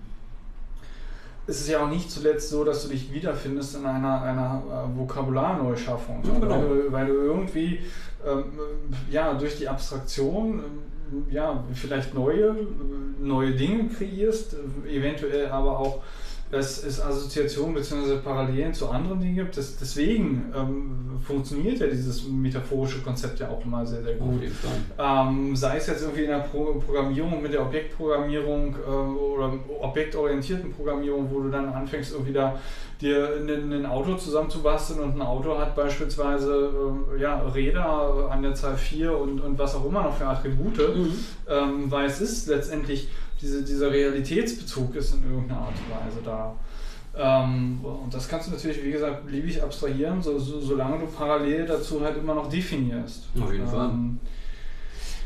ist 1.47 1.61
es 1.61 1.67
ja 1.67 1.84
auch 1.84 1.89
nicht 1.89 2.09
zuletzt 2.09 2.49
so, 2.49 2.63
dass 2.63 2.84
du 2.84 2.89
dich 2.89 3.13
wiederfindest 3.13 3.76
in 3.76 3.85
einer, 3.85 4.22
einer 4.22 4.63
äh, 4.67 4.97
Vokabularneuschaffung. 4.97 6.23
Ja, 6.23 6.34
genau. 6.39 6.49
weil, 6.49 6.61
du, 6.61 6.91
weil 6.91 7.07
du 7.07 7.13
irgendwie 7.13 7.80
ähm, 8.26 8.45
ja, 9.09 9.34
durch 9.34 9.57
die 9.57 9.67
Abstraktion 9.67 10.59
ähm, 10.59 11.26
ja, 11.30 11.63
vielleicht 11.73 12.13
neue, 12.13 12.55
neue 13.19 13.51
Dinge 13.51 13.89
kreierst, 13.89 14.55
eventuell 14.88 15.47
aber 15.49 15.80
auch 15.80 16.01
dass 16.51 16.84
es 16.84 17.01
Assoziationen 17.01 17.73
bzw. 17.73 18.17
Parallelen 18.23 18.73
zu 18.73 18.88
anderen 18.89 19.19
Dingen 19.19 19.35
gibt. 19.35 19.57
Das, 19.57 19.77
deswegen 19.77 20.53
ähm, 20.55 21.19
funktioniert 21.26 21.80
ja 21.80 21.88
dieses 21.88 22.27
metaphorische 22.27 23.01
Konzept 23.01 23.39
ja 23.39 23.49
auch 23.49 23.65
immer 23.65 23.85
sehr, 23.85 24.03
sehr 24.03 24.13
gut. 24.15 24.41
Ähm, 24.97 25.55
sei 25.55 25.77
es 25.77 25.88
jetzt 25.88 26.03
irgendwie 26.03 26.23
in 26.23 26.30
der 26.30 26.39
Pro 26.39 26.76
Programmierung 26.85 27.41
mit 27.41 27.51
der 27.51 27.61
Objektprogrammierung 27.63 28.76
äh, 28.76 28.89
oder 28.89 29.53
objektorientierten 29.81 30.72
Programmierung, 30.72 31.30
wo 31.31 31.41
du 31.41 31.49
dann 31.49 31.67
anfängst, 31.69 32.13
irgendwie 32.13 32.34
da 32.34 32.59
dir 33.01 33.34
ein, 33.41 33.73
ein 33.73 33.85
Auto 33.85 34.15
zusammenzubasteln 34.15 35.01
und 35.01 35.15
ein 35.15 35.22
Auto 35.22 35.57
hat 35.57 35.76
beispielsweise 35.76 36.72
äh, 37.17 37.22
ja, 37.22 37.41
Räder 37.41 38.30
an 38.31 38.41
der 38.41 38.53
Zahl 38.55 38.77
4 38.77 39.17
und, 39.17 39.41
und 39.41 39.57
was 39.59 39.76
auch 39.76 39.85
immer 39.85 40.03
noch 40.03 40.15
für 40.15 40.26
Attribute, 40.27 40.77
Mhm. 40.95 41.13
ähm, 41.49 41.91
weil 41.91 42.05
es 42.05 42.22
ist 42.22 42.47
letztendlich 42.47 43.09
diese, 43.41 43.64
dieser 43.64 43.91
Realitätsbezug 43.91 44.95
ist 44.95 45.14
in 45.16 45.24
irgendeiner 45.30 45.62
Art 45.62 45.74
und 45.74 46.07
Weise 46.07 46.22
da. 46.24 46.56
Ähm, 47.18 47.80
und 47.84 48.14
das 48.14 48.28
kannst 48.28 48.48
du 48.48 48.52
natürlich, 48.52 48.84
wie 48.84 48.91
gesagt, 48.91 49.26
beliebig 49.26 49.62
abstrahieren, 49.62 50.22
so, 50.22 50.38
so, 50.38 50.60
solange 50.60 50.99
du 50.99 51.06
parallel 51.07 51.66
dazu 51.66 52.02
halt 52.02 52.18
immer 52.18 52.36
noch 52.36 52.49
definierst. 52.49 53.30
Auf 53.41 53.52
jeden 53.53 53.68
Fall. 53.68 53.90
Ähm, 53.90 54.20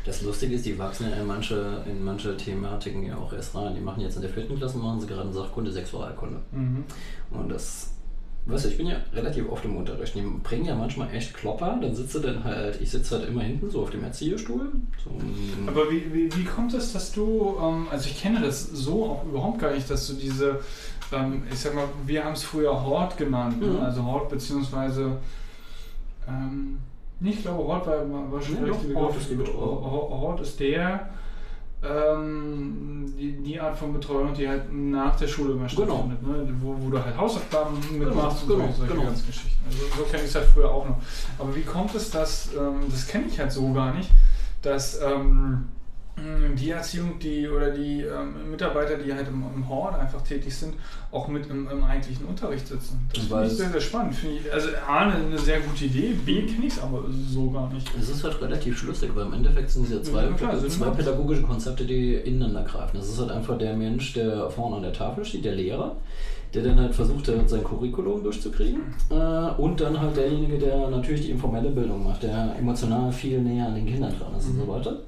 Das 0.04 0.22
Lustige 0.22 0.54
ist, 0.54 0.64
die 0.64 0.78
wachsen 0.78 1.12
in 1.12 1.26
manche, 1.26 1.82
in 1.86 2.02
manche 2.02 2.36
Thematiken 2.36 3.02
ja 3.04 3.16
auch 3.16 3.32
erst 3.32 3.54
rein. 3.54 3.74
Die 3.74 3.80
machen 3.80 4.00
jetzt 4.00 4.16
in 4.16 4.22
der 4.22 4.30
vierten 4.30 4.56
Klasse, 4.56 4.78
machen 4.78 5.00
sie 5.00 5.06
gerade 5.06 5.32
Sachkunde, 5.32 5.70
Sexualkunde. 5.70 6.40
mhm. 6.52 6.84
Und 7.30 7.48
das, 7.50 7.92
weißt 8.46 8.64
du, 8.64 8.68
ich 8.70 8.76
bin 8.78 8.86
ja 8.86 8.96
relativ 9.14 9.48
oft 9.50 9.64
im 9.64 9.76
Unterricht. 9.76 10.14
Die 10.14 10.22
bringen 10.42 10.64
ja 10.64 10.74
manchmal 10.74 11.14
echt 11.14 11.34
Klopper. 11.34 11.78
Dann 11.80 11.94
sitze 11.94 12.20
dann 12.20 12.42
halt, 12.42 12.80
ich 12.80 12.90
sitze 12.90 13.18
halt 13.18 13.28
immer 13.28 13.42
hinten 13.42 13.70
so 13.70 13.82
auf 13.82 13.90
dem 13.90 14.02
Erzieherstuhl. 14.02 14.72
So 15.04 15.10
Aber 15.66 15.90
wie, 15.90 16.12
wie, 16.12 16.34
wie 16.36 16.44
kommt 16.44 16.74
es, 16.74 16.92
dass 16.92 17.12
du, 17.12 17.56
ähm, 17.62 17.86
also 17.90 18.06
ich 18.06 18.20
kenne 18.20 18.40
das 18.40 18.64
so 18.64 19.04
auch 19.06 19.24
überhaupt 19.24 19.58
gar 19.60 19.72
nicht, 19.72 19.88
dass 19.90 20.06
du 20.08 20.14
diese, 20.14 20.60
ähm, 21.12 21.42
ich 21.52 21.58
sag 21.58 21.74
mal, 21.74 21.84
wir 22.06 22.24
haben 22.24 22.32
es 22.32 22.42
früher 22.42 22.82
Hort 22.84 23.16
genannt, 23.16 23.60
Mhm. 23.60 23.74
ne? 23.74 23.80
also 23.82 24.04
Hort 24.04 24.28
beziehungsweise, 24.30 25.18
ähm, 26.28 26.78
ich 27.22 27.42
glaube 27.42 27.64
Hort 27.66 27.86
war, 27.86 28.32
war 28.32 28.40
schon 28.42 28.54
Nee, 28.56 28.60
der 28.66 28.74
richtige. 28.74 28.94
Hort 28.94 29.14
Hort 30.10 30.40
ist 30.40 30.58
der, 30.60 31.10
ähm, 31.82 33.06
die, 33.18 33.32
die 33.42 33.60
Art 33.60 33.76
von 33.78 33.92
Betreuung, 33.92 34.34
die 34.34 34.48
halt 34.48 34.72
nach 34.72 35.16
der 35.16 35.26
Schule 35.28 35.52
immer 35.54 35.66
Genau. 35.66 36.06
stattfindet, 36.08 36.22
ne? 36.26 36.54
wo, 36.60 36.76
wo 36.78 36.90
du 36.90 37.02
halt 37.02 37.16
Hausaufgaben 37.16 37.74
mitmachst 37.98 38.46
Genau, 38.46 38.64
und 38.64 38.70
so, 38.72 38.78
solche 38.78 38.92
genau. 38.94 39.04
ganzen 39.06 39.26
Geschichten. 39.26 39.60
Also 39.66 39.78
so 39.96 40.02
kenne 40.10 40.22
ich 40.24 40.28
es 40.28 40.34
halt 40.34 40.46
früher 40.46 40.70
auch 40.70 40.88
noch. 40.88 40.96
Aber 41.38 41.54
wie 41.54 41.62
kommt 41.62 41.94
es, 41.94 42.10
dass, 42.10 42.50
ähm, 42.54 42.80
das 42.90 43.06
kenne 43.06 43.26
ich 43.28 43.38
halt 43.38 43.52
so 43.52 43.72
gar 43.72 43.94
nicht, 43.94 44.10
dass 44.62 45.00
ähm, 45.02 45.68
die 46.56 46.70
Erziehung, 46.70 47.18
die 47.18 47.48
oder 47.48 47.70
die 47.70 48.02
ähm, 48.02 48.50
Mitarbeiter, 48.50 48.96
die 48.96 49.12
halt 49.12 49.28
im, 49.28 49.42
im 49.54 49.68
Hort 49.68 49.98
einfach 49.98 50.20
tätig 50.22 50.54
sind, 50.54 50.74
auch 51.10 51.28
mit 51.28 51.48
im, 51.48 51.68
im 51.68 51.82
eigentlichen 51.82 52.26
Unterricht 52.26 52.66
sitzen. 52.66 53.08
Das 53.12 53.24
finde 53.24 53.46
ich 53.46 53.52
sehr, 53.52 53.70
sehr 53.70 53.80
spannend. 53.80 54.14
Finde 54.14 54.36
ich, 54.36 54.52
also 54.52 54.68
A, 54.86 55.00
eine, 55.00 55.14
eine 55.14 55.38
sehr 55.38 55.60
gute 55.60 55.86
Idee, 55.86 56.14
B, 56.24 56.42
kenne 56.42 56.66
ich 56.66 56.74
es 56.74 56.82
aber 56.82 57.04
so 57.28 57.50
gar 57.50 57.72
nicht. 57.72 57.90
Es 57.98 58.08
ist 58.08 58.22
halt 58.22 58.40
relativ 58.42 58.78
schlüssig, 58.78 59.10
weil 59.14 59.26
im 59.26 59.32
Endeffekt 59.32 59.70
sind 59.70 59.84
es 59.84 59.92
ja 59.92 60.02
zwei, 60.02 60.24
Ja, 60.24 60.32
klar, 60.32 60.68
zwei 60.68 60.90
pädagogische 60.90 61.42
Konzepte, 61.42 61.84
die 61.84 62.14
ineinander 62.14 62.64
greifen. 62.64 62.96
Das 62.98 63.08
ist 63.08 63.18
halt 63.18 63.30
einfach 63.30 63.56
der 63.56 63.74
Mensch, 63.74 64.12
der 64.12 64.50
vorne 64.50 64.76
an 64.76 64.82
der 64.82 64.92
Tafel 64.92 65.24
steht, 65.24 65.44
der 65.44 65.54
Lehrer, 65.54 65.96
der 66.52 66.64
dann 66.64 66.80
halt 66.80 66.94
versucht, 66.94 67.28
halt 67.28 67.48
sein 67.48 67.64
Curriculum 67.64 68.22
durchzukriegen. 68.22 68.80
Äh, 69.10 69.14
und 69.60 69.80
dann 69.80 69.98
halt 69.98 70.16
derjenige, 70.16 70.58
der 70.58 70.88
natürlich 70.88 71.22
die 71.22 71.30
informelle 71.30 71.70
Bildung 71.70 72.04
macht, 72.04 72.24
der 72.24 72.56
emotional 72.58 73.10
viel 73.10 73.40
näher 73.40 73.68
an 73.68 73.74
den 73.74 73.86
Kindern 73.86 74.12
dran 74.18 74.34
ist 74.36 74.48
und 74.48 74.58
so 74.58 74.68
weiter. 74.68 74.98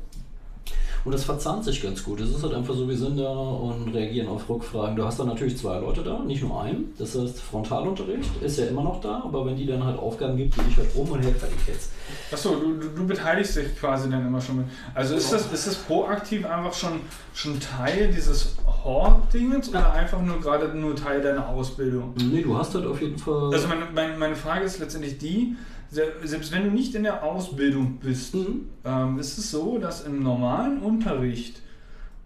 Und 1.04 1.12
das 1.12 1.24
verzahnt 1.24 1.64
sich 1.64 1.82
ganz 1.82 2.04
gut. 2.04 2.20
Es 2.20 2.30
ist 2.30 2.42
halt 2.42 2.54
einfach 2.54 2.74
so, 2.74 2.88
wir 2.88 2.96
sind 2.96 3.18
da 3.18 3.32
und 3.32 3.92
reagieren 3.92 4.28
auf 4.28 4.48
Rückfragen. 4.48 4.94
Du 4.94 5.04
hast 5.04 5.18
dann 5.18 5.26
natürlich 5.26 5.56
zwei 5.56 5.78
Leute 5.78 6.02
da, 6.02 6.20
nicht 6.20 6.42
nur 6.42 6.62
einen. 6.62 6.94
Das 6.96 7.18
heißt, 7.18 7.40
Frontalunterricht 7.40 8.30
ist 8.40 8.58
ja 8.58 8.66
immer 8.66 8.84
noch 8.84 9.00
da, 9.00 9.22
aber 9.24 9.44
wenn 9.46 9.56
die 9.56 9.66
dann 9.66 9.84
halt 9.84 9.98
Aufgaben 9.98 10.36
gibt, 10.36 10.54
gehe 10.54 10.64
ich 10.68 10.76
halt 10.76 10.94
rum 10.94 11.10
und 11.10 11.22
helfe 11.22 11.48
die 11.50 11.70
Kids. 11.70 11.90
Achso, 12.30 12.54
du, 12.54 12.74
du, 12.74 12.88
du 12.88 13.06
beteiligst 13.06 13.56
dich 13.56 13.76
quasi 13.76 14.08
dann 14.08 14.26
immer 14.26 14.40
schon 14.40 14.58
mit. 14.58 14.66
Also 14.94 15.16
ist 15.16 15.32
das, 15.32 15.52
ist 15.52 15.66
das 15.66 15.74
proaktiv 15.74 16.46
einfach 16.46 16.72
schon, 16.72 17.00
schon 17.34 17.58
Teil 17.58 18.12
dieses 18.14 18.56
Hort-Dingens 18.84 19.70
oder 19.70 19.92
einfach 19.92 20.22
nur 20.22 20.40
gerade 20.40 20.68
nur 20.68 20.94
Teil 20.94 21.20
deiner 21.20 21.48
Ausbildung? 21.48 22.14
Nee, 22.16 22.42
du 22.42 22.56
hast 22.56 22.74
halt 22.74 22.86
auf 22.86 23.00
jeden 23.00 23.18
Fall. 23.18 23.52
Also 23.52 23.66
meine, 23.66 23.86
meine, 23.92 24.16
meine 24.16 24.36
Frage 24.36 24.64
ist 24.64 24.78
letztendlich 24.78 25.18
die, 25.18 25.56
selbst 25.92 26.52
wenn 26.52 26.64
du 26.64 26.70
nicht 26.70 26.94
in 26.94 27.02
der 27.02 27.22
Ausbildung 27.22 27.98
bist, 28.02 28.34
Mhm. 28.34 28.62
ähm, 28.84 29.18
ist 29.18 29.36
es 29.38 29.50
so, 29.50 29.78
dass 29.78 30.02
im 30.06 30.22
normalen 30.22 30.78
Unterricht 30.80 31.60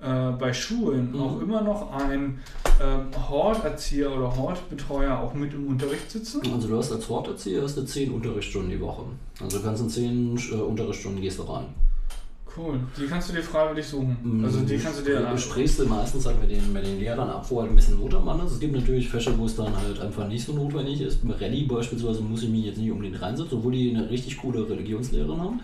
äh, 0.01 0.31
bei 0.33 0.53
Schulen 0.53 1.13
Mhm. 1.13 1.21
auch 1.21 1.41
immer 1.41 1.63
noch 1.63 1.91
ein 1.93 2.39
ähm, 2.81 3.07
Horterzieher 3.29 4.15
oder 4.15 4.37
Hortbetreuer 4.37 5.19
auch 5.19 5.33
mit 5.35 5.55
im 5.55 5.67
Unterricht 5.69 6.11
sitzen? 6.11 6.43
Also 6.53 6.69
du 6.69 6.77
hast 6.77 6.93
als 6.93 7.09
Horterzieher 7.09 7.63
hast 7.63 7.77
du 7.79 7.83
10 7.83 8.13
Unterrichtsstunden 8.13 8.71
die 8.71 8.81
Woche. 8.81 9.05
Also 9.41 9.59
du 9.59 9.65
kannst 9.65 9.83
in 9.83 9.89
10 9.89 10.37
äh, 10.53 10.55
Unterrichtsstunden 10.57 11.23
gehst 11.23 11.39
du 11.39 11.45
rein. 11.45 11.65
Cool. 12.57 12.81
Die 12.97 13.07
kannst 13.07 13.29
du 13.29 13.35
dir 13.35 13.43
freiwillig 13.43 13.87
suchen. 13.87 14.43
Also 14.43 14.61
die 14.61 14.79
kannst 14.79 15.01
du 15.01 15.05
dir. 15.05 15.21
Du 15.21 15.37
sprichst 15.37 15.79
du 15.79 15.85
meistens 15.85 16.25
halt 16.25 16.41
mit 16.41 16.51
den, 16.51 16.73
mit 16.73 16.87
den 16.87 16.99
Lehrern 16.99 17.29
ab, 17.29 17.45
wo 17.51 17.61
halt 17.61 17.71
ein 17.71 17.77
bisschen 17.77 18.01
Not 18.01 18.15
am 18.15 18.25
Mann 18.25 18.41
ist. 18.47 18.53
Es 18.53 18.61
gibt 18.61 18.75
natürlich 18.75 19.09
Fächer, 19.09 19.37
wo 19.37 19.45
es 19.45 19.57
dann 19.57 19.77
halt 19.77 20.01
einfach 20.01 20.27
nicht 20.27 20.45
so 20.45 20.53
notwendig 20.53 21.03
ist. 21.03 21.23
Mit 21.23 21.41
Rallye 21.41 21.65
beispielsweise 21.65 22.23
muss 22.23 22.43
ich 22.43 22.49
mich 22.49 22.65
jetzt 22.65 22.79
nicht 22.79 22.91
um 22.91 23.03
den 23.03 23.15
reinsetzen, 23.15 23.59
obwohl 23.59 23.73
die 23.73 23.95
eine 23.95 24.09
richtig 24.09 24.39
coole 24.39 24.69
Religionslehrerin 24.69 25.41
haben. 25.41 25.61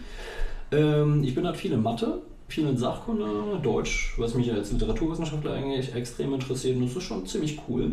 Ähm, 0.71 1.25
ich 1.25 1.35
bin 1.35 1.47
halt 1.47 1.57
viel 1.57 1.73
in 1.73 1.83
Mathe, 1.83 2.21
viel 2.49 2.67
in 2.67 2.77
Sachkunde, 2.77 3.59
Deutsch, 3.63 4.15
was 4.19 4.35
mich 4.35 4.53
als 4.53 4.73
Literaturwissenschaftler 4.73 5.55
eigentlich 5.55 5.95
extrem 5.95 6.35
interessiert 6.35 6.77
und 6.77 6.87
das 6.87 6.97
ist 6.97 7.05
schon 7.05 7.27
ziemlich 7.27 7.59
cool. 7.69 7.93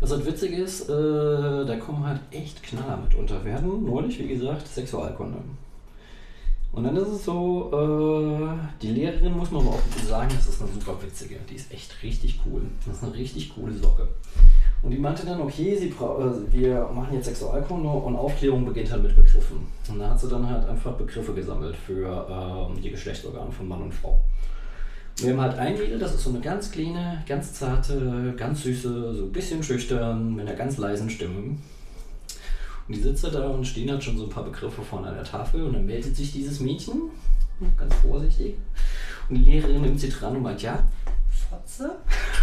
Was 0.00 0.12
halt 0.12 0.26
witzig 0.26 0.52
ist, 0.52 0.88
äh, 0.88 1.66
da 1.66 1.76
kommen 1.76 2.04
halt 2.04 2.20
echt 2.30 2.62
Knaller 2.62 2.96
mit 2.96 3.14
unter. 3.14 3.44
Wir 3.44 3.54
hatten 3.54 3.84
neulich, 3.84 4.18
wie 4.18 4.28
gesagt, 4.28 4.66
Sexualkunde. 4.68 5.38
Und 6.72 6.84
dann 6.84 6.96
ist 6.96 7.08
es 7.08 7.24
so, 7.24 7.70
äh, 7.72 8.80
die 8.80 8.90
Lehrerin 8.90 9.36
muss 9.36 9.50
man 9.50 9.62
aber 9.62 9.70
auch 9.70 10.06
sagen, 10.06 10.30
das 10.34 10.48
ist 10.48 10.60
eine 10.60 10.70
super 10.70 10.96
witzige. 11.02 11.36
Die 11.50 11.54
ist 11.54 11.72
echt 11.72 12.02
richtig 12.02 12.40
cool. 12.46 12.62
Das 12.86 12.96
ist 12.96 13.04
eine 13.04 13.14
richtig 13.14 13.54
coole 13.54 13.72
Socke. 13.72 14.06
Und 14.82 14.90
die 14.90 14.98
meinte 14.98 15.26
dann, 15.26 15.40
okay, 15.40 15.76
sie 15.76 15.88
äh, 15.88 16.52
wir 16.52 16.88
machen 16.94 17.14
jetzt 17.14 17.26
Sexualkunde 17.26 17.88
und 17.88 18.16
Aufklärung 18.16 18.64
beginnt 18.64 18.92
halt 18.92 19.02
mit 19.02 19.16
Begriffen. 19.16 19.66
Und 19.88 19.98
da 19.98 20.10
hat 20.10 20.20
sie 20.20 20.28
dann 20.28 20.48
halt 20.48 20.68
einfach 20.68 20.92
Begriffe 20.92 21.32
gesammelt 21.32 21.74
für 21.74 22.26
ähm, 22.30 22.80
die 22.80 22.90
Geschlechtsorgane 22.90 23.50
von 23.50 23.66
Mann 23.66 23.82
und 23.82 23.94
Frau. 23.94 24.22
Wir 25.16 25.32
haben 25.32 25.40
halt 25.40 25.58
ein 25.58 25.76
Mädel, 25.76 25.98
das 25.98 26.14
ist 26.14 26.22
so 26.22 26.30
eine 26.30 26.38
ganz 26.38 26.70
kleine, 26.70 27.24
ganz 27.26 27.52
zarte, 27.54 28.34
ganz 28.36 28.62
süße, 28.62 29.14
so 29.16 29.24
ein 29.24 29.32
bisschen 29.32 29.64
schüchtern, 29.64 30.36
mit 30.36 30.46
einer 30.46 30.56
ganz 30.56 30.78
leisen 30.78 31.10
Stimme. 31.10 31.56
Und 32.88 32.96
die 32.96 33.00
sitzt 33.00 33.24
da 33.24 33.48
und 33.48 33.66
stehen 33.66 33.90
halt 33.90 34.02
schon 34.02 34.16
so 34.16 34.24
ein 34.24 34.30
paar 34.30 34.44
Begriffe 34.44 34.82
vorne 34.82 35.08
an 35.08 35.14
der 35.14 35.24
Tafel 35.24 35.62
und 35.62 35.74
dann 35.74 35.84
meldet 35.84 36.16
sich 36.16 36.32
dieses 36.32 36.60
Mädchen, 36.60 37.10
ganz 37.76 37.94
vorsichtig. 37.96 38.54
Und 39.28 39.36
die 39.36 39.44
Lehrerin 39.44 39.82
nimmt 39.82 40.00
sie 40.00 40.08
dran 40.08 40.36
und 40.36 40.42
meint, 40.42 40.62
ja, 40.62 40.82
Fotze? 41.50 41.96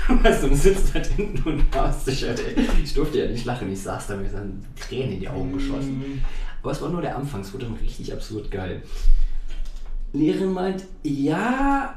weißt 0.24 0.44
du, 0.44 0.50
du 0.50 0.56
sitzt 0.56 0.94
halt 0.94 1.08
hinten 1.08 1.42
und 1.50 1.64
hast 1.76 2.08
dich 2.08 2.24
halt, 2.24 2.40
ey. 2.40 2.64
Ich 2.84 2.94
durfte 2.94 3.20
ja 3.20 3.32
nicht 3.32 3.46
lachen, 3.46 3.72
ich 3.72 3.82
saß 3.82 4.08
da 4.08 4.16
mit 4.16 4.32
seinen 4.32 4.66
Tränen 4.80 5.14
in 5.14 5.20
die 5.20 5.30
Augen 5.30 5.54
geschossen. 5.54 5.98
Mhm. 5.98 6.22
Aber 6.62 6.72
es 6.72 6.82
war 6.82 6.90
nur 6.90 7.02
der 7.02 7.16
Anfang, 7.16 7.42
es 7.42 7.54
wurde 7.54 7.66
dann 7.66 7.76
richtig 7.76 8.14
absurd 8.14 8.50
geil. 8.52 8.84
Lehrerin 10.14 10.54
meint, 10.54 10.84
ja, 11.04 11.96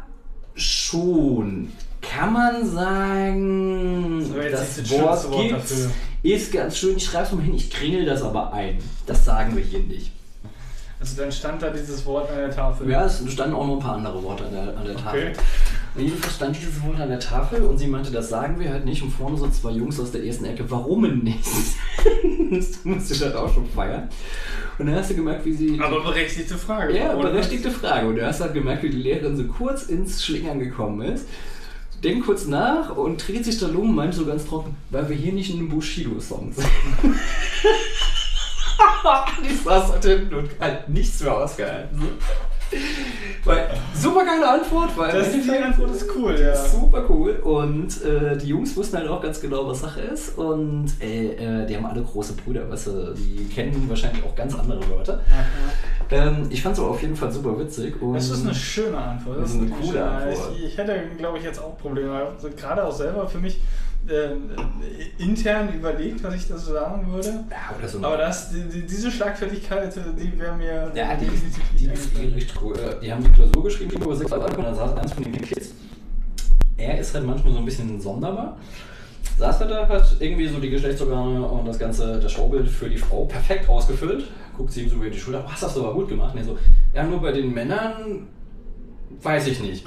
schon. 0.55 1.70
Kann 2.01 2.33
man 2.33 2.66
sagen, 2.66 4.20
Das 4.51 4.91
Wort 4.91 5.31
Wort 5.31 5.53
dafür. 5.53 5.91
Ist 6.23 6.53
ganz 6.53 6.78
schön. 6.78 6.97
Ich 6.97 7.05
schreibe 7.05 7.27
es 7.27 7.32
mal 7.32 7.43
hin, 7.43 7.55
ich 7.55 7.70
kringel 7.70 8.05
das 8.05 8.23
aber 8.23 8.53
ein. 8.53 8.78
Das 9.07 9.24
sagen 9.24 9.57
wir 9.57 9.62
hier 9.62 9.81
nicht. 9.81 10.12
Also 11.01 11.23
dann 11.23 11.31
stand 11.31 11.62
da 11.62 11.70
dieses 11.70 12.05
Wort 12.07 12.28
an 12.31 12.39
der 12.39 12.51
Tafel. 12.51 12.90
Ja, 12.90 13.05
es 13.05 13.23
standen 13.31 13.55
auch 13.55 13.66
noch 13.66 13.74
ein 13.74 13.81
paar 13.81 13.95
andere 13.95 14.20
Worte 14.20 14.47
an 14.47 14.53
der, 14.53 14.77
an 14.77 14.85
der 14.85 14.97
Tafel. 14.97 15.31
Okay. 15.31 15.40
Und 15.95 16.05
jedenfalls 16.05 16.35
stand 16.35 16.57
dieses 16.57 16.82
Wort 16.82 17.01
an 17.01 17.09
der 17.09 17.20
Tafel 17.20 17.62
und 17.62 17.78
sie 17.78 17.86
meinte, 17.86 18.11
das 18.11 18.28
sagen 18.28 18.59
wir 18.59 18.70
halt 18.70 18.85
nicht. 18.85 19.03
Und 19.03 19.11
vorne 19.11 19.36
so 19.36 19.49
zwei 19.49 19.70
Jungs 19.70 20.01
aus 20.01 20.11
der 20.11 20.24
ersten 20.24 20.45
Ecke, 20.45 20.69
warum 20.69 21.05
denn 21.05 21.19
nicht? 21.19 21.45
das 22.51 22.85
musste 22.85 23.15
ich 23.15 23.23
halt 23.23 23.36
auch 23.36 23.53
schon 23.53 23.69
feiern. 23.69 24.09
Und 24.78 24.86
dann 24.86 24.97
hast 24.97 25.11
du 25.11 25.15
gemerkt, 25.15 25.45
wie 25.45 25.53
sie. 25.53 25.81
Aber 25.81 26.03
berechtigte 26.03 26.57
Frage. 26.57 26.97
ja, 26.97 27.15
berechtigte 27.15 27.70
Frage. 27.70 28.09
Und 28.09 28.16
du 28.16 28.27
hast 28.27 28.40
halt 28.40 28.55
gemerkt, 28.55 28.82
wie 28.82 28.90
die 28.90 29.03
Lehrerin 29.03 29.36
so 29.36 29.45
kurz 29.45 29.85
ins 29.85 30.24
Schlingern 30.24 30.59
gekommen 30.59 31.03
ist. 31.03 31.27
Denkt 32.03 32.27
kurz 32.27 32.47
nach 32.47 32.97
und 32.97 33.27
dreht 33.27 33.45
sich 33.45 33.59
dann 33.59 33.75
um 33.75 33.91
und 33.91 33.95
meint 33.97 34.15
so 34.15 34.25
ganz 34.25 34.47
trocken, 34.47 34.77
weil 34.91 35.09
wir 35.09 35.16
hier 35.16 35.33
nicht 35.33 35.51
in 35.51 35.59
einem 35.59 35.69
Bushido-Song 35.69 36.53
sind. 36.53 36.69
die 39.45 39.55
saß 39.55 39.93
halt 39.93 40.05
hinten 40.05 40.35
und 40.35 40.51
hat 40.61 40.89
nichts 40.89 41.20
mehr 41.20 41.37
ausgehalten. 41.37 42.03
Weil, 43.45 43.69
super 43.95 44.24
geile 44.24 44.49
Antwort, 44.49 44.97
weil 44.97 45.12
Das 45.12 45.32
die 45.32 45.51
Antwort 45.51 45.90
ist 45.90 46.07
cool, 46.16 46.39
ja. 46.39 46.55
Super 46.55 47.05
cool. 47.09 47.36
Und 47.43 48.03
äh, 48.05 48.36
die 48.36 48.49
Jungs 48.49 48.77
wussten 48.77 48.99
halt 48.99 49.09
auch 49.09 49.23
ganz 49.23 49.40
genau, 49.40 49.66
was 49.66 49.81
Sache 49.81 50.01
ist. 50.01 50.36
Und 50.36 50.90
äh, 51.01 51.62
äh, 51.62 51.66
die 51.66 51.77
haben 51.77 51.86
alle 51.86 52.03
große 52.03 52.35
Brüder, 52.35 52.69
weißt 52.69 52.89
du, 52.89 53.15
die 53.15 53.49
kennen 53.49 53.89
wahrscheinlich 53.89 54.23
auch 54.24 54.35
ganz 54.35 54.55
andere 54.55 54.81
Wörter. 54.90 55.20
Ähm, 56.11 56.47
ich 56.51 56.62
fand 56.62 56.74
es 56.74 56.81
aber 56.81 56.90
auf 56.90 57.03
jeden 57.03 57.16
Fall 57.16 57.31
super 57.31 57.59
witzig. 57.59 58.01
Und 58.01 58.15
Das 58.15 58.31
ist 58.31 58.45
eine 58.45 58.55
schöne 58.55 58.97
Antwort. 58.97 59.40
Das 59.40 59.51
ist 59.51 59.57
eine 59.57 59.69
wirklich 59.70 59.89
coole. 59.90 60.05
Antwort. 60.05 60.53
Ich, 60.57 60.65
ich 60.65 60.78
hätte, 60.78 61.03
glaube 61.19 61.39
ich, 61.39 61.45
jetzt 61.45 61.59
auch 61.61 61.77
Probleme. 61.78 62.12
Also 62.12 62.49
gerade 62.57 62.85
auch 62.85 62.93
selber 62.93 63.28
für 63.28 63.39
mich 63.39 63.61
äh, 64.09 65.22
intern 65.22 65.72
überlegt, 65.74 66.22
was 66.22 66.35
ich 66.35 66.48
dazu 66.48 66.72
sagen 66.72 67.12
würde. 67.12 67.28
ja, 67.51 67.76
oder 67.78 67.89
so 67.89 67.98
Aber 68.02 68.16
das, 68.16 68.51
die, 68.51 68.62
die, 68.62 68.86
diese 68.86 69.10
Schlagfertigkeit, 69.10 69.94
die 70.18 70.39
wäre 70.39 70.56
mir 70.56 70.90
Ja, 70.94 71.14
die, 71.14 71.26
die, 71.26 71.86
nicht 71.86 72.55
die. 72.55 72.80
Äh, 72.80 73.01
Die 73.02 73.12
haben 73.12 73.22
die 73.24 73.30
Klausur 73.30 73.64
geschrieben, 73.64 73.90
über 74.02 74.16
sechs 74.16 74.30
Jahre 74.30 74.47
und 74.56 74.64
dann 74.64 74.74
saß 74.74 74.97
eins 74.97 75.12
von 75.12 75.24
den 75.24 75.32
Kids. 75.40 75.72
Er 76.76 76.98
ist 76.98 77.14
halt 77.14 77.26
manchmal 77.26 77.52
so 77.52 77.59
ein 77.59 77.64
bisschen 77.64 78.01
sonderbar. 78.01 78.56
Saß 79.36 79.60
er 79.60 79.66
da, 79.68 79.89
hat 79.89 80.16
irgendwie 80.18 80.48
so 80.48 80.59
die 80.59 80.70
Geschlechtsorgane 80.70 81.47
und 81.47 81.66
das 81.66 81.78
ganze, 81.78 82.18
das 82.18 82.32
Schaubild 82.32 82.68
für 82.68 82.89
die 82.89 82.98
Frau 82.98 83.24
perfekt 83.24 83.68
ausgefüllt. 83.68 84.24
Guckt 84.56 84.72
sie 84.72 84.82
ihm 84.82 84.89
so 84.90 84.97
über 84.97 85.10
die 85.10 85.18
Schulter, 85.18 85.44
was 85.48 85.62
hast 85.62 85.76
du 85.76 85.85
aber 85.85 85.94
gut 85.94 86.09
gemacht? 86.09 86.35
Und 86.35 86.40
er 86.40 86.44
so, 86.44 86.59
ja, 86.94 87.05
nur 87.05 87.20
bei 87.20 87.30
den 87.30 87.52
Männern 87.55 88.26
weiß 89.22 89.47
ich 89.47 89.60
nicht. 89.60 89.86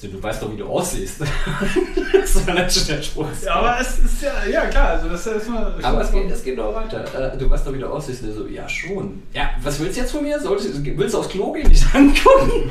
So, 0.00 0.06
du 0.06 0.22
weißt 0.22 0.40
doch, 0.40 0.52
wie 0.52 0.56
du 0.56 0.64
aussiehst. 0.66 1.20
das 2.12 2.46
war 2.46 2.54
natürlich 2.54 2.86
der 2.86 3.02
Spaß. 3.02 3.44
Ja, 3.44 3.54
aber 3.56 3.80
es 3.80 3.98
ist 3.98 4.22
ja, 4.22 4.46
ja 4.48 4.66
klar, 4.66 4.90
also 4.90 5.08
das 5.08 5.26
ist 5.26 5.32
erstmal. 5.32 5.74
Aber 5.82 6.00
es 6.02 6.12
geht, 6.12 6.30
es 6.30 6.44
geht 6.44 6.56
noch 6.56 6.72
weiter. 6.72 7.32
Äh, 7.34 7.36
du 7.36 7.50
weißt 7.50 7.66
doch, 7.66 7.74
wie 7.74 7.80
du 7.80 7.88
aussiehst. 7.88 8.22
Und 8.22 8.32
so, 8.32 8.46
ja, 8.46 8.68
schon. 8.68 9.24
Ja, 9.32 9.50
was 9.60 9.80
willst 9.80 9.96
du 9.96 10.02
jetzt 10.02 10.12
von 10.12 10.22
mir? 10.22 10.38
Solltest, 10.38 10.84
willst 10.84 11.14
du 11.14 11.18
aufs 11.18 11.28
Klo 11.28 11.50
gehen? 11.50 11.66
Nicht 11.68 11.84
angucken? 11.92 12.70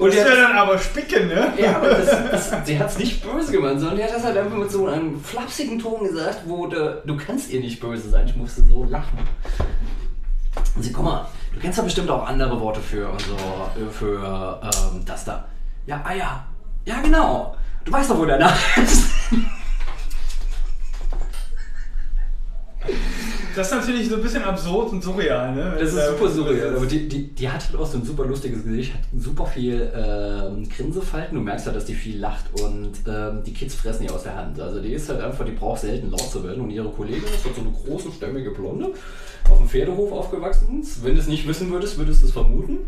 Und 0.00 0.08
Das 0.08 0.16
wäre 0.16 0.36
dann 0.36 0.58
aber 0.58 0.76
spicken, 0.76 1.28
ne? 1.28 1.52
ja, 1.58 1.76
aber 1.76 1.90
das, 1.90 2.30
das, 2.30 2.66
sie 2.66 2.78
hat 2.78 2.90
es 2.90 2.98
nicht 2.98 3.22
böse 3.22 3.52
gemeint, 3.52 3.78
sondern 3.78 3.98
die 3.98 4.04
hat 4.04 4.14
das 4.14 4.24
halt 4.24 4.36
einfach 4.36 4.56
mit 4.56 4.70
so 4.70 4.86
einem 4.88 5.20
flapsigen 5.20 5.78
Ton 5.78 6.04
gesagt, 6.04 6.40
wo 6.46 6.66
du, 6.66 7.02
du 7.04 7.16
kannst 7.16 7.50
ihr 7.50 7.60
nicht 7.60 7.80
böse 7.80 8.10
sein. 8.10 8.26
Ich 8.26 8.36
musste 8.36 8.64
so 8.64 8.84
lachen. 8.84 9.18
Und 10.74 10.82
sie, 10.82 10.92
guck 10.92 11.04
mal, 11.04 11.26
du 11.58 11.62
kennst 11.62 11.78
ja 11.78 11.84
bestimmt 11.84 12.08
auch 12.08 12.24
andere 12.24 12.60
Worte 12.60 12.80
für, 12.80 13.12
so, 13.18 13.34
äh, 13.34 13.90
für 13.90 14.60
ähm, 14.62 15.04
das 15.04 15.24
da. 15.24 15.44
Ja, 15.86 16.00
ah 16.04 16.14
ja. 16.14 16.44
Ja, 16.84 17.00
genau. 17.02 17.56
Du 17.84 17.90
weißt 17.92 18.10
doch, 18.10 18.18
wo 18.18 18.24
der 18.24 18.38
Name 18.38 18.54
ist. 18.76 19.10
Das 23.58 23.72
ist 23.72 23.74
natürlich 23.74 24.08
so 24.08 24.14
ein 24.14 24.22
bisschen 24.22 24.44
absurd 24.44 24.92
und 24.92 25.02
surreal, 25.02 25.52
ne? 25.52 25.76
Das 25.80 25.92
ist 25.92 26.08
super 26.10 26.30
surreal. 26.30 26.76
Aber 26.76 26.86
die, 26.86 27.08
die, 27.08 27.26
die 27.34 27.48
hat 27.48 27.68
halt 27.68 27.76
auch 27.76 27.86
so 27.86 27.98
ein 27.98 28.04
super 28.04 28.24
lustiges 28.24 28.62
Gesicht, 28.62 28.94
hat 28.94 29.00
super 29.18 29.46
viel 29.46 29.92
ähm, 29.96 30.68
Grinsefalten. 30.68 31.36
Du 31.36 31.42
merkst 31.42 31.66
halt, 31.66 31.74
dass 31.74 31.84
die 31.84 31.94
viel 31.94 32.20
lacht 32.20 32.44
und 32.62 32.92
ähm, 33.08 33.42
die 33.44 33.52
Kids 33.52 33.74
fressen 33.74 34.04
ihr 34.04 34.14
aus 34.14 34.22
der 34.22 34.36
Hand. 34.36 34.60
Also 34.60 34.80
die 34.80 34.92
ist 34.92 35.08
halt 35.08 35.20
einfach, 35.22 35.44
die 35.44 35.50
braucht 35.50 35.80
selten 35.80 36.08
laut 36.08 36.30
zu 36.30 36.44
werden. 36.44 36.62
Und 36.62 36.70
ihre 36.70 36.88
Kollegin 36.88 37.24
ist 37.24 37.44
halt 37.44 37.56
so 37.56 37.62
eine 37.62 37.72
große, 37.72 38.12
stämmige 38.12 38.52
Blonde, 38.52 38.92
auf 39.50 39.58
dem 39.58 39.68
Pferdehof 39.68 40.12
aufgewachsen. 40.12 40.86
Wenn 41.02 41.16
du 41.16 41.20
es 41.20 41.26
nicht 41.26 41.48
wissen 41.48 41.68
würdest, 41.72 41.98
würdest 41.98 42.22
du 42.22 42.26
es 42.26 42.32
vermuten. 42.32 42.78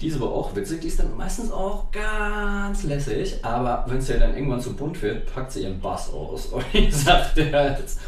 Die 0.00 0.08
ist 0.08 0.16
aber 0.16 0.32
auch 0.32 0.56
witzig, 0.56 0.80
die 0.80 0.88
ist 0.88 0.98
dann 0.98 1.16
meistens 1.16 1.52
auch 1.52 1.92
ganz 1.92 2.82
lässig, 2.82 3.44
aber 3.44 3.84
wenn 3.86 3.98
es 3.98 4.08
ja 4.08 4.16
dann 4.16 4.34
irgendwann 4.34 4.60
zu 4.60 4.72
bunt 4.72 5.00
wird, 5.02 5.32
packt 5.32 5.52
sie 5.52 5.62
ihren 5.62 5.78
Bass 5.78 6.10
aus 6.10 6.46
und 6.52 6.64
ich 6.72 6.96
sagte 6.96 7.42
jetzt 7.42 8.00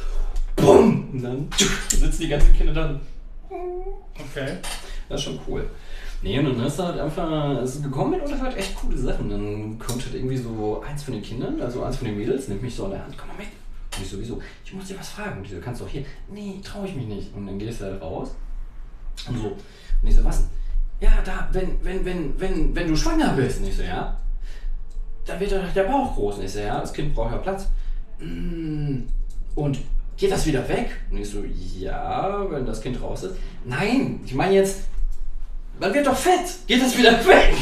BUM! 0.56 1.08
Und 1.12 1.22
dann 1.22 1.48
sitzen 1.88 2.22
die 2.22 2.28
ganzen 2.28 2.54
Kinder 2.54 2.72
dann 2.72 3.00
Okay. 4.14 4.56
das 5.08 5.20
ist 5.20 5.24
schon 5.24 5.38
cool. 5.46 5.68
Nee, 6.22 6.38
und 6.38 6.44
dann 6.46 6.66
ist 6.66 6.78
halt 6.78 6.98
einfach 6.98 7.58
es 7.62 7.76
ist 7.76 7.82
gekommen 7.82 8.12
mit 8.12 8.22
und 8.22 8.40
halt 8.40 8.56
echt 8.56 8.74
coole 8.76 8.96
Sachen. 8.96 9.28
Dann 9.28 9.78
kommt 9.78 10.04
halt 10.04 10.14
irgendwie 10.14 10.36
so 10.36 10.82
eins 10.88 11.02
von 11.02 11.14
den 11.14 11.22
Kindern, 11.22 11.60
also 11.60 11.82
eins 11.82 11.96
von 11.96 12.06
den 12.06 12.16
Mädels, 12.16 12.48
nimmt 12.48 12.62
mich 12.62 12.74
so 12.74 12.84
an 12.84 12.92
der 12.92 13.04
Hand, 13.04 13.16
komm 13.18 13.28
mal 13.28 13.36
mit. 13.36 13.48
Und 13.96 14.02
ich 14.04 14.08
sowieso, 14.08 14.40
ich 14.64 14.72
muss 14.72 14.86
dir 14.86 14.98
was 14.98 15.10
fragen. 15.10 15.38
Und 15.38 15.48
die 15.48 15.54
so, 15.54 15.60
kannst 15.60 15.80
du 15.80 15.84
auch 15.84 15.88
hier? 15.88 16.04
Nee, 16.30 16.60
traue 16.62 16.86
ich 16.86 16.94
mich 16.94 17.06
nicht. 17.06 17.34
Und 17.34 17.46
dann 17.46 17.58
gehst 17.58 17.80
du 17.80 17.84
halt 17.84 18.00
raus. 18.00 18.34
Und 19.28 19.36
so. 19.36 19.48
Und 19.48 20.08
ich 20.08 20.14
so, 20.14 20.24
was? 20.24 20.44
Ja, 21.00 21.10
da, 21.24 21.48
wenn, 21.52 21.76
wenn, 21.82 22.04
wenn, 22.04 22.40
wenn, 22.40 22.74
wenn 22.74 22.88
du 22.88 22.96
schwanger 22.96 23.34
bist. 23.34 23.60
Und 23.60 23.66
ich 23.66 23.76
so, 23.76 23.82
ja. 23.82 24.16
Dann 25.26 25.40
wird 25.40 25.52
doch 25.52 25.72
der 25.74 25.84
Bauch 25.84 26.14
groß. 26.14 26.38
Und 26.38 26.44
ich 26.44 26.52
so, 26.52 26.60
ja, 26.60 26.80
das 26.80 26.92
Kind 26.92 27.14
braucht 27.14 27.32
ja 27.32 27.38
Platz. 27.38 27.68
Mm, 28.18 29.00
Und 29.56 29.78
geht 30.22 30.30
das 30.30 30.46
wieder 30.46 30.68
weg? 30.68 30.88
Und 31.10 31.18
ich 31.18 31.28
so, 31.28 31.42
ja, 31.80 32.46
wenn 32.48 32.64
das 32.64 32.80
Kind 32.80 33.02
raus 33.02 33.24
ist. 33.24 33.34
Nein, 33.64 34.20
ich 34.24 34.34
meine 34.34 34.54
jetzt, 34.54 34.82
man 35.80 35.92
wird 35.92 36.06
doch 36.06 36.16
fett. 36.16 36.46
Geht 36.68 36.80
das 36.80 36.96
wieder 36.96 37.12
weg? 37.26 37.54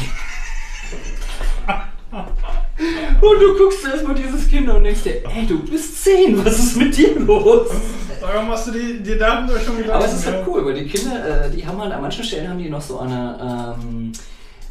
Und 3.19 3.39
du 3.39 3.57
guckst 3.57 3.83
erstmal 3.83 4.13
dieses 4.13 4.47
Kind 4.47 4.69
und 4.69 4.83
denkst 4.83 5.01
dir, 5.01 5.23
ey, 5.27 5.47
du 5.47 5.65
bist 5.65 6.03
10, 6.03 6.45
was 6.45 6.59
ist 6.59 6.77
mit 6.77 6.95
dir 6.95 7.19
los? 7.19 7.71
Warum 8.19 8.49
hast 8.49 8.67
du 8.67 8.71
die, 8.73 9.01
dir 9.01 9.17
darüber 9.17 9.59
schon 9.59 9.77
gedacht? 9.77 9.95
Aber 9.95 10.05
es 10.05 10.13
ist 10.13 10.27
halt 10.27 10.45
cool, 10.45 10.63
weil 10.63 10.75
die 10.75 10.85
Kinder, 10.85 11.45
äh, 11.45 11.49
die 11.49 11.65
haben 11.65 11.81
halt 11.81 11.91
an 11.91 12.01
manchen 12.01 12.23
Stellen 12.23 12.47
haben 12.47 12.59
die 12.59 12.69
noch 12.69 12.81
so 12.81 12.99
eine, 12.99 13.75
ähm, 13.83 14.11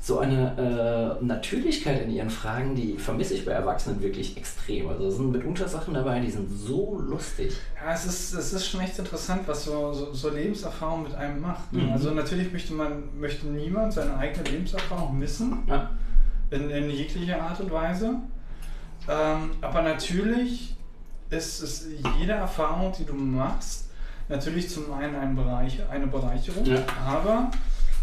so 0.03 0.19
eine 0.19 1.19
äh, 1.21 1.25
Natürlichkeit 1.25 2.03
in 2.03 2.11
ihren 2.11 2.31
Fragen, 2.31 2.75
die 2.75 2.97
vermisse 2.97 3.35
ich 3.35 3.45
bei 3.45 3.53
Erwachsenen 3.53 4.01
wirklich 4.01 4.35
extrem. 4.37 4.89
Also 4.89 5.07
es 5.09 5.17
sind 5.17 5.31
mitunter 5.31 5.69
Sachen 5.69 5.93
dabei, 5.93 6.21
die 6.21 6.31
sind 6.31 6.49
so 6.51 6.99
lustig. 6.99 7.55
Ja, 7.77 7.93
es 7.93 8.07
ist, 8.07 8.33
es 8.33 8.53
ist 8.55 8.67
schon 8.67 8.81
echt 8.81 8.99
interessant, 8.99 9.43
was 9.47 9.65
so, 9.65 9.93
so, 9.93 10.13
so 10.15 10.31
Lebenserfahrung 10.31 11.03
mit 11.03 11.15
einem 11.15 11.41
macht. 11.43 11.71
Ne? 11.73 11.83
Mhm. 11.83 11.93
Also 11.93 12.11
natürlich 12.13 12.51
möchte 12.51 12.73
man 12.73 13.03
möchte 13.21 13.47
niemand 13.47 13.93
seine 13.93 14.17
eigene 14.17 14.49
Lebenserfahrung 14.49 15.19
missen, 15.19 15.65
Ja. 15.67 15.91
in, 16.51 16.71
in 16.71 16.89
jeglicher 16.91 17.43
Art 17.43 17.61
und 17.61 17.71
Weise. 17.71 18.15
Ähm, 19.07 19.51
aber 19.61 19.83
natürlich 19.83 20.77
ist 21.29 21.63
es 21.63 21.87
jede 22.19 22.33
Erfahrung, 22.33 22.93
die 22.99 23.05
du 23.05 23.13
machst, 23.15 23.91
natürlich 24.31 24.71
zum 24.71 24.93
einen 24.95 25.15
ein 25.15 25.37
Bereich, 25.37 25.79
eine 25.91 26.07
Bereicherung, 26.07 26.65
Ja. 26.65 26.79
aber 27.07 27.51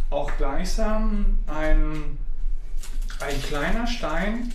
auch 0.10 0.32
gleichsam 0.38 1.40
ein, 1.48 2.18
ein 3.20 3.42
kleiner 3.44 3.86
Stein 3.88 4.54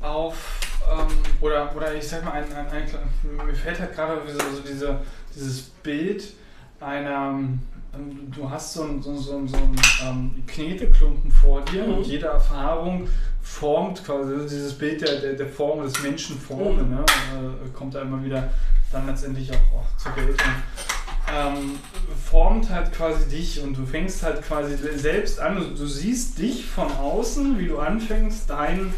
auf, 0.00 0.60
ähm, 0.90 1.06
oder, 1.40 1.74
oder 1.74 1.94
ich 1.94 2.06
sag 2.06 2.24
mal, 2.24 2.32
ein, 2.32 2.44
ein, 2.52 2.66
ein, 2.68 3.46
mir 3.46 3.54
fällt 3.54 3.80
halt 3.80 3.94
gerade 3.94 4.20
so, 4.30 4.60
diese, 4.60 5.00
dieses 5.34 5.62
Bild 5.62 6.22
einer, 6.80 7.38
ähm, 7.94 8.30
du 8.30 8.48
hast 8.48 8.74
so 8.74 8.84
einen 8.84 9.02
so, 9.02 9.10
ein- 9.10 9.18
so, 9.18 9.36
ein- 9.36 9.48
so 9.48 9.56
ähm, 10.04 10.42
Kneteklumpen 10.46 11.32
vor 11.32 11.62
dir 11.62 11.84
Mhm. 11.84 11.94
und 11.94 12.06
jede 12.06 12.26
Erfahrung 12.26 13.08
formt 13.42 14.04
quasi 14.04 14.32
also 14.34 14.48
dieses 14.48 14.76
Bild 14.78 15.00
der, 15.00 15.20
der, 15.20 15.32
der 15.32 15.48
Form 15.48 15.82
des 15.82 16.00
Menschen 16.02 16.38
formen, 16.38 16.88
Mhm. 16.90 16.94
ne? 16.96 17.04
äh, 17.64 17.68
kommt 17.70 17.94
da 17.96 18.02
immer 18.02 18.22
wieder 18.22 18.48
dann 18.92 19.06
letztendlich 19.06 19.50
auch, 19.50 19.80
auch 19.80 19.96
zur 19.96 20.12
Geltung. 20.12 20.46
Ähm, 21.36 21.78
formt 22.30 22.70
halt 22.70 22.92
quasi 22.92 23.28
dich 23.28 23.60
und 23.62 23.76
du 23.76 23.84
fängst 23.86 24.22
halt 24.22 24.42
quasi 24.42 24.76
selbst 24.96 25.40
an, 25.40 25.56
du, 25.56 25.64
du 25.74 25.86
siehst 25.86 26.38
dich 26.38 26.64
von 26.66 26.90
außen, 26.92 27.58
wie 27.58 27.66
du 27.66 27.78
anfängst, 27.78 28.48
dein, 28.48 28.92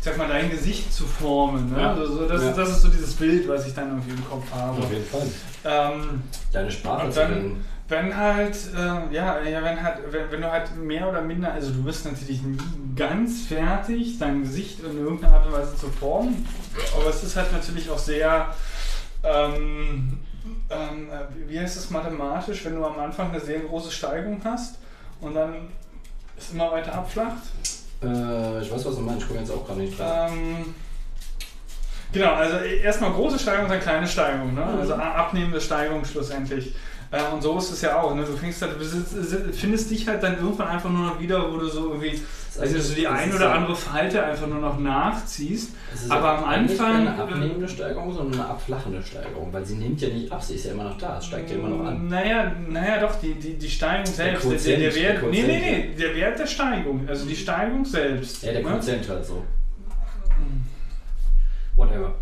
sag 0.00 0.16
mal, 0.18 0.28
dein 0.28 0.50
Gesicht 0.50 0.92
zu 0.92 1.04
formen. 1.04 1.72
Ne? 1.72 1.80
Ja. 1.80 1.90
Also 1.92 2.06
so, 2.06 2.28
das, 2.28 2.42
Ja. 2.42 2.52
das 2.52 2.70
ist 2.70 2.82
so 2.82 2.88
dieses 2.88 3.14
Bild, 3.14 3.48
was 3.48 3.66
ich 3.66 3.74
dann 3.74 3.88
irgendwie 3.90 4.10
im 4.10 4.28
Kopf 4.28 4.44
habe. 4.52 4.80
jeden 4.90 5.04
Fall. 5.06 5.26
Ähm, 5.64 6.22
Deine 6.52 6.70
Sprache 6.70 7.06
Und 7.06 7.12
zu 7.12 7.20
dann-. 7.20 7.64
Wenn 7.88 8.16
halt, 8.16 8.56
äh, 8.76 9.14
ja, 9.14 9.40
ja, 9.42 9.62
wenn 9.62 9.80
halt, 9.80 9.98
wenn, 10.10 10.32
wenn 10.32 10.40
du 10.40 10.50
halt 10.50 10.76
mehr 10.76 11.08
oder 11.08 11.22
minder, 11.22 11.52
also 11.52 11.70
du 11.70 11.84
bist 11.84 12.04
natürlich 12.04 12.42
nie 12.42 12.58
ganz 12.96 13.46
fertig, 13.46 14.18
dein 14.18 14.42
Gesicht 14.42 14.80
in 14.80 14.98
irgendeiner 14.98 15.34
Art 15.34 15.46
und 15.46 15.52
Weise 15.52 15.76
zu 15.76 15.86
formen, 15.88 16.44
aber 17.00 17.10
es 17.10 17.22
ist 17.22 17.36
halt 17.36 17.52
natürlich 17.52 17.88
auch 17.88 17.98
sehr, 17.98 18.52
ähm, 19.22 20.18
ähm, 20.70 21.08
wie 21.46 21.58
heißt 21.58 21.76
es 21.76 21.90
mathematisch, 21.90 22.64
wenn 22.64 22.76
du 22.76 22.84
am 22.84 22.98
Anfang 22.98 23.30
eine 23.30 23.40
sehr 23.40 23.60
große 23.60 23.90
Steigung 23.90 24.40
hast 24.44 24.76
und 25.20 25.34
dann 25.34 25.68
es 26.36 26.52
immer 26.52 26.70
weiter 26.70 26.94
abflacht. 26.94 27.42
Äh, 28.02 28.62
ich 28.62 28.70
weiß, 28.70 28.84
was 28.84 28.96
du 28.96 29.00
meinst, 29.00 29.22
ich 29.22 29.28
komme 29.28 29.40
jetzt 29.40 29.50
auch 29.50 29.66
gerade 29.66 29.80
nicht 29.80 29.96
klar. 29.96 30.28
Ähm, 30.30 30.74
genau, 32.12 32.34
also 32.34 32.58
erstmal 32.58 33.12
große 33.12 33.38
Steigung, 33.38 33.68
dann 33.68 33.80
kleine 33.80 34.06
Steigung, 34.06 34.54
ne? 34.54 34.60
Mhm. 34.60 34.80
also 34.80 34.94
abnehmende 34.94 35.60
Steigung 35.60 36.04
schlussendlich. 36.04 36.74
Äh, 37.10 37.22
und 37.32 37.42
so 37.42 37.58
ist 37.58 37.70
es 37.70 37.80
ja 37.82 38.00
auch. 38.00 38.14
Ne? 38.14 38.24
Du 38.24 38.36
fängst 38.36 38.62
halt, 38.62 38.72
findest 39.52 39.90
dich 39.90 40.08
halt 40.08 40.22
dann 40.22 40.38
irgendwann 40.38 40.68
einfach 40.68 40.90
nur 40.90 41.06
noch 41.06 41.20
wieder, 41.20 41.52
wo 41.52 41.58
du 41.58 41.68
so 41.68 41.92
irgendwie 41.92 42.20
also 42.60 42.80
so 42.80 42.94
die 42.94 43.02
Das 43.02 43.12
ein 43.12 43.28
ist 43.30 43.36
oder 43.36 43.54
andere 43.54 43.76
Falte 43.76 44.22
einfach 44.24 44.46
nur 44.46 44.60
noch 44.60 44.78
nachziehst. 44.78 45.70
Ist 45.94 46.10
aber 46.10 46.38
am 46.38 46.44
Anfang, 46.44 47.06
keine 47.06 47.18
abnehmende 47.18 47.68
Steigerung, 47.68 48.12
sondern 48.12 48.40
eine 48.40 48.50
abflachende 48.50 49.02
Steigerung, 49.02 49.52
weil 49.52 49.64
sie 49.64 49.76
nimmt 49.76 50.00
ja 50.00 50.08
nicht 50.08 50.30
ab, 50.30 50.42
sie 50.42 50.54
ist 50.54 50.66
ja 50.66 50.72
immer 50.72 50.84
noch 50.84 50.98
da, 50.98 51.18
es 51.18 51.26
steigt 51.26 51.50
ja 51.50 51.56
immer 51.56 51.68
noch 51.68 51.84
an. 51.84 52.08
Naja, 52.08 52.52
naja 52.68 53.00
doch, 53.00 53.14
die, 53.20 53.34
die, 53.34 53.54
die 53.54 53.70
Steigung 53.70 54.06
selbst. 54.06 54.44
Der, 54.44 54.50
Quotient, 54.50 54.66
der, 54.66 54.90
der 54.90 54.94
Wert, 54.94 55.14
nee, 55.14 55.42
Quotient, 55.42 55.48
nee, 55.48 55.86
nee, 55.88 55.94
der 55.96 56.14
Wert 56.14 56.38
der 56.38 56.46
Steigung, 56.46 57.08
also 57.08 57.26
die 57.26 57.36
Steigung 57.36 57.84
selbst. 57.84 58.42
Ja, 58.42 58.52
der 58.52 58.62
ne? 58.62 58.68
Quotient 58.68 59.08
halt 59.08 59.24
so. 59.24 59.44
Whatever. 61.76 62.14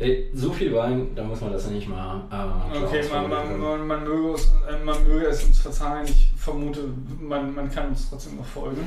Ey, 0.00 0.30
so 0.32 0.50
viel 0.50 0.74
Wein, 0.74 1.08
da 1.14 1.22
muss 1.22 1.42
man 1.42 1.52
das 1.52 1.66
ja 1.66 1.72
nicht 1.72 1.88
mal. 1.88 2.22
Äh, 2.30 2.78
Okay, 2.78 3.02
man, 3.12 3.28
man, 3.28 3.60
man, 3.60 3.86
man, 3.86 4.04
möge 4.04 4.32
es, 4.34 4.46
äh, 4.46 4.82
man 4.82 5.06
möge 5.06 5.26
es 5.26 5.44
uns 5.44 5.58
verzeihen. 5.58 6.06
Ich 6.06 6.32
vermute, 6.36 6.80
man, 7.20 7.54
man 7.54 7.70
kann 7.70 7.88
uns 7.88 8.08
trotzdem 8.08 8.36
noch 8.36 8.46
folgen. 8.46 8.86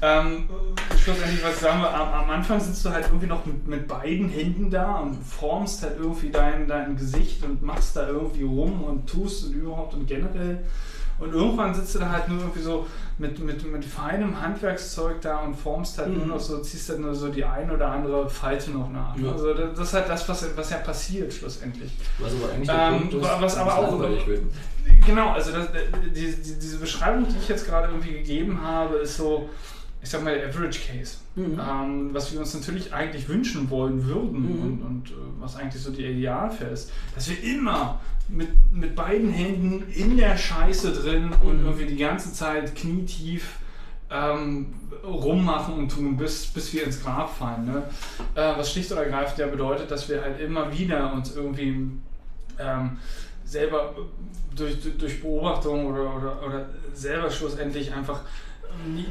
Ähm, 0.00 0.48
äh, 0.48 0.96
schlussendlich, 0.96 1.42
was 1.42 1.58
sagen 1.58 1.80
wir, 1.80 1.92
am, 1.92 2.08
am 2.24 2.30
Anfang 2.30 2.60
sitzt 2.60 2.84
du 2.84 2.90
halt 2.90 3.06
irgendwie 3.06 3.26
noch 3.26 3.44
mit, 3.44 3.66
mit 3.66 3.88
beiden 3.88 4.28
Händen 4.28 4.70
da 4.70 4.98
und 5.00 5.14
formst 5.24 5.82
halt 5.82 5.98
irgendwie 5.98 6.30
dein, 6.30 6.68
dein 6.68 6.96
Gesicht 6.96 7.42
und 7.44 7.60
machst 7.62 7.96
da 7.96 8.06
irgendwie 8.06 8.44
rum 8.44 8.84
und 8.84 9.08
tust 9.08 9.46
und 9.46 9.54
überhaupt 9.54 9.94
und 9.94 10.06
generell. 10.06 10.64
Und 11.18 11.32
irgendwann 11.32 11.72
sitzt 11.74 11.94
du 11.94 12.00
da 12.00 12.10
halt 12.10 12.28
nur 12.28 12.40
irgendwie 12.40 12.60
so 12.60 12.86
mit, 13.18 13.38
mit, 13.38 13.64
mit 13.70 13.84
feinem 13.84 14.40
Handwerkszeug 14.40 15.20
da 15.20 15.38
und 15.38 15.54
formst 15.54 15.98
halt 15.98 16.08
nur 16.08 16.24
Mhm. 16.24 16.30
noch 16.30 16.40
so, 16.40 16.58
ziehst 16.58 16.88
halt 16.88 16.98
nur 17.00 17.14
so 17.14 17.28
die 17.28 17.44
ein 17.44 17.70
oder 17.70 17.88
andere 17.88 18.28
Falte 18.28 18.72
noch 18.72 18.90
nach. 18.90 19.16
Ja. 19.16 19.30
Also 19.32 19.54
das, 19.54 19.70
das 19.76 19.88
ist 19.88 19.94
halt 19.94 20.08
das, 20.08 20.28
was, 20.28 20.56
was 20.56 20.70
ja 20.70 20.78
passiert 20.78 21.32
schlussendlich. 21.32 21.92
Was 22.18 22.32
aber 22.32 22.52
eigentlich 22.52 23.12
Ähm, 23.12 23.20
ist, 23.22 23.40
was 23.40 23.56
aber 23.56 23.78
auch-. 23.78 24.00
Genau, 25.06 25.30
also 25.30 25.52
das, 25.52 25.68
die, 26.06 26.10
die, 26.34 26.58
diese 26.58 26.78
Beschreibung, 26.78 27.26
die 27.28 27.38
ich 27.38 27.48
jetzt 27.48 27.66
gerade 27.66 27.88
irgendwie 27.88 28.12
gegeben 28.12 28.60
habe, 28.62 28.96
ist 28.96 29.16
so, 29.16 29.48
ich 30.04 30.10
sag 30.10 30.22
mal, 30.22 30.34
der 30.38 30.48
Average 30.50 30.80
Case. 30.86 31.16
Mhm. 31.34 31.58
Ähm, 31.58 32.10
was 32.12 32.30
wir 32.32 32.38
uns 32.38 32.54
natürlich 32.54 32.92
eigentlich 32.92 33.26
wünschen 33.28 33.68
wollen 33.70 34.06
würden 34.06 34.42
Mhm. 34.42 34.62
und, 34.62 34.82
und 34.82 35.10
äh, 35.10 35.14
was 35.40 35.56
eigentlich 35.56 35.82
so 35.82 35.90
die 35.90 36.04
Idealfälle 36.04 36.70
ist, 36.72 36.92
dass 37.14 37.28
wir 37.30 37.42
immer 37.42 38.00
mit, 38.28 38.48
mit 38.70 38.94
beiden 38.94 39.30
Händen 39.30 39.82
in 39.92 40.16
der 40.18 40.36
Scheiße 40.36 40.92
drin 40.92 41.30
und 41.42 41.60
Mhm. 41.60 41.66
irgendwie 41.66 41.86
die 41.86 41.96
ganze 41.96 42.32
Zeit 42.32 42.74
knietief 42.76 43.56
ähm, 44.10 44.74
rummachen 45.02 45.74
und 45.74 45.88
tun, 45.90 46.16
bis, 46.18 46.46
bis 46.48 46.72
wir 46.74 46.84
ins 46.84 47.02
Grab 47.02 47.34
fallen. 47.36 47.64
Ne? 47.64 47.82
Äh, 48.34 48.56
was 48.58 48.70
schlicht 48.72 48.92
oder 48.92 49.04
ergreifend 49.04 49.38
ja 49.38 49.46
bedeutet, 49.46 49.90
dass 49.90 50.08
wir 50.08 50.20
halt 50.22 50.38
immer 50.40 50.70
wieder 50.76 51.12
uns 51.14 51.34
irgendwie 51.34 51.88
ähm, 52.58 52.98
selber 53.44 53.94
durch, 54.54 54.76
durch 54.98 55.20
Beobachtung 55.22 55.86
oder, 55.86 56.14
oder, 56.16 56.46
oder 56.46 56.66
selber 56.92 57.30
schlussendlich 57.30 57.92
einfach 57.92 58.20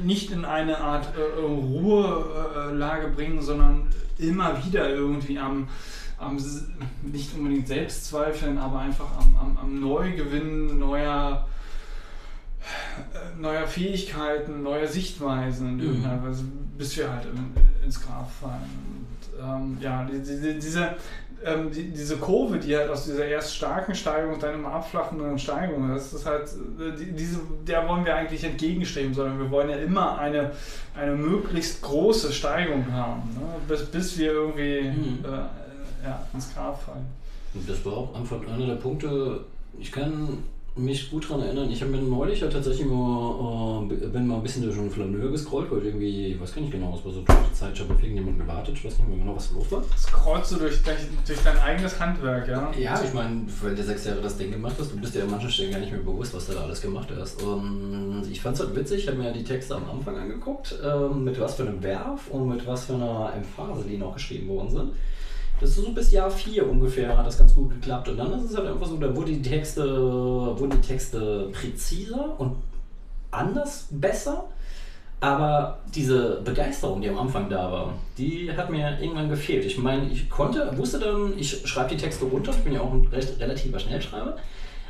nicht 0.03 0.31
in 0.31 0.45
eine 0.45 0.79
Art 0.79 1.07
äh, 1.17 1.41
Ruhelage 1.41 3.09
bringen, 3.09 3.41
sondern 3.41 3.87
immer 4.17 4.63
wieder 4.65 4.89
irgendwie 4.89 5.39
am, 5.39 5.67
am 6.17 6.37
nicht 7.01 7.35
unbedingt 7.35 7.67
Selbstzweifeln, 7.67 8.57
aber 8.57 8.79
einfach 8.79 9.17
am, 9.17 9.35
am, 9.35 9.57
am 9.57 9.79
Neugewinn 9.79 10.79
neuer 10.79 11.47
äh, 12.63 13.41
neuer 13.41 13.67
Fähigkeiten, 13.67 14.63
neuer 14.63 14.87
Sichtweisen 14.87 15.77
Mhm. 15.77 16.23
Weise, 16.23 16.45
bis 16.77 16.95
wir 16.97 17.11
halt 17.11 17.25
in, 17.25 17.53
ins 17.83 18.01
Grab 18.01 18.31
fallen. 18.31 19.07
Und, 19.09 19.43
ähm, 19.43 19.77
ja, 19.81 20.05
die, 20.05 20.21
die, 20.21 20.59
diese, 20.59 20.95
ähm, 21.45 21.71
die, 21.71 21.89
diese 21.91 22.17
Kurve, 22.17 22.57
die 22.57 22.75
halt 22.75 22.89
aus 22.89 23.05
dieser 23.05 23.25
erst 23.25 23.55
starken 23.55 23.93
Steigung 23.95 24.39
dann 24.39 24.55
immer 24.55 24.71
abflachenden 24.73 25.37
Steigung, 25.37 25.89
das 25.93 26.13
ist 26.13 26.25
halt, 26.25 26.47
äh, 26.79 26.97
die, 26.97 27.11
diese, 27.11 27.39
der 27.67 27.87
wollen 27.87 28.05
wir 28.05 28.15
eigentlich 28.15 28.43
entgegenstreben, 28.43 29.13
sondern 29.13 29.39
wir 29.39 29.49
wollen 29.51 29.69
ja 29.69 29.77
immer 29.77 30.17
eine, 30.17 30.51
eine 30.95 31.15
möglichst 31.15 31.81
große 31.81 32.31
Steigung 32.31 32.91
haben, 32.91 33.21
ne? 33.35 33.47
bis, 33.67 33.85
bis 33.85 34.17
wir 34.17 34.31
irgendwie 34.31 34.81
Mhm. 34.83 35.19
äh, 35.23 36.05
ja, 36.05 36.27
ins 36.33 36.53
Grab 36.53 36.81
fallen. 36.83 37.05
Und 37.53 37.69
das 37.69 37.85
war 37.85 37.93
auch 37.93 38.15
einfach 38.15 38.37
einer 38.47 38.65
der 38.67 38.75
Punkte, 38.75 39.41
ich 39.79 39.91
kann 39.91 40.39
mich 40.75 41.11
gut 41.11 41.29
daran 41.29 41.43
erinnern, 41.43 41.69
ich 41.69 41.81
habe 41.81 41.91
mir 41.91 42.01
neulich 42.01 42.39
ja 42.41 42.47
tatsächlich 42.47 42.87
mal, 42.87 43.87
äh, 43.91 44.07
bin 44.07 44.25
mal 44.25 44.37
ein 44.37 44.43
bisschen 44.43 44.63
durch 44.63 44.77
einen 44.77 44.89
Flaneur 44.89 45.29
gescrollt, 45.29 45.69
weil 45.69 45.85
irgendwie, 45.85 46.27
ich 46.27 46.41
weiß 46.41 46.55
gar 46.55 46.61
nicht 46.61 46.71
genau, 46.71 46.95
es 46.97 47.05
war 47.05 47.11
so 47.11 47.21
durch 47.21 47.37
die 47.47 47.53
Zeit, 47.53 47.73
ich 47.73 47.79
habe 47.79 47.93
auf 47.93 48.01
irgendjemanden 48.01 48.39
gewartet, 48.39 48.73
ich 48.75 48.85
weiß 48.85 48.97
nicht 48.97 49.07
mehr 49.07 49.19
genau, 49.19 49.35
was 49.35 49.51
los 49.51 49.71
war. 49.71 49.83
Kreuzt 50.11 50.51
du 50.51 50.55
durch, 50.55 50.81
durch, 50.81 51.39
dein 51.43 51.59
eigenes 51.59 51.99
Handwerk, 51.99 52.47
ja? 52.47 52.71
Ja, 52.75 52.99
ich 53.03 53.13
meine, 53.13 53.45
weil 53.61 53.75
du 53.75 53.83
sechs 53.83 54.05
Jahre 54.05 54.21
das 54.21 54.35
Ding 54.35 54.49
gemacht 54.49 54.75
hast, 54.79 54.91
du 54.91 54.99
bist 54.99 55.13
dir 55.13 55.23
an 55.23 55.29
manchen 55.29 55.51
Stellen 55.51 55.71
gar 55.71 55.79
nicht 55.79 55.91
mehr 55.91 56.01
bewusst, 56.01 56.33
was 56.33 56.47
du 56.47 56.53
da 56.53 56.61
alles 56.61 56.81
gemacht 56.81 57.09
hast. 57.15 57.43
Und 57.43 58.27
ich 58.31 58.41
fand 58.41 58.55
es 58.55 58.63
halt 58.63 58.75
witzig, 58.75 59.03
ich 59.03 59.07
habe 59.07 59.17
mir 59.17 59.31
die 59.31 59.43
Texte 59.43 59.75
am 59.75 59.87
Anfang 59.87 60.17
angeguckt, 60.17 60.75
ähm, 60.83 61.23
mit 61.23 61.39
was 61.39 61.53
für 61.53 61.63
einem 61.63 61.83
Verb 61.83 62.19
und 62.31 62.49
mit 62.49 62.65
was 62.65 62.85
für 62.85 62.95
einer 62.95 63.31
Emphase 63.35 63.83
die 63.87 63.97
noch 63.97 64.15
geschrieben 64.15 64.47
worden 64.47 64.69
sind. 64.71 64.91
Das 65.63 65.75
so 65.75 65.93
bis 65.93 66.11
Jahr 66.11 66.29
4 66.29 66.69
ungefähr 66.69 67.17
hat 67.17 67.25
das 67.25 67.37
ganz 67.37 67.55
gut 67.55 67.69
geklappt. 67.69 68.09
Und 68.09 68.17
dann 68.17 68.33
ist 68.33 68.51
es 68.51 68.57
halt 68.57 68.67
einfach 68.67 68.85
so, 68.85 68.97
da 68.97 69.15
wurden 69.15 69.41
die 69.41 69.41
Texte, 69.41 69.81
wurden 69.97 70.71
die 70.71 70.85
Texte 70.85 71.47
präziser 71.53 72.37
und 72.37 72.57
anders 73.31 73.87
besser. 73.89 74.43
Aber 75.21 75.79
diese 75.95 76.41
Begeisterung, 76.43 76.99
die 76.99 77.07
am 77.07 77.17
Anfang 77.17 77.49
da 77.49 77.71
war, 77.71 77.93
die 78.17 78.51
hat 78.51 78.69
mir 78.69 78.99
irgendwann 78.99 79.29
gefehlt. 79.29 79.63
Ich 79.63 79.77
meine, 79.77 80.09
ich 80.09 80.29
konnte, 80.29 80.77
wusste 80.77 80.99
dann, 80.99 81.31
ich 81.37 81.65
schreibe 81.65 81.95
die 81.95 81.97
Texte 81.97 82.25
runter, 82.25 82.51
ich 82.51 82.61
bin 82.65 82.73
ja 82.73 82.81
auch 82.81 82.91
ein 82.91 83.07
recht, 83.07 83.39
relativer 83.39 83.79
Schnellschreiber. 83.79 84.35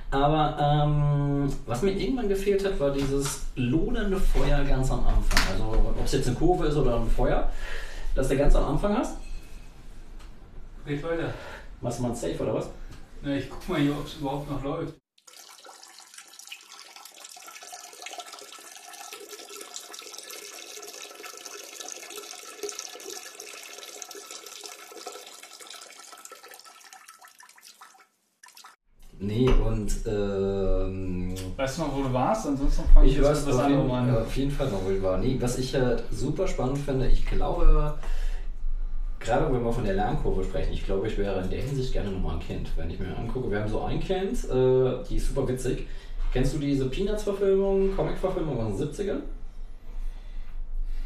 Aber 0.09 0.57
ähm, 0.59 1.53
was 1.67 1.83
mir 1.83 1.91
irgendwann 1.91 2.29
gefehlt 2.29 2.65
hat, 2.65 2.79
war 2.79 2.89
dieses 2.89 3.45
lodernde 3.55 4.17
Feuer 4.17 4.63
ganz 4.63 4.89
am 4.89 5.05
Anfang. 5.05 5.39
Also 5.51 5.65
ob 5.87 6.03
es 6.03 6.13
jetzt 6.13 6.27
eine 6.29 6.35
Kurve 6.35 6.65
ist 6.65 6.77
oder 6.77 6.95
ein 6.95 7.07
Feuer, 7.07 7.47
das 8.15 8.27
du 8.27 8.35
ganz 8.35 8.55
am 8.55 8.65
Anfang 8.65 8.97
hast. 8.97 9.17
Geht 10.85 11.03
weiter. 11.03 11.33
Machst 11.81 11.99
du 11.99 12.03
mal 12.03 12.09
ein 12.09 12.15
Safe 12.15 12.39
oder 12.43 12.55
was? 12.55 12.69
Na, 13.21 13.35
ich 13.35 13.49
guck 13.49 13.67
mal 13.69 13.79
hier, 13.79 13.91
ob 13.97 14.05
es 14.05 14.15
überhaupt 14.15 14.49
noch 14.49 14.63
läuft. 14.63 14.95
Nee, 29.19 29.47
und 29.47 29.91
ähm, 30.07 31.35
Weißt 31.55 31.77
du 31.77 31.81
noch, 31.83 31.95
wo 31.95 32.01
du 32.03 32.11
warst? 32.13 32.47
Ansonsten 32.47 32.83
fange 32.93 33.05
ich 33.05 33.11
Ich 33.13 33.17
jetzt 33.19 33.27
weiß 33.29 33.47
was 33.47 33.55
auf 33.55 33.69
jeden, 33.69 33.79
anderem 33.91 33.91
an. 34.15 34.17
auf 34.23 34.35
jeden 34.35 34.51
Fall 34.51 34.69
noch, 34.69 34.83
wo 34.83 34.89
ich 34.89 35.01
war. 35.01 35.17
Nee, 35.19 35.37
was 35.39 35.57
ich 35.59 35.73
halt 35.75 36.03
super 36.11 36.47
spannend 36.47 36.79
finde, 36.79 37.07
ich 37.07 37.25
glaube, 37.25 37.97
gerade 39.23 39.53
wenn 39.53 39.63
wir 39.63 39.71
von 39.71 39.83
der 39.83 39.95
Lernkurve 39.95 40.43
sprechen, 40.43 40.73
ich 40.73 40.85
glaube, 40.85 41.07
ich 41.07 41.17
wäre 41.17 41.41
in 41.41 41.49
der 41.49 41.61
Hinsicht 41.61 41.93
gerne 41.93 42.11
nochmal 42.11 42.35
ein 42.35 42.39
Kind. 42.39 42.69
Wenn 42.75 42.89
ich 42.89 42.99
mir 42.99 43.15
angucke, 43.17 43.49
wir 43.49 43.59
haben 43.59 43.69
so 43.69 43.81
ein 43.81 43.99
Kind, 43.99 44.43
äh, 44.49 45.03
die 45.09 45.15
ist 45.17 45.27
super 45.27 45.47
witzig. 45.47 45.87
Kennst 46.31 46.55
du 46.55 46.59
diese 46.59 46.89
Peanuts-Verfilmung, 46.89 47.95
Comic-Verfilmung 47.95 48.59
aus 48.59 48.77
den 48.77 48.89
70ern? 48.89 49.19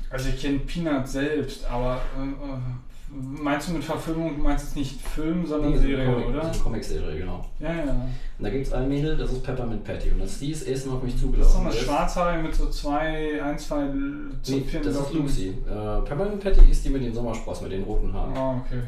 Also 0.09 0.29
ich 0.29 0.41
kenne 0.41 0.59
Peanut 0.59 1.07
selbst, 1.07 1.65
aber 1.69 2.01
äh, 2.17 2.23
äh, 2.23 2.59
meinst 3.09 3.69
du 3.69 3.73
mit 3.73 3.83
Verfilmung, 3.83 4.35
du 4.37 4.43
meinst 4.43 4.65
jetzt 4.65 4.75
nicht 4.75 5.01
Film, 5.01 5.45
sondern 5.45 5.71
Nee, 5.71 5.77
Serie, 5.77 6.05
Comic- 6.05 6.27
oder? 6.27 6.41
so 6.43 6.47
eine 6.49 6.57
Comic-Serie, 6.59 7.17
genau. 7.19 7.45
Ja, 7.59 7.73
ja. 7.73 7.83
Und 8.37 8.43
da 8.43 8.49
gibt 8.49 8.67
es 8.67 8.73
ein 8.73 8.87
Mädel, 8.89 9.15
das 9.17 9.31
ist 9.31 9.43
Peppermint 9.43 9.83
Patty. 9.83 10.11
Und 10.11 10.19
das 10.21 10.39
die 10.39 10.51
ist 10.51 10.63
erst 10.63 10.87
mal 10.87 10.95
auf 10.95 11.03
mich 11.03 11.13
Das 11.13 11.21
ist 11.21 11.27
zugelaufen. 11.27 11.51
so 11.53 11.59
eine 11.69 11.71
Schwarzhaarige 11.73 12.43
mit 12.43 12.55
so 12.55 12.69
zwei, 12.69 13.41
ein, 13.41 13.57
zwei 13.57 13.85
Nee, 13.85 14.33
Zöpfchen. 14.43 14.83
das 14.83 14.95
ist. 14.97 15.13
Lucy. 15.13 15.47
Äh, 15.49 16.01
Peppermint 16.01 16.39
Patty 16.41 16.69
ist 16.69 16.83
die 16.85 16.89
mit 16.89 17.01
den 17.03 17.13
Sommersprossen, 17.13 17.63
mit 17.67 17.73
den 17.73 17.83
roten 17.83 18.11
Haaren. 18.13 18.35
Ah, 18.37 18.61
okay. 18.65 18.81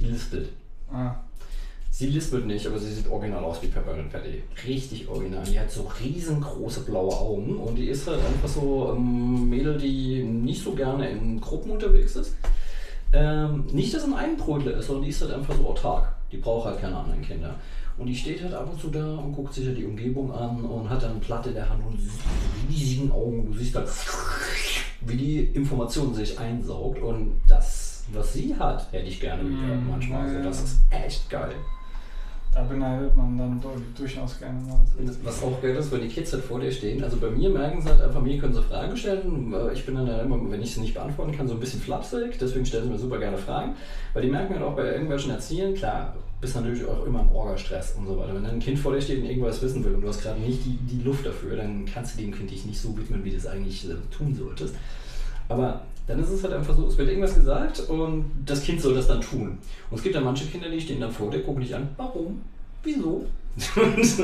Die 0.00 0.04
lispelt. 0.06 0.50
Ah. 0.92 1.14
Sie 1.90 2.06
lispelt 2.06 2.46
nicht, 2.46 2.64
aber 2.64 2.78
sie 2.78 2.92
sieht 2.92 3.10
original 3.10 3.42
aus 3.42 3.60
wie 3.60 3.66
Peppermint 3.66 4.12
Patty. 4.12 4.40
Richtig 4.68 5.08
original. 5.08 5.42
Die 5.42 5.58
hat 5.58 5.68
so 5.68 5.90
riesengroße 6.00 6.82
blaue 6.82 7.12
Augen 7.12 7.56
und 7.56 7.74
die 7.74 7.88
ist 7.88 8.06
halt 8.06 8.20
einfach 8.24 8.48
so 8.48 8.92
ein 8.96 9.50
Mädel, 9.50 9.76
die 9.78 10.22
nicht 10.22 10.62
so 10.62 10.72
gerne 10.74 11.10
in 11.10 11.40
Gruppen 11.40 11.72
unterwegs 11.72 12.14
ist. 12.14 12.36
Ähm, 13.12 13.64
nicht, 13.72 13.94
dass 13.94 14.04
ein 14.04 14.14
Eigenbrötler 14.14 14.72
ist, 14.76 14.86
sondern 14.86 15.04
die 15.04 15.10
ist 15.10 15.20
halt 15.22 15.32
einfach 15.32 15.54
so 15.56 15.68
autark. 15.68 16.12
Die 16.30 16.36
braucht 16.36 16.66
halt 16.66 16.80
keine 16.80 16.96
anderen 16.96 17.22
Kinder. 17.22 17.54
Und 17.96 18.06
die 18.06 18.14
steht 18.14 18.42
halt 18.42 18.54
ab 18.54 18.68
und 18.70 18.80
zu 18.80 18.88
da 18.90 19.16
und 19.16 19.32
guckt 19.32 19.52
sich 19.54 19.66
halt 19.66 19.76
die 19.78 19.84
Umgebung 19.84 20.32
an 20.32 20.62
und 20.64 20.88
hat 20.88 21.02
dann 21.02 21.12
eine 21.12 21.20
Platte 21.20 21.48
in 21.48 21.56
der 21.56 21.68
Hand 21.68 21.82
und 21.84 21.98
riesigen 22.68 23.10
Augen. 23.10 23.46
Du 23.50 23.58
siehst 23.58 23.74
halt, 23.74 23.88
wie 25.00 25.16
die 25.16 25.40
Information 25.46 26.14
sich 26.14 26.38
einsaugt. 26.38 27.00
Und 27.02 27.40
das, 27.48 28.04
was 28.12 28.32
sie 28.34 28.54
hat, 28.56 28.92
hätte 28.92 29.08
ich 29.08 29.20
gerne 29.20 29.42
wieder 29.48 29.74
Mhm, 29.74 29.88
manchmal. 29.90 30.20
Also 30.22 30.36
ja. 30.36 30.42
das 30.44 30.62
ist 30.62 30.78
echt 30.90 31.28
geil. 31.30 31.54
Da 32.54 32.62
beneidet 32.64 33.14
man 33.14 33.36
dann 33.38 33.60
du- 33.60 33.68
durchaus 33.96 34.38
gerne 34.38 34.58
mal. 34.62 34.80
Was 35.22 35.42
auch 35.42 35.60
geil 35.62 35.76
ist, 35.76 35.92
wenn 35.92 36.00
die 36.00 36.08
Kids 36.08 36.32
halt 36.32 36.42
vor 36.42 36.58
dir 36.58 36.72
stehen. 36.72 37.02
Also 37.04 37.18
bei 37.18 37.30
mir 37.30 37.50
merken 37.50 37.80
sie 37.80 37.88
halt 37.88 38.00
einfach, 38.00 38.20
mir 38.20 38.38
können 38.38 38.54
sie 38.54 38.62
Fragen 38.62 38.96
stellen. 38.96 39.52
Äh, 39.52 39.72
Ich 39.74 39.84
bin 39.86 39.94
dann 39.94 40.06
ja 40.06 40.22
immer, 40.22 40.38
wenn 40.50 40.60
ich 40.62 40.74
sie 40.74 40.80
nicht 40.80 40.94
beantworten 40.94 41.32
kann, 41.32 41.46
so 41.46 41.54
ein 41.54 41.60
bisschen 41.60 41.80
flapsig. 41.80 42.38
Deswegen 42.40 42.66
stellen 42.66 42.84
sie 42.84 42.90
mir 42.90 42.98
super 42.98 43.18
gerne 43.18 43.38
Fragen. 43.38 43.74
Weil 44.12 44.22
die 44.22 44.30
merken 44.30 44.54
halt 44.54 44.62
auch 44.64 44.74
bei 44.74 44.90
irgendwelchen 44.92 45.30
Erziehern, 45.30 45.74
klar, 45.74 46.16
bist 46.40 46.56
natürlich 46.56 46.84
auch 46.86 47.04
immer 47.06 47.20
im 47.20 47.30
Orga-Stress 47.32 47.94
und 47.98 48.06
so 48.06 48.18
weiter. 48.18 48.34
Wenn 48.34 48.42
dann 48.44 48.54
ein 48.54 48.60
Kind 48.60 48.78
vor 48.78 48.92
dir 48.92 49.00
steht 49.02 49.18
und 49.20 49.26
irgendwas 49.26 49.60
wissen 49.62 49.84
will 49.84 49.94
und 49.94 50.00
du 50.00 50.08
hast 50.08 50.22
gerade 50.22 50.40
nicht 50.40 50.64
die, 50.64 50.78
die 50.78 51.02
Luft 51.02 51.26
dafür, 51.26 51.56
dann 51.56 51.84
kannst 51.84 52.16
du 52.18 52.22
dem 52.22 52.32
Kind 52.34 52.50
dich 52.50 52.64
nicht 52.64 52.80
so 52.80 52.96
widmen, 52.96 53.24
wie 53.24 53.30
du 53.30 53.36
es 53.36 53.46
eigentlich 53.46 53.88
äh, 53.88 53.94
tun 54.10 54.34
solltest. 54.34 54.74
Aber 55.48 55.82
dann 56.08 56.18
ist 56.20 56.30
es 56.30 56.42
halt 56.42 56.54
einfach 56.54 56.74
so, 56.74 56.86
es 56.86 56.96
wird 56.96 57.08
irgendwas 57.08 57.34
gesagt 57.34 57.80
und 57.88 58.30
das 58.46 58.62
Kind 58.62 58.80
soll 58.80 58.94
das 58.94 59.06
dann 59.06 59.20
tun. 59.20 59.58
Und 59.90 59.96
es 59.96 60.02
gibt 60.02 60.14
dann 60.14 60.24
manche 60.24 60.46
Kinder, 60.46 60.68
die 60.68 60.80
stehen 60.80 61.00
dann 61.00 61.12
vor 61.12 61.30
dir, 61.30 61.42
gucken 61.42 61.62
dich 61.62 61.74
an, 61.74 61.88
warum? 61.96 62.40
Wieso? 62.82 63.26
Und 63.76 64.18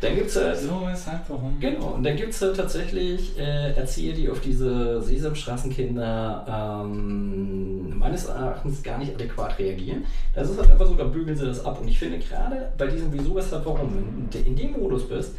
dann 0.00 0.14
gibt 0.14 0.28
es 0.28 0.36
halt 0.36 0.56
So 0.56 0.88
ist 0.92 1.06
halt 1.08 1.22
warum. 1.26 1.58
Genau, 1.58 1.88
und 1.88 2.04
dann 2.04 2.14
gibt 2.14 2.32
es 2.32 2.40
halt 2.40 2.56
tatsächlich 2.56 3.36
äh, 3.36 3.72
Erzieher, 3.72 4.12
die 4.12 4.28
auf 4.30 4.40
diese 4.40 5.02
Sesamstraßenkinder 5.02 6.84
ähm, 6.84 7.98
meines 7.98 8.26
Erachtens 8.26 8.80
gar 8.80 8.98
nicht 8.98 9.12
adäquat 9.12 9.58
reagieren. 9.58 10.04
Das 10.34 10.50
ist 10.50 10.58
halt 10.60 10.70
einfach 10.70 10.86
so, 10.86 10.94
da 10.94 11.02
bügeln 11.02 11.36
sie 11.36 11.46
das 11.46 11.64
ab. 11.64 11.80
Und 11.80 11.88
ich 11.88 11.98
finde 11.98 12.20
gerade 12.20 12.70
bei 12.78 12.86
diesem 12.86 13.12
Wieso, 13.12 13.34
weshalb, 13.34 13.66
warum, 13.66 13.92
wenn 13.92 14.30
du 14.30 14.48
in 14.48 14.54
dem 14.54 14.72
Modus 14.72 15.08
bist, 15.08 15.32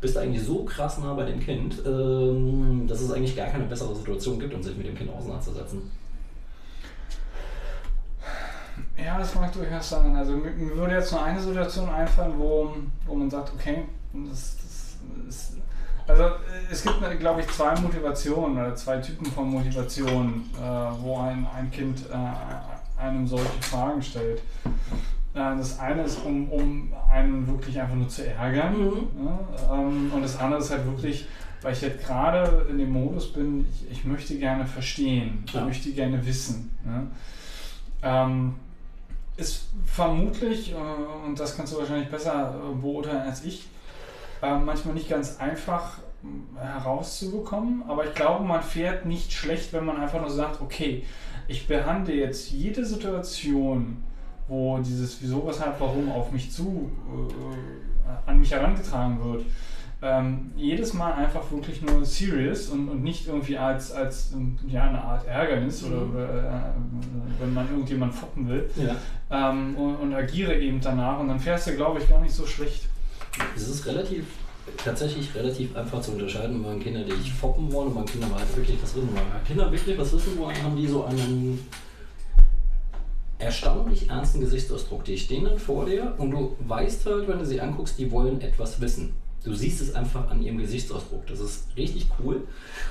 bist 0.00 0.16
eigentlich 0.16 0.42
so 0.42 0.64
krass 0.64 0.98
nah 0.98 1.14
bei 1.14 1.24
dem 1.24 1.40
Kind, 1.40 1.82
ähm, 1.86 2.86
dass 2.88 3.00
es 3.00 3.12
eigentlich 3.12 3.36
gar 3.36 3.48
keine 3.48 3.64
bessere 3.64 3.94
Situation 3.94 4.38
gibt, 4.38 4.54
um 4.54 4.62
sich 4.62 4.76
mit 4.76 4.86
dem 4.86 4.94
Kind 4.94 5.10
auseinanderzusetzen. 5.10 5.90
Ja, 8.96 9.18
das 9.18 9.34
mag 9.34 9.52
durchaus 9.52 9.90
sein. 9.90 10.14
Also 10.16 10.32
mir, 10.32 10.54
würde 10.76 10.94
jetzt 10.94 11.12
nur 11.12 11.22
eine 11.22 11.40
Situation 11.40 11.88
einfallen, 11.88 12.34
wo, 12.38 12.74
wo 13.06 13.14
man 13.14 13.30
sagt, 13.30 13.52
okay, 13.54 13.84
das, 14.12 14.56
das 14.56 15.26
ist, 15.28 15.56
also 16.06 16.24
es 16.70 16.82
gibt, 16.82 17.20
glaube 17.20 17.40
ich, 17.40 17.48
zwei 17.48 17.78
Motivationen 17.80 18.58
oder 18.58 18.74
zwei 18.74 18.98
Typen 18.98 19.26
von 19.26 19.48
Motivationen, 19.48 20.50
äh, 20.56 21.02
wo 21.02 21.18
ein, 21.18 21.46
ein 21.54 21.70
Kind 21.70 22.04
äh, 22.10 23.00
einem 23.00 23.26
solche 23.26 23.62
Fragen 23.62 24.02
stellt. 24.02 24.42
Das 25.32 25.78
eine 25.78 26.02
ist, 26.02 26.24
um, 26.24 26.48
um 26.50 26.92
einen 27.12 27.46
wirklich 27.46 27.80
einfach 27.80 27.94
nur 27.94 28.08
zu 28.08 28.26
ärgern. 28.26 28.76
Mhm. 28.78 28.92
Ja, 29.24 29.74
ähm, 29.74 30.10
und 30.14 30.22
das 30.22 30.38
andere 30.38 30.60
ist 30.60 30.70
halt 30.70 30.84
wirklich, 30.86 31.26
weil 31.62 31.72
ich 31.72 31.82
jetzt 31.82 32.04
gerade 32.04 32.66
in 32.68 32.78
dem 32.78 32.90
Modus 32.92 33.32
bin, 33.32 33.64
ich, 33.70 33.90
ich 33.90 34.04
möchte 34.04 34.36
gerne 34.38 34.66
verstehen, 34.66 35.44
ich 35.46 35.52
Ja. 35.54 35.64
möchte 35.64 35.90
gerne 35.92 36.24
wissen. 36.26 36.70
Ja. 36.84 38.24
Ähm, 38.24 38.54
ist 39.36 39.68
vermutlich, 39.86 40.72
äh, 40.72 41.26
und 41.26 41.38
das 41.38 41.56
kannst 41.56 41.72
du 41.72 41.78
wahrscheinlich 41.78 42.08
besser 42.10 42.54
äh, 42.56 42.74
beurteilen 42.74 43.22
als 43.22 43.44
ich, 43.44 43.68
äh, 44.42 44.58
manchmal 44.58 44.94
nicht 44.94 45.08
ganz 45.08 45.38
einfach 45.38 45.98
mh, 46.22 46.60
herauszubekommen, 46.60 47.84
aber 47.88 48.04
ich 48.06 48.14
glaube, 48.14 48.44
man 48.44 48.62
fährt 48.62 49.06
nicht 49.06 49.32
schlecht, 49.32 49.72
wenn 49.72 49.84
man 49.84 49.96
einfach 49.98 50.20
nur 50.20 50.30
sagt, 50.30 50.60
okay, 50.60 51.04
ich 51.48 51.66
behandle 51.66 52.14
jetzt 52.14 52.50
jede 52.50 52.84
Situation, 52.84 54.02
wo 54.50 54.78
dieses 54.78 55.22
Wieso, 55.22 55.46
Weshalb, 55.46 55.80
Warum 55.80 56.10
auf 56.10 56.30
mich 56.32 56.50
zu, 56.52 56.90
äh, 57.08 58.30
an 58.30 58.40
mich 58.40 58.50
herangetragen 58.50 59.22
wird, 59.24 59.44
ähm, 60.02 60.50
jedes 60.56 60.94
Mal 60.94 61.12
einfach 61.12 61.50
wirklich 61.52 61.82
nur 61.82 62.04
serious 62.04 62.68
und, 62.68 62.88
und 62.88 63.02
nicht 63.02 63.26
irgendwie 63.28 63.56
als, 63.58 63.92
als 63.92 64.34
ja, 64.66 64.84
eine 64.88 65.00
Art 65.02 65.26
Ärgernis 65.26 65.84
oder, 65.84 66.00
Mhm. 66.00 66.10
oder 66.14 66.24
äh, 66.24 67.40
wenn 67.40 67.52
man 67.54 67.70
irgendjemand 67.70 68.14
foppen 68.14 68.48
will 68.48 68.68
Ja. 68.76 68.96
ähm, 69.50 69.76
und, 69.76 69.96
und 69.96 70.14
agiere 70.14 70.54
eben 70.58 70.80
danach 70.80 71.20
und 71.20 71.28
dann 71.28 71.38
fährst 71.38 71.66
du, 71.68 71.76
glaube 71.76 72.00
ich, 72.00 72.08
gar 72.08 72.20
nicht 72.20 72.32
so 72.34 72.46
schlecht. 72.46 72.88
Es 73.54 73.68
ist 73.68 73.86
relativ, 73.86 74.24
tatsächlich 74.82 75.34
relativ 75.34 75.76
einfach 75.76 76.00
zu 76.00 76.12
unterscheiden, 76.12 76.64
wenn 76.66 76.80
Kinder, 76.80 77.04
die 77.04 77.12
dich 77.12 77.32
foppen 77.32 77.70
wollen 77.72 77.88
und 77.88 77.96
wenn 77.98 78.06
Kinder 78.06 78.26
mal 78.28 78.40
wirklich 78.56 78.78
was 78.82 78.96
wissen 78.96 79.08
wollen. 79.12 79.26
Wenn 79.34 79.44
Kinder 79.44 79.70
wirklich 79.70 79.98
was 79.98 80.12
wissen 80.14 80.38
wollen, 80.38 80.62
haben 80.62 80.76
die 80.76 80.86
so 80.88 81.04
einen 81.04 81.58
erstaunlich 83.40 84.08
ernsten 84.08 84.40
Gesichtsausdruck. 84.40 85.04
Die 85.04 85.18
stehen 85.18 85.44
dann 85.44 85.58
vor 85.58 85.86
dir 85.86 86.14
und 86.18 86.30
du 86.30 86.56
weißt 86.66 87.06
halt, 87.06 87.28
wenn 87.28 87.38
du 87.38 87.46
sie 87.46 87.60
anguckst, 87.60 87.98
die 87.98 88.10
wollen 88.10 88.40
etwas 88.40 88.80
wissen. 88.80 89.14
Du 89.42 89.54
siehst 89.54 89.80
es 89.80 89.94
einfach 89.94 90.30
an 90.30 90.42
ihrem 90.42 90.58
Gesichtsausdruck. 90.58 91.26
Das 91.26 91.40
ist 91.40 91.68
richtig 91.74 92.08
cool. 92.22 92.46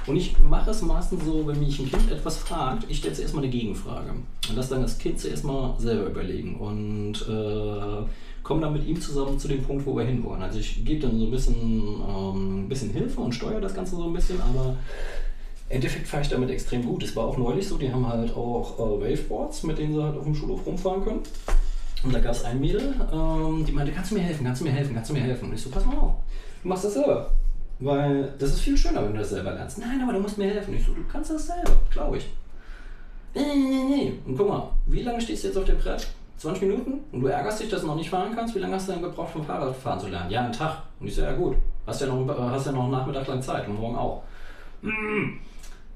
Und 0.08 0.16
ich 0.16 0.38
mache 0.40 0.72
es 0.72 0.82
meistens 0.82 1.24
so, 1.24 1.46
wenn 1.46 1.60
mich 1.60 1.80
ein 1.80 1.90
Kind 1.92 2.12
etwas 2.12 2.38
fragt, 2.38 2.86
ich 2.90 2.98
stelle 2.98 3.14
zuerst 3.14 3.36
mal 3.36 3.44
eine 3.44 3.52
Gegenfrage. 3.52 4.12
Und 4.50 4.56
lasse 4.56 4.72
dann 4.72 4.82
das 4.82 4.98
Kind 4.98 5.20
zuerst 5.20 5.44
mal 5.44 5.76
selber 5.78 6.10
überlegen. 6.10 6.56
Und 6.56 7.22
äh, 7.30 8.04
komme 8.42 8.62
dann 8.62 8.74
mit 8.74 8.88
ihm 8.88 9.00
zusammen 9.00 9.38
zu 9.38 9.48
dem 9.48 9.62
Punkt, 9.62 9.86
wo 9.86 9.96
wir 9.96 10.06
hinwollen. 10.06 10.42
Also 10.42 10.58
ich 10.58 10.84
gebe 10.84 11.02
dann 11.02 11.20
so 11.20 11.26
ein 11.26 11.32
bisschen, 11.32 11.56
ähm, 11.56 12.68
bisschen 12.68 12.90
Hilfe 12.90 13.22
und 13.22 13.36
steuere 13.36 13.62
das 13.62 13.76
Ganze 13.76 13.96
so 13.96 14.06
ein 14.06 14.14
bisschen, 14.14 14.42
aber 14.42 14.76
Endeffekt 15.70 16.08
fahre 16.08 16.24
ich 16.24 16.30
damit 16.30 16.50
extrem 16.50 16.84
gut. 16.84 17.04
Es 17.04 17.16
war 17.16 17.26
auch 17.26 17.38
neulich 17.38 17.68
so, 17.68 17.78
die 17.78 17.92
haben 17.92 18.08
halt 18.08 18.36
auch 18.36 18.78
äh, 18.78 19.02
Waveboards, 19.02 19.64
mit 19.64 19.78
denen 19.78 19.94
sie 19.94 20.04
halt 20.04 20.18
auf 20.18 20.24
dem 20.24 20.36
Schulhof 20.36 20.66
rumfahren 20.66 21.04
können. 21.04 21.22
Und 22.04 22.14
da 22.14 22.20
gab 22.20 22.32
es 22.32 22.44
ein 22.46 22.60
Mädel, 22.60 22.96
ähm, 23.12 23.66
die 23.66 23.72
meinte, 23.72 23.92
kannst 23.92 24.12
du 24.12 24.16
mir 24.16 24.22
helfen, 24.22 24.46
kannst 24.46 24.62
du 24.62 24.66
mir 24.66 24.72
helfen, 24.72 24.96
kannst 24.96 25.10
du 25.10 25.14
mir 25.14 25.22
helfen? 25.22 25.50
Und 25.50 25.56
ich 25.56 25.62
so, 25.62 25.70
pass 25.70 25.86
mal 25.86 25.98
auf, 25.98 26.14
du 26.64 26.68
machst 26.68 26.86
das 26.86 26.94
selber. 26.94 27.32
Weil 27.80 28.34
das 28.38 28.52
ist 28.52 28.62
viel 28.62 28.78
schöner, 28.78 29.04
wenn 29.04 29.14
du 29.14 29.20
das 29.20 29.30
selber 29.30 29.54
lernst. 29.54 29.78
Nein, 29.78 30.02
aber 30.02 30.14
du 30.14 30.20
musst 30.20 30.38
mir 30.38 30.50
helfen. 30.50 30.76
Ich 30.76 30.86
so, 30.86 30.94
du 30.94 31.04
kannst 31.12 31.32
das 31.32 31.48
selber, 31.48 31.72
glaube 31.92 32.18
ich. 32.18 32.30
Nee, 33.34 33.42
nee, 33.56 33.84
nee. 33.84 34.14
Und 34.26 34.38
guck 34.38 34.50
mal, 34.50 34.72
wie 34.88 35.04
lange 35.04 35.22
stehst 35.22 35.44
du 35.44 35.48
jetzt 35.50 35.58
auf 35.58 35.66
dem 35.66 35.78
Brett? 35.78 36.08
20 36.38 36.64
Minuten? 36.64 37.00
Und 37.12 37.22
du 37.22 37.28
ärgerst 37.28 37.62
dich, 37.62 37.70
dass 37.70 37.82
du 37.82 37.88
noch 37.88 37.96
nicht 37.96 38.10
fahren 38.10 38.34
kannst? 38.34 38.56
Wie 38.56 38.60
lange 38.60 38.76
hast 38.76 38.88
du 38.88 38.94
denn 38.94 39.02
gebraucht, 39.02 39.32
vom 39.32 39.44
Fahrrad 39.44 39.76
fahren 39.76 40.00
zu 40.00 40.08
lernen? 40.08 40.32
Ja, 40.32 40.44
einen 40.44 40.54
Tag. 40.54 40.84
Und 41.00 41.08
ich 41.08 41.16
so, 41.16 41.22
ja 41.22 41.34
gut, 41.34 41.56
hast 41.86 42.02
ja 42.02 42.08
noch, 42.08 42.28
äh, 42.28 42.42
hast 42.42 42.66
ja 42.66 42.72
noch 42.72 42.84
einen 42.84 42.92
Nachmittag 42.92 43.28
lang 43.28 43.42
Zeit 43.42 43.68
und 43.68 43.80
morgen 43.80 43.98
auch. 43.98 44.24
Mm. 44.82 45.38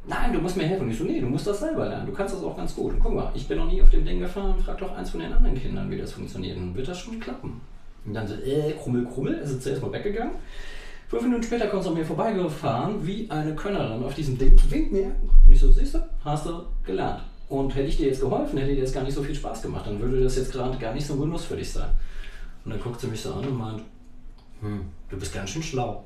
Nein, 0.05 0.33
du 0.33 0.39
musst 0.39 0.57
mir 0.57 0.63
helfen. 0.63 0.83
Und 0.83 0.91
ich 0.91 0.97
so, 0.97 1.05
nee, 1.05 1.19
du 1.19 1.27
musst 1.27 1.47
das 1.47 1.59
selber 1.59 1.87
lernen. 1.87 2.05
Du 2.05 2.11
kannst 2.11 2.35
das 2.35 2.43
auch 2.43 2.55
ganz 2.57 2.75
gut. 2.75 2.93
Und 2.93 2.99
guck 2.99 3.13
mal, 3.13 3.31
ich 3.33 3.47
bin 3.47 3.57
noch 3.57 3.71
nie 3.71 3.81
auf 3.81 3.89
dem 3.89 4.05
Ding 4.05 4.19
gefahren. 4.19 4.55
Frag 4.59 4.77
doch 4.77 4.95
eins 4.95 5.11
von 5.11 5.21
den 5.21 5.31
anderen 5.31 5.55
Kindern, 5.55 5.89
wie 5.89 5.97
das 5.97 6.11
funktioniert. 6.11 6.57
Dann 6.57 6.75
wird 6.75 6.87
das 6.87 6.99
schon 6.99 7.19
klappen. 7.19 7.61
Und 8.05 8.13
dann 8.13 8.27
so, 8.27 8.35
äh, 8.35 8.73
Krummel, 8.73 9.05
Krummel, 9.05 9.35
ist 9.35 9.53
jetzt 9.53 9.63
zuerst 9.63 9.81
mal 9.81 9.93
weggegangen. 9.93 10.33
Fünf 11.07 11.23
Minuten 11.23 11.43
später 11.43 11.67
kommt 11.67 11.83
sie 11.83 11.89
an 11.89 11.95
mir 11.95 12.05
vorbeigefahren, 12.05 13.05
wie 13.05 13.29
eine 13.29 13.55
Könnerin 13.55 14.03
auf 14.03 14.15
diesem 14.15 14.37
Ding. 14.37 14.59
Winkt 14.69 14.91
mir. 14.91 15.15
Und 15.45 15.53
ich 15.53 15.59
so, 15.59 15.71
siehst 15.71 15.93
du, 15.93 15.99
hast 16.25 16.45
du 16.47 16.63
gelernt. 16.83 17.21
Und 17.47 17.73
hätte 17.75 17.87
ich 17.87 17.97
dir 17.97 18.07
jetzt 18.07 18.19
geholfen, 18.19 18.57
hätte 18.57 18.73
dir 18.73 18.79
jetzt 18.79 18.93
gar 18.93 19.03
nicht 19.03 19.13
so 19.13 19.21
viel 19.21 19.35
Spaß 19.35 19.61
gemacht. 19.61 19.85
Dann 19.87 20.01
würde 20.01 20.21
das 20.21 20.35
jetzt 20.35 20.51
gerade 20.51 20.77
gar 20.77 20.93
nicht 20.93 21.05
so 21.05 21.13
ein 21.13 21.19
Genuss 21.19 21.45
für 21.45 21.55
dich 21.55 21.71
sein. 21.71 21.89
Und 22.65 22.71
dann 22.71 22.81
guckt 22.81 22.99
sie 22.99 23.07
mich 23.07 23.21
so 23.21 23.33
an 23.33 23.45
und 23.45 23.57
meint, 23.57 23.81
hm, 24.61 24.81
du 25.09 25.17
bist 25.17 25.33
ganz 25.33 25.49
schön 25.51 25.63
schlau. 25.63 26.03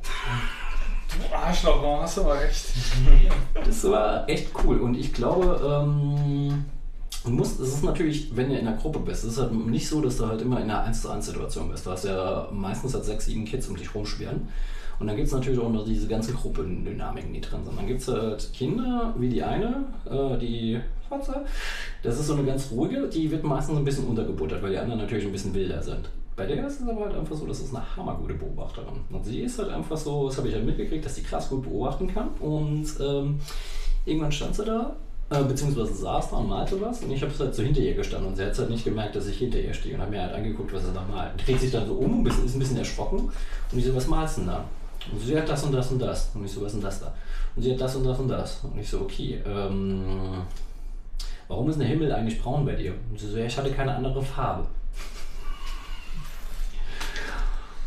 Du 1.10 1.36
Arschloch, 1.36 1.82
warum 1.82 2.02
hast 2.02 2.18
du 2.18 2.22
aber 2.22 2.40
recht? 2.40 2.66
Das 3.54 3.84
war 3.86 4.28
echt 4.30 4.50
cool 4.64 4.80
und 4.80 4.96
ich 4.96 5.14
glaube, 5.14 5.60
ähm, 5.64 6.66
du 7.24 7.32
musst, 7.32 7.60
es 7.60 7.70
ist 7.70 7.84
natürlich, 7.84 8.36
wenn 8.36 8.50
du 8.50 8.58
in 8.58 8.68
einer 8.68 8.78
Gruppe 8.78 9.00
bist, 9.00 9.24
es 9.24 9.34
ist 9.34 9.40
halt 9.40 9.54
nicht 9.54 9.88
so, 9.88 10.02
dass 10.02 10.18
du 10.18 10.28
halt 10.28 10.42
immer 10.42 10.58
in 10.58 10.70
einer 10.70 10.84
1 10.84 11.02
zu 11.02 11.10
1 11.10 11.26
Situation 11.26 11.70
bist. 11.70 11.86
Du 11.86 11.92
hast 11.92 12.06
ja 12.06 12.50
meistens 12.52 12.94
halt 12.94 13.06
sechs, 13.06 13.26
sieben 13.26 13.46
Kids 13.46 13.68
um 13.68 13.76
dich 13.76 13.94
rumschwirren. 13.94 14.48
Und 15.00 15.08
dann 15.08 15.16
gibt 15.16 15.28
es 15.28 15.34
natürlich 15.34 15.60
auch 15.60 15.70
noch 15.70 15.86
diese 15.86 16.08
ganzen 16.08 16.36
Gruppendynamiken, 16.36 17.32
die 17.32 17.42
drin 17.42 17.64
sind. 17.64 17.78
Dann 17.78 17.86
gibt 17.86 18.02
es 18.02 18.08
halt 18.08 18.52
Kinder, 18.54 19.14
wie 19.18 19.30
die 19.30 19.44
eine, 19.44 19.86
äh, 20.10 20.38
die 20.40 20.80
Fotze. 21.08 21.46
Das 22.02 22.20
ist 22.20 22.28
so 22.28 22.34
eine 22.34 22.44
ganz 22.44 22.72
ruhige, 22.72 23.08
die 23.08 23.30
wird 23.30 23.44
meistens 23.44 23.78
ein 23.78 23.86
bisschen 23.86 24.08
untergebuttert, 24.08 24.62
weil 24.64 24.72
die 24.72 24.78
anderen 24.78 25.02
natürlich 25.02 25.26
ein 25.26 25.32
bisschen 25.32 25.54
wilder 25.54 25.82
sind. 25.84 26.10
Bei 26.38 26.46
der 26.46 26.68
ist 26.68 26.80
es 26.80 26.88
aber 26.88 27.06
halt 27.06 27.16
einfach 27.16 27.36
so, 27.36 27.48
das 27.48 27.60
ist 27.62 27.76
eine 27.76 27.84
hammergute 27.96 28.36
Beobachterin. 28.36 29.02
Und 29.10 29.26
sie 29.26 29.42
ist 29.42 29.58
halt 29.58 29.72
einfach 29.72 29.98
so, 29.98 30.28
das 30.28 30.38
habe 30.38 30.48
ich 30.48 30.54
halt 30.54 30.66
mitgekriegt, 30.66 31.04
dass 31.04 31.16
sie 31.16 31.24
krass 31.24 31.50
gut 31.50 31.64
beobachten 31.64 32.14
kann. 32.14 32.28
Und 32.40 32.86
ähm, 33.02 33.40
irgendwann 34.06 34.32
stand 34.32 34.54
sie 34.54 34.64
da, 34.64 34.96
äh, 35.32 35.44
beziehungsweise 35.44 35.96
saß 35.96 36.30
da 36.30 36.38
und 36.38 36.50
malte 36.50 36.80
was. 36.80 37.02
Und 37.02 37.10
ich 37.10 37.24
habe 37.24 37.34
halt 37.40 37.56
so 37.56 37.64
hinter 37.64 37.82
ihr 37.82 37.96
gestanden. 37.96 38.30
Und 38.30 38.36
sie 38.36 38.46
hat 38.46 38.56
halt 38.56 38.70
nicht 38.70 38.86
gemerkt, 38.86 39.16
dass 39.16 39.26
ich 39.26 39.40
hinter 39.40 39.60
ihr 39.60 39.74
stehe. 39.74 39.96
Und 39.96 40.02
hat 40.02 40.12
mir 40.12 40.22
halt 40.22 40.36
angeguckt, 40.36 40.72
was 40.72 40.86
sie 40.86 40.94
da 40.94 41.02
malt. 41.12 41.32
Dreht 41.44 41.60
sich 41.60 41.72
dann 41.72 41.88
so 41.88 41.96
um, 41.96 42.24
ist 42.28 42.38
ein 42.38 42.60
bisschen 42.60 42.78
erschrocken. 42.78 43.32
Und 43.72 43.78
ich 43.80 43.86
so, 43.86 43.96
was 43.96 44.06
malst 44.06 44.38
du 44.38 44.42
denn 44.42 44.52
da? 44.52 44.64
Und 45.12 45.20
sie 45.20 45.36
hat 45.36 45.50
das 45.50 45.64
und 45.64 45.72
das 45.72 45.92
und 45.92 46.00
das. 46.00 46.30
Und 46.36 46.46
ich 46.46 46.52
so, 46.52 46.62
was 46.62 46.68
ist 46.68 46.76
denn 46.76 46.84
das 46.84 47.00
da? 47.00 47.16
Und 47.56 47.64
sie 47.64 47.72
hat 47.72 47.82
das 47.82 47.96
und 47.96 48.04
das 48.04 48.20
und 48.20 48.28
das. 48.28 48.64
Und 48.64 48.78
ich 48.78 48.88
so, 48.88 49.02
okay, 49.02 49.42
ähm, 49.44 50.44
warum 51.48 51.68
ist 51.68 51.80
der 51.80 51.88
Himmel 51.88 52.12
eigentlich 52.12 52.40
braun 52.40 52.64
bei 52.64 52.76
dir? 52.76 52.94
Und 53.10 53.20
sie 53.20 53.28
so, 53.28 53.40
ja, 53.40 53.46
ich 53.46 53.58
hatte 53.58 53.72
keine 53.72 53.96
andere 53.96 54.22
Farbe. 54.22 54.68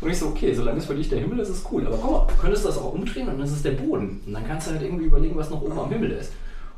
Und 0.01 0.09
ich 0.09 0.17
so, 0.17 0.27
okay, 0.27 0.53
solange 0.53 0.79
es 0.79 0.85
für 0.85 0.95
dich 0.95 1.09
der 1.09 1.19
Himmel 1.19 1.39
ist, 1.39 1.49
ist 1.49 1.57
es 1.59 1.71
cool. 1.71 1.85
Aber 1.85 1.97
guck 1.97 2.11
mal, 2.11 2.27
du 2.27 2.41
könntest 2.41 2.65
das 2.65 2.77
auch 2.77 2.93
umdrehen 2.93 3.27
und 3.27 3.35
dann 3.35 3.45
ist 3.45 3.51
es 3.51 3.61
der 3.61 3.71
Boden. 3.71 4.19
Und 4.25 4.33
dann 4.33 4.47
kannst 4.47 4.67
du 4.67 4.71
halt 4.71 4.81
irgendwie 4.81 5.05
überlegen, 5.05 5.35
was 5.35 5.51
noch 5.51 5.61
oben 5.61 5.77
am 5.77 5.89
Himmel 5.89 6.11
ist. 6.11 6.33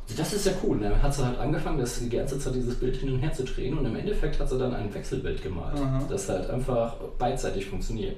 Also 0.06 0.18
das 0.18 0.34
ist 0.34 0.44
ja 0.46 0.52
cool. 0.62 0.78
Dann 0.78 1.02
hat 1.02 1.14
sie 1.14 1.24
halt 1.24 1.38
angefangen, 1.38 1.78
das 1.78 1.98
die 1.98 2.10
ganze 2.10 2.38
Zeit 2.38 2.54
dieses 2.54 2.74
Bild 2.74 2.96
hin 2.96 3.14
und 3.14 3.20
her 3.20 3.32
zu 3.32 3.44
drehen 3.44 3.78
und 3.78 3.86
im 3.86 3.96
Endeffekt 3.96 4.38
hat 4.38 4.50
sie 4.50 4.58
dann 4.58 4.74
ein 4.74 4.92
Wechselbild 4.92 5.42
gemalt, 5.42 5.76
Aha. 5.76 6.04
das 6.08 6.28
halt 6.28 6.50
einfach 6.50 6.96
beidseitig 7.18 7.66
funktioniert. 7.66 8.16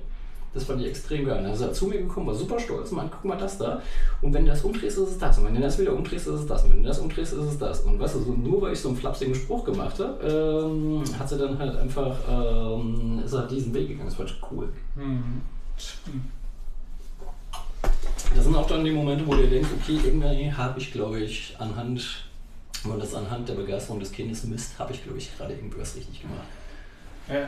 Das 0.57 0.65
fand 0.65 0.81
ich 0.81 0.89
extrem 0.89 1.27
geil. 1.27 1.43
Dann 1.43 1.53
ist 1.53 1.61
er 1.61 1.71
zu 1.71 1.87
mir 1.87 1.99
gekommen, 1.99 2.29
war 2.29 2.35
super 2.35 2.59
stolz, 2.59 2.91
meint, 2.91 3.13
guck 3.13 3.27
mal 3.27 3.37
das 3.37 3.59
da. 3.59 3.83
Und 4.23 4.33
wenn 4.33 4.47
du 4.47 4.51
das 4.51 4.63
umdrehst, 4.63 4.97
ist 4.97 5.11
es 5.11 5.19
das. 5.19 5.37
Und 5.37 5.45
wenn 5.45 5.55
du 5.55 5.61
das 5.61 5.79
wieder 5.79 5.93
umdrehst, 5.93 6.27
ist 6.27 6.33
es 6.33 6.47
das. 6.47 6.65
Und 6.65 6.71
wenn 6.71 6.83
du 6.83 6.89
das 6.89 6.99
umdrehst, 6.99 7.35
ist 7.35 7.45
es 7.45 7.59
das. 7.59 7.81
Und 7.81 8.01
weißt 8.01 8.15
du, 8.15 8.21
so, 8.21 8.33
nur 8.33 8.63
weil 8.63 8.73
ich 8.73 8.81
so 8.81 8.89
einen 8.89 8.97
flapsigen 8.97 9.35
Spruch 9.35 9.67
gemacht 9.67 10.01
habe, 10.01 10.27
ähm, 10.27 11.05
hat 11.19 11.29
sie 11.29 11.37
dann 11.37 11.59
halt 11.59 11.77
einfach, 11.77 12.17
ähm, 12.27 13.21
ist 13.23 13.35
halt 13.35 13.51
diesen 13.51 13.75
Weg 13.75 13.89
gegangen. 13.89 14.09
Das 14.09 14.17
fand 14.17 14.31
ich 14.31 14.37
cool. 14.51 14.71
Mhm. 14.95 15.43
Das 18.35 18.45
sind 18.45 18.57
auch 18.57 18.67
dann 18.67 18.83
die 18.83 18.93
Momente, 18.93 19.27
wo 19.27 19.35
du 19.35 19.47
denkst, 19.47 19.69
okay, 19.79 20.01
irgendwie 20.03 20.51
habe 20.51 20.81
ich, 20.81 20.91
glaube 20.91 21.21
ich, 21.21 21.55
anhand, 21.59 22.25
wenn 22.83 22.93
man 22.93 23.01
das 23.01 23.15
anhand 23.15 23.47
der 23.47 23.55
Begeisterung 23.57 24.01
des 24.01 24.11
Kindes 24.11 24.45
misst, 24.45 24.79
habe 24.79 24.95
ich, 24.95 25.05
glaube 25.05 25.19
ich, 25.19 25.37
gerade 25.37 25.53
irgendwas 25.53 25.95
richtig 25.97 26.23
gemacht. 26.23 26.47
Ja, 27.29 27.47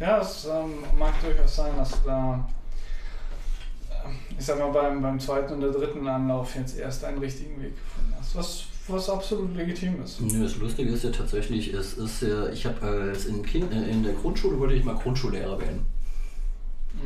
ja 0.00 0.20
es 0.20 0.46
ähm, 0.46 0.84
mag 0.98 1.14
durchaus 1.22 1.56
sein, 1.56 1.76
dass 1.76 2.02
da, 2.04 2.48
ähm, 3.90 4.16
ich 4.38 4.44
sag 4.44 4.58
mal, 4.58 4.70
beim, 4.70 5.02
beim 5.02 5.18
zweiten 5.20 5.54
und 5.54 5.60
der 5.60 5.70
dritten 5.70 6.06
Anlauf 6.06 6.54
jetzt 6.56 6.78
erst 6.78 7.04
einen 7.04 7.18
richtigen 7.18 7.62
Weg 7.62 7.74
gefunden 7.74 8.14
hast, 8.18 8.36
was, 8.36 8.64
was 8.88 9.10
absolut 9.10 9.54
legitim 9.56 10.02
ist. 10.02 10.20
Nö, 10.20 10.42
das 10.42 10.56
Lustige 10.56 10.90
ist 10.90 11.04
ja 11.04 11.10
tatsächlich, 11.10 11.72
es 11.72 11.94
ist 11.94 12.22
ja, 12.22 12.48
ich 12.48 12.66
habe 12.66 12.86
als 12.86 13.26
in, 13.26 13.42
kind, 13.44 13.72
äh, 13.72 13.88
in 13.88 14.02
der 14.02 14.14
Grundschule 14.14 14.58
wollte 14.58 14.74
ich 14.74 14.84
mal 14.84 14.96
Grundschullehrer 14.96 15.60
werden. 15.60 15.86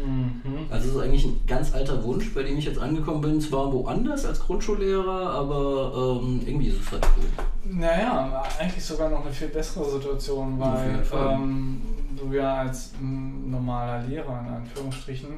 Mhm. 0.05 0.67
Also 0.71 0.89
es 0.91 0.95
ist 0.95 1.01
eigentlich 1.03 1.25
ein 1.25 1.41
ganz 1.47 1.75
alter 1.75 2.03
Wunsch, 2.05 2.33
bei 2.35 2.43
dem 2.43 2.59
ich 2.59 2.65
jetzt 2.65 2.79
angekommen 2.79 3.21
bin, 3.21 3.41
zwar 3.41 3.73
woanders 3.73 4.25
als 4.25 4.41
Grundschullehrer, 4.41 5.31
aber 5.31 6.21
ähm, 6.23 6.41
irgendwie 6.47 6.69
ist 6.69 6.81
es 6.81 6.93
halt 6.93 7.07
cool. 7.17 7.45
Naja, 7.65 8.43
eigentlich 8.59 8.85
sogar 8.85 9.11
noch 9.11 9.23
eine 9.23 9.33
viel 9.33 9.49
bessere 9.49 9.89
Situation, 9.91 10.59
weil 10.59 11.03
ähm, 11.13 11.81
du 12.17 12.33
ja 12.35 12.57
als 12.59 12.93
normaler 13.01 14.03
Lehrer 14.07 14.41
in 14.47 14.55
Anführungsstrichen 14.55 15.29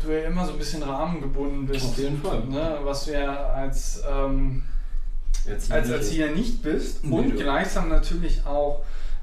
du 0.00 0.10
ja 0.12 0.26
immer 0.26 0.44
so 0.44 0.52
ein 0.52 0.58
bisschen 0.58 0.82
rahmengebunden 0.82 1.66
bist. 1.66 1.84
Auf 1.86 1.98
jeden 1.98 2.20
Fall. 2.20 2.44
Ne, 2.46 2.78
was 2.82 3.04
du 3.04 3.12
ja 3.12 3.34
als, 3.50 4.02
ähm, 4.10 4.62
Jetzt 5.46 5.72
als 5.72 5.88
Erzieher 5.90 6.30
nicht 6.32 6.62
bist 6.62 7.04
Nee, 7.04 7.16
und 7.18 7.30
du- 7.30 7.36
gleichsam 7.36 7.88
natürlich 7.88 8.44
auch 8.46 8.80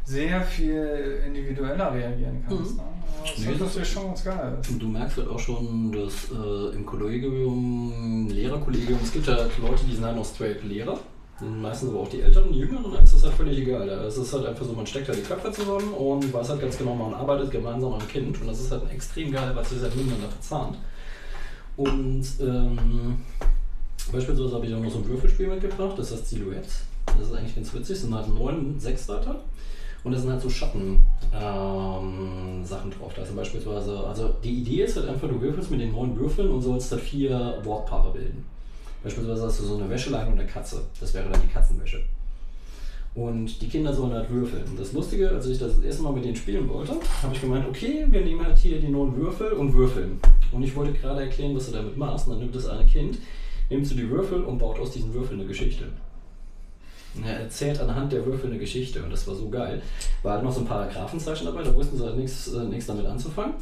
sehr 0.09 0.41
viel 0.41 1.21
individueller 1.27 1.93
reagieren 1.93 2.43
kannst. 2.47 2.71
Mhm. 2.71 2.77
Ne? 2.77 2.83
Das 3.21 3.37
Nee, 3.37 3.51
ist 3.51 3.61
das- 3.61 3.67
natürlich 3.67 3.89
schon 3.89 4.05
ganz 4.07 4.23
geil. 4.23 4.57
Du 4.79 4.87
merkst 4.87 5.17
halt 5.17 5.27
auch 5.29 5.39
schon, 5.39 5.91
dass 5.91 6.31
äh, 6.31 6.75
im 6.75 6.85
Kollegium, 6.85 8.27
Lehrerkollegium, 8.29 8.97
es 9.03 9.11
gibt 9.11 9.27
halt 9.27 9.51
Leute, 9.61 9.83
die 9.87 9.93
sind 9.95 10.05
halt 10.05 10.15
noch 10.15 10.25
straight 10.25 10.63
Lehrer. 10.63 10.97
Meistens 11.41 11.89
aber 11.91 11.99
auch 12.01 12.09
die 12.09 12.19
Älteren, 12.21 12.51
die 12.51 12.59
Jüngeren, 12.59 12.93
ist 13.01 13.13
das 13.13 13.23
halt 13.23 13.33
völlig 13.33 13.59
egal. 13.59 13.87
Es 13.87 14.17
ist 14.17 14.33
halt 14.33 14.45
einfach 14.45 14.65
so, 14.65 14.73
man 14.73 14.85
steckt 14.85 15.07
halt 15.07 15.19
die 15.19 15.23
Köpfe 15.23 15.49
zusammen 15.53 15.93
und 15.93 16.33
weiß 16.33 16.49
halt 16.49 16.59
ganz 16.61 16.77
genau, 16.77 16.95
man 16.95 17.13
arbeitet 17.13 17.51
gemeinsam 17.51 17.93
am 17.93 18.05
Kind. 18.09 18.41
Und 18.41 18.47
das 18.47 18.59
ist 18.59 18.71
halt 18.71 18.81
extrem 18.91 19.31
geil, 19.31 19.51
weil 19.55 19.63
sie 19.63 19.79
halt 19.79 19.95
miteinander 19.95 20.27
verzahnt. 20.27 20.77
Und 21.77 22.25
ähm, 22.41 23.19
beispielsweise 24.11 24.53
habe 24.53 24.65
ich 24.65 24.73
auch 24.73 24.79
noch 24.81 24.91
so 24.91 24.97
ein 24.99 25.07
Würfelspiel 25.07 25.47
mitgebracht, 25.47 25.97
das 25.97 26.11
heißt 26.11 26.27
Silhouette. 26.29 26.67
Das 27.05 27.27
ist 27.29 27.33
eigentlich 27.33 27.55
ganz 27.55 27.73
witzig, 27.73 27.95
es 27.95 28.01
sind 28.01 28.13
halt 28.13 28.27
neun 28.27 28.77
Sechsseiter. 28.79 29.41
Und 30.03 30.13
da 30.13 30.17
sind 30.17 30.31
halt 30.31 30.41
so 30.41 30.49
Schatten 30.49 30.99
ähm, 31.33 32.63
Sachen 32.63 32.91
drauf. 32.91 33.17
Ist 33.17 33.35
beispielsweise, 33.35 33.99
also 34.07 34.29
die 34.43 34.61
Idee 34.61 34.83
ist 34.83 34.95
halt 34.95 35.09
einfach, 35.09 35.27
du 35.27 35.41
würfelst 35.41 35.71
mit 35.71 35.81
den 35.81 35.91
neun 35.91 36.17
Würfeln 36.17 36.49
und 36.49 36.61
sollst 36.61 36.91
halt 36.91 37.01
vier 37.01 37.59
Wortpaare 37.63 38.13
bilden. 38.13 38.45
Beispielsweise 39.03 39.43
hast 39.43 39.59
du 39.59 39.63
so 39.63 39.77
eine 39.77 39.89
Wäscheleine 39.89 40.29
und 40.29 40.39
eine 40.39 40.47
Katze. 40.47 40.81
Das 40.99 41.13
wäre 41.13 41.29
dann 41.29 41.41
die 41.41 41.47
Katzenwäsche. 41.47 42.01
Und 43.15 43.61
die 43.61 43.67
Kinder 43.67 43.93
sollen 43.93 44.13
halt 44.13 44.29
würfeln. 44.29 44.63
Und 44.69 44.79
das 44.79 44.93
Lustige, 44.93 45.29
als 45.29 45.47
ich 45.47 45.57
das 45.57 45.79
erste 45.79 46.03
Mal 46.03 46.13
mit 46.13 46.23
denen 46.23 46.35
spielen 46.35 46.69
wollte, 46.69 46.93
habe 47.21 47.33
ich 47.33 47.41
gemeint, 47.41 47.67
okay, 47.67 48.05
wir 48.07 48.21
nehmen 48.21 48.45
halt 48.45 48.57
hier 48.57 48.79
die 48.79 48.87
neun 48.87 49.15
Würfel 49.15 49.53
und 49.53 49.73
würfeln. 49.73 50.19
Und 50.51 50.63
ich 50.63 50.75
wollte 50.75 50.93
gerade 50.93 51.21
erklären, 51.21 51.55
was 51.55 51.67
du 51.67 51.73
damit 51.73 51.97
machst. 51.97 52.27
Und 52.27 52.33
dann 52.33 52.39
nimmt 52.39 52.55
das 52.55 52.67
eine 52.67 52.85
Kind, 52.85 53.17
nimmt 53.69 53.89
du 53.89 53.95
die 53.95 54.09
Würfel 54.09 54.43
und 54.43 54.59
baut 54.59 54.79
aus 54.79 54.91
diesen 54.91 55.13
Würfeln 55.13 55.39
eine 55.39 55.47
Geschichte. 55.47 55.85
Und 57.15 57.25
er 57.25 57.39
erzählt 57.39 57.79
anhand 57.79 58.11
der 58.11 58.25
Würfel 58.25 58.49
eine 58.49 58.59
Geschichte 58.59 59.01
und 59.01 59.11
das 59.11 59.27
war 59.27 59.35
so 59.35 59.49
geil. 59.49 59.81
War 60.21 60.33
halt 60.33 60.43
noch 60.43 60.51
so 60.51 60.61
ein 60.61 60.65
Paragraphenzeichen 60.65 61.45
dabei, 61.45 61.63
da 61.63 61.73
wussten 61.73 61.97
sie 61.97 62.03
halt 62.03 62.17
nichts 62.17 62.47
äh, 62.47 62.87
damit 62.87 63.05
anzufangen. 63.05 63.55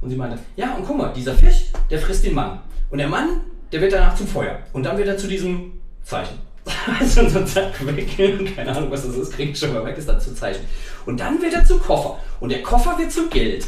Und 0.00 0.10
sie 0.10 0.16
meinte, 0.16 0.38
ja 0.56 0.74
und 0.74 0.84
guck 0.84 0.96
mal, 0.96 1.12
dieser 1.12 1.34
Fisch, 1.34 1.66
der 1.90 1.98
frisst 1.98 2.24
den 2.24 2.34
Mann. 2.34 2.60
Und 2.90 2.98
der 2.98 3.08
Mann, 3.08 3.40
der 3.72 3.80
wird 3.80 3.92
danach 3.92 4.14
zum 4.14 4.26
Feuer. 4.26 4.58
Und 4.72 4.84
dann 4.84 4.96
wird 4.96 5.08
er 5.08 5.16
zu 5.16 5.28
diesem 5.28 5.72
Zeichen. 6.02 6.38
Also 7.00 7.28
so 7.28 7.44
zack, 7.44 7.86
weg, 7.86 8.54
keine 8.54 8.76
Ahnung 8.76 8.90
was 8.90 9.06
das 9.06 9.16
ist, 9.16 9.32
kriegt 9.32 9.56
schon 9.56 9.72
mal 9.72 9.84
weg, 9.84 9.96
ist 9.96 10.08
dann 10.08 10.20
zu 10.20 10.34
Zeichen. 10.34 10.64
Und 11.06 11.18
dann 11.18 11.40
wird 11.40 11.54
er 11.54 11.64
zum 11.64 11.80
Koffer. 11.80 12.18
Und 12.40 12.50
der 12.50 12.62
Koffer 12.62 12.98
wird 12.98 13.10
zu 13.10 13.28
Geld. 13.28 13.66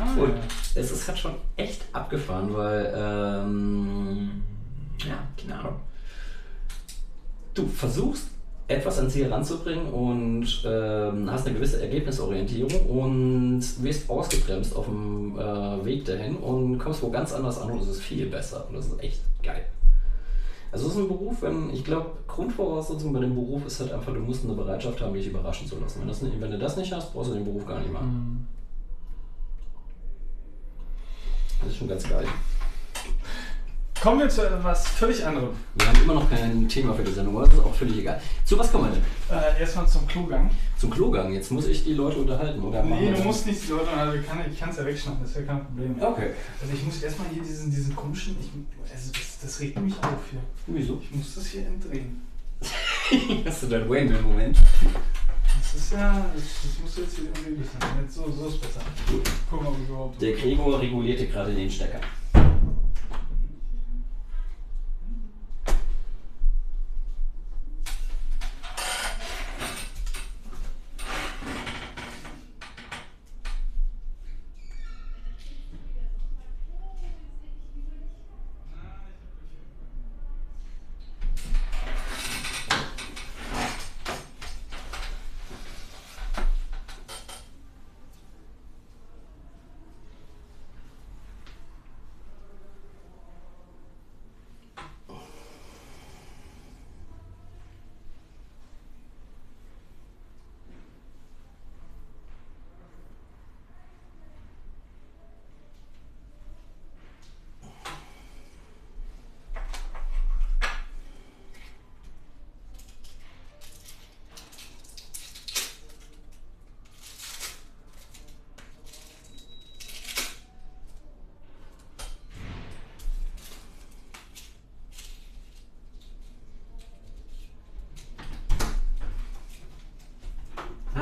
Ah, 0.00 0.20
Und 0.20 0.34
es 0.74 0.90
ist 0.90 1.08
halt 1.08 1.18
schon 1.18 1.34
echt 1.56 1.82
abgefahren, 1.92 2.54
weil, 2.54 2.92
ähm, 2.96 4.42
ja, 4.98 5.18
keine 5.36 5.58
Ahnung. 5.58 5.80
Du 7.54 7.66
versuchst 7.66 8.28
etwas 8.68 8.98
ans 8.98 9.12
Ziel 9.12 9.30
ranzubringen 9.30 9.86
und 9.86 10.62
ähm, 10.64 11.30
hast 11.30 11.46
eine 11.46 11.56
gewisse 11.56 11.82
Ergebnisorientierung 11.82 12.86
und 12.86 13.62
wirst 13.82 14.08
ausgebremst 14.08 14.74
auf 14.74 14.86
dem 14.86 15.38
äh, 15.38 15.84
Weg 15.84 16.04
dahin 16.04 16.36
und 16.36 16.78
kommst 16.78 17.02
wo 17.02 17.10
ganz 17.10 17.32
anders 17.32 17.58
an 17.60 17.70
und 17.70 17.82
es 17.82 17.88
ist 17.88 18.00
viel 18.00 18.26
besser 18.26 18.66
und 18.68 18.76
das 18.76 18.86
ist 18.86 19.02
echt 19.02 19.20
geil. 19.42 19.66
Also 20.70 20.86
es 20.86 20.94
ist 20.94 21.00
ein 21.00 21.08
Beruf, 21.08 21.42
wenn, 21.42 21.68
ich 21.70 21.84
glaube, 21.84 22.12
Grundvoraussetzung 22.26 23.12
bei 23.12 23.20
dem 23.20 23.34
Beruf 23.34 23.66
ist 23.66 23.78
halt 23.80 23.92
einfach, 23.92 24.14
du 24.14 24.20
musst 24.20 24.44
eine 24.44 24.54
Bereitschaft 24.54 25.02
haben, 25.02 25.12
dich 25.12 25.26
überraschen 25.26 25.68
zu 25.68 25.78
lassen. 25.78 26.00
Wenn, 26.00 26.08
das 26.08 26.22
wenn 26.22 26.50
du 26.50 26.58
das 26.58 26.78
nicht 26.78 26.90
hast, 26.90 27.12
brauchst 27.12 27.30
du 27.30 27.34
den 27.34 27.44
Beruf 27.44 27.66
gar 27.66 27.78
nicht 27.78 27.92
machen. 27.92 28.08
Mhm. 28.08 28.46
Das 31.60 31.72
ist 31.72 31.76
schon 31.76 31.88
ganz 31.88 32.08
geil. 32.08 32.26
Kommen 34.02 34.18
wir 34.18 34.28
zu 34.28 34.44
etwas 34.44 34.88
völlig 34.88 35.24
anderem. 35.24 35.50
Wir 35.76 35.86
haben 35.86 36.02
immer 36.02 36.14
noch 36.14 36.28
kein 36.28 36.68
Thema 36.68 36.92
für 36.92 37.04
die 37.04 37.12
Sendung, 37.12 37.36
aber 37.36 37.46
das 37.46 37.54
ist 37.54 37.60
auch 37.60 37.72
völlig 37.72 37.98
egal. 37.98 38.20
Zu 38.44 38.58
was 38.58 38.72
kommen 38.72 38.90
wir 38.90 38.98
denn? 38.98 39.54
Äh, 39.56 39.60
erstmal 39.60 39.86
zum 39.86 40.08
Klogang. 40.08 40.50
Zum 40.76 40.90
Klogang. 40.90 41.32
Jetzt 41.32 41.52
muss 41.52 41.68
ich 41.68 41.84
die 41.84 41.94
Leute 41.94 42.16
unterhalten, 42.16 42.60
oder? 42.62 42.82
Nee, 42.82 43.12
du 43.12 43.22
musst 43.22 43.46
nicht 43.46 43.62
die 43.62 43.70
Leute, 43.70 43.88
also 43.90 44.18
ich 44.18 44.26
kann 44.26 44.38
kann's 44.58 44.76
ja 44.76 44.84
wegschneiden, 44.84 45.20
das 45.20 45.30
ist 45.30 45.36
ja 45.36 45.42
kein 45.42 45.64
Problem. 45.64 45.94
Okay. 46.00 46.30
Also 46.60 46.74
ich 46.74 46.84
muss 46.84 47.00
erstmal 47.00 47.28
hier 47.28 47.44
diesen, 47.44 47.70
diesen 47.70 47.94
komischen, 47.94 48.36
ich, 48.40 48.50
also 48.92 49.12
das, 49.12 49.38
das 49.40 49.60
regt 49.60 49.80
mich 49.80 49.94
auf 49.94 50.18
hier. 50.32 50.40
Wieso? 50.66 51.00
Ich 51.00 51.16
muss 51.16 51.36
das 51.36 51.46
hier 51.46 51.64
entdrehen. 51.64 52.22
Hast 53.46 53.62
du 53.62 53.66
deinen 53.68 53.88
Wayne-Moment? 53.88 54.58
Das 55.60 55.74
ist 55.80 55.92
ja, 55.92 56.26
das, 56.34 56.42
das 56.42 56.82
muss 56.82 56.96
jetzt 56.96 57.14
hier 57.14 57.26
irgendwie 57.26 57.60
wissen. 57.60 57.78
Jetzt 58.02 58.16
so, 58.16 58.28
so 58.32 58.48
ist 58.48 58.60
besser. 58.60 58.80
Gut. 59.08 59.30
Gucken, 59.48 59.66
ob 59.68 59.76
ich 59.80 59.88
überhaupt. 59.88 60.20
Der 60.20 60.32
Gregor 60.32 60.80
regulierte 60.80 61.28
gerade 61.28 61.54
den 61.54 61.70
Stecker. 61.70 62.00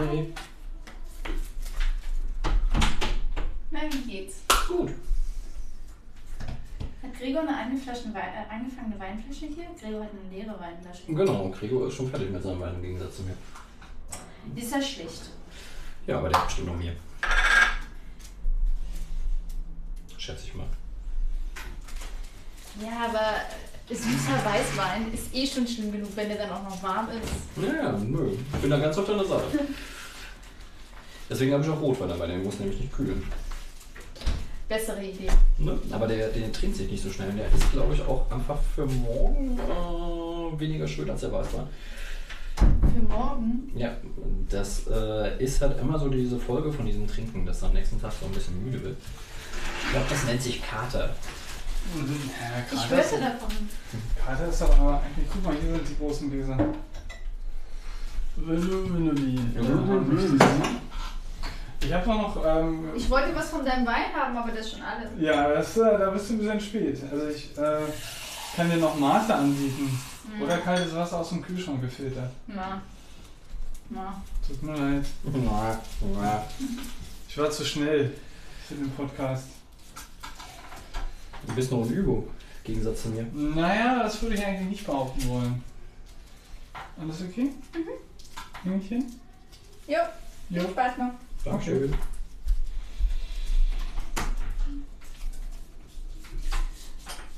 Hi. 0.01 0.33
Na, 3.71 3.81
wie 3.91 4.11
geht's? 4.11 4.43
Gut. 4.67 4.91
Eingeflaschte 7.91 8.15
Wein, 8.15 8.35
äh, 8.35 8.53
eingefangene 8.53 9.01
Weinflasche 9.01 9.47
hier? 9.47 9.67
Gregor 9.81 10.05
hat 10.05 10.11
eine 10.11 10.37
leere 10.37 10.61
Weinflasche. 10.61 11.03
Genau, 11.09 11.49
Gregor 11.51 11.89
ist 11.89 11.95
schon 11.95 12.09
fertig 12.09 12.31
mit 12.31 12.43
seinem 12.43 12.61
Wein 12.61 12.75
im 12.77 12.83
Gegensatz 12.83 13.17
zu 13.17 13.23
mir. 13.23 13.35
Die 14.55 14.61
ist 14.61 14.73
ja 14.73 14.81
schlicht. 14.81 15.23
Ja, 16.07 16.19
aber 16.19 16.29
der 16.29 16.39
hat 16.39 16.47
bestimmt 16.47 16.69
noch 16.69 16.77
mehr. 16.77 16.93
Schätze 20.17 20.47
ich 20.47 20.55
mal. 20.55 20.67
Ja, 22.81 23.07
aber 23.09 23.35
äh, 23.89 23.95
süßer 23.95 24.45
Weißwein 24.45 25.13
ist 25.13 25.35
eh 25.35 25.47
schon 25.47 25.67
schlimm 25.67 25.91
genug, 25.91 26.11
wenn 26.15 26.29
der 26.29 26.39
dann 26.39 26.51
auch 26.51 26.63
noch 26.63 26.83
warm 26.83 27.09
ist. 27.11 27.57
Naja, 27.57 27.93
nö. 27.93 28.33
Ich 28.33 28.61
bin 28.61 28.71
da 28.71 28.79
ganz 28.79 28.97
auf 28.99 29.07
deiner 29.07 29.25
Seite. 29.25 29.59
Deswegen 31.29 31.53
habe 31.53 31.65
ich 31.65 31.71
auch 31.71 31.81
Rotwein 31.81 32.09
dabei, 32.09 32.29
der 32.29 32.39
muss 32.39 32.59
nämlich 32.61 32.81
nicht 32.81 32.93
kühlen. 32.93 33.23
Bessere 34.71 35.03
Idee. 35.03 35.27
Ne? 35.59 35.77
Aber 35.91 36.07
der, 36.07 36.29
der 36.29 36.53
trinkt 36.53 36.77
sich 36.77 36.89
nicht 36.89 37.03
so 37.03 37.11
schnell. 37.11 37.33
Der 37.33 37.47
ist, 37.47 37.73
glaube 37.73 37.93
ich, 37.93 38.01
auch 38.03 38.31
einfach 38.31 38.57
für 38.73 38.87
morgen 38.87 39.59
äh, 39.59 40.61
weniger 40.61 40.87
schön 40.87 41.11
als 41.11 41.23
der 41.23 41.33
Weißwein. 41.33 41.67
Für 42.57 43.03
morgen. 43.09 43.73
Ja, 43.75 43.97
das 44.49 44.87
äh, 44.87 45.43
ist 45.43 45.61
halt 45.61 45.81
immer 45.81 45.99
so 45.99 46.09
diese 46.09 46.39
Folge 46.39 46.73
von 46.73 46.87
diesem 46.87 47.09
Trinken, 47.09 47.45
dass 47.45 47.59
du 47.59 47.67
am 47.67 47.73
nächsten 47.73 48.01
Tag 48.01 48.13
so 48.13 48.27
ein 48.27 48.33
bisschen 48.33 48.63
müde 48.63 48.81
wird. 48.81 48.97
Ich 49.87 49.91
glaube, 49.91 50.07
das 50.09 50.25
nennt 50.25 50.41
sich 50.41 50.63
Kater. 50.63 51.01
Ja, 51.01 51.15
Ich 52.71 52.79
Kater 52.79 53.01
ist, 53.01 53.11
hörte 53.11 53.25
davon. 53.25 53.69
Kater 54.25 54.49
ist 54.49 54.61
doch 54.61 54.79
aber 54.79 55.03
eigentlich, 55.03 55.27
guck 55.33 55.45
mal, 55.45 55.57
hier 55.61 55.75
sind 55.75 55.89
die 55.89 55.97
großen 55.99 56.31
Gläser. 56.31 56.57
Wenn 58.37 58.61
du, 58.61 58.95
wenn 58.95 59.09
du 59.09 59.15
die. 59.17 59.41
Ich 61.83 61.93
habe 61.93 62.09
noch, 62.09 62.45
ähm, 62.45 62.91
Ich 62.95 63.09
wollte 63.09 63.35
was 63.35 63.51
von 63.51 63.65
deinem 63.65 63.87
Wein 63.87 64.13
haben, 64.15 64.37
aber 64.37 64.51
das 64.51 64.67
ist 64.67 64.73
schon 64.73 64.83
alles. 64.83 65.09
ja, 65.19 65.49
das, 65.49 65.77
äh, 65.77 65.99
da 65.99 66.11
bist 66.11 66.29
du 66.29 66.35
ein 66.35 66.39
bisschen 66.39 66.61
spät. 66.61 66.99
Also 67.11 67.29
ich 67.29 67.57
äh, 67.57 67.81
kann 68.55 68.71
dir 68.71 68.77
noch 68.77 68.99
Mate 68.99 69.35
anbieten. 69.35 69.99
Hm. 70.35 70.43
Oder 70.43 70.59
kaltes 70.59 70.95
Wasser 70.95 71.19
aus 71.21 71.31
dem 71.31 71.43
Kühlschrank 71.43 71.81
gefiltert. 71.81 72.31
Na. 72.47 72.81
Na. 73.89 74.23
Tut 74.47 74.63
mir 74.63 74.77
leid. 74.77 75.07
Na, 75.25 75.79
na. 76.21 76.45
Ich 77.29 77.39
war 77.39 77.51
zu 77.51 77.65
schnell 77.65 78.13
für 78.69 78.75
den 78.75 78.91
Podcast. 78.93 79.45
Du 81.47 81.55
bist 81.55 81.73
noch 81.73 81.85
in 81.87 81.93
Übung, 81.95 82.25
im 82.25 82.65
Gegensatz 82.65 83.03
zu 83.03 83.09
mir. 83.09 83.27
Naja, 83.33 84.03
das 84.03 84.21
würde 84.21 84.35
ich 84.35 84.45
eigentlich 84.47 84.69
nicht 84.69 84.87
behaupten 84.87 85.27
wollen. 85.29 85.65
Alles 87.01 87.23
okay? 87.23 87.51
Mhm. 87.73 88.71
Hähnchen? 88.71 89.21
Jo, 89.89 89.95
Ja. 89.95 90.09
viel 90.51 90.71
Spaß 90.71 90.99
noch. 90.99 91.13
Dankeschön. 91.45 91.95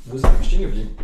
Wo 0.05 0.17
ist 0.17 0.25
eigentlich 0.25 0.49
stehen 0.49 0.63
geblieben? 0.63 0.97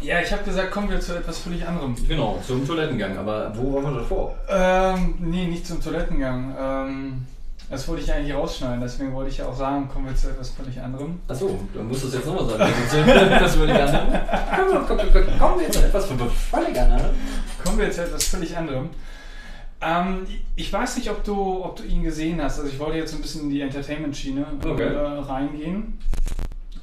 Ja, 0.00 0.20
ich 0.20 0.30
habe 0.30 0.44
gesagt, 0.44 0.70
kommen 0.70 0.88
wir 0.88 1.00
zu 1.00 1.16
etwas 1.16 1.38
völlig 1.38 1.66
anderem. 1.66 1.96
Genau, 2.06 2.40
zum 2.46 2.64
Toilettengang. 2.64 3.16
Aber 3.18 3.52
wo 3.56 3.74
waren 3.74 3.92
wir 3.92 4.00
davor? 4.00 4.36
Ähm, 4.48 5.16
nee, 5.18 5.46
nicht 5.46 5.66
zum 5.66 5.82
Toilettengang. 5.82 6.54
Ähm, 6.58 7.26
das 7.68 7.88
wollte 7.88 8.02
ich 8.02 8.12
eigentlich 8.12 8.32
rausschneiden, 8.32 8.80
deswegen 8.80 9.12
wollte 9.12 9.30
ich 9.30 9.38
ja 9.38 9.46
auch 9.46 9.56
sagen, 9.56 9.88
kommen 9.88 10.06
wir 10.06 10.14
zu 10.14 10.28
etwas 10.28 10.50
völlig 10.50 10.80
anderem. 10.80 11.18
Achso, 11.26 11.58
dann 11.74 11.88
musst 11.88 12.04
du 12.04 12.08
es 12.08 12.14
jetzt 12.14 12.26
nochmal 12.26 12.46
sagen. 12.46 12.72
Das 13.40 13.58
würde 13.58 13.72
ich 13.72 13.78
gerne. 13.78 14.24
Komm, 14.54 14.86
komm, 14.86 14.98
komm, 14.98 15.08
komm, 15.12 15.38
kommen 15.38 15.60
wir 15.60 15.70
zu 15.72 15.80
etwas 15.80 16.06
völlig 16.06 16.80
anderem. 16.80 17.10
Kommen 17.64 17.78
wir 17.78 17.90
zu 17.90 18.04
etwas 18.04 18.24
völlig 18.24 18.56
anderem. 18.56 18.90
Ähm, 19.80 20.26
ich 20.56 20.72
weiß 20.72 20.96
nicht, 20.96 21.10
ob 21.10 21.22
du, 21.24 21.64
ob 21.64 21.76
du 21.76 21.84
ihn 21.84 22.02
gesehen 22.02 22.42
hast. 22.42 22.58
Also 22.58 22.70
ich 22.70 22.78
wollte 22.78 22.98
jetzt 22.98 23.14
ein 23.14 23.20
bisschen 23.20 23.42
in 23.42 23.50
die 23.50 23.60
Entertainment-Schiene 23.60 24.46
Okay. 24.64 24.82
äh, 24.82 24.98
reingehen. 24.98 25.98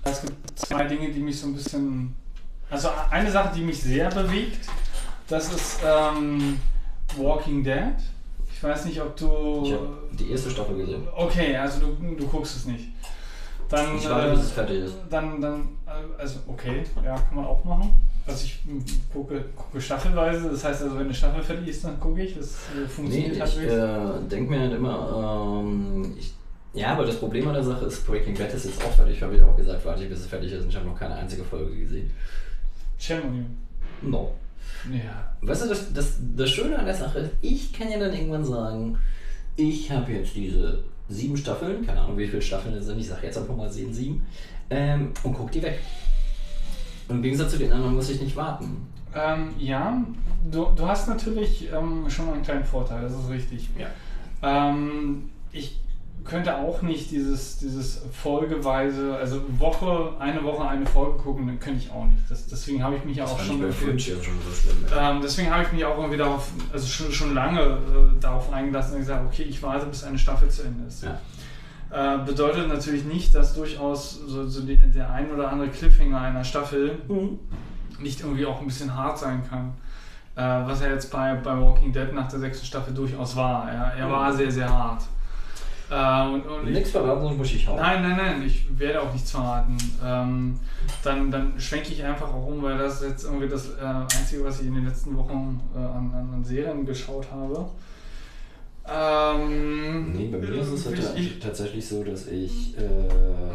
Es 0.04 0.22
gibt 0.22 0.60
zwei 0.60 0.84
Dinge, 0.86 1.10
die 1.12 1.20
mich 1.20 1.40
so 1.40 1.48
ein 1.48 1.54
bisschen... 1.56 2.16
Also 2.70 2.90
eine 3.10 3.32
Sache, 3.32 3.54
die 3.56 3.62
mich 3.62 3.82
sehr 3.82 4.10
bewegt, 4.10 4.68
das 5.28 5.54
ist 5.54 5.80
ähm, 5.86 6.60
Walking 7.18 7.64
Dead. 7.64 7.94
Ich 8.52 8.62
weiß 8.64 8.86
nicht, 8.86 9.02
ob 9.02 9.16
du... 9.16 9.62
Ich 9.66 9.74
habe 9.74 9.90
die 10.12 10.32
erste 10.32 10.50
Staffel 10.50 10.78
gesehen. 10.78 11.08
Okay, 11.16 11.56
also 11.56 11.80
du, 11.82 12.16
du 12.16 12.28
guckst 12.28 12.56
es 12.58 12.66
nicht. 12.66 12.90
Dann, 13.70 13.98
Ich 13.98 14.10
warte, 14.10 14.28
äh, 14.28 14.32
bis 14.32 14.42
es 14.42 14.52
fertig 14.52 14.84
ist. 14.84 14.96
Dann, 15.10 15.42
dann, 15.42 15.62
äh, 15.88 16.22
also 16.22 16.40
okay, 16.48 16.84
ja, 17.04 17.16
kann 17.16 17.36
man 17.36 17.46
auch 17.46 17.64
machen. 17.64 17.94
Also 18.26 18.46
ich 18.46 18.60
gucke, 19.12 19.44
gucke 19.56 19.82
staffelweise, 19.82 20.50
das 20.50 20.64
heißt 20.64 20.84
also, 20.84 20.96
wenn 20.96 21.06
eine 21.06 21.14
Staffel 21.14 21.44
fertig 21.44 21.68
ist, 21.68 21.84
dann 21.84 22.00
gucke 22.00 22.24
ich. 22.24 22.36
Das 22.36 22.48
äh, 22.48 22.82
Nee, 22.82 22.88
funktioniert 22.88 23.36
ich 23.36 23.58
äh, 23.58 24.30
denke 24.30 24.50
mir 24.50 24.60
halt 24.62 24.74
immer, 24.74 25.62
ähm, 25.62 26.16
ich, 26.18 26.34
ja, 26.74 26.94
aber 26.94 27.06
das 27.06 27.18
Problem 27.18 27.48
an 27.50 27.56
der 27.56 27.64
Sache 27.64 27.86
ist, 27.86 28.08
Breaking 28.08 28.36
Bad 28.36 28.54
ist 28.54 28.66
jetzt 28.66 28.84
auch 28.84 28.92
fertig. 28.92 29.18
Ich 29.18 29.22
habe 29.22 29.36
ja 29.36 29.46
auch 29.46 29.58
gesagt, 29.58 29.86
warte, 29.86 30.06
bis 30.06 30.22
es 30.22 30.28
fertig 30.28 30.52
ist 30.54 30.64
und 30.64 30.70
ich 30.70 30.76
habe 30.76 30.88
noch 30.88 30.98
keine 30.98 31.16
einzige 31.16 31.44
Folge 31.44 31.76
gesehen. 31.76 32.10
You. 33.10 34.10
No. 34.10 34.34
Ja. 34.92 35.36
Weißt 35.42 35.66
du, 35.66 35.70
das, 35.70 35.94
das, 35.94 36.18
das 36.36 36.50
Schöne 36.50 36.80
an 36.80 36.86
der 36.86 36.96
Sache 36.96 37.20
ist, 37.20 37.32
ich 37.42 37.74
kann 37.74 37.92
ja 37.92 38.00
dann 38.00 38.14
irgendwann 38.14 38.46
sagen, 38.46 38.98
ich 39.56 39.92
habe 39.92 40.14
jetzt 40.14 40.36
diese 40.36 40.84
sieben 41.10 41.38
Staffeln, 41.38 41.86
keine 41.86 42.02
Ahnung 42.02 42.18
wie 42.18 42.28
viele 42.28 42.42
Staffeln 42.42 42.76
es 42.76 42.86
sind, 42.86 43.00
ich 43.00 43.08
sage 43.08 43.28
jetzt 43.28 43.38
einfach 43.38 43.56
mal 43.56 43.70
sehen 43.70 43.94
sieben, 43.94 44.26
ähm, 44.70 45.12
und 45.24 45.34
guck 45.34 45.52
die 45.52 45.62
weg. 45.62 45.80
Und 47.08 47.18
Im 47.18 47.22
Gegensatz 47.22 47.52
zu 47.52 47.58
den 47.58 47.72
anderen 47.72 47.96
muss 47.96 48.10
ich 48.10 48.22
nicht 48.22 48.36
warten. 48.36 48.88
Ähm, 49.16 49.50
ja, 49.60 50.02
du, 50.50 50.68
du 50.76 50.88
hast 50.88 51.08
natürlich 51.08 51.70
ähm, 51.72 52.10
schon 52.10 52.30
einen 52.32 52.44
kleinen 52.44 52.64
Vorteil, 52.64 53.02
das 53.02 53.14
ist 53.14 53.30
richtig. 53.30 53.70
Ja. 53.78 53.88
Ähm, 54.42 55.30
ich 55.52 55.80
könnte 56.24 56.58
auch 56.58 56.82
nicht 56.82 57.12
dieses, 57.12 57.58
dieses 57.58 58.02
folgeweise, 58.12 59.16
also 59.16 59.42
Woche, 59.60 60.14
eine 60.20 60.44
Woche 60.44 60.68
eine 60.68 60.86
Folge 60.86 61.18
gucken, 61.18 61.48
dann 61.48 61.60
könnte 61.60 61.80
ich 61.80 61.92
auch 61.92 62.06
nicht. 62.06 62.24
Das, 62.30 62.48
deswegen 62.48 62.82
habe 62.82 62.96
ich 62.96 63.04
mich 63.04 63.18
ja 63.18 63.26
auch 63.26 63.40
schon 63.40 63.62
ja 63.62 63.72
schon 63.72 64.00
so 64.00 64.54
schlimm. 64.54 64.86
Ähm, 64.98 65.20
deswegen 65.22 65.52
habe 65.52 65.64
ich 65.64 65.72
mich 65.74 65.86
auch 65.86 65.98
irgendwie 65.98 66.18
darauf, 66.18 66.50
also 66.72 66.88
schon, 66.88 67.12
schon 67.12 67.34
lange 67.34 67.60
äh, 67.62 68.20
darauf 68.20 68.52
eingelassen 68.54 68.94
und 68.94 69.00
gesagt, 69.00 69.26
okay, 69.26 69.44
ich 69.44 69.62
warte, 69.62 69.86
bis 69.88 70.04
eine 70.04 70.18
Staffel 70.18 70.50
zu 70.50 70.64
Ende 70.64 70.88
ist. 70.88 71.04
Ja. 71.04 71.20
Äh, 71.94 72.18
bedeutet 72.26 72.70
natürlich 72.70 73.06
nicht, 73.06 73.36
dass 73.36 73.54
durchaus 73.54 74.20
so, 74.26 74.48
so 74.48 74.62
die, 74.62 74.78
der 74.78 75.12
ein 75.12 75.32
oder 75.32 75.52
andere 75.52 75.70
Cliffhanger 75.70 76.20
einer 76.20 76.44
Staffel 76.44 76.98
nicht 78.00 78.22
irgendwie 78.22 78.48
auch 78.48 78.60
ein 78.60 78.66
bisschen 78.66 78.96
hart 78.96 79.20
sein 79.20 79.44
kann. 79.48 79.74
Äh, 80.36 80.68
was 80.68 80.82
er 80.82 80.92
jetzt 80.92 81.12
bei, 81.12 81.36
bei 81.36 81.56
Walking 81.56 81.94
Dead 81.94 82.12
nach 82.12 82.28
der 82.28 82.40
sechsten 82.40 82.66
Staffel 82.66 82.96
durchaus 82.96 83.36
war. 83.36 83.70
Er, 83.70 83.94
er 83.94 84.10
war 84.10 84.34
sehr, 84.34 84.52
sehr 84.52 84.68
hart. 84.68 85.04
Äh, 85.92 86.34
und, 86.34 86.42
und 86.48 86.68
ich, 86.68 86.74
Nichts 86.74 86.90
verraten, 86.90 87.22
sonst 87.22 87.38
muss 87.38 87.54
ich 87.54 87.68
hauen. 87.68 87.78
Nein, 87.78 88.02
nein, 88.02 88.18
nein, 88.18 88.44
ich 88.44 88.68
werde 88.80 89.00
auch 89.00 89.14
nichts 89.14 89.30
verraten. 89.30 89.78
Ähm, 90.04 90.60
dann, 91.04 91.30
dann 91.30 91.60
schwenke 91.60 91.92
ich 91.92 92.04
einfach 92.04 92.34
auch 92.34 92.48
um, 92.48 92.64
weil 92.64 92.76
das 92.76 93.02
ist 93.02 93.10
jetzt 93.10 93.26
irgendwie 93.26 93.48
das 93.48 93.70
äh, 93.70 93.84
Einzige, 93.84 94.44
was 94.44 94.62
ich 94.62 94.68
in 94.68 94.74
den 94.74 94.88
letzten 94.88 95.16
Wochen 95.16 95.62
äh, 95.76 95.78
an, 95.78 96.12
an 96.34 96.44
Serien 96.44 96.88
geschaut 96.88 97.28
habe. 97.32 97.70
Ähm, 98.86 100.12
Nee, 100.14 100.28
bei 100.28 100.38
mir 100.40 100.62
ist 100.62 100.68
es 100.70 100.86
halt 100.86 101.00
ich, 101.00 101.16
ich, 101.36 101.40
tatsächlich 101.40 101.88
so, 101.88 102.04
dass 102.04 102.28
ich 102.28 102.78
äh, 102.78 102.82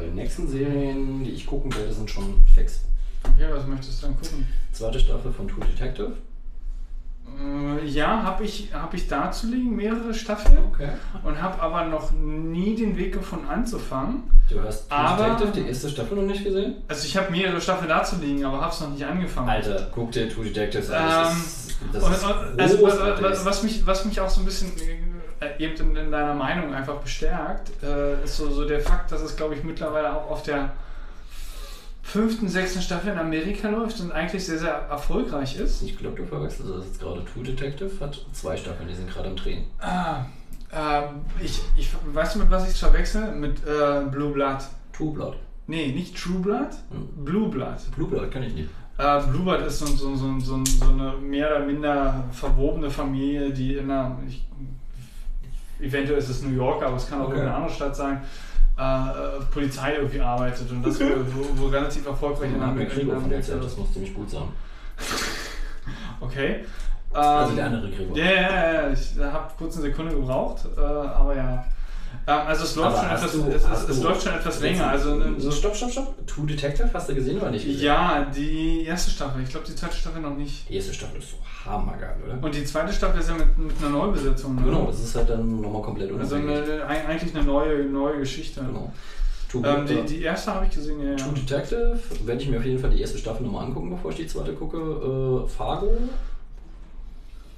die 0.06 0.14
nächsten 0.14 0.48
Serien, 0.48 1.22
die 1.24 1.30
ich 1.32 1.46
gucken 1.46 1.74
werde, 1.74 1.92
sind 1.92 2.10
schon 2.10 2.42
fix. 2.54 2.80
Okay, 3.24 3.46
was 3.52 3.66
möchtest 3.66 4.02
du 4.02 4.06
dann 4.06 4.16
gucken? 4.16 4.48
Zweite 4.72 4.98
Staffel 5.00 5.30
von 5.32 5.46
True 5.48 5.64
Detective. 5.66 6.12
Äh, 7.38 7.86
ja, 7.86 8.22
habe 8.22 8.44
ich, 8.44 8.72
hab 8.72 8.94
ich 8.94 9.06
dazu 9.06 9.48
liegen, 9.48 9.76
mehrere 9.76 10.14
Staffeln. 10.14 10.58
Okay. 10.72 10.88
Und 11.22 11.42
habe 11.42 11.60
aber 11.60 11.84
noch 11.84 12.10
nie 12.12 12.74
den 12.74 12.96
Weg 12.96 13.12
gefunden 13.12 13.48
anzufangen. 13.48 14.22
Du 14.48 14.62
hast 14.62 14.88
True 14.88 14.98
Aber- 14.98 15.24
Detective 15.34 15.52
die 15.62 15.68
erste 15.68 15.90
Staffel 15.90 16.16
noch 16.16 16.22
nicht 16.24 16.42
gesehen? 16.42 16.76
Also 16.88 17.04
ich 17.06 17.14
habe 17.18 17.30
mehrere 17.30 17.60
Staffeln 17.60 17.88
dazu 17.90 18.16
liegen, 18.16 18.46
aber 18.46 18.62
habe 18.62 18.72
es 18.72 18.80
noch 18.80 18.88
nicht 18.90 19.04
angefangen. 19.04 19.50
Alter, 19.50 19.90
guck 19.94 20.10
dir 20.12 20.28
True 20.32 20.46
Detectives 20.46 20.90
an. 20.90 21.04
Ähm, 21.04 21.10
Das 21.12 21.36
ist, 21.36 21.76
das 21.92 22.02
Und, 22.02 22.12
ist 22.12 22.24
also, 22.24 22.82
was, 22.82 23.44
was, 23.44 23.62
mich, 23.62 23.86
was 23.86 24.04
mich 24.06 24.20
auch 24.20 24.28
so 24.30 24.40
ein 24.40 24.46
bisschen 24.46 24.72
eben 25.58 25.76
in, 25.76 25.96
in 25.96 26.10
deiner 26.10 26.34
Meinung 26.34 26.74
einfach 26.74 26.96
bestärkt, 26.96 27.70
äh, 27.82 28.22
ist 28.24 28.36
so, 28.36 28.50
so 28.50 28.66
der 28.66 28.80
Fakt, 28.80 29.12
dass 29.12 29.20
es, 29.22 29.36
glaube 29.36 29.54
ich, 29.54 29.64
mittlerweile 29.64 30.14
auch 30.14 30.30
auf 30.30 30.42
der 30.42 30.70
fünften, 32.02 32.48
sechsten 32.48 32.80
Staffel 32.80 33.12
in 33.12 33.18
Amerika 33.18 33.68
läuft 33.68 34.00
und 34.00 34.12
eigentlich 34.12 34.44
sehr, 34.44 34.58
sehr 34.58 34.72
erfolgreich 34.72 35.56
ist. 35.56 35.82
Ich 35.82 35.98
glaube, 35.98 36.16
du 36.16 36.24
verwechselst 36.24 36.70
das 36.70 36.86
jetzt 36.86 37.00
gerade. 37.00 37.22
True 37.24 37.44
Detective 37.44 37.90
hat 38.00 38.24
zwei 38.32 38.56
Staffeln, 38.56 38.88
die 38.88 38.94
sind 38.94 39.10
gerade 39.10 39.28
am 39.28 39.36
Drehen. 39.36 39.64
Ah, 39.80 40.24
ähm, 40.72 41.20
ich, 41.40 41.60
ich, 41.76 41.90
weißt 42.12 42.34
du, 42.34 42.38
mit 42.40 42.50
was 42.50 42.64
ich 42.64 42.70
es 42.70 42.78
verwechsel? 42.78 43.32
Mit 43.32 43.58
äh, 43.66 44.04
Blue 44.10 44.32
Blood. 44.32 44.58
True 44.92 45.12
Blood. 45.12 45.36
Nee, 45.66 45.92
nicht 45.92 46.16
True 46.16 46.40
Blood, 46.40 46.70
Hm. 46.90 47.24
Blue 47.24 47.48
Blood. 47.50 47.76
Blue 47.94 48.08
Blood 48.08 48.30
kann 48.30 48.42
ich 48.42 48.54
nicht. 48.54 48.70
Äh, 48.96 49.20
Blue 49.30 49.42
Blood 49.42 49.60
ist 49.66 49.78
so, 49.78 49.86
so, 49.86 50.16
so, 50.16 50.40
so, 50.40 50.64
so 50.64 50.84
eine 50.90 51.12
mehr 51.18 51.54
oder 51.54 51.66
minder 51.66 52.24
verwobene 52.32 52.90
Familie, 52.90 53.52
die 53.52 53.76
in 53.76 53.90
einer, 53.90 54.18
ich, 54.26 54.46
eventuell 55.80 56.18
ist 56.18 56.28
es 56.28 56.42
New 56.42 56.54
York, 56.54 56.82
aber 56.82 56.96
es 56.96 57.08
kann 57.08 57.20
auch 57.20 57.24
Okay. 57.26 57.34
irgendeine 57.36 57.56
andere 57.56 57.74
Stadt 57.74 57.96
sein, 57.96 58.22
äh, 58.78 58.82
äh, 58.82 59.40
Polizei 59.52 59.94
irgendwie 59.96 60.20
arbeitet 60.20 60.70
und 60.70 60.82
das 60.84 61.00
wo, 61.00 61.62
wo 61.62 61.66
relativ 61.66 62.06
erfolgreich 62.06 62.50
in 62.52 62.62
Amerika. 62.62 62.94
Das 63.60 63.76
muss 63.76 63.92
ziemlich 63.92 64.14
gut 64.14 64.30
sein. 64.30 64.48
Okay. 66.20 66.64
Also 67.12 67.50
Ähm, 67.50 67.56
der 67.56 67.66
andere 67.66 67.90
Gregor. 67.90 68.16
Ja, 68.16 68.24
ja, 68.24 68.72
ja, 68.72 68.90
ich 68.90 69.18
habe 69.18 69.50
kurz 69.56 69.76
eine 69.76 69.82
Sekunde 69.86 70.12
gebraucht, 70.14 70.66
äh, 70.76 70.80
aber 70.80 71.34
ja. 71.36 71.64
Ähm, 72.28 72.46
also 72.46 72.64
es 72.64 72.76
läuft, 72.76 72.98
schon 72.98 73.06
etwas, 73.10 73.32
du- 73.32 73.48
es, 73.50 73.64
es, 73.64 73.88
es 73.88 74.02
läuft 74.02 74.22
schon 74.22 74.34
etwas 74.34 74.60
länger. 74.60 74.86
Also, 74.88 75.14
ne, 75.14 75.34
so, 75.38 75.50
stopp, 75.50 75.74
stopp, 75.74 75.90
stopp. 75.90 76.26
True 76.26 76.46
Detective 76.46 76.90
hast 76.92 77.08
du 77.08 77.14
gesehen 77.14 77.38
oder 77.40 77.50
nicht? 77.50 77.64
gesehen? 77.64 77.84
ja, 77.86 78.24
die 78.26 78.84
erste 78.84 79.10
Staffel. 79.10 79.42
Ich 79.42 79.48
glaube, 79.48 79.66
die 79.66 79.74
zweite 79.74 79.96
Staffel 79.96 80.20
noch 80.20 80.36
nicht. 80.36 80.68
Die 80.68 80.74
erste 80.76 80.92
Staffel 80.92 81.18
ist 81.20 81.30
so 81.30 81.36
hammergeil, 81.64 82.16
oder? 82.24 82.38
Und 82.44 82.54
die 82.54 82.64
zweite 82.64 82.92
Staffel 82.92 83.20
ist 83.20 83.28
ja 83.30 83.34
mit, 83.34 83.56
mit 83.56 83.76
einer 83.78 83.90
Neubesetzung. 83.90 84.56
Ne? 84.56 84.62
Genau, 84.62 84.86
das 84.86 85.00
ist 85.02 85.14
halt 85.16 85.30
dann 85.30 85.60
nochmal 85.60 85.80
komplett 85.82 86.12
Also 86.12 86.36
unabhängig. 86.36 86.70
eine, 86.70 86.84
ein- 86.86 87.06
eigentlich 87.06 87.34
eine 87.34 87.44
neue, 87.44 87.84
neue 87.84 88.18
Geschichte. 88.18 88.60
Genau. 88.60 88.92
Ähm, 89.66 89.86
die, 89.86 90.02
die 90.16 90.22
erste 90.22 90.54
habe 90.54 90.66
ich 90.66 90.72
gesehen, 90.74 91.02
ja. 91.02 91.10
ja. 91.12 91.16
True 91.16 91.32
Detective 91.32 91.98
werde 92.26 92.42
ich 92.42 92.50
mir 92.50 92.58
auf 92.58 92.64
jeden 92.66 92.78
Fall 92.78 92.90
die 92.90 93.00
erste 93.00 93.16
Staffel 93.16 93.46
nochmal 93.46 93.64
angucken, 93.64 93.88
bevor 93.88 94.10
ich 94.10 94.18
die 94.18 94.26
zweite 94.26 94.52
gucke. 94.52 94.76
Äh, 94.76 95.48
Fargo 95.48 95.96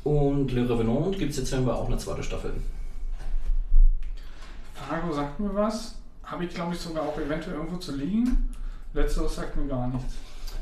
und 0.05 0.53
Le 0.53 0.69
Revenant 0.69 1.19
gibt 1.19 1.33
es 1.33 1.39
jetzt 1.39 1.51
scheinbar 1.51 1.77
auch 1.79 1.89
eine 1.89 1.99
zweite 1.99 2.23
Staffel. 2.23 2.53
Fargo 4.89 5.13
sagt 5.13 5.41
mir 5.41 5.55
was. 5.55 5.97
Habe 6.25 6.45
ich, 6.45 6.55
glaube 6.55 6.75
ich, 6.75 6.81
sogar 6.81 7.03
auch 7.05 7.19
eventuell 7.19 7.57
irgendwo 7.57 7.77
zu 7.79 7.97
liegen. 7.97 8.49
Letzteres 8.95 9.35
sagt 9.37 9.57
mir 9.57 9.67
gar 9.67 9.89
nichts. 9.89 10.15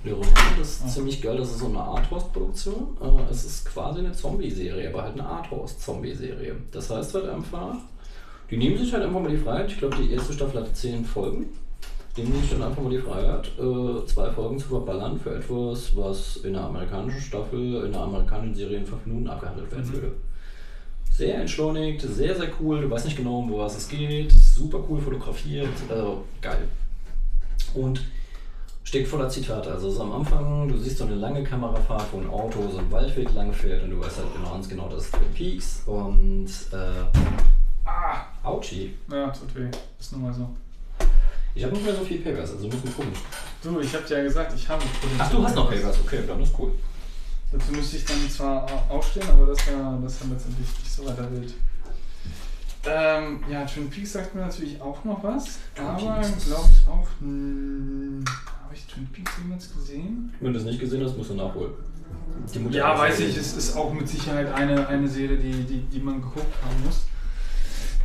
Revenant 0.05 0.59
ist 0.61 0.83
Ah. 0.85 0.89
ziemlich 0.89 1.21
geil, 1.21 1.37
das 1.37 1.51
ist 1.51 1.59
so 1.59 1.67
eine 1.67 1.81
Arthouse-Produktion. 1.81 2.97
Äh, 3.03 3.31
es 3.33 3.45
ist 3.45 3.65
quasi 3.67 3.99
eine 3.99 4.13
Zombie-Serie, 4.13 4.91
aber 4.91 5.03
halt 5.03 5.15
eine 5.15 5.27
Arthouse-Zombie-Serie. 5.29 6.55
Das 6.71 6.89
heißt 6.91 7.15
halt 7.15 7.29
einfach, 7.29 7.75
die 8.51 8.57
nehmen 8.57 8.79
sich 8.79 8.93
halt 8.93 9.03
einfach 9.05 9.21
mal 9.21 9.31
die 9.31 9.37
Freiheit. 9.37 9.71
Ich 9.73 9.79
glaube, 9.79 9.97
die 9.97 10.13
erste 10.13 10.33
Staffel 10.33 10.61
hatte 10.61 10.73
10 10.73 11.05
Folgen. 11.05 11.47
Die 12.17 12.23
nehmen 12.23 12.41
sich 12.41 12.51
dann 12.51 12.63
einfach 12.63 12.83
mal 12.83 12.91
die 12.91 12.99
Freiheit, 12.99 13.49
äh, 13.59 14.07
zwei 14.07 14.31
Folgen 14.31 14.59
zu 14.59 14.69
verballern 14.69 15.19
für 15.21 15.35
etwas, 15.37 15.95
was 15.97 16.37
in 16.39 16.57
einer 16.57 16.67
amerikanischen 16.67 17.21
Staffel, 17.21 17.85
in 17.85 17.95
einer 17.95 18.05
amerikanischen 18.05 18.55
Serie 18.55 18.79
in 18.79 18.87
5 18.87 19.05
Minuten 19.07 19.29
abgehandelt 19.29 19.71
werden 19.71 19.89
Mhm. 19.89 19.93
würde. 19.93 20.13
Sehr 21.13 21.41
entschleunigt, 21.41 22.03
sehr, 22.03 22.35
sehr 22.37 22.49
cool. 22.61 22.81
Du 22.81 22.91
weißt 22.91 23.05
nicht 23.07 23.17
genau, 23.17 23.39
um 23.41 23.53
was 23.53 23.77
es 23.77 23.89
geht. 23.89 24.31
Super 24.33 24.81
cool 24.89 25.01
fotografiert. 25.01 25.69
Äh, 25.91 26.41
geil. 26.41 26.69
Und 27.75 28.01
steckt 28.85 29.09
voller 29.09 29.29
Zitate. 29.29 29.71
Also 29.71 29.91
so 29.91 30.03
am 30.03 30.13
Anfang, 30.13 30.69
du 30.69 30.79
siehst 30.79 30.99
so 30.99 31.05
eine 31.05 31.17
lange 31.17 31.43
Kamerafahrt, 31.43 32.07
wo 32.13 32.19
ein 32.21 32.31
Auto 32.31 32.69
so 32.71 32.79
einen 32.79 32.91
Waldweg 32.91 33.35
lang 33.35 33.53
fährt 33.53 33.83
und 33.83 33.91
du 33.91 34.01
weißt 34.01 34.19
halt 34.19 34.33
genau, 34.35 34.53
ganz 34.53 34.69
genau, 34.69 34.89
das 34.89 35.05
ist 35.05 35.15
Twin 35.15 35.35
Peaks 35.35 35.83
und 35.87 36.47
äh, 36.73 37.19
Ah! 37.85 38.27
Auchi. 38.43 38.95
Ja, 39.11 39.29
tut 39.29 39.55
weh. 39.55 39.69
Ist 39.99 40.13
nun 40.13 40.23
mal 40.23 40.33
so. 40.33 40.49
Ich 41.55 41.65
habe 41.65 41.73
nicht 41.73 41.85
mehr 41.85 41.95
so 41.95 42.05
viel 42.05 42.19
Papers, 42.21 42.53
also 42.53 42.67
müssen 42.67 42.85
wir 42.85 42.93
gucken. 42.93 43.13
Du, 43.63 43.81
ich 43.81 43.93
habe 43.95 44.05
dir 44.07 44.19
ja 44.19 44.23
gesagt, 44.23 44.53
ich 44.55 44.69
habe. 44.69 44.83
Ach, 45.19 45.31
du 45.31 45.43
hast 45.43 45.57
noch 45.57 45.71
Papers, 45.71 45.99
okay, 46.05 46.21
dann 46.27 46.41
ist 46.43 46.53
cool. 46.59 46.73
Dazu 47.53 47.73
müsste 47.73 47.97
ich 47.97 48.05
dann 48.05 48.29
zwar 48.31 48.65
au- 48.65 48.97
aufstehen, 48.97 49.29
aber 49.31 49.47
das 49.47 49.59
war, 49.73 49.99
das 50.03 50.21
war 50.21 50.29
letztendlich 50.31 50.69
nicht 50.79 50.93
so 50.93 51.07
weiter 51.07 51.31
wild. 51.33 51.55
Ähm, 52.87 53.41
ja, 53.51 53.65
Twin 53.65 53.91
Peaks 53.91 54.13
sagt 54.13 54.35
mir 54.35 54.43
natürlich 54.43 54.81
auch 54.81 55.05
noch 55.05 55.23
was, 55.25 55.59
Twin 55.75 55.87
aber 55.87 56.21
glaube 56.21 56.69
ich 56.71 56.89
auch. 56.89 57.09
Hm, 57.21 58.25
habe 58.65 58.75
ich 58.75 58.87
Twin 58.87 59.07
Peaks 59.09 59.33
jemals 59.43 59.75
gesehen? 59.75 60.33
Wenn 60.41 60.53
du 60.53 60.59
es 60.59 60.65
nicht 60.65 60.79
gesehen 60.81 61.03
hast, 61.05 61.17
musst 61.17 61.31
du 61.31 61.35
nachholen. 61.35 61.73
Ja, 62.71 62.97
weiß 62.99 63.21
ich, 63.21 63.37
es 63.37 63.57
ist 63.57 63.77
auch 63.77 63.93
mit 63.93 64.09
Sicherheit 64.09 64.53
eine, 64.55 64.87
eine 64.87 65.09
Serie, 65.09 65.37
die, 65.39 65.65
die, 65.65 65.81
die 65.81 66.01
man 66.01 66.17
geguckt 66.23 66.55
haben 66.65 66.85
muss. 66.85 67.03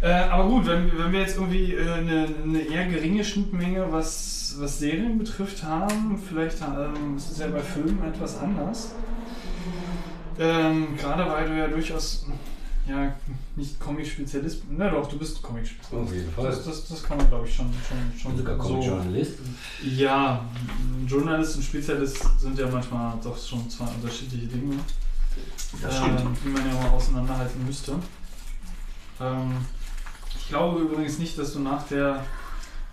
Äh, 0.02 0.12
aber 0.12 0.50
gut, 0.50 0.66
wenn, 0.66 0.86
wir- 0.92 1.00
wenn 1.00 1.12
wir 1.12 1.20
jetzt 1.22 1.38
irgendwie 1.38 1.74
äh, 1.74 1.90
eine, 1.92 2.28
eine 2.44 2.60
eher 2.62 2.88
geringe 2.88 3.24
Schnittmenge, 3.24 3.86
was, 3.92 4.56
was 4.58 4.80
Serien 4.80 5.18
betrifft, 5.20 5.64
haben, 5.64 6.18
vielleicht 6.18 6.60
ähm, 6.62 7.16
ist 7.16 7.32
es 7.32 7.38
ja 7.38 7.48
bei 7.48 7.60
Filmen 7.62 8.04
etwas 8.04 8.40
anders. 8.40 8.90
Ähm, 10.40 10.98
Gerade 10.98 11.30
weil 11.30 11.48
du 11.48 11.58
ja 11.58 11.68
durchaus 11.68 12.26
ja, 12.88 13.14
nicht 13.56 13.80
Comic-Spezialist 13.80 14.68
bist. 14.68 14.78
Na 14.78 14.90
doch, 14.90 15.08
du 15.08 15.18
bist 15.18 15.42
Comic-Spezialist. 15.42 16.10
Auf 16.10 16.14
jeden 16.14 16.32
Fall. 16.32 16.46
Das, 16.46 16.66
das, 16.66 16.88
das 16.88 17.04
kann 17.04 17.18
man, 17.18 17.30
glaube 17.30 17.48
ich, 17.48 17.56
schon, 17.56 17.72
schon, 17.88 18.20
schon 18.20 18.38
sogar 18.38 18.58
so. 18.58 18.64
Comic-Journalist. 18.64 19.40
Ja, 19.84 20.46
Journalist 21.08 21.56
und 21.56 21.64
Spezialist 21.64 22.40
sind 22.40 22.60
ja 22.60 22.68
manchmal 22.68 23.14
doch 23.24 23.38
schon 23.38 23.70
zwei 23.70 23.86
unterschiedliche 23.86 24.48
Dinge, 24.48 24.76
ähm, 24.76 26.38
die 26.44 26.50
man 26.50 26.68
ja 26.68 26.74
mal 26.74 26.90
auseinanderhalten 26.90 27.66
müsste. 27.66 27.94
Ähm, 29.22 29.58
ich 30.36 30.50
glaube 30.50 30.82
übrigens 30.82 31.20
nicht, 31.20 31.38
dass 31.38 31.54
du 31.54 31.60
nach 31.60 31.88
der 31.88 32.26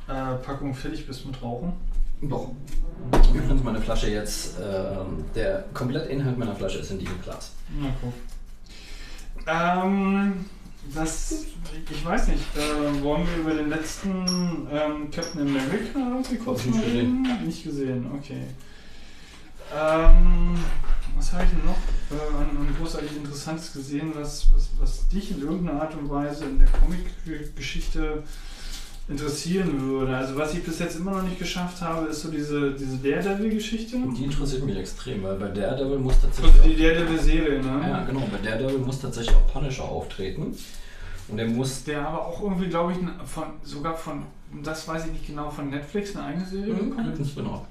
äh, 0.07 0.35
Packung 0.37 0.73
fertig 0.75 1.07
bist 1.07 1.27
mit 1.27 1.43
Rauchen. 1.43 1.73
Doch. 2.23 2.51
Übrigens 3.33 3.63
meine 3.63 3.81
Flasche 3.81 4.11
jetzt, 4.11 4.57
ähm, 4.61 5.25
der 5.35 5.65
Komplettinhalt 5.73 6.39
meiner 6.39 6.55
Flasche 6.55 6.79
ist 6.79 6.91
in 6.91 6.99
diesem 6.99 7.21
Glas. 7.23 7.53
Na 7.79 7.89
guck. 8.01 8.13
Ähm, 9.47 10.45
das, 10.95 11.47
ich 11.91 12.05
weiß 12.05 12.29
nicht, 12.29 12.45
äh, 12.57 13.03
wollen 13.03 13.27
wir 13.27 13.37
über 13.43 13.55
den 13.55 13.71
letzten 13.71 14.67
ähm, 14.71 15.11
Captain 15.11 15.43
America 15.43 15.99
irgendwie 15.99 16.37
kurz 16.37 16.65
nicht 16.67 16.85
reden? 16.85 17.27
Nicht 17.45 17.65
gesehen, 17.65 18.11
okay. 18.17 18.43
Ähm, 19.73 20.59
was 21.17 21.33
habe 21.33 21.45
ich 21.45 21.51
denn 21.51 21.65
noch 21.65 21.77
äh, 22.11 22.37
an, 22.37 22.57
an 22.57 22.75
großartig 22.79 23.17
Interessantes 23.17 23.73
gesehen, 23.73 24.13
was, 24.15 24.53
was, 24.53 24.71
was 24.79 25.09
dich 25.09 25.31
in 25.31 25.43
irgendeiner 25.43 25.83
Art 25.83 25.95
und 25.95 26.11
Weise 26.11 26.45
in 26.45 26.59
der 26.59 26.69
Comic-Geschichte 26.69 28.25
interessieren 29.11 29.81
würde? 29.81 30.17
Also 30.17 30.37
was 30.37 30.55
ich 30.55 30.63
bis 30.63 30.79
jetzt 30.79 30.97
immer 30.99 31.11
noch 31.13 31.23
nicht 31.23 31.39
geschafft 31.39 31.81
habe, 31.83 32.07
ist 32.07 32.23
so 32.23 32.31
diese, 32.31 32.73
diese 32.73 32.97
Daredevil-Geschichte. 32.99 33.97
Und 33.97 34.15
die 34.17 34.25
interessiert 34.25 34.65
mich 34.65 34.77
extrem, 34.77 35.23
weil 35.23 35.35
bei 35.37 35.49
Daredevil 35.49 35.99
muss 35.99 36.15
Also 36.23 36.43
tatsächlich. 36.43 36.77
die 36.77 36.83
Daredevil-Serie, 36.83 37.59
ne? 37.63 37.87
Ja, 37.89 38.05
genau. 38.05 38.23
Bei 38.31 38.39
Daredevil 38.49 38.79
muss 38.79 39.01
tatsächlich 39.01 39.35
auch 39.35 39.53
Punisher 39.53 39.85
auftreten. 39.85 40.55
Und 41.29 41.39
er 41.39 41.47
muss. 41.47 41.85
Der 41.85 42.07
aber 42.07 42.27
auch 42.27 42.43
irgendwie, 42.43 42.69
glaube 42.69 42.93
ich, 42.93 42.99
von, 43.29 43.45
sogar 43.63 43.97
von, 43.97 44.23
das 44.65 44.87
weiß 44.89 45.07
ich 45.07 45.13
nicht 45.13 45.27
genau, 45.27 45.51
von 45.51 45.71
Netflix 45.71 46.17
eine 46.17 46.27
eigene 46.27 46.47
Serie 46.47 46.73
Mhm, 46.75 46.91
bekommen. 46.91 47.25
Spin-off. 47.25 47.63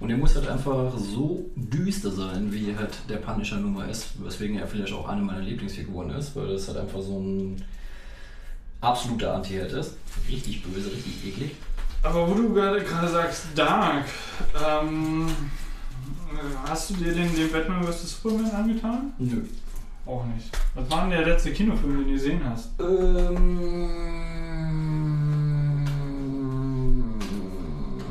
Und 0.00 0.10
er 0.10 0.16
muss 0.16 0.34
halt 0.34 0.48
einfach 0.48 0.92
so 0.98 1.44
düster 1.54 2.10
sein, 2.10 2.52
wie 2.52 2.74
halt 2.76 2.90
der 3.08 3.16
Punisher 3.18 3.56
nun 3.56 3.74
mal 3.74 3.88
ist, 3.88 4.08
weswegen 4.22 4.58
er 4.58 4.66
vielleicht 4.66 4.92
auch 4.92 5.08
eine 5.08 5.22
meiner 5.22 5.40
Lieblingsfiguren 5.40 6.10
ist, 6.10 6.34
weil 6.36 6.48
das 6.48 6.66
halt 6.68 6.78
einfach 6.78 7.00
so 7.00 7.18
ein 7.18 7.62
absoluter 8.84 9.34
Anti-Held 9.34 9.72
ist. 9.72 9.96
Richtig 10.28 10.62
böse, 10.62 10.90
richtig 10.92 11.26
eklig. 11.26 11.56
Aber 12.02 12.28
wo 12.28 12.34
du 12.34 12.52
gerade 12.52 12.82
gerade 12.82 13.08
sagst, 13.08 13.46
Dark, 13.54 14.04
ähm, 14.62 15.26
hast 16.66 16.90
du 16.90 16.94
dir 16.94 17.14
den, 17.14 17.34
den 17.34 17.50
Batman 17.50 17.82
vs. 17.84 18.20
Superman 18.20 18.50
angetan? 18.50 19.12
Nö. 19.18 19.42
Auch 20.06 20.24
nicht. 20.26 20.50
Was 20.74 20.90
war 20.90 21.02
denn 21.02 21.10
der 21.10 21.24
letzte 21.24 21.52
Kinofilm, 21.52 21.96
den 21.96 22.04
du 22.04 22.12
gesehen 22.12 22.42
hast? 22.44 22.70
Ähm. 22.78 23.88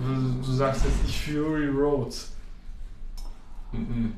Du, 0.03 0.47
du 0.47 0.53
sagst 0.53 0.85
jetzt 0.85 1.03
nicht 1.05 1.19
Fury 1.21 1.67
Roads. 1.67 2.31
Mhm. 3.71 4.13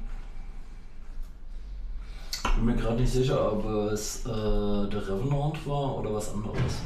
Bin 2.55 2.65
mir 2.65 2.75
gerade 2.75 3.01
nicht 3.01 3.11
sicher, 3.11 3.51
ob 3.51 3.65
es 3.91 4.25
äh, 4.25 4.29
der 4.29 5.07
Revenant 5.07 5.65
war 5.67 5.97
oder 5.97 6.13
was 6.13 6.33
anderes. 6.33 6.81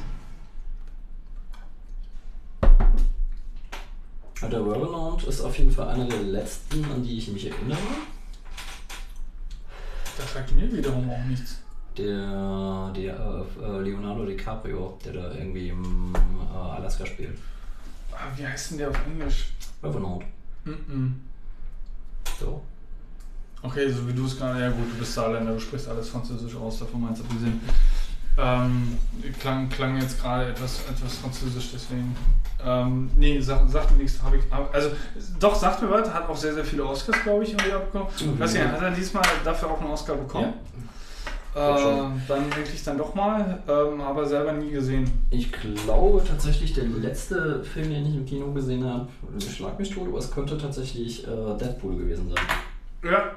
Der 4.42 4.60
Revenant 4.60 5.24
ist 5.26 5.42
auf 5.42 5.58
jeden 5.58 5.72
Fall 5.72 5.90
einer 5.90 6.06
der 6.06 6.24
letzten, 6.24 6.84
an 6.86 7.04
die 7.04 7.18
ich 7.18 7.28
mich 7.28 7.52
erinnere. 7.52 7.78
Das 10.18 10.34
sagt 10.34 10.56
mir 10.56 10.72
wiederum 10.72 11.10
auch 11.10 11.24
nichts. 11.26 11.60
Der, 11.98 12.94
der 12.96 13.46
äh, 13.62 13.82
Leonardo 13.82 14.26
DiCaprio, 14.26 14.98
der 15.04 15.14
da 15.14 15.34
irgendwie 15.34 15.70
im 15.70 16.14
äh, 16.16 16.58
Alaska 16.58 17.06
spielt. 17.06 17.38
Ah, 18.12 18.32
wie 18.36 18.48
heißt 18.48 18.72
denn 18.72 18.78
der 18.78 18.90
auf 18.90 19.06
Englisch? 19.06 19.54
Revenant. 19.84 20.24
Mhm. 20.64 21.22
So. 22.40 22.62
Okay, 23.62 23.90
so 23.92 24.08
wie 24.08 24.14
du 24.14 24.26
es 24.26 24.38
gerade, 24.38 24.62
ja 24.62 24.70
gut, 24.70 24.92
du 24.94 25.00
bist 25.00 25.14
Saarländer, 25.14 25.52
du 25.54 25.60
sprichst 25.60 25.90
alles 25.90 26.10
Französisch 26.10 26.56
aus, 26.56 26.80
davon 26.80 27.02
meinst 27.02 27.22
du 27.22 27.26
abgesehen. 27.26 27.60
Ähm, 28.38 28.98
klang, 29.40 29.68
klang 29.68 30.00
jetzt 30.00 30.22
gerade 30.22 30.48
etwas, 30.48 30.80
etwas 30.90 31.16
Französisch, 31.18 31.72
deswegen. 31.74 32.16
Ähm, 32.66 33.10
nee, 33.18 33.40
sagt, 33.42 33.70
sagt 33.70 33.92
mir 33.92 34.04
nichts, 34.04 34.22
habe 34.24 34.38
ich. 34.38 34.44
hab- 34.50 34.74
Also, 34.74 34.92
doch, 35.40 35.56
sagt 35.56 35.82
mir 35.82 35.90
was, 35.92 36.14
hat 36.14 36.30
auch 36.30 36.38
sehr, 36.38 36.54
sehr 36.54 36.64
viele 36.64 36.86
Oscars, 36.86 37.22
glaube 37.24 37.44
ich, 37.44 37.50
irgendwie 37.52 37.74
abbekommen. 37.74 38.08
Mhm. 38.22 38.40
Weiß 38.40 38.54
nicht, 38.54 38.64
hat 38.66 38.82
er 38.82 38.92
diesmal 38.92 39.24
dafür 39.44 39.72
auch 39.72 39.82
einen 39.82 39.90
Oscar 39.92 40.16
bekommen? 40.16 40.54
glaub 41.54 41.78
Äh, 41.80 42.10
dann 42.28 42.56
wirklich 42.56 42.84
dann 42.84 42.98
doch 42.98 43.14
mal, 43.16 43.60
ähm, 43.68 44.00
aber 44.02 44.26
selber 44.26 44.54
nie 44.54 44.70
gesehen. 44.72 45.10
Ich 45.32 45.52
glaube 45.52 46.22
tatsächlich, 46.26 46.74
der 46.74 46.86
letzte 46.86 47.64
Film, 47.64 47.90
den 47.90 48.06
ich 48.06 48.16
im 48.16 48.26
Kino 48.26 48.52
gesehen 48.54 48.86
habe, 48.86 49.08
schlag 49.42 49.78
mich 49.80 49.90
tot, 49.90 50.08
aber 50.08 50.20
es 50.20 50.32
könnte 50.32 50.58
tatsächlich 50.58 51.24
äh, 51.26 51.58
Deadpool 51.60 51.98
gewesen 51.98 52.30
sein. 52.30 52.46
Ja, 53.12 53.32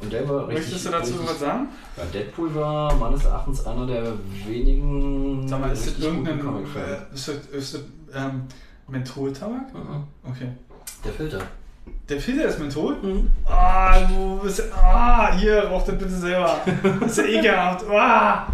Und 0.00 0.12
der 0.12 0.28
war 0.28 0.48
richtig. 0.48 0.64
möchtest 0.64 0.86
du 0.86 0.90
dazu 0.90 1.12
richtig, 1.12 1.30
was 1.30 1.40
sagen? 1.40 1.68
Ja, 1.96 2.04
Deadpool 2.12 2.54
war 2.54 2.94
meines 2.96 3.24
Erachtens 3.24 3.66
einer 3.66 3.86
der 3.86 4.12
wenigen. 4.46 5.48
Sag 5.48 5.60
mal, 5.60 5.72
ist 5.72 5.86
das 5.86 5.98
irgendein. 5.98 6.38
Äh, 6.38 7.14
ist 7.14 7.28
das, 7.28 7.36
ist 7.52 7.74
das 7.74 7.80
ähm, 8.14 8.42
Mentholtabak? 8.88 9.72
Mhm. 9.72 10.04
Okay. 10.28 10.48
Der 11.04 11.12
Filter. 11.12 11.40
Der 12.08 12.20
Filter 12.20 12.44
ist 12.46 12.58
Menthol? 12.58 12.96
Ah, 13.44 14.00
du 14.00 14.40
bist. 14.42 14.62
Ah, 14.72 15.32
hier, 15.34 15.64
rauch 15.64 15.84
das 15.84 15.98
bitte 15.98 16.10
selber. 16.10 16.60
Das 17.00 17.10
ist 17.10 17.18
ja 17.18 17.24
ekelhaft. 17.24 17.84
Ah. 17.90 18.46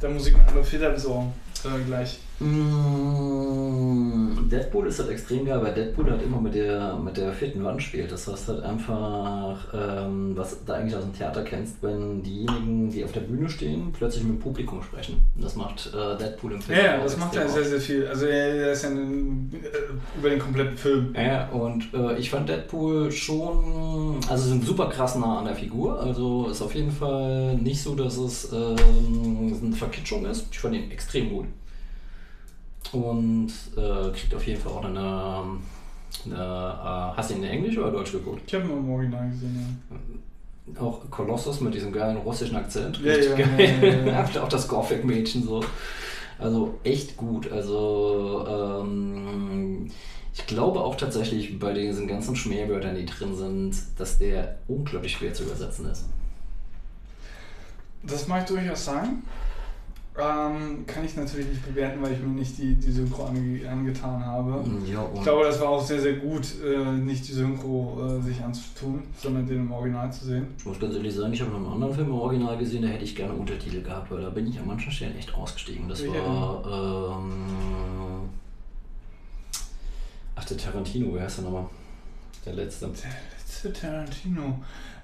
Da 0.00 0.08
muss 0.08 0.26
ich 0.26 0.36
mir 0.36 0.46
andere 0.46 0.64
Filter 0.64 0.90
besorgen. 0.90 1.32
Äh, 1.64 1.84
gleich. 1.84 2.18
Mm, 2.38 4.25
Deadpool 4.48 4.86
ist 4.86 4.98
halt 4.98 5.10
extrem 5.10 5.44
geil, 5.44 5.60
weil 5.62 5.74
Deadpool 5.74 6.10
halt 6.10 6.22
immer 6.22 6.40
mit 6.40 6.54
der, 6.54 6.96
mit 6.96 7.16
der 7.16 7.32
vierten 7.32 7.64
Wand 7.64 7.82
spielt. 7.82 8.10
Das 8.10 8.26
heißt 8.28 8.48
halt 8.48 8.62
einfach, 8.62 9.66
ähm, 9.74 10.36
was 10.36 10.64
du 10.64 10.72
eigentlich 10.72 10.96
aus 10.96 11.04
dem 11.04 11.14
Theater 11.14 11.42
kennst, 11.42 11.82
wenn 11.82 12.22
diejenigen, 12.22 12.90
die 12.90 13.04
auf 13.04 13.12
der 13.12 13.20
Bühne 13.20 13.48
stehen, 13.48 13.92
plötzlich 13.92 14.24
mit 14.24 14.34
dem 14.34 14.40
Publikum 14.40 14.82
sprechen. 14.82 15.22
Und 15.34 15.44
das 15.44 15.56
macht 15.56 15.92
äh, 15.94 16.16
Deadpool 16.18 16.52
im 16.52 16.60
Film. 16.60 16.78
Ja, 16.78 16.98
das 16.98 17.16
macht 17.16 17.36
er 17.36 17.48
sehr, 17.48 17.64
sehr 17.64 17.80
viel. 17.80 18.06
Also 18.06 18.26
er, 18.26 18.72
ist 18.72 18.82
ja 18.82 18.90
ein, 18.90 19.52
äh, 19.52 20.18
über 20.18 20.30
den 20.30 20.38
kompletten 20.38 20.76
Film. 20.76 21.14
Ja, 21.16 21.48
und 21.50 21.92
äh, 21.94 22.18
ich 22.18 22.30
fand 22.30 22.48
Deadpool 22.48 23.10
schon, 23.12 24.20
also 24.28 24.48
sind 24.48 24.64
super 24.64 24.88
krass 24.88 25.16
nah 25.16 25.40
an 25.40 25.46
der 25.46 25.54
Figur. 25.54 26.00
Also 26.00 26.48
ist 26.50 26.62
auf 26.62 26.74
jeden 26.74 26.92
Fall 26.92 27.56
nicht 27.56 27.82
so, 27.82 27.94
dass 27.94 28.16
es 28.16 28.52
ähm, 28.52 29.58
eine 29.62 29.76
Verkitschung 29.76 30.26
ist. 30.26 30.46
Ich 30.50 30.58
fand 30.58 30.74
ihn 30.74 30.90
extrem 30.90 31.30
gut. 31.30 31.46
Und 32.92 33.52
äh, 33.76 34.10
kriegt 34.10 34.34
auf 34.34 34.46
jeden 34.46 34.60
Fall 34.60 34.72
auch 34.72 34.84
eine. 34.84 34.98
eine 36.24 36.34
äh, 36.34 37.16
hast 37.16 37.30
du 37.30 37.34
ihn 37.34 37.42
in 37.42 37.50
Englisch 37.50 37.76
oder 37.78 37.90
Deutsch 37.90 38.12
geguckt? 38.12 38.42
Ich 38.46 38.54
habe 38.54 38.64
ihn 38.64 38.70
im 38.70 38.90
Original 38.90 39.28
gesehen, 39.30 39.82
Auch 40.78 41.00
Kolossus 41.10 41.60
mit 41.60 41.74
diesem 41.74 41.92
geilen 41.92 42.16
russischen 42.18 42.56
Akzent. 42.56 43.00
Ja, 43.02 43.12
Richtig 43.12 43.38
ja, 43.38 43.46
geil. 43.46 43.78
ja, 43.82 44.12
ja, 44.12 44.26
ja. 44.28 44.42
auch 44.42 44.48
das 44.48 44.68
Gothic-Mädchen 44.68 45.44
so. 45.44 45.62
Also 46.38 46.78
echt 46.84 47.16
gut. 47.16 47.50
Also 47.50 48.46
ähm, 48.48 49.90
ich 50.34 50.46
glaube 50.46 50.80
auch 50.80 50.96
tatsächlich 50.96 51.58
bei 51.58 51.72
diesen 51.72 52.06
ganzen 52.06 52.36
Schmähwörtern, 52.36 52.94
die 52.94 53.06
drin 53.06 53.34
sind, 53.34 53.74
dass 53.98 54.18
der 54.18 54.58
unglaublich 54.68 55.12
schwer 55.12 55.32
zu 55.32 55.44
übersetzen 55.44 55.90
ist. 55.90 56.02
ja. 56.02 56.08
Das 58.02 58.28
mag 58.28 58.42
ich 58.42 58.48
durchaus 58.48 58.84
sein. 58.84 59.22
Ähm, 60.18 60.86
kann 60.86 61.04
ich 61.04 61.14
natürlich 61.14 61.46
nicht 61.48 61.66
bewerten, 61.66 62.00
weil 62.02 62.12
ich 62.12 62.20
mir 62.20 62.28
nicht 62.28 62.56
die, 62.56 62.74
die 62.74 62.90
Synchro 62.90 63.26
ange 63.26 63.68
angetan 63.68 64.24
habe. 64.24 64.64
Ja, 64.90 65.06
Ich 65.14 65.22
glaube, 65.22 65.44
das 65.44 65.60
war 65.60 65.68
auch 65.68 65.84
sehr, 65.84 66.00
sehr 66.00 66.14
gut, 66.14 66.46
äh, 66.64 66.92
nicht 66.92 67.28
die 67.28 67.32
Synchro 67.32 68.00
äh, 68.18 68.22
sich 68.22 68.42
anzutun, 68.42 69.02
sondern 69.18 69.46
den 69.46 69.58
im 69.58 69.72
Original 69.72 70.10
zu 70.10 70.24
sehen. 70.24 70.46
ich 70.56 70.64
muss 70.64 70.80
ganz 70.80 70.94
ehrlich 70.94 71.14
sagen, 71.14 71.34
ich 71.34 71.40
habe 71.42 71.50
noch 71.50 71.58
einen 71.58 71.72
anderen 71.72 71.94
Film 71.94 72.06
im 72.08 72.14
Original 72.14 72.56
gesehen, 72.56 72.80
da 72.82 72.88
hätte 72.88 73.04
ich 73.04 73.14
gerne 73.14 73.34
Untertitel 73.34 73.82
gehabt, 73.82 74.10
weil 74.10 74.22
da 74.22 74.30
bin 74.30 74.46
ich 74.46 74.58
an 74.58 74.66
manchen 74.66 74.90
Stellen 74.90 75.18
echt 75.18 75.34
ausgestiegen. 75.34 75.86
Das 75.86 76.02
Welcher 76.02 76.24
war. 76.24 77.18
Ähm, 77.20 78.30
ach, 80.34 80.44
der 80.46 80.56
Tarantino, 80.56 81.12
wer 81.12 81.24
heißt 81.24 81.38
der 81.38 81.44
nochmal? 81.44 81.66
Der 82.46 82.54
letzte. 82.54 82.86
Der 82.86 83.10
letzte 83.38 83.72
Tarantino. 83.72 84.60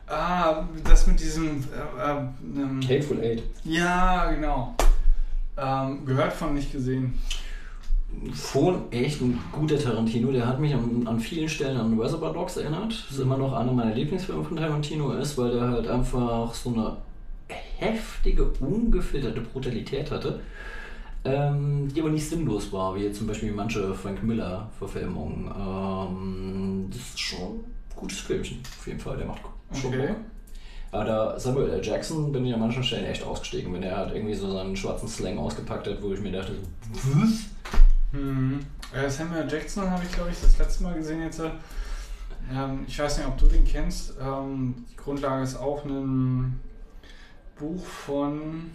Ah, 0.06 0.64
das 0.84 1.06
mit 1.06 1.20
diesem. 1.20 1.48
Äh, 1.48 2.12
äh, 2.12 2.60
ähm, 2.62 2.80
Hateful 2.82 3.20
Eight. 3.20 3.42
Ja, 3.64 4.30
genau. 4.32 4.74
Ähm, 5.56 6.04
gehört 6.06 6.32
von 6.32 6.54
nicht 6.54 6.72
gesehen. 6.72 7.18
Schon 8.34 8.90
echt 8.92 9.20
ein 9.20 9.38
guter 9.52 9.78
Tarantino. 9.78 10.32
Der 10.32 10.46
hat 10.46 10.60
mich 10.60 10.74
an, 10.74 11.06
an 11.06 11.18
vielen 11.18 11.48
Stellen 11.48 11.78
an 11.78 11.98
Reservoir 11.98 12.32
Dogs 12.32 12.56
erinnert. 12.56 12.92
Das 12.92 13.10
ist 13.10 13.20
immer 13.20 13.38
noch 13.38 13.52
einer 13.54 13.72
meiner 13.72 13.94
Lieblingsfilme 13.94 14.44
von 14.44 14.56
Tarantino 14.56 15.12
ist, 15.12 15.38
weil 15.38 15.52
der 15.52 15.68
halt 15.68 15.88
einfach 15.88 16.52
so 16.52 16.74
eine 16.74 16.96
heftige, 17.78 18.44
ungefilterte 18.60 19.40
Brutalität 19.40 20.10
hatte, 20.10 20.40
ähm, 21.24 21.88
die 21.92 22.00
aber 22.00 22.10
nicht 22.10 22.28
sinnlos 22.28 22.72
war, 22.72 22.94
wie 22.94 23.10
zum 23.12 23.26
Beispiel 23.26 23.52
manche 23.52 23.94
Frank 23.94 24.22
Miller-Verfilmungen. 24.22 25.50
Ähm, 25.58 26.86
das 26.90 27.00
ist 27.00 27.20
schon 27.20 27.60
ein 27.60 27.64
gutes 27.96 28.20
Filmchen, 28.20 28.60
auf 28.78 28.86
jeden 28.86 29.00
Fall. 29.00 29.16
Der 29.16 29.26
macht 29.26 29.40
schon 29.72 29.90
Okay. 29.90 30.08
Bock. 30.08 30.16
Aber 30.92 31.04
da 31.04 31.40
Samuel 31.40 31.70
L. 31.70 31.84
Jackson 31.84 32.30
bin 32.32 32.44
ich 32.46 32.52
an 32.54 32.60
manchen 32.60 32.84
Stellen 32.84 33.06
echt 33.06 33.22
ausgestiegen, 33.24 33.72
wenn 33.72 33.82
er 33.82 33.96
halt 33.96 34.14
irgendwie 34.14 34.34
so 34.34 34.52
seinen 34.52 34.76
schwarzen 34.76 35.08
Slang 35.08 35.38
ausgepackt 35.38 35.86
hat, 35.88 36.00
wo 36.02 36.12
ich 36.12 36.20
mir 36.20 36.30
dachte, 36.32 36.52
so, 36.54 36.60
was? 36.92 37.46
Mhm. 38.12 38.60
Äh, 38.94 39.08
Samuel 39.08 39.50
Jackson 39.50 39.90
habe 39.90 40.04
ich, 40.04 40.12
glaube 40.12 40.28
ich, 40.30 40.38
das 40.40 40.58
letzte 40.58 40.82
Mal 40.84 40.94
gesehen 40.94 41.22
jetzt. 41.22 41.40
äh, 41.40 41.50
Ähm, 42.52 42.84
ich 42.86 42.98
weiß 42.98 43.16
nicht, 43.18 43.26
ob 43.26 43.38
du 43.38 43.46
den 43.46 43.64
kennst. 43.64 44.14
Ähm, 44.20 44.84
die 44.90 44.96
Grundlage 44.96 45.42
ist 45.44 45.56
auch 45.56 45.82
ein 45.86 46.60
Buch 47.58 47.82
von 47.86 48.70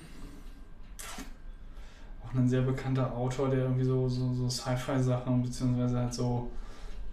auch 2.25 2.33
ein 2.33 2.49
sehr 2.49 2.61
bekannter 2.61 3.13
Autor, 3.15 3.49
der 3.49 3.59
irgendwie 3.59 3.83
so, 3.85 4.09
so, 4.09 4.33
so 4.33 4.49
Sci-Fi-Sachen 4.49 5.43
beziehungsweise 5.43 5.99
halt 5.99 6.13
so 6.13 6.49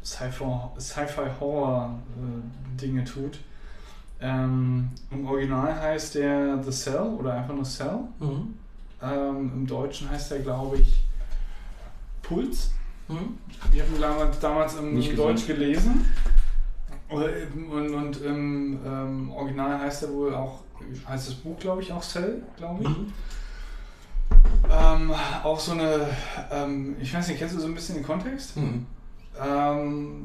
Sci-Fi- 0.03 0.71
Sci-Fi-Horror-Dinge 0.81 3.05
tut. 3.05 3.39
Ähm, 4.21 4.91
Im 5.11 5.27
Original 5.27 5.75
heißt 5.75 6.15
der 6.15 6.63
The 6.63 6.71
Cell 6.71 7.15
oder 7.19 7.35
einfach 7.35 7.55
nur 7.55 7.65
Cell. 7.65 8.01
Mhm. 8.21 8.55
Ähm, 9.03 9.53
Im 9.55 9.67
Deutschen 9.67 10.09
heißt 10.11 10.31
der, 10.31 10.39
glaube 10.41 10.79
ich, 10.79 11.05
Puls. 12.23 12.71
Mhm. 13.09 13.39
Ich 13.73 13.81
habe 13.81 13.95
ihn 13.95 14.01
damals, 14.01 14.39
damals 14.39 14.77
im 14.77 14.95
Nicht 14.95 15.11
gesehen. 15.11 15.27
Deutsch 15.27 15.47
gelesen. 15.47 16.05
Und, 17.09 17.95
und 17.95 18.23
im 18.23 18.79
ähm, 18.85 19.31
Original 19.31 19.79
heißt 19.79 20.05
er 20.05 20.13
wohl 20.13 20.35
auch, 20.35 20.61
heißt 21.07 21.29
das 21.29 21.35
Buch, 21.35 21.59
glaube 21.59 21.83
ich, 21.83 21.93
auch 21.93 22.03
Cell, 22.03 22.43
glaube 22.57 22.83
ich. 22.83 22.89
Mhm. 22.89 23.13
Ähm, 24.71 25.13
auch 25.43 25.61
so 25.61 25.73
eine, 25.73 26.09
ähm, 26.51 26.97
ich 27.01 27.13
weiß 27.13 27.29
nicht, 27.29 27.39
kennst 27.39 27.55
du 27.55 27.61
so 27.61 27.67
ein 27.67 27.75
bisschen 27.75 27.97
den 27.97 28.05
Kontext? 28.05 28.57
Mhm. 28.57 28.87
Ähm, 29.41 30.25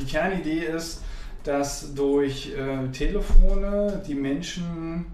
die 0.00 0.04
Kernidee 0.04 0.66
ist, 0.66 1.02
dass 1.44 1.94
durch 1.94 2.52
äh, 2.56 2.88
Telefone 2.90 4.02
die 4.06 4.14
Menschen 4.14 5.06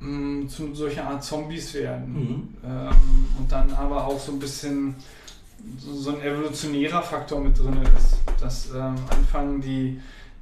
mh, 0.00 0.48
zu 0.48 0.74
solcher 0.74 1.04
Art 1.08 1.22
Zombies 1.24 1.74
werden. 1.74 2.14
Mhm. 2.14 2.48
Ähm, 2.64 3.26
und 3.38 3.50
dann 3.52 3.70
aber 3.72 4.06
auch 4.06 4.18
so 4.18 4.32
ein 4.32 4.38
bisschen 4.38 4.94
so, 5.78 5.94
so 5.94 6.10
ein 6.16 6.22
evolutionärer 6.22 7.02
Faktor 7.02 7.40
mit 7.40 7.58
drin 7.58 7.78
ist. 7.98 8.16
Dass 8.40 8.70
ähm, 8.70 8.94
anfangen 9.10 9.60
die 9.60 10.00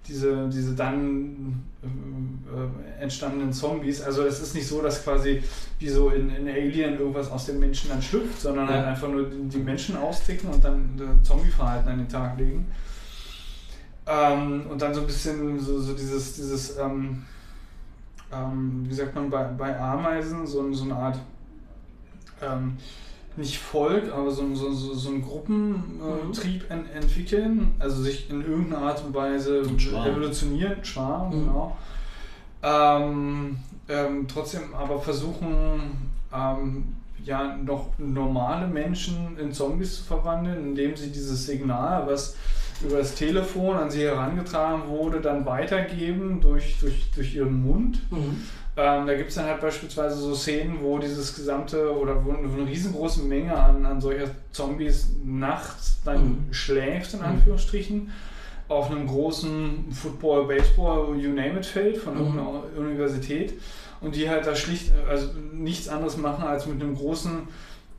diese, 0.09 0.49
diese 0.49 0.75
dann 0.75 1.63
ähm, 1.85 2.39
äh, 2.99 3.03
entstandenen 3.03 3.53
Zombies, 3.53 4.01
also 4.03 4.23
es 4.25 4.41
ist 4.41 4.55
nicht 4.55 4.67
so, 4.67 4.83
dass 4.83 5.05
quasi 5.05 5.43
wie 5.79 5.89
so 5.89 6.09
in, 6.09 6.31
in 6.35 6.49
Alien 6.49 6.99
irgendwas 6.99 7.31
aus 7.31 7.47
den 7.47 7.61
Menschen 7.61 7.91
dann 7.91 8.03
schlüpft, 8.03 8.41
sondern 8.41 8.67
Ja. 8.69 8.75
halt 8.75 8.87
einfach 8.87 9.09
nur 9.09 9.25
die 9.29 9.49
die 9.49 9.59
Menschen 9.59 9.97
austicken 9.97 10.51
und 10.51 10.65
dann 10.65 10.99
äh, 10.99 11.23
Zombie-Verhalten 11.23 11.89
an 11.89 11.99
den 11.99 12.09
Tag 12.09 12.39
legen. 12.39 12.67
Ähm, 14.07 14.67
und 14.71 14.81
dann 14.83 14.93
so 14.95 15.01
ein 15.01 15.07
bisschen 15.07 15.59
so, 15.61 15.81
so 15.81 15.93
dieses, 15.93 16.35
dieses 16.35 16.77
ähm, 16.79 17.25
ähm, 18.33 18.85
wie 18.89 18.95
sagt 18.95 19.15
man, 19.15 19.29
bei, 19.31 19.45
bei 19.45 19.79
Ameisen 19.79 20.47
so, 20.47 20.73
so 20.73 20.85
eine 20.85 20.95
Art, 20.97 21.19
ähm, 22.43 22.77
nicht 23.37 23.59
Volk, 23.59 24.13
aber 24.13 24.31
so, 24.31 24.55
so, 24.55 24.73
so, 24.73 24.95
so 24.95 25.09
einen 25.11 25.23
Gruppentrieb 25.23 26.63
Mhm. 26.65 26.71
en 26.71 26.91
entwickeln, 26.91 27.73
also 27.79 28.03
sich 28.03 28.29
in 28.31 28.41
irgendeiner 28.43 28.83
Art 28.87 29.05
und 29.05 29.15
Weise 29.15 29.63
Schwarm. 29.79 30.07
evolutionieren, 30.07 30.85
Schwarm, 30.85 31.29
Mhm. 31.29 31.45
genau. 31.47 31.77
Ähm, 32.63 33.59
ähm, 33.89 34.27
trotzdem 34.29 34.75
aber 34.75 35.01
versuchen, 35.01 36.11
ja, 37.25 37.57
noch 37.57 37.89
normale 37.99 38.67
Menschen 38.69 39.37
in 39.39 39.53
Zombies 39.53 39.97
zu 39.97 40.05
verwandeln, 40.05 40.69
indem 40.69 40.97
sie 40.97 41.11
dieses 41.11 41.45
Signal, 41.47 42.07
was 42.07 42.37
über 42.83 42.99
das 42.99 43.15
Telefon 43.15 43.77
an 43.77 43.91
sie 43.91 44.03
herangetragen 44.03 44.89
wurde, 44.89 45.21
dann 45.21 45.45
weitergeben 45.47 46.41
durch, 46.41 46.79
durch, 46.81 47.11
durch 47.15 47.35
ihren 47.35 47.63
Mund. 47.63 48.01
Mhm. 48.11 48.43
Ähm, 48.77 49.07
da 49.07 49.15
gibt 49.15 49.29
es 49.31 49.35
dann 49.35 49.47
halt 49.47 49.61
beispielsweise 49.61 50.17
so 50.17 50.35
Szenen, 50.35 50.79
wo 50.81 50.99
dieses 50.99 51.35
gesamte 51.35 51.95
oder 51.95 52.25
wo 52.25 52.31
eine, 52.33 52.67
riesengroße 52.67 53.23
Menge 53.25 53.55
an, 53.55 53.85
an 53.85 54.01
solcher 54.01 54.31
Zombies 54.53 55.11
nachts 55.25 56.01
dann 56.05 56.47
Mhm. 56.49 56.53
schläft, 56.53 57.13
in 57.15 57.21
Mhm. 57.21 57.27
Anführungsstrichen, 57.27 58.11
auf 58.69 58.91
einem 58.91 59.07
großen 59.09 59.91
Football, 59.93 60.47
Baseball, 60.47 61.17
you 61.19 61.31
name 61.31 61.59
it 61.59 61.67
Feld 61.67 61.99
von 61.99 62.15
Mhm. 62.15 62.21
irgendeiner 62.21 62.63
Universität 62.79 63.55
und 64.01 64.15
die 64.15 64.29
halt 64.31 64.47
da 64.47 64.55
schlicht, 64.55 64.93
also 65.09 65.29
nichts 65.53 65.89
anderes 65.89 66.17
machen, 66.17 66.45
als 66.45 66.67
mit 66.67 66.81
einem 66.81 66.95
großen, 66.95 67.33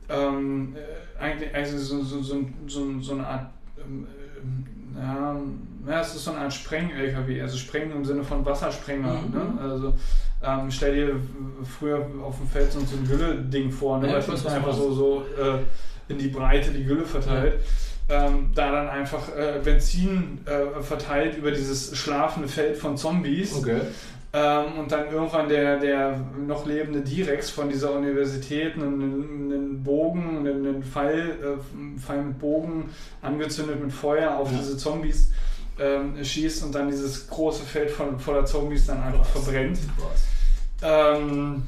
ähm, 0.08 0.74
äh, 0.74 1.22
eigentlich, 1.22 1.54
also 1.54 1.78
so, 1.78 2.02
so, 2.02 2.22
so, 2.22 2.44
so, 2.66 3.12
eine 3.12 3.26
Art, 3.26 3.50
ähm, 3.78 4.06
ja, 4.96 5.36
ja, 5.88 6.00
es 6.00 6.14
ist 6.14 6.24
so 6.24 6.32
Art 6.32 6.52
Spreng-LKW, 6.52 7.40
also 7.40 7.56
Sprengen 7.56 7.92
im 7.92 8.04
Sinne 8.04 8.22
von 8.22 8.44
Wassersprenger. 8.44 9.14
Mhm. 9.14 9.34
Ne? 9.34 9.60
Also 9.60 9.94
ähm, 10.44 10.70
stell 10.70 10.94
dir 10.94 11.16
früher 11.78 12.06
auf 12.22 12.36
dem 12.38 12.48
Feld 12.48 12.72
so 12.72 12.80
ein 12.80 13.06
Gülle-Ding 13.06 13.70
vor, 13.70 13.98
ne? 13.98 14.10
Ja, 14.10 14.28
was 14.28 14.42
du 14.42 14.48
einfach 14.48 14.74
so, 14.74 14.92
so 14.92 15.24
äh, 15.40 15.58
in 16.08 16.18
die 16.18 16.28
Breite 16.28 16.70
die 16.70 16.84
Gülle 16.84 17.04
verteilt. 17.04 17.60
Ähm, 18.08 18.50
da 18.54 18.72
dann 18.72 18.88
einfach 18.88 19.28
äh, 19.36 19.60
Benzin 19.62 20.40
äh, 20.44 20.82
verteilt 20.82 21.36
über 21.36 21.52
dieses 21.52 21.96
schlafende 21.96 22.48
Feld 22.48 22.76
von 22.76 22.96
Zombies. 22.96 23.54
Okay. 23.54 23.80
Ähm, 24.34 24.78
und 24.78 24.90
dann 24.90 25.12
irgendwann 25.12 25.48
der, 25.48 25.78
der 25.78 26.18
noch 26.46 26.64
lebende 26.66 27.02
Direx 27.02 27.50
von 27.50 27.68
dieser 27.68 27.92
Universität 27.92 28.74
einen, 28.76 29.02
einen 29.52 29.82
Bogen, 29.82 30.38
einen, 30.38 30.66
einen 30.66 30.82
Pfeil, 30.82 31.36
äh, 31.42 31.98
Pfeil 32.00 32.22
mit 32.22 32.38
Bogen 32.38 32.88
angezündet 33.20 33.82
mit 33.82 33.92
Feuer 33.92 34.34
auf 34.34 34.50
Ja. 34.50 34.58
diese 34.58 34.78
Zombies 34.78 35.32
ähm, 35.78 36.14
schießt 36.22 36.64
und 36.64 36.74
dann 36.74 36.88
dieses 36.88 37.28
große 37.28 37.62
Feld 37.64 37.90
von, 37.90 38.18
voller 38.18 38.44
Zombies 38.46 38.86
dann 38.86 39.02
einfach 39.02 39.24
verbrennt. 39.26 39.78
Ähm, 40.82 41.62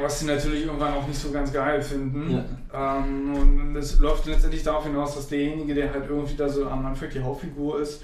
was 0.00 0.20
sie 0.20 0.26
natürlich 0.26 0.66
irgendwann 0.66 0.94
auch 0.94 1.06
nicht 1.06 1.20
so 1.20 1.30
ganz 1.30 1.52
geil 1.52 1.80
finden. 1.82 2.44
Ähm, 2.74 3.34
und 3.34 3.76
es 3.76 3.98
läuft 3.98 4.26
letztendlich 4.26 4.62
darauf 4.62 4.84
hinaus, 4.84 5.14
dass 5.14 5.28
derjenige, 5.28 5.74
der 5.74 5.92
halt 5.92 6.08
irgendwie 6.08 6.34
da 6.34 6.48
so 6.48 6.66
am 6.66 6.84
Anfang 6.84 7.10
die 7.10 7.20
Hauptfigur 7.20 7.80
ist, 7.80 8.02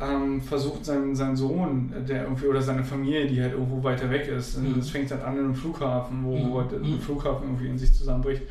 ähm, 0.00 0.42
versucht 0.42 0.84
seinen, 0.84 1.14
seinen 1.14 1.36
Sohn, 1.36 1.92
der 2.08 2.24
irgendwie 2.24 2.46
oder 2.46 2.60
seine 2.62 2.82
Familie, 2.84 3.26
die 3.26 3.40
halt 3.40 3.52
irgendwo 3.52 3.82
weiter 3.82 4.10
weg 4.10 4.26
ist. 4.28 4.58
Mhm. 4.58 4.78
Es 4.80 4.90
fängt 4.90 5.10
halt 5.10 5.22
an 5.22 5.34
in 5.38 5.44
einem 5.44 5.54
Flughafen, 5.54 6.24
wo, 6.24 6.36
Mhm. 6.36 6.50
wo 6.50 6.60
halt 6.60 6.72
der 6.72 6.80
Mhm. 6.80 7.00
Flughafen 7.00 7.44
irgendwie 7.48 7.68
in 7.68 7.78
sich 7.78 7.94
zusammenbricht. 7.94 8.42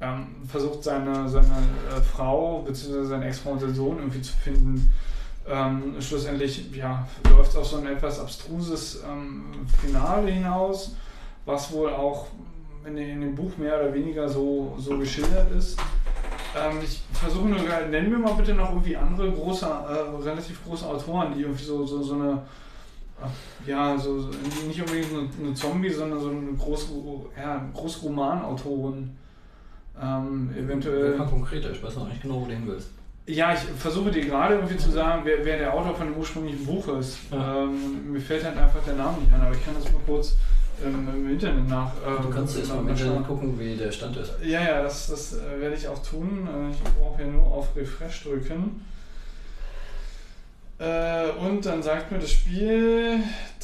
Ähm, 0.00 0.28
versucht 0.48 0.82
seine, 0.82 1.28
seine 1.28 1.46
äh, 1.46 2.00
Frau 2.00 2.62
bzw. 2.62 3.04
seine 3.04 3.26
Ex-Frau 3.26 3.50
und 3.50 3.60
seinen 3.60 3.74
Sohn 3.74 3.98
irgendwie 3.98 4.22
zu 4.22 4.32
finden. 4.32 4.90
Ähm, 5.46 5.94
schlussendlich 6.00 6.70
ja, 6.74 7.06
läuft 7.28 7.50
es 7.50 7.56
auf 7.56 7.66
so 7.66 7.76
ein 7.78 7.86
etwas 7.86 8.18
abstruses 8.20 9.02
ähm, 9.06 9.44
Finale 9.82 10.30
hinaus, 10.30 10.94
was 11.44 11.70
wohl 11.72 11.90
auch 11.90 12.28
in, 12.86 12.96
dem- 12.96 13.08
in 13.10 13.20
dem 13.20 13.34
Buch 13.34 13.58
mehr 13.58 13.78
oder 13.78 13.92
weniger 13.92 14.26
so, 14.28 14.74
so 14.78 14.96
geschildert 14.96 15.50
ist. 15.52 15.78
Ähm, 16.56 16.78
ich 16.82 17.02
versuche 17.12 17.48
nur, 17.48 17.58
nennen 17.90 18.10
wir 18.10 18.18
mal 18.18 18.34
bitte 18.34 18.54
noch 18.54 18.70
irgendwie 18.70 18.96
andere 18.96 19.30
große, 19.30 19.66
äh, 19.66 20.22
relativ 20.22 20.64
große 20.64 20.86
Autoren, 20.86 21.32
die 21.34 21.42
irgendwie 21.42 21.64
so, 21.64 21.86
so, 21.86 22.02
so 22.02 22.14
eine, 22.14 22.42
äh, 23.20 23.70
ja, 23.70 23.96
so, 23.96 24.20
so 24.20 24.30
nicht 24.66 24.80
unbedingt 24.80 25.12
eine, 25.12 25.28
eine 25.46 25.54
Zombie, 25.54 25.90
sondern 25.90 26.20
so 26.20 26.30
eine 26.30 26.52
große, 26.52 26.86
ja, 27.36 27.64
große 27.72 28.00
Romanautorin. 28.00 29.16
Ähm, 30.02 30.50
eventuell. 30.56 31.18
Wer 31.18 31.26
konkreter? 31.26 31.70
Ich 31.70 31.82
weiß 31.82 31.96
noch 31.96 32.08
nicht 32.08 32.22
genau, 32.22 32.40
wo 32.40 32.46
du 32.46 32.52
hin 32.52 32.62
willst. 32.66 32.90
Ja, 33.26 33.52
ich 33.52 33.60
versuche 33.60 34.10
dir 34.10 34.24
gerade 34.24 34.54
irgendwie 34.54 34.76
zu 34.76 34.90
sagen, 34.90 35.22
wer, 35.24 35.44
wer 35.44 35.58
der 35.58 35.74
Autor 35.74 35.94
von 35.94 36.08
dem 36.08 36.16
ursprünglichen 36.16 36.64
Buch 36.64 36.88
ist. 36.98 37.18
Ja. 37.30 37.62
Ähm, 37.62 38.12
mir 38.12 38.20
fällt 38.20 38.44
halt 38.44 38.56
einfach 38.56 38.82
der 38.84 38.94
Name 38.94 39.18
nicht 39.18 39.32
ein, 39.32 39.40
aber 39.40 39.54
ich 39.54 39.64
kann 39.64 39.74
das 39.74 39.84
mal 39.84 40.00
kurz 40.06 40.36
ähm, 40.84 41.08
im 41.14 41.30
Internet 41.30 41.68
nach. 41.68 41.88
äh, 42.06 42.22
Du 42.22 42.30
kannst 42.30 42.56
erst 42.58 42.72
mal 42.74 42.80
im. 42.80 42.88
Internet 42.88 43.26
gucken, 43.26 43.58
wie 43.58 43.76
der 43.76 43.90
Stand 43.92 44.16
ist. 44.16 44.32
Ja, 44.42 44.62
ja, 44.62 44.82
das, 44.82 45.08
das 45.08 45.34
äh, 45.34 45.60
werde 45.60 45.74
ich 45.76 45.86
auch 45.88 45.98
tun. 46.02 46.46
Äh, 46.46 46.70
ich 46.72 46.82
brauche 47.00 47.20
ja 47.22 47.28
nur 47.28 47.46
auf 47.46 47.74
Refresh 47.76 48.24
drücken. 48.24 48.84
Äh, 50.78 51.28
und 51.38 51.66
dann 51.66 51.82
sagt 51.82 52.10
mir 52.10 52.18
das 52.18 52.30
Spiel 52.32 53.18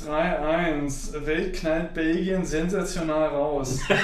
3-1. 0.07 1.25
Welt 1.25 1.55
knallt 1.55 1.95
Belgien 1.95 2.45
sensational 2.45 3.29
raus. 3.29 3.79
äh, 3.89 3.95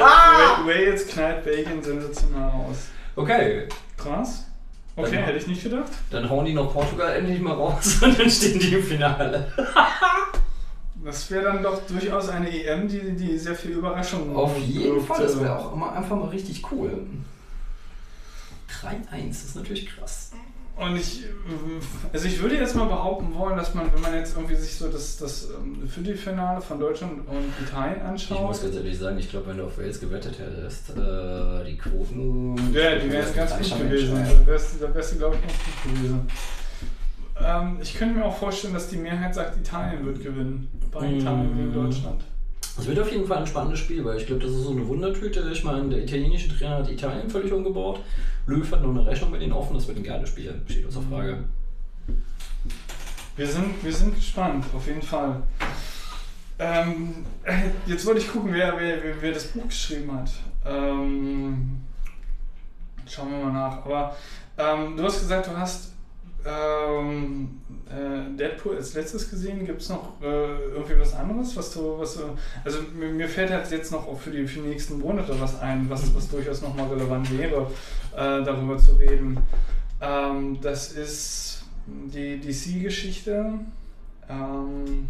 Wa- 0.00 0.66
Wales 0.66 1.06
knallt 1.08 1.44
Belgien 1.44 1.82
sensational 1.82 2.48
raus. 2.48 2.76
Okay, 3.16 3.68
Krass. 3.98 4.46
Okay, 4.96 5.16
Dann- 5.16 5.24
hätte 5.24 5.38
ich 5.38 5.46
nicht 5.48 5.62
gedacht. 5.62 5.90
dann 6.10 6.30
hauen 6.30 6.44
die 6.44 6.54
noch 6.54 6.72
Portugal 6.72 7.16
endlich 7.16 7.40
mal 7.40 7.52
raus 7.54 7.98
und 8.02 8.18
dann 8.18 8.30
stehen 8.30 8.58
die 8.60 8.74
im 8.74 8.82
Finale. 8.82 9.52
Das 11.04 11.30
wäre 11.30 11.44
dann 11.44 11.62
doch 11.62 11.82
durchaus 11.86 12.28
eine 12.30 12.48
EM, 12.48 12.88
die, 12.88 13.12
die 13.12 13.36
sehr 13.38 13.54
viel 13.54 13.72
Überraschung 13.72 14.34
Auf 14.34 14.58
jeden. 14.58 15.04
Fall, 15.04 15.22
das 15.22 15.38
wäre 15.38 15.58
auch 15.58 15.72
immer 15.74 15.92
einfach 15.92 16.16
mal 16.16 16.28
richtig 16.28 16.62
cool. 16.72 17.06
3-1, 18.82 19.28
das 19.28 19.44
ist 19.44 19.56
natürlich 19.56 19.86
krass. 19.86 20.32
Und 20.76 20.96
ich, 20.96 21.22
also 22.12 22.26
ich 22.26 22.42
würde 22.42 22.56
jetzt 22.56 22.74
mal 22.74 22.86
behaupten 22.86 23.32
wollen, 23.36 23.56
dass 23.56 23.74
man, 23.74 23.94
wenn 23.94 24.00
man 24.00 24.14
jetzt 24.14 24.34
irgendwie 24.34 24.56
sich 24.56 24.74
so 24.74 24.88
das, 24.88 25.18
das 25.18 25.50
ähm, 25.50 25.88
Viertelfinale 25.88 26.60
von 26.60 26.80
Deutschland 26.80 27.28
und 27.28 27.52
Italien 27.64 27.98
Ich 27.98 28.02
muss 28.02 28.32
anschaut, 28.32 28.62
ganz 28.62 28.74
ehrlich 28.74 28.98
sagen, 28.98 29.18
ich 29.18 29.30
glaube, 29.30 29.50
wenn 29.50 29.58
du 29.58 29.66
auf 29.66 29.78
Wales 29.78 30.00
gewettet 30.00 30.36
hättest, 30.40 30.90
äh, 30.90 31.64
die 31.64 31.78
Quoten. 31.78 32.56
ja, 32.74 32.96
die 32.96 33.08
wären 33.08 33.34
ganz 33.34 33.56
gut 33.56 33.78
gewesen. 33.78 34.14
Da 34.14 34.46
wärst, 34.46 34.82
da 34.82 34.92
wärst 34.92 35.12
du, 35.12 35.18
glaube 35.18 35.36
ich, 35.36 35.42
noch 35.42 35.64
gut 35.64 35.94
gewesen. 35.94 36.28
Ähm, 37.42 37.78
ich 37.82 37.94
könnte 37.94 38.14
mir 38.18 38.24
auch 38.24 38.36
vorstellen, 38.36 38.74
dass 38.74 38.88
die 38.88 38.96
Mehrheit 38.96 39.34
sagt, 39.34 39.56
Italien 39.56 40.04
wird 40.06 40.22
gewinnen. 40.22 40.68
Bei 40.92 41.08
Mm. 41.08 41.18
Italien 41.18 41.56
gegen 41.56 41.72
Deutschland. 41.74 42.22
Es 42.76 42.86
wird 42.86 42.98
auf 42.98 43.10
jeden 43.12 43.26
Fall 43.26 43.38
ein 43.38 43.46
spannendes 43.46 43.80
Spiel, 43.80 44.04
weil 44.04 44.16
ich 44.18 44.26
glaube, 44.26 44.42
das 44.42 44.50
ist 44.52 44.62
so 44.64 44.70
eine 44.72 44.86
Wundertüte. 44.86 45.48
Ich 45.52 45.62
meine, 45.64 45.88
der 45.88 46.02
italienische 46.02 46.48
Trainer 46.56 46.78
hat 46.78 46.90
Italien 46.90 47.28
völlig 47.30 47.52
umgebaut. 47.52 48.00
Löw 48.46 48.70
hat 48.72 48.82
noch 48.82 48.90
eine 48.90 49.06
Rechnung 49.06 49.30
mit 49.30 49.40
denen 49.42 49.52
offen, 49.52 49.74
das 49.74 49.86
wird 49.86 49.96
ein 49.98 50.02
geiles 50.04 50.28
Spiel, 50.28 50.60
steht 50.68 50.86
außer 50.86 51.02
Frage. 51.02 51.44
Wir 53.36 53.46
sind, 53.46 53.82
wir 53.82 53.92
sind 53.92 54.14
gespannt, 54.14 54.64
auf 54.74 54.86
jeden 54.86 55.02
Fall. 55.02 55.42
Ähm, 56.58 57.24
äh, 57.42 57.70
jetzt 57.86 58.06
wollte 58.06 58.20
ich 58.20 58.30
gucken, 58.30 58.52
wer, 58.52 58.74
wer, 58.78 59.02
wer, 59.02 59.22
wer 59.22 59.32
das 59.32 59.48
Buch 59.48 59.66
geschrieben 59.66 60.12
hat. 60.12 60.30
Ähm, 60.64 61.80
schauen 63.08 63.30
wir 63.30 63.38
mal 63.46 63.52
nach. 63.52 63.84
Aber 63.84 64.16
ähm, 64.56 64.96
du 64.96 65.02
hast 65.02 65.20
gesagt, 65.20 65.48
du 65.48 65.56
hast 65.56 65.93
ähm, 66.46 67.60
äh, 67.88 68.36
Deadpool 68.36 68.76
als 68.76 68.94
letztes 68.94 69.30
gesehen. 69.30 69.66
Gibt 69.66 69.82
es 69.82 69.88
noch 69.88 70.20
äh, 70.22 70.26
irgendwie 70.26 70.98
was 70.98 71.14
anderes, 71.14 71.56
was 71.56 71.72
du, 71.72 71.98
was 71.98 72.16
du. 72.16 72.22
Also 72.64 72.78
mir, 72.94 73.08
mir 73.08 73.28
fällt 73.28 73.50
halt 73.50 73.70
jetzt 73.70 73.92
noch 73.92 74.06
auch 74.06 74.18
für 74.18 74.30
die, 74.30 74.46
für 74.46 74.60
die 74.60 74.68
nächsten 74.68 74.98
Monate 74.98 75.38
was 75.40 75.60
ein, 75.60 75.88
was, 75.88 76.14
was 76.14 76.28
durchaus 76.28 76.62
nochmal 76.62 76.88
relevant 76.88 77.36
wäre, 77.38 77.70
äh, 78.12 78.44
darüber 78.44 78.76
zu 78.78 78.92
reden. 78.92 79.38
Ähm, 80.00 80.58
das 80.60 80.92
ist 80.92 81.64
die 81.86 82.40
DC-Geschichte, 82.40 83.54
ähm, 84.28 85.08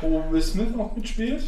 wo 0.00 0.30
Will 0.30 0.42
Smith 0.42 0.68
auch 0.78 0.96
mitspielt, 0.96 1.44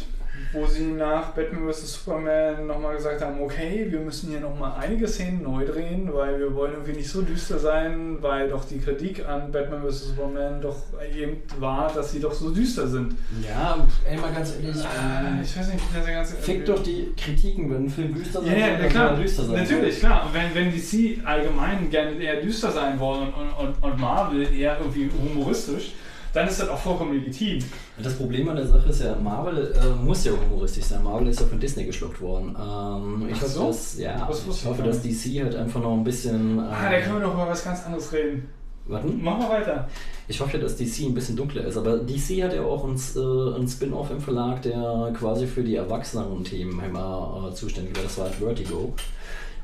wo 0.53 0.65
sie 0.65 0.83
nach 0.83 1.31
Batman 1.31 1.71
vs. 1.71 1.93
Superman 1.93 2.65
nochmal 2.67 2.95
gesagt 2.95 3.21
haben, 3.21 3.41
okay, 3.41 3.87
wir 3.89 3.99
müssen 3.99 4.29
hier 4.29 4.39
nochmal 4.39 4.79
einige 4.79 5.07
Szenen 5.07 5.43
neu 5.43 5.65
drehen, 5.65 6.09
weil 6.13 6.39
wir 6.39 6.53
wollen 6.55 6.73
irgendwie 6.73 6.93
nicht 6.93 7.09
so 7.09 7.21
düster 7.21 7.59
sein, 7.59 8.17
weil 8.21 8.49
doch 8.49 8.65
die 8.65 8.79
Kritik 8.79 9.27
an 9.27 9.51
Batman 9.51 9.83
vs. 9.83 10.09
Superman 10.09 10.61
doch 10.61 10.77
eben 11.15 11.37
war, 11.59 11.91
dass 11.93 12.11
sie 12.11 12.19
doch 12.19 12.33
so 12.33 12.51
düster 12.51 12.87
sind. 12.87 13.15
Ja, 13.43 13.85
ey, 14.09 14.17
mal 14.17 14.31
ganz 14.33 14.55
ehrlich. 14.55 14.77
Äh, 14.77 15.41
ich 15.43 15.57
weiß 15.57 15.73
nicht, 15.73 15.83
das 15.93 16.05
ganze... 16.05 16.35
Fick 16.37 16.65
doch 16.65 16.81
die 16.81 17.13
Kritiken, 17.17 17.69
wenn 17.71 17.85
ein 17.85 17.89
Film 17.89 18.13
düster 18.13 18.41
Ja, 18.41 18.45
sein 18.45 18.59
ja, 18.59 18.67
soll, 18.67 18.77
dann 18.77 18.89
klar. 18.89 19.11
er 19.11 19.17
düster 19.17 19.43
sein. 19.43 19.55
Natürlich, 19.55 19.99
klar. 19.99 20.25
Und 20.25 20.33
wenn, 20.33 20.55
wenn 20.55 20.71
DC 20.71 21.25
allgemein 21.25 21.89
gerne 21.89 22.11
eher 22.21 22.41
düster 22.41 22.71
sein 22.71 22.99
wollen 22.99 23.33
und, 23.33 23.65
und, 23.65 23.83
und 23.83 23.99
Marvel 23.99 24.53
eher 24.53 24.77
irgendwie 24.79 25.09
humoristisch, 25.21 25.93
dann 26.35 26.47
ist 26.47 26.59
das 26.59 26.67
auch 26.69 26.77
vollkommen 26.77 27.13
legitim. 27.13 27.59
Das 28.01 28.15
Problem 28.15 28.47
an 28.49 28.57
der 28.57 28.67
Sache 28.67 28.89
ist 28.89 29.01
ja, 29.01 29.15
Marvel 29.15 29.73
äh, 29.73 30.03
muss 30.03 30.25
ja 30.25 30.33
humoristisch 30.33 30.83
sein. 30.83 31.01
Marvel 31.03 31.27
ist 31.29 31.39
ja 31.39 31.45
von 31.47 31.59
Disney 31.59 31.85
geschluckt 31.85 32.19
worden. 32.21 32.49
Ähm, 32.49 33.27
ich 33.29 33.37
Ach 33.37 33.41
hoffe, 33.43 33.51
so? 33.51 33.67
dass, 33.67 33.97
ja, 33.97 34.29
ich 34.29 34.65
hoffe, 34.65 34.83
dass 34.83 35.01
DC 35.01 35.43
halt 35.43 35.55
einfach 35.55 35.81
noch 35.81 35.93
ein 35.93 36.03
bisschen. 36.03 36.59
Äh, 36.59 36.61
Ah, 36.61 36.91
da 36.91 36.99
können 36.99 37.15
wir 37.15 37.21
doch 37.21 37.33
über 37.33 37.47
was 37.47 37.63
ganz 37.63 37.85
anderes 37.85 38.11
reden. 38.11 38.49
warten. 38.87 39.23
Machen 39.23 39.41
wir 39.43 39.49
weiter. 39.49 39.87
Ich 40.27 40.39
hoffe 40.41 40.57
ja, 40.57 40.63
dass 40.63 40.75
DC 40.75 41.05
ein 41.05 41.13
bisschen 41.13 41.35
dunkler 41.37 41.63
ist, 41.65 41.77
aber 41.77 41.97
DC 41.99 42.43
hat 42.43 42.53
ja 42.53 42.63
auch 42.63 42.83
ein, 42.83 42.95
äh, 43.15 43.57
ein 43.59 43.67
Spin-off 43.67 44.11
im 44.11 44.19
Verlag, 44.19 44.61
der 44.63 45.13
quasi 45.17 45.47
für 45.47 45.63
die 45.63 45.75
erwachseneren 45.75 46.43
Themen 46.43 46.79
immer 46.83 47.47
äh, 47.49 47.55
zuständig 47.55 47.95
war. 47.95 48.03
Das 48.03 48.17
war 48.17 48.25
halt 48.25 48.35
Vertigo. 48.35 48.93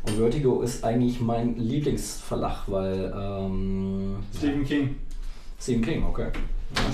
Und 0.04 0.14
Vertigo 0.18 0.62
ist 0.62 0.84
eigentlich 0.84 1.20
mein 1.20 1.58
Lieblingsverlag, 1.58 2.64
weil 2.68 3.14
ähm, 3.16 4.16
Stephen 4.38 4.64
King. 4.64 4.96
Stephen 5.60 5.84
King, 5.84 6.04
okay. 6.06 6.28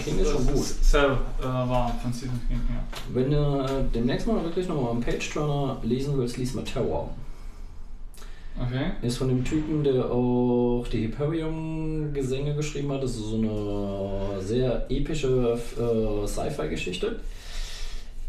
King 0.04 0.20
ist 0.20 0.32
schon 0.32 0.48
gut. 0.48 0.66
Cell 0.82 1.18
äh, 1.40 1.44
war 1.44 1.94
von 2.02 2.14
Stephen 2.14 2.40
King, 2.48 2.62
ja. 2.70 2.84
Wenn 3.14 3.32
du 3.32 3.38
äh, 3.38 3.84
demnächst 3.94 4.28
mal 4.28 4.44
wirklich 4.44 4.68
nochmal 4.68 4.92
einen 4.92 5.02
Page-Turner 5.02 5.78
lesen 5.84 6.18
willst, 6.18 6.38
lies 6.38 6.54
mal 6.54 6.64
Terror. 6.64 7.10
Okay. 8.60 8.92
Ist 9.04 9.18
von 9.18 9.28
dem 9.28 9.44
Typen, 9.44 9.84
der 9.84 10.06
auch 10.06 10.86
die 10.92 11.08
Hyperion-Gesänge 11.08 12.56
geschrieben 12.56 12.92
hat. 12.92 13.04
Das 13.04 13.12
ist 13.12 13.30
so 13.30 13.36
eine 13.36 14.42
sehr 14.42 14.86
epische 14.90 15.60
äh, 15.78 16.28
Sci-Fi-Geschichte. 16.28 17.20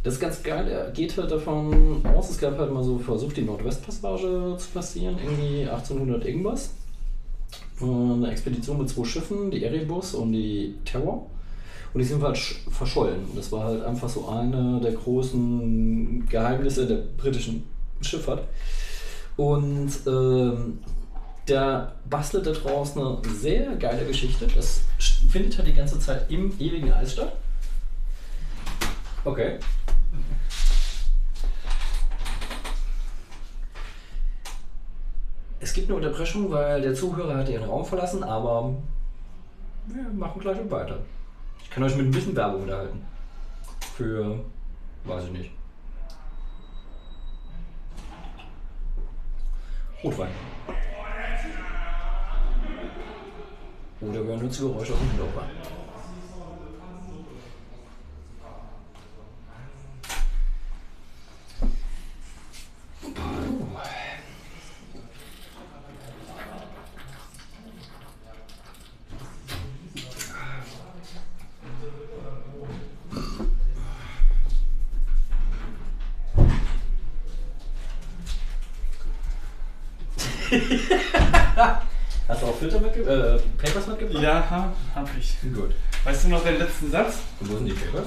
Das 0.02 0.15
ist 0.15 0.20
ganz 0.20 0.43
geil. 0.43 0.68
Er 0.68 0.91
geht 0.91 1.17
halt 1.17 1.31
davon 1.31 2.05
aus, 2.15 2.31
es 2.31 2.39
gab 2.39 2.59
halt 2.59 2.73
mal 2.73 2.85
so 2.85 2.99
versucht, 2.99 3.36
die 3.36 3.43
Nordwestpassage 3.43 4.57
zu 4.59 4.68
passieren, 4.73 5.17
irgendwie 5.23 5.68
1800 5.68 6.25
irgendwas. 6.27 6.70
Eine 7.81 8.31
Expedition 8.31 8.78
mit 8.78 8.89
zwei 8.89 9.05
Schiffen, 9.05 9.51
die 9.51 9.65
Erebus 9.65 10.15
und 10.15 10.33
die 10.33 10.75
Terror. 10.85 11.27
Und 11.99 12.02
die 12.05 12.10
sind 12.10 12.23
halt 12.23 12.36
sch- 12.36 12.70
verschollen. 12.70 13.27
Das 13.35 13.51
war 13.51 13.65
halt 13.65 13.85
einfach 13.85 14.09
so 14.09 14.28
eine 14.28 14.78
der 14.81 14.93
großen 14.93 16.28
Geheimnisse 16.28 16.86
der 16.86 16.99
britischen 17.17 17.65
Schifffahrt. 18.01 18.44
Und 19.36 19.91
ähm, 20.07 20.78
der 21.49 21.97
bastelt 22.09 22.47
daraus 22.47 22.97
eine 22.97 23.18
sehr 23.35 23.75
geile 23.75 24.07
Geschichte. 24.07 24.47
Das 24.47 24.83
findet 25.28 25.59
halt 25.59 25.67
die 25.67 25.73
ganze 25.73 25.99
Zeit 25.99 26.31
im 26.31 26.52
ewigen 26.60 26.93
Eis 26.93 27.15
statt. 27.15 27.33
Okay. 29.25 29.59
Es 35.59 35.73
gibt 35.73 35.89
eine 35.89 35.97
Unterbrechung, 35.97 36.49
weil 36.52 36.81
der 36.81 36.94
Zuhörer 36.94 37.39
hat 37.39 37.49
ihren 37.49 37.68
Raum 37.68 37.85
verlassen, 37.85 38.23
aber 38.23 38.73
wir 39.89 40.05
machen 40.10 40.41
gleich 40.41 40.59
weiter. 40.70 40.99
Ich 41.69 41.75
kann 41.75 41.83
euch 41.83 41.97
mit 41.97 42.07
ein 42.07 42.11
bisschen 42.11 42.35
Werbung 42.35 42.63
unterhalten. 42.63 43.07
Für, 43.95 44.41
weiß 45.05 45.25
ich 45.25 45.31
nicht. 45.31 45.51
Rotwein. 50.03 50.31
Oder 54.01 54.13
wir 54.13 54.25
hören 54.25 54.41
nur 54.41 54.49
Geräusche 54.49 54.93
aus 54.95 54.99
dem 54.99 55.11
Hintergrund. 55.11 55.78
Hast 82.29 82.43
du 82.43 82.47
auch 82.47 82.57
Filter 82.57 82.79
mitgebracht? 82.81 83.17
Äh, 83.17 83.39
Papers 83.67 83.87
mitgebracht? 83.87 84.23
Ja, 84.23 84.45
ha, 84.51 84.73
hab 84.95 85.09
ich. 85.19 85.37
Gut. 85.55 85.71
Weißt 86.05 86.25
du 86.25 86.29
noch 86.29 86.45
den 86.45 86.59
letzten 86.59 86.91
Satz? 86.91 87.21
Und 87.41 87.51
wo 87.51 87.57
sind 87.57 87.65
die 87.67 87.73
Papers? 87.73 88.07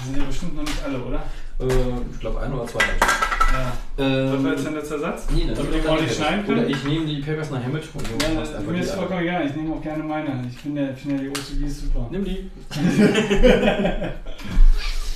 Die 0.00 0.04
sind 0.06 0.16
ja 0.16 0.24
bestimmt 0.24 0.56
noch 0.56 0.62
nicht 0.62 0.82
alle, 0.82 0.98
oder? 0.98 1.22
Äh, 1.60 1.64
ich 2.10 2.18
glaube 2.20 2.40
ein 2.40 2.50
oder 2.52 2.66
zwei. 2.66 2.80
Ja. 2.80 3.72
Ähm, 3.98 4.32
Was 4.32 4.42
war 4.44 4.50
jetzt 4.52 4.64
dein 4.66 4.74
letzter 4.74 4.98
Satz? 4.98 5.26
Nee, 5.30 5.44
dann 5.46 5.54
Damit 5.54 5.74
ich 5.74 5.86
ordentlich 5.86 6.18
keine 6.18 6.28
schneiden 6.30 6.40
Papers. 6.46 6.50
Oder 6.50 6.62
können? 6.62 6.74
ich 6.74 6.84
nehme 6.84 7.04
die 7.06 7.20
Papers 7.20 7.50
nachher 7.50 7.68
mit 7.68 7.84
und 7.94 8.06
du 8.06 8.12
Ja, 8.26 8.40
das, 8.40 8.50
mir 8.66 8.80
ist 8.80 8.94
vollkommen 8.94 9.20
egal. 9.20 9.46
Ich 9.46 9.54
nehme 9.54 9.74
auch 9.74 9.82
gerne 9.82 10.02
meine. 10.02 10.42
Ich 10.50 10.56
finde 10.58 10.86
ja, 10.86 10.94
find 10.94 11.12
ja 11.12 11.18
die 11.24 11.28
OCDs 11.28 11.80
super. 11.82 12.08
Nimm 12.10 12.24
die. 12.24 12.50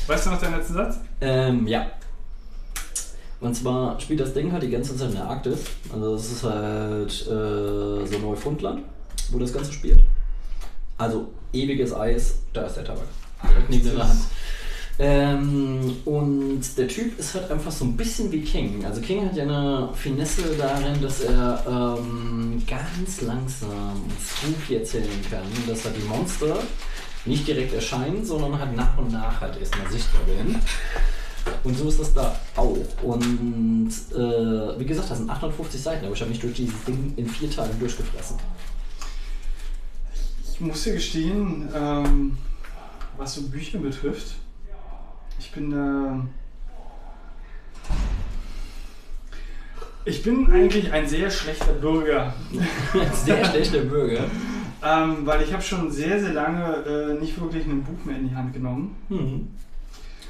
Weißt 0.07 0.27
du 0.27 0.31
noch 0.31 0.41
deinen 0.41 0.57
letzten 0.57 0.75
Satz? 0.75 1.01
Ähm, 1.23 1.67
ja. 1.67 1.87
Und 3.41 3.55
zwar 3.55 4.01
spielt 4.01 4.21
das 4.21 4.33
Ding 4.33 4.51
halt 4.53 4.63
die 4.63 4.71
ganze 4.71 4.97
Zeit 4.97 5.11
in 5.11 5.17
der 5.17 5.27
Arktis. 5.27 5.61
Also 5.93 6.15
es 6.15 6.33
ist 6.33 6.43
halt 6.43 7.13
äh, 7.27 8.07
so 8.07 8.19
Neufundland, 8.23 8.83
wo 9.31 9.39
das 9.39 9.53
Ganze 9.53 9.73
spielt. 9.73 10.01
Also 10.99 11.29
ewiges 11.53 11.95
Eis, 11.95 12.39
da 12.53 12.63
ist 12.63 12.77
der 12.77 12.85
Tabak. 12.85 13.05
Direkt 13.43 13.71
neben 13.71 13.85
der 13.85 14.09
Hand. 14.09 14.21
Ähm, 14.99 15.97
und 16.07 16.63
der 16.79 16.89
Typ 16.89 17.19
ist 17.19 17.35
halt 17.35 17.51
einfach 17.51 17.71
so 17.71 17.85
ein 17.85 17.97
bisschen 17.99 18.33
wie 18.33 18.41
King. 18.41 18.83
Also 18.85 19.03
King 19.03 19.27
hat 19.27 19.37
ja 19.37 19.43
eine 19.43 19.91
Finesse 19.93 20.57
darin, 20.57 21.03
dass 21.03 21.21
er 21.21 21.63
ähm, 21.69 22.63
ganz 22.67 23.21
langsam 23.21 24.03
und 24.05 24.13
spooky 24.19 24.77
erzählen 24.77 25.21
kann, 25.31 25.43
dass 25.69 25.85
halt 25.85 25.97
die 25.99 26.09
Monster 26.09 26.57
nicht 27.27 27.47
direkt 27.47 27.75
erscheinen, 27.75 28.25
sondern 28.25 28.59
halt 28.59 28.75
nach 28.75 28.97
und 28.97 29.13
nach 29.13 29.39
halt 29.39 29.61
erstmal 29.61 29.91
sichtbar 29.91 30.27
werden. 30.27 30.59
Und 31.65 31.77
so 31.77 31.89
ist 31.89 32.01
das 32.01 32.15
da 32.15 32.37
auch. 32.57 32.77
Und 33.03 33.91
äh, 34.13 34.79
wie 34.79 34.85
gesagt, 34.85 35.11
das 35.11 35.19
sind 35.19 35.31
850 35.31 35.83
Seiten, 35.83 36.05
aber 36.05 36.15
ich 36.15 36.21
habe 36.21 36.31
mich 36.31 36.41
durch 36.41 36.55
dieses 36.55 36.85
Ding 36.85 37.13
in 37.17 37.29
vier 37.29 37.51
Tagen 37.51 37.79
durchgefressen. 37.79 38.37
Ich 40.53 40.61
muss 40.61 40.85
dir 40.85 40.95
gestehen, 40.95 41.69
ähm, 41.75 42.39
was 43.17 43.35
so 43.35 43.43
Bücher 43.43 43.79
betrifft, 43.79 44.37
ich 45.39 45.51
bin 45.53 45.71
da. 45.71 46.27
ich 50.07 50.23
bin 50.23 50.51
eigentlich 50.51 50.93
ein 50.93 51.07
sehr 51.07 51.31
schlechter 51.31 51.73
Bürger. 51.73 52.33
Sehr 53.13 53.45
schlechter 53.51 53.81
Bürger. 53.81 54.25
Ähm, 54.83 55.27
weil 55.27 55.43
ich 55.43 55.53
habe 55.53 55.63
schon 55.63 55.91
sehr, 55.91 56.21
sehr 56.21 56.33
lange 56.33 56.77
äh, 56.87 57.21
nicht 57.21 57.39
wirklich 57.41 57.67
ein 57.67 57.83
Buch 57.83 58.05
mehr 58.05 58.17
in 58.17 58.29
die 58.29 58.35
Hand 58.35 58.53
genommen. 58.53 58.97
Mhm. 59.09 59.49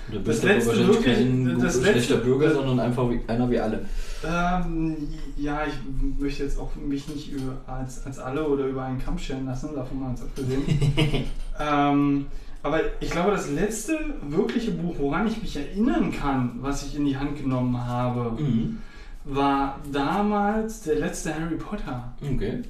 Du 0.09 0.19
Das 0.19 0.25
bist 0.25 0.45
aber 0.45 0.53
letzte 0.55 0.69
wahrscheinlich 0.71 0.97
wirklich- 0.97 1.17
kein 1.17 1.59
das 1.61 1.75
schlechter 1.81 1.93
letzte- 1.95 2.17
Bürger, 2.19 2.55
sondern 2.55 2.81
einfach 2.81 3.11
wie, 3.11 3.21
einer 3.27 3.51
wie 3.51 3.59
alle. 3.59 3.85
Ähm, 4.25 4.97
ja, 5.37 5.61
ich 5.67 5.75
möchte 6.21 6.45
jetzt 6.45 6.59
auch 6.59 6.75
mich 6.77 7.09
nicht 7.09 7.33
über, 7.33 7.57
als, 7.67 8.05
als 8.07 8.19
alle 8.19 8.47
oder 8.47 8.67
über 8.67 8.85
einen 8.85 8.99
Kamm 8.99 9.19
scheren 9.19 9.47
lassen, 9.47 9.75
davon 9.75 10.01
mal 10.01 10.07
ganz 10.07 10.23
abgesehen. 10.23 10.63
ähm, 11.61 12.27
aber 12.63 12.81
ich 13.01 13.11
glaube, 13.11 13.33
das 13.33 13.51
letzte 13.51 13.99
wirkliche 14.29 14.73
Buch, 14.73 14.95
woran 14.99 15.27
ich 15.27 15.41
mich 15.43 15.57
erinnern 15.57 16.13
kann, 16.13 16.53
was 16.61 16.85
ich 16.87 16.97
in 16.97 17.05
die 17.05 17.17
Hand 17.17 17.37
genommen 17.41 17.77
habe, 17.87 18.41
Mhm. 18.43 18.79
war 19.25 19.79
damals 19.93 20.83
der 20.83 20.97
letzte 21.01 21.35
Harry 21.35 21.57
Potter. 21.57 22.13
Okay. 22.23 22.63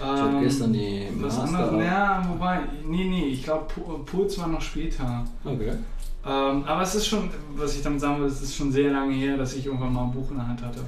Ich 0.00 0.04
habe 0.04 0.40
gestern 0.40 0.72
die 0.72 1.08
Das 1.20 1.36
Master. 1.38 1.58
andere, 1.58 1.84
ja, 1.84 2.24
wobei, 2.30 2.60
nee, 2.86 3.04
nee, 3.04 3.26
ich 3.30 3.42
glaube, 3.42 3.66
Puls 4.06 4.38
war 4.38 4.46
noch 4.46 4.60
später. 4.60 5.24
Okay. 5.44 5.72
Ähm, 6.28 6.64
aber 6.64 6.82
es 6.82 6.94
ist 6.94 7.06
schon, 7.06 7.30
was 7.56 7.76
ich 7.76 7.82
damit 7.82 8.00
sagen 8.00 8.20
will, 8.20 8.28
es 8.28 8.42
ist 8.42 8.54
schon 8.54 8.70
sehr 8.70 8.90
lange 8.90 9.14
her, 9.14 9.36
dass 9.36 9.54
ich 9.54 9.64
irgendwann 9.64 9.92
mal 9.92 10.04
ein 10.04 10.12
Buch 10.12 10.30
in 10.30 10.36
der 10.36 10.46
Hand 10.46 10.62
hatte. 10.62 10.80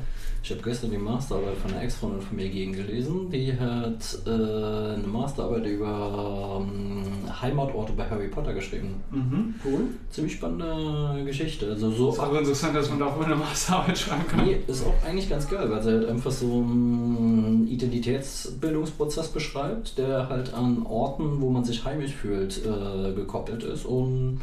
Ich 0.43 0.51
habe 0.51 0.63
gestern 0.63 0.91
die 0.91 0.97
Masterarbeit 0.97 1.57
von 1.59 1.71
einer 1.73 1.83
Ex-Freundin 1.83 2.23
von 2.23 2.37
mir 2.37 2.49
gegengelesen. 2.49 3.31
Die 3.31 3.53
hat 3.53 4.19
äh, 4.27 4.31
eine 4.31 5.07
Masterarbeit 5.07 5.67
über 5.67 6.63
ähm, 6.63 7.03
Heimatorte 7.43 7.93
bei 7.93 8.09
Harry 8.09 8.29
Potter 8.29 8.55
geschrieben. 8.55 9.03
Mhm. 9.11 9.55
Cool. 9.63 9.81
Ziemlich 10.11 10.35
spannende 10.35 11.25
Geschichte. 11.25 11.69
Also 11.69 11.91
so 11.91 12.11
Ist 12.11 12.21
auch 12.21 12.35
interessant, 12.35 12.75
dass 12.75 12.89
man 12.89 13.01
da 13.01 13.07
auch 13.07 13.21
eine 13.21 13.37
Masterarbeit 13.37 13.99
schreiben 13.99 14.27
kann. 14.27 14.47
Nee, 14.47 14.61
ist 14.67 14.85
auch 14.87 14.95
eigentlich 15.07 15.29
ganz 15.29 15.49
geil, 15.49 15.71
weil 15.71 15.83
sie 15.83 15.91
halt 15.91 16.09
einfach 16.09 16.31
so 16.31 16.47
einen 16.47 17.69
Identitätsbildungsprozess 17.69 19.29
beschreibt, 19.29 19.99
der 19.99 20.31
halt 20.31 20.55
an 20.55 20.87
Orten, 20.87 21.43
wo 21.43 21.51
man 21.51 21.65
sich 21.65 21.85
heimisch 21.85 22.15
fühlt, 22.15 22.63
äh, 22.65 23.13
gekoppelt 23.13 23.63
ist. 23.63 23.85
Und 23.85 24.41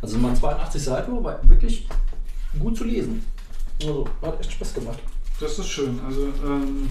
also 0.00 0.18
mal 0.18 0.34
82 0.34 0.82
Seiten, 0.82 1.16
aber 1.16 1.40
wirklich 1.44 1.86
gut 2.58 2.76
zu 2.76 2.84
lesen. 2.84 3.24
Also 3.80 4.06
hat 4.22 4.40
echt 4.40 4.52
Spaß 4.52 4.74
gemacht. 4.74 4.98
Das 5.40 5.58
ist 5.58 5.68
schön. 5.68 6.00
Also 6.06 6.28
ähm, 6.44 6.88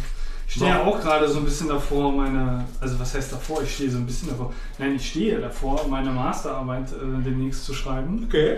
ich 0.48 0.56
stehe 0.56 0.70
ja 0.70 0.84
auch 0.84 1.00
gerade 1.02 1.28
so 1.28 1.40
ein 1.40 1.46
bisschen 1.46 1.70
davor, 1.70 2.12
meine, 2.12 2.66
also 2.80 3.00
was 3.00 3.16
heißt 3.16 3.34
davor? 3.34 3.64
Ich 3.64 3.74
stehe 3.74 3.90
so 3.90 3.98
ein 3.98 4.06
bisschen 4.06 4.30
davor. 4.30 4.54
Nein, 4.78 4.96
ich 4.96 5.10
stehe 5.10 5.40
davor, 5.40 5.88
meine 5.90 6.12
Masterarbeit 6.12 6.92
äh, 6.92 7.24
demnächst 7.24 7.66
zu 7.66 7.74
schreiben. 7.74 8.26
Okay. 8.28 8.58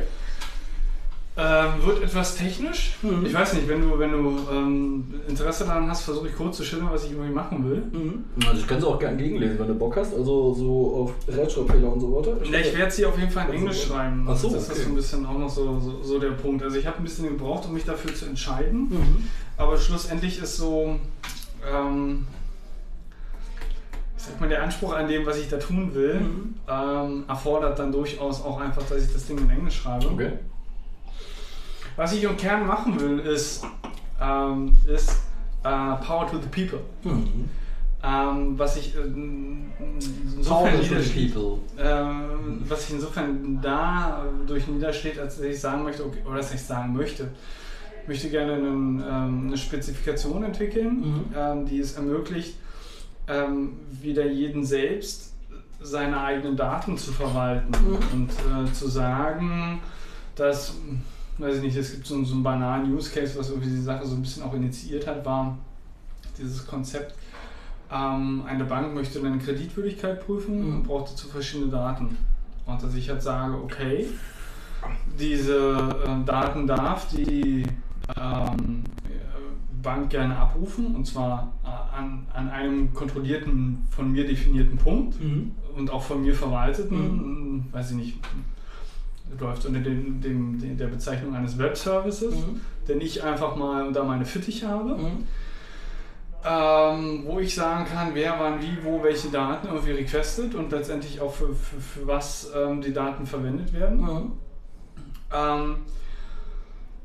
Ähm, 1.40 1.86
wird 1.86 2.02
etwas 2.02 2.36
technisch. 2.36 2.96
Mhm. 3.04 3.24
Ich 3.28 3.34
weiß 3.34 3.54
nicht, 3.54 3.68
wenn 3.68 3.82
du, 3.82 4.00
wenn 4.00 4.12
du 4.12 4.40
ähm, 4.52 5.14
Interesse 5.28 5.66
daran 5.66 5.88
hast, 5.88 6.02
versuche 6.02 6.30
ich 6.30 6.36
kurz 6.36 6.58
zu 6.58 6.64
schildern, 6.64 6.90
was 6.92 7.04
ich 7.06 7.12
irgendwie 7.12 7.30
machen 7.32 7.70
will. 7.70 7.84
Mhm. 7.92 8.24
Also 8.48 8.60
ich 8.62 8.68
kann 8.68 8.80
es 8.80 8.84
auch 8.84 8.98
gerne 8.98 9.18
gegenlesen, 9.18 9.60
wenn 9.60 9.68
du 9.68 9.76
Bock 9.76 9.96
hast. 9.98 10.16
Also 10.16 10.56
so 10.56 10.96
auf 10.96 11.14
Rechtschreibfehler 11.36 11.94
und 11.94 12.00
so 12.00 12.16
weiter. 12.16 12.44
Ja, 12.44 12.58
ich 12.60 12.76
werde 12.76 12.92
sie 12.92 13.06
auf 13.06 13.20
jeden 13.20 13.30
Fall 13.30 13.44
in 13.46 13.52
Also, 13.52 13.62
Englisch 13.66 13.84
schreiben. 13.86 14.26
ach 14.28 14.36
so, 14.36 14.50
das 14.50 14.64
ist 14.64 14.72
okay. 14.72 14.80
so 14.82 14.90
ein 14.90 14.96
bisschen 14.96 15.26
auch 15.28 15.38
noch 15.38 15.50
so, 15.50 15.80
so, 15.80 16.02
so 16.02 16.18
der 16.20 16.32
Punkt. 16.32 16.64
Also 16.64 16.76
ich 16.78 16.88
habe 16.88 16.98
ein 16.98 17.04
bisschen 17.04 17.26
gebraucht, 17.28 17.68
um 17.68 17.74
mich 17.76 17.86
dafür 17.86 18.16
zu 18.16 18.26
entscheiden. 18.26 18.90
Mhm. 18.90 19.24
Aber 19.58 19.78
schlussendlich 19.78 20.42
ist 20.42 20.58
so, 20.58 20.96
ähm, 21.72 22.26
ich 24.18 24.24
sag 24.24 24.40
mal, 24.42 24.50
der 24.50 24.64
Anspruch 24.64 24.94
an 24.96 25.08
dem, 25.08 25.24
was 25.28 25.38
ich 25.38 25.50
da 25.50 25.58
tun 25.58 25.94
will, 25.94 26.16
Mhm. 26.16 26.56
ähm, 26.68 27.24
erfordert 27.28 27.78
dann 27.78 27.92
durchaus 27.92 28.42
auch 28.44 28.60
einfach, 28.60 28.82
dass 28.90 29.04
ich 29.06 29.14
das 29.14 29.28
Ding 29.28 29.38
in 29.38 29.50
Englisch 29.52 29.76
schreibe. 29.82 30.08
Okay. 30.08 30.32
Was 31.98 32.14
ich 32.14 32.24
im 32.24 32.38
Kern 32.38 32.66
machen 32.66 33.00
will, 33.00 33.20
ist, 33.20 33.66
ähm, 34.22 34.74
ist 34.88 35.10
äh, 35.64 35.96
Power 36.06 36.28
to 36.30 36.38
the 36.40 36.48
People. 36.48 36.80
Mhm. 37.04 37.50
Ähm, 38.04 38.58
was 38.60 38.78
ich 38.78 38.96
äh, 38.96 39.00
insofern 40.36 40.80
people. 41.14 41.58
Ähm, 41.80 42.62
was 42.68 42.86
sich 42.86 42.96
insofern 42.96 43.60
da 43.62 44.24
durch 44.46 44.68
niedersteht, 44.68 45.18
als 45.20 45.38
dass 45.38 45.46
ich 45.46 45.60
sagen 45.60 45.84
möchte, 45.84 46.06
okay, 46.06 46.20
oder 46.26 46.38
dass 46.38 46.54
ich 46.54 46.62
sagen 46.62 46.94
möchte, 46.94 47.32
ich 48.04 48.08
möchte 48.08 48.30
gerne 48.30 48.54
einen, 48.54 49.02
ähm, 49.02 49.44
eine 49.48 49.58
Spezifikation 49.58 50.44
entwickeln, 50.44 51.00
Mhm. 51.00 51.26
ähm, 51.36 51.66
die 51.66 51.80
es 51.80 51.94
ermöglicht, 51.94 52.56
ähm, 53.28 53.80
wieder 54.02 54.26
jeden 54.28 54.64
selbst 54.64 55.34
seine 55.82 56.22
eigenen 56.22 56.56
Daten 56.56 56.98
zu 56.98 57.12
verwalten 57.12 57.72
Mhm. 57.72 57.98
und 58.14 58.30
äh, 58.70 58.72
zu 58.74 58.88
sagen, 58.88 59.82
dass, 60.36 60.76
weiß 61.38 61.58
ich 61.58 61.62
nicht, 61.64 61.76
es 61.78 61.92
gibt 61.94 62.06
so, 62.08 62.16
einen- 62.16 62.26
so 62.26 62.34
einen 62.34 62.44
banalen 62.44 62.94
Use 62.94 63.12
Case, 63.12 63.38
was 63.38 63.50
irgendwie 63.50 63.70
die 63.70 63.82
Sache 63.82 64.06
so 64.06 64.16
ein 64.16 64.22
bisschen 64.22 64.44
auch 64.44 64.54
initiiert 64.54 65.06
hat, 65.08 65.26
war 65.26 65.58
dieses 66.38 66.66
Konzept, 66.66 67.16
ähm, 67.92 68.44
eine 68.46 68.66
Bank 68.66 68.94
möchte 68.94 69.20
eine 69.26 69.38
Kreditwürdigkeit 69.38 70.26
prüfen 70.26 70.60
Mhm. 70.68 70.76
und 70.78 70.84
braucht 70.84 71.12
dazu 71.14 71.28
verschiedene 71.28 71.70
Daten. 71.72 72.18
Und 72.66 72.84
dass 72.84 72.94
ich 72.96 73.10
halt 73.10 73.22
sage, 73.22 73.56
okay, 73.56 74.08
diese 75.20 75.96
äh, 76.06 76.26
Daten 76.26 76.68
darf 76.68 77.08
die 77.10 77.64
ähm, 78.16 78.84
äh, 79.06 79.82
Bank 79.82 80.10
gerne 80.10 80.38
abrufen 80.38 80.96
und 80.96 81.06
zwar 81.06 81.52
äh, 81.64 81.98
an, 81.98 82.26
an 82.34 82.50
einem 82.50 82.94
kontrollierten, 82.94 83.86
von 83.90 84.12
mir 84.12 84.26
definierten 84.28 84.78
Punkt 84.78 85.22
Mhm. 85.22 85.52
und 85.76 85.90
auch 85.92 86.04
von 86.04 86.22
mir 86.22 86.34
verwalteten, 86.36 87.66
weiß 87.72 87.92
ich 87.92 87.98
nicht, 87.98 88.20
läuft 89.40 89.66
unter 89.66 89.80
dem, 89.80 90.22
dem, 90.22 90.78
der 90.78 90.88
Bezeichnung 90.88 91.36
eines 91.36 91.58
Web-Services, 91.58 92.36
Mhm. 92.36 92.62
den 92.88 93.02
ich 93.02 93.24
einfach 93.24 93.56
mal 93.56 93.92
da 93.92 94.04
meine 94.04 94.26
Fittiche 94.26 94.68
habe 94.68 94.96
Mhm. 94.96 95.28
ähm, 96.46 97.24
wo 97.26 97.40
ich 97.40 97.54
sagen 97.56 97.86
kann, 97.86 98.12
wer 98.14 98.40
wann 98.40 98.62
wie, 98.62 98.78
wo 98.84 99.04
welche 99.04 99.30
Daten 99.30 99.68
irgendwie 99.68 99.92
requestet 99.92 100.56
und 100.56 100.72
letztendlich 100.72 101.20
auch 101.20 101.34
für, 101.34 101.54
für, 101.54 101.82
für 101.82 102.08
was 102.08 102.52
ähm, 102.56 102.82
die 102.82 102.94
Daten 102.94 103.26
verwendet 103.26 103.74
werden. 103.74 104.00
Mhm. 104.02 104.32
Ähm, 105.34 105.76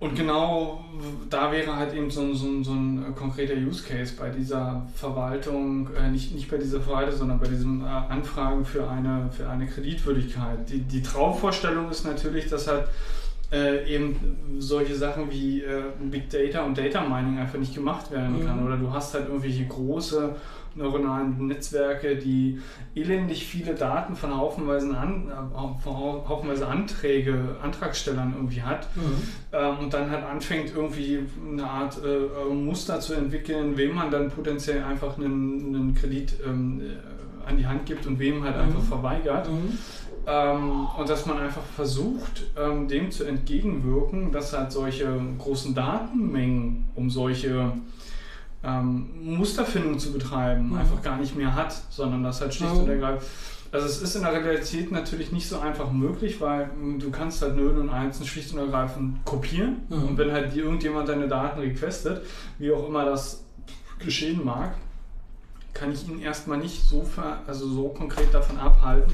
und 0.02 0.16
genau 0.16 0.84
da 1.30 1.52
wäre 1.52 1.76
halt 1.76 1.94
eben 1.94 2.10
so, 2.10 2.22
ein- 2.22 2.34
so, 2.34 2.62
so 2.62 2.72
ein 2.72 3.02
äh, 3.02 3.12
konkreter 3.16 3.54
Use 3.54 3.84
Case 3.84 4.14
bei 4.18 4.30
dieser 4.30 4.86
Verwaltung, 4.96 5.88
äh, 5.94 6.10
nicht, 6.10 6.34
nicht 6.34 6.50
bei 6.50 6.56
dieser 6.58 6.80
Verwaltung, 6.80 7.16
sondern 7.16 7.38
bei 7.38 7.46
diesem 7.46 7.82
äh, 7.82 7.86
Anfragen 7.88 8.64
für 8.64 8.88
eine, 8.90 9.30
für 9.30 9.48
eine 9.48 9.66
Kreditwürdigkeit. 9.66 10.68
Die, 10.68 10.80
die 10.80 11.02
Traumvorstellung 11.02 11.88
ist 11.90 12.04
natürlich, 12.04 12.48
dass 12.50 12.66
halt 12.66 12.86
äh, 13.52 13.86
eben 13.94 14.16
solche 14.58 14.94
Sachen 14.94 15.30
wie 15.30 15.60
äh, 15.62 15.82
Big 16.10 16.30
Data 16.30 16.62
und 16.64 16.76
Data 16.78 17.02
Mining 17.06 17.38
einfach 17.38 17.58
nicht 17.58 17.74
gemacht 17.74 18.10
werden 18.10 18.40
Mhm. 18.40 18.46
kann. 18.46 18.64
Oder 18.66 18.76
du 18.78 18.92
hast 18.92 19.12
halt 19.14 19.28
irgendwelche 19.28 19.66
große 19.66 20.34
neuronalen 20.74 21.48
Netzwerke, 21.48 22.16
die 22.16 22.58
elendig 22.94 23.44
viele 23.44 23.74
Daten 23.74 24.16
von 24.16 24.34
haufenweise, 24.34 24.96
an, 24.96 25.28
äh, 25.28 25.82
von 25.82 25.94
hau- 25.98 26.24
haufenweise 26.26 26.66
Anträge, 26.66 27.56
Antragstellern 27.62 28.32
irgendwie 28.34 28.62
hat 28.62 28.88
ähm, 29.52 29.78
und 29.80 29.92
dann 29.92 30.10
halt 30.10 30.24
anfängt 30.24 30.72
irgendwie 30.74 31.18
eine 31.46 31.64
Art 31.68 31.98
äh, 32.02 32.54
Muster 32.54 33.00
zu 33.00 33.12
entwickeln, 33.12 33.76
wem 33.76 33.94
man 33.94 34.10
dann 34.10 34.30
potenziell 34.30 34.82
einfach 34.82 35.18
einen, 35.18 35.74
einen 35.74 35.94
Kredit 35.94 36.32
ähm, 36.46 36.80
äh, 36.80 37.50
an 37.50 37.58
die 37.58 37.66
Hand 37.66 37.84
gibt 37.84 38.06
und 38.06 38.18
wem 38.18 38.42
halt 38.42 38.56
einfach 38.56 38.80
Mhm. 39.50 39.76
Ähm, 40.26 40.86
und 40.96 41.08
dass 41.08 41.26
man 41.26 41.38
einfach 41.38 41.62
versucht, 41.74 42.44
ähm, 42.56 42.86
dem 42.88 43.10
zu 43.10 43.24
entgegenwirken, 43.24 44.30
dass 44.32 44.52
halt 44.52 44.70
solche 44.70 45.20
großen 45.38 45.74
Datenmengen, 45.74 46.84
um 46.94 47.10
solche 47.10 47.72
ähm, 48.64 49.08
Musterfindung 49.36 49.98
zu 49.98 50.12
betreiben, 50.12 50.68
Mhm. 50.70 50.76
einfach 50.76 51.02
gar 51.02 51.16
nicht 51.16 51.34
mehr 51.36 51.54
hat, 51.56 51.74
sondern 51.90 52.22
das 52.22 52.40
halt 52.40 52.54
schlicht 52.54 52.74
Mhm. 52.74 52.80
und 52.82 52.88
ergreifend. 52.88 53.28
Also 53.72 53.86
es 53.86 54.02
ist 54.02 54.14
in 54.16 54.22
der 54.22 54.32
Realität 54.32 54.92
natürlich 54.92 55.32
nicht 55.32 55.48
so 55.48 55.58
einfach 55.58 55.90
möglich, 55.90 56.40
weil 56.40 56.66
mh, 56.80 56.98
du 56.98 57.10
kannst 57.10 57.42
halt 57.42 57.56
0 57.56 57.78
und 57.78 57.88
1 57.90 58.24
schlicht 58.26 58.52
und 58.52 58.58
ergreifend 58.60 59.24
kopieren 59.24 59.78
Mhm. 59.88 60.02
und 60.04 60.18
wenn 60.18 60.30
halt 60.30 60.54
irgendjemand 60.54 61.08
deine 61.08 61.26
Daten 61.26 61.58
requestet, 61.60 62.24
wie 62.58 62.70
auch 62.70 62.86
immer 62.86 63.04
das 63.04 63.42
geschehen 63.98 64.44
mag, 64.44 64.74
kann 65.74 65.90
ich 65.90 66.06
ihn 66.06 66.20
erstmal 66.20 66.58
nicht 66.58 66.82
so, 66.84 67.02
ver 67.02 67.38
also 67.46 67.66
so 67.66 67.88
konkret 67.88 68.32
davon 68.34 68.58
abhalten, 68.58 69.10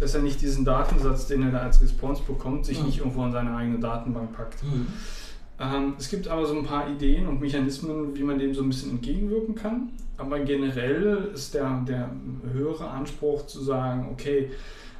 dass 0.00 0.14
er 0.14 0.22
nicht 0.22 0.40
diesen 0.40 0.64
Datensatz, 0.64 1.26
den 1.26 1.42
er 1.42 1.50
da 1.50 1.58
als 1.58 1.80
Response 1.80 2.22
bekommt, 2.26 2.66
sich 2.66 2.80
Mhm. 2.80 2.86
nicht 2.86 2.98
irgendwo 2.98 3.24
in 3.24 3.32
seine 3.32 3.54
eigene 3.54 3.78
Datenbank 3.78 4.32
packt. 4.32 4.64
Mhm. 4.64 4.86
Ähm, 5.60 5.94
es 5.98 6.08
gibt 6.08 6.26
aber 6.26 6.46
so 6.46 6.56
ein 6.56 6.64
paar 6.64 6.88
Ideen 6.90 7.28
und 7.28 7.40
Mechanismen, 7.40 8.16
wie 8.16 8.22
man 8.22 8.38
dem 8.38 8.54
so 8.54 8.62
ein 8.62 8.68
bisschen 8.68 8.92
entgegenwirken 8.92 9.54
kann. 9.54 9.90
Aber 10.16 10.40
generell 10.40 11.30
ist 11.34 11.54
der, 11.54 11.82
der 11.86 12.10
höhere 12.52 12.88
Anspruch 12.88 13.46
zu 13.46 13.62
sagen, 13.62 14.08
okay, 14.10 14.50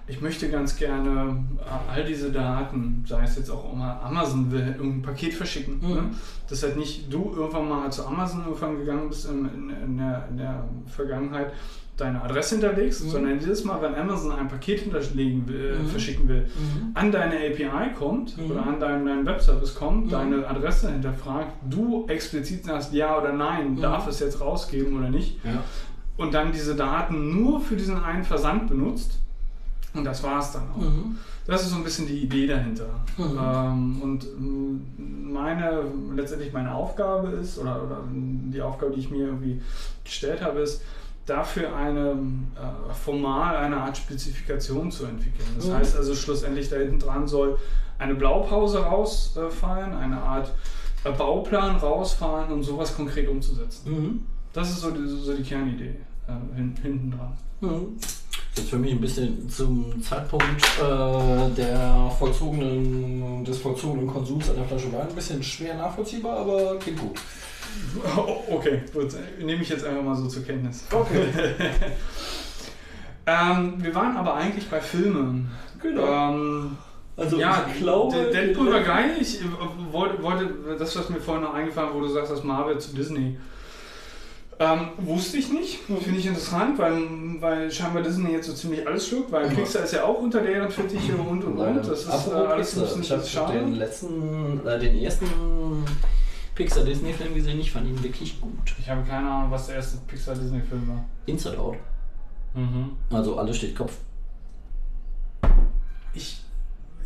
ich 0.06 0.20
möchte 0.20 0.50
ganz 0.50 0.76
gerne 0.76 1.44
äh, 1.58 1.90
all 1.92 2.04
diese 2.04 2.32
Daten, 2.32 3.04
sei 3.06 3.22
es 3.22 3.36
jetzt 3.36 3.50
auch 3.50 3.72
immer 3.72 4.02
Amazon 4.02 4.50
will 4.50 4.74
irgendein 4.76 5.02
Paket 5.02 5.34
verschicken. 5.34 5.78
Mhm. 5.80 5.94
Ne? 5.94 6.02
Dass 6.48 6.62
halt 6.62 6.76
nicht 6.76 7.12
du 7.12 7.32
irgendwann 7.34 7.68
mal 7.68 7.92
zu 7.92 8.04
Amazon 8.06 8.42
irgendwann 8.44 8.76
gegangen 8.78 9.08
bist 9.08 9.30
in, 9.30 9.44
in, 9.54 9.70
in, 9.70 9.98
der, 9.98 10.26
in 10.30 10.36
der 10.36 10.64
Vergangenheit, 10.86 11.52
deine 12.00 12.22
Adresse 12.22 12.56
hinterlegst, 12.56 13.04
Mhm. 13.04 13.10
sondern 13.10 13.40
jedes 13.40 13.64
Mal, 13.64 13.80
wenn 13.82 13.94
Amazon 13.94 14.32
ein 14.32 14.48
Paket 14.48 14.80
hinterlegen 14.80 15.46
will, 15.48 15.78
Mhm. 15.78 15.86
verschicken 15.88 16.28
will, 16.28 16.42
Mhm. 16.42 16.90
an 16.94 17.12
deine 17.12 17.36
API 17.36 17.92
kommt 17.98 18.36
Mhm. 18.38 18.50
oder 18.50 18.66
an 18.66 18.80
deinen, 18.80 19.06
deinen 19.06 19.26
Webservice 19.26 19.74
kommt, 19.74 20.06
Mhm. 20.06 20.10
deine 20.10 20.46
Adresse 20.48 20.90
hinterfragt, 20.90 21.52
du 21.68 22.06
explizit 22.08 22.64
sagst 22.64 22.92
ja 22.92 23.18
oder 23.18 23.32
nein, 23.32 23.74
Mhm. 23.74 23.80
darf 23.80 24.06
es 24.08 24.20
jetzt 24.20 24.40
rausgeben 24.40 24.98
oder 24.98 25.10
nicht 25.10 25.38
Ja. 25.44 25.62
und 26.16 26.34
dann 26.34 26.52
diese 26.52 26.74
Daten 26.74 27.40
nur 27.42 27.60
für 27.60 27.76
diesen 27.76 28.02
einen 28.02 28.24
Versand 28.24 28.68
benutzt 28.68 29.18
und 29.94 30.04
das 30.04 30.22
war 30.22 30.38
es 30.40 30.52
dann 30.52 30.62
auch. 30.74 30.82
Das 31.46 31.62
ist 31.62 31.70
so 31.70 31.76
ein 31.76 31.84
bisschen 31.84 32.06
die 32.06 32.18
Idee 32.18 32.46
dahinter. 32.46 32.86
Ähm, 33.18 34.00
und 34.00 34.24
ähm, 34.24 34.86
meine, 35.32 35.82
letztendlich 36.14 36.52
meine 36.52 36.72
Aufgabe 36.72 37.28
ist, 37.30 37.58
oder, 37.58 37.82
oder 37.82 37.98
die 38.12 38.60
Aufgabe, 38.62 38.92
die 38.92 39.00
ich 39.00 39.10
mir 39.10 39.26
irgendwie 39.26 39.60
gestellt 40.04 40.42
habe, 40.42 40.60
ist, 40.60 40.82
dafür 41.26 41.74
eine 41.76 42.10
äh, 42.10 42.92
formal 42.94 43.56
eine 43.56 43.76
Art 43.76 43.96
Spezifikation 43.96 44.90
zu 44.90 45.04
entwickeln. 45.06 45.46
Das 45.56 45.66
Mhm. 45.66 45.74
heißt 45.74 45.96
also 45.96 46.14
schlussendlich 46.14 46.68
da 46.68 46.76
hinten 46.76 46.98
dran 46.98 47.28
soll 47.28 47.58
eine 47.98 48.14
Blaupause 48.14 48.78
rausfallen, 48.82 49.94
eine 49.94 50.20
Art 50.20 50.50
äh, 51.04 51.12
Bauplan 51.12 51.76
rausfallen, 51.76 52.50
um 52.52 52.62
sowas 52.62 52.96
konkret 52.96 53.28
umzusetzen. 53.28 53.90
Mhm. 53.92 54.26
Das 54.52 54.70
ist 54.70 54.80
so 54.80 54.90
die, 54.90 55.06
so 55.06 55.34
die 55.36 55.42
Kernidee 55.42 55.96
äh, 56.26 56.56
hin, 56.56 56.74
hinten 56.82 57.10
dran. 57.12 57.32
Mhm. 57.60 57.96
Jetzt 58.56 58.70
für 58.70 58.78
mich 58.78 58.92
ein 58.92 59.00
bisschen 59.00 59.48
zum 59.48 60.02
Zeitpunkt 60.02 60.44
äh, 60.82 61.50
der 61.56 62.10
vollzogenen, 62.18 63.44
des 63.44 63.58
vollzogenen 63.58 64.08
Konsums 64.08 64.50
einer 64.50 64.64
Flasche 64.64 64.92
Wein 64.92 65.08
ein 65.08 65.14
bisschen 65.14 65.40
schwer 65.42 65.76
nachvollziehbar, 65.76 66.38
aber 66.38 66.76
klingt 66.78 66.98
gut. 66.98 67.20
Oh, 68.16 68.42
okay, 68.54 68.82
gut. 68.92 69.08
Nehme 69.38 69.62
ich 69.62 69.68
jetzt 69.68 69.84
einfach 69.84 70.02
mal 70.02 70.14
so 70.14 70.26
zur 70.28 70.44
Kenntnis. 70.44 70.84
Okay. 70.92 71.24
Ähm, 73.26 73.74
wir 73.78 73.94
waren 73.94 74.16
aber 74.16 74.34
eigentlich 74.34 74.68
bei 74.68 74.80
Filmen. 74.80 75.50
Genau. 75.80 76.30
Ähm, 76.32 76.76
Also 77.16 77.38
ja, 77.38 77.66
ich 77.72 77.80
glaube, 77.80 78.30
Deadpool 78.32 78.72
war 78.72 78.80
geil. 78.80 79.10
Ich 79.20 79.40
äh, 79.40 79.44
wollte, 79.92 80.22
wollte, 80.22 80.48
das, 80.78 80.96
was 80.96 81.10
mir 81.10 81.20
vorhin 81.20 81.44
noch 81.44 81.54
eingefallen 81.54 81.90
wo 81.94 82.00
du 82.00 82.08
sagst, 82.08 82.32
das 82.32 82.42
Marvel 82.42 82.78
zu 82.78 82.94
Disney. 82.94 83.38
Ähm, 84.58 84.88
wusste 84.98 85.36
ich 85.36 85.52
nicht. 85.52 85.80
Finde 85.86 86.18
ich 86.18 86.26
interessant, 86.26 86.78
weil, 86.78 87.02
weil 87.40 87.70
scheinbar 87.70 88.02
Disney 88.02 88.32
jetzt 88.32 88.46
so 88.46 88.52
ziemlich 88.54 88.86
alles 88.86 89.06
schluckt, 89.08 89.30
weil 89.30 89.46
Ja. 89.46 89.52
Pixar 89.54 89.84
ist 89.84 89.92
ja 89.92 90.04
auch 90.04 90.18
unter 90.18 90.40
deren 90.40 90.70
Fittiche 90.70 91.12
und 91.14 91.44
und 91.44 91.58
und. 91.58 91.76
Das 91.76 91.88
ist 91.88 92.08
äh, 92.08 92.12
Apropos 92.12 92.32
alles 92.34 92.48
ein 92.48 92.56
Pixar, 92.82 92.82
bisschen 92.82 93.02
ich 93.02 93.10
habe 93.12 93.26
schade. 93.26 93.58
den 93.60 93.74
letzten, 93.74 94.66
äh, 94.66 94.78
den 94.78 94.98
ersten 94.98 95.26
Pixar 96.60 96.84
Disney 96.84 97.12
Film 97.14 97.34
gesehen, 97.34 97.58
ich 97.58 97.70
fand 97.72 97.88
ihn 97.88 98.02
wirklich 98.02 98.38
gut. 98.38 98.74
Ich 98.78 98.86
habe 98.90 99.02
keine 99.02 99.30
Ahnung, 99.30 99.50
was 99.50 99.68
der 99.68 99.76
erste 99.76 99.96
Pixar-Disney-Film 100.06 100.88
war. 100.88 101.06
Inside 101.24 101.58
Out. 101.58 101.76
Mhm. 102.52 102.90
Also 103.08 103.38
alles 103.38 103.56
steht 103.56 103.74
Kopf. 103.74 103.96
Ich, 106.12 106.42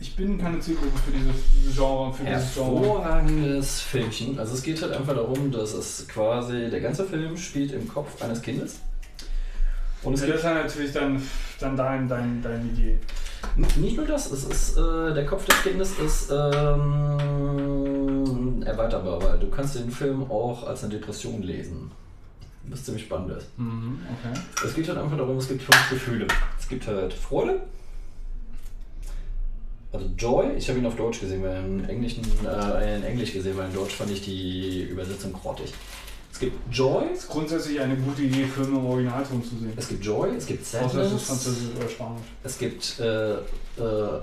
ich 0.00 0.16
bin 0.16 0.38
keine 0.38 0.58
Zielgruppe 0.58 0.98
für 0.98 1.12
dieses 1.12 1.76
Genre, 1.76 2.12
für 2.12 2.24
dieses 2.24 2.54
Genre. 2.54 2.80
Hervorragendes 2.80 3.80
Filmchen. 3.82 4.36
Also 4.40 4.54
es 4.54 4.62
geht 4.64 4.82
halt 4.82 4.92
einfach 4.92 5.14
darum, 5.14 5.52
dass 5.52 5.72
es 5.74 6.08
quasi, 6.08 6.68
der 6.68 6.80
ganze 6.80 7.04
Film 7.04 7.36
spielt 7.36 7.70
im 7.72 7.86
Kopf 7.86 8.20
eines 8.22 8.42
Kindes. 8.42 8.80
Und 10.02 10.14
es 10.14 10.20
Ja, 10.22 10.26
gibt 10.26 10.38
das 10.38 10.44
ist 10.44 10.50
ja 10.50 10.62
natürlich 10.64 10.92
dann, 10.92 11.22
dann 11.60 11.76
dein, 11.76 12.08
dein, 12.08 12.42
deine 12.42 12.64
Idee. 12.64 12.98
Nicht 13.76 13.96
nur 13.96 14.06
das, 14.06 14.30
es 14.30 14.44
ist, 14.44 14.76
äh, 14.76 15.14
der 15.14 15.26
Kopf 15.26 15.44
des 15.46 15.62
Kindes 15.62 15.98
ist 15.98 16.30
ähm, 16.30 17.82
erweiterbar, 18.64 19.22
weil 19.22 19.38
du 19.38 19.48
kannst 19.48 19.76
den 19.76 19.90
Film 19.90 20.30
auch 20.30 20.66
als 20.66 20.84
eine 20.84 20.94
Depression 20.94 21.42
lesen. 21.42 21.90
Was 22.68 22.84
ziemlich 22.84 23.04
spannend 23.04 23.36
ist. 23.36 23.48
Mhm, 23.58 23.98
okay. 24.04 24.32
Es 24.64 24.74
geht 24.74 24.88
halt 24.88 24.98
einfach 24.98 25.18
darum, 25.18 25.36
es 25.36 25.48
gibt 25.48 25.62
fünf 25.62 25.90
Gefühle. 25.90 26.26
Es 26.58 26.66
gibt 26.66 26.86
halt 26.86 27.12
Freude, 27.12 27.60
also 29.94 30.06
Joy, 30.18 30.56
ich 30.56 30.68
habe 30.68 30.80
ihn 30.80 30.86
auf 30.86 30.96
Deutsch 30.96 31.20
gesehen, 31.20 31.40
weil 31.44 31.56
im 31.64 31.84
Englischen, 31.88 32.24
äh, 32.44 32.96
in 32.96 33.04
Englisch 33.04 33.32
gesehen, 33.32 33.56
weil 33.56 33.68
in 33.68 33.74
Deutsch 33.74 33.94
fand 33.94 34.10
ich 34.10 34.22
die 34.22 34.82
Übersetzung 34.82 35.32
grottig. 35.32 35.72
Es 36.34 36.40
gibt 36.40 36.58
Joy, 36.74 37.04
Es 37.12 37.20
ist 37.20 37.28
grundsätzlich 37.28 37.80
eine 37.80 37.94
gute 37.96 38.22
Idee, 38.22 38.44
Filme 38.44 38.78
im 38.80 38.86
Originalton 38.86 39.40
zu 39.40 39.50
sehen. 39.50 39.72
es 39.76 39.86
gibt 39.88 40.04
Joy, 40.04 40.30
es 40.36 40.44
gibt 40.46 40.62
Außer 40.62 40.78
es 40.78 40.84
ist 40.84 40.92
Sadness, 40.92 41.22
Französisch 41.26 41.76
oder 41.78 41.88
Spanisch. 41.88 42.22
es 42.42 42.58
gibt 42.58 42.98
äh, 42.98 43.32
äh, 43.34 44.20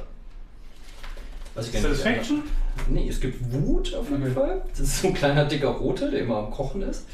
weiß 1.56 1.68
ich. 1.74 1.82
Satisfaction? 1.82 2.44
Nee, 2.90 3.08
es 3.08 3.20
gibt 3.22 3.38
Wut 3.54 3.96
auf 3.96 4.10
jeden 4.10 4.24
Okay. 4.24 4.34
Fall. 4.34 4.62
Das 4.72 4.80
ist 4.82 5.02
so 5.02 5.08
ein 5.08 5.14
kleiner 5.14 5.46
dicker 5.46 5.70
Rote, 5.70 6.12
der 6.12 6.20
immer 6.22 6.36
am 6.40 6.52
Kochen 6.52 6.82
ist. 6.82 7.06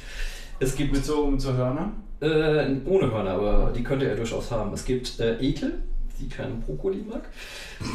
Es 0.59 0.75
gibt 0.75 0.93
Mit 0.93 1.05
so, 1.05 1.27
mit 1.27 1.41
so 1.41 1.53
Hörnern? 1.53 1.91
äh, 2.19 2.65
ohne 2.85 3.11
Hörner, 3.11 3.31
aber 3.33 3.71
die 3.75 3.83
könnte 3.83 4.07
er 4.09 4.15
durchaus 4.15 4.49
haben. 4.49 4.73
Es 4.73 4.83
gibt 4.83 5.19
äh, 5.19 5.37
Ekel, 5.39 5.83
die 6.19 6.27
keinen 6.27 6.61
Brokkoli 6.61 7.03
mag. 7.07 7.23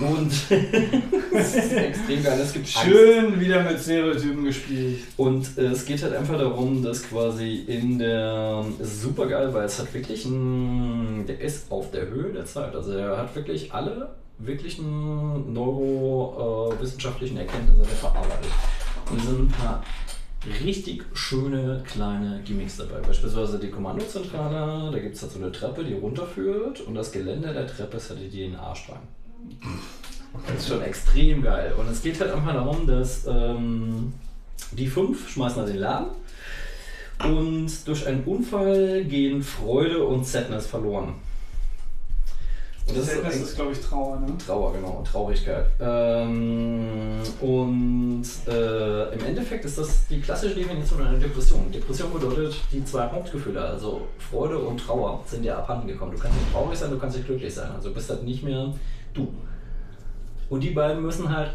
Und 0.00 0.30
das 1.32 1.54
ist 1.54 1.72
extrem 1.72 2.22
geil. 2.22 2.40
Es 2.40 2.52
gibt 2.52 2.66
Angst. 2.66 2.88
Schön 2.88 3.40
wieder 3.40 3.62
mit 3.62 3.80
Stereotypen 3.80 4.44
gespielt. 4.44 5.00
Und 5.16 5.58
äh, 5.58 5.66
es 5.66 5.84
geht 5.84 6.02
halt 6.02 6.14
einfach 6.14 6.38
darum, 6.38 6.82
dass 6.82 7.08
quasi 7.08 7.64
in 7.66 7.98
der. 7.98 8.64
Es 8.80 8.88
ist 8.88 9.02
super 9.02 9.26
geil, 9.26 9.52
weil 9.52 9.64
es 9.64 9.78
hat 9.78 9.92
wirklich 9.94 10.24
ein. 10.24 11.24
Der 11.26 11.40
ist 11.40 11.70
auf 11.70 11.90
der 11.90 12.08
Höhe 12.08 12.32
der 12.32 12.44
Zeit. 12.44 12.74
Also 12.74 12.92
er 12.92 13.16
hat 13.18 13.34
wirklich 13.34 13.72
alle 13.72 14.10
wirklichen 14.38 15.52
neurowissenschaftlichen 15.52 17.36
Erkenntnisse 17.36 17.82
der 17.82 17.96
verarbeitet. 17.96 18.50
Und 19.10 19.18
es 19.18 19.26
sind 19.26 19.40
ein 19.40 19.48
paar 19.48 19.82
richtig 20.64 21.04
schöne 21.14 21.82
kleine 21.86 22.40
Gimmicks 22.44 22.76
dabei. 22.76 22.98
Beispielsweise 22.98 23.58
die 23.58 23.70
Kommandozentrale, 23.70 24.90
da 24.90 24.98
gibt 24.98 25.14
es 25.14 25.22
halt 25.22 25.32
so 25.32 25.38
eine 25.38 25.52
Treppe, 25.52 25.84
die 25.84 25.94
runterführt 25.94 26.80
und 26.80 26.94
das 26.94 27.12
Geländer 27.12 27.52
der 27.52 27.66
Treppe 27.66 27.96
ist 27.96 28.10
halt 28.10 28.20
die 28.20 28.48
DNA-Strang. 28.48 29.00
Das 30.46 30.56
ist 30.56 30.68
schon 30.68 30.82
extrem 30.82 31.42
geil. 31.42 31.74
Und 31.78 31.88
es 31.88 32.02
geht 32.02 32.20
halt 32.20 32.32
einfach 32.32 32.54
darum, 32.54 32.86
dass 32.86 33.26
ähm, 33.26 34.12
die 34.72 34.86
fünf 34.86 35.28
schmeißen 35.28 35.62
halt 35.62 35.74
den 35.74 35.80
Laden 35.80 36.08
und 37.24 37.86
durch 37.86 38.06
einen 38.06 38.24
Unfall 38.24 39.04
gehen 39.04 39.42
Freude 39.42 40.04
und 40.04 40.26
Sadness 40.26 40.66
verloren. 40.66 41.14
Und 42.88 42.98
das 42.98 43.06
Sadness 43.06 43.36
ist, 43.36 43.42
ist, 43.42 43.54
glaube 43.56 43.72
ich, 43.72 43.80
Trauer, 43.80 44.18
ne? 44.20 44.26
Trauer, 44.44 44.72
genau, 44.72 45.04
Traurigkeit. 45.08 45.66
Ähm, 45.80 47.20
und 47.40 48.24
äh, 48.48 49.14
im 49.14 49.24
Endeffekt 49.24 49.64
ist 49.64 49.78
das 49.78 50.06
die 50.08 50.20
klassische 50.20 50.56
Definition 50.56 51.00
einer 51.00 51.18
Depression. 51.18 51.70
Depression 51.70 52.12
bedeutet 52.12 52.56
die 52.72 52.84
zwei 52.84 53.08
Hauptgefühle, 53.08 53.60
also 53.60 54.02
Freude 54.18 54.58
und 54.58 54.78
Trauer, 54.78 55.22
sind 55.26 55.44
dir 55.44 55.56
abhanden 55.56 55.86
gekommen. 55.86 56.12
Du 56.12 56.18
kannst 56.18 56.36
nicht 56.36 56.52
traurig 56.52 56.76
sein, 56.76 56.90
du 56.90 56.98
kannst 56.98 57.16
nicht 57.16 57.26
glücklich 57.26 57.54
sein. 57.54 57.70
Also 57.70 57.90
du 57.90 57.94
bist 57.94 58.10
halt 58.10 58.24
nicht 58.24 58.42
mehr 58.42 58.74
du. 59.14 59.32
Und 60.50 60.60
die 60.60 60.70
beiden 60.70 61.02
müssen 61.02 61.34
halt 61.34 61.52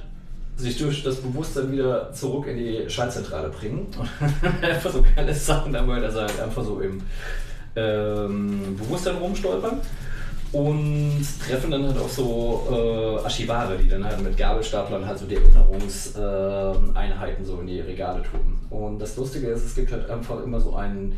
sich 0.56 0.78
durch 0.78 1.04
das 1.04 1.18
Bewusstsein 1.18 1.72
wieder 1.72 2.12
zurück 2.14 2.48
in 2.48 2.58
die 2.58 2.90
Schaltzentrale 2.90 3.50
bringen. 3.50 3.88
Und 4.00 4.64
einfach 4.64 4.92
so 4.92 5.04
geile 5.16 5.34
Sachen 5.34 5.74
dabei, 5.74 6.00
dass 6.00 6.16
er 6.16 6.22
halt 6.22 6.40
einfach 6.40 6.64
so 6.64 6.80
im 6.80 7.02
ähm, 7.76 8.76
Bewusstsein 8.78 9.18
rumstolpern. 9.18 9.80
Und 10.52 11.26
treffen 11.46 11.72
dann 11.72 11.88
halt 11.88 11.98
auch 11.98 12.10
so 12.10 12.68
äh, 12.72 13.20
Archivare, 13.24 13.78
die 13.78 13.88
dann 13.90 14.06
halt 14.06 14.22
mit 14.22 14.38
Gabelstaplern 14.38 15.06
halt 15.06 15.20
so 15.20 15.26
die 15.26 15.36
Erinnerungseinheiten 15.36 17.44
so 17.44 17.60
in 17.60 17.68
die 17.68 17.82
Regale 17.82 18.24
tun. 18.24 18.58
Und 18.70 19.00
das 19.00 19.18
Lustige 19.18 19.48
ist, 19.48 19.66
es 19.66 19.76
gibt 19.76 19.92
halt 19.92 20.10
einfach 20.10 20.42
immer 20.44 20.58
so 20.60 20.76
einen 20.76 21.18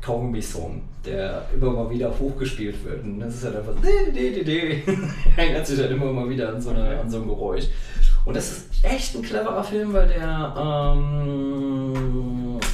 Kaugummi-Song, 0.00 0.82
der 1.04 1.46
immer 1.52 1.72
mal 1.72 1.90
wieder 1.90 2.16
hochgespielt 2.18 2.82
wird. 2.84 3.02
Und 3.02 3.20
das 3.20 3.34
ist 3.34 3.44
halt 3.44 3.56
einfach 3.56 3.74
erinnert 5.36 5.66
sich 5.66 5.78
halt 5.78 5.90
immer 5.90 6.12
mal 6.12 6.30
wieder 6.30 6.50
an 6.50 6.60
so, 6.60 6.70
eine, 6.70 7.00
an 7.00 7.10
so 7.10 7.16
ein 7.18 7.26
Geräusch. 7.26 7.64
Und 8.24 8.36
das 8.36 8.50
ist 8.50 8.84
echt 8.84 9.16
ein 9.16 9.22
cleverer 9.22 9.64
Film, 9.64 9.92
weil 9.92 10.06
der, 10.08 10.54
ähm, 10.56 11.94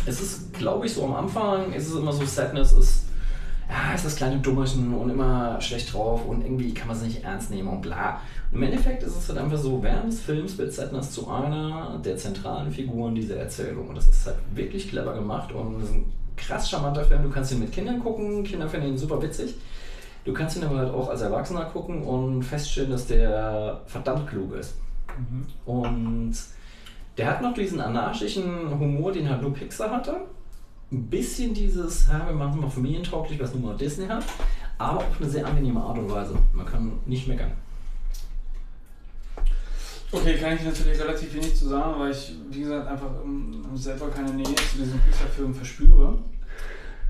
es 0.05 0.21
ist, 0.21 0.53
glaube 0.53 0.85
ich, 0.87 0.93
so 0.93 1.05
am 1.05 1.15
Anfang, 1.15 1.73
ist 1.73 1.89
es 1.89 1.95
immer 1.95 2.13
so, 2.13 2.25
Sadness 2.25 2.73
ist, 2.73 3.05
ja, 3.69 3.95
ist 3.95 4.05
das 4.05 4.17
kleine 4.17 4.39
Dummerchen 4.39 4.93
und 4.95 5.11
immer 5.11 5.61
schlecht 5.61 5.93
drauf 5.93 6.27
und 6.27 6.43
irgendwie 6.43 6.75
kann 6.75 6.89
man 6.89 6.97
es 6.97 7.03
nicht 7.03 7.25
ernst 7.25 7.51
nehmen 7.51 7.69
und 7.69 7.81
bla. 7.81 8.21
Und 8.51 8.59
Im 8.59 8.63
Endeffekt 8.65 9.03
ist 9.03 9.17
es 9.17 9.29
halt 9.29 9.39
einfach 9.39 9.59
so, 9.59 9.83
während 9.83 10.13
des 10.13 10.21
Films 10.21 10.59
wird 10.59 10.73
Sadness 10.73 11.13
zu 11.13 11.29
einer 11.29 11.99
der 12.05 12.17
zentralen 12.17 12.71
Figuren 12.71 13.15
dieser 13.15 13.37
Erzählung. 13.37 13.89
Und 13.89 13.97
das 13.97 14.09
ist 14.09 14.27
halt 14.27 14.37
wirklich 14.55 14.89
clever 14.91 15.15
gemacht 15.15 15.53
und 15.53 15.81
es 15.81 15.89
ist 15.89 15.95
ein 15.95 16.13
krass 16.37 16.69
charmanter 16.69 17.05
Film. 17.05 17.23
Du 17.23 17.31
kannst 17.31 17.53
ihn 17.53 17.61
mit 17.61 17.73
Kindern 17.73 18.01
gucken, 18.01 18.45
Kinder 18.45 18.69
finden 18.69 18.89
ihn 18.89 18.99
super 18.99 19.21
witzig. 19.23 19.55
Du 20.25 20.33
kannst 20.33 20.57
ihn 20.57 20.65
aber 20.65 20.79
halt 20.79 20.93
auch 20.93 21.09
als 21.09 21.21
Erwachsener 21.21 21.65
gucken 21.67 22.03
und 22.03 22.43
feststellen, 22.43 22.91
dass 22.91 23.07
der 23.07 23.81
verdammt 23.87 24.29
klug 24.29 24.55
ist. 24.55 24.77
Und 25.65 26.35
der 27.17 27.31
hat 27.31 27.43
noch 27.43 27.55
diesen 27.55 27.81
anarchischen 27.81 28.79
Humor, 28.79 29.13
den 29.13 29.29
halt 29.29 29.43
nur 29.43 29.53
Pixar 29.53 29.91
hatte. 29.91 30.17
Ein 30.93 31.07
bisschen 31.09 31.55
dieses, 31.55 32.09
ja, 32.09 32.27
wir 32.27 32.35
machen 32.35 32.55
es 32.55 32.61
mal 32.61 32.71
familientauglich, 32.71 33.41
was 33.41 33.55
nur 33.55 33.73
mal 33.73 33.77
Disney 33.77 34.07
hat, 34.07 34.25
aber 34.79 34.99
auf 34.99 35.21
eine 35.21 35.29
sehr 35.29 35.47
angenehme 35.47 35.81
Art 35.81 35.99
und 35.99 36.11
Weise. 36.11 36.37
Man 36.53 36.67
kann 36.67 36.93
nicht 37.07 37.27
meckern. 37.27 37.53
Okay, 40.13 40.39
kann 40.39 40.55
ich 40.55 40.65
natürlich 40.65 41.01
relativ 41.01 41.35
wenig 41.35 41.57
zu 41.57 41.69
sagen, 41.69 41.99
weil 41.99 42.13
ich, 42.13 42.33
wie 42.49 42.61
gesagt, 42.61 42.87
einfach 42.87 43.11
ähm, 43.25 43.65
selber 43.75 44.09
keine 44.11 44.33
Nähe 44.33 44.55
zu 44.55 44.79
diesem 44.79 45.01
Pixar-Film 45.01 45.53
verspüre. 45.53 46.17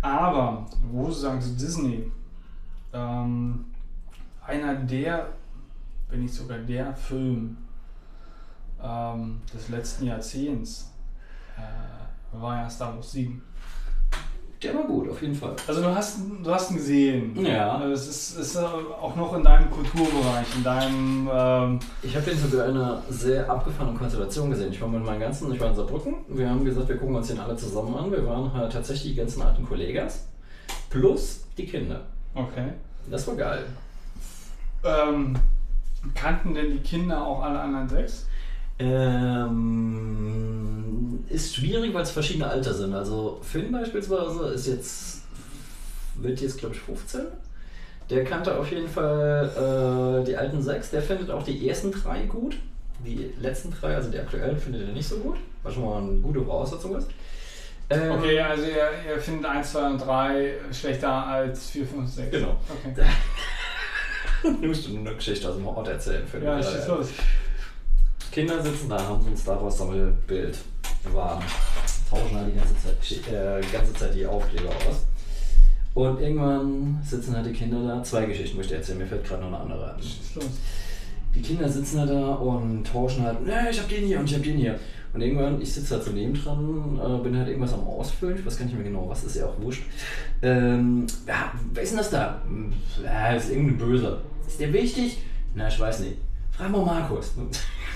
Aber, 0.01 0.67
wo 0.91 1.11
sagen, 1.11 1.41
zu 1.41 1.51
Disney, 1.51 2.11
ähm, 2.95 3.67
einer 4.47 4.75
der, 4.75 5.29
wenn 6.09 6.23
nicht 6.23 6.33
sogar 6.33 6.59
der 6.59 6.95
Film 6.95 7.57
ähm, 8.83 9.41
des 9.53 9.69
letzten 9.69 10.07
Jahrzehnts 10.07 10.93
äh, 11.57 12.41
war 12.41 12.63
ja 12.63 12.71
Star 12.71 12.95
Wars 12.95 13.13
7. 13.13 13.43
Der 14.65 14.75
war 14.75 14.85
gut, 14.85 15.11
auf 15.11 15.21
jeden 15.21 15.35
Fall. 15.35 15.55
Also 15.67 15.83
du 15.83 15.95
hast, 15.95 16.19
du 16.43 16.51
hast 16.51 16.71
ihn 16.71 16.77
gesehen. 16.77 17.45
Ja. 17.45 17.85
Es 17.87 18.09
ist, 18.09 18.39
ist 18.39 18.57
auch 18.57 19.15
noch 19.15 19.37
in 19.37 19.43
deinem 19.45 19.71
Kulturbereich, 19.71 20.47
in 20.57 20.65
deinem... 20.65 21.29
Ähm, 21.33 21.79
Ich 22.03 22.17
habe 22.17 22.31
den 22.31 22.39
sogar 22.39 22.69
in 22.69 22.77
einer 22.77 23.03
sehr 23.11 23.49
abgefahrenen 23.51 23.97
Konstellation 23.99 24.51
gesehen. 24.51 24.73
Ich 24.73 24.81
war 24.81 24.89
mit 24.89 25.05
meinen 25.05 25.21
ganzen, 25.21 25.53
ich 25.53 25.61
war 25.61 25.69
in 25.69 25.75
Saarbrücken. 25.77 26.15
Wir 26.29 26.49
haben 26.49 26.65
gesagt, 26.65 26.89
wir 26.89 26.97
gucken 26.97 27.15
uns 27.17 27.29
den 27.29 27.39
alle 27.39 27.57
zusammen 27.57 27.95
an. 27.95 28.11
Wir 28.11 28.27
waren 28.27 28.53
halt 28.53 28.73
tatsächlich 28.73 29.13
die 29.13 29.19
ganzen 29.19 29.43
alten 29.43 29.65
Kollegas. 29.67 30.27
Plus 30.91 31.45
die 31.59 31.67
Kinder. 31.67 32.01
okay. 32.35 32.73
Das 33.11 33.27
war 33.29 33.35
geil. 33.37 33.65
Ähm, 34.83 35.35
kannten 36.15 36.55
denn 36.55 36.71
die 36.73 36.79
Kinder 36.81 37.27
auch 37.27 37.43
alle 37.43 37.61
anderen 37.61 37.89
sechs? 37.89 38.27
Ähm, 38.79 40.25
ist 41.29 41.55
schwierig, 41.55 41.95
weil 41.95 42.03
es 42.03 42.11
verschiedene 42.11 42.49
Alter 42.49 42.75
sind. 42.75 42.93
Also 42.95 43.39
Finn 43.43 43.71
beispielsweise 43.73 44.49
ist 44.49 44.67
jetzt, 44.67 45.23
wird 46.17 46.41
jetzt 46.41 46.59
glaube 46.59 46.75
ich 46.75 46.81
15. 46.81 47.23
Der 48.11 48.25
kannte 48.25 48.57
auf 48.59 48.71
jeden 48.71 48.89
Fall 48.89 50.21
äh, 50.21 50.25
die 50.27 50.37
alten 50.37 50.61
sechs. 50.63 50.91
Der 50.91 51.01
findet 51.03 51.31
auch 51.31 51.43
die 51.43 51.69
ersten 51.69 51.91
drei 51.91 52.23
gut. 52.27 52.57
Die 53.05 53.31
letzten 53.41 53.71
drei, 53.71 53.95
also 53.97 54.11
die 54.11 54.19
aktuellen, 54.19 54.57
findet 54.59 54.89
er 54.89 54.93
nicht 54.93 55.09
so 55.09 55.17
gut. 55.19 55.37
Was 55.63 55.75
schon 55.75 55.85
mal 55.85 56.03
eine 56.03 56.19
gute 56.21 56.43
Voraussetzung 56.43 56.97
ist. 56.97 57.09
Ähm, 57.91 58.13
Okay, 58.13 58.41
also 58.41 58.65
ihr, 58.65 58.91
ihr 59.09 59.21
findet 59.21 59.51
1, 59.51 59.73
2 59.73 59.87
und 59.87 59.99
3 59.99 60.53
schlechter 60.73 61.27
als 61.27 61.71
4, 61.71 61.87
5, 61.87 62.11
6. 62.11 62.31
Genau. 62.31 62.57
Okay. 62.85 63.07
Du 64.43 64.67
musst 64.67 64.87
eine 64.89 65.15
Geschichte 65.15 65.49
aus 65.49 65.57
dem 65.57 65.67
Ort 65.67 65.89
erzählen. 65.89 66.27
Finn. 66.27 66.43
Ja, 66.45 66.63
schieß 66.63 66.87
los. 66.89 67.09
Kinder 68.35 68.61
sitzen 68.61 68.89
da, 68.89 68.99
haben 69.01 69.23
so 69.23 69.31
ein 69.31 69.37
Star 69.37 69.63
Wars 69.63 69.79
Sammelbild 69.79 70.59
warm, 71.13 71.41
tauschen 72.11 72.37
halt 72.37 72.49
die 72.53 72.59
ganze 72.59 72.75
Zeit, 72.83 73.33
äh, 73.33 73.61
die 73.61 73.73
ganze 73.73 73.93
Zeit 73.95 74.13
die 74.13 74.27
Aufkleber 74.27 74.71
aus. 74.71 75.07
Und 75.95 76.21
irgendwann 76.21 76.99
sitzen 77.05 77.37
halt 77.37 77.47
die 77.47 77.53
Kinder 77.53 77.87
da. 77.87 78.03
Zwei 78.03 78.27
Geschichten 78.27 78.57
möchte 78.57 78.75
ich 78.75 78.81
erzählen, 78.81 78.99
mir 78.99 79.07
fällt 79.07 79.25
gerade 79.25 79.43
noch 79.43 79.49
eine 79.49 79.59
andere 79.61 79.95
los. 79.97 80.19
Die 81.37 81.43
Kinder 81.43 81.69
sitzen 81.69 82.01
halt 82.01 82.11
da 82.11 82.35
und 82.35 82.85
tauschen 82.85 83.23
halt, 83.25 83.47
ne, 83.47 83.69
ich 83.71 83.79
hab 83.79 83.89
den 83.89 84.05
hier 84.05 84.19
und 84.19 84.29
ich 84.29 84.35
hab 84.35 84.43
den 84.43 84.57
hier. 84.57 84.81
Und 85.13 85.21
irgendwann, 85.21 85.63
ich 85.63 85.73
sitze 85.73 85.95
halt 85.95 86.03
so 86.05 86.11
nebendran, 86.11 86.99
äh, 86.99 87.23
bin 87.23 87.37
halt 87.39 87.47
irgendwas 87.47 87.73
am 87.73 87.87
Ausfüllen, 87.87 88.37
ich 88.37 88.45
weiß 88.45 88.59
gar 88.59 88.65
nicht 88.65 88.75
mehr 88.75 88.83
genau, 88.83 89.09
was 89.09 89.23
ist 89.23 89.37
ja 89.37 89.47
auch 89.47 89.61
wurscht. 89.61 89.85
Ähm, 90.43 91.07
ja, 91.29 91.53
wer 91.73 91.83
ist 91.85 91.91
denn 91.91 91.99
das 91.99 92.11
da? 92.11 92.43
Hm, 92.49 92.73
Ja, 93.05 93.33
ist 93.33 93.51
irgendein 93.51 93.79
Böser. 93.79 94.23
Ist 94.45 94.59
der 94.59 94.73
wichtig? 94.73 95.19
Na, 95.55 95.69
ich 95.69 95.79
weiß 95.79 96.01
nicht. 96.01 96.17
Frag 96.51 96.71
mal 96.71 96.85
Markus. 96.85 97.33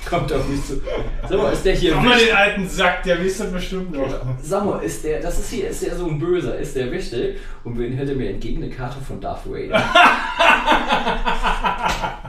Kommt 0.09 0.33
auf 0.33 0.49
mich 0.49 0.65
zu. 0.65 0.81
Sag 1.29 1.39
mal, 1.39 1.53
ist 1.53 1.65
der 1.65 1.75
hier 1.75 1.95
Mach 1.95 2.05
mal 2.05 2.19
den 2.19 2.35
alten 2.35 2.69
Sack, 2.69 3.03
der 3.03 3.23
wisst 3.23 3.41
das 3.41 3.53
bestimmt 3.53 3.93
noch. 3.93 4.09
Sag 4.43 4.65
mal, 4.65 4.83
ist 4.83 5.05
der, 5.05 5.21
das 5.21 5.39
ist 5.39 5.51
hier, 5.51 5.69
ist 5.69 5.85
der 5.85 5.97
so 5.97 6.09
ein 6.09 6.19
Böser, 6.19 6.59
ist 6.59 6.75
der 6.77 6.91
wichtig? 6.91 7.39
Und 7.65 7.79
wen 7.79 7.93
hält 7.93 8.09
er 8.09 8.17
mir 8.17 8.31
entgegen 8.31 8.63
eine 8.63 8.73
Karte 8.73 9.01
von 9.01 9.21
Darth 9.21 9.47
Vader? 9.47 9.83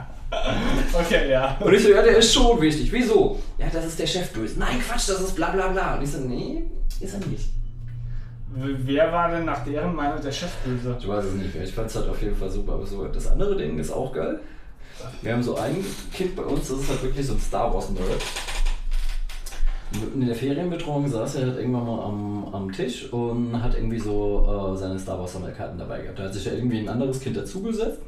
Okay, 0.92 1.30
ja. 1.30 1.56
Und 1.60 1.72
ich 1.72 1.82
so, 1.82 1.90
ja, 1.90 2.02
der 2.02 2.18
ist 2.18 2.32
schon 2.32 2.60
wichtig. 2.60 2.90
Wieso? 2.92 3.40
Ja, 3.58 3.66
das 3.72 3.86
ist 3.86 3.98
der 3.98 4.06
Chefböse. 4.06 4.58
Nein, 4.58 4.80
Quatsch, 4.80 5.08
das 5.08 5.20
ist 5.20 5.36
bla 5.36 5.50
bla 5.50 5.68
bla. 5.68 5.96
Und 5.96 6.02
ich 6.02 6.10
so, 6.10 6.18
nee, 6.18 6.64
ist 7.00 7.14
er 7.14 7.26
nicht. 7.26 7.50
Wer 8.52 9.12
war 9.12 9.30
denn 9.30 9.44
nach 9.44 9.64
deren 9.64 9.94
Meinung 9.94 10.20
der 10.20 10.32
Chefböse? 10.32 10.96
Ich 10.98 11.08
weiß 11.08 11.24
es 11.24 11.34
nicht 11.34 11.54
mehr. 11.54 11.64
Ich 11.64 11.72
fand 11.72 11.88
es 11.88 11.96
halt 11.96 12.08
auf 12.08 12.20
jeden 12.20 12.36
Fall 12.36 12.50
super. 12.50 12.72
Aber 12.72 12.86
so, 12.86 13.06
das 13.06 13.28
andere 13.28 13.56
Ding 13.56 13.78
ist 13.78 13.92
auch 13.92 14.12
geil. 14.12 14.40
Wir 15.22 15.32
haben 15.32 15.42
so 15.42 15.56
ein 15.56 15.84
Kind 16.12 16.36
bei 16.36 16.42
uns, 16.42 16.68
das 16.68 16.80
ist 16.80 16.88
halt 16.88 17.02
wirklich 17.02 17.26
so 17.26 17.34
ein 17.34 17.40
Star 17.40 17.72
Wars 17.72 17.90
Nerd. 17.90 18.22
In 20.14 20.24
der 20.24 20.36
Ferienbetreuung 20.36 21.08
saß 21.08 21.36
er 21.36 21.48
halt 21.48 21.58
irgendwann 21.58 21.84
mal 21.84 22.04
am, 22.04 22.54
am 22.54 22.72
Tisch 22.72 23.12
und 23.12 23.60
hat 23.60 23.74
irgendwie 23.74 23.98
so 23.98 24.74
äh, 24.74 24.78
seine 24.78 24.98
Star 24.98 25.18
Wars 25.18 25.32
Sammelkarten 25.32 25.78
dabei 25.78 26.02
gehabt. 26.02 26.18
Da 26.18 26.24
hat 26.24 26.34
sich 26.34 26.44
ja 26.44 26.52
irgendwie 26.52 26.78
ein 26.78 26.88
anderes 26.88 27.20
Kind 27.20 27.36
dazugesetzt 27.36 28.00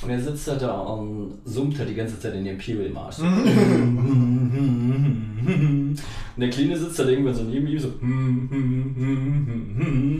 und 0.00 0.10
er 0.10 0.20
sitzt 0.20 0.46
halt 0.48 0.62
da 0.62 0.78
und 0.78 1.38
summt 1.44 1.76
halt 1.78 1.90
die 1.90 1.94
ganze 1.94 2.18
Zeit 2.20 2.34
in 2.34 2.44
den 2.44 2.54
Imperial 2.54 2.90
Marsch. 2.90 3.18
und 3.18 3.26
der 6.36 6.50
Kleine 6.50 6.76
sitzt 6.76 6.98
halt 6.98 7.10
irgendwann 7.10 7.34
so 7.34 7.42
neben 7.42 7.66
ihm 7.66 7.78
so 7.78 7.88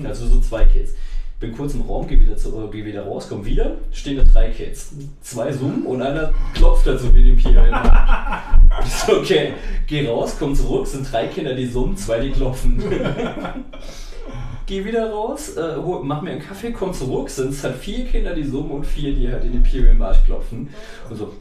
also 0.09 0.27
so 0.27 0.41
zwei 0.41 0.65
Kids. 0.65 0.95
Bin 1.41 1.53
kurz 1.53 1.75
im 1.75 1.83
Raum, 1.83 2.05
geh 2.09 2.19
wieder, 2.19 2.37
zu, 2.37 2.49
äh, 2.49 2.69
geh 2.73 2.85
wieder 2.85 3.05
raus, 3.07 3.27
komm 3.29 3.45
wieder, 3.45 3.77
stehen 3.93 4.17
da 4.17 4.25
drei 4.25 4.51
Kids. 4.51 4.91
Zwei 5.21 5.53
summen 5.53 5.87
und 5.87 6.03
einer 6.03 6.35
klopft 6.53 6.85
halt 6.87 6.99
so 6.99 7.15
wie 7.15 7.23
den 7.23 7.35
Imperial 7.35 7.71
Marsch. 7.71 8.59
Ich 8.85 8.93
so, 8.93 9.19
okay, 9.19 9.53
geh 9.87 10.09
raus, 10.09 10.35
komm 10.37 10.57
zurück, 10.57 10.89
sind 10.89 11.11
drei 11.13 11.29
Kinder, 11.29 11.55
die 11.55 11.67
summen, 11.67 11.97
zwei, 11.97 12.19
die 12.19 12.33
klopfen. 12.33 12.83
geh 14.67 14.85
wieder 14.85 15.13
raus, 15.13 15.57
äh, 15.57 15.77
hol, 15.77 16.03
mach 16.03 16.23
mir 16.23 16.33
einen 16.33 16.43
Kaffee, 16.43 16.73
komm 16.73 16.93
zurück, 16.93 17.31
sind 17.31 17.51
es 17.51 17.63
halt 17.63 17.77
vier 17.77 18.05
Kinder, 18.07 18.35
die 18.35 18.43
summen 18.43 18.73
und 18.73 18.85
vier, 18.85 19.15
die 19.15 19.31
halt 19.31 19.45
den 19.45 19.55
Imperial 19.55 19.95
Marsch 19.95 20.25
klopfen. 20.25 20.69
Und 21.09 21.17
so. 21.17 21.33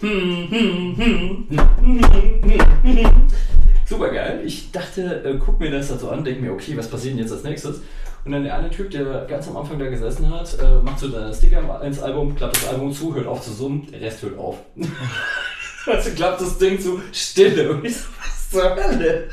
Super 3.86 4.10
geil. 4.10 4.42
Ich 4.46 4.72
dachte, 4.72 5.24
äh, 5.24 5.40
guck 5.44 5.60
mir 5.60 5.72
das 5.72 5.90
halt 5.90 6.02
so 6.02 6.10
an, 6.10 6.24
denke 6.24 6.42
mir, 6.42 6.52
okay, 6.52 6.78
was 6.78 6.88
passiert 6.88 7.16
denn 7.16 7.24
jetzt 7.24 7.32
als 7.32 7.44
nächstes? 7.44 7.82
Und 8.28 8.34
dann 8.34 8.44
der 8.44 8.58
eine 8.58 8.70
Typ, 8.70 8.92
der 8.92 9.24
ganz 9.26 9.48
am 9.48 9.56
Anfang 9.56 9.80
da 9.80 9.90
gesessen 9.90 10.30
hat, 10.30 10.54
äh, 10.60 10.82
macht 10.82 11.00
so 11.00 11.10
seine 11.10 11.34
Sticker 11.34 11.82
ins 11.82 12.00
Album, 12.02 12.36
klappt 12.36 12.58
das 12.58 12.68
Album 12.68 12.92
zu, 12.92 13.16
hört 13.16 13.26
auf 13.26 13.42
zu 13.42 13.54
summen, 13.54 13.90
der 13.90 14.02
Rest 14.02 14.22
hört 14.22 14.38
auf. 14.38 14.58
also 15.86 16.10
klappt 16.12 16.42
das 16.42 16.58
Ding 16.58 16.78
zu, 16.78 17.02
Stille. 17.14 17.72
Und 17.72 17.86
ich 17.86 17.96
so, 17.96 18.10
was 18.20 18.50
zur 18.50 18.76
Hölle? 18.76 19.30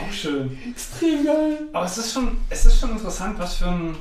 Auch 0.00 0.10
schön. 0.10 0.56
Extrem 0.70 1.26
geil. 1.26 1.58
Aber 1.74 1.84
es 1.84 1.98
ist 1.98 2.14
schon, 2.14 2.38
es 2.48 2.64
ist 2.64 2.80
schon 2.80 2.92
interessant, 2.92 3.38
was 3.38 3.56
für 3.56 3.66
ein. 3.66 3.96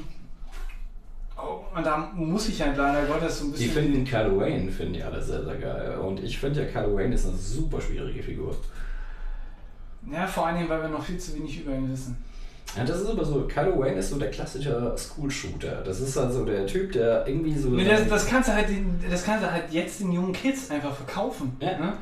Oh, 1.38 1.65
und 1.75 1.85
da 1.85 2.09
muss 2.15 2.47
ich 2.47 2.61
halt 2.61 2.77
leider 2.77 3.05
Gottes 3.05 3.39
so 3.39 3.45
ein 3.47 3.53
Die 3.53 3.65
bisschen. 3.65 3.73
finden 3.73 4.05
Kylo 4.05 4.39
Wayne, 4.39 4.71
finden 4.71 4.93
die 4.93 5.03
alle 5.03 5.21
sehr, 5.21 5.43
sehr 5.43 5.55
geil. 5.55 5.97
Und 5.97 6.23
ich 6.23 6.39
finde 6.39 6.63
ja, 6.63 6.67
Kylo 6.69 6.95
Wayne 6.95 7.15
ist 7.15 7.27
eine 7.27 7.35
super 7.35 7.81
schwierige 7.81 8.23
Figur. 8.23 8.55
ja, 10.09 10.25
vor 10.25 10.47
allen 10.47 10.55
Dingen, 10.55 10.69
weil 10.69 10.81
wir 10.83 10.88
noch 10.88 11.03
viel 11.03 11.17
zu 11.17 11.35
wenig 11.35 11.59
über 11.59 11.75
ihn 11.75 11.91
wissen. 11.91 12.15
Ja, 12.77 12.85
das 12.85 13.01
ist 13.01 13.09
aber 13.09 13.25
so, 13.25 13.41
Kylo 13.48 13.77
Wayne 13.80 13.98
ist 13.98 14.09
so 14.09 14.17
der 14.17 14.31
klassische 14.31 14.95
School-Shooter. 14.98 15.81
Das 15.83 15.99
ist 15.99 16.17
also 16.17 16.45
der 16.45 16.65
Typ, 16.65 16.93
der 16.93 17.27
irgendwie 17.27 17.57
so... 17.57 17.69
Nee, 17.69 17.83
das, 17.83 18.07
das, 18.07 18.25
kannst 18.25 18.48
du 18.48 18.53
halt, 18.53 18.69
den- 18.69 18.98
das 19.09 19.25
kannst 19.25 19.43
du 19.43 19.51
halt 19.51 19.65
jetzt 19.72 19.99
den 19.99 20.14
jungen 20.14 20.31
Kids 20.31 20.72
einfach 20.72 20.95
verkaufen. 20.95 21.57
Ja. 21.59 21.77
Ne? 21.77 21.93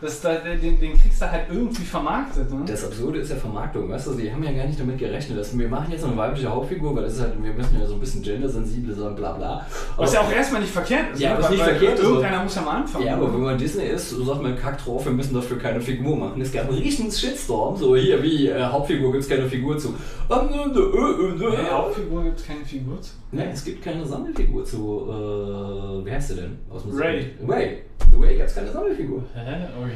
Das, 0.00 0.20
da, 0.22 0.34
den, 0.36 0.80
den 0.80 0.98
kriegst 0.98 1.20
du 1.20 1.30
halt 1.30 1.42
irgendwie 1.50 1.82
vermarktet. 1.84 2.50
Ne? 2.50 2.60
Das 2.66 2.84
Absurde 2.84 3.18
ist 3.18 3.30
ja 3.30 3.36
Vermarktung, 3.36 3.88
weißt 3.90 4.06
du, 4.06 4.14
die 4.14 4.32
haben 4.32 4.42
ja 4.42 4.52
gar 4.52 4.66
nicht 4.66 4.80
damit 4.80 4.98
gerechnet, 4.98 5.38
dass 5.38 5.56
wir 5.58 5.68
machen 5.68 5.92
jetzt 5.92 6.04
eine 6.04 6.16
weibliche 6.16 6.48
Hauptfigur, 6.48 6.94
weil 6.96 7.02
das 7.04 7.14
ist 7.14 7.20
halt, 7.20 7.34
wir 7.42 7.52
müssen 7.52 7.78
ja 7.78 7.86
so 7.86 7.94
ein 7.94 8.00
bisschen 8.00 8.22
gendersensibel 8.22 8.94
sein, 8.94 9.14
bla 9.14 9.32
bla. 9.32 9.66
Was 9.96 10.14
ja 10.14 10.20
auch 10.20 10.32
erstmal 10.32 10.62
nicht 10.62 10.72
verkehrt 10.72 11.12
ist. 11.12 11.20
Ja, 11.20 11.34
ne? 11.36 11.42
Weil- 11.42 11.50
nicht 11.50 11.60
weil 11.60 11.70
verkehrt 11.76 11.98
ist, 11.98 12.04
Irgendeiner 12.04 12.34
aber- 12.36 12.44
muss 12.44 12.54
ja 12.54 12.62
mal 12.62 12.76
anfangen. 12.76 13.06
Ja, 13.06 13.14
aber 13.16 13.32
wenn 13.34 13.40
man 13.42 13.58
Disney 13.58 13.84
ist, 13.84 14.10
so 14.10 14.24
sagt 14.24 14.42
man 14.42 14.56
kack 14.56 14.82
drauf, 14.82 15.04
wir 15.04 15.12
müssen 15.12 15.34
dafür 15.34 15.58
keine 15.58 15.80
Figur 15.80 16.16
machen. 16.16 16.40
Es 16.40 16.50
gab 16.52 16.68
einen 16.68 16.78
riesen 16.78 17.10
Shitstorm, 17.10 17.76
so 17.76 17.94
hier 17.94 18.22
wie 18.22 18.48
äh, 18.48 18.62
Hauptfigur 18.62 19.12
gibt 19.12 19.24
es 19.24 19.28
keine 19.28 19.46
Figur 19.48 19.76
zu. 19.76 19.94
Ah, 20.30 20.46
nö, 20.50 20.72
nö, 20.72 21.34
nö, 21.36 21.50
nö. 21.50 21.56
Hauptfigur 21.70 22.24
gibt 22.24 22.40
es 22.40 22.46
keine 22.46 22.64
Figur 22.64 23.00
zu. 23.02 23.10
Ne, 23.32 23.50
es 23.52 23.64
gibt 23.64 23.84
keine 23.84 24.04
Sammelfigur 24.06 24.64
zu, 24.64 25.06
äh, 25.08 26.04
wie 26.06 26.10
heißt 26.10 26.28
sie 26.28 26.36
denn? 26.36 26.58
Aus 26.70 26.82
dem 26.82 26.98
Ray. 26.98 27.26
Ray. 27.46 27.82
Ray 28.20 28.36
gab 28.38 28.46
es 28.48 28.54
keine 28.56 28.72
Sammelfigur. 28.72 29.22
Hä? 29.34 29.40
Okay. 29.80 29.89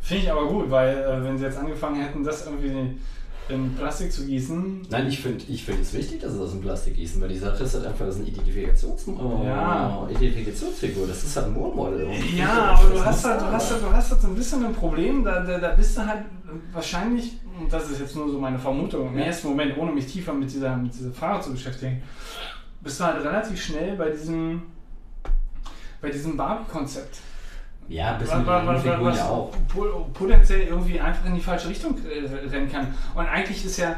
Finde 0.00 0.24
ich 0.24 0.32
aber 0.32 0.46
gut, 0.48 0.70
weil 0.70 0.96
äh, 0.96 1.24
wenn 1.24 1.38
sie 1.38 1.44
jetzt 1.44 1.58
angefangen 1.58 2.00
hätten, 2.00 2.24
das 2.24 2.46
irgendwie 2.46 2.96
in 3.50 3.74
Plastik 3.74 4.12
zu 4.12 4.24
gießen. 4.26 4.86
Nein, 4.90 5.08
ich 5.08 5.20
finde 5.20 5.44
ich 5.48 5.64
find 5.64 5.80
es 5.80 5.92
wichtig, 5.92 6.20
dass 6.20 6.32
sie 6.32 6.38
das 6.38 6.52
in 6.52 6.60
Plastik 6.60 6.96
gießen, 6.96 7.20
weil 7.20 7.28
die 7.28 7.38
Sache 7.38 7.64
ist 7.64 7.74
halt 7.74 7.86
einfach, 7.86 8.06
das 8.06 8.16
ist 8.16 8.20
eine 8.22 8.30
Identifikations 8.30 9.08
äh, 9.08 9.46
Ja. 9.46 10.08
Identifikationsfigur, 10.10 11.06
das 11.06 11.24
ist 11.24 11.36
halt 11.36 11.48
ein 11.48 11.54
Role-Model. 11.54 12.06
Und 12.06 12.36
Ja, 12.36 12.76
aber 12.76 12.88
du 12.88 12.94
das 12.94 13.06
hast, 13.06 13.24
halt, 13.24 13.40
du, 13.40 13.46
hast 13.46 13.70
halt, 13.72 13.82
du 13.82 13.92
hast 13.92 14.10
halt 14.10 14.20
so 14.20 14.28
ein 14.28 14.34
bisschen 14.34 14.64
ein 14.64 14.74
Problem, 14.74 15.24
da, 15.24 15.40
da, 15.40 15.58
da 15.58 15.70
bist 15.72 15.96
du 15.96 16.06
halt 16.06 16.24
wahrscheinlich, 16.72 17.32
und 17.58 17.72
das 17.72 17.90
ist 17.90 18.00
jetzt 18.00 18.16
nur 18.16 18.30
so 18.30 18.38
meine 18.38 18.58
Vermutung, 18.58 19.08
im 19.08 19.18
ersten 19.18 19.48
Moment, 19.48 19.76
ohne 19.76 19.92
mich 19.92 20.06
tiefer 20.06 20.32
mit 20.32 20.52
dieser, 20.52 20.76
mit 20.76 20.94
dieser 20.94 21.12
Frage 21.12 21.42
zu 21.42 21.52
beschäftigen, 21.52 22.02
bist 22.80 23.00
du 23.00 23.04
halt 23.04 23.24
relativ 23.24 23.60
schnell 23.60 23.96
bei 23.96 24.10
diesem, 24.10 24.62
bei 26.00 26.10
diesem 26.10 26.36
Barbie-Konzept. 26.36 27.18
Ja, 27.90 28.12
bis 28.14 28.30
Was, 28.30 28.46
was, 28.46 28.84
was, 28.84 29.16
ja 29.18 29.24
auch. 29.28 29.52
po- 29.68 30.06
potenziell 30.14 30.62
irgendwie 30.68 31.00
einfach 31.00 31.26
in 31.26 31.34
die 31.34 31.40
falsche 31.40 31.68
Richtung 31.68 31.96
äh, 32.06 32.48
rennen 32.48 32.70
kann. 32.70 32.94
Und 33.14 33.26
eigentlich 33.26 33.64
ist 33.64 33.76
ja 33.78 33.96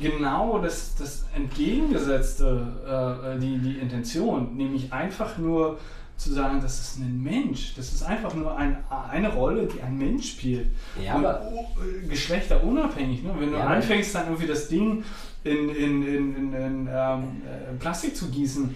genau 0.00 0.58
das, 0.58 0.94
das 0.94 1.24
entgegengesetzte 1.34 3.26
äh, 3.36 3.38
die, 3.40 3.58
die 3.58 3.78
Intention, 3.78 4.56
nämlich 4.56 4.92
einfach 4.92 5.36
nur 5.38 5.78
zu 6.16 6.32
sagen, 6.32 6.60
das 6.62 6.78
ist 6.78 6.98
ein 7.00 7.20
Mensch, 7.22 7.74
das 7.74 7.92
ist 7.92 8.04
einfach 8.04 8.32
nur 8.34 8.56
ein, 8.56 8.76
eine 9.10 9.28
Rolle, 9.32 9.66
die 9.66 9.82
ein 9.82 9.98
Mensch 9.98 10.30
spielt. 10.30 10.68
Ja, 11.02 11.16
Und 11.16 11.26
aber- 11.26 11.42
äh, 11.44 12.06
geschlechterunabhängig. 12.06 13.24
Ne? 13.24 13.30
Wenn 13.38 13.50
du 13.50 13.58
Ja, 13.58 13.66
anfängst, 13.66 14.14
dann 14.14 14.26
irgendwie 14.26 14.46
das 14.46 14.68
Ding 14.68 15.02
in, 15.44 15.68
in, 15.70 16.06
in, 16.06 16.36
in, 16.36 16.52
in 16.54 16.88
ähm, 16.92 17.42
äh, 17.44 17.72
Plastik 17.80 18.16
zu 18.16 18.28
gießen, 18.30 18.72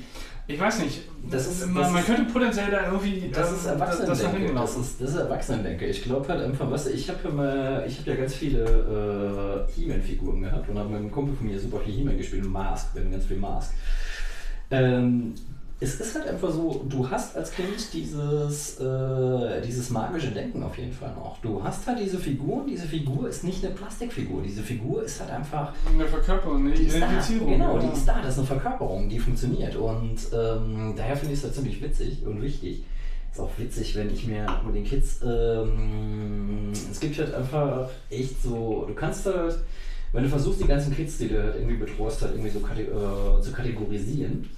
ich 0.48 0.58
weiß 0.60 0.78
nicht, 0.80 1.02
Das 1.30 1.46
ist- 1.46 1.66
man, 1.66 1.82
das 1.82 1.92
man 1.92 2.04
könnte 2.04 2.32
potenziell 2.32 2.70
da 2.70 2.84
irgendwie 2.86 3.30
Das 3.32 3.50
ist 3.50 3.66
das 3.66 3.72
Erwachsenendenke. 3.74 4.46
Das 4.54 4.54
laufen. 4.54 4.80
ist, 4.82 5.00
das 5.00 5.10
ist 5.10 5.16
Erwachsenendenke. 5.16 5.86
Ich 5.86 6.02
glaube 6.04 6.28
halt 6.28 6.42
einfach, 6.44 6.70
was 6.70 6.86
ich 6.86 7.08
habe 7.08 7.18
ja 7.24 7.30
mal, 7.30 7.84
ich 7.86 7.98
habe 7.98 8.10
ja 8.10 8.16
ganz 8.16 8.34
viele 8.34 8.62
äh, 8.64 9.72
He-Man-Figuren 9.72 10.42
gehabt 10.42 10.68
und 10.68 10.78
habe 10.78 10.88
mit 10.90 10.98
einem 10.98 11.10
Kumpel 11.10 11.34
von 11.34 11.46
mir 11.46 11.58
super 11.58 11.80
viel 11.80 11.94
He-Man 11.94 12.16
gespielt, 12.16 12.44
Mask, 12.48 12.94
wir 12.94 13.00
hatten 13.02 13.10
ganz 13.12 13.24
viel 13.26 13.38
Mask. 13.38 13.72
Ähm, 14.70 15.34
es 15.78 16.00
ist 16.00 16.14
halt 16.14 16.26
einfach 16.28 16.50
so, 16.50 16.84
du 16.88 17.08
hast 17.10 17.36
als 17.36 17.52
Kind 17.52 17.92
dieses, 17.92 18.80
äh, 18.80 19.60
dieses 19.60 19.90
magische 19.90 20.30
Denken 20.30 20.62
auf 20.62 20.78
jeden 20.78 20.92
Fall 20.92 21.12
noch. 21.14 21.38
Du 21.42 21.62
hast 21.62 21.86
halt 21.86 21.98
diese 22.00 22.18
Figur 22.18 22.62
und 22.62 22.66
diese 22.66 22.86
Figur 22.86 23.28
ist 23.28 23.44
nicht 23.44 23.62
eine 23.62 23.74
Plastikfigur. 23.74 24.42
Diese 24.42 24.62
Figur 24.62 25.02
ist 25.04 25.20
halt 25.20 25.30
einfach 25.30 25.74
Eine 25.92 26.06
Verkörperung, 26.06 26.66
eine 26.66 26.74
Identifizierung. 26.74 27.50
genau, 27.50 27.78
die 27.78 27.92
ist 27.92 28.06
da, 28.08 28.22
das 28.22 28.32
ist 28.32 28.38
eine 28.38 28.46
Verkörperung, 28.46 29.08
die 29.10 29.18
funktioniert. 29.18 29.76
Und 29.76 30.16
ähm, 30.32 30.94
daher 30.96 31.14
finde 31.16 31.34
ich 31.34 31.40
es 31.40 31.44
halt 31.44 31.54
ziemlich 31.54 31.82
witzig 31.82 32.24
und 32.24 32.40
wichtig. 32.40 32.84
Ist 33.30 33.40
auch 33.40 33.58
witzig, 33.58 33.94
wenn 33.96 34.08
ich 34.10 34.26
mir 34.26 34.46
mit 34.64 34.76
den 34.76 34.84
Kids, 34.84 35.20
ähm, 35.22 36.72
es 36.72 36.98
gibt 36.98 37.18
halt 37.18 37.34
einfach 37.34 37.90
echt 38.08 38.42
so, 38.42 38.86
du 38.88 38.94
kannst 38.94 39.26
halt, 39.26 39.58
wenn 40.12 40.22
du 40.22 40.30
versuchst, 40.30 40.62
die 40.62 40.66
ganzen 40.66 40.96
Kids, 40.96 41.18
die 41.18 41.28
du 41.28 41.42
halt 41.42 41.56
irgendwie 41.56 41.76
betreust, 41.76 42.22
halt 42.22 42.32
irgendwie 42.32 42.50
so 42.50 42.60
äh, 42.60 43.42
zu 43.42 43.52
kategorisieren, 43.52 44.48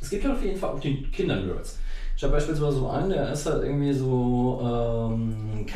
es 0.00 0.10
gibt 0.10 0.24
halt 0.24 0.34
auf 0.34 0.44
jeden 0.44 0.58
Fall 0.58 0.70
auch 0.70 0.80
die 0.80 1.02
Kindernerds. 1.04 1.78
Ich 2.16 2.22
habe 2.22 2.34
beispielsweise 2.34 2.78
so 2.78 2.88
einen, 2.88 3.10
der 3.10 3.32
ist 3.32 3.46
halt 3.46 3.64
irgendwie 3.64 3.92
so, 3.92 4.60
ähm, 4.62 5.66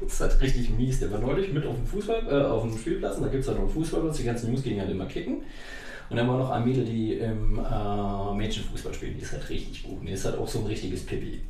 das 0.00 0.12
ist 0.12 0.20
halt 0.20 0.40
richtig 0.40 0.70
mies. 0.70 1.00
Der 1.00 1.12
war 1.12 1.20
neulich 1.20 1.52
mit 1.52 1.64
auf 1.66 1.76
dem 1.76 1.86
Fußball, 1.86 2.26
äh, 2.28 2.44
auf 2.44 2.62
dem 2.62 2.76
Spielplatz 2.76 3.16
und 3.16 3.24
da 3.24 3.28
gibt 3.28 3.42
es 3.42 3.48
halt 3.48 3.58
noch 3.58 3.64
einen 3.64 3.74
Fußballplatz, 3.74 4.16
die 4.16 4.24
ganzen 4.24 4.48
Jungs 4.48 4.62
gehen 4.62 4.80
halt 4.80 4.90
immer 4.90 5.06
kicken. 5.06 5.42
Und 6.10 6.16
dann 6.16 6.28
war 6.28 6.38
noch 6.38 6.50
ein 6.50 6.64
Mädel, 6.64 6.84
die 6.84 7.14
im 7.14 7.58
äh, 7.58 8.34
Mädchenfußball 8.34 8.92
spielt, 8.92 9.16
die 9.16 9.22
ist 9.22 9.32
halt 9.32 9.48
richtig 9.48 9.84
gut. 9.84 10.00
Und 10.00 10.06
die 10.06 10.12
ist 10.12 10.24
halt 10.24 10.36
auch 10.36 10.48
so 10.48 10.60
ein 10.60 10.66
richtiges 10.66 11.06
Pippi. 11.06 11.40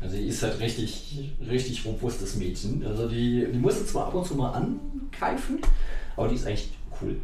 Also 0.00 0.16
die 0.16 0.28
ist 0.28 0.42
halt 0.42 0.60
richtig, 0.60 1.32
richtig 1.48 1.84
robustes 1.84 2.36
Mädchen. 2.36 2.84
Also 2.86 3.08
die, 3.08 3.46
die 3.50 3.58
musste 3.58 3.84
zwar 3.86 4.06
ab 4.06 4.14
und 4.14 4.26
zu 4.26 4.34
mal 4.34 4.52
ankeifen, 4.52 5.58
aber 6.16 6.28
die 6.28 6.34
ist 6.34 6.46
eigentlich 6.46 6.70
cool. 7.00 7.16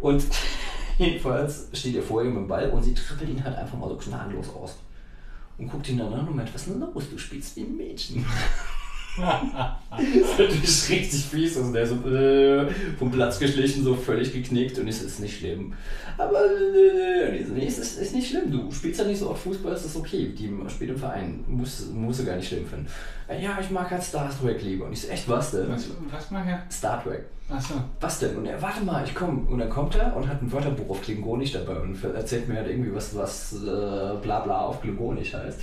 Und 0.00 0.22
jedenfalls 0.98 1.68
steht 1.72 1.96
er 1.96 2.02
vor 2.02 2.22
ihm 2.22 2.36
im 2.36 2.48
Ball 2.48 2.70
und 2.70 2.82
sie 2.82 2.94
trippelt 2.94 3.30
ihn 3.30 3.42
halt 3.42 3.56
einfach 3.56 3.78
mal 3.78 3.88
so 3.88 3.96
gnadenlos 3.96 4.48
aus. 4.54 4.76
Und 5.58 5.70
guckt 5.70 5.88
ihn 5.88 5.98
dann 5.98 6.12
an 6.12 6.26
und 6.26 6.36
meint, 6.36 6.52
was 6.52 6.66
ist 6.66 6.74
denn 6.74 6.80
los? 6.80 7.04
Du 7.10 7.18
spielst 7.18 7.56
wie 7.56 7.62
ein 7.62 7.76
Mädchen. 7.76 8.24
das 9.16 10.00
ist 10.00 10.38
natürlich 10.38 10.90
richtig 10.90 11.24
fies. 11.26 11.56
Also 11.56 11.72
der 11.72 11.86
so 11.86 11.94
äh, 12.08 12.70
vom 12.98 13.10
Platz 13.10 13.38
geschlichen, 13.38 13.84
so 13.84 13.94
völlig 13.94 14.32
geknickt 14.32 14.78
und 14.78 14.90
so, 14.90 15.06
ist 15.06 15.20
nicht 15.20 15.38
schlimm. 15.38 15.74
Aber 16.16 16.38
äh, 16.46 17.44
und 17.44 17.54
nee, 17.54 17.66
es 17.66 17.78
ist, 17.78 17.98
ist 17.98 18.14
nicht 18.14 18.30
schlimm. 18.30 18.50
Du 18.50 18.70
spielst 18.72 19.00
ja 19.00 19.06
nicht 19.06 19.18
so 19.18 19.30
oft 19.30 19.42
Fußball, 19.42 19.72
es 19.72 19.84
ist 19.84 19.96
okay. 19.96 20.32
Die 20.36 20.50
spielt 20.68 20.90
im 20.90 20.96
Verein. 20.96 21.44
Muss, 21.46 21.86
musst 21.92 22.20
du 22.20 22.24
gar 22.24 22.36
nicht 22.36 22.48
schlimm 22.48 22.66
finden. 22.66 22.86
Ja, 23.28 23.58
ich 23.60 23.70
mag 23.70 23.90
halt 23.90 24.02
Star 24.02 24.30
Trek 24.30 24.62
lieber. 24.62 24.86
Und 24.86 24.92
ich 24.92 25.02
so, 25.02 25.08
echt, 25.08 25.28
was 25.28 25.50
denn? 25.50 25.68
Was, 25.68 25.88
was 26.10 26.30
mag 26.30 26.46
er? 26.46 26.62
Star 26.70 27.02
Trek. 27.02 27.26
Achso. 27.48 27.74
Was 28.00 28.18
denn? 28.20 28.36
Und 28.36 28.46
er, 28.46 28.60
warte 28.62 28.82
mal, 28.84 29.04
ich 29.04 29.14
komme. 29.14 29.42
Und 29.50 29.58
dann 29.58 29.68
kommt 29.68 29.94
er 29.94 30.16
und 30.16 30.26
hat 30.26 30.40
ein 30.40 30.50
Wörterbuch 30.50 30.90
auf 30.90 31.02
Klingonisch 31.02 31.52
dabei 31.52 31.78
und 31.80 32.02
erzählt 32.02 32.48
mir 32.48 32.56
halt 32.56 32.68
irgendwie 32.68 32.94
was, 32.94 33.16
was 33.16 33.54
äh, 33.54 34.16
bla 34.22 34.40
bla 34.40 34.62
auf 34.62 34.80
Klingonisch 34.80 35.34
heißt. 35.34 35.60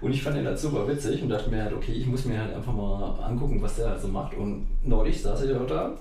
Und 0.00 0.12
ich 0.12 0.22
fand 0.22 0.36
den 0.36 0.46
halt 0.46 0.58
super 0.58 0.88
witzig 0.88 1.22
und 1.22 1.28
dachte 1.28 1.50
mir 1.50 1.62
halt, 1.62 1.72
okay, 1.72 1.92
ich 1.92 2.06
muss 2.06 2.24
mir 2.24 2.40
halt 2.40 2.54
einfach 2.54 2.72
mal 2.72 3.20
angucken, 3.22 3.60
was 3.62 3.76
der 3.76 3.90
halt 3.90 4.00
so 4.00 4.08
macht. 4.08 4.34
Und 4.34 4.66
neulich 4.84 5.22
saß 5.22 5.42
er 5.42 5.60
da, 5.60 5.92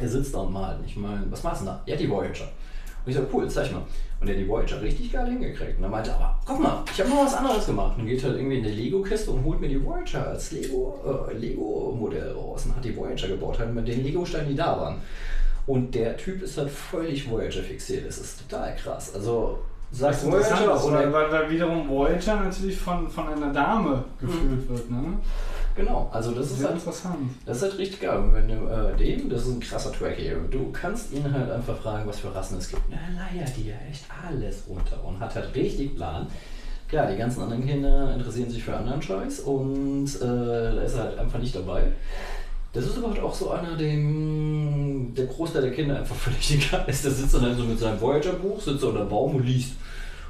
er 0.00 0.08
sitzt 0.08 0.34
da 0.34 0.40
und 0.40 0.52
malt. 0.52 0.78
Ich 0.86 0.96
meine, 0.96 1.24
was 1.30 1.42
machst 1.42 1.62
du 1.62 1.66
denn 1.66 1.74
da? 1.74 1.82
Ja, 1.86 1.96
die 1.96 2.08
Voyager. 2.08 2.48
Und 3.04 3.10
ich 3.10 3.16
so, 3.16 3.22
cool, 3.32 3.48
zeig 3.48 3.72
mal. 3.72 3.82
Und 4.20 4.28
er 4.28 4.34
hat 4.34 4.40
die 4.40 4.48
Voyager 4.48 4.82
richtig 4.82 5.12
geil 5.12 5.28
hingekriegt. 5.28 5.78
Und 5.78 5.84
er 5.84 5.90
meinte, 5.90 6.14
aber 6.14 6.38
guck 6.44 6.60
mal, 6.60 6.82
ich 6.92 7.00
habe 7.00 7.10
noch 7.10 7.24
was 7.24 7.34
anderes 7.34 7.66
gemacht. 7.66 7.96
Und 7.98 8.06
geht 8.06 8.22
halt 8.24 8.36
irgendwie 8.36 8.58
in 8.58 8.64
die 8.64 8.70
Lego-Kiste 8.70 9.30
und 9.30 9.44
holt 9.44 9.60
mir 9.60 9.68
die 9.68 9.84
Voyager 9.84 10.28
als 10.28 10.50
Lego, 10.50 11.28
äh, 11.30 11.34
Lego-Modell 11.34 12.32
raus 12.32 12.66
und 12.66 12.74
hat 12.74 12.84
die 12.84 12.96
Voyager 12.96 13.28
gebaut, 13.28 13.58
halt 13.58 13.72
mit 13.72 13.86
den 13.86 14.02
Lego-Steinen, 14.02 14.48
die 14.48 14.56
da 14.56 14.76
waren. 14.76 15.02
Und 15.66 15.94
der 15.94 16.16
Typ 16.16 16.42
ist 16.42 16.58
halt 16.58 16.70
völlig 16.70 17.30
Voyager 17.30 17.62
fixiert. 17.62 18.06
Das 18.08 18.18
ist 18.18 18.48
total 18.48 18.74
krass. 18.74 19.14
Also, 19.14 19.58
sagst 19.92 20.24
interessant, 20.24 20.60
Voyager 20.62 20.76
ist, 20.76 20.84
oder 20.84 21.12
weil, 21.12 21.32
weil, 21.32 21.50
wiederum 21.50 21.88
Voyager 21.88 22.36
natürlich 22.36 22.78
von, 22.78 23.08
von 23.08 23.28
einer 23.28 23.52
Dame 23.52 24.04
geführt 24.20 24.68
wird. 24.68 24.90
Ne? 24.90 25.18
Genau, 25.78 26.10
also 26.12 26.32
das 26.32 26.46
ist 26.46 26.58
Sehr 26.58 26.66
halt 26.66 26.78
interessant. 26.78 27.30
Das 27.46 27.58
ist 27.58 27.62
halt 27.62 27.78
richtig 27.78 28.00
geil. 28.00 28.18
Und 28.18 28.34
Wenn 28.34 28.48
du 28.48 28.66
äh, 28.66 28.96
dem, 28.96 29.30
das 29.30 29.42
ist 29.42 29.54
ein 29.54 29.60
krasser 29.60 29.92
Track 29.92 30.16
hier, 30.16 30.34
du 30.50 30.72
kannst 30.72 31.12
ihn 31.12 31.32
halt 31.32 31.48
einfach 31.48 31.78
fragen, 31.78 32.04
was 32.04 32.18
für 32.18 32.34
Rassen 32.34 32.58
es 32.58 32.68
gibt. 32.68 32.82
Na, 32.90 32.96
leiert 33.14 33.56
dir 33.56 33.74
echt 33.88 34.04
alles 34.26 34.64
runter 34.68 34.98
und 35.04 35.20
hat 35.20 35.36
halt 35.36 35.54
richtig 35.54 35.94
Plan. 35.94 36.26
Klar, 36.88 37.08
die 37.12 37.16
ganzen 37.16 37.42
anderen 37.42 37.64
Kinder 37.64 38.12
interessieren 38.12 38.50
sich 38.50 38.64
für 38.64 38.76
anderen 38.76 39.00
Scheiß 39.00 39.40
und 39.40 40.06
äh, 40.16 40.18
da 40.20 40.82
ist 40.82 40.94
er 40.94 41.04
halt 41.04 41.18
einfach 41.20 41.38
nicht 41.38 41.54
dabei. 41.54 41.92
Das 42.72 42.84
ist 42.84 42.98
aber 42.98 43.10
halt 43.10 43.20
auch 43.20 43.34
so 43.34 43.50
einer, 43.52 43.76
dem 43.76 45.14
der 45.16 45.26
Großteil 45.26 45.62
der 45.62 45.72
Kinder 45.72 45.96
einfach 45.96 46.16
völlig 46.16 46.54
egal 46.66 46.84
ist. 46.88 47.04
Der 47.04 47.12
sitzt 47.12 47.34
dann 47.34 47.42
halt 47.42 47.56
so 47.56 47.62
mit 47.62 47.78
seinem 47.78 48.00
Voyager-Buch, 48.00 48.60
sitzt 48.60 48.82
unter 48.82 49.04
Baum 49.04 49.36
und 49.36 49.46
liest. 49.46 49.74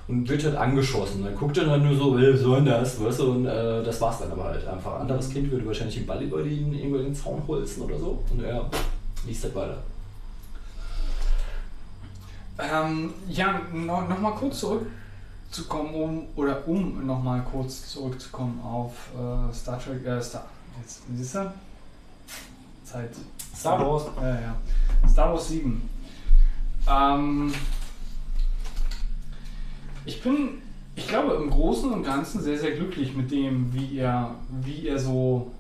Und 0.09 0.29
wird 0.29 0.43
halt 0.45 0.57
angeschossen. 0.57 1.23
Dann 1.23 1.37
guckt 1.37 1.57
er 1.59 1.67
dann 1.67 1.85
nur 1.85 1.95
so, 1.95 2.19
ey, 2.19 2.33
was 2.33 2.41
soll 2.41 2.57
denn 2.57 2.67
das? 2.67 3.03
Weißt 3.03 3.21
du? 3.21 3.31
Und 3.33 3.47
äh, 3.47 3.83
das 3.83 4.01
war's 4.01 4.21
dann 4.21 4.33
aber 4.33 4.45
halt 4.45 4.67
einfach. 4.67 4.95
Ein 4.95 5.03
anderes 5.03 5.29
Kind 5.29 5.51
würde 5.51 5.67
wahrscheinlich 5.67 5.97
den 5.97 6.07
Ball 6.07 6.23
über 6.23 6.43
den, 6.43 6.73
über 6.73 6.99
den 6.99 7.15
Zaun 7.15 7.43
holzen 7.47 7.83
oder 7.83 7.99
so. 7.99 8.23
Und 8.31 8.43
er 8.43 8.65
liest 9.27 9.45
halt 9.45 9.55
weiter. 9.55 9.77
Ähm, 12.59 13.13
ja, 13.29 13.61
noch, 13.73 14.09
noch 14.09 14.19
mal 14.19 14.33
kurz 14.33 14.61
zurückzukommen, 14.61 15.95
um, 15.95 16.27
oder 16.35 16.67
um 16.67 17.07
noch 17.07 17.23
mal 17.23 17.41
kurz 17.43 17.93
zurückzukommen 17.93 18.61
auf 18.65 19.11
äh, 19.15 19.55
Star 19.55 19.79
Trek, 19.79 20.05
äh, 20.05 20.21
Star, 20.21 20.47
jetzt, 20.81 21.03
siehst 21.15 21.37
du? 21.37 21.53
Zeit. 22.89 23.11
Star 23.55 23.79
Wars. 23.87 24.05
Ja, 24.21 24.29
ja. 24.29 24.57
Star 25.09 25.33
Wars 25.33 25.49
7. 25.49 25.89
Ähm, 26.91 27.53
ich 30.09 30.23
bin, 30.23 30.63
ich 30.97 31.07
glaube, 31.07 31.35
im 31.35 31.51
Großen 31.51 31.93
und 31.93 32.03
Ganzen 32.03 32.43
sehr, 32.43 32.59
sehr 32.59 32.73
glücklich 32.73 33.15
mit 33.15 33.31
dem, 33.31 33.73
wie 33.75 33.99
er, 33.99 34.35
wie 34.63 34.89
er 34.89 34.99
so 34.99 35.53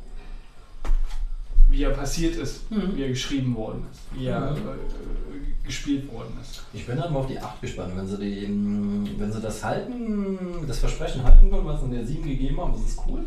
wie 1.70 1.82
er 1.82 1.90
passiert 1.90 2.34
ist, 2.36 2.70
Mhm. 2.70 2.96
wie 2.96 3.02
er 3.02 3.08
geschrieben 3.10 3.54
worden 3.54 3.84
ist, 3.92 4.00
wie 4.18 4.24
er 4.26 4.52
Mhm. 4.52 4.56
äh, 4.56 5.66
gespielt 5.66 6.10
worden 6.10 6.32
ist. 6.40 6.62
Ich 6.72 6.86
bin 6.86 6.96
dann 6.96 7.12
mal 7.12 7.18
auf 7.18 7.26
die 7.26 7.38
8 7.38 7.60
gespannt. 7.60 7.92
Wenn 7.94 8.06
sie, 8.06 8.16
die, 8.16 9.14
wenn 9.18 9.30
sie 9.30 9.38
das 9.42 9.62
halten, 9.62 10.38
das 10.66 10.78
Versprechen 10.78 11.22
halten 11.24 11.50
können, 11.50 11.66
was 11.66 11.80
sie 11.80 11.86
in 11.88 11.92
der 11.92 12.06
7 12.06 12.22
gegeben 12.26 12.58
haben, 12.58 12.72
das 12.72 12.90
ist 12.92 12.98
cool. 13.06 13.20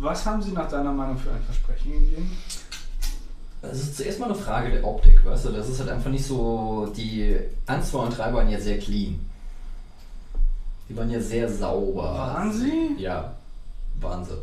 Was 0.00 0.26
haben 0.26 0.42
Sie 0.42 0.52
nach 0.52 0.68
deiner 0.68 0.92
Meinung 0.92 1.16
für 1.16 1.30
ein 1.30 1.42
Versprechen 1.44 1.92
gegeben? 1.92 2.30
Es 3.62 3.80
ist 3.80 3.96
zuerst 3.96 4.20
mal 4.20 4.26
eine 4.26 4.34
Frage 4.34 4.70
der 4.72 4.86
Optik, 4.86 5.24
weißt 5.24 5.46
du? 5.46 5.50
Das 5.52 5.66
ist 5.70 5.80
halt 5.80 5.88
einfach 5.88 6.10
nicht 6.10 6.26
so. 6.26 6.92
Die 6.94 7.36
1, 7.66 7.90
2 7.90 7.98
und 8.00 8.18
3 8.18 8.34
waren 8.34 8.50
ja 8.50 8.60
sehr 8.60 8.78
clean. 8.78 9.18
Die 10.88 10.96
waren 10.96 11.10
ja 11.10 11.20
sehr 11.20 11.48
sauber. 11.48 12.02
Waren 12.02 12.52
sie? 12.52 12.94
Ja, 12.98 13.34
waren 14.00 14.24
sie. 14.24 14.36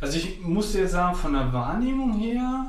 Also 0.00 0.16
ich 0.18 0.40
musste 0.42 0.78
jetzt 0.80 0.92
sagen, 0.92 1.16
von 1.16 1.32
der 1.32 1.52
Wahrnehmung 1.52 2.12
her 2.18 2.66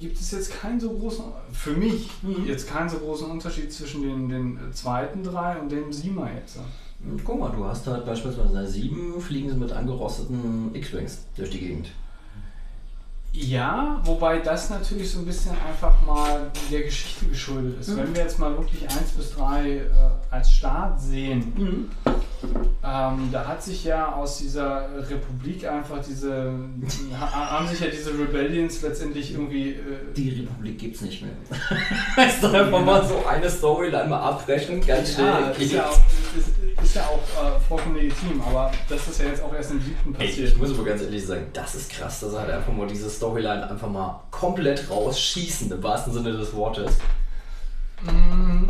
gibt 0.00 0.18
es 0.18 0.32
jetzt 0.32 0.60
keinen 0.60 0.80
so 0.80 0.90
großen, 0.90 1.24
für 1.52 1.72
mich 1.72 2.10
Mhm. 2.22 2.44
jetzt 2.46 2.68
keinen 2.68 2.88
so 2.88 2.98
großen 2.98 3.30
Unterschied 3.30 3.72
zwischen 3.72 4.02
den, 4.02 4.28
den 4.28 4.58
zweiten 4.72 5.22
drei 5.22 5.56
und 5.58 5.70
dem 5.70 5.92
Siemer 5.92 6.28
jetzt. 6.34 6.58
Und 7.04 7.22
guck 7.24 7.38
mal, 7.38 7.50
du 7.50 7.64
hast 7.64 7.86
halt 7.86 8.04
beispielsweise 8.04 8.48
in 8.48 8.54
der 8.54 8.66
7 8.66 9.20
fliegen 9.20 9.50
sie 9.50 9.56
mit 9.56 9.70
angerosteten 9.72 10.74
X-Wings 10.74 11.18
durch 11.36 11.50
die 11.50 11.60
Gegend. 11.60 11.88
Ja, 13.36 14.00
wobei 14.04 14.38
das 14.38 14.70
natürlich 14.70 15.10
so 15.10 15.18
ein 15.18 15.24
bisschen 15.26 15.50
einfach 15.66 16.00
mal 16.02 16.52
der 16.70 16.82
Geschichte 16.82 17.26
geschuldet 17.26 17.80
ist. 17.80 17.88
Mhm. 17.88 17.96
Wenn 17.96 18.14
wir 18.14 18.22
jetzt 18.22 18.38
mal 18.38 18.56
wirklich 18.56 18.82
1 18.82 19.10
bis 19.16 19.32
3 19.34 19.70
äh, 19.70 19.80
als 20.30 20.52
Start 20.52 21.00
sehen, 21.00 21.90
ähm, 22.84 23.28
da 23.32 23.44
hat 23.48 23.60
sich 23.60 23.82
ja 23.84 24.12
aus 24.14 24.38
dieser 24.38 24.86
Republik 25.10 25.66
einfach 25.66 25.98
diese, 26.00 26.54
ha- 27.18 27.50
haben 27.50 27.66
sich 27.66 27.80
ja 27.80 27.88
diese 27.88 28.10
Rebellions 28.16 28.80
letztendlich 28.82 29.32
irgendwie 29.32 29.70
äh, 29.70 29.80
Die 30.16 30.28
Republik 30.42 30.78
gibt's 30.78 31.00
nicht 31.00 31.22
mehr. 31.22 31.32
ist 32.28 32.40
doch 32.44 32.52
einfach 32.54 32.84
mal 32.84 33.04
so 33.04 33.26
eine 33.26 33.50
Storyline 33.50 34.08
mal 34.08 34.20
abbrechen, 34.20 34.80
ganz 34.86 35.14
schnell. 35.14 35.26
Ja, 35.26 35.48
ist 35.48 35.72
ja 35.72 35.86
auch, 35.88 35.98
ist, 36.38 36.48
ist 36.94 37.00
ja 37.00 37.08
auch 37.08 37.56
äh, 37.56 37.60
vollkommen 37.60 37.96
legitim, 37.96 38.40
aber 38.40 38.70
das 38.88 39.08
ist 39.08 39.20
ja 39.20 39.26
jetzt 39.26 39.42
auch 39.42 39.52
erst 39.52 39.72
im 39.72 39.80
siebten 39.80 40.14
Ey, 40.14 40.28
passiert. 40.28 40.48
ich 40.50 40.56
muss 40.56 40.70
aber 40.70 40.84
ganz 40.84 41.02
ehrlich 41.02 41.26
sagen, 41.26 41.46
das 41.52 41.74
ist 41.74 41.90
krass, 41.90 42.20
dass 42.20 42.32
er 42.34 42.42
halt 42.42 42.50
einfach 42.50 42.72
mal 42.72 42.86
diese 42.86 43.10
Storyline 43.10 43.68
einfach 43.68 43.90
mal 43.90 44.22
komplett 44.30 44.88
rausschießen, 44.88 45.72
im 45.72 45.82
wahrsten 45.82 46.12
Sinne 46.12 46.32
des 46.32 46.54
Wortes. 46.54 46.98
Mm, 48.02 48.66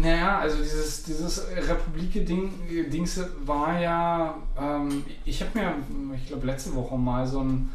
Naja, 0.00 0.38
also 0.38 0.58
dieses, 0.58 1.02
dieses 1.02 1.44
Republik-Dings 1.56 3.20
war 3.44 3.80
ja, 3.80 4.36
ähm, 4.60 5.04
ich 5.24 5.40
habe 5.40 5.58
mir, 5.58 5.74
ich 6.14 6.28
glaube 6.28 6.46
letzte 6.46 6.72
Woche 6.72 6.96
mal 6.96 7.26
so 7.26 7.40
ein, 7.40 7.70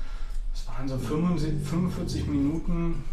es 0.53 0.66
waren 0.68 0.88
so 0.88 0.98
45, 0.98 1.68
45 1.68 2.28
Minuten, 2.28 3.03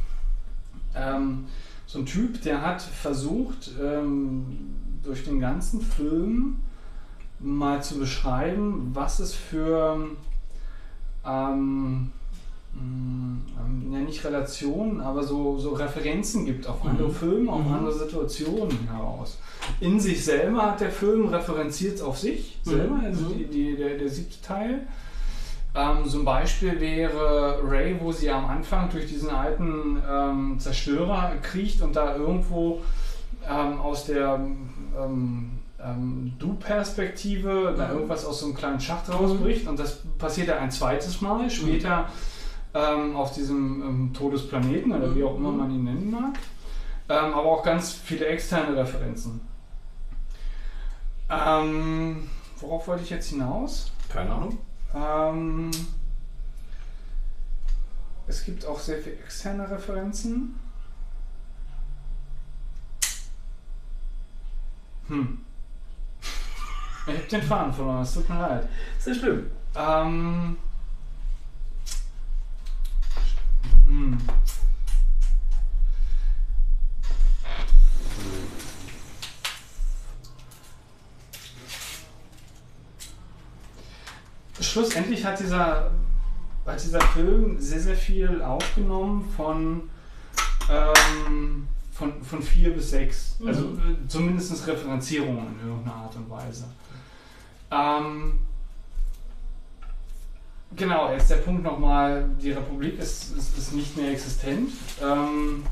ähm, 0.95 1.47
so 1.87 1.99
ein 1.99 2.07
Typ, 2.07 2.41
der 2.43 2.63
hat 2.63 2.81
versucht, 2.83 3.73
ähm, 3.83 4.77
durch 5.03 5.25
den 5.25 5.41
ganzen 5.41 5.81
Film 5.81 6.61
mal 7.41 7.83
zu 7.83 7.99
beschreiben, 7.99 8.91
was 8.95 9.21
es 9.21 9.35
für, 9.35 9.97
ähm, 11.27 12.13
mh, 12.75 13.37
ähm, 13.61 13.93
ja 13.93 13.99
nicht 14.01 14.25
Relationen, 14.25 15.01
aber 15.01 15.23
so, 15.23 15.59
so 15.59 15.71
Referenzen 15.71 16.45
gibt 16.45 16.67
auf 16.67 16.85
andere 16.85 17.09
Mhm. 17.09 17.13
Filme, 17.15 17.53
auf 17.53 17.65
Mhm. 17.65 17.73
andere 17.75 17.93
Situationen 17.93 18.89
heraus. 18.91 19.39
In 19.81 19.99
sich 20.01 20.25
selber 20.25 20.63
hat 20.63 20.81
der 20.81 20.91
Film 20.91 21.29
referenziert 21.29 22.01
auf 22.03 22.19
sich 22.19 22.59
Mhm. 22.65 22.71
selber, 22.71 23.01
also 23.05 23.29
Mhm. 23.29 23.39
die, 23.39 23.45
die, 23.47 23.77
der, 23.77 23.97
der 23.99 24.09
siebte 24.09 24.41
Teil. 24.43 24.87
Ähm, 25.75 25.99
so 26.07 26.19
ein 26.21 26.25
Beispiel 26.25 26.81
wäre 26.81 27.61
Ray, 27.63 27.97
wo 28.01 28.11
sie 28.11 28.31
am 28.31 28.47
Anfang 28.47 28.89
durch 28.91 29.07
diesen 29.07 29.31
alten 29.31 30.03
ähm, 30.11 30.57
Zerstörer 30.59 31.35
kriecht 31.43 31.83
und 31.83 31.95
da 31.95 32.17
irgendwo 32.17 32.81
ähm, 33.49 33.79
aus 33.79 34.07
der 34.07 34.41
ähm, 34.99 35.51
ähm, 35.83 36.33
Du-Perspektive 36.39 37.75
da 37.77 37.89
Mhm. 37.89 37.95
irgendwas 37.95 38.25
aus 38.25 38.41
so 38.41 38.47
einem 38.47 38.55
kleinen 38.55 38.81
Schacht 38.81 39.09
rausbricht 39.13 39.67
und 39.69 39.79
das 39.79 40.03
passiert 40.19 40.49
ja 40.49 40.59
ein 40.59 40.71
zweites 40.71 41.21
Mal 41.21 41.49
später 41.51 42.09
ähm, 42.75 43.17
auf 43.17 43.33
diesem 43.33 43.83
ähm, 43.83 44.13
Todesplaneten 44.13 44.93
oder 44.93 45.15
wie 45.15 45.25
auch 45.25 45.37
immer 45.37 45.53
man 45.53 45.71
ihn 45.71 45.85
nennen 45.85 46.11
mag. 46.11 46.39
Ähm, 47.09 47.33
aber 47.33 47.47
auch 47.47 47.63
ganz 47.63 47.93
viele 47.93 48.27
externe 48.27 48.77
Referenzen. 48.77 49.41
Ähm, 51.31 52.29
worauf 52.61 52.87
wollte 52.89 53.05
ich 53.05 53.11
jetzt 53.11 53.31
hinaus? 53.31 53.93
Keine 54.09 54.31
Ahnung. 54.33 54.59
Ähm, 54.95 55.71
es 58.27 58.45
gibt 58.45 58.67
auch 58.67 58.79
sehr 58.79 58.99
viele 58.99 59.17
externe 59.17 59.71
Referenzen. 59.71 60.59
Hm. 65.09 65.39
Ich 67.09 67.15
hab 67.15 67.29
den 67.29 67.43
Faden 67.43 67.73
verloren, 67.73 68.03
es 68.03 68.13
tut 68.15 68.29
mir 68.29 68.39
leid. 68.39 68.69
Ist 68.99 69.07
ja 69.07 69.15
schlimm. 69.15 69.47
Ähm. 69.75 70.57
Hm. 73.87 74.19
Schlussendlich 84.61 85.25
hat 85.25 85.39
dieser, 85.41 85.91
hat 86.67 86.83
dieser 86.83 87.01
Film 87.01 87.59
sehr, 87.61 87.81
sehr 87.81 87.97
viel 87.97 88.43
aufgenommen 88.43 89.25
von, 89.37 89.89
ähm, 90.71 91.69
von, 91.93 92.23
von 92.23 92.43
vier 92.43 92.75
bis 92.75 92.91
sechs. 92.91 93.37
Also 93.47 93.69
Mhm. 93.69 93.79
äh, 94.05 94.09
zumindest 94.09 94.67
Referenzierungen 94.67 95.59
in 95.61 95.69
irgendeiner 95.69 95.97
Art 95.97 96.17
und 96.17 96.29
Weise. 96.29 96.65
Ähm, 97.71 98.39
Genau, 100.77 101.11
jetzt 101.11 101.31
der 101.31 101.37
Punkt 101.37 101.65
nochmal, 101.65 102.29
die 102.41 102.53
Republik 102.53 102.99
ist, 102.99 103.37
ist, 103.37 103.57
ist 103.57 103.73
nicht 103.73 103.97
mehr 103.97 104.13
existent. 104.13 104.71
Ähm, 105.03 105.65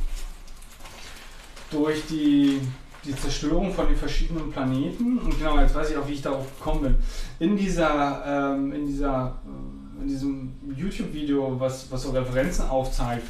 durch 1.70 2.06
die, 2.06 2.60
die 3.04 3.14
Zerstörung 3.14 3.72
von 3.72 3.88
den 3.88 3.96
verschiedenen 3.96 4.50
Planeten. 4.50 5.18
Und 5.18 5.38
genau, 5.38 5.60
jetzt 5.60 5.74
weiß 5.74 5.90
ich 5.90 5.96
auch, 5.96 6.08
wie 6.08 6.14
ich 6.14 6.22
darauf 6.22 6.46
gekommen 6.58 6.82
bin. 6.82 6.94
In 7.38 7.56
dieser, 7.56 8.54
ähm, 8.54 8.72
in 8.72 8.86
dieser, 8.86 9.38
äh, 9.44 10.02
in 10.02 10.08
diesem 10.08 10.52
YouTube-Video, 10.74 11.60
was, 11.60 11.90
was 11.90 12.02
so 12.02 12.10
Referenzen 12.10 12.68
aufzeigt, 12.68 13.26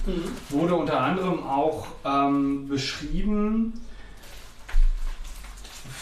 wurde 0.50 0.74
unter 0.74 1.00
anderem 1.00 1.42
auch 1.42 1.86
ähm, 2.04 2.68
beschrieben, 2.68 3.74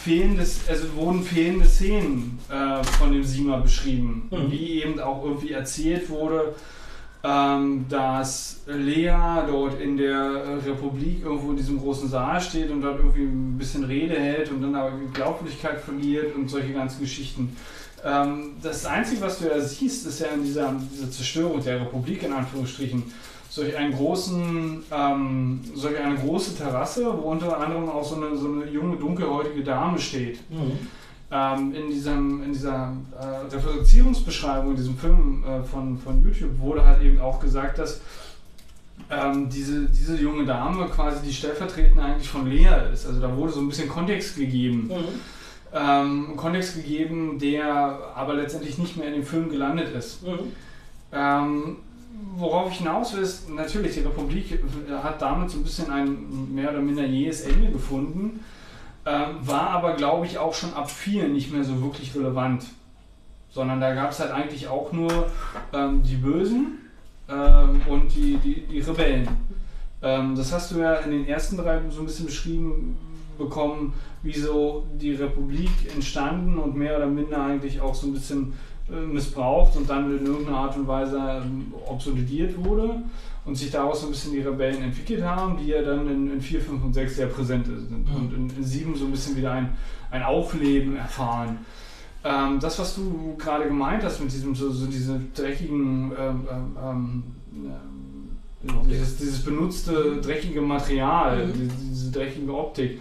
fehlendes, 0.04 0.60
also 0.68 0.84
wurden 0.94 1.22
fehlende 1.22 1.66
Szenen 1.66 2.38
äh, 2.50 2.84
von 2.84 3.12
dem 3.12 3.24
Sima 3.24 3.56
beschrieben, 3.58 4.28
Mhm. 4.30 4.50
wie 4.50 4.82
eben 4.82 5.00
auch 5.00 5.24
irgendwie 5.24 5.52
erzählt 5.52 6.08
wurde, 6.10 6.54
ähm, 7.26 7.86
dass 7.88 8.60
Lea 8.66 9.16
dort 9.48 9.80
in 9.80 9.96
der 9.96 10.58
Republik 10.66 11.22
irgendwo 11.24 11.50
in 11.52 11.56
diesem 11.56 11.78
großen 11.80 12.08
Saal 12.08 12.38
steht 12.40 12.70
und 12.70 12.82
dort 12.82 12.98
irgendwie 12.98 13.22
ein 13.22 13.56
bisschen 13.56 13.84
Rede 13.84 14.14
hält 14.14 14.50
und 14.50 14.60
dann 14.60 14.74
aber 14.74 14.92
Glaubwürdigkeit 15.14 15.80
verliert 15.80 16.34
und 16.36 16.48
solche 16.50 16.72
ganzen 16.74 17.00
Geschichten. 17.00 17.56
Ähm, 18.04 18.50
das 18.62 18.84
Einzige, 18.84 19.22
was 19.22 19.38
du 19.38 19.46
ja 19.48 19.58
siehst, 19.58 20.06
ist 20.06 20.20
ja 20.20 20.26
in 20.34 20.44
dieser, 20.44 20.74
dieser 20.92 21.10
Zerstörung 21.10 21.64
der 21.64 21.80
Republik 21.80 22.22
in 22.22 22.32
Anführungsstrichen, 22.34 23.02
solch 23.54 23.76
einen 23.76 23.94
großen, 23.94 24.82
ähm, 24.90 25.60
solch 25.74 25.96
eine 25.96 26.16
große 26.16 26.56
Terrasse, 26.56 27.06
wo 27.16 27.30
unter 27.30 27.56
anderem 27.56 27.88
auch 27.88 28.04
so 28.04 28.16
eine, 28.16 28.36
so 28.36 28.48
eine 28.48 28.68
junge, 28.68 28.96
dunkelhäutige 28.96 29.62
Dame 29.62 29.96
steht. 29.96 30.40
Ähm, 31.30 31.72
in, 31.72 31.88
diesem, 31.88 32.42
in 32.42 32.52
dieser 32.52 32.92
äh, 33.16 33.54
Referenzierungsbeschreibung, 33.54 34.70
in 34.70 34.76
diesem 34.76 34.98
Film 34.98 35.44
äh, 35.44 35.62
von, 35.62 35.96
von 35.98 36.20
YouTube, 36.24 36.58
wurde 36.58 36.84
halt 36.84 37.00
eben 37.02 37.20
auch 37.20 37.38
gesagt, 37.38 37.78
dass 37.78 38.00
ähm, 39.08 39.48
diese, 39.48 39.86
diese 39.86 40.16
junge 40.16 40.44
Dame 40.44 40.86
quasi 40.86 41.24
die 41.24 41.32
stellvertretende 41.32 42.02
eigentlich 42.02 42.28
von 42.28 42.48
Lea 42.48 42.90
ist. 42.92 43.06
Also 43.06 43.20
da 43.20 43.36
wurde 43.36 43.52
so 43.52 43.60
ein 43.60 43.68
bisschen 43.68 43.88
Kontext 43.88 44.36
gegeben. 44.36 44.90
Ähm, 45.72 46.36
Kontext 46.36 46.74
gegeben, 46.74 47.38
der 47.38 47.64
aber 48.16 48.34
letztendlich 48.34 48.78
nicht 48.78 48.96
mehr 48.96 49.06
in 49.06 49.14
dem 49.14 49.24
Film 49.24 49.48
gelandet 49.48 49.94
ist. 49.94 50.24
Ähm, 51.12 51.76
worauf 52.36 52.70
ich 52.70 52.78
hinaus 52.78 53.14
will, 53.14 53.22
ist 53.22 53.48
natürlich, 53.48 53.94
die 53.94 54.00
Republik 54.00 54.52
äh, 54.52 54.92
hat 55.02 55.20
damit 55.22 55.50
so 55.50 55.58
ein 55.58 55.64
bisschen 55.64 55.90
ein 55.90 56.54
mehr 56.54 56.70
oder 56.70 56.80
minder 56.80 57.04
jähes 57.04 57.42
Ende 57.42 57.70
gefunden, 57.70 58.40
ähm, 59.06 59.36
war 59.42 59.70
aber, 59.70 59.94
glaube 59.94 60.26
ich, 60.26 60.38
auch 60.38 60.54
schon 60.54 60.72
ab 60.74 60.90
4 60.90 61.28
nicht 61.28 61.52
mehr 61.52 61.64
so 61.64 61.82
wirklich 61.82 62.14
relevant. 62.14 62.64
Sondern 63.50 63.80
da 63.80 63.94
gab 63.94 64.10
es 64.10 64.20
halt 64.20 64.32
eigentlich 64.32 64.68
auch 64.68 64.92
nur 64.92 65.30
ähm, 65.72 66.02
die 66.02 66.16
Bösen 66.16 66.78
ähm, 67.28 67.82
und 67.86 68.14
die, 68.14 68.36
die, 68.38 68.66
die 68.66 68.80
Rebellen. 68.80 69.28
Ähm, 70.02 70.34
das 70.34 70.52
hast 70.52 70.72
du 70.72 70.78
ja 70.80 70.94
in 70.96 71.10
den 71.10 71.26
ersten 71.26 71.56
drei 71.56 71.80
so 71.90 72.00
ein 72.00 72.06
bisschen 72.06 72.26
beschrieben 72.26 72.96
bekommen, 73.38 73.92
wie 74.22 74.38
so 74.38 74.86
die 74.94 75.14
Republik 75.14 75.70
entstanden 75.92 76.58
und 76.58 76.76
mehr 76.76 76.96
oder 76.96 77.06
minder 77.06 77.44
eigentlich 77.44 77.80
auch 77.80 77.94
so 77.94 78.06
ein 78.06 78.12
bisschen 78.12 78.54
missbraucht 78.88 79.76
und 79.76 79.88
dann 79.88 80.18
in 80.18 80.26
irgendeiner 80.26 80.58
Art 80.58 80.76
und 80.76 80.86
Weise 80.86 81.16
ähm, 81.18 81.72
obsolendiert 81.86 82.62
wurde 82.64 83.02
und 83.44 83.56
sich 83.56 83.70
daraus 83.70 84.00
so 84.02 84.06
ein 84.06 84.10
bisschen 84.12 84.32
die 84.32 84.40
Rebellen 84.40 84.82
entwickelt 84.82 85.22
haben, 85.22 85.56
die 85.58 85.68
ja 85.68 85.82
dann 85.82 86.08
in, 86.10 86.30
in 86.32 86.40
4, 86.40 86.60
5 86.60 86.84
und 86.84 86.92
6 86.92 87.16
sehr 87.16 87.26
präsent 87.28 87.66
sind 87.66 87.90
Mhm. 88.08 88.14
und 88.16 88.34
in, 88.34 88.56
in 88.56 88.64
7 88.64 88.94
so 88.94 89.04
ein 89.06 89.10
bisschen 89.10 89.36
wieder 89.36 89.52
ein, 89.52 89.70
ein 90.10 90.22
Aufleben 90.22 90.96
erfahren. 90.96 91.58
Ähm, 92.24 92.58
das, 92.60 92.78
was 92.78 92.94
du 92.94 93.34
gerade 93.38 93.64
gemeint 93.66 94.02
hast 94.02 94.20
mit 94.20 94.32
diesem 94.32 94.54
so, 94.54 94.70
so 94.70 94.86
diese 94.86 95.20
dreckigen 95.34 96.12
ähm, 96.18 96.48
ähm, 96.50 96.76
ähm, 96.82 97.22
ähm, 97.54 98.88
dieses, 98.88 99.16
dieses 99.18 99.42
benutzte 99.44 100.20
dreckige 100.22 100.62
Material, 100.62 101.46
Mhm. 101.46 101.52
diese, 101.52 101.70
diese 101.90 102.10
dreckige 102.12 102.54
Optik, 102.54 103.00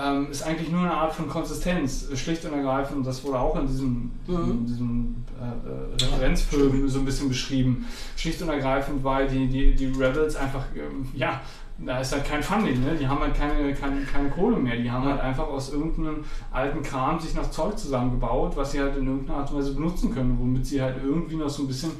ähm, 0.00 0.28
ist 0.30 0.42
eigentlich 0.42 0.70
nur 0.70 0.80
eine 0.82 0.92
Art 0.94 1.12
von 1.12 1.28
Konsistenz, 1.28 2.06
schlicht 2.14 2.44
und 2.44 2.52
ergreifend. 2.52 3.06
Das 3.06 3.24
wurde 3.24 3.38
auch 3.40 3.56
in 3.58 3.66
diesem, 3.66 4.10
Mhm. 4.26 4.50
in 4.50 4.66
diesem 4.66 5.14
äh, 5.40 6.02
äh, 6.02 6.04
Referenzfilm 6.12 6.88
so 6.88 7.00
ein 7.00 7.04
bisschen 7.04 7.28
beschrieben. 7.28 7.86
Schlicht 8.16 8.40
und 8.42 8.48
ergreifend, 8.48 9.02
weil 9.02 9.26
die, 9.28 9.46
die, 9.48 9.74
die 9.74 9.86
Rebels 9.86 10.36
einfach, 10.36 10.64
ähm, 10.76 11.08
ja, 11.14 11.40
da 11.80 12.00
ist 12.00 12.12
halt 12.12 12.24
kein 12.24 12.42
Funding, 12.42 12.80
ne? 12.84 12.96
die 12.98 13.06
haben 13.06 13.20
halt 13.20 13.34
keine, 13.36 13.72
keine, 13.72 14.00
keine 14.02 14.28
Kohle 14.30 14.56
mehr. 14.56 14.76
Die 14.76 14.90
haben 14.90 15.04
halt 15.04 15.20
einfach 15.20 15.46
aus 15.46 15.72
irgendeinem 15.72 16.24
alten 16.50 16.82
Kram 16.82 17.20
sich 17.20 17.34
noch 17.34 17.50
Zeug 17.52 17.78
zusammengebaut, 17.78 18.56
was 18.56 18.72
sie 18.72 18.80
halt 18.80 18.96
in 18.96 19.06
irgendeiner 19.06 19.38
Art 19.40 19.52
und 19.52 19.58
Weise 19.58 19.74
benutzen 19.74 20.12
können, 20.12 20.36
womit 20.40 20.66
sie 20.66 20.82
halt 20.82 20.96
irgendwie 21.04 21.36
noch 21.36 21.48
so 21.48 21.62
ein 21.62 21.68
bisschen 21.68 21.92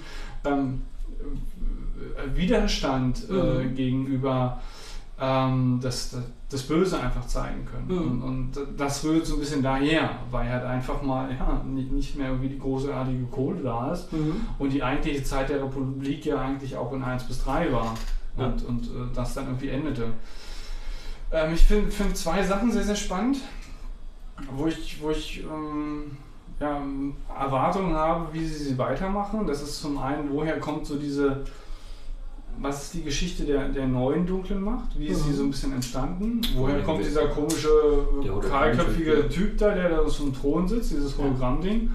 ähm, 0.45 0.83
äh, 2.17 2.37
Widerstand 2.37 3.29
äh, 3.31 3.33
Mhm. 3.65 3.75
gegenüber 3.75 4.61
ähm, 5.21 5.79
das, 5.83 6.11
das, 6.11 6.23
das 6.51 6.63
Böse 6.63 7.01
einfach 7.01 7.27
zeigen 7.27 7.65
können. 7.67 7.87
Mhm. 7.89 8.23
Und, 8.23 8.23
und 8.23 8.81
das 8.81 9.05
rührt 9.05 9.27
so 9.27 9.35
ein 9.35 9.41
bisschen 9.41 9.63
daher, 9.63 10.11
weil 10.31 10.49
halt 10.51 10.65
einfach 10.65 11.03
mal 11.03 11.29
ja, 11.37 11.63
nicht, 11.67 11.91
nicht 11.93 12.17
mehr 12.17 12.29
irgendwie 12.29 12.49
die 12.51 12.59
großartige 12.59 13.25
Kohle 13.25 13.61
da 13.63 13.93
ist 13.93 14.09
und 14.59 14.73
die 14.73 14.83
eigentliche 14.83 15.23
Zeit 15.25 15.49
der 15.49 15.63
Republik 15.63 16.25
ja 16.25 16.41
eigentlich 16.41 16.77
auch 16.77 16.93
in 16.93 17.03
1 17.03 17.25
bis 17.25 17.43
3 17.45 17.73
war 17.73 17.95
Ja. 18.39 18.47
und, 18.47 18.65
und 18.65 18.85
äh, 18.85 19.15
das 19.15 19.35
dann 19.35 19.47
irgendwie 19.47 19.69
endete. 19.69 20.07
Ähm, 21.33 21.53
ich 21.55 21.65
finde 21.65 21.91
find 21.91 22.17
zwei 22.17 22.43
Sachen 22.43 22.73
sehr, 22.73 22.85
sehr 22.85 22.97
spannend, 22.97 23.39
wo 24.53 24.67
ich, 24.67 25.03
wo 25.03 25.11
ich 25.11 25.43
ähm, 25.45 26.17
ja, 26.61 26.81
Erwartungen 27.39 27.95
habe, 27.95 28.33
wie 28.33 28.45
sie 28.47 28.65
sie 28.65 28.79
weitermachen. 28.79 29.47
Das 29.47 29.61
ist 29.63 29.81
zum 29.81 29.99
einen, 29.99 30.33
woher 30.33 30.59
kommt 30.59 30.87
so 30.87 30.97
diese, 30.97 31.45
was 32.61 32.85
ist 32.85 32.95
die 32.95 33.03
Geschichte 33.03 33.45
der, 33.45 33.69
der 33.69 33.87
neuen 33.87 34.27
dunklen 34.27 34.61
Macht? 34.63 34.99
Wie 34.99 35.07
ist 35.07 35.25
sie 35.25 35.31
Mhm. 35.31 35.35
so 35.37 35.43
ein 35.45 35.51
bisschen 35.51 35.73
entstanden? 35.73 36.41
Woher 36.57 36.79
Ja, 36.79 36.85
kommt 36.85 37.05
dieser 37.05 37.27
komische, 37.29 37.69
Hologramm-Typ, 37.69 38.51
kahlköpfige 38.51 39.15
ja. 39.21 39.23
Typ 39.29 39.59
da, 39.59 39.75
der 39.75 39.89
da 39.91 39.99
auf 40.01 40.13
so 40.13 40.25
einem 40.25 40.35
Thron 40.35 40.67
sitzt, 40.69 40.91
dieses 40.93 41.17
Ja. 41.17 41.25
Hologramm-Ding? 41.25 41.91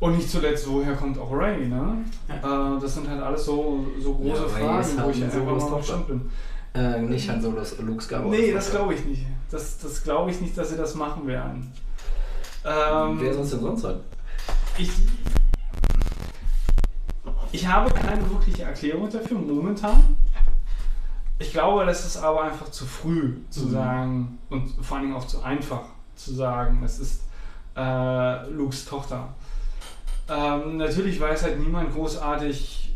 Und 0.00 0.16
nicht 0.16 0.30
zuletzt, 0.30 0.68
woher 0.68 0.94
kommt 0.94 1.18
auch 1.18 1.32
Ray? 1.32 1.66
Ne? 1.66 2.04
Äh, 2.28 2.80
das 2.80 2.94
sind 2.94 3.08
halt 3.08 3.20
alles 3.20 3.44
so, 3.44 3.84
so 4.00 4.14
große 4.14 4.42
Ja, 4.42 4.48
Fragen, 4.48 4.80
ist 4.80 4.96
wo 4.96 5.00
halt 5.02 5.16
ich 5.16 5.22
ein 5.22 5.30
einfach 5.30 5.44
mal 5.44 5.60
Solos 5.60 5.76
gespannt 5.86 6.06
bin. 6.06 6.30
Äh, 6.74 7.00
nicht 7.02 7.28
Han 7.28 7.42
Solo, 7.42 7.56
Luke 7.80 8.02
Skywalker. 8.02 8.28
Nee, 8.28 8.52
das 8.52 8.70
glaube 8.70 8.94
ich 8.94 9.04
nicht. 9.04 9.22
Das, 9.50 9.78
das 9.78 10.02
glaube 10.04 10.30
ich 10.30 10.40
nicht, 10.40 10.56
dass 10.56 10.70
sie 10.70 10.76
das 10.76 10.94
machen 10.94 11.26
werden. 11.26 11.72
Ähm, 12.64 13.16
Wer 13.20 13.34
soll 13.34 13.42
es 13.42 13.50
denn 13.50 13.60
sonst 13.60 13.80
sein? 13.82 13.96
ich, 14.76 14.90
ich 17.52 17.66
habe 17.66 17.90
keine 17.92 18.28
wirkliche 18.30 18.62
Erklärung 18.64 19.08
dafür 19.10 19.38
momentan. 19.38 20.16
Ich 21.38 21.52
glaube, 21.52 21.86
das 21.86 22.04
ist 22.04 22.16
aber 22.16 22.42
einfach 22.44 22.70
zu 22.70 22.84
früh 22.84 23.34
zu 23.48 23.66
Mhm. 23.66 23.70
sagen 23.70 24.38
und 24.50 24.68
vor 24.84 24.96
allen 24.96 25.06
Dingen 25.06 25.16
auch 25.16 25.26
zu 25.26 25.42
einfach 25.42 25.82
zu 26.16 26.34
sagen, 26.34 26.82
es 26.84 26.98
ist 26.98 27.22
äh, 27.76 28.50
Lukes 28.50 28.84
Tochter. 28.84 29.28
Ähm, 30.28 30.78
natürlich 30.78 31.20
weiß 31.20 31.44
halt 31.44 31.60
niemand 31.60 31.94
großartig, 31.94 32.92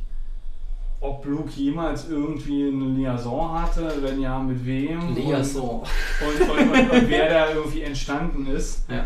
ob 1.00 1.24
Luke 1.24 1.50
jemals 1.50 2.08
irgendwie 2.08 2.68
eine 2.68 2.84
Liaison 2.86 3.60
hatte, 3.60 3.92
wenn 4.02 4.20
ja, 4.20 4.39
mit 4.40 4.64
wem. 4.66 5.14
Liaison. 5.14 5.81
Und, 5.81 6.50
und, 6.50 6.70
und, 6.72 6.90
und 6.90 7.08
wer 7.08 7.28
da 7.28 7.50
irgendwie 7.55 7.82
entstanden 7.82 8.47
ist. 8.47 8.84
Ja. 8.90 9.05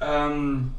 Ähm, 0.00 0.72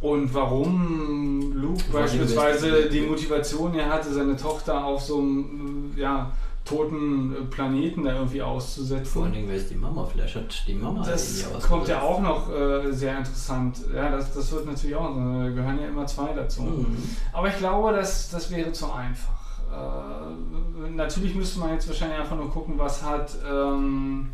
und 0.00 0.32
warum 0.34 1.52
Luke 1.54 1.84
beispielsweise 1.92 2.88
die 2.88 3.02
Motivation 3.02 3.74
er 3.74 3.90
hatte, 3.90 4.12
seine 4.12 4.36
Tochter 4.36 4.84
auf 4.84 5.02
so 5.02 5.18
einem 5.18 5.92
äh, 5.96 6.00
ja, 6.00 6.32
toten 6.64 7.32
äh, 7.32 7.44
Planeten 7.44 8.04
da 8.04 8.14
irgendwie 8.14 8.42
auszusetzen. 8.42 9.06
Vor 9.06 9.24
allen 9.24 9.32
Dingen, 9.32 9.48
wer 9.48 9.56
ist 9.56 9.70
die 9.70 9.76
Mama? 9.76 10.04
Vielleicht 10.04 10.36
hat 10.36 10.64
die 10.66 10.74
Mama 10.74 11.04
Das 11.04 11.44
kommt 11.66 11.88
ja 11.88 12.02
auch 12.02 12.20
noch 12.20 12.52
äh, 12.52 12.92
sehr 12.92 13.18
interessant. 13.18 13.78
Ja, 13.94 14.10
das, 14.10 14.34
das 14.34 14.52
wird 14.52 14.66
natürlich 14.66 14.96
auch, 14.96 15.14
da 15.14 15.48
gehören 15.48 15.80
ja 15.80 15.88
immer 15.88 16.06
zwei 16.06 16.32
dazu. 16.32 16.62
Mhm. 16.62 16.96
Aber 17.32 17.48
ich 17.48 17.56
glaube, 17.56 17.92
das, 17.92 18.30
das 18.30 18.50
wäre 18.50 18.72
zu 18.72 18.92
einfach. 18.92 19.38
Äh, 19.72 20.90
natürlich 20.90 21.34
müsste 21.34 21.60
man 21.60 21.72
jetzt 21.72 21.88
wahrscheinlich 21.88 22.18
einfach 22.18 22.36
nur 22.36 22.50
gucken, 22.50 22.74
was 22.78 23.02
hat 23.02 23.30
ähm, 23.50 24.30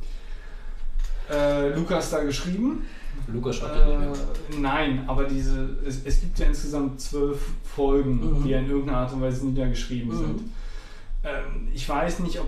äh, 1.31 1.69
Lukas 1.75 2.11
da 2.11 2.23
geschrieben. 2.23 2.87
Lukas 3.33 3.57
schreibt 3.57 3.77
ja 3.77 3.87
nicht 3.87 3.99
mehr. 4.01 4.09
Äh, 4.11 4.61
nein, 4.61 5.05
aber 5.07 5.25
diese, 5.25 5.77
es, 5.87 6.05
es 6.05 6.21
gibt 6.21 6.39
ja 6.39 6.47
insgesamt 6.47 7.01
zwölf 7.01 7.39
Folgen, 7.65 8.39
Mhm. 8.41 8.45
die 8.45 8.51
ja 8.51 8.59
in 8.59 8.69
irgendeiner 8.71 8.99
Art 8.99 9.13
und 9.13 9.23
Weise 9.23 9.47
niedergeschrieben 9.47 10.11
Mhm. 10.15 10.19
sind. 10.19 10.41
Ähm, 11.25 11.69
ich 11.73 11.89
weiß 11.89 12.21
nicht, 12.21 12.39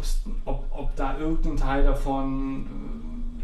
ob, 0.44 0.64
ob 0.70 0.94
da 0.96 1.18
irgendein 1.18 1.56
Teil 1.56 1.84
davon 1.84 2.66
äh, 2.66 2.95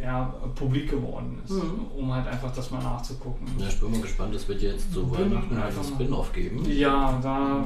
ja, 0.02 0.34
publik 0.56 0.90
geworden 0.90 1.40
ist, 1.44 1.52
Mhm. 1.52 1.86
um 1.96 2.12
halt 2.12 2.26
einfach 2.26 2.52
das 2.54 2.70
mal 2.72 2.82
nachzugucken. 2.82 3.46
Ja, 3.58 3.68
ich 3.68 3.78
bin 3.78 3.92
mal 3.92 4.00
gespannt, 4.00 4.34
es 4.34 4.48
wird 4.48 4.60
jetzt 4.62 4.92
zu 4.92 5.08
Weihnachten 5.10 5.54
halt 5.56 5.66
einfach 5.66 5.82
ein 5.84 5.90
mal- 5.90 5.94
Spin-off 5.94 6.32
geben. 6.32 6.64
Ja, 6.68 7.18
da 7.22 7.64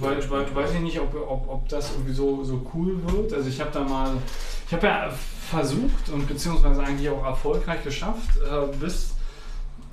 weil, 0.00 0.30
weil, 0.30 0.54
weiß 0.54 0.74
ich 0.74 0.80
nicht, 0.80 0.98
ob, 1.00 1.14
ob, 1.14 1.48
ob 1.48 1.68
das 1.68 1.92
irgendwie 1.92 2.14
so, 2.14 2.42
so 2.44 2.66
cool 2.74 2.96
wird. 3.12 3.32
Also 3.34 3.48
ich 3.48 3.60
habe 3.60 3.70
da 3.72 3.80
mal, 3.84 4.12
ich 4.66 4.72
habe 4.72 4.86
ja 4.86 5.10
versucht 5.50 6.08
und 6.12 6.26
beziehungsweise 6.26 6.82
eigentlich 6.82 7.08
auch 7.10 7.22
erfolgreich 7.24 7.84
geschafft, 7.84 8.38
äh, 8.38 8.76
bis 8.78 9.10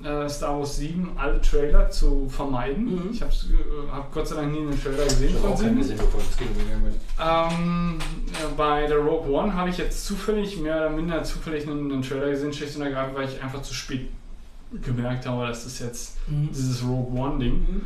äh, 0.04 0.28
Star 0.28 0.58
Wars 0.58 0.76
7 0.76 1.12
alle 1.16 1.40
Trailer 1.40 1.90
zu 1.90 2.28
vermeiden. 2.28 2.84
Mhm. 2.84 3.10
Ich 3.12 3.22
habe 3.22 3.32
äh, 3.32 3.90
hab 3.90 4.12
Gott 4.12 4.28
sei 4.28 4.36
Dank 4.36 4.52
nie 4.52 4.58
einen 4.60 4.80
Trailer 4.80 5.04
gesehen 5.04 5.30
Ich 5.30 5.34
habe 5.34 5.48
von 5.48 5.52
auch 5.52 5.60
keinen 5.60 5.82
7. 5.82 5.96
gesehen, 5.96 5.98
bevor 5.98 6.20
ich 6.20 6.26
ins 6.26 6.36
Kino 6.36 6.50
gegangen 6.58 6.84
bin. 6.84 6.94
Ähm, 7.20 7.98
äh, 8.32 8.54
bei 8.56 8.86
der 8.86 8.98
Rogue 8.98 9.30
One 9.30 9.54
habe 9.54 9.70
ich 9.70 9.78
jetzt 9.78 10.04
zufällig, 10.04 10.58
mehr 10.58 10.76
oder 10.76 10.90
minder 10.90 11.22
zufällig 11.24 11.66
einen, 11.66 11.90
einen 11.90 12.02
Trailer 12.02 12.30
gesehen, 12.30 12.52
schlicht 12.52 12.76
und 12.76 12.82
ergreifend, 12.82 13.16
weil 13.16 13.28
ich 13.28 13.42
einfach 13.42 13.62
zu 13.62 13.74
spät 13.74 14.08
gemerkt 14.82 15.26
habe, 15.26 15.46
dass 15.46 15.64
das 15.64 15.78
jetzt 15.78 16.16
dieses 16.26 16.82
Rogue 16.84 17.18
One-Ding. 17.18 17.54
Mhm. 17.54 17.82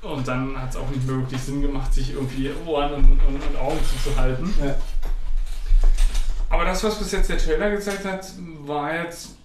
Und 0.00 0.28
dann 0.28 0.56
hat 0.56 0.70
es 0.70 0.76
auch 0.76 0.88
nicht 0.90 1.04
mehr 1.06 1.16
wirklich 1.16 1.40
Sinn 1.40 1.60
gemacht, 1.60 1.92
sich 1.92 2.12
irgendwie 2.12 2.50
Ohren 2.66 2.94
und, 2.94 3.04
und, 3.04 3.42
und 3.48 3.56
Augen 3.60 3.78
zuzuhalten. 3.84 4.54
Ja. 4.62 4.76
Aber 6.50 6.64
das, 6.64 6.82
was 6.84 6.98
bis 6.98 7.12
jetzt 7.12 7.28
der 7.28 7.38
Trailer 7.38 7.70
gezeigt 7.70 8.04
hat, 8.04 8.26
war 8.60 8.94
jetzt. 8.94 9.37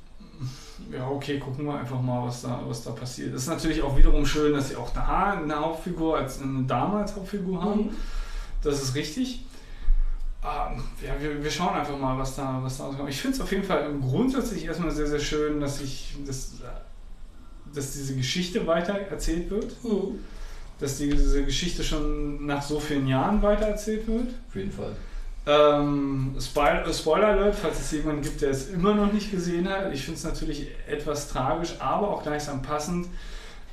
Ja, 0.93 1.07
okay, 1.07 1.39
gucken 1.39 1.65
wir 1.65 1.75
einfach 1.79 2.01
mal, 2.01 2.27
was 2.27 2.43
da, 2.43 2.61
was 2.67 2.83
da 2.83 2.91
passiert. 2.91 3.33
Es 3.33 3.43
ist 3.43 3.49
natürlich 3.49 3.81
auch 3.81 3.97
wiederum 3.97 4.25
schön, 4.25 4.53
dass 4.53 4.69
sie 4.69 4.75
auch 4.75 4.91
da 4.91 5.39
eine 5.41 5.55
Hauptfigur 5.55 6.17
als 6.17 6.41
eine 6.41 6.63
Dame 6.63 6.97
als 6.99 7.15
Hauptfigur 7.15 7.61
haben. 7.61 7.85
Mhm. 7.85 7.95
Das 8.61 8.81
ist 8.81 8.93
richtig. 8.95 9.45
Ähm, 10.43 10.83
ja, 11.03 11.13
wir, 11.19 11.41
wir 11.43 11.51
schauen 11.51 11.73
einfach 11.73 11.97
mal, 11.97 12.17
was 12.17 12.35
da, 12.35 12.59
was 12.61 12.77
da 12.77 12.85
rauskommt. 12.85 13.09
Ich 13.09 13.21
finde 13.21 13.37
es 13.37 13.41
auf 13.41 13.51
jeden 13.51 13.63
Fall 13.63 13.91
grundsätzlich 14.01 14.65
erstmal 14.65 14.91
sehr, 14.91 15.07
sehr 15.07 15.19
schön, 15.19 15.59
dass 15.59 15.81
ich, 15.81 16.15
dass, 16.27 16.55
dass 17.73 17.93
diese 17.93 18.15
Geschichte 18.15 18.67
weiter 18.67 18.93
erzählt 18.93 19.49
wird. 19.49 19.83
Mhm. 19.83 20.19
Dass 20.79 20.97
diese 20.97 21.45
Geschichte 21.45 21.83
schon 21.83 22.45
nach 22.45 22.61
so 22.61 22.79
vielen 22.79 23.07
Jahren 23.07 23.41
weiter 23.41 23.67
erzählt 23.67 24.05
wird. 24.07 24.27
Auf 24.49 24.55
jeden 24.55 24.71
Fall. 24.71 24.95
Ähm, 25.45 26.35
Spoil 26.39 26.93
Spoiler 26.93 27.27
Alert, 27.27 27.55
falls 27.55 27.79
es 27.79 27.91
jemanden 27.91 28.21
gibt, 28.21 28.41
der 28.41 28.51
es 28.51 28.69
immer 28.69 28.93
noch 28.93 29.11
nicht 29.11 29.29
gesehen 29.29 29.67
hat. 29.67 29.93
Ich 29.93 30.03
finde 30.03 30.17
es 30.17 30.23
natürlich 30.23 30.69
etwas 30.87 31.27
tragisch, 31.27 31.75
aber 31.79 32.09
auch 32.09 32.23
gleichsam 32.23 32.61
passend, 32.61 33.07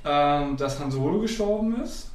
ähm, 0.05 0.57
dass 0.57 0.81
Han 0.81 0.91
Solo 0.91 1.21
gestorben 1.21 1.81
ist. 1.81 2.11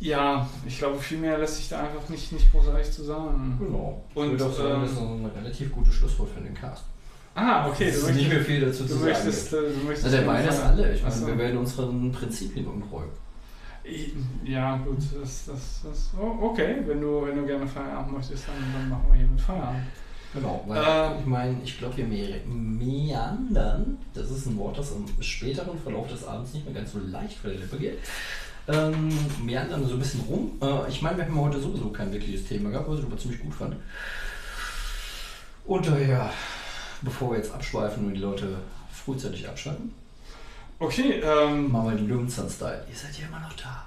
Ja, 0.00 0.46
ich 0.66 0.78
glaube, 0.78 0.98
viel 0.98 1.18
mehr 1.18 1.38
lässt 1.38 1.56
sich 1.56 1.68
da 1.68 1.80
einfach 1.80 2.08
nicht, 2.08 2.32
nicht 2.32 2.50
großartig 2.50 2.90
zu 2.90 3.04
sagen. 3.04 3.56
Genau. 3.58 4.02
Und, 4.14 4.26
ich 4.26 4.30
würde 4.32 4.46
auch 4.46 4.52
sagen, 4.52 4.74
ähm, 4.74 4.82
das 4.82 4.92
ist 4.92 4.98
ein 4.98 5.30
relativ 5.36 5.72
gutes 5.72 5.94
Schlusswort 5.94 6.30
für 6.30 6.40
den 6.40 6.54
Cast. 6.54 6.84
Ah, 7.34 7.68
okay, 7.68 7.90
du 7.90 7.96
ist 7.98 8.14
nicht 8.14 8.28
mehr 8.28 8.40
viel 8.40 8.60
dazu 8.60 8.86
zu 8.86 8.94
sagen. 8.94 9.04
möchtest, 9.06 9.52
äh, 9.52 9.56
du 9.56 9.84
möchtest. 9.86 10.04
Also 10.04 10.16
der 10.18 10.26
Wein 10.26 10.48
ist 10.48 10.62
alle. 10.62 10.94
Ich 10.94 11.02
meine, 11.02 11.14
Achso. 11.14 11.26
wir 11.26 11.38
werden 11.38 11.58
unseren 11.58 12.12
Prinzipien 12.12 12.66
untreu. 12.66 13.02
Ja, 14.44 14.76
gut, 14.78 14.98
das, 14.98 15.44
das, 15.46 15.80
das, 15.84 16.10
oh, 16.18 16.46
okay, 16.46 16.76
wenn 16.86 17.00
du, 17.00 17.26
wenn 17.26 17.36
du 17.36 17.44
gerne 17.46 17.66
Feierabend 17.66 18.16
möchtest, 18.16 18.48
dann, 18.48 18.54
dann 18.72 18.88
machen 18.88 19.04
wir 19.10 19.18
hier 19.18 19.26
mit 19.26 19.40
Feierabend. 19.40 19.82
Genau, 20.32 20.64
weil 20.66 20.82
Ähm. 20.84 21.18
ich 21.20 21.26
meine, 21.26 21.56
ich 21.62 21.78
glaube, 21.78 21.96
wir 21.98 22.06
me- 22.06 22.40
meandern, 22.46 23.98
das 24.14 24.30
ist 24.30 24.46
ein 24.46 24.56
Wort, 24.58 24.78
das 24.78 24.92
im 24.92 25.04
späteren 25.22 25.78
Verlauf 25.78 26.08
des 26.08 26.24
Abends 26.26 26.54
nicht 26.54 26.64
mehr 26.64 26.74
ganz 26.74 26.92
so 26.92 26.98
leicht 26.98 27.36
vor 27.38 27.50
der 27.50 27.60
Lippe 27.60 27.76
geht. 27.76 27.98
Ähm, 28.66 29.10
meandern 29.44 29.86
so 29.86 29.92
ein 29.94 29.98
bisschen 29.98 30.20
rum. 30.22 30.52
Äh, 30.62 30.88
ich 30.88 31.02
meine, 31.02 31.18
wir 31.18 31.26
haben 31.26 31.38
heute 31.38 31.60
sowieso 31.60 31.90
kein 31.90 32.10
wirkliches 32.12 32.46
Thema 32.48 32.70
gehabt, 32.70 32.88
was 32.88 32.98
ich 33.00 33.04
aber 33.04 33.18
ziemlich 33.18 33.42
gut 33.42 33.54
fand. 33.54 33.76
Und 35.66 35.86
daher, 35.86 36.30
bevor 37.02 37.30
wir 37.32 37.36
jetzt 37.38 37.52
abschweifen 37.52 38.06
und 38.06 38.14
die 38.14 38.20
Leute 38.20 38.56
frühzeitig 38.90 39.46
abschalten, 39.48 39.92
Okay, 40.78 41.20
ähm, 41.22 41.70
Machen 41.70 41.90
wir 41.90 41.96
den 41.96 42.08
Löwenzahn-Style. 42.08 42.86
Ihr 42.90 42.96
seid 42.96 43.18
ja 43.18 43.26
immer 43.26 43.40
noch 43.40 43.52
da. 43.54 43.86